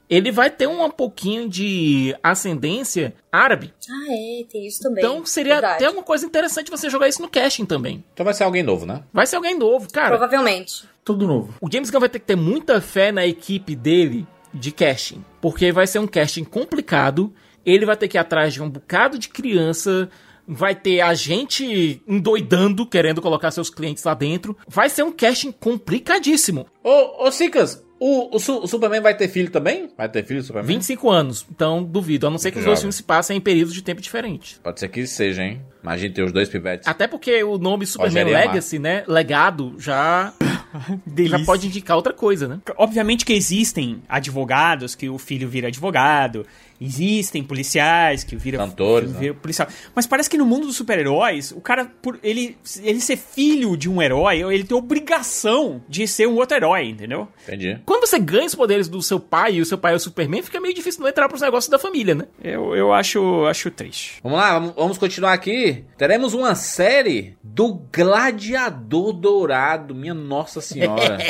ele 0.09 0.31
vai 0.31 0.49
ter 0.49 0.67
um 0.67 0.89
pouquinho 0.89 1.49
de 1.49 2.15
ascendência 2.21 3.13
árabe. 3.31 3.73
Ah, 3.89 4.05
é, 4.09 4.43
tem 4.45 4.65
isso 4.65 4.81
também. 4.81 5.03
Então 5.03 5.25
seria 5.25 5.55
Verdade. 5.55 5.83
até 5.83 5.89
uma 5.89 6.03
coisa 6.03 6.25
interessante 6.25 6.71
você 6.71 6.89
jogar 6.89 7.07
isso 7.07 7.21
no 7.21 7.29
casting 7.29 7.65
também. 7.65 8.03
Então 8.13 8.23
vai 8.23 8.33
ser 8.33 8.43
alguém 8.43 8.63
novo, 8.63 8.85
né? 8.85 9.03
Vai 9.11 9.25
ser 9.25 9.35
alguém 9.35 9.57
novo, 9.57 9.91
cara. 9.91 10.09
Provavelmente. 10.09 10.83
Tudo 11.05 11.27
novo. 11.27 11.53
O 11.61 11.71
James 11.71 11.89
Gunn 11.91 11.99
vai 12.01 12.09
ter 12.09 12.19
que 12.19 12.25
ter 12.25 12.35
muita 12.35 12.81
fé 12.81 13.11
na 13.11 13.25
equipe 13.25 13.75
dele 13.75 14.25
de 14.53 14.71
casting, 14.71 15.23
porque 15.39 15.71
vai 15.71 15.85
ser 15.85 15.99
um 15.99 16.07
casting 16.07 16.43
complicado. 16.43 17.31
Ele 17.65 17.85
vai 17.85 17.95
ter 17.95 18.07
que 18.07 18.17
ir 18.17 18.19
atrás 18.19 18.53
de 18.53 18.61
um 18.61 18.69
bocado 18.69 19.17
de 19.19 19.29
criança, 19.29 20.09
vai 20.47 20.73
ter 20.75 21.01
a 21.01 21.13
gente 21.13 22.01
endoidando, 22.07 22.85
querendo 22.85 23.21
colocar 23.21 23.51
seus 23.51 23.69
clientes 23.69 24.03
lá 24.03 24.13
dentro. 24.15 24.57
Vai 24.67 24.89
ser 24.89 25.03
um 25.03 25.11
casting 25.11 25.51
complicadíssimo. 25.51 26.65
Ô, 26.83 27.25
ô 27.27 27.31
Sicas, 27.31 27.83
o, 27.99 28.35
o, 28.35 28.39
Su- 28.39 28.59
o 28.59 28.67
Superman 28.67 29.01
vai 29.01 29.15
ter 29.15 29.27
filho 29.27 29.49
também? 29.51 29.89
Vai 29.97 30.09
ter 30.09 30.23
filho, 30.25 30.41
Superman? 30.43 30.67
25 30.75 31.09
anos, 31.09 31.45
então 31.49 31.83
duvido, 31.83 32.27
a 32.27 32.29
não 32.29 32.37
ser 32.37 32.51
que 32.51 32.59
os 32.59 32.65
dois 32.65 32.79
filmes 32.79 32.95
se 32.95 33.03
passem 33.03 33.37
em 33.37 33.41
períodos 33.41 33.73
de 33.73 33.81
tempo 33.81 34.01
diferentes. 34.01 34.59
Pode 34.63 34.79
ser 34.79 34.89
que 34.89 35.05
seja, 35.07 35.43
hein? 35.43 35.61
Imagina 35.85 36.13
ter 36.15 36.23
os 36.23 36.31
dois 36.31 36.49
pivetes. 36.49 36.87
Até 36.87 37.07
porque 37.07 37.43
o 37.43 37.59
nome 37.59 37.85
Superman 37.85 38.23
Rogério. 38.23 38.47
Legacy, 38.49 38.79
né, 38.79 39.03
legado, 39.07 39.75
já, 39.77 40.33
já 41.29 41.39
pode 41.45 41.67
indicar 41.67 41.95
outra 41.95 42.11
coisa, 42.11 42.47
né? 42.47 42.59
Obviamente 42.75 43.23
que 43.23 43.33
existem 43.33 44.01
advogados 44.09 44.95
que 44.95 45.07
o 45.07 45.19
filho 45.19 45.47
vira 45.47 45.67
advogado, 45.67 46.45
existem 46.79 47.43
policiais 47.43 48.23
que 48.23 48.35
vira, 48.35 48.57
Cantores, 48.57 49.09
que 49.09 49.13
né? 49.13 49.19
vira 49.19 49.33
policial. 49.33 49.67
Mas 49.93 50.05
parece 50.05 50.29
que 50.29 50.37
no 50.37 50.45
mundo 50.45 50.67
dos 50.67 50.75
super-heróis, 50.75 51.51
o 51.51 51.61
cara, 51.61 51.85
por 52.01 52.19
ele, 52.23 52.57
ele 52.81 52.99
ser 52.99 53.17
filho 53.17 53.77
de 53.77 53.89
um 53.89 54.01
herói, 54.01 54.41
ele 54.53 54.63
tem 54.63 54.77
obrigação 54.77 55.81
de 55.87 56.07
ser 56.07 56.27
um 56.27 56.35
outro 56.35 56.57
herói, 56.57 56.89
entendeu? 56.89 57.27
Entendi. 57.43 57.79
Quando 57.85 58.07
você 58.07 58.19
ganha 58.19 58.45
os 58.45 58.55
poderes 58.55 58.87
do 58.87 59.01
seu 59.01 59.19
pai 59.19 59.55
e 59.55 59.61
o 59.61 59.65
seu 59.65 59.77
pai 59.77 59.93
é 59.93 59.95
o 59.95 59.99
Superman, 59.99 60.41
fica 60.41 60.59
meio 60.59 60.73
difícil 60.73 61.01
não 61.01 61.09
entrar 61.09 61.29
pros 61.29 61.41
negócios 61.41 61.69
da 61.69 61.79
família, 61.79 62.15
né? 62.15 62.25
Eu, 62.43 62.75
eu 62.75 62.93
acho, 62.93 63.45
acho 63.45 63.71
triste. 63.71 64.19
Vamos 64.23 64.37
lá, 64.37 64.53
vamos, 64.53 64.75
vamos 64.75 64.97
continuar 64.97 65.33
aqui. 65.33 65.74
Teremos 65.97 66.33
uma 66.33 66.55
série 66.55 67.37
do 67.43 67.73
Gladiador 67.93 69.13
Dourado, 69.13 69.95
minha 69.95 70.13
Nossa 70.13 70.61
Senhora. 70.61 71.17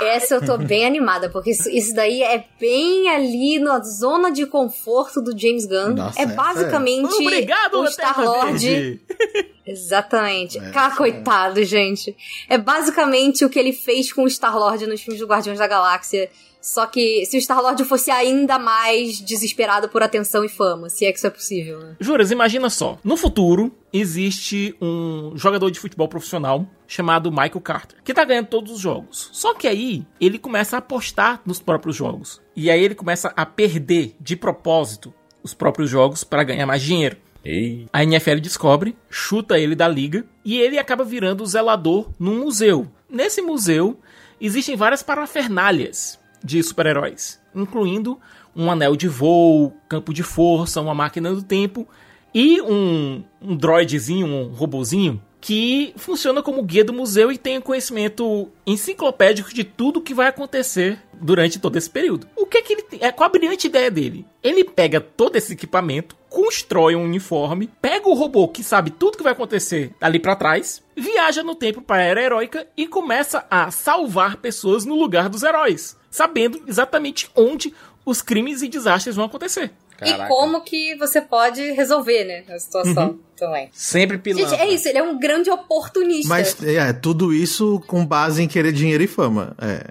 Essa 0.00 0.34
eu 0.34 0.44
tô 0.44 0.58
bem 0.58 0.84
animada, 0.84 1.30
porque 1.30 1.50
isso, 1.50 1.70
isso 1.70 1.94
daí 1.94 2.22
é 2.22 2.44
bem 2.60 3.08
ali 3.08 3.58
na 3.58 3.80
zona 3.80 4.30
de 4.30 4.46
conforto 4.46 5.22
do 5.22 5.36
James 5.38 5.64
Gunn. 5.66 5.94
Nossa, 5.94 6.20
é 6.20 6.24
é- 6.24 6.26
basicamente 6.26 7.14
Obrigado, 7.14 7.80
o 7.80 7.86
Star-Lord. 7.86 9.00
Exatamente. 9.66 10.58
Essa 10.58 10.70
Cara, 10.70 10.92
é. 10.92 10.96
coitado, 10.96 11.64
gente. 11.64 12.14
É 12.48 12.58
basicamente 12.58 13.44
o 13.44 13.48
que 13.50 13.58
ele 13.58 13.72
fez 13.72 14.12
com 14.12 14.24
o 14.24 14.30
Star-Lord 14.30 14.86
nos 14.86 15.00
filmes 15.00 15.20
do 15.20 15.26
Guardiões 15.26 15.58
da 15.58 15.66
Galáxia. 15.66 16.30
Só 16.66 16.84
que 16.84 17.24
se 17.26 17.36
o 17.36 17.40
Star-Lord 17.40 17.84
fosse 17.84 18.10
ainda 18.10 18.58
mais 18.58 19.20
desesperado 19.20 19.88
por 19.88 20.02
atenção 20.02 20.44
e 20.44 20.48
fama, 20.48 20.88
se 20.88 21.06
é 21.06 21.12
que 21.12 21.18
isso 21.18 21.26
é 21.28 21.30
possível, 21.30 21.78
né? 21.78 21.96
Juras, 22.00 22.32
imagina 22.32 22.68
só. 22.68 22.98
No 23.04 23.16
futuro, 23.16 23.70
existe 23.92 24.74
um 24.82 25.30
jogador 25.36 25.70
de 25.70 25.78
futebol 25.78 26.08
profissional 26.08 26.66
chamado 26.84 27.30
Michael 27.30 27.60
Carter, 27.60 28.02
que 28.02 28.12
tá 28.12 28.24
ganhando 28.24 28.48
todos 28.48 28.72
os 28.72 28.80
jogos. 28.80 29.28
Só 29.32 29.54
que 29.54 29.68
aí, 29.68 30.04
ele 30.20 30.40
começa 30.40 30.74
a 30.74 30.80
apostar 30.80 31.40
nos 31.46 31.60
próprios 31.60 31.94
jogos. 31.94 32.42
E 32.56 32.68
aí 32.68 32.82
ele 32.82 32.96
começa 32.96 33.32
a 33.36 33.46
perder 33.46 34.16
de 34.20 34.34
propósito 34.34 35.14
os 35.44 35.54
próprios 35.54 35.88
jogos 35.88 36.24
para 36.24 36.42
ganhar 36.42 36.66
mais 36.66 36.82
dinheiro. 36.82 37.16
Ei, 37.44 37.86
A 37.92 38.02
NFL 38.02 38.40
descobre, 38.40 38.96
chuta 39.08 39.56
ele 39.56 39.76
da 39.76 39.86
liga 39.86 40.26
e 40.44 40.58
ele 40.58 40.80
acaba 40.80 41.04
virando 41.04 41.44
o 41.44 41.46
zelador 41.46 42.10
num 42.18 42.40
museu. 42.40 42.88
Nesse 43.08 43.40
museu 43.40 44.00
existem 44.40 44.74
várias 44.74 45.04
parafernálias 45.04 46.18
de 46.46 46.62
super-heróis, 46.62 47.40
incluindo 47.54 48.18
um 48.54 48.70
anel 48.70 48.96
de 48.96 49.08
voo, 49.08 49.74
campo 49.88 50.14
de 50.14 50.22
força, 50.22 50.80
uma 50.80 50.94
máquina 50.94 51.34
do 51.34 51.42
tempo 51.42 51.86
e 52.32 52.60
um, 52.62 53.22
um 53.42 53.56
droidezinho, 53.56 54.26
um 54.26 54.48
robozinho 54.48 55.20
que 55.40 55.92
funciona 55.96 56.42
como 56.42 56.62
guia 56.62 56.84
do 56.84 56.92
museu 56.92 57.30
e 57.30 57.38
tem 57.38 57.60
conhecimento 57.60 58.50
enciclopédico 58.66 59.54
de 59.54 59.62
tudo 59.62 60.00
que 60.00 60.12
vai 60.12 60.26
acontecer 60.26 60.98
durante 61.14 61.60
todo 61.60 61.76
esse 61.76 61.88
período. 61.88 62.26
O 62.34 62.46
que 62.46 62.58
é 62.58 62.62
que 62.62 62.72
ele 62.72 62.82
tem? 62.82 62.98
É, 63.02 63.12
qual 63.12 63.28
a 63.28 63.32
brilhante 63.32 63.68
ideia 63.68 63.90
dele? 63.90 64.26
Ele 64.42 64.64
pega 64.64 65.00
todo 65.00 65.36
esse 65.36 65.52
equipamento, 65.52 66.16
constrói 66.28 66.96
um 66.96 67.04
uniforme, 67.04 67.70
pega 67.80 68.08
o 68.08 68.14
robô 68.14 68.48
que 68.48 68.64
sabe 68.64 68.90
tudo 68.90 69.16
que 69.16 69.22
vai 69.22 69.32
acontecer 69.32 69.94
ali 70.00 70.18
pra 70.18 70.34
trás, 70.34 70.82
viaja 70.96 71.42
no 71.42 71.54
tempo 71.54 71.80
para 71.80 72.02
a 72.02 72.06
era 72.06 72.22
heróica 72.22 72.66
e 72.76 72.88
começa 72.88 73.46
a 73.48 73.70
salvar 73.70 74.38
pessoas 74.38 74.84
no 74.84 74.96
lugar 74.96 75.28
dos 75.28 75.42
heróis, 75.42 75.96
sabendo 76.16 76.62
exatamente 76.66 77.30
onde 77.36 77.74
os 78.02 78.22
crimes 78.22 78.62
e 78.62 78.68
desastres 78.68 79.16
vão 79.16 79.26
acontecer. 79.26 79.70
Caraca. 79.96 80.24
E 80.24 80.28
como 80.28 80.60
que 80.60 80.94
você 80.96 81.20
pode 81.20 81.72
resolver, 81.72 82.24
né, 82.24 82.44
a 82.48 82.58
situação 82.58 83.18
também. 83.36 83.68
Sempre 83.72 84.18
pilantra. 84.18 84.50
Gente, 84.50 84.60
é 84.60 84.68
isso, 84.72 84.88
ele 84.88 84.98
é 84.98 85.02
um 85.02 85.18
grande 85.18 85.50
oportunista. 85.50 86.28
Mas 86.28 86.62
é, 86.62 86.92
tudo 86.92 87.32
isso 87.32 87.82
com 87.86 88.04
base 88.04 88.42
em 88.42 88.48
querer 88.48 88.72
dinheiro 88.72 89.02
e 89.02 89.06
fama. 89.06 89.54
É. 89.60 89.84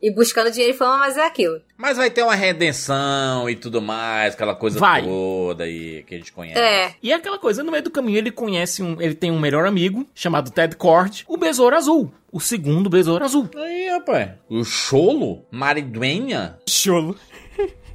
E 0.00 0.10
buscando 0.10 0.50
dinheiro 0.50 0.74
e 0.74 0.76
fama, 0.76 0.98
mas 0.98 1.16
é 1.16 1.26
aquilo. 1.26 1.60
Mas 1.76 1.96
vai 1.96 2.10
ter 2.10 2.22
uma 2.22 2.34
redenção 2.34 3.48
e 3.48 3.56
tudo 3.56 3.80
mais, 3.80 4.34
aquela 4.34 4.54
coisa 4.54 4.78
Vai. 4.78 5.02
toda 5.02 5.64
aí 5.64 6.04
que 6.06 6.14
a 6.14 6.18
gente 6.18 6.32
conhece. 6.32 6.58
É. 6.58 6.94
E 7.02 7.10
é 7.10 7.14
aquela 7.14 7.38
coisa, 7.38 7.62
no 7.62 7.72
meio 7.72 7.82
do 7.82 7.90
caminho 7.90 8.18
ele 8.18 8.30
conhece 8.30 8.82
um. 8.82 9.00
Ele 9.00 9.14
tem 9.14 9.30
um 9.30 9.40
melhor 9.40 9.66
amigo, 9.66 10.06
chamado 10.14 10.50
Ted 10.50 10.76
Cord, 10.76 11.24
o 11.26 11.36
Besouro 11.36 11.76
Azul. 11.76 12.12
O 12.30 12.40
segundo 12.40 12.88
Besouro 12.88 13.24
Azul. 13.24 13.50
Aí, 13.54 13.88
rapaz. 13.90 14.30
O 14.48 14.64
Cholo? 14.64 15.44
Mariduenha? 15.50 16.56
Cholo. 16.66 17.14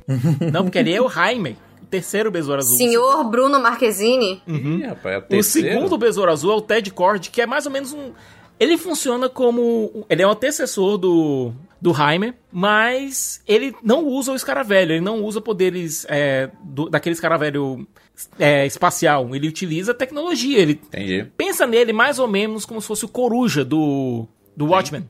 Não, 0.52 0.64
porque 0.64 0.78
ele 0.80 0.94
é 0.94 1.02
o 1.02 1.10
Jaime, 1.10 1.58
o 1.82 1.86
terceiro 1.86 2.32
Besouro 2.32 2.60
Azul. 2.60 2.78
Senhor 2.78 3.24
Bruno 3.26 3.60
Marquezine. 3.60 4.42
Ih, 4.48 4.84
rapaz, 4.84 5.24
é 5.30 5.36
o 5.36 5.40
O 5.40 5.44
segundo 5.44 5.98
Besouro 5.98 6.32
Azul 6.32 6.52
é 6.54 6.56
o 6.56 6.62
Ted 6.62 6.90
Cord, 6.92 7.30
que 7.30 7.42
é 7.42 7.46
mais 7.46 7.66
ou 7.66 7.72
menos 7.72 7.92
um. 7.94 8.12
Ele 8.60 8.78
funciona 8.78 9.30
como. 9.30 10.06
Ele 10.10 10.24
é 10.24 10.28
um 10.28 10.32
antecessor 10.32 10.98
do, 10.98 11.52
do 11.80 11.94
Jaime, 11.94 12.34
mas 12.52 13.40
ele 13.48 13.76
não 13.84 14.04
usa 14.06 14.32
o 14.32 14.36
escaravelho, 14.36 14.94
ele 14.94 15.02
não 15.02 15.24
usa 15.24 15.40
poderes 15.40 16.08
é, 16.10 16.50
do- 16.64 16.90
daquele 16.90 17.14
escaravelho 17.14 17.88
é, 18.40 18.66
espacial. 18.66 19.36
Ele 19.36 19.48
utiliza 19.48 19.94
tecnologia. 19.94 20.58
Ele 20.58 20.82
Entendi. 20.88 21.28
pensa 21.38 21.68
nele 21.68 21.94
mais 21.94 22.18
ou 22.18 22.28
menos 22.28 22.66
como 22.66 22.82
se 22.82 22.88
fosse 22.88 23.06
o 23.06 23.08
Coruja 23.08 23.64
do, 23.64 24.26
do 24.56 24.66
Watchmen. 24.68 25.08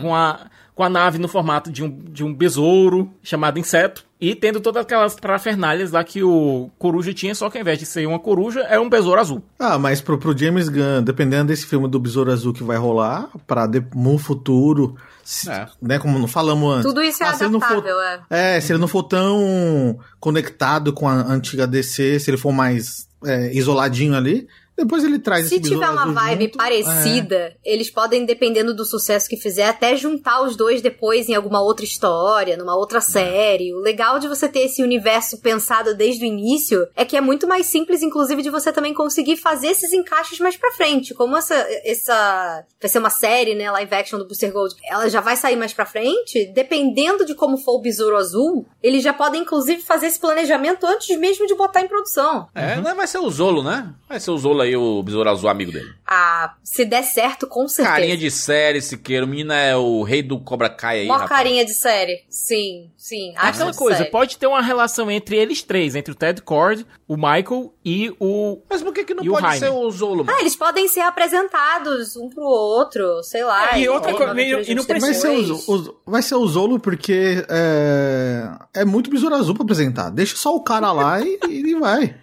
Com, 0.00 0.14
a, 0.14 0.46
com 0.74 0.82
a 0.82 0.88
nave 0.88 1.18
no 1.18 1.28
formato 1.28 1.70
de 1.70 1.84
um, 1.84 1.90
de 1.90 2.24
um 2.24 2.32
besouro 2.34 3.12
chamado 3.22 3.58
inseto. 3.58 4.05
E 4.18 4.34
tendo 4.34 4.60
todas 4.60 4.82
aquelas 4.82 5.14
parafernalhas 5.14 5.90
lá 5.90 6.02
que 6.02 6.22
o 6.22 6.70
Coruja 6.78 7.12
tinha, 7.12 7.34
só 7.34 7.50
que 7.50 7.58
ao 7.58 7.60
invés 7.60 7.78
de 7.78 7.84
ser 7.84 8.06
uma 8.06 8.18
coruja, 8.18 8.60
é 8.60 8.80
um 8.80 8.88
besouro 8.88 9.20
azul. 9.20 9.42
Ah, 9.58 9.78
mas 9.78 10.00
pro, 10.00 10.16
pro 10.16 10.36
James 10.36 10.70
Gunn, 10.70 11.02
dependendo 11.04 11.48
desse 11.48 11.66
filme 11.66 11.86
do 11.86 12.00
Besouro 12.00 12.32
Azul 12.32 12.54
que 12.54 12.62
vai 12.64 12.78
rolar, 12.78 13.28
pra 13.46 13.66
de, 13.66 13.84
no 13.94 14.16
futuro, 14.16 14.96
se- 15.22 15.50
É. 15.50 15.66
né, 15.82 15.98
como 15.98 16.18
não 16.18 16.26
falamos 16.26 16.72
antes. 16.76 16.86
Tudo 16.86 17.02
isso 17.02 17.22
é 17.22 17.26
Ah, 17.26 17.32
não 17.50 17.60
for- 17.60 17.66
adaptável, 17.78 18.00
é. 18.30 18.56
É, 18.56 18.60
se 18.60 18.72
ele 18.72 18.78
não 18.80 18.88
for 18.88 19.02
tão 19.02 19.98
conectado 20.18 20.92
com 20.94 21.06
a 21.06 21.12
antiga 21.14 21.66
DC, 21.66 22.18
se 22.18 22.30
ele 22.30 22.38
for 22.38 22.52
mais 22.52 23.06
é, 23.24 23.52
isoladinho 23.54 24.14
ali, 24.14 24.46
depois 24.76 25.04
ele 25.04 25.18
traz 25.18 25.48
Se 25.48 25.56
esse 25.56 25.64
tiver 25.70 25.88
uma 25.88 26.06
vibe 26.12 26.44
junto. 26.44 26.58
parecida, 26.58 27.56
eles 27.64 27.90
podem, 27.90 28.24
dependendo 28.24 28.74
do 28.74 28.84
sucesso 28.84 29.28
que 29.28 29.36
fizer, 29.36 29.66
até 29.66 29.96
juntar 29.96 30.42
os 30.42 30.56
dois 30.56 30.82
depois 30.82 31.28
em 31.28 31.34
alguma 31.34 31.62
outra 31.62 31.84
história, 31.84 32.56
numa 32.56 32.76
outra 32.76 33.00
série. 33.00 33.74
O 33.74 33.78
legal 33.78 34.18
de 34.18 34.28
você 34.28 34.48
ter 34.48 34.60
esse 34.60 34.82
universo 34.82 35.38
pensado 35.40 35.94
desde 35.94 36.24
o 36.24 36.26
início 36.26 36.86
é 36.94 37.04
que 37.04 37.16
é 37.16 37.20
muito 37.20 37.46
mais 37.46 37.66
simples, 37.66 38.02
inclusive, 38.02 38.42
de 38.42 38.50
você 38.50 38.72
também 38.72 38.92
conseguir 38.92 39.36
fazer 39.36 39.68
esses 39.68 39.92
encaixes 39.92 40.38
mais 40.38 40.56
pra 40.56 40.72
frente. 40.72 41.14
Como 41.14 41.36
essa, 41.36 41.54
essa 41.84 42.64
vai 42.80 42.88
ser 42.88 42.98
uma 42.98 43.10
série, 43.10 43.54
né, 43.54 43.70
live 43.70 43.94
action 43.94 44.18
do 44.18 44.26
Booster 44.26 44.52
Gold, 44.52 44.74
ela 44.84 45.08
já 45.08 45.20
vai 45.20 45.36
sair 45.36 45.56
mais 45.56 45.72
pra 45.72 45.86
frente, 45.86 46.46
dependendo 46.54 47.24
de 47.24 47.34
como 47.34 47.56
for 47.58 47.76
o 47.76 47.80
Besouro 47.80 48.16
Azul, 48.16 48.66
eles 48.82 49.02
já 49.02 49.12
podem, 49.12 49.42
inclusive, 49.42 49.82
fazer 49.82 50.06
esse 50.06 50.18
planejamento 50.20 50.86
antes 50.86 51.16
mesmo 51.18 51.46
de 51.46 51.54
botar 51.54 51.80
em 51.80 51.88
produção. 51.88 52.48
É, 52.54 52.76
não 52.76 52.94
vai 52.94 53.06
ser 53.06 53.18
o 53.18 53.30
Zolo, 53.30 53.62
né? 53.62 53.92
Vai 54.08 54.20
ser 54.20 54.30
o 54.30 54.38
Zolo 54.38 54.60
aí, 54.60 54.65
o 54.74 55.02
Besouro 55.02 55.28
Azul 55.28 55.50
amigo 55.50 55.70
dele. 55.70 55.92
Ah, 56.06 56.54
se 56.64 56.84
der 56.84 57.02
certo, 57.02 57.46
com 57.46 57.68
certeza. 57.68 57.96
Carinha 57.96 58.16
de 58.16 58.30
série, 58.30 58.80
Siqueiro. 58.80 59.26
O 59.26 59.28
menino 59.28 59.52
é 59.52 59.76
o 59.76 60.02
rei 60.02 60.22
do 60.22 60.40
Cobra 60.40 60.70
Kai 60.70 61.00
aí, 61.00 61.06
Mó 61.06 61.14
rapaz. 61.14 61.28
carinha 61.30 61.64
de 61.64 61.74
série. 61.74 62.24
Sim, 62.30 62.90
sim. 62.96 63.34
É 63.36 63.48
aquela 63.48 63.74
coisa, 63.74 63.98
série. 63.98 64.10
pode 64.10 64.38
ter 64.38 64.46
uma 64.46 64.62
relação 64.62 65.10
entre 65.10 65.36
eles 65.36 65.62
três, 65.62 65.94
entre 65.94 66.12
o 66.12 66.14
Ted 66.14 66.40
Cord, 66.42 66.86
o 67.06 67.16
Michael 67.16 67.72
e 67.88 68.12
o. 68.18 68.58
Mas 68.68 68.82
por 68.82 68.92
que, 68.92 69.04
que 69.04 69.14
não 69.14 69.24
pode 69.24 69.42
Jaime? 69.42 69.58
ser 69.60 69.68
o 69.70 69.88
Zolo, 69.92 70.24
mano? 70.24 70.36
Ah, 70.36 70.40
eles 70.40 70.56
podem 70.56 70.88
ser 70.88 71.02
apresentados 71.02 72.16
um 72.16 72.28
pro 72.28 72.42
outro, 72.42 73.22
sei 73.22 73.44
lá. 73.44 73.76
É, 73.76 73.80
e 73.80 73.88
outra 73.88 74.12
coisa, 74.12 74.32
aventura 74.32 74.62
e 74.66 74.74
não 74.74 74.82
juntos 74.82 75.00
Vai 75.00 75.14
ser, 75.14 75.28
o, 75.28 75.40
depois. 75.40 75.46
Zo- 75.46 75.72
o- 76.04 76.10
vai 76.10 76.22
ser 76.22 76.34
o 76.34 76.46
Zolo 76.48 76.80
porque 76.80 77.44
é, 77.48 78.50
é 78.74 78.84
muito 78.84 79.08
Besouro 79.08 79.36
Azul 79.36 79.54
pra 79.54 79.62
apresentar. 79.62 80.10
Deixa 80.10 80.34
só 80.36 80.54
o 80.54 80.60
cara 80.62 80.90
lá 80.90 81.20
e, 81.20 81.38
e 81.48 81.58
ele 81.60 81.78
vai. 81.78 82.14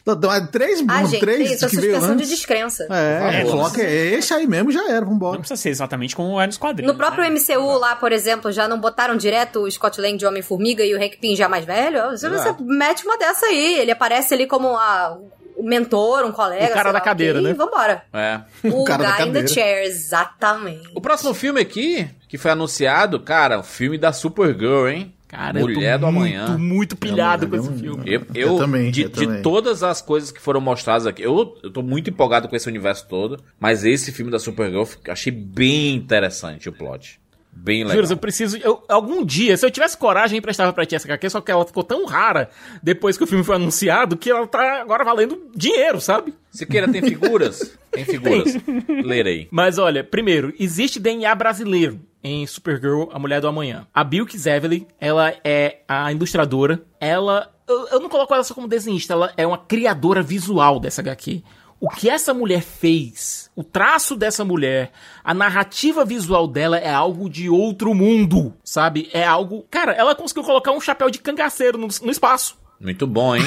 Três, 0.52 0.84
Ah, 0.88 1.04
gente, 1.06 1.20
três 1.22 1.52
isso 1.52 1.66
é 1.66 1.70
que 1.70 1.76
veio 1.78 1.94
suspensão 1.94 2.16
de 2.18 2.24
antes. 2.24 2.30
descrença. 2.30 2.88
É, 2.90 3.42
É, 3.42 3.46
coloca 3.46 3.82
esse 3.82 4.34
aí 4.34 4.46
mesmo 4.46 4.70
já 4.70 4.90
era, 4.90 5.02
Não 5.02 5.14
vambora. 5.14 5.40
precisa 5.40 5.60
ser 5.62 5.70
exatamente 5.70 6.14
como 6.16 6.42
é 6.42 6.46
nos 6.46 6.58
quadrinhos. 6.58 6.92
No 6.92 6.98
próprio 6.98 7.24
né? 7.24 7.30
MCU 7.30 7.78
lá, 7.78 7.96
por 7.96 8.12
exemplo, 8.12 8.52
já 8.52 8.68
não 8.68 8.80
botaram 8.80 9.16
direto 9.16 9.62
o 9.62 9.72
Scott 9.72 10.00
Lang 10.02 10.18
de 10.18 10.26
Homem-Formiga 10.26 10.84
e 10.84 10.94
o 10.94 10.98
Hank 11.02 11.18
Pym 11.18 11.36
já 11.36 11.48
mais 11.48 11.64
velho? 11.66 12.12
Você, 12.12 12.28
você 12.30 12.54
mete 12.60 13.06
uma 13.06 13.18
dessa 13.18 13.46
aí. 13.46 13.80
Ele 13.80 13.92
aparece 13.92 14.34
ali 14.34 14.46
como 14.48 14.76
a, 14.76 15.18
o 15.64 15.68
mentor, 15.70 16.26
um 16.26 16.32
colega. 16.32 16.66
O 16.66 16.68
cara 16.70 16.76
sei 16.76 16.84
da 16.84 16.92
lá 16.92 17.02
cadeira, 17.02 17.40
quê, 17.40 17.46
né? 17.46 17.50
E 17.52 17.54
vambora. 17.54 18.04
É. 18.14 18.42
O 18.70 18.84
cara 18.84 19.04
da 19.04 19.12
Guy 19.12 19.22
in 19.30 19.32
the 19.34 19.40
cadeira. 19.42 19.48
Chair, 19.48 19.86
exatamente. 19.86 20.90
O 20.94 21.02
próximo 21.02 21.34
filme 21.34 21.62
aqui, 21.62 22.08
que 22.28 22.38
foi 22.38 22.52
anunciado, 22.52 23.20
cara, 23.20 23.60
o 23.60 23.64
filme 23.64 23.98
da 23.98 24.12
Supergirl, 24.12 24.88
hein? 24.88 25.14
Cara, 25.28 25.60
Mulher 25.60 25.96
eu 25.96 26.00
tô 26.00 26.06
do 26.06 26.12
muito, 26.12 26.36
Amanhã. 26.38 26.58
muito 26.60 26.96
pilhado 26.96 27.48
com 27.48 27.56
esse 27.56 27.74
filme. 27.74 28.04
Eu, 28.06 28.22
Eu 28.36 28.48
eu, 28.54 28.58
também, 28.60 28.92
de, 28.92 29.02
eu 29.02 29.10
de 29.10 29.26
também. 29.26 29.42
todas 29.42 29.82
as 29.82 30.00
coisas 30.00 30.32
que 30.32 30.40
foram 30.40 30.62
mostradas 30.62 31.08
aqui, 31.08 31.24
eu, 31.24 31.58
eu 31.64 31.72
tô 31.72 31.82
muito 31.82 32.08
empolgado 32.12 32.48
com 32.48 32.56
esse 32.56 32.68
universo 32.70 33.08
todo, 33.08 33.40
mas 33.60 33.84
esse 33.84 34.12
filme 34.12 34.32
da 34.32 34.38
Supergirl 34.38 34.84
eu 34.84 35.12
achei 35.12 35.32
bem 35.32 35.96
interessante 35.96 36.70
o 36.70 36.72
plot. 36.72 37.20
Bem 37.56 37.80
legal. 37.84 37.96
Juras, 37.96 38.12
eu 38.12 38.18
preciso. 38.18 38.58
eu- 38.58 38.84
algum 38.90 39.24
dia, 39.24 39.56
se 39.56 39.66
eu 39.66 39.72
tivesse 39.72 39.98
coragem, 39.98 40.36
eu 40.36 40.40
emprestava 40.40 40.74
pra 40.74 40.86
ti 40.86 40.96
essa 40.96 41.08
HQ, 41.08 41.30
só 41.30 41.40
que 41.42 41.52
ela 41.52 41.66
ficou 41.66 41.84
tão 41.84 42.06
rara 42.06 42.50
depois 42.82 43.18
que 43.18 43.24
o 43.24 43.28
filme 43.28 43.44
foi 43.44 43.56
anunciado 43.56 44.18
que 44.18 44.30
ela 44.30 44.46
tá 44.48 44.82
agora 44.82 45.04
valendo 45.06 45.50
dinheiro, 45.56 46.02
sabe? 46.02 46.34
Siqueira 46.52 46.92
tem 46.92 47.02
figuras? 47.02 47.78
tem 47.92 48.04
figuras. 48.06 48.56
Lerei. 49.04 49.48
Mas 49.52 49.78
olha, 49.78 50.04
primeiro, 50.04 50.54
existe 50.60 51.00
DNA 51.00 51.34
brasileiro 51.36 52.00
em 52.24 52.46
Supergirl, 52.48 53.06
a 53.12 53.20
Mulher 53.20 53.40
do 53.42 53.48
Amanhã. 53.48 53.86
A 53.94 54.04
Bilk 54.04 54.38
Zevely, 54.38 54.88
ela 55.00 55.34
é 55.44 55.80
a 55.88 56.12
ilustradora. 56.12 56.82
Ela. 57.00 57.50
Eu, 57.68 57.88
eu 57.94 58.00
não 58.02 58.10
coloco 58.10 58.34
ela 58.34 58.44
só 58.44 58.54
como 58.54 58.68
desenhista, 58.68 59.14
ela 59.14 59.32
é 59.38 59.48
uma 59.48 59.58
criadora 59.58 60.22
visual 60.22 60.80
dessa 60.82 61.02
HQ. 61.02 61.42
O 61.84 61.90
que 61.90 62.10
essa 62.10 62.34
mulher 62.34 62.62
fez, 62.62 63.52
o 63.54 63.62
traço 63.62 64.16
dessa 64.16 64.46
mulher, 64.46 64.94
a 65.22 65.34
narrativa 65.34 66.06
visual 66.06 66.48
dela 66.48 66.78
é 66.78 66.90
algo 66.90 67.30
de 67.30 67.50
outro 67.50 67.94
mundo, 67.94 68.54
sabe? 68.64 69.10
É 69.12 69.26
algo. 69.28 69.68
Cara, 69.70 69.92
ela 69.92 70.16
conseguiu 70.16 70.46
colocar 70.46 70.72
um 70.72 70.80
chapéu 70.80 71.10
de 71.10 71.20
cangaceiro 71.20 71.78
no, 71.78 71.90
no 72.02 72.10
espaço. 72.10 72.58
Muito 72.80 73.06
bom, 73.06 73.36
hein? 73.36 73.44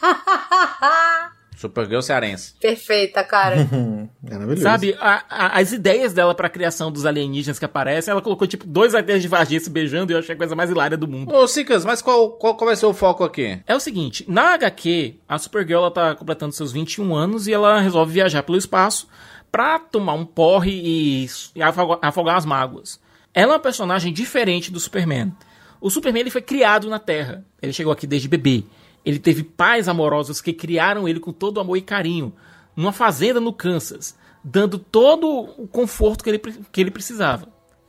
Supergirl 1.62 2.00
cearense. 2.02 2.54
Perfeita, 2.60 3.24
cara. 3.24 3.56
Maravilhoso. 4.22 4.62
Sabe, 4.62 4.94
a- 5.00 5.24
a- 5.28 5.58
as 5.60 5.72
ideias 5.72 6.12
dela 6.12 6.34
pra 6.34 6.48
criação 6.48 6.92
dos 6.92 7.06
alienígenas 7.06 7.58
que 7.58 7.64
aparecem, 7.64 8.12
ela 8.12 8.20
colocou 8.20 8.46
tipo 8.46 8.66
dois 8.66 8.94
ATs 8.94 9.22
de 9.22 9.28
Varginha 9.28 9.60
se 9.60 9.70
beijando 9.70 10.12
e 10.12 10.14
eu 10.14 10.18
achei 10.18 10.34
a 10.34 10.38
coisa 10.38 10.54
mais 10.54 10.68
hilária 10.70 10.96
do 10.96 11.08
mundo. 11.08 11.32
Ô, 11.34 11.46
Sicas, 11.48 11.84
mas 11.84 12.02
qual, 12.02 12.30
qual, 12.32 12.54
qual 12.56 12.66
vai 12.66 12.76
ser 12.76 12.86
o 12.86 12.92
foco 12.92 13.24
aqui? 13.24 13.60
É 13.66 13.74
o 13.74 13.80
seguinte, 13.80 14.24
na 14.28 14.54
HQ, 14.54 15.14
a 15.28 15.38
Supergirl 15.38 15.78
ela 15.80 15.90
tá 15.90 16.14
completando 16.14 16.52
seus 16.52 16.72
21 16.72 17.14
anos 17.14 17.46
e 17.46 17.52
ela 17.52 17.80
resolve 17.80 18.12
viajar 18.12 18.42
pelo 18.42 18.58
espaço 18.58 19.08
pra 19.50 19.78
tomar 19.78 20.14
um 20.14 20.24
porre 20.24 20.70
e, 20.72 21.26
e 21.54 21.62
afogar, 21.62 21.98
afogar 22.02 22.36
as 22.36 22.44
mágoas. 22.44 23.00
Ela 23.34 23.52
é 23.52 23.54
uma 23.54 23.60
personagem 23.60 24.12
diferente 24.12 24.70
do 24.70 24.78
Superman. 24.80 25.32
O 25.80 25.90
Superman 25.90 26.20
ele 26.20 26.30
foi 26.30 26.42
criado 26.42 26.88
na 26.88 26.98
Terra. 26.98 27.44
Ele 27.60 27.72
chegou 27.72 27.92
aqui 27.92 28.06
desde 28.06 28.28
bebê. 28.28 28.62
Ele 29.04 29.18
teve 29.18 29.42
pais 29.42 29.88
amorosos 29.88 30.40
que 30.40 30.52
criaram 30.52 31.08
ele 31.08 31.20
com 31.20 31.32
todo 31.32 31.60
amor 31.60 31.76
e 31.76 31.82
carinho, 31.82 32.32
numa 32.76 32.92
fazenda 32.92 33.40
no 33.40 33.52
Kansas, 33.52 34.16
dando 34.42 34.78
todo 34.78 35.28
o 35.28 35.66
conforto 35.66 36.24
que 36.24 36.30
ele, 36.30 36.38
que 36.38 36.80
ele 36.80 36.90
precisava, 36.90 37.48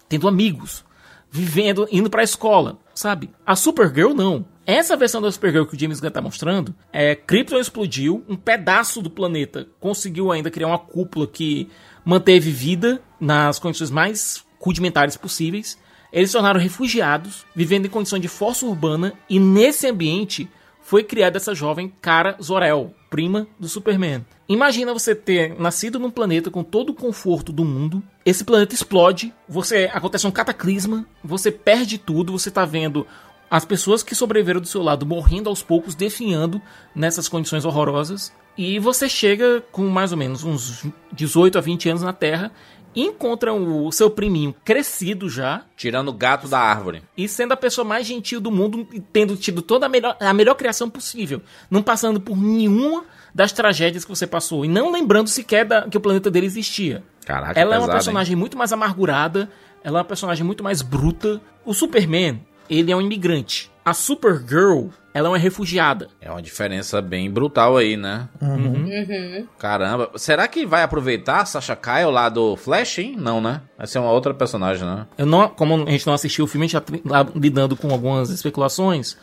tendo 0.09 0.27
amigos, 0.27 0.83
vivendo, 1.29 1.87
indo 1.91 2.09
pra 2.09 2.23
escola, 2.23 2.77
sabe? 2.93 3.29
A 3.45 3.55
Supergirl 3.55 4.13
não. 4.13 4.45
Essa 4.65 4.95
versão 4.95 5.21
da 5.21 5.31
Supergirl 5.31 5.65
que 5.65 5.75
o 5.75 5.79
James 5.79 5.99
Gunn 5.99 6.11
tá 6.11 6.21
mostrando, 6.21 6.73
é, 6.91 7.15
Krypton 7.15 7.57
explodiu, 7.57 8.23
um 8.29 8.35
pedaço 8.35 9.01
do 9.01 9.09
planeta 9.09 9.67
conseguiu 9.79 10.31
ainda 10.31 10.51
criar 10.51 10.67
uma 10.67 10.79
cúpula 10.79 11.27
que 11.27 11.69
manteve 12.05 12.51
vida 12.51 13.01
nas 13.19 13.59
condições 13.59 13.89
mais 13.89 14.45
rudimentares 14.59 15.17
possíveis. 15.17 15.77
Eles 16.11 16.29
se 16.29 16.33
tornaram 16.33 16.59
refugiados, 16.59 17.45
vivendo 17.55 17.87
em 17.87 17.89
condição 17.89 18.19
de 18.19 18.27
força 18.27 18.65
urbana, 18.65 19.13
e 19.27 19.39
nesse 19.39 19.87
ambiente 19.87 20.47
foi 20.93 21.03
criada 21.03 21.37
essa 21.37 21.55
jovem 21.55 21.91
Cara 21.99 22.37
Zor-El, 22.39 22.93
prima 23.09 23.47
do 23.59 23.67
Superman. 23.67 24.23
Imagina 24.47 24.93
você 24.93 25.15
ter 25.15 25.59
nascido 25.59 25.97
num 25.97 26.11
planeta 26.11 26.51
com 26.51 26.63
todo 26.63 26.91
o 26.91 26.93
conforto 26.93 27.51
do 27.51 27.65
mundo, 27.65 28.03
esse 28.23 28.43
planeta 28.43 28.75
explode, 28.75 29.33
você 29.49 29.89
acontece 29.91 30.27
um 30.27 30.31
cataclisma, 30.31 31.03
você 31.23 31.49
perde 31.49 31.97
tudo, 31.97 32.31
você 32.31 32.51
tá 32.51 32.63
vendo 32.63 33.07
as 33.49 33.65
pessoas 33.65 34.03
que 34.03 34.13
sobreviveram 34.13 34.61
do 34.61 34.67
seu 34.67 34.83
lado 34.83 35.03
morrendo 35.03 35.49
aos 35.49 35.63
poucos, 35.63 35.95
definhando 35.95 36.61
nessas 36.93 37.27
condições 37.27 37.65
horrorosas, 37.65 38.31
e 38.55 38.77
você 38.77 39.09
chega 39.09 39.63
com 39.71 39.87
mais 39.87 40.11
ou 40.11 40.17
menos 40.19 40.43
uns 40.43 40.85
18 41.11 41.57
a 41.57 41.61
20 41.61 41.89
anos 41.89 42.03
na 42.03 42.13
Terra 42.13 42.51
encontram 42.95 43.85
o 43.85 43.91
seu 43.91 44.09
priminho 44.09 44.53
crescido 44.63 45.29
já. 45.29 45.63
Tirando 45.75 46.09
o 46.09 46.13
gato 46.13 46.47
da 46.47 46.59
árvore. 46.59 47.03
E 47.17 47.27
sendo 47.27 47.53
a 47.53 47.57
pessoa 47.57 47.85
mais 47.85 48.05
gentil 48.05 48.39
do 48.39 48.51
mundo, 48.51 48.87
tendo 49.11 49.35
tido 49.35 49.61
toda 49.61 49.85
a 49.85 49.89
melhor, 49.89 50.15
a 50.19 50.33
melhor 50.33 50.55
criação 50.55 50.89
possível. 50.89 51.41
Não 51.69 51.81
passando 51.81 52.19
por 52.19 52.37
nenhuma 52.37 53.05
das 53.33 53.51
tragédias 53.51 54.03
que 54.03 54.09
você 54.09 54.27
passou. 54.27 54.63
E 54.63 54.67
não 54.67 54.91
lembrando 54.91 55.27
sequer 55.27 55.65
da, 55.65 55.87
que 55.89 55.97
o 55.97 56.01
planeta 56.01 56.29
dele 56.29 56.45
existia. 56.45 57.03
Caraca, 57.25 57.59
ela 57.59 57.71
pesado, 57.71 57.73
é 57.73 57.85
uma 57.85 57.93
personagem 57.93 58.33
hein? 58.33 58.39
muito 58.39 58.57
mais 58.57 58.71
amargurada. 58.71 59.49
Ela 59.83 59.99
é 59.99 60.01
uma 60.01 60.07
personagem 60.07 60.45
muito 60.45 60.63
mais 60.63 60.81
bruta. 60.81 61.41
O 61.65 61.73
Superman, 61.73 62.41
ele 62.69 62.91
é 62.91 62.95
um 62.95 63.01
imigrante. 63.01 63.71
A 63.83 63.93
Supergirl, 63.93 64.87
ela 65.13 65.27
é 65.27 65.31
uma 65.31 65.37
refugiada. 65.37 66.07
É 66.19 66.29
uma 66.31 66.41
diferença 66.41 67.01
bem 67.01 67.29
brutal 67.29 67.77
aí, 67.77 67.95
né? 67.95 68.27
Uhum. 68.41 68.85
Uhum. 68.85 69.47
Caramba. 69.59 70.09
Será 70.15 70.47
que 70.47 70.65
vai 70.65 70.81
aproveitar 70.81 71.41
a 71.41 71.45
Sasha 71.45 71.75
Kyle 71.75 72.11
lá 72.11 72.29
do 72.29 72.55
Flash, 72.55 72.97
hein? 72.97 73.15
Não, 73.17 73.39
né? 73.39 73.61
Vai 73.77 73.85
ser 73.85 73.99
uma 73.99 74.11
outra 74.11 74.33
personagem, 74.33 74.85
né? 74.85 75.05
Eu 75.17 75.25
não, 75.25 75.47
como 75.49 75.87
a 75.87 75.91
gente 75.91 76.07
não 76.07 76.13
assistiu 76.13 76.45
o 76.45 76.47
filme, 76.47 76.65
a 76.65 76.67
gente 76.67 76.73
já 76.73 76.81
tá 76.81 77.31
lidando 77.35 77.75
com 77.75 77.91
algumas 77.91 78.29
especulações. 78.31 79.15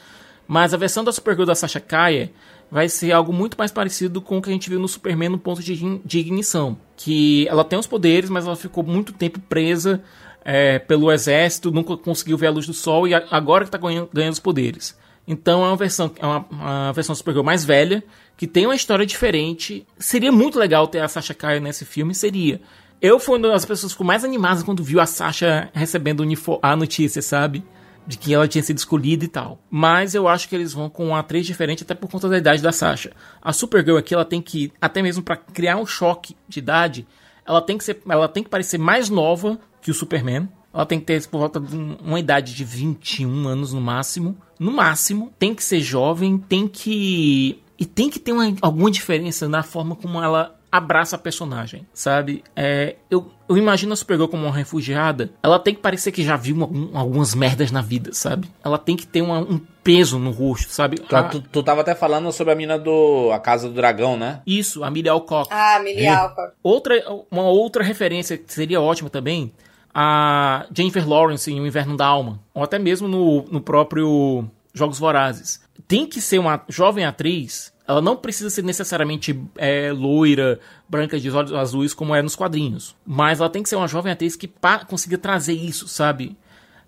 Mas 0.47 0.73
a 0.73 0.77
versão 0.77 1.03
da 1.03 1.13
Supergirl 1.13 1.47
da 1.47 1.55
Sasha 1.55 1.81
Kyle 1.81 2.33
vai 2.71 2.89
ser 2.89 3.11
algo 3.11 3.33
muito 3.33 3.57
mais 3.59 3.73
parecido 3.73 4.21
com 4.21 4.39
o 4.39 4.43
que 4.43 4.49
a 4.49 4.53
gente 4.53 4.71
viu 4.71 4.79
no 4.79 4.87
Superman 4.87 5.31
no 5.31 5.39
ponto 5.39 5.63
de, 5.63 5.99
de 6.05 6.19
ignição. 6.19 6.79
Que 6.97 7.49
ela 7.49 7.65
tem 7.65 7.79
os 7.79 7.87
poderes, 7.87 8.31
mas 8.31 8.47
ela 8.47 8.57
ficou 8.57 8.85
muito 8.85 9.13
tempo 9.13 9.41
presa 9.41 10.01
é, 10.45 10.79
pelo 10.79 11.11
exército, 11.11 11.71
nunca 11.71 11.97
conseguiu 11.97 12.39
ver 12.39 12.47
a 12.47 12.51
luz 12.51 12.67
do 12.67 12.73
sol 12.73 13.07
e 13.07 13.15
agora 13.15 13.65
que 13.65 13.71
tá 13.71 13.79
ganhando, 13.79 14.09
ganhando 14.13 14.33
os 14.33 14.41
poderes. 14.41 14.97
Então 15.31 15.65
é 15.65 15.69
uma 15.69 15.77
versão, 15.77 16.11
é 16.19 16.27
uma, 16.27 16.45
uma 16.51 16.93
versão 16.93 17.15
Supergirl 17.15 17.45
mais 17.45 17.65
velha, 17.65 18.03
que 18.37 18.49
tem 18.49 18.67
uma 18.67 18.75
história 18.75 19.07
diferente. 19.07 19.87
Seria 19.97 20.33
muito 20.33 20.59
legal 20.59 20.89
ter 20.89 20.99
a 20.99 21.07
Sasha 21.07 21.33
Kyle 21.33 21.61
nesse 21.61 21.85
filme, 21.85 22.13
seria. 22.17 22.61
Eu 23.01 23.21
fui 23.21 23.39
uma 23.39 23.47
das 23.47 23.65
pessoas 23.65 23.93
que 23.93 23.95
ficou 23.95 24.07
mais 24.07 24.25
animadas 24.25 24.65
quando 24.65 24.83
viu 24.83 24.99
a 24.99 25.07
Sasha 25.07 25.71
recebendo 25.73 26.25
a 26.61 26.75
notícia, 26.75 27.23
sabe? 27.23 27.63
De 28.05 28.19
que 28.19 28.35
ela 28.35 28.49
tinha 28.49 28.65
sido 28.65 28.79
escolhida 28.79 29.25
e 29.25 29.29
tal. 29.29 29.61
Mas 29.71 30.17
eu 30.17 30.27
acho 30.27 30.49
que 30.49 30.57
eles 30.57 30.73
vão 30.73 30.91
com 30.91 31.07
uma 31.07 31.21
atriz 31.21 31.47
diferente, 31.47 31.85
até 31.85 31.95
por 31.95 32.11
conta 32.11 32.29
da 32.29 32.37
idade 32.37 32.61
da 32.61 32.73
Sasha. 32.73 33.13
A 33.41 33.53
Supergirl 33.53 33.99
aqui, 33.99 34.13
ela 34.13 34.25
tem 34.25 34.43
que, 34.43 34.73
até 34.81 35.01
mesmo 35.01 35.23
para 35.23 35.37
criar 35.37 35.77
um 35.77 35.87
choque 35.87 36.35
de 36.49 36.59
idade, 36.59 37.07
ela 37.47 37.63
tem 37.63 37.79
que 37.79 37.85
ser, 37.85 38.03
ela 38.09 38.29
tem 38.29 38.43
que 38.43 38.51
parecer 38.51 38.79
mais 38.79 39.09
nova 39.09 39.61
que 39.81 39.93
o 39.93 39.95
Superman. 39.95 40.49
Ela 40.73 40.87
tem 40.87 41.01
que 41.01 41.07
ter 41.07 41.27
por 41.27 41.39
volta 41.39 41.61
de 41.61 41.77
uma 41.77 42.19
idade 42.19 42.55
de 42.55 42.65
21 42.65 43.49
anos 43.49 43.73
no 43.73 43.81
máximo. 43.81 44.37
No 44.59 44.71
máximo. 44.71 45.33
Tem 45.39 45.55
que 45.55 45.65
ser 45.65 45.81
jovem, 45.81 46.39
tem 46.39 46.69
que. 46.69 47.61
E 47.79 47.85
tem 47.85 48.11
que 48.11 48.19
ter 48.19 48.33
uma, 48.33 48.55
alguma 48.61 48.91
diferença 48.91 49.49
na 49.49 49.63
forma 49.63 49.97
como 49.97 50.23
ela 50.23 50.55
abraça 50.71 51.17
a 51.17 51.19
personagem, 51.19 51.87
sabe? 51.93 52.45
É, 52.55 52.97
eu, 53.11 53.31
eu 53.49 53.57
imagino 53.57 53.93
a 53.93 53.97
Supergirl 53.97 54.29
como 54.29 54.45
uma 54.45 54.55
refugiada. 54.55 55.33
Ela 55.43 55.59
tem 55.59 55.75
que 55.75 55.81
parecer 55.81 56.13
que 56.13 56.23
já 56.23 56.37
viu 56.37 56.61
algum, 56.61 56.97
algumas 56.97 57.35
merdas 57.35 57.73
na 57.73 57.81
vida, 57.81 58.13
sabe? 58.13 58.49
Ela 58.65 58.79
tem 58.79 58.97
que 58.97 59.07
ter 59.07 59.23
uma, 59.23 59.41
um 59.41 59.61
peso 59.83 60.19
no 60.19 60.31
rosto, 60.31 60.71
sabe? 60.71 61.01
Tu, 61.01 61.17
ah, 61.17 61.25
tu, 61.25 61.41
tu, 61.41 61.63
tava 61.63 61.81
até 61.81 61.95
falando 61.95 62.31
sobre 62.31 62.53
a 62.53 62.57
mina 62.57 62.79
do 62.79 63.31
A 63.33 63.41
Casa 63.41 63.69
do 63.69 63.75
Dragão, 63.75 64.17
né? 64.17 64.43
Isso, 64.47 64.85
a 64.85 64.91
Millie 64.91 65.09
Alcock. 65.09 65.49
Ah, 65.51 65.81
Millie 65.83 66.07
Alcock. 66.07 66.53
Outra, 66.63 66.95
uma 67.31 67.45
outra 67.45 67.83
referência 67.83 68.39
que 68.39 68.53
seria 68.53 68.81
ótima 68.81 69.11
também 69.11 69.53
a 69.95 70.67
Jennifer 70.73 71.09
Lawrence 71.09 71.51
em 71.51 71.61
O 71.61 71.67
Inverno 71.67 71.97
da 71.97 72.07
Alma, 72.07 72.41
ou 72.55 72.63
até 72.63 72.79
mesmo 72.79 73.09
no, 73.09 73.43
no 73.51 73.61
próprio 73.61 74.45
Jogos 74.73 74.99
Vorazes. 74.99 75.61
Tem 75.89 76.07
que 76.07 76.21
ser 76.21 76.39
uma 76.39 76.63
jovem 76.69 77.05
atriz, 77.05 77.73
ela 77.87 78.01
não 78.01 78.17
precisa 78.17 78.49
ser 78.49 78.63
necessariamente 78.63 79.39
é, 79.57 79.91
loira, 79.93 80.61
branca 80.89 81.19
de 81.19 81.29
olhos 81.31 81.53
azuis 81.53 81.93
como 81.93 82.15
é 82.15 82.23
nos 82.23 82.37
quadrinhos, 82.37 82.95
mas 83.05 83.41
ela 83.41 83.51
tem 83.51 83.63
que 83.63 83.69
ser 83.69 83.77
uma 83.77 83.89
jovem 83.89 84.13
atriz 84.13 84.37
que 84.37 84.49
consiga 84.87 85.19
trazer 85.19 85.55
isso, 85.55 85.89
sabe? 85.89 86.37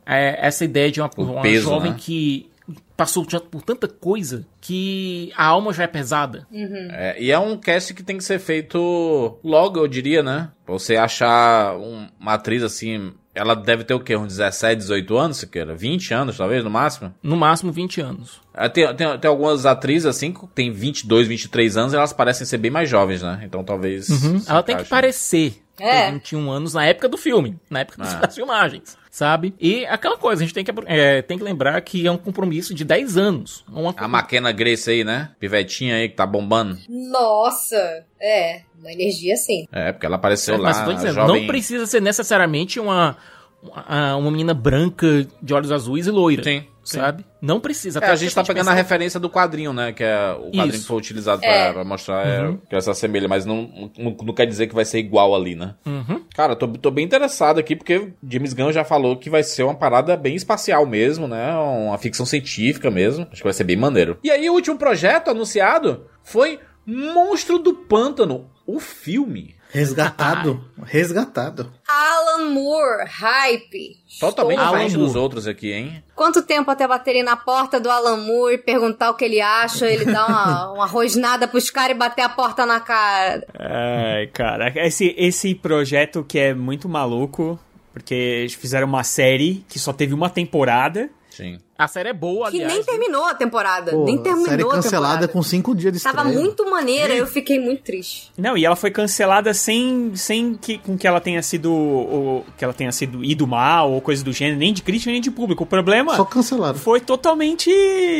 É, 0.07 0.47
essa 0.47 0.65
ideia 0.65 0.91
de 0.91 1.01
uma, 1.01 1.11
uma 1.17 1.43
peso, 1.43 1.65
jovem 1.65 1.93
né? 1.93 1.97
que 1.99 2.52
passou 2.97 3.27
já 3.29 3.41
por 3.41 3.63
tanta 3.63 3.89
coisa 3.89 4.47
que 4.61 5.33
a 5.37 5.47
alma 5.47 5.73
já 5.73 5.85
é 5.85 5.87
pesada. 5.89 6.47
Uhum. 6.51 6.89
É, 6.91 7.21
e 7.21 7.31
é 7.31 7.39
um 7.39 7.57
cast 7.57 7.93
que 7.95 8.03
tem 8.03 8.17
que 8.17 8.25
ser 8.25 8.39
feito 8.39 9.39
logo, 9.43 9.79
eu 9.79 9.89
diria, 9.89 10.23
né? 10.23 10.51
Pra 10.65 10.73
você 10.75 10.97
achar 10.97 11.77
um, 11.77 12.09
uma 12.21 12.35
atriz 12.35 12.63
assim. 12.63 13.13
Ela 13.35 13.55
deve 13.55 13.83
ter 13.83 13.95
o 13.95 14.01
quê? 14.01 14.15
Uns 14.15 14.37
17, 14.37 14.77
18 14.77 15.17
anos, 15.17 15.37
se 15.39 15.47
queira? 15.47 15.75
20 15.75 16.13
anos, 16.13 16.37
talvez, 16.37 16.63
no 16.63 16.69
máximo? 16.69 17.15
No 17.23 17.35
máximo 17.35 17.73
20 17.73 18.01
anos. 18.03 18.41
É, 18.53 18.69
tem, 18.69 18.95
tem, 18.95 19.19
tem, 19.19 19.29
algumas 19.29 19.65
atrizes, 19.65 20.05
assim, 20.05 20.33
que 20.35 20.47
tem 20.49 20.71
22, 20.71 21.27
23 21.29 21.77
anos 21.79 21.93
e 21.95 21.97
elas 21.97 22.13
parecem 22.13 22.47
ser 22.47 22.59
bem 22.59 22.71
mais 22.71 22.91
jovens, 22.91 23.23
né? 23.23 23.41
Então 23.43 23.65
talvez. 23.65 24.11
Uhum. 24.11 24.43
Ela 24.47 24.63
tem 24.63 24.77
que 24.77 24.85
parecer 24.85 25.55
É. 25.81 26.07
ter 26.07 26.13
21 26.13 26.51
anos 26.51 26.75
na 26.75 26.85
época 26.85 27.09
do 27.09 27.17
filme, 27.17 27.59
na 27.71 27.81
época 27.81 28.03
das, 28.03 28.13
É. 28.15 28.19
das 28.21 28.35
filmagens, 28.35 28.99
sabe? 29.13 29.55
E 29.61 29.85
aquela 29.85 30.17
coisa, 30.17 30.43
a 30.43 30.47
gente 30.47 30.55
tem 30.55 30.65
que, 30.65 30.73
é, 30.87 31.21
tem 31.21 31.37
que 31.37 31.45
lembrar 31.45 31.79
que 31.83 32.07
é 32.07 32.11
um 32.11 32.17
compromisso 32.17 32.75
de 32.75 32.83
10 32.83 33.19
anos. 33.19 33.63
Uma, 33.71 33.95
A 33.99 34.07
McKenna 34.07 34.51
Grace 34.51 34.91
aí, 34.91 35.05
né? 35.05 35.31
Pivetinha 35.39 35.97
aí 35.97 36.09
que 36.09 36.17
tá 36.17 36.27
bombando. 36.27 36.79
Nossa, 36.89 38.07
é, 38.19 38.63
uma 38.81 38.91
energia 38.91 39.35
assim. 39.35 39.69
É, 39.71 39.93
porque 39.93 40.07
ela 40.07 40.17
apareceu 40.17 40.59
Mas 40.59 40.79
lá. 40.79 40.83
eu 40.83 40.87
tô 40.87 40.93
dizendo, 40.95 41.15
jovem... 41.15 41.41
não 41.43 41.47
precisa 41.47 41.85
ser 41.85 42.01
necessariamente 42.01 42.81
uma, 42.81 43.19
uma, 43.63 44.17
uma 44.17 44.31
menina 44.31 44.53
branca 44.55 45.27
de 45.43 45.55
olhos 45.55 45.71
azuis 45.71 46.07
e 46.07 46.11
loira. 46.11 46.43
Sim. 46.43 46.65
sim. 46.85 46.99
Sabe? 46.99 47.25
Não 47.41 47.61
precisa. 47.61 48.01
É, 48.01 48.07
a 48.11 48.17
gente 48.17 48.35
tá 48.35 48.43
pegando 48.43 48.69
a 48.71 48.73
referência 48.73 49.19
do 49.21 49.31
quadrinho, 49.31 49.73
né? 49.73 49.93
Que 49.93 50.03
é 50.05 50.33
o 50.33 50.47
quadrinho 50.47 50.67
Isso. 50.71 50.81
que 50.83 50.87
foi 50.89 50.97
utilizado 50.97 51.41
pra, 51.41 51.49
É. 51.51 51.73
pra 51.73 51.85
mostrar 51.85 52.27
é, 52.27 52.43
Uhum. 52.43 52.57
que 52.69 52.75
essa 52.75 52.91
assemelha, 52.91 53.29
mas 53.29 53.45
não, 53.47 53.91
não, 53.97 54.17
não 54.23 54.35
quer 54.35 54.47
dizer 54.47 54.67
que 54.67 54.75
vai 54.75 54.85
ser 54.85 54.99
igual 54.99 55.35
ali, 55.35 55.55
né? 55.55 55.75
Uhum. 55.87 56.23
Cara, 56.35 56.57
tô, 56.57 56.67
tô 56.69 56.91
bem 56.91 57.05
interessado 57.05 57.59
aqui, 57.61 57.77
porque 57.77 58.13
James 58.29 58.53
Gunn 58.53 58.73
já 58.73 58.85
falou 58.85 59.17
que 59.17 59.31
vai 59.31 59.43
ser 59.45 59.63
uma 59.63 59.75
parada 59.75 60.17
bem 60.17 60.35
espacial 60.35 60.85
mesmo, 60.85 61.29
né? 61.29 61.55
Uma 61.55 61.99
ficção 61.99 62.27
científica 62.27 62.91
mesmo. 62.91 63.27
Acho 63.31 63.43
que 63.43 63.47
vai 63.47 63.53
ser 63.53 63.65
bem 63.65 63.77
maneiro. 63.77 64.19
E 64.25 64.31
aí, 64.31 64.49
o 64.51 64.55
último 64.55 64.77
projeto 64.77 65.29
anunciado 65.31 66.07
foi 66.25 66.59
Monstro 66.85 67.59
do 67.59 67.75
Pântano, 67.75 68.51
o 68.67 68.79
filme. 68.81 69.55
Resgatado. 69.73 70.63
Resgatado. 70.85 71.73
Alan 71.89 72.51
Moore, 72.51 73.07
hype. 73.07 73.97
Totalmente 74.21 74.59
Alan 74.59 74.71
diferente 74.73 74.97
dos 74.99 75.17
outros 75.17 75.47
aqui, 75.47 75.73
hein? 75.73 76.05
Quanto 76.15 76.43
tempo 76.43 76.71
até 76.71 76.87
baterem 76.87 77.23
na 77.23 77.37
porta 77.37 77.81
do 77.81 77.91
Alan 77.91 78.19
Moore, 78.19 78.59
perguntar 78.59 79.11
o 79.11 79.15
que 79.15 79.25
ele 79.25 79.41
acha, 79.41 79.87
ele 79.87 80.05
dar 80.05 80.29
uma, 80.29 80.73
uma 80.77 80.87
rosnada 80.87 81.49
pros 81.49 81.71
caras 81.71 81.97
e 81.97 81.99
bater 81.99 82.21
a 82.21 82.29
porta 82.29 82.67
na 82.67 82.81
cara? 82.81 83.47
Ai, 83.59 84.27
cara, 84.27 84.71
esse, 84.87 85.15
esse 85.17 85.55
projeto 85.55 86.23
que 86.23 86.39
é 86.39 86.53
muito 86.55 86.87
maluco, 86.87 87.59
porque 87.95 88.15
eles 88.15 88.55
fizeram 88.55 88.87
uma 88.87 89.05
série 89.05 89.65
que 89.69 89.79
só 89.79 89.93
teve 89.93 90.13
uma 90.13 90.29
temporada. 90.29 91.09
Sim. 91.31 91.59
A 91.79 91.89
série 91.89 92.11
é 92.11 92.13
boa, 92.13 92.51
Que 92.51 92.59
aliás. 92.63 92.75
nem 92.75 92.85
terminou 92.85 93.25
a 93.25 93.35
temporada. 93.35 93.91
Pô, 93.93 94.05
nem 94.05 94.17
terminou 94.19 94.47
série 94.49 94.63
a 94.63 94.67
cancelada 94.69 95.09
temporada. 95.15 95.29
com 95.33 95.43
cinco 95.43 95.75
dias 95.75 95.93
de 95.93 95.97
estreia. 95.97 96.17
Tava 96.17 96.29
muito 96.29 96.71
maneira, 96.71 97.13
eu 97.15 97.27
fiquei 97.27 97.59
muito 97.59 97.83
triste. 97.83 98.31
Não, 98.39 98.57
e 98.57 98.65
ela 98.65 98.77
foi 98.77 98.91
cancelada 98.91 99.53
sem, 99.55 100.15
sem 100.15 100.55
que, 100.55 100.79
com 100.79 100.97
que 100.97 101.07
ela 101.09 101.21
tenha 101.21 101.43
sido. 101.43 101.73
Ou, 101.73 102.47
que 102.57 102.65
ela 102.65 102.75
tenha 102.75 102.93
sido 102.93 103.25
ido 103.25 103.47
mal 103.47 103.91
ou 103.91 104.01
coisa 104.01 104.23
do 104.23 104.33
gênero, 104.33 104.59
nem 104.59 104.73
de 104.73 104.83
crítica 104.83 105.11
nem 105.11 105.21
de 105.21 105.31
público. 105.31 105.65
O 105.65 105.67
problema 105.67 106.15
Só 106.15 106.25
cancelaram. 106.25 106.79
foi 106.79 107.01
totalmente 107.01 107.71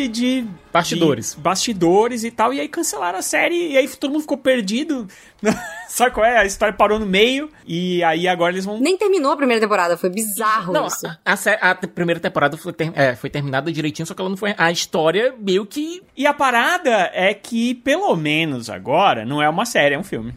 de. 0.09 0.45
Bastidores. 0.73 1.35
de 1.35 1.41
bastidores 1.43 2.25
e 2.25 2.31
tal. 2.31 2.53
E 2.55 2.59
aí 2.59 2.67
cancelaram 2.67 3.19
a 3.19 3.23
série 3.23 3.73
e 3.73 3.77
aí 3.77 3.87
todo 3.89 4.11
mundo 4.13 4.23
ficou 4.23 4.39
perdido. 4.39 5.07
Sabe 5.87 6.13
qual 6.13 6.25
é? 6.25 6.39
A 6.39 6.47
história 6.47 6.73
parou 6.73 6.99
no 6.99 7.05
meio. 7.05 7.51
E 7.67 8.03
aí 8.03 8.27
agora 8.27 8.53
eles 8.55 8.65
vão. 8.65 8.81
Nem 8.81 8.97
terminou 8.97 9.31
a 9.33 9.37
primeira 9.37 9.61
temporada, 9.61 9.99
foi 9.99 10.09
bizarro 10.09 10.73
Não, 10.73 10.87
isso. 10.87 11.07
a, 11.07 11.19
a 11.27 11.71
a 11.71 11.75
te- 11.75 11.87
primeira 11.87 12.19
temporada 12.19 12.57
foi, 12.57 12.73
ter- 12.73 12.91
é, 12.95 13.15
foi 13.15 13.29
terminada 13.43 13.73
direitinho, 13.73 14.07
só 14.07 14.15
que 14.15 14.21
ela 14.21 14.31
não 14.31 14.37
foi. 14.37 14.55
A 14.57 14.71
história 14.71 15.35
meio 15.39 15.67
que. 15.67 16.03
E 16.17 16.27
a 16.27 16.33
parada 16.33 17.11
é 17.13 17.35
que, 17.35 17.75
pelo 17.75 18.15
menos 18.17 18.71
agora, 18.71 19.25
não 19.25 19.43
é 19.43 19.49
uma 19.49 19.65
série, 19.67 19.95
é 19.95 19.99
um 19.99 20.05
filme. 20.05 20.33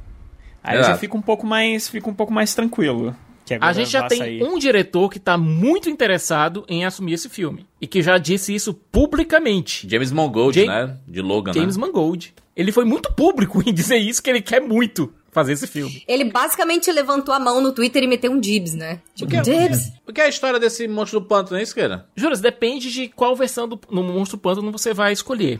Aí 0.63 0.77
eu 0.77 0.83
já 0.83 0.97
fico 0.97 1.17
um 1.17 1.21
pouco 1.21 1.45
mais. 1.45 1.87
Fico 1.87 2.09
um 2.09 2.13
pouco 2.13 2.33
mais 2.33 2.53
tranquilo. 2.55 3.15
Que 3.45 3.53
agora 3.53 3.69
A 3.69 3.73
gente 3.73 3.91
já 3.91 4.07
tem 4.07 4.17
sair. 4.17 4.43
um 4.43 4.57
diretor 4.57 5.07
que 5.07 5.19
tá 5.19 5.37
muito 5.37 5.87
interessado 5.87 6.65
em 6.67 6.83
assumir 6.83 7.13
esse 7.13 7.29
filme. 7.29 7.63
E 7.79 7.85
que 7.85 8.01
já 8.01 8.17
disse 8.17 8.55
isso 8.55 8.73
publicamente. 8.73 9.87
James 9.87 10.11
Mangold, 10.11 10.59
Jam- 10.59 10.65
né? 10.67 10.97
De 11.07 11.21
Logan, 11.21 11.53
James 11.53 11.77
né? 11.77 11.85
Mangold. 11.85 12.33
Ele 12.55 12.71
foi 12.71 12.85
muito 12.85 13.13
público 13.13 13.61
em 13.67 13.71
dizer 13.71 13.97
isso, 13.97 14.23
que 14.23 14.29
ele 14.31 14.41
quer 14.41 14.61
muito 14.61 15.13
fazer 15.35 15.51
esse 15.51 15.67
filme. 15.67 16.01
Ele 16.07 16.23
basicamente 16.23 16.89
levantou 16.89 17.35
a 17.35 17.39
mão 17.39 17.61
no 17.61 17.73
Twitter 17.73 18.01
e 18.01 18.07
meteu 18.07 18.31
um 18.31 18.39
dibs, 18.39 18.73
né? 18.73 19.01
Tipo, 19.13 19.29
quê? 19.29 19.41
dibs? 19.41 19.91
O 20.07 20.13
que 20.13 20.21
é 20.21 20.23
a 20.23 20.29
história 20.29 20.57
desse 20.57 20.87
Monstro 20.87 21.19
do 21.19 21.25
Pântano, 21.25 21.59
é 21.59 21.61
isso, 21.61 21.75
cara? 21.75 22.07
Juras, 22.15 22.39
depende 22.39 22.89
de 22.89 23.09
qual 23.09 23.35
versão 23.35 23.67
do 23.67 23.77
no 23.91 24.01
Monstro 24.01 24.37
Pântano 24.37 24.71
você 24.71 24.93
vai 24.93 25.11
escolher. 25.11 25.59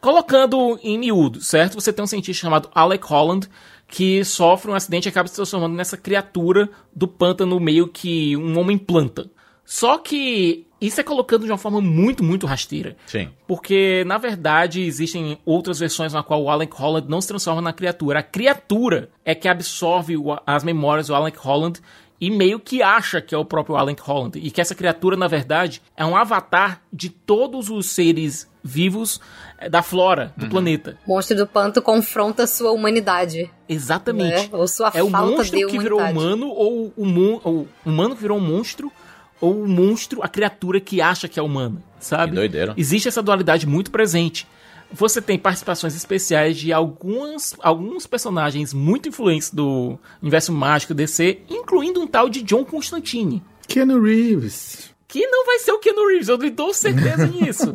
Colocando 0.00 0.80
em 0.82 0.98
miúdo, 0.98 1.40
certo? 1.40 1.74
Você 1.74 1.92
tem 1.92 2.02
um 2.02 2.06
cientista 2.06 2.42
chamado 2.42 2.68
Alec 2.74 3.06
Holland 3.06 3.48
que 3.86 4.24
sofre 4.24 4.70
um 4.70 4.74
acidente 4.74 5.06
e 5.06 5.10
acaba 5.10 5.28
se 5.28 5.36
transformando 5.36 5.76
nessa 5.76 5.96
criatura 5.96 6.68
do 6.96 7.06
pântano 7.06 7.60
meio 7.60 7.86
que 7.86 8.36
um 8.36 8.58
homem 8.58 8.76
planta. 8.78 9.30
Só 9.64 9.98
que 9.98 10.66
isso 10.86 11.00
é 11.00 11.04
colocando 11.04 11.44
de 11.46 11.50
uma 11.52 11.58
forma 11.58 11.80
muito, 11.80 12.22
muito 12.24 12.46
rasteira. 12.46 12.96
Sim. 13.06 13.28
Porque, 13.46 14.04
na 14.06 14.18
verdade, 14.18 14.82
existem 14.82 15.38
outras 15.44 15.78
versões 15.78 16.12
na 16.12 16.22
qual 16.22 16.42
o 16.42 16.50
Alec 16.50 16.74
Holland 16.76 17.08
não 17.08 17.20
se 17.20 17.28
transforma 17.28 17.62
na 17.62 17.72
criatura. 17.72 18.18
A 18.18 18.22
criatura 18.22 19.08
é 19.24 19.34
que 19.34 19.48
absorve 19.48 20.16
o- 20.16 20.38
as 20.46 20.64
memórias 20.64 21.06
do 21.06 21.14
Alec 21.14 21.38
Holland 21.38 21.80
e 22.20 22.30
meio 22.30 22.60
que 22.60 22.82
acha 22.82 23.20
que 23.20 23.34
é 23.34 23.38
o 23.38 23.44
próprio 23.44 23.76
Alec 23.76 24.00
Holland. 24.02 24.38
E 24.38 24.50
que 24.50 24.60
essa 24.60 24.74
criatura, 24.74 25.16
na 25.16 25.26
verdade, 25.28 25.82
é 25.96 26.04
um 26.04 26.16
avatar 26.16 26.80
de 26.92 27.08
todos 27.10 27.68
os 27.68 27.86
seres 27.90 28.48
vivos 28.64 29.20
eh, 29.58 29.68
da 29.68 29.82
flora 29.82 30.32
do 30.36 30.48
planeta. 30.48 30.96
Monstro 31.04 31.36
do 31.36 31.46
Panto 31.48 31.82
confronta 31.82 32.46
sua 32.46 32.70
humanidade. 32.70 33.50
Exatamente. 33.68 34.42
Né? 34.42 34.48
Ou 34.52 34.68
sua 34.68 34.92
É 34.94 35.02
o 35.02 35.10
falta 35.10 35.32
monstro 35.36 35.58
de 35.58 35.66
que 35.66 35.78
virou 35.80 35.98
humanidade. 35.98 36.26
humano 36.26 36.48
ou 36.48 36.92
o, 36.96 37.04
mon 37.04 37.40
ou 37.42 37.54
o 37.84 37.88
humano 37.90 38.14
que 38.14 38.22
virou 38.22 38.38
um 38.38 38.40
monstro 38.40 38.92
ou 39.42 39.64
o 39.64 39.68
monstro, 39.68 40.22
a 40.22 40.28
criatura 40.28 40.80
que 40.80 41.00
acha 41.00 41.26
que 41.26 41.38
é 41.38 41.42
humana, 41.42 41.82
sabe? 41.98 42.30
Que 42.30 42.36
doideira. 42.36 42.74
Existe 42.76 43.08
essa 43.08 43.20
dualidade 43.20 43.66
muito 43.66 43.90
presente. 43.90 44.46
Você 44.92 45.20
tem 45.20 45.36
participações 45.36 45.96
especiais 45.96 46.56
de 46.56 46.72
alguns, 46.72 47.56
alguns 47.58 48.06
personagens 48.06 48.72
muito 48.72 49.08
influentes 49.08 49.50
do 49.50 49.98
universo 50.20 50.52
mágico 50.52 50.94
DC, 50.94 51.40
incluindo 51.50 52.00
um 52.00 52.06
tal 52.06 52.28
de 52.28 52.40
John 52.42 52.64
Constantine. 52.64 53.42
Keanu 53.66 54.00
Reeves. 54.00 54.91
Que 55.12 55.26
não 55.26 55.44
vai 55.44 55.58
ser 55.58 55.72
o 55.72 55.78
Keanu 55.78 56.08
Reeves, 56.08 56.28
eu 56.28 56.36
lhe 56.36 56.48
dou 56.48 56.72
certeza 56.72 57.26
nisso. 57.28 57.74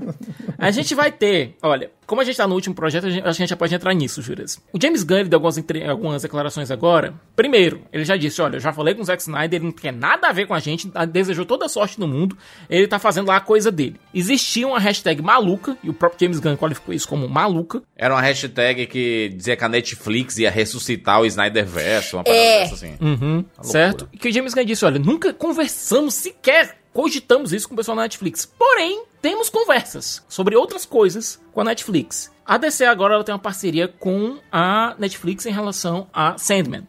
A 0.58 0.72
gente 0.72 0.96
vai 0.96 1.12
ter, 1.12 1.56
olha, 1.62 1.92
como 2.08 2.20
a 2.20 2.24
gente 2.24 2.36
tá 2.36 2.48
no 2.48 2.56
último 2.56 2.74
projeto, 2.74 3.06
a 3.06 3.10
gente, 3.12 3.20
acho 3.20 3.38
que 3.38 3.44
a 3.44 3.46
gente 3.46 3.50
já 3.52 3.56
pode 3.56 3.76
entrar 3.76 3.94
nisso, 3.94 4.24
Juras. 4.24 4.60
O 4.74 4.82
James 4.82 5.04
Gunn, 5.04 5.18
ele 5.20 5.30
deu 5.30 5.38
algumas, 5.38 5.56
entre- 5.56 5.88
algumas 5.88 6.24
declarações 6.24 6.72
agora. 6.72 7.14
Primeiro, 7.36 7.82
ele 7.94 8.04
já 8.04 8.18
disse, 8.18 8.42
olha, 8.42 8.56
eu 8.56 8.60
já 8.60 8.74
falei 8.74 8.96
com 8.96 9.02
o 9.02 9.06
Zack 9.06 9.22
Snyder, 9.22 9.60
ele 9.60 9.66
não 9.66 9.72
quer 9.72 9.94
nada 9.94 10.30
a 10.30 10.32
ver 10.34 10.48
com 10.48 10.56
a 10.56 10.60
gente, 10.60 10.90
a- 10.96 11.06
desejou 11.06 11.46
toda 11.46 11.68
a 11.68 11.70
sorte 11.70 12.00
no 12.00 12.08
mundo, 12.08 12.36
ele 12.68 12.88
tá 12.88 12.98
fazendo 12.98 13.28
lá 13.28 13.36
a 13.36 13.40
coisa 13.40 13.72
dele. 13.72 13.98
Existia 14.12 14.68
uma 14.68 14.80
hashtag 14.80 15.22
maluca, 15.22 15.78
e 15.84 15.92
o 15.92 15.94
próprio 15.94 16.20
James 16.22 16.40
Gunn 16.40 16.56
qualificou 16.58 16.92
isso 16.96 17.08
como 17.08 17.30
maluca, 17.30 17.84
Era 17.96 18.16
uma 18.16 18.22
hashtag 18.22 18.88
que 18.88 19.30
dizia 19.36 19.56
que 19.56 19.64
a 19.64 19.70
Netflix 19.70 20.40
ia 20.40 20.50
ressuscitar 20.50 21.22
o 21.22 21.26
Snyderverse, 21.28 22.16
uma 22.16 22.24
parada 22.24 22.42
É. 22.42 22.60
dessa 22.64 22.74
assim. 22.74 22.96
Uhum, 23.00 23.46
certo? 23.62 24.10
E 24.12 24.18
que 24.18 24.28
o 24.30 24.34
James 24.34 24.56
Gunn 24.56 24.66
disse, 24.66 24.84
olha, 24.86 24.98
nunca 24.98 25.32
conversamos 25.34 26.16
sequer, 26.16 26.78
cogitamos 26.98 27.54
isso 27.54 27.68
com 27.68 27.76
o 27.76 27.78
pessoal 27.78 27.96
da 27.96 28.02
Netflix. 28.02 28.44
Porém, 28.44 29.04
temos 29.22 29.52
conversas 29.52 30.26
sobre 30.28 30.56
outras 30.56 30.84
coisas 30.84 31.40
com 31.54 31.62
a 31.62 31.64
Netflix. 31.64 32.32
A 32.44 32.58
DC 32.58 32.86
agora 32.86 33.14
ela 33.14 33.24
tem 33.24 33.36
uma 33.36 33.38
parceria 33.38 33.88
com 33.88 34.40
a 34.52 34.96
Netflix 34.98 35.46
em 35.46 35.52
relação 35.52 36.08
a 36.12 36.40
Sandman, 36.40 36.88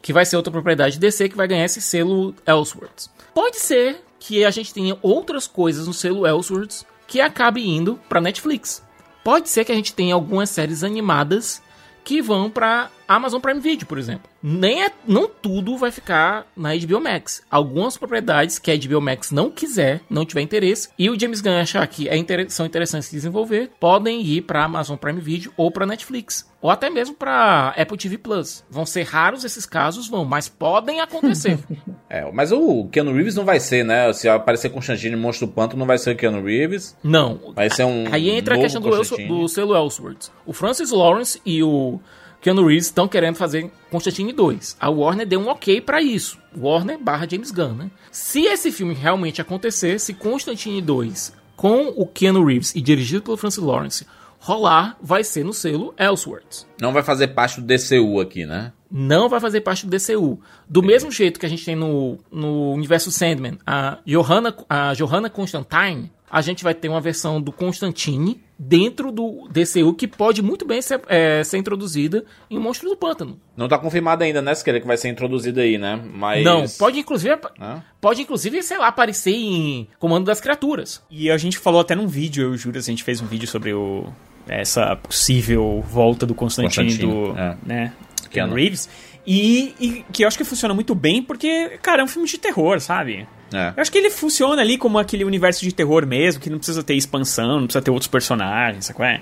que 0.00 0.14
vai 0.14 0.24
ser 0.24 0.38
outra 0.38 0.50
propriedade 0.50 0.98
DC 0.98 1.28
que 1.28 1.36
vai 1.36 1.46
ganhar 1.46 1.66
esse 1.66 1.82
selo 1.82 2.34
Elseworlds. 2.46 3.10
Pode 3.34 3.58
ser 3.58 4.02
que 4.18 4.46
a 4.46 4.50
gente 4.50 4.72
tenha 4.72 4.96
outras 5.02 5.46
coisas 5.46 5.86
no 5.86 5.92
selo 5.92 6.26
Elseworlds 6.26 6.86
que 7.06 7.20
acabe 7.20 7.62
indo 7.62 8.00
pra 8.08 8.18
Netflix. 8.18 8.82
Pode 9.22 9.50
ser 9.50 9.66
que 9.66 9.72
a 9.72 9.74
gente 9.74 9.92
tenha 9.92 10.14
algumas 10.14 10.48
séries 10.48 10.82
animadas 10.82 11.60
que 12.02 12.22
vão 12.22 12.48
pra 12.48 12.90
Amazon 13.14 13.40
Prime 13.40 13.60
Video, 13.60 13.86
por 13.86 13.98
exemplo. 13.98 14.30
Nem 14.42 14.84
é, 14.84 14.90
não 15.06 15.28
tudo 15.28 15.76
vai 15.76 15.90
ficar 15.90 16.46
na 16.56 16.70
HBO 16.76 17.00
Max. 17.00 17.42
Algumas 17.50 17.96
propriedades 17.96 18.58
que 18.58 18.70
a 18.70 18.76
HBO 18.76 19.00
Max 19.00 19.30
não 19.30 19.50
quiser, 19.50 20.00
não 20.08 20.24
tiver 20.24 20.40
interesse, 20.42 20.88
e 20.98 21.10
o 21.10 21.18
James 21.18 21.40
Gunn 21.40 21.58
achar 21.60 21.86
que 21.86 22.08
é 22.08 22.16
inter- 22.16 22.50
são 22.50 22.64
interessantes 22.66 23.10
de 23.10 23.16
desenvolver, 23.16 23.70
podem 23.80 24.22
ir 24.22 24.42
pra 24.42 24.64
Amazon 24.64 24.96
Prime 24.96 25.20
Video 25.20 25.52
ou 25.56 25.70
pra 25.70 25.84
Netflix. 25.86 26.48
Ou 26.62 26.70
até 26.70 26.90
mesmo 26.90 27.14
pra 27.14 27.74
Apple 27.76 27.96
TV 27.96 28.18
Plus. 28.18 28.62
Vão 28.70 28.84
ser 28.84 29.02
raros 29.04 29.44
esses 29.44 29.64
casos, 29.64 30.08
vão, 30.08 30.24
mas 30.24 30.48
podem 30.48 31.00
acontecer. 31.00 31.58
É, 32.12 32.28
mas 32.32 32.50
o 32.50 32.88
Keanu 32.90 33.12
Reeves 33.12 33.36
não 33.36 33.44
vai 33.44 33.60
ser, 33.60 33.84
né? 33.84 34.12
Se 34.12 34.28
aparecer 34.28 34.68
Constantine 34.70 35.14
Monstro 35.14 35.46
do 35.46 35.52
Panto, 35.52 35.76
não 35.76 35.86
vai 35.86 35.96
ser 35.96 36.10
o 36.10 36.16
Keanu 36.16 36.42
Reeves. 36.44 36.96
não. 37.04 37.52
Vai 37.54 37.70
ser 37.70 37.84
um. 37.84 38.06
Aí 38.10 38.28
entra 38.30 38.56
a 38.56 38.58
questão 38.58 38.80
do, 38.82 38.92
Elso- 38.92 39.16
do 39.16 39.48
selo 39.48 39.76
Elseworlds. 39.76 40.32
O 40.44 40.52
Francis 40.52 40.90
Lawrence 40.90 41.40
e 41.46 41.62
o 41.62 42.00
Keanu 42.40 42.66
Reeves 42.66 42.86
estão 42.86 43.06
querendo 43.06 43.36
fazer 43.36 43.70
Constantine 43.90 44.32
2. 44.32 44.76
A 44.80 44.88
Warner 44.88 45.26
deu 45.26 45.40
um 45.40 45.48
ok 45.48 45.80
pra 45.80 46.00
isso. 46.00 46.38
Warner 46.56 46.98
barra 46.98 47.28
James 47.28 47.50
Gunn, 47.50 47.74
né? 47.74 47.90
Se 48.10 48.46
esse 48.46 48.72
filme 48.72 48.94
realmente 48.94 49.40
acontecer, 49.40 49.98
se 49.98 50.14
Constantine 50.14 50.80
2 50.80 51.34
com 51.54 51.88
o 51.88 52.06
Keanu 52.06 52.44
Reeves 52.44 52.74
e 52.74 52.80
dirigido 52.80 53.22
pelo 53.22 53.36
Francis 53.36 53.62
Lawrence 53.62 54.06
rolar, 54.38 54.96
vai 55.02 55.22
ser 55.22 55.44
no 55.44 55.52
selo 55.52 55.94
Elseworlds. 55.98 56.66
Não 56.80 56.92
vai 56.92 57.02
fazer 57.02 57.28
parte 57.28 57.60
do 57.60 57.66
DCU 57.66 58.20
aqui, 58.20 58.46
né? 58.46 58.72
Não 58.90 59.28
vai 59.28 59.38
fazer 59.38 59.60
parte 59.60 59.86
do 59.86 59.94
DCU. 59.94 60.40
Do 60.66 60.82
mesmo 60.82 61.10
jeito 61.12 61.38
que 61.38 61.44
a 61.44 61.48
gente 61.48 61.64
tem 61.64 61.76
no, 61.76 62.18
no 62.32 62.72
universo 62.72 63.12
Sandman, 63.12 63.58
a 63.66 63.98
Johanna, 64.06 64.56
a 64.68 64.94
Johanna 64.94 65.28
Constantine, 65.28 66.10
a 66.30 66.40
gente 66.40 66.64
vai 66.64 66.72
ter 66.72 66.88
uma 66.88 67.00
versão 67.00 67.40
do 67.40 67.52
Constantine 67.52 68.40
dentro 68.62 69.10
do 69.10 69.48
DCU 69.50 69.94
que 69.94 70.06
pode 70.06 70.42
muito 70.42 70.66
bem 70.66 70.82
ser, 70.82 71.00
é, 71.08 71.42
ser 71.42 71.56
introduzida 71.56 72.26
em 72.50 72.58
Monstro 72.58 72.90
do 72.90 72.96
Pântano. 72.96 73.40
Não 73.56 73.66
tá 73.66 73.78
confirmado 73.78 74.22
ainda, 74.22 74.42
né? 74.42 74.54
Se 74.54 74.62
querer 74.62 74.82
que 74.82 74.86
vai 74.86 74.98
ser 74.98 75.08
introduzido 75.08 75.60
aí, 75.60 75.78
né? 75.78 75.98
Mas. 76.12 76.44
Não, 76.44 76.66
pode 76.78 76.98
inclusive, 76.98 77.38
Hã? 77.58 77.82
pode 77.98 78.20
inclusive, 78.20 78.62
sei 78.62 78.76
lá, 78.76 78.88
aparecer 78.88 79.32
em 79.32 79.88
Comando 79.98 80.26
das 80.26 80.42
Criaturas. 80.42 81.02
E 81.10 81.30
a 81.30 81.38
gente 81.38 81.56
falou 81.56 81.80
até 81.80 81.94
num 81.94 82.06
vídeo, 82.06 82.44
eu 82.44 82.56
juro, 82.56 82.78
a 82.78 82.82
gente 82.82 83.02
fez 83.02 83.22
um 83.22 83.26
vídeo 83.26 83.48
sobre 83.48 83.72
o, 83.72 84.12
essa 84.46 84.94
possível 84.94 85.82
volta 85.88 86.26
do 86.26 86.34
Constantine, 86.34 86.90
Constantine, 86.90 87.32
do, 87.32 87.38
é. 87.38 87.56
né, 87.64 87.92
Keanu. 88.30 88.30
Keanu 88.30 88.54
Reeves. 88.56 88.90
E, 89.26 89.74
e 89.80 90.04
que 90.12 90.22
eu 90.24 90.28
acho 90.28 90.36
que 90.36 90.44
funciona 90.44 90.74
muito 90.74 90.94
bem 90.94 91.22
porque, 91.22 91.78
cara, 91.80 92.02
é 92.02 92.04
um 92.04 92.08
filme 92.08 92.28
de 92.28 92.36
terror, 92.36 92.78
sabe? 92.78 93.26
É. 93.52 93.72
Eu 93.76 93.80
acho 93.82 93.90
que 93.90 93.98
ele 93.98 94.10
funciona 94.10 94.62
ali 94.62 94.78
como 94.78 94.98
aquele 94.98 95.24
universo 95.24 95.60
de 95.64 95.72
terror 95.74 96.06
mesmo, 96.06 96.40
que 96.40 96.48
não 96.50 96.58
precisa 96.58 96.82
ter 96.82 96.94
expansão, 96.94 97.58
não 97.60 97.66
precisa 97.66 97.82
ter 97.82 97.90
outros 97.90 98.08
personagens, 98.08 98.86
sabe 98.86 99.02
é? 99.02 99.20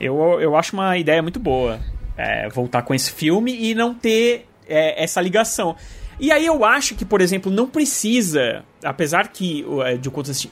Eu, 0.00 0.40
eu 0.40 0.54
acho 0.56 0.74
uma 0.74 0.96
ideia 0.96 1.22
muito 1.22 1.40
boa 1.40 1.80
é, 2.16 2.48
voltar 2.48 2.82
com 2.82 2.94
esse 2.94 3.10
filme 3.12 3.56
e 3.56 3.74
não 3.74 3.94
ter 3.94 4.46
é, 4.68 5.02
essa 5.02 5.20
ligação. 5.20 5.76
E 6.20 6.32
aí 6.32 6.44
eu 6.44 6.64
acho 6.64 6.96
que, 6.96 7.04
por 7.04 7.20
exemplo, 7.20 7.50
não 7.50 7.68
precisa, 7.68 8.64
apesar 8.82 9.28
que 9.28 9.64
é, 9.84 9.96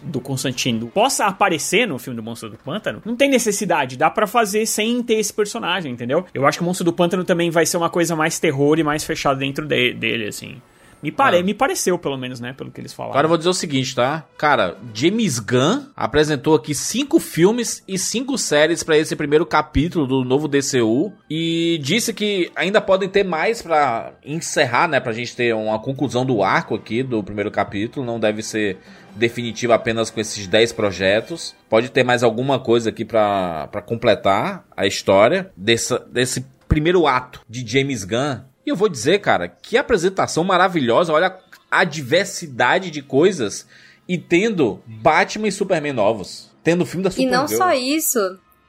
do 0.02 0.20
Constantino 0.20 0.86
possa 0.86 1.27
aparecer 1.27 1.89
no 1.89 1.98
filme 1.98 2.16
do 2.16 2.23
Monstro 2.23 2.48
do 2.51 2.56
Pântano, 2.56 3.02
não 3.05 3.16
tem 3.16 3.28
necessidade, 3.28 3.97
dá 3.97 4.09
pra 4.09 4.28
fazer 4.28 4.64
sem 4.64 5.02
ter 5.02 5.14
esse 5.14 5.32
personagem, 5.35 5.93
entendeu? 5.93 6.24
Eu 6.32 6.47
acho 6.47 6.59
que 6.59 6.62
o 6.62 6.64
Monstro 6.64 6.85
do 6.85 6.93
Pântano 6.93 7.24
também 7.24 7.51
vai 7.51 7.66
ser 7.66 7.77
uma 7.78 7.90
coisa 7.90 8.14
mais 8.14 8.39
terror 8.39 8.78
e 8.78 8.85
mais 8.85 9.02
fechado 9.05 9.40
dentro 9.40 9.66
de- 9.66 9.93
dele, 9.93 10.28
assim. 10.28 10.62
Me, 11.07 11.12
pare, 11.12 11.39
Ah. 11.39 11.43
me 11.43 11.55
pareceu, 11.55 11.99
pelo 11.99 12.16
menos, 12.16 12.41
né, 12.41 12.53
pelo 12.53 12.70
que 12.70 12.81
eles 12.81 12.93
falaram. 12.93 13.12
Agora 13.12 13.24
eu 13.27 13.28
vou 13.28 13.39
dizer 13.39 13.49
o 13.51 13.55
seguinte, 13.55 13.95
tá? 13.95 14.24
Cara, 14.37 14.77
James 14.93 15.39
Gunn 15.39 15.85
apresentou 15.95 16.55
aqui 16.55 16.74
cinco 16.74 17.20
filmes 17.20 17.83
e 17.87 17.97
cinco 17.99 18.37
séries 18.37 18.83
pra 18.83 18.99
esse 18.99 19.15
primeiro 19.15 19.47
capítulo 19.47 20.07
do 20.07 20.24
novo 20.24 20.49
DCU 20.49 21.12
e 21.31 21.78
disse 21.83 22.12
que 22.12 22.51
ainda 22.57 22.81
podem 22.81 23.09
ter 23.09 23.24
mais 23.24 23.62
pra 23.62 24.12
encerrar, 24.24 24.89
né? 24.89 24.99
Pra 24.99 25.12
gente 25.12 25.35
ter 25.37 25.55
uma 25.55 25.78
conclusão 25.78 26.27
do 26.27 26.43
arco 26.43 26.74
aqui 26.74 27.03
do 27.03 27.23
primeiro 27.23 27.51
capítulo. 27.51 28.05
Não 28.05 28.19
deve 28.19 28.43
ser 28.43 28.78
definitivo 29.15 29.73
apenas 29.73 30.11
com 30.11 30.20
esses 30.20 30.47
10 30.47 30.73
projetos. 30.73 31.55
Pode 31.70 31.89
ter 31.91 32.05
mais 32.05 32.23
alguma 32.23 32.59
coisa 32.59 32.91
aqui 32.91 33.05
pra 33.05 33.69
pra 33.70 33.81
completar 33.81 34.65
a 34.77 34.87
história 34.87 35.51
dessa, 35.57 35.99
desse 36.11 36.45
primeiro 36.69 37.07
ato 37.07 37.41
de 37.49 37.65
James 37.66 38.03
Gunn. 38.05 38.41
E 38.66 38.70
eu 38.70 38.76
vou 38.76 38.88
dizer, 38.88 39.20
cara, 39.20 39.48
que 39.48 39.76
apresentação 39.78 40.43
maravilhosa. 40.43 41.12
Olha 41.12 41.38
a 41.70 41.84
diversidade 41.84 42.90
de 42.90 43.01
coisas 43.01 43.66
e 44.09 44.18
tendo 44.18 44.82
Batman 44.86 45.48
e 45.48 45.52
Superman 45.52 45.93
novos. 45.93 46.51
Tendo 46.64 46.82
o 46.82 46.86
filme 46.86 47.05
da 47.05 47.10
E 47.10 47.12
Supergirl. 47.12 47.36
não 47.40 47.47
só 47.48 47.72
isso, 47.72 48.18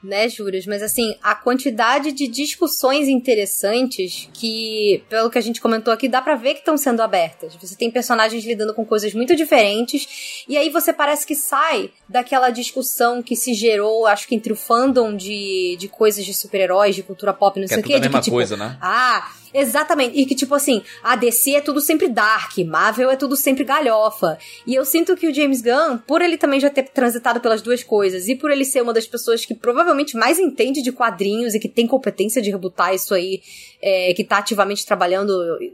né, 0.03 0.29
Júrias, 0.29 0.67
mas 0.67 0.83
assim, 0.83 1.15
a 1.23 1.33
quantidade 1.33 2.11
de 2.11 2.27
discussões 2.27 3.07
interessantes 3.07 4.29
que, 4.33 5.03
pelo 5.09 5.29
que 5.31 5.37
a 5.37 5.41
gente 5.41 5.59
comentou 5.59 5.91
aqui, 5.91 6.07
dá 6.07 6.21
pra 6.21 6.35
ver 6.35 6.53
que 6.53 6.59
estão 6.59 6.77
sendo 6.77 7.01
abertas. 7.01 7.55
Você 7.55 7.75
tem 7.75 7.89
personagens 7.89 8.45
lidando 8.45 8.73
com 8.75 8.85
coisas 8.85 9.13
muito 9.15 9.35
diferentes, 9.35 10.43
e 10.47 10.55
aí 10.57 10.69
você 10.69 10.93
parece 10.93 11.25
que 11.25 11.33
sai 11.35 11.89
daquela 12.07 12.51
discussão 12.51 13.23
que 13.23 13.35
se 13.35 13.55
gerou, 13.55 14.05
acho 14.05 14.27
que 14.27 14.35
entre 14.35 14.53
o 14.53 14.55
fandom 14.55 15.15
de, 15.15 15.75
de 15.79 15.87
coisas 15.87 16.23
de 16.23 16.33
super-heróis, 16.35 16.95
de 16.95 17.01
cultura 17.01 17.33
pop, 17.33 17.59
não 17.59 17.67
Que 17.67 17.73
sei 17.73 17.77
é 17.77 17.79
o 17.79 17.83
tudo 17.83 17.91
quê, 17.91 17.95
a 17.97 17.99
de 17.99 18.09
que, 18.09 18.21
tipo, 18.21 18.35
coisa, 18.35 18.55
né? 18.55 18.77
ah, 18.79 19.31
Exatamente. 19.53 20.19
E 20.19 20.25
que, 20.25 20.35
tipo 20.35 20.53
assim, 20.53 20.81
a 21.03 21.15
DC 21.15 21.55
é 21.55 21.61
tudo 21.61 21.79
sempre 21.79 22.07
dark, 22.07 22.57
Marvel 22.59 23.09
é 23.09 23.15
tudo 23.15 23.35
sempre 23.35 23.63
galhofa. 23.63 24.37
E 24.65 24.75
eu 24.75 24.85
sinto 24.85 25.15
que 25.15 25.27
o 25.27 25.33
James 25.33 25.61
Gunn, 25.61 25.97
por 25.97 26.21
ele 26.21 26.37
também 26.37 26.59
já 26.59 26.69
ter 26.69 26.83
transitado 26.83 27.39
pelas 27.39 27.61
duas 27.61 27.83
coisas, 27.83 28.27
e 28.27 28.35
por 28.35 28.51
ele 28.51 28.65
ser 28.65 28.81
uma 28.81 28.93
das 28.93 29.07
pessoas 29.07 29.45
que 29.45 29.55
provavelmente 29.55 30.15
mais 30.17 30.39
entende 30.39 30.81
de 30.81 30.91
quadrinhos 30.91 31.53
e 31.53 31.59
que 31.59 31.69
tem 31.69 31.87
competência 31.87 32.41
de 32.41 32.51
rebutar 32.51 32.93
isso 32.93 33.13
aí, 33.13 33.41
é, 33.81 34.13
que 34.13 34.23
tá 34.23 34.39
ativamente 34.39 34.85
trabalhando 34.85 35.31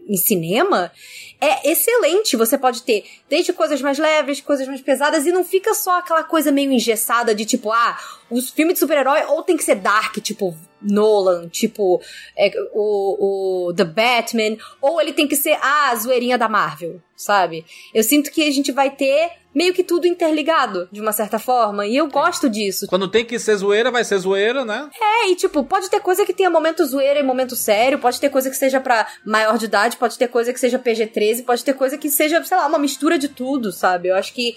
em 0.07 0.17
cinema, 0.17 0.91
é 1.39 1.71
excelente. 1.71 2.37
Você 2.37 2.57
pode 2.57 2.83
ter 2.83 3.03
desde 3.29 3.53
coisas 3.53 3.81
mais 3.81 3.97
leves, 3.97 4.41
coisas 4.41 4.67
mais 4.67 4.81
pesadas, 4.81 5.25
e 5.25 5.31
não 5.31 5.43
fica 5.43 5.73
só 5.73 5.99
aquela 5.99 6.23
coisa 6.23 6.51
meio 6.51 6.71
engessada 6.71 7.33
de 7.33 7.45
tipo, 7.45 7.71
ah, 7.71 7.97
os 8.29 8.49
filmes 8.49 8.75
de 8.75 8.79
super-herói 8.79 9.23
ou 9.27 9.43
tem 9.43 9.57
que 9.57 9.63
ser 9.63 9.75
dark, 9.75 10.17
tipo 10.17 10.55
Nolan, 10.83 11.47
tipo 11.49 12.01
é, 12.37 12.51
o, 12.73 13.67
o 13.69 13.73
The 13.73 13.85
Batman, 13.85 14.57
ou 14.81 14.99
ele 15.01 15.13
tem 15.13 15.27
que 15.27 15.35
ser 15.35 15.57
ah, 15.61 15.91
a 15.91 15.95
zoeirinha 15.95 16.37
da 16.37 16.49
Marvel, 16.49 17.01
sabe? 17.15 17.65
Eu 17.93 18.03
sinto 18.03 18.31
que 18.31 18.47
a 18.47 18.51
gente 18.51 18.71
vai 18.71 18.89
ter 18.89 19.31
meio 19.53 19.73
que 19.73 19.83
tudo 19.83 20.07
interligado, 20.07 20.89
de 20.91 20.99
uma 20.99 21.11
certa 21.11 21.37
forma, 21.37 21.85
e 21.85 21.95
eu 21.95 22.07
gosto 22.07 22.49
disso. 22.49 22.87
Quando 22.87 23.07
tem 23.07 23.23
que 23.23 23.37
ser 23.37 23.55
zoeira, 23.55 23.91
vai 23.91 24.03
ser 24.03 24.17
zoeira, 24.17 24.65
né? 24.65 24.89
É, 24.99 25.29
e 25.29 25.35
tipo, 25.35 25.63
pode 25.63 25.89
ter 25.89 25.99
coisa 25.99 26.25
que 26.25 26.33
tenha 26.33 26.49
momento 26.49 26.83
zoeira 26.85 27.19
e 27.19 27.23
momento 27.23 27.55
sério, 27.55 27.99
pode 27.99 28.19
ter 28.19 28.29
coisa 28.29 28.49
que 28.49 28.55
seja 28.55 28.79
pra 28.79 29.07
maior 29.25 29.57
de 29.57 29.65
idade, 29.65 29.97
pode 29.97 30.17
ter 30.17 30.27
coisa 30.27 30.51
que 30.51 30.59
seja 30.59 30.79
PG-13, 30.79 31.45
pode 31.45 31.63
ter 31.63 31.73
coisa 31.73 31.97
que 31.97 32.09
seja, 32.09 32.43
sei 32.43 32.57
lá, 32.57 32.65
uma 32.65 32.79
mistura 32.79 33.17
de 33.19 33.27
tudo, 33.27 33.71
sabe? 33.71 34.07
Eu 34.09 34.15
acho 34.15 34.33
que 34.33 34.55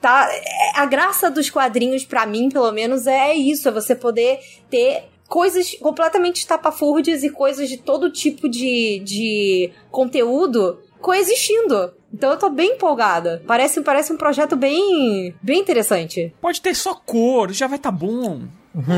tá 0.00 0.28
é, 0.30 0.80
a 0.80 0.86
graça 0.86 1.30
dos 1.30 1.50
quadrinhos 1.50 2.04
para 2.04 2.24
mim, 2.24 2.48
pelo 2.48 2.72
menos, 2.72 3.06
é 3.06 3.34
isso, 3.34 3.68
é 3.68 3.72
você 3.72 3.94
poder 3.94 4.38
ter 4.70 5.04
coisas 5.28 5.74
completamente 5.80 6.38
estapafúrdias 6.38 7.22
e 7.22 7.30
coisas 7.30 7.68
de 7.68 7.76
todo 7.76 8.10
tipo 8.10 8.48
de, 8.48 9.00
de 9.04 9.70
conteúdo 9.90 10.80
coexistindo. 11.00 11.92
Então 12.12 12.30
eu 12.30 12.38
tô 12.38 12.48
bem 12.48 12.72
empolgada. 12.72 13.42
Parece, 13.46 13.82
parece 13.82 14.12
um 14.12 14.16
projeto 14.16 14.56
bem, 14.56 15.34
bem 15.42 15.60
interessante. 15.60 16.34
Pode 16.40 16.60
ter 16.60 16.74
só 16.74 16.94
cor, 16.94 17.52
já 17.52 17.66
vai 17.66 17.78
tá 17.78 17.90
bom. 17.90 18.40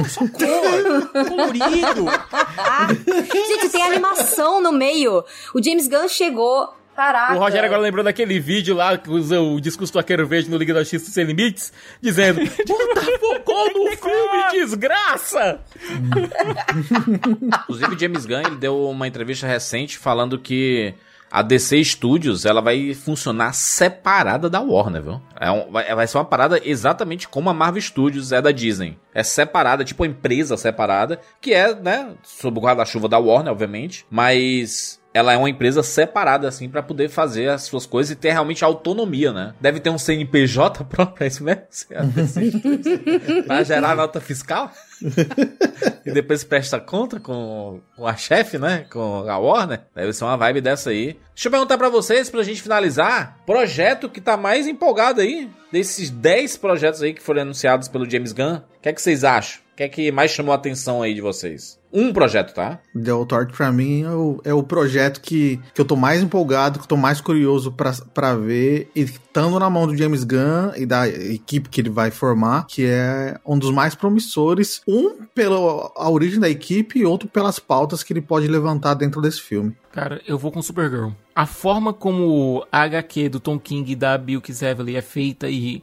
Só 0.09 0.21
cor, 0.21 1.25
colorido. 1.29 2.07
Gente, 3.33 3.69
tem 3.71 3.83
animação 3.83 4.63
no 4.63 4.73
meio. 4.73 5.25
O 5.55 5.63
James 5.63 5.89
Gunn 5.89 6.09
chegou 6.09 6.73
Caraca. 7.01 7.35
O 7.35 7.39
Rogério 7.39 7.65
agora 7.65 7.81
lembrou 7.81 8.05
daquele 8.05 8.39
vídeo 8.39 8.77
lá 8.77 8.99
que 8.99 9.09
usa 9.09 9.41
o 9.41 9.59
discurso 9.59 9.91
do 9.91 10.01
Arqueiro 10.01 10.27
Verde 10.27 10.51
no 10.51 10.59
Liga 10.59 10.75
da 10.75 10.85
X 10.85 11.01
Sem 11.01 11.25
Limites, 11.25 11.73
dizendo: 11.99 12.43
Botafogo 12.69 13.79
no 13.79 13.97
filme, 13.97 14.51
desgraça! 14.53 15.61
Inclusive, 17.43 17.95
o 17.95 17.99
James 17.99 18.27
Gunn 18.27 18.41
ele 18.41 18.57
deu 18.57 18.87
uma 18.91 19.09
entrevista 19.09 19.47
recente 19.47 19.97
falando 19.97 20.39
que 20.39 20.93
a 21.31 21.41
DC 21.41 21.83
Studios 21.85 22.45
ela 22.45 22.61
vai 22.61 22.93
funcionar 22.93 23.55
separada 23.55 24.51
da 24.51 24.61
Warner, 24.61 25.03
viu? 25.03 25.23
É 25.41 25.51
um, 25.51 25.73
vai, 25.73 25.95
vai 25.95 26.07
ser 26.07 26.19
uma 26.19 26.25
parada 26.27 26.61
exatamente 26.63 27.27
como 27.27 27.49
a 27.49 27.55
Marvel 27.55 27.81
Studios 27.81 28.31
é 28.31 28.43
da 28.43 28.51
Disney. 28.51 28.99
É 29.15 29.23
separada, 29.23 29.85
tipo 29.85 30.03
uma 30.03 30.11
empresa 30.11 30.55
separada, 30.59 31.19
que 31.41 31.55
é, 31.55 31.75
né, 31.75 32.13
sob 32.23 32.59
o 32.59 32.63
guarda-chuva 32.63 33.09
da 33.09 33.19
Warner, 33.19 33.53
obviamente, 33.53 34.05
mas 34.11 35.00
ela 35.13 35.33
é 35.33 35.37
uma 35.37 35.51
empresa 35.51 35.83
separada, 35.83 36.47
assim, 36.49 36.69
para 36.69 36.83
poder 36.83 37.09
fazer 37.09 37.49
as 37.49 37.63
suas 37.63 37.85
coisas 37.85 38.13
e 38.13 38.17
ter 38.17 38.31
realmente 38.31 38.65
autonomia, 38.65 39.33
né? 39.33 39.55
Deve 39.61 39.81
ter 39.81 39.91
um 39.91 39.99
CNPJ 39.99 40.85
próprio, 40.89 41.25
é 41.25 41.27
isso 41.27 41.43
mesmo? 41.43 41.63
pra 43.47 43.63
gerar 43.63 43.97
nota 43.97 44.21
fiscal? 44.21 44.71
e 46.05 46.13
depois 46.13 46.45
presta 46.45 46.79
conta 46.79 47.19
com, 47.19 47.81
com 47.97 48.07
a 48.07 48.15
chefe, 48.17 48.59
né? 48.59 48.87
Com 48.91 49.29
a 49.29 49.39
Warner. 49.39 49.81
Deve 49.95 50.13
ser 50.13 50.25
uma 50.25 50.37
vibe 50.37 50.61
dessa 50.61 50.91
aí. 50.91 51.19
Deixa 51.35 51.49
eu 51.49 51.51
perguntar 51.51 51.79
para 51.79 51.89
vocês, 51.89 52.31
pra 52.31 52.43
gente 52.43 52.63
finalizar, 52.63 53.39
projeto 53.47 54.09
que 54.09 54.21
tá 54.21 54.37
mais 54.37 54.67
empolgado 54.67 55.21
aí, 55.21 55.51
desses 55.73 56.11
10 56.11 56.57
projetos 56.59 57.03
aí 57.03 57.15
que 57.15 57.23
foram 57.23 57.43
anunciados 57.43 57.89
pelo 57.89 58.09
James 58.09 58.33
Gunn, 58.33 58.57
o 58.57 58.81
que 58.81 58.89
é 58.89 58.93
que 58.93 59.01
vocês 59.01 59.25
acham? 59.25 59.61
O 59.81 59.83
que 59.83 59.85
é 59.85 59.89
que 59.89 60.13
mais 60.13 60.31
chamou 60.31 60.53
a 60.53 60.57
atenção 60.57 61.01
aí 61.01 61.15
de 61.15 61.23
vocês? 61.23 61.81
Um 61.91 62.13
projeto, 62.13 62.53
tá? 62.53 62.81
The 63.03 63.13
Authority 63.13 63.57
pra 63.57 63.73
mim 63.73 64.03
é 64.03 64.11
o, 64.11 64.41
é 64.45 64.53
o 64.53 64.63
projeto 64.63 65.23
que, 65.23 65.59
que 65.75 65.81
eu 65.81 65.87
tô 65.87 65.97
mais 65.97 66.23
empolgado, 66.23 66.79
que 66.79 66.85
eu 66.85 66.89
tô 66.89 66.99
mais 66.99 67.19
curioso 67.19 67.73
pra, 67.73 67.95
pra 68.13 68.35
ver, 68.35 68.91
e 68.95 69.01
estando 69.01 69.59
na 69.59 69.71
mão 69.71 69.87
do 69.87 69.97
James 69.97 70.23
Gunn 70.23 70.73
e 70.77 70.85
da 70.85 71.09
equipe 71.09 71.71
que 71.71 71.81
ele 71.81 71.89
vai 71.89 72.11
formar, 72.11 72.67
que 72.67 72.85
é 72.85 73.39
um 73.45 73.59
dos 73.59 73.71
mais 73.71 73.95
promissores, 73.95 74.83
um 74.87 75.25
pela 75.35 75.91
a 75.97 76.11
origem 76.11 76.39
da 76.39 76.51
equipe 76.51 76.99
e 76.99 77.07
outro 77.07 77.27
pelas 77.27 77.59
pautas 77.59 78.03
que 78.03 78.13
ele 78.13 78.21
pode 78.21 78.47
levantar 78.49 78.93
dentro 78.93 79.23
desse 79.23 79.41
filme. 79.41 79.75
Cara, 79.93 80.21
eu 80.29 80.37
vou 80.37 80.53
com 80.53 80.61
Supergirl. 80.61 81.13
A 81.35 81.47
forma 81.47 81.95
como 81.95 82.67
a 82.71 82.83
HQ 82.83 83.31
do 83.31 83.41
Tom 83.41 83.59
King 83.59 83.93
e 83.93 83.97
da 83.97 84.19
Bill 84.19 84.43
Kizevely 84.43 84.95
é 84.95 85.01
feita 85.01 85.49
e 85.49 85.83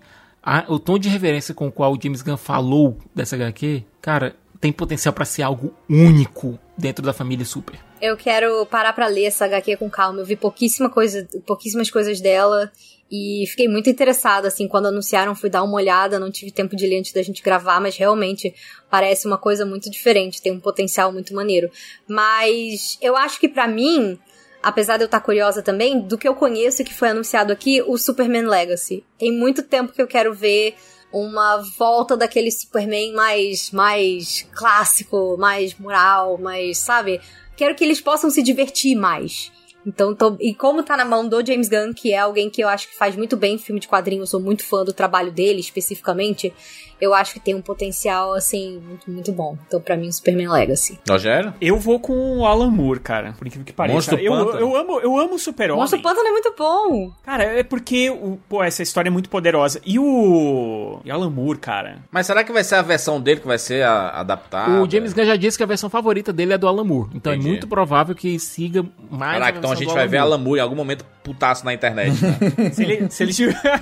a, 0.50 0.64
o 0.70 0.80
tom 0.80 0.98
de 0.98 1.10
reverência 1.10 1.54
com 1.54 1.68
o 1.68 1.72
qual 1.72 1.92
o 1.92 2.00
James 2.02 2.22
Gunn 2.22 2.38
falou 2.38 2.98
dessa 3.14 3.36
HQ, 3.36 3.84
cara, 4.02 4.34
tem 4.62 4.72
potencial 4.72 5.14
para 5.14 5.26
ser 5.26 5.42
algo 5.42 5.76
único 5.90 6.58
dentro 6.78 7.04
da 7.06 7.12
família 7.12 7.44
Super. 7.44 7.78
Eu 8.02 8.16
quero 8.16 8.66
parar 8.66 8.94
para 8.94 9.08
ler 9.08 9.26
essa 9.26 9.44
HQ 9.44 9.76
com 9.76 9.90
calma. 9.90 10.22
Eu 10.22 10.26
vi 10.26 10.38
pouquíssima 10.38 10.90
coisa, 10.90 11.28
pouquíssimas 11.46 11.92
coisas 11.92 12.22
dela 12.22 12.72
e 13.12 13.44
fiquei 13.50 13.68
muito 13.68 13.90
interessada, 13.90 14.48
assim, 14.48 14.70
quando 14.70 14.86
anunciaram, 14.86 15.36
fui 15.36 15.50
dar 15.50 15.64
uma 15.64 15.76
olhada, 15.76 16.18
não 16.18 16.32
tive 16.32 16.50
tempo 16.50 16.78
de 16.78 16.88
ler 16.88 17.00
antes 17.00 17.12
da 17.12 17.22
gente 17.22 17.44
gravar, 17.44 17.82
mas 17.82 17.98
realmente 17.98 18.56
parece 18.90 19.28
uma 19.28 19.38
coisa 19.38 19.66
muito 19.66 19.90
diferente, 19.90 20.42
tem 20.42 20.54
um 20.54 20.62
potencial 20.62 21.12
muito 21.12 21.34
maneiro. 21.34 21.70
Mas 22.08 22.98
eu 23.02 23.18
acho 23.18 23.38
que 23.38 23.50
para 23.50 23.68
mim, 23.68 24.18
apesar 24.62 24.98
de 24.98 25.04
eu 25.04 25.08
estar 25.08 25.20
curiosa 25.20 25.62
também, 25.62 26.00
do 26.00 26.18
que 26.18 26.28
eu 26.28 26.36
conheço 26.36 26.82
e 26.82 26.86
que 26.86 26.94
foi 26.94 27.10
anunciado 27.10 27.52
aqui, 27.54 27.82
o 27.82 27.98
Superman 27.98 28.48
Legacy. 28.48 29.04
Tem 29.18 29.32
muito 29.32 29.64
tempo 29.64 29.94
que 29.94 30.02
eu 30.02 30.08
quero 30.08 30.34
ver 30.34 30.76
uma 31.12 31.58
volta 31.78 32.18
daquele 32.18 32.52
Superman 32.52 33.14
mais, 33.14 33.72
mais 33.72 34.48
clássico, 34.54 35.38
mais 35.38 35.78
moral, 35.78 36.38
mais, 36.38 36.78
sabe? 36.78 37.22
Quero 37.56 37.76
que 37.76 37.84
eles 37.84 38.02
possam 38.02 38.30
se 38.30 38.44
divertir 38.44 38.96
mais. 38.96 39.52
Então, 39.86 40.14
tô, 40.14 40.36
e 40.42 40.54
como 40.54 40.84
tá 40.84 40.98
na 40.98 41.06
mão 41.06 41.26
do 41.26 41.46
James 41.46 41.70
Gunn, 41.70 41.94
que 41.94 42.12
é 42.12 42.18
alguém 42.18 42.50
que 42.50 42.62
eu 42.62 42.68
acho 42.68 42.90
que 42.90 42.98
faz 42.98 43.16
muito 43.16 43.38
bem 43.38 43.58
filme 43.58 43.80
de 43.80 43.88
quadrinhos, 43.88 44.30
sou 44.30 44.40
muito 44.40 44.66
fã 44.66 44.84
do 44.84 44.92
trabalho 44.92 45.32
dele 45.32 45.62
especificamente, 45.62 46.54
eu 47.00 47.14
acho 47.14 47.34
que 47.34 47.40
tem 47.40 47.56
um 47.56 47.62
potencial, 47.62 48.34
assim, 48.34 48.82
muito, 48.86 49.10
muito 49.10 49.32
bom. 49.32 49.58
Então, 49.68 49.80
pra 49.80 49.96
mim, 49.96 50.08
o 50.08 50.14
Superman 50.14 50.50
Legacy. 50.50 51.00
Rogério? 51.10 51.54
Eu 51.62 51.78
vou 51.78 52.00
com 52.00 52.40
o 52.40 52.46
Alan 52.46 52.70
Moore, 52.70 53.00
cara, 53.00 53.34
por 53.38 53.46
incrível 53.48 53.66
que 53.66 53.74
pareça. 53.74 53.96
Monstro 53.96 54.20
eu, 54.20 54.32
Pântano. 54.32 54.60
eu 54.60 54.76
amo, 54.76 55.00
eu 55.00 55.18
amo 55.18 55.36
o 55.36 55.40
Super-Homem. 55.40 55.82
Nossa, 55.82 55.96
o 55.96 56.02
Pântano 56.02 56.28
é 56.28 56.32
muito 56.32 56.54
bom! 56.58 57.12
Cara, 57.24 57.44
é 57.44 57.64
porque, 57.64 58.10
o, 58.10 58.40
pô, 58.50 58.64
essa 58.64 58.82
história 58.82 59.10
é 59.10 59.12
muito 59.12 59.30
poderosa. 59.30 59.82
E 59.86 60.00
o... 60.00 61.00
E 61.04 61.12
o 61.12 61.14
Alan 61.14 61.30
Moore, 61.30 61.60
cara... 61.60 61.98
Mas 62.12 62.26
será 62.26 62.44
que 62.44 62.52
vai 62.52 62.64
ser 62.64 62.76
a 62.76 62.82
versão 62.82 63.22
dele 63.22 63.40
que 63.42 63.48
vai 63.48 63.58
ser 63.58 63.84
a, 63.84 64.10
adaptada? 64.10 64.82
O 64.82 64.90
James 64.90 65.14
Gunn 65.14 65.26
já 65.26 65.36
disse 65.36 65.58
que 65.58 65.64
a 65.64 65.68
versão 65.68 65.90
favorita 65.90 66.34
dele 66.34 66.54
é 66.54 66.58
do 66.58 66.68
Alan 66.68 66.84
Moore. 66.84 67.10
Então 67.14 67.34
Entendi. 67.34 67.48
é 67.48 67.52
muito 67.52 67.68
provável 67.68 68.16
que 68.16 68.40
siga 68.40 68.86
mais 69.10 69.40
Caraca, 69.40 69.58
então 69.58 69.72
a 69.72 69.76
gente 69.76 69.94
vai 69.94 70.08
ver. 70.08 70.18
Alan 70.18 70.38
Moore 70.38 70.60
em 70.60 70.64
algum 70.64 70.76
momento 70.76 71.06
putaço 71.24 71.66
na 71.66 71.74
internet. 71.74 72.14
né? 72.24 72.38
Se 72.72 72.84
ele, 72.84 73.10
se 73.10 73.24
ele 73.24 73.34
tiver... 73.34 73.82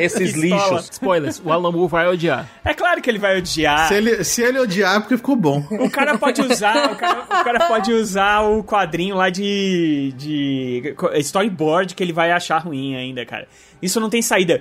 Esses 0.00 0.34
lixos. 0.34 0.90
O 1.44 1.52
Alan 1.52 1.72
Moore 1.72 1.90
vai 1.90 2.08
odiar. 2.08 2.48
É 2.64 2.74
claro 2.74 3.00
que 3.00 3.10
ele 3.10 3.18
vai 3.18 3.38
odiar. 3.38 3.88
Se 3.88 3.94
ele, 3.94 4.24
se 4.24 4.42
ele 4.42 4.58
odiar, 4.58 4.96
é 4.96 5.00
porque 5.00 5.16
ficou 5.16 5.36
bom. 5.36 5.64
O 5.70 5.90
cara 5.90 6.16
pode 6.18 6.40
usar, 6.42 6.92
o 6.92 6.96
cara, 6.96 7.20
o 7.22 7.44
cara 7.44 7.66
pode 7.66 7.92
usar 7.92 8.40
o 8.40 8.62
quadrinho 8.62 9.16
lá 9.16 9.30
de, 9.30 10.12
de 10.16 10.94
storyboard 11.20 11.94
que 11.94 12.02
ele 12.02 12.12
vai 12.12 12.32
achar 12.32 12.58
ruim 12.58 12.96
ainda, 12.96 13.24
cara. 13.24 13.46
Isso 13.80 14.00
não 14.00 14.10
tem 14.10 14.22
saída. 14.22 14.60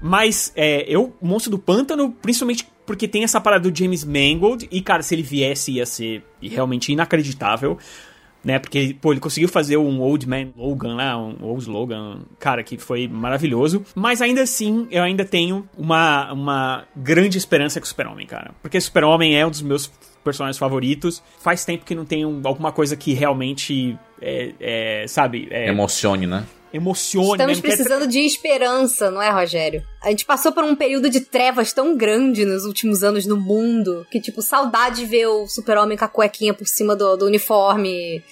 Mas 0.00 0.52
é, 0.54 0.84
eu, 0.88 1.14
Monstro 1.20 1.50
do 1.50 1.58
Pântano, 1.58 2.12
principalmente 2.12 2.66
porque 2.84 3.08
tem 3.08 3.24
essa 3.24 3.40
parada 3.40 3.68
do 3.68 3.76
James 3.76 4.04
Mangold, 4.04 4.68
e 4.70 4.80
cara, 4.80 5.02
se 5.02 5.14
ele 5.14 5.22
viesse 5.22 5.72
ia 5.72 5.84
ser 5.84 6.22
realmente 6.40 6.92
inacreditável, 6.92 7.76
né? 8.46 8.58
Porque, 8.60 8.96
pô, 9.00 9.12
ele 9.12 9.20
conseguiu 9.20 9.48
fazer 9.48 9.76
um 9.76 10.00
Old 10.00 10.26
Man 10.28 10.48
Logan 10.56 10.94
lá, 10.94 11.18
um 11.18 11.34
Old 11.42 11.68
Logan, 11.68 12.20
cara, 12.38 12.62
que 12.62 12.78
foi 12.78 13.08
maravilhoso. 13.08 13.84
Mas 13.94 14.22
ainda 14.22 14.42
assim, 14.42 14.86
eu 14.90 15.02
ainda 15.02 15.24
tenho 15.24 15.68
uma, 15.76 16.32
uma 16.32 16.84
grande 16.94 17.36
esperança 17.36 17.80
com 17.80 17.84
o 17.84 17.88
Super-Homem, 17.88 18.26
cara. 18.26 18.52
Porque 18.62 18.80
Super-Homem 18.80 19.36
é 19.36 19.44
um 19.44 19.50
dos 19.50 19.62
meus 19.62 19.88
personagens 20.22 20.58
favoritos. 20.58 21.20
Faz 21.40 21.64
tempo 21.64 21.84
que 21.84 21.94
não 21.94 22.04
tem 22.04 22.24
um- 22.24 22.40
alguma 22.44 22.70
coisa 22.70 22.96
que 22.96 23.12
realmente, 23.14 23.98
é, 24.22 24.52
é, 24.60 25.06
sabe, 25.08 25.48
é, 25.50 25.68
Emocione, 25.68 26.26
né? 26.26 26.44
Emocione. 26.72 27.32
Estamos 27.32 27.58
né? 27.58 27.62
Quer- 27.62 27.76
precisando 27.76 28.06
de 28.06 28.20
esperança, 28.20 29.10
não 29.10 29.20
é, 29.22 29.30
Rogério? 29.30 29.82
A 30.02 30.10
gente 30.10 30.24
passou 30.24 30.52
por 30.52 30.64
um 30.64 30.74
período 30.74 31.08
de 31.08 31.20
trevas 31.20 31.72
tão 31.72 31.96
grande 31.96 32.44
nos 32.44 32.64
últimos 32.64 33.02
anos 33.02 33.26
no 33.26 33.36
mundo 33.36 34.06
que, 34.10 34.20
tipo, 34.20 34.42
saudade 34.42 34.96
de 34.96 35.06
ver 35.06 35.26
o 35.26 35.46
super-homem 35.46 35.96
com 35.96 36.04
a 36.04 36.08
cuequinha 36.08 36.54
por 36.54 36.66
cima 36.66 36.94
do, 36.96 37.16
do 37.16 37.26
uniforme 37.26 38.22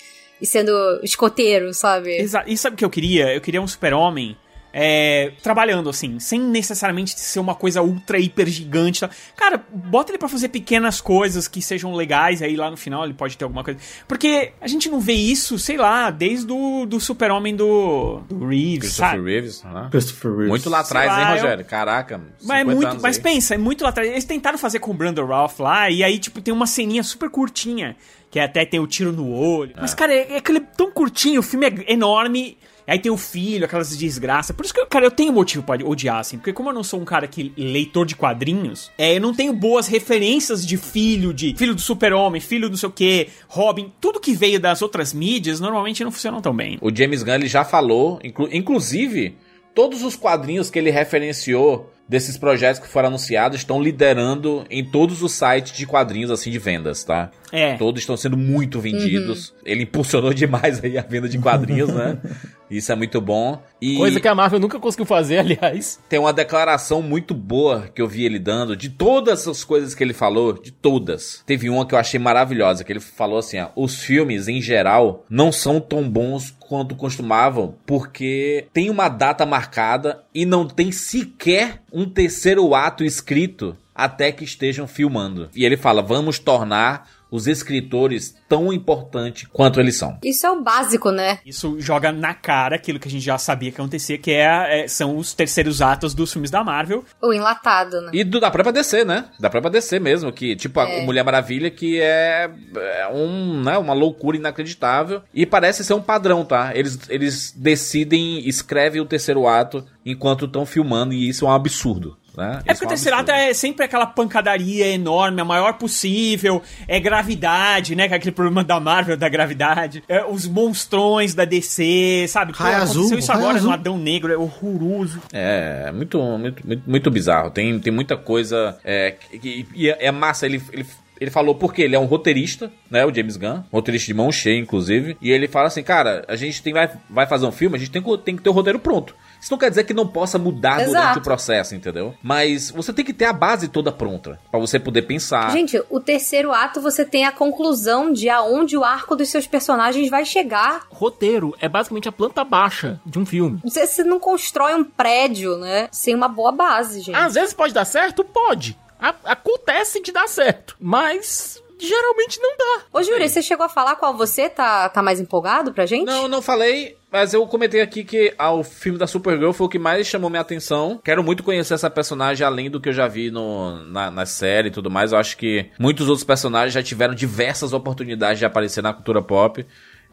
e 0.41 0.47
sendo 0.47 0.73
escoteiro, 1.03 1.73
sabe? 1.73 2.17
Exa 2.17 2.45
e 2.47 2.57
sabe 2.57 2.75
o 2.75 2.77
que 2.77 2.85
eu 2.85 2.91
queria? 2.91 3.35
Eu 3.35 3.41
queria 3.41 3.63
um 3.63 3.67
super-homem 3.67 4.37
é, 4.77 5.31
trabalhando, 5.41 5.89
assim, 5.89 6.19
sem 6.19 6.41
necessariamente 6.41 7.19
ser 7.19 7.39
uma 7.39 7.55
coisa 7.55 7.81
ultra, 7.81 8.19
hiper 8.19 8.49
gigante. 8.49 9.01
Tá? 9.03 9.11
Cara, 9.37 9.65
bota 9.73 10.11
ele 10.11 10.19
pra 10.19 10.29
fazer 10.29 10.49
pequenas 10.49 11.01
coisas 11.01 11.47
que 11.47 11.63
sejam 11.63 11.95
legais, 11.95 12.43
aí 12.43 12.57
lá 12.57 12.69
no 12.69 12.77
final 12.77 13.05
ele 13.05 13.15
pode 13.15 13.39
ter 13.39 13.45
alguma 13.45 13.63
coisa. 13.63 13.79
Porque 14.09 14.51
a 14.61 14.67
gente 14.67 14.89
não 14.91 14.99
vê 14.99 15.13
isso, 15.13 15.61
sei 15.61 15.77
lá, 15.77 16.11
desde 16.11 16.51
o 16.53 16.85
do 16.87 16.99
super-homem 16.99 17.55
do, 17.55 18.21
do 18.29 18.49
Reeves, 18.49 18.81
Christopher 18.81 19.11
sabe? 19.11 19.31
Reeves, 19.31 19.63
né? 19.63 19.89
Christopher 19.93 20.31
Reeves. 20.33 20.49
Muito 20.49 20.69
lá 20.69 20.81
atrás, 20.81 21.07
lá, 21.07 21.21
hein, 21.21 21.29
eu- 21.29 21.43
Rogério? 21.43 21.65
Caraca. 21.65 22.21
Mas, 22.43 22.59
é 22.59 22.65
50 22.65 22.75
muito, 22.75 23.03
mas 23.03 23.17
aí. 23.17 23.23
pensa, 23.23 23.55
é 23.55 23.59
muito 23.59 23.85
lá 23.85 23.91
atrás. 23.91 24.11
Eles 24.11 24.25
tentaram 24.25 24.59
fazer 24.59 24.81
com 24.81 24.91
o 24.91 24.95
Brandon 24.95 25.25
Ralph 25.27 25.61
lá, 25.61 25.89
e 25.89 26.03
aí, 26.03 26.19
tipo, 26.19 26.41
tem 26.41 26.53
uma 26.53 26.67
ceninha 26.67 27.05
super 27.05 27.31
curtinha, 27.31 27.95
que 28.29 28.41
até 28.41 28.65
tem 28.65 28.81
o 28.81 28.89
tiro 28.89 29.13
no 29.13 29.31
olho. 29.33 29.73
Mas, 29.81 29.95
cara, 29.95 30.13
é, 30.13 30.33
é 30.33 30.37
aquele 30.39 30.59
tão 30.59 30.91
curtinho, 30.91 31.39
o 31.39 31.43
filme 31.45 31.67
é 31.67 31.93
enorme. 31.93 32.59
Aí 32.87 32.99
tem 32.99 33.11
o 33.11 33.17
filho, 33.17 33.65
aquelas 33.65 33.97
desgraças. 33.97 34.55
Por 34.55 34.65
isso 34.65 34.75
que, 34.75 34.85
cara, 34.87 35.07
eu 35.07 35.11
tenho 35.11 35.33
motivo 35.33 35.63
pra 35.65 35.77
odiar, 35.85 36.19
assim. 36.19 36.37
Porque 36.37 36.53
como 36.53 36.69
eu 36.69 36.75
não 36.75 36.85
sou 36.85 37.01
um 37.01 37.05
cara 37.05 37.27
que 37.27 37.53
leitor 37.57 38.05
de 38.05 38.15
quadrinhos, 38.15 38.91
é, 38.99 39.17
eu 39.17 39.21
não 39.21 39.33
tenho 39.35 39.53
boas 39.55 39.87
referências 39.87 40.67
de 40.67 40.77
filho, 40.77 41.33
de 41.33 41.55
filho 41.57 41.75
do 41.75 41.81
super-homem, 41.81 42.41
filho 42.41 42.69
do 42.69 42.73
não 42.73 42.77
sei 42.79 42.89
o 42.89 42.93
quê, 42.93 43.29
Robin. 43.49 43.93
Tudo 44.01 44.21
que 44.21 44.35
veio 44.35 44.61
das 44.61 44.83
outras 44.83 45.13
mídias, 45.15 45.61
normalmente 45.61 46.05
não 46.05 46.13
funcionam 46.13 46.41
tão 46.43 46.55
bem. 46.55 46.79
O 46.83 46.95
James 46.95 47.23
Gunn 47.23 47.35
ele 47.35 47.47
já 47.49 47.65
falou, 47.65 48.19
inclu- 48.23 48.49
inclusive, 48.53 49.37
todos 49.75 50.03
os 50.03 50.15
quadrinhos 50.17 50.69
que 50.71 50.79
ele 50.79 50.91
referenciou 50.91 51.91
desses 52.07 52.37
projetos 52.37 52.81
que 52.81 52.87
foram 52.87 53.09
anunciados 53.09 53.59
estão 53.59 53.83
liderando 53.83 54.67
em 54.69 54.85
todos 54.85 55.23
os 55.23 55.33
sites 55.33 55.73
de 55.75 55.87
quadrinhos 55.87 56.31
assim 56.31 56.51
de 56.51 56.59
vendas, 56.59 57.03
tá? 57.03 57.31
É. 57.55 57.77
Todos 57.77 58.03
estão 58.03 58.17
sendo 58.17 58.37
muito 58.37 58.81
vendidos. 58.81 59.55
Ele 59.65 59.85
impulsionou 59.85 60.35
demais 60.35 60.83
aí 60.83 60.99
a 60.99 61.03
venda 61.03 61.29
de 61.29 61.39
quadrinhos, 61.39 61.95
né? 61.95 62.19
Isso 62.69 62.91
é 62.91 62.97
muito 62.97 63.21
bom. 63.21 63.63
E 63.81 63.97
Coisa 63.97 64.19
que 64.19 64.27
a 64.27 64.35
Marvel 64.35 64.59
nunca 64.59 64.81
conseguiu 64.81 65.07
fazer, 65.07 65.39
aliás. 65.39 66.01
tem 66.09 66.19
uma 66.19 66.33
declaração 66.33 67.01
muito 67.01 67.33
boa 67.33 67.89
que 67.95 68.03
eu 68.03 68.09
vi 68.09 68.25
ele 68.25 68.39
dando 68.41 68.77
de 68.77 68.89
todas 68.89 69.47
as 69.47 69.63
coisas 69.63 69.95
que 69.95 70.03
ele 70.03 70.13
falou, 70.15 70.55
de 70.55 70.73
todas. 70.73 71.43
Teve 71.47 71.71
uma 71.71 71.87
que 71.87 71.95
eu 71.95 71.99
achei 71.99 72.19
maravilhosa, 72.19 72.83
que 72.83 72.91
ele 72.91 72.99
falou 73.01 73.39
assim, 73.39 73.61
ó, 73.61 73.69
os 73.77 74.03
filmes 74.03 74.49
em 74.49 74.61
geral 74.61 75.25
não 75.31 75.53
são 75.53 75.79
tão 75.79 76.09
bons 76.09 76.51
quanto 76.59 76.97
costumavam, 76.97 77.77
porque 77.87 78.67
tem 78.73 78.91
uma 78.91 79.09
data 79.09 79.47
marcada 79.47 80.25
e 80.35 80.45
não 80.45 80.67
tem 80.67 80.91
sequer 80.91 81.83
um 81.93 82.09
terceiro 82.09 82.75
ato 82.75 83.05
escrito 83.05 83.77
até 83.95 84.33
que 84.33 84.43
estejam 84.43 84.89
filmando. 84.89 85.49
E 85.55 85.65
ele 85.65 85.77
fala: 85.77 86.03
"Vamos 86.03 86.39
tornar 86.39 87.09
os 87.35 87.47
escritores 87.47 88.35
tão 88.49 88.73
importantes 88.73 89.49
quanto 89.53 89.81
eles 89.81 89.97
são". 89.97 90.19
Isso 90.25 90.47
é 90.47 90.51
o 90.51 90.63
básico, 90.63 91.11
né? 91.11 91.39
Isso 91.45 91.81
joga 91.81 92.13
na 92.13 92.35
cara 92.35 92.77
aquilo 92.77 92.99
que 92.99 93.09
a 93.09 93.11
gente 93.11 93.25
já 93.25 93.37
sabia 93.39 93.71
que 93.71 93.81
acontecia, 93.81 94.17
que 94.19 94.31
é, 94.31 94.83
é- 94.85 94.89
são 94.89 95.17
os 95.17 95.33
terceiros 95.35 95.83
atos 95.83 96.15
dos 96.15 96.33
filmes 96.33 96.51
da 96.51 96.63
Marvel. 96.63 97.05
O 97.23 97.33
enlatado, 97.33 98.01
né? 98.01 98.11
E 98.13 98.23
do, 98.25 98.39
da 98.41 98.51
própria 98.51 98.73
DC, 98.73 99.05
né? 99.05 99.27
Da 99.41 99.51
própria 99.51 99.71
DC 99.73 99.99
mesmo, 99.99 100.33
que 100.33 100.55
tipo 100.57 100.79
a 100.81 100.89
É. 100.89 101.05
Mulher 101.05 101.25
Maravilha, 101.25 101.71
que 101.71 102.01
é, 102.01 102.51
é 102.77 103.09
um, 103.13 103.63
né, 103.63 103.77
uma 103.79 103.93
loucura 103.95 104.37
inacreditável. 104.37 105.23
E 105.33 105.45
parece 105.47 105.83
ser 105.85 105.95
um 105.95 106.03
padrão, 106.03 106.45
tá? 106.45 106.73
Eles, 106.75 106.99
eles 107.09 107.53
decidem, 107.57 108.47
escrevem 108.49 109.01
o 109.01 109.07
terceiro 109.07 109.47
ato 109.49 109.85
enquanto 110.05 110.45
estão 110.45 110.65
filmando, 110.67 111.13
e 111.15 111.29
isso 111.29 111.45
é 111.45 111.49
um 111.49 111.53
absurdo. 111.53 112.17
Né? 112.37 112.61
É 112.67 112.75
porque 112.75 112.87
o 112.87 112.89
absurdo. 112.93 113.31
é 113.31 113.55
sempre 113.55 113.85
aquela 113.85 114.07
pancadaria 114.07 114.89
enorme, 114.89 115.41
a 115.41 115.45
maior 115.45 115.75
possível, 115.75 116.61
é 116.89 116.99
gravidade, 116.99 117.95
né? 117.95 118.09
Que 118.09 118.15
é 118.15 118.17
aquele 118.17 118.33
problema 118.35 118.65
da 118.65 118.81
Marvel, 118.81 119.17
da 119.17 119.29
gravidade. 119.29 120.03
É, 120.09 120.25
os 120.25 120.47
monstrões 120.47 121.35
da 121.35 121.45
DC, 121.45 122.27
sabe? 122.29 122.53
Pô, 122.53 122.63
Raio 122.63 122.77
aconteceu 122.77 123.03
azul, 123.03 123.19
isso 123.19 123.29
raio 123.33 123.41
agora 123.45 123.57
azul. 123.59 123.69
no 123.69 123.75
Adão 123.75 123.99
Negro, 123.99 124.33
é 124.33 124.37
horroroso. 124.37 125.21
É, 125.33 125.91
muito, 125.93 126.19
muito, 126.39 126.67
muito, 126.67 126.83
muito 126.91 127.11
bizarro. 127.11 127.51
Tem, 127.51 127.79
tem 127.79 127.93
muita 127.93 128.17
coisa. 128.17 128.77
É, 128.85 129.13
que- 129.13 129.67
e 129.75 129.89
é, 129.89 130.07
é 130.07 130.11
massa, 130.11 130.47
ele. 130.47 130.63
ele 130.73 130.87
ele 131.21 131.31
falou 131.31 131.55
porque 131.55 131.81
ele 131.81 131.95
é 131.95 131.99
um 131.99 132.07
roteirista, 132.07 132.73
né? 132.91 133.07
O 133.07 133.15
James 133.15 133.37
Gunn, 133.37 133.63
roteirista 133.73 134.09
de 134.09 134.15
mão 134.15 134.33
cheia, 134.33 134.59
inclusive. 134.59 135.17
E 135.23 135.31
ele 135.31 135.47
fala 135.47 135.69
assim, 135.69 135.83
cara, 135.83 136.25
a 136.27 136.35
gente 136.35 136.61
tem, 136.61 136.73
vai, 136.73 136.91
vai 137.09 137.25
fazer 137.25 137.47
um 137.47 137.53
filme, 137.53 137.77
a 137.77 137.79
gente 137.79 137.93
tem, 137.93 138.03
que- 138.03 138.19
tem 138.19 138.35
que 138.37 138.43
ter 138.43 138.51
o 138.51 138.53
roteiro 138.53 138.81
pronto. 138.81 139.15
Isso 139.45 139.53
não 139.53 139.59
quer 139.59 139.69
dizer 139.69 139.85
que 139.85 139.93
não 139.93 140.07
possa 140.07 140.39
mudar 140.39 140.77
durante 140.77 140.89
Exato. 140.89 141.19
o 141.19 141.23
processo, 141.23 141.75
entendeu? 141.75 142.15
Mas 142.23 142.71
você 142.71 142.95
tem 142.95 143.05
que 143.05 143.13
ter 143.13 143.27
a 143.27 143.33
base 143.33 143.69
toda 143.69 143.93
pronta 143.93 144.41
pra 144.51 144.59
você 144.59 144.79
poder 144.81 145.03
pensar. 145.03 145.51
Gente, 145.51 145.79
o 145.91 146.01
terceiro 146.01 146.51
ato 146.51 146.81
você 146.81 147.05
tem 147.05 147.27
a 147.27 147.31
conclusão 147.31 148.11
de 148.11 148.31
aonde 148.31 148.75
o 148.75 148.83
arco 148.83 149.15
dos 149.15 149.29
seus 149.29 149.47
personagens 149.47 150.09
vai 150.09 150.25
chegar. 150.25 150.87
Roteiro 150.89 151.55
é 151.61 151.69
basicamente 151.69 152.09
a 152.09 152.13
planta 152.13 152.43
baixa 152.43 152.99
de 153.05 153.19
um 153.19 153.27
filme. 153.27 153.61
Você, 153.63 153.87
você 153.87 154.03
não 154.03 154.19
constrói 154.19 154.73
um 154.75 154.83
prédio, 154.83 155.59
né? 155.59 155.89
Sem 155.93 156.15
uma 156.15 156.27
boa 156.27 156.51
base, 156.51 157.03
gente. 157.03 157.15
Às 157.15 157.35
vezes 157.35 157.53
pode 157.53 157.75
dar 157.75 157.85
certo? 157.85 158.25
Pode. 158.25 158.79
A- 158.99 159.15
acontece 159.27 160.01
de 160.03 160.11
dar 160.11 160.27
certo. 160.27 160.75
Mas 160.81 161.63
geralmente 161.85 162.41
não 162.41 162.57
dá. 162.57 162.85
Ô, 162.93 163.03
Júlio, 163.03 163.29
você 163.29 163.43
chegou 163.43 163.65
a 163.67 163.69
falar 163.69 163.97
qual 163.97 164.17
você 164.17 164.49
tá, 164.49 164.89
tá 164.89 165.03
mais 165.03 165.21
empolgado 165.21 165.73
pra 165.73 165.87
gente? 165.87 166.07
Não, 166.07 166.27
não 166.27 166.43
falei, 166.43 166.97
mas 167.13 167.33
eu 167.33 167.47
comentei 167.47 167.81
aqui 167.81 168.03
que 168.03 168.35
ah, 168.37 168.53
o 168.53 168.65
filme 168.65 168.99
da 168.99 169.07
Supergirl 169.07 169.53
foi 169.53 169.67
o 169.67 169.71
que 169.71 169.79
mais 169.79 170.07
chamou 170.07 170.29
minha 170.29 170.41
atenção. 170.41 171.01
Quero 171.05 171.23
muito 171.23 171.45
conhecer 171.45 171.75
essa 171.75 171.89
personagem, 171.89 172.45
além 172.45 172.69
do 172.69 172.81
que 172.81 172.89
eu 172.89 172.93
já 172.93 173.07
vi 173.07 173.31
no, 173.31 173.85
na, 173.85 174.11
na 174.11 174.27
série 174.27 174.69
e 174.69 174.73
tudo 174.73 174.91
mais. 174.91 175.13
Eu 175.13 175.19
acho 175.19 175.37
que 175.37 175.71
muitos 175.79 176.09
outros 176.09 176.25
personagens 176.25 176.73
já 176.73 176.83
tiveram 176.83 177.15
diversas 177.15 177.73
oportunidades 177.73 178.41
de 178.41 178.45
aparecer 178.45 178.83
na 178.83 178.93
cultura 178.93 179.23
pop. 179.23 179.65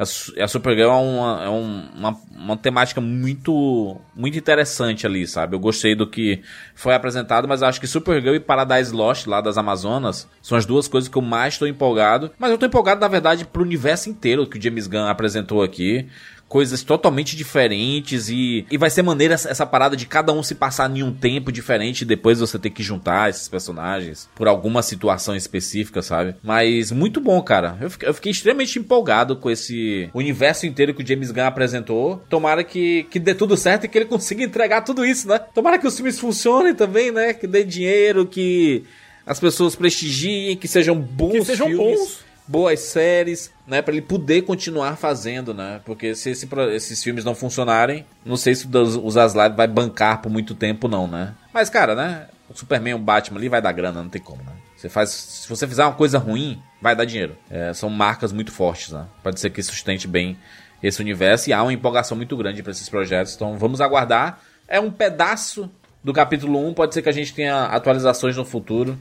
A, 0.01 0.05
Su- 0.05 0.33
a 0.41 0.47
Supergirl 0.47 0.89
é, 0.89 0.95
uma, 0.95 1.43
é 1.45 1.49
um- 1.49 1.89
uma, 1.95 2.17
uma 2.35 2.57
temática 2.57 2.99
muito, 2.99 3.97
muito 4.15 4.37
interessante 4.37 5.05
ali, 5.05 5.27
sabe? 5.27 5.55
Eu 5.55 5.59
gostei 5.59 5.93
do 5.93 6.07
que 6.07 6.41
foi 6.73 6.95
apresentado, 6.95 7.47
mas 7.47 7.61
acho 7.61 7.79
que 7.79 7.85
Supergirl 7.85 8.33
e 8.35 8.39
Paradise 8.39 8.91
Lost, 8.93 9.27
lá 9.27 9.41
das 9.41 9.57
Amazonas, 9.59 10.27
são 10.41 10.57
as 10.57 10.65
duas 10.65 10.87
coisas 10.87 11.07
que 11.07 11.17
eu 11.17 11.21
mais 11.21 11.53
estou 11.53 11.67
empolgado. 11.67 12.31
Mas 12.39 12.49
eu 12.49 12.55
estou 12.55 12.67
empolgado, 12.67 12.99
na 12.99 13.07
verdade, 13.07 13.45
pro 13.45 13.61
universo 13.61 14.09
inteiro 14.09 14.47
que 14.47 14.57
o 14.57 14.61
James 14.61 14.87
Gunn 14.87 15.07
apresentou 15.07 15.61
aqui 15.61 16.07
coisas 16.51 16.83
totalmente 16.83 17.37
diferentes 17.37 18.27
e, 18.27 18.65
e 18.69 18.77
vai 18.77 18.89
ser 18.89 19.03
maneira 19.03 19.35
essa, 19.35 19.65
parada 19.65 19.95
de 19.95 20.05
cada 20.05 20.33
um 20.33 20.43
se 20.43 20.53
passar 20.53 20.93
em 20.93 21.01
um 21.01 21.13
tempo 21.13 21.49
diferente 21.49 22.01
e 22.01 22.05
depois 22.05 22.41
você 22.41 22.59
ter 22.59 22.71
que 22.71 22.83
juntar 22.83 23.29
esses 23.29 23.47
personagens 23.47 24.29
por 24.35 24.49
alguma 24.49 24.81
situação 24.81 25.33
específica, 25.33 26.01
sabe? 26.01 26.35
Mas 26.43 26.91
muito 26.91 27.21
bom, 27.21 27.41
cara. 27.41 27.77
Eu 27.79 27.89
fiquei, 27.89 28.09
eu 28.09 28.13
fiquei 28.13 28.31
extremamente 28.33 28.77
empolgado 28.77 29.37
com 29.37 29.49
esse 29.49 30.09
universo 30.13 30.65
inteiro 30.65 30.93
que 30.93 31.01
o 31.01 31.07
James 31.07 31.31
Gunn 31.31 31.45
apresentou. 31.45 32.21
Tomara 32.29 32.65
que, 32.65 33.03
que 33.03 33.17
dê 33.17 33.33
tudo 33.33 33.55
certo 33.55 33.85
e 33.85 33.87
que 33.87 33.97
ele 33.97 34.05
consiga 34.05 34.43
entregar 34.43 34.81
tudo 34.81 35.05
isso, 35.05 35.29
né? 35.29 35.39
Tomara 35.39 35.79
que 35.79 35.87
os 35.87 35.95
filmes 35.95 36.19
funcionem 36.19 36.75
também, 36.75 37.11
né? 37.11 37.33
Que 37.33 37.47
dê 37.47 37.63
dinheiro, 37.63 38.25
que 38.25 38.83
as 39.25 39.39
pessoas 39.39 39.73
prestigiem, 39.73 40.57
que 40.57 40.67
sejam 40.67 40.99
bons 40.99 41.31
Que 41.31 41.45
sejam 41.45 41.67
filmes 41.67 41.97
bons. 41.97 42.30
Boas 42.47 42.79
séries, 42.79 43.51
né, 43.65 43.81
Pra 43.81 43.93
ele 43.93 44.01
poder 44.01 44.41
continuar 44.43 44.95
fazendo, 44.97 45.53
né? 45.53 45.79
Porque 45.85 46.13
se 46.15 46.29
esse 46.31 46.47
esses 46.73 47.03
filmes 47.03 47.23
não 47.23 47.33
funcionarem, 47.35 48.05
não 48.25 48.35
sei 48.37 48.55
se 48.55 48.65
o 48.65 48.69
das- 48.69 48.95
o 48.95 49.09
Zaslav 49.09 49.55
vai 49.55 49.67
bancar 49.67 50.21
por 50.21 50.29
muito 50.29 50.53
tempo 50.53 50.87
não, 50.87 51.07
né? 51.07 51.33
Mas 51.53 51.69
cara, 51.69 51.95
né? 51.95 52.27
O 52.49 52.57
Superman, 52.57 52.95
o 52.95 52.99
Batman 52.99 53.39
ali 53.39 53.47
vai 53.47 53.61
dar 53.61 53.71
grana, 53.71 54.01
não 54.03 54.09
tem 54.09 54.21
como, 54.21 54.43
né? 54.43 54.51
Você 54.75 54.89
faz, 54.89 55.09
se 55.09 55.47
você 55.47 55.67
fizer 55.67 55.83
uma 55.85 55.93
coisa 55.93 56.17
ruim, 56.17 56.61
vai 56.81 56.95
dar 56.95 57.05
dinheiro. 57.05 57.37
É, 57.49 57.71
são 57.73 57.89
marcas 57.89 58.33
muito 58.33 58.51
fortes, 58.51 58.89
né? 58.91 59.05
Pode 59.23 59.39
ser 59.39 59.49
que 59.51 59.61
sustente 59.63 60.07
bem 60.07 60.37
esse 60.83 60.99
universo 60.99 61.49
e 61.49 61.53
há 61.53 61.61
uma 61.61 61.71
empolgação 61.71 62.17
muito 62.17 62.35
grande 62.35 62.61
para 62.63 62.71
esses 62.71 62.89
projetos. 62.89 63.35
Então 63.35 63.57
vamos 63.57 63.79
aguardar. 63.79 64.39
É 64.67 64.79
um 64.79 64.89
pedaço 64.91 65.69
do 66.03 66.11
capítulo 66.11 66.67
1, 66.67 66.73
pode 66.73 66.93
ser 66.95 67.01
que 67.03 67.09
a 67.09 67.13
gente 67.13 67.33
tenha 67.33 67.65
atualizações 67.65 68.35
no 68.35 68.43
futuro. 68.43 68.97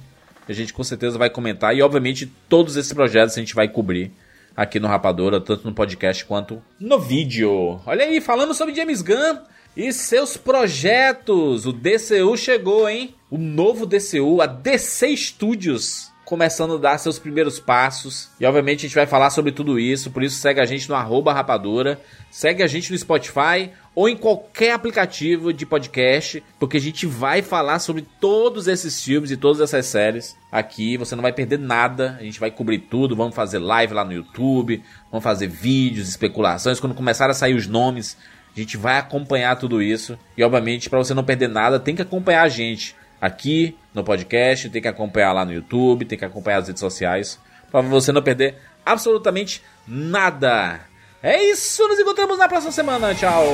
A 0.51 0.55
gente 0.55 0.73
com 0.73 0.83
certeza 0.83 1.17
vai 1.17 1.31
comentar. 1.31 1.77
E 1.77 1.81
obviamente 1.81 2.27
todos 2.49 2.77
esses 2.77 2.93
projetos 2.93 3.37
a 3.37 3.41
gente 3.41 3.55
vai 3.55 3.69
cobrir 3.69 4.11
aqui 4.57 4.81
no 4.81 4.89
Rapadora, 4.89 5.41
tanto 5.41 5.65
no 5.65 5.73
podcast 5.73 6.25
quanto 6.25 6.61
no 6.79 6.99
vídeo. 6.99 7.81
Olha 7.87 8.05
aí, 8.05 8.21
falando 8.21 8.53
sobre 8.53 8.75
James 8.75 9.01
Gunn 9.01 9.39
e 9.77 9.93
seus 9.93 10.37
projetos. 10.37 11.67
O 11.67 11.73
DCU 11.73 12.37
chegou, 12.37 12.89
hein? 12.89 13.15
O 13.31 13.39
novo 13.39 13.87
DCU, 13.87 14.43
a 14.43 14.47
DC 14.47 15.17
Studios. 15.17 16.11
Começando 16.25 16.75
a 16.75 16.79
dar 16.79 16.99
seus 16.99 17.17
primeiros 17.17 17.61
passos. 17.61 18.29
E 18.41 18.45
obviamente 18.45 18.81
a 18.81 18.89
gente 18.89 18.97
vai 18.97 19.07
falar 19.07 19.31
sobre 19.31 19.53
tudo 19.53 19.79
isso. 19.79 20.11
Por 20.11 20.25
isso 20.25 20.41
segue 20.41 20.61
a 20.61 20.65
gente 20.65 20.89
no 20.89 20.97
arroba 20.97 21.33
rapadora. 21.33 22.01
Segue 22.29 22.65
a 22.65 22.67
gente 22.67 22.91
no 22.91 22.99
Spotify 22.99 23.71
ou 23.95 24.09
em 24.09 24.17
qualquer 24.17 24.73
aplicativo 24.73 25.53
de 25.53 25.67
podcast. 25.67 26.43
Porque 26.59 26.77
a 26.77 26.81
gente 26.81 27.07
vai 27.07 27.43
falar 27.43 27.79
sobre 27.79 28.07
todos 28.21 28.69
esses 28.69 29.03
filmes 29.03 29.31
e 29.31 29.37
todas 29.37 29.61
essas 29.61 29.87
séries 29.87 30.37
aqui. 30.51 30.97
Você 30.97 31.15
não 31.15 31.23
vai 31.23 31.33
perder 31.33 31.59
nada. 31.59 32.17
A 32.19 32.23
gente 32.23 32.41
vai 32.41 32.51
cobrir 32.51 32.79
tudo. 32.79 33.17
Vamos 33.17 33.35
fazer 33.35 33.59
live 33.59 33.95
lá 33.95 34.05
no 34.05 34.13
YouTube. 34.13 34.83
Vamos 35.11 35.25
fazer 35.25 35.49
vídeos, 35.49 36.09
especulações. 36.09 36.81
Quando 36.81 36.95
começar 36.95 37.29
a 37.31 37.35
sair 37.35 37.55
os 37.55 37.67
nomes, 37.67 38.17
a 38.57 38.59
gente 38.59 38.77
vai 38.77 38.99
acompanhar 38.99 39.57
tudo 39.57 39.83
isso. 39.83 40.19
E 40.37 40.43
obviamente, 40.43 40.91
para 40.91 40.99
você 40.99 41.15
não 41.15 41.25
perder 41.25 41.49
nada, 41.49 41.79
tem 41.79 41.95
que 41.95 42.03
acompanhar 42.03 42.43
a 42.43 42.49
gente 42.49 42.97
aqui 43.21 43.77
no 43.93 44.03
podcast, 44.03 44.71
tem 44.71 44.81
que 44.81 44.89
acompanhar 44.89 45.33
lá 45.33 45.45
no 45.45 45.53
YouTube, 45.53 46.05
tem 46.05 46.19
que 46.19 46.25
acompanhar 46.25 46.59
as 46.59 46.69
redes 46.69 46.81
sociais, 46.81 47.39
para 47.71 47.83
você 47.83 48.11
não 48.13 48.23
perder 48.23 48.57
absolutamente 48.85 49.63
nada. 49.87 50.81
É 51.23 51.43
isso, 51.45 51.87
nos 51.87 51.99
encontramos 51.99 52.39
na 52.39 52.49
próxima 52.49 52.73
semana. 52.73 53.15
Tchau. 53.15 53.45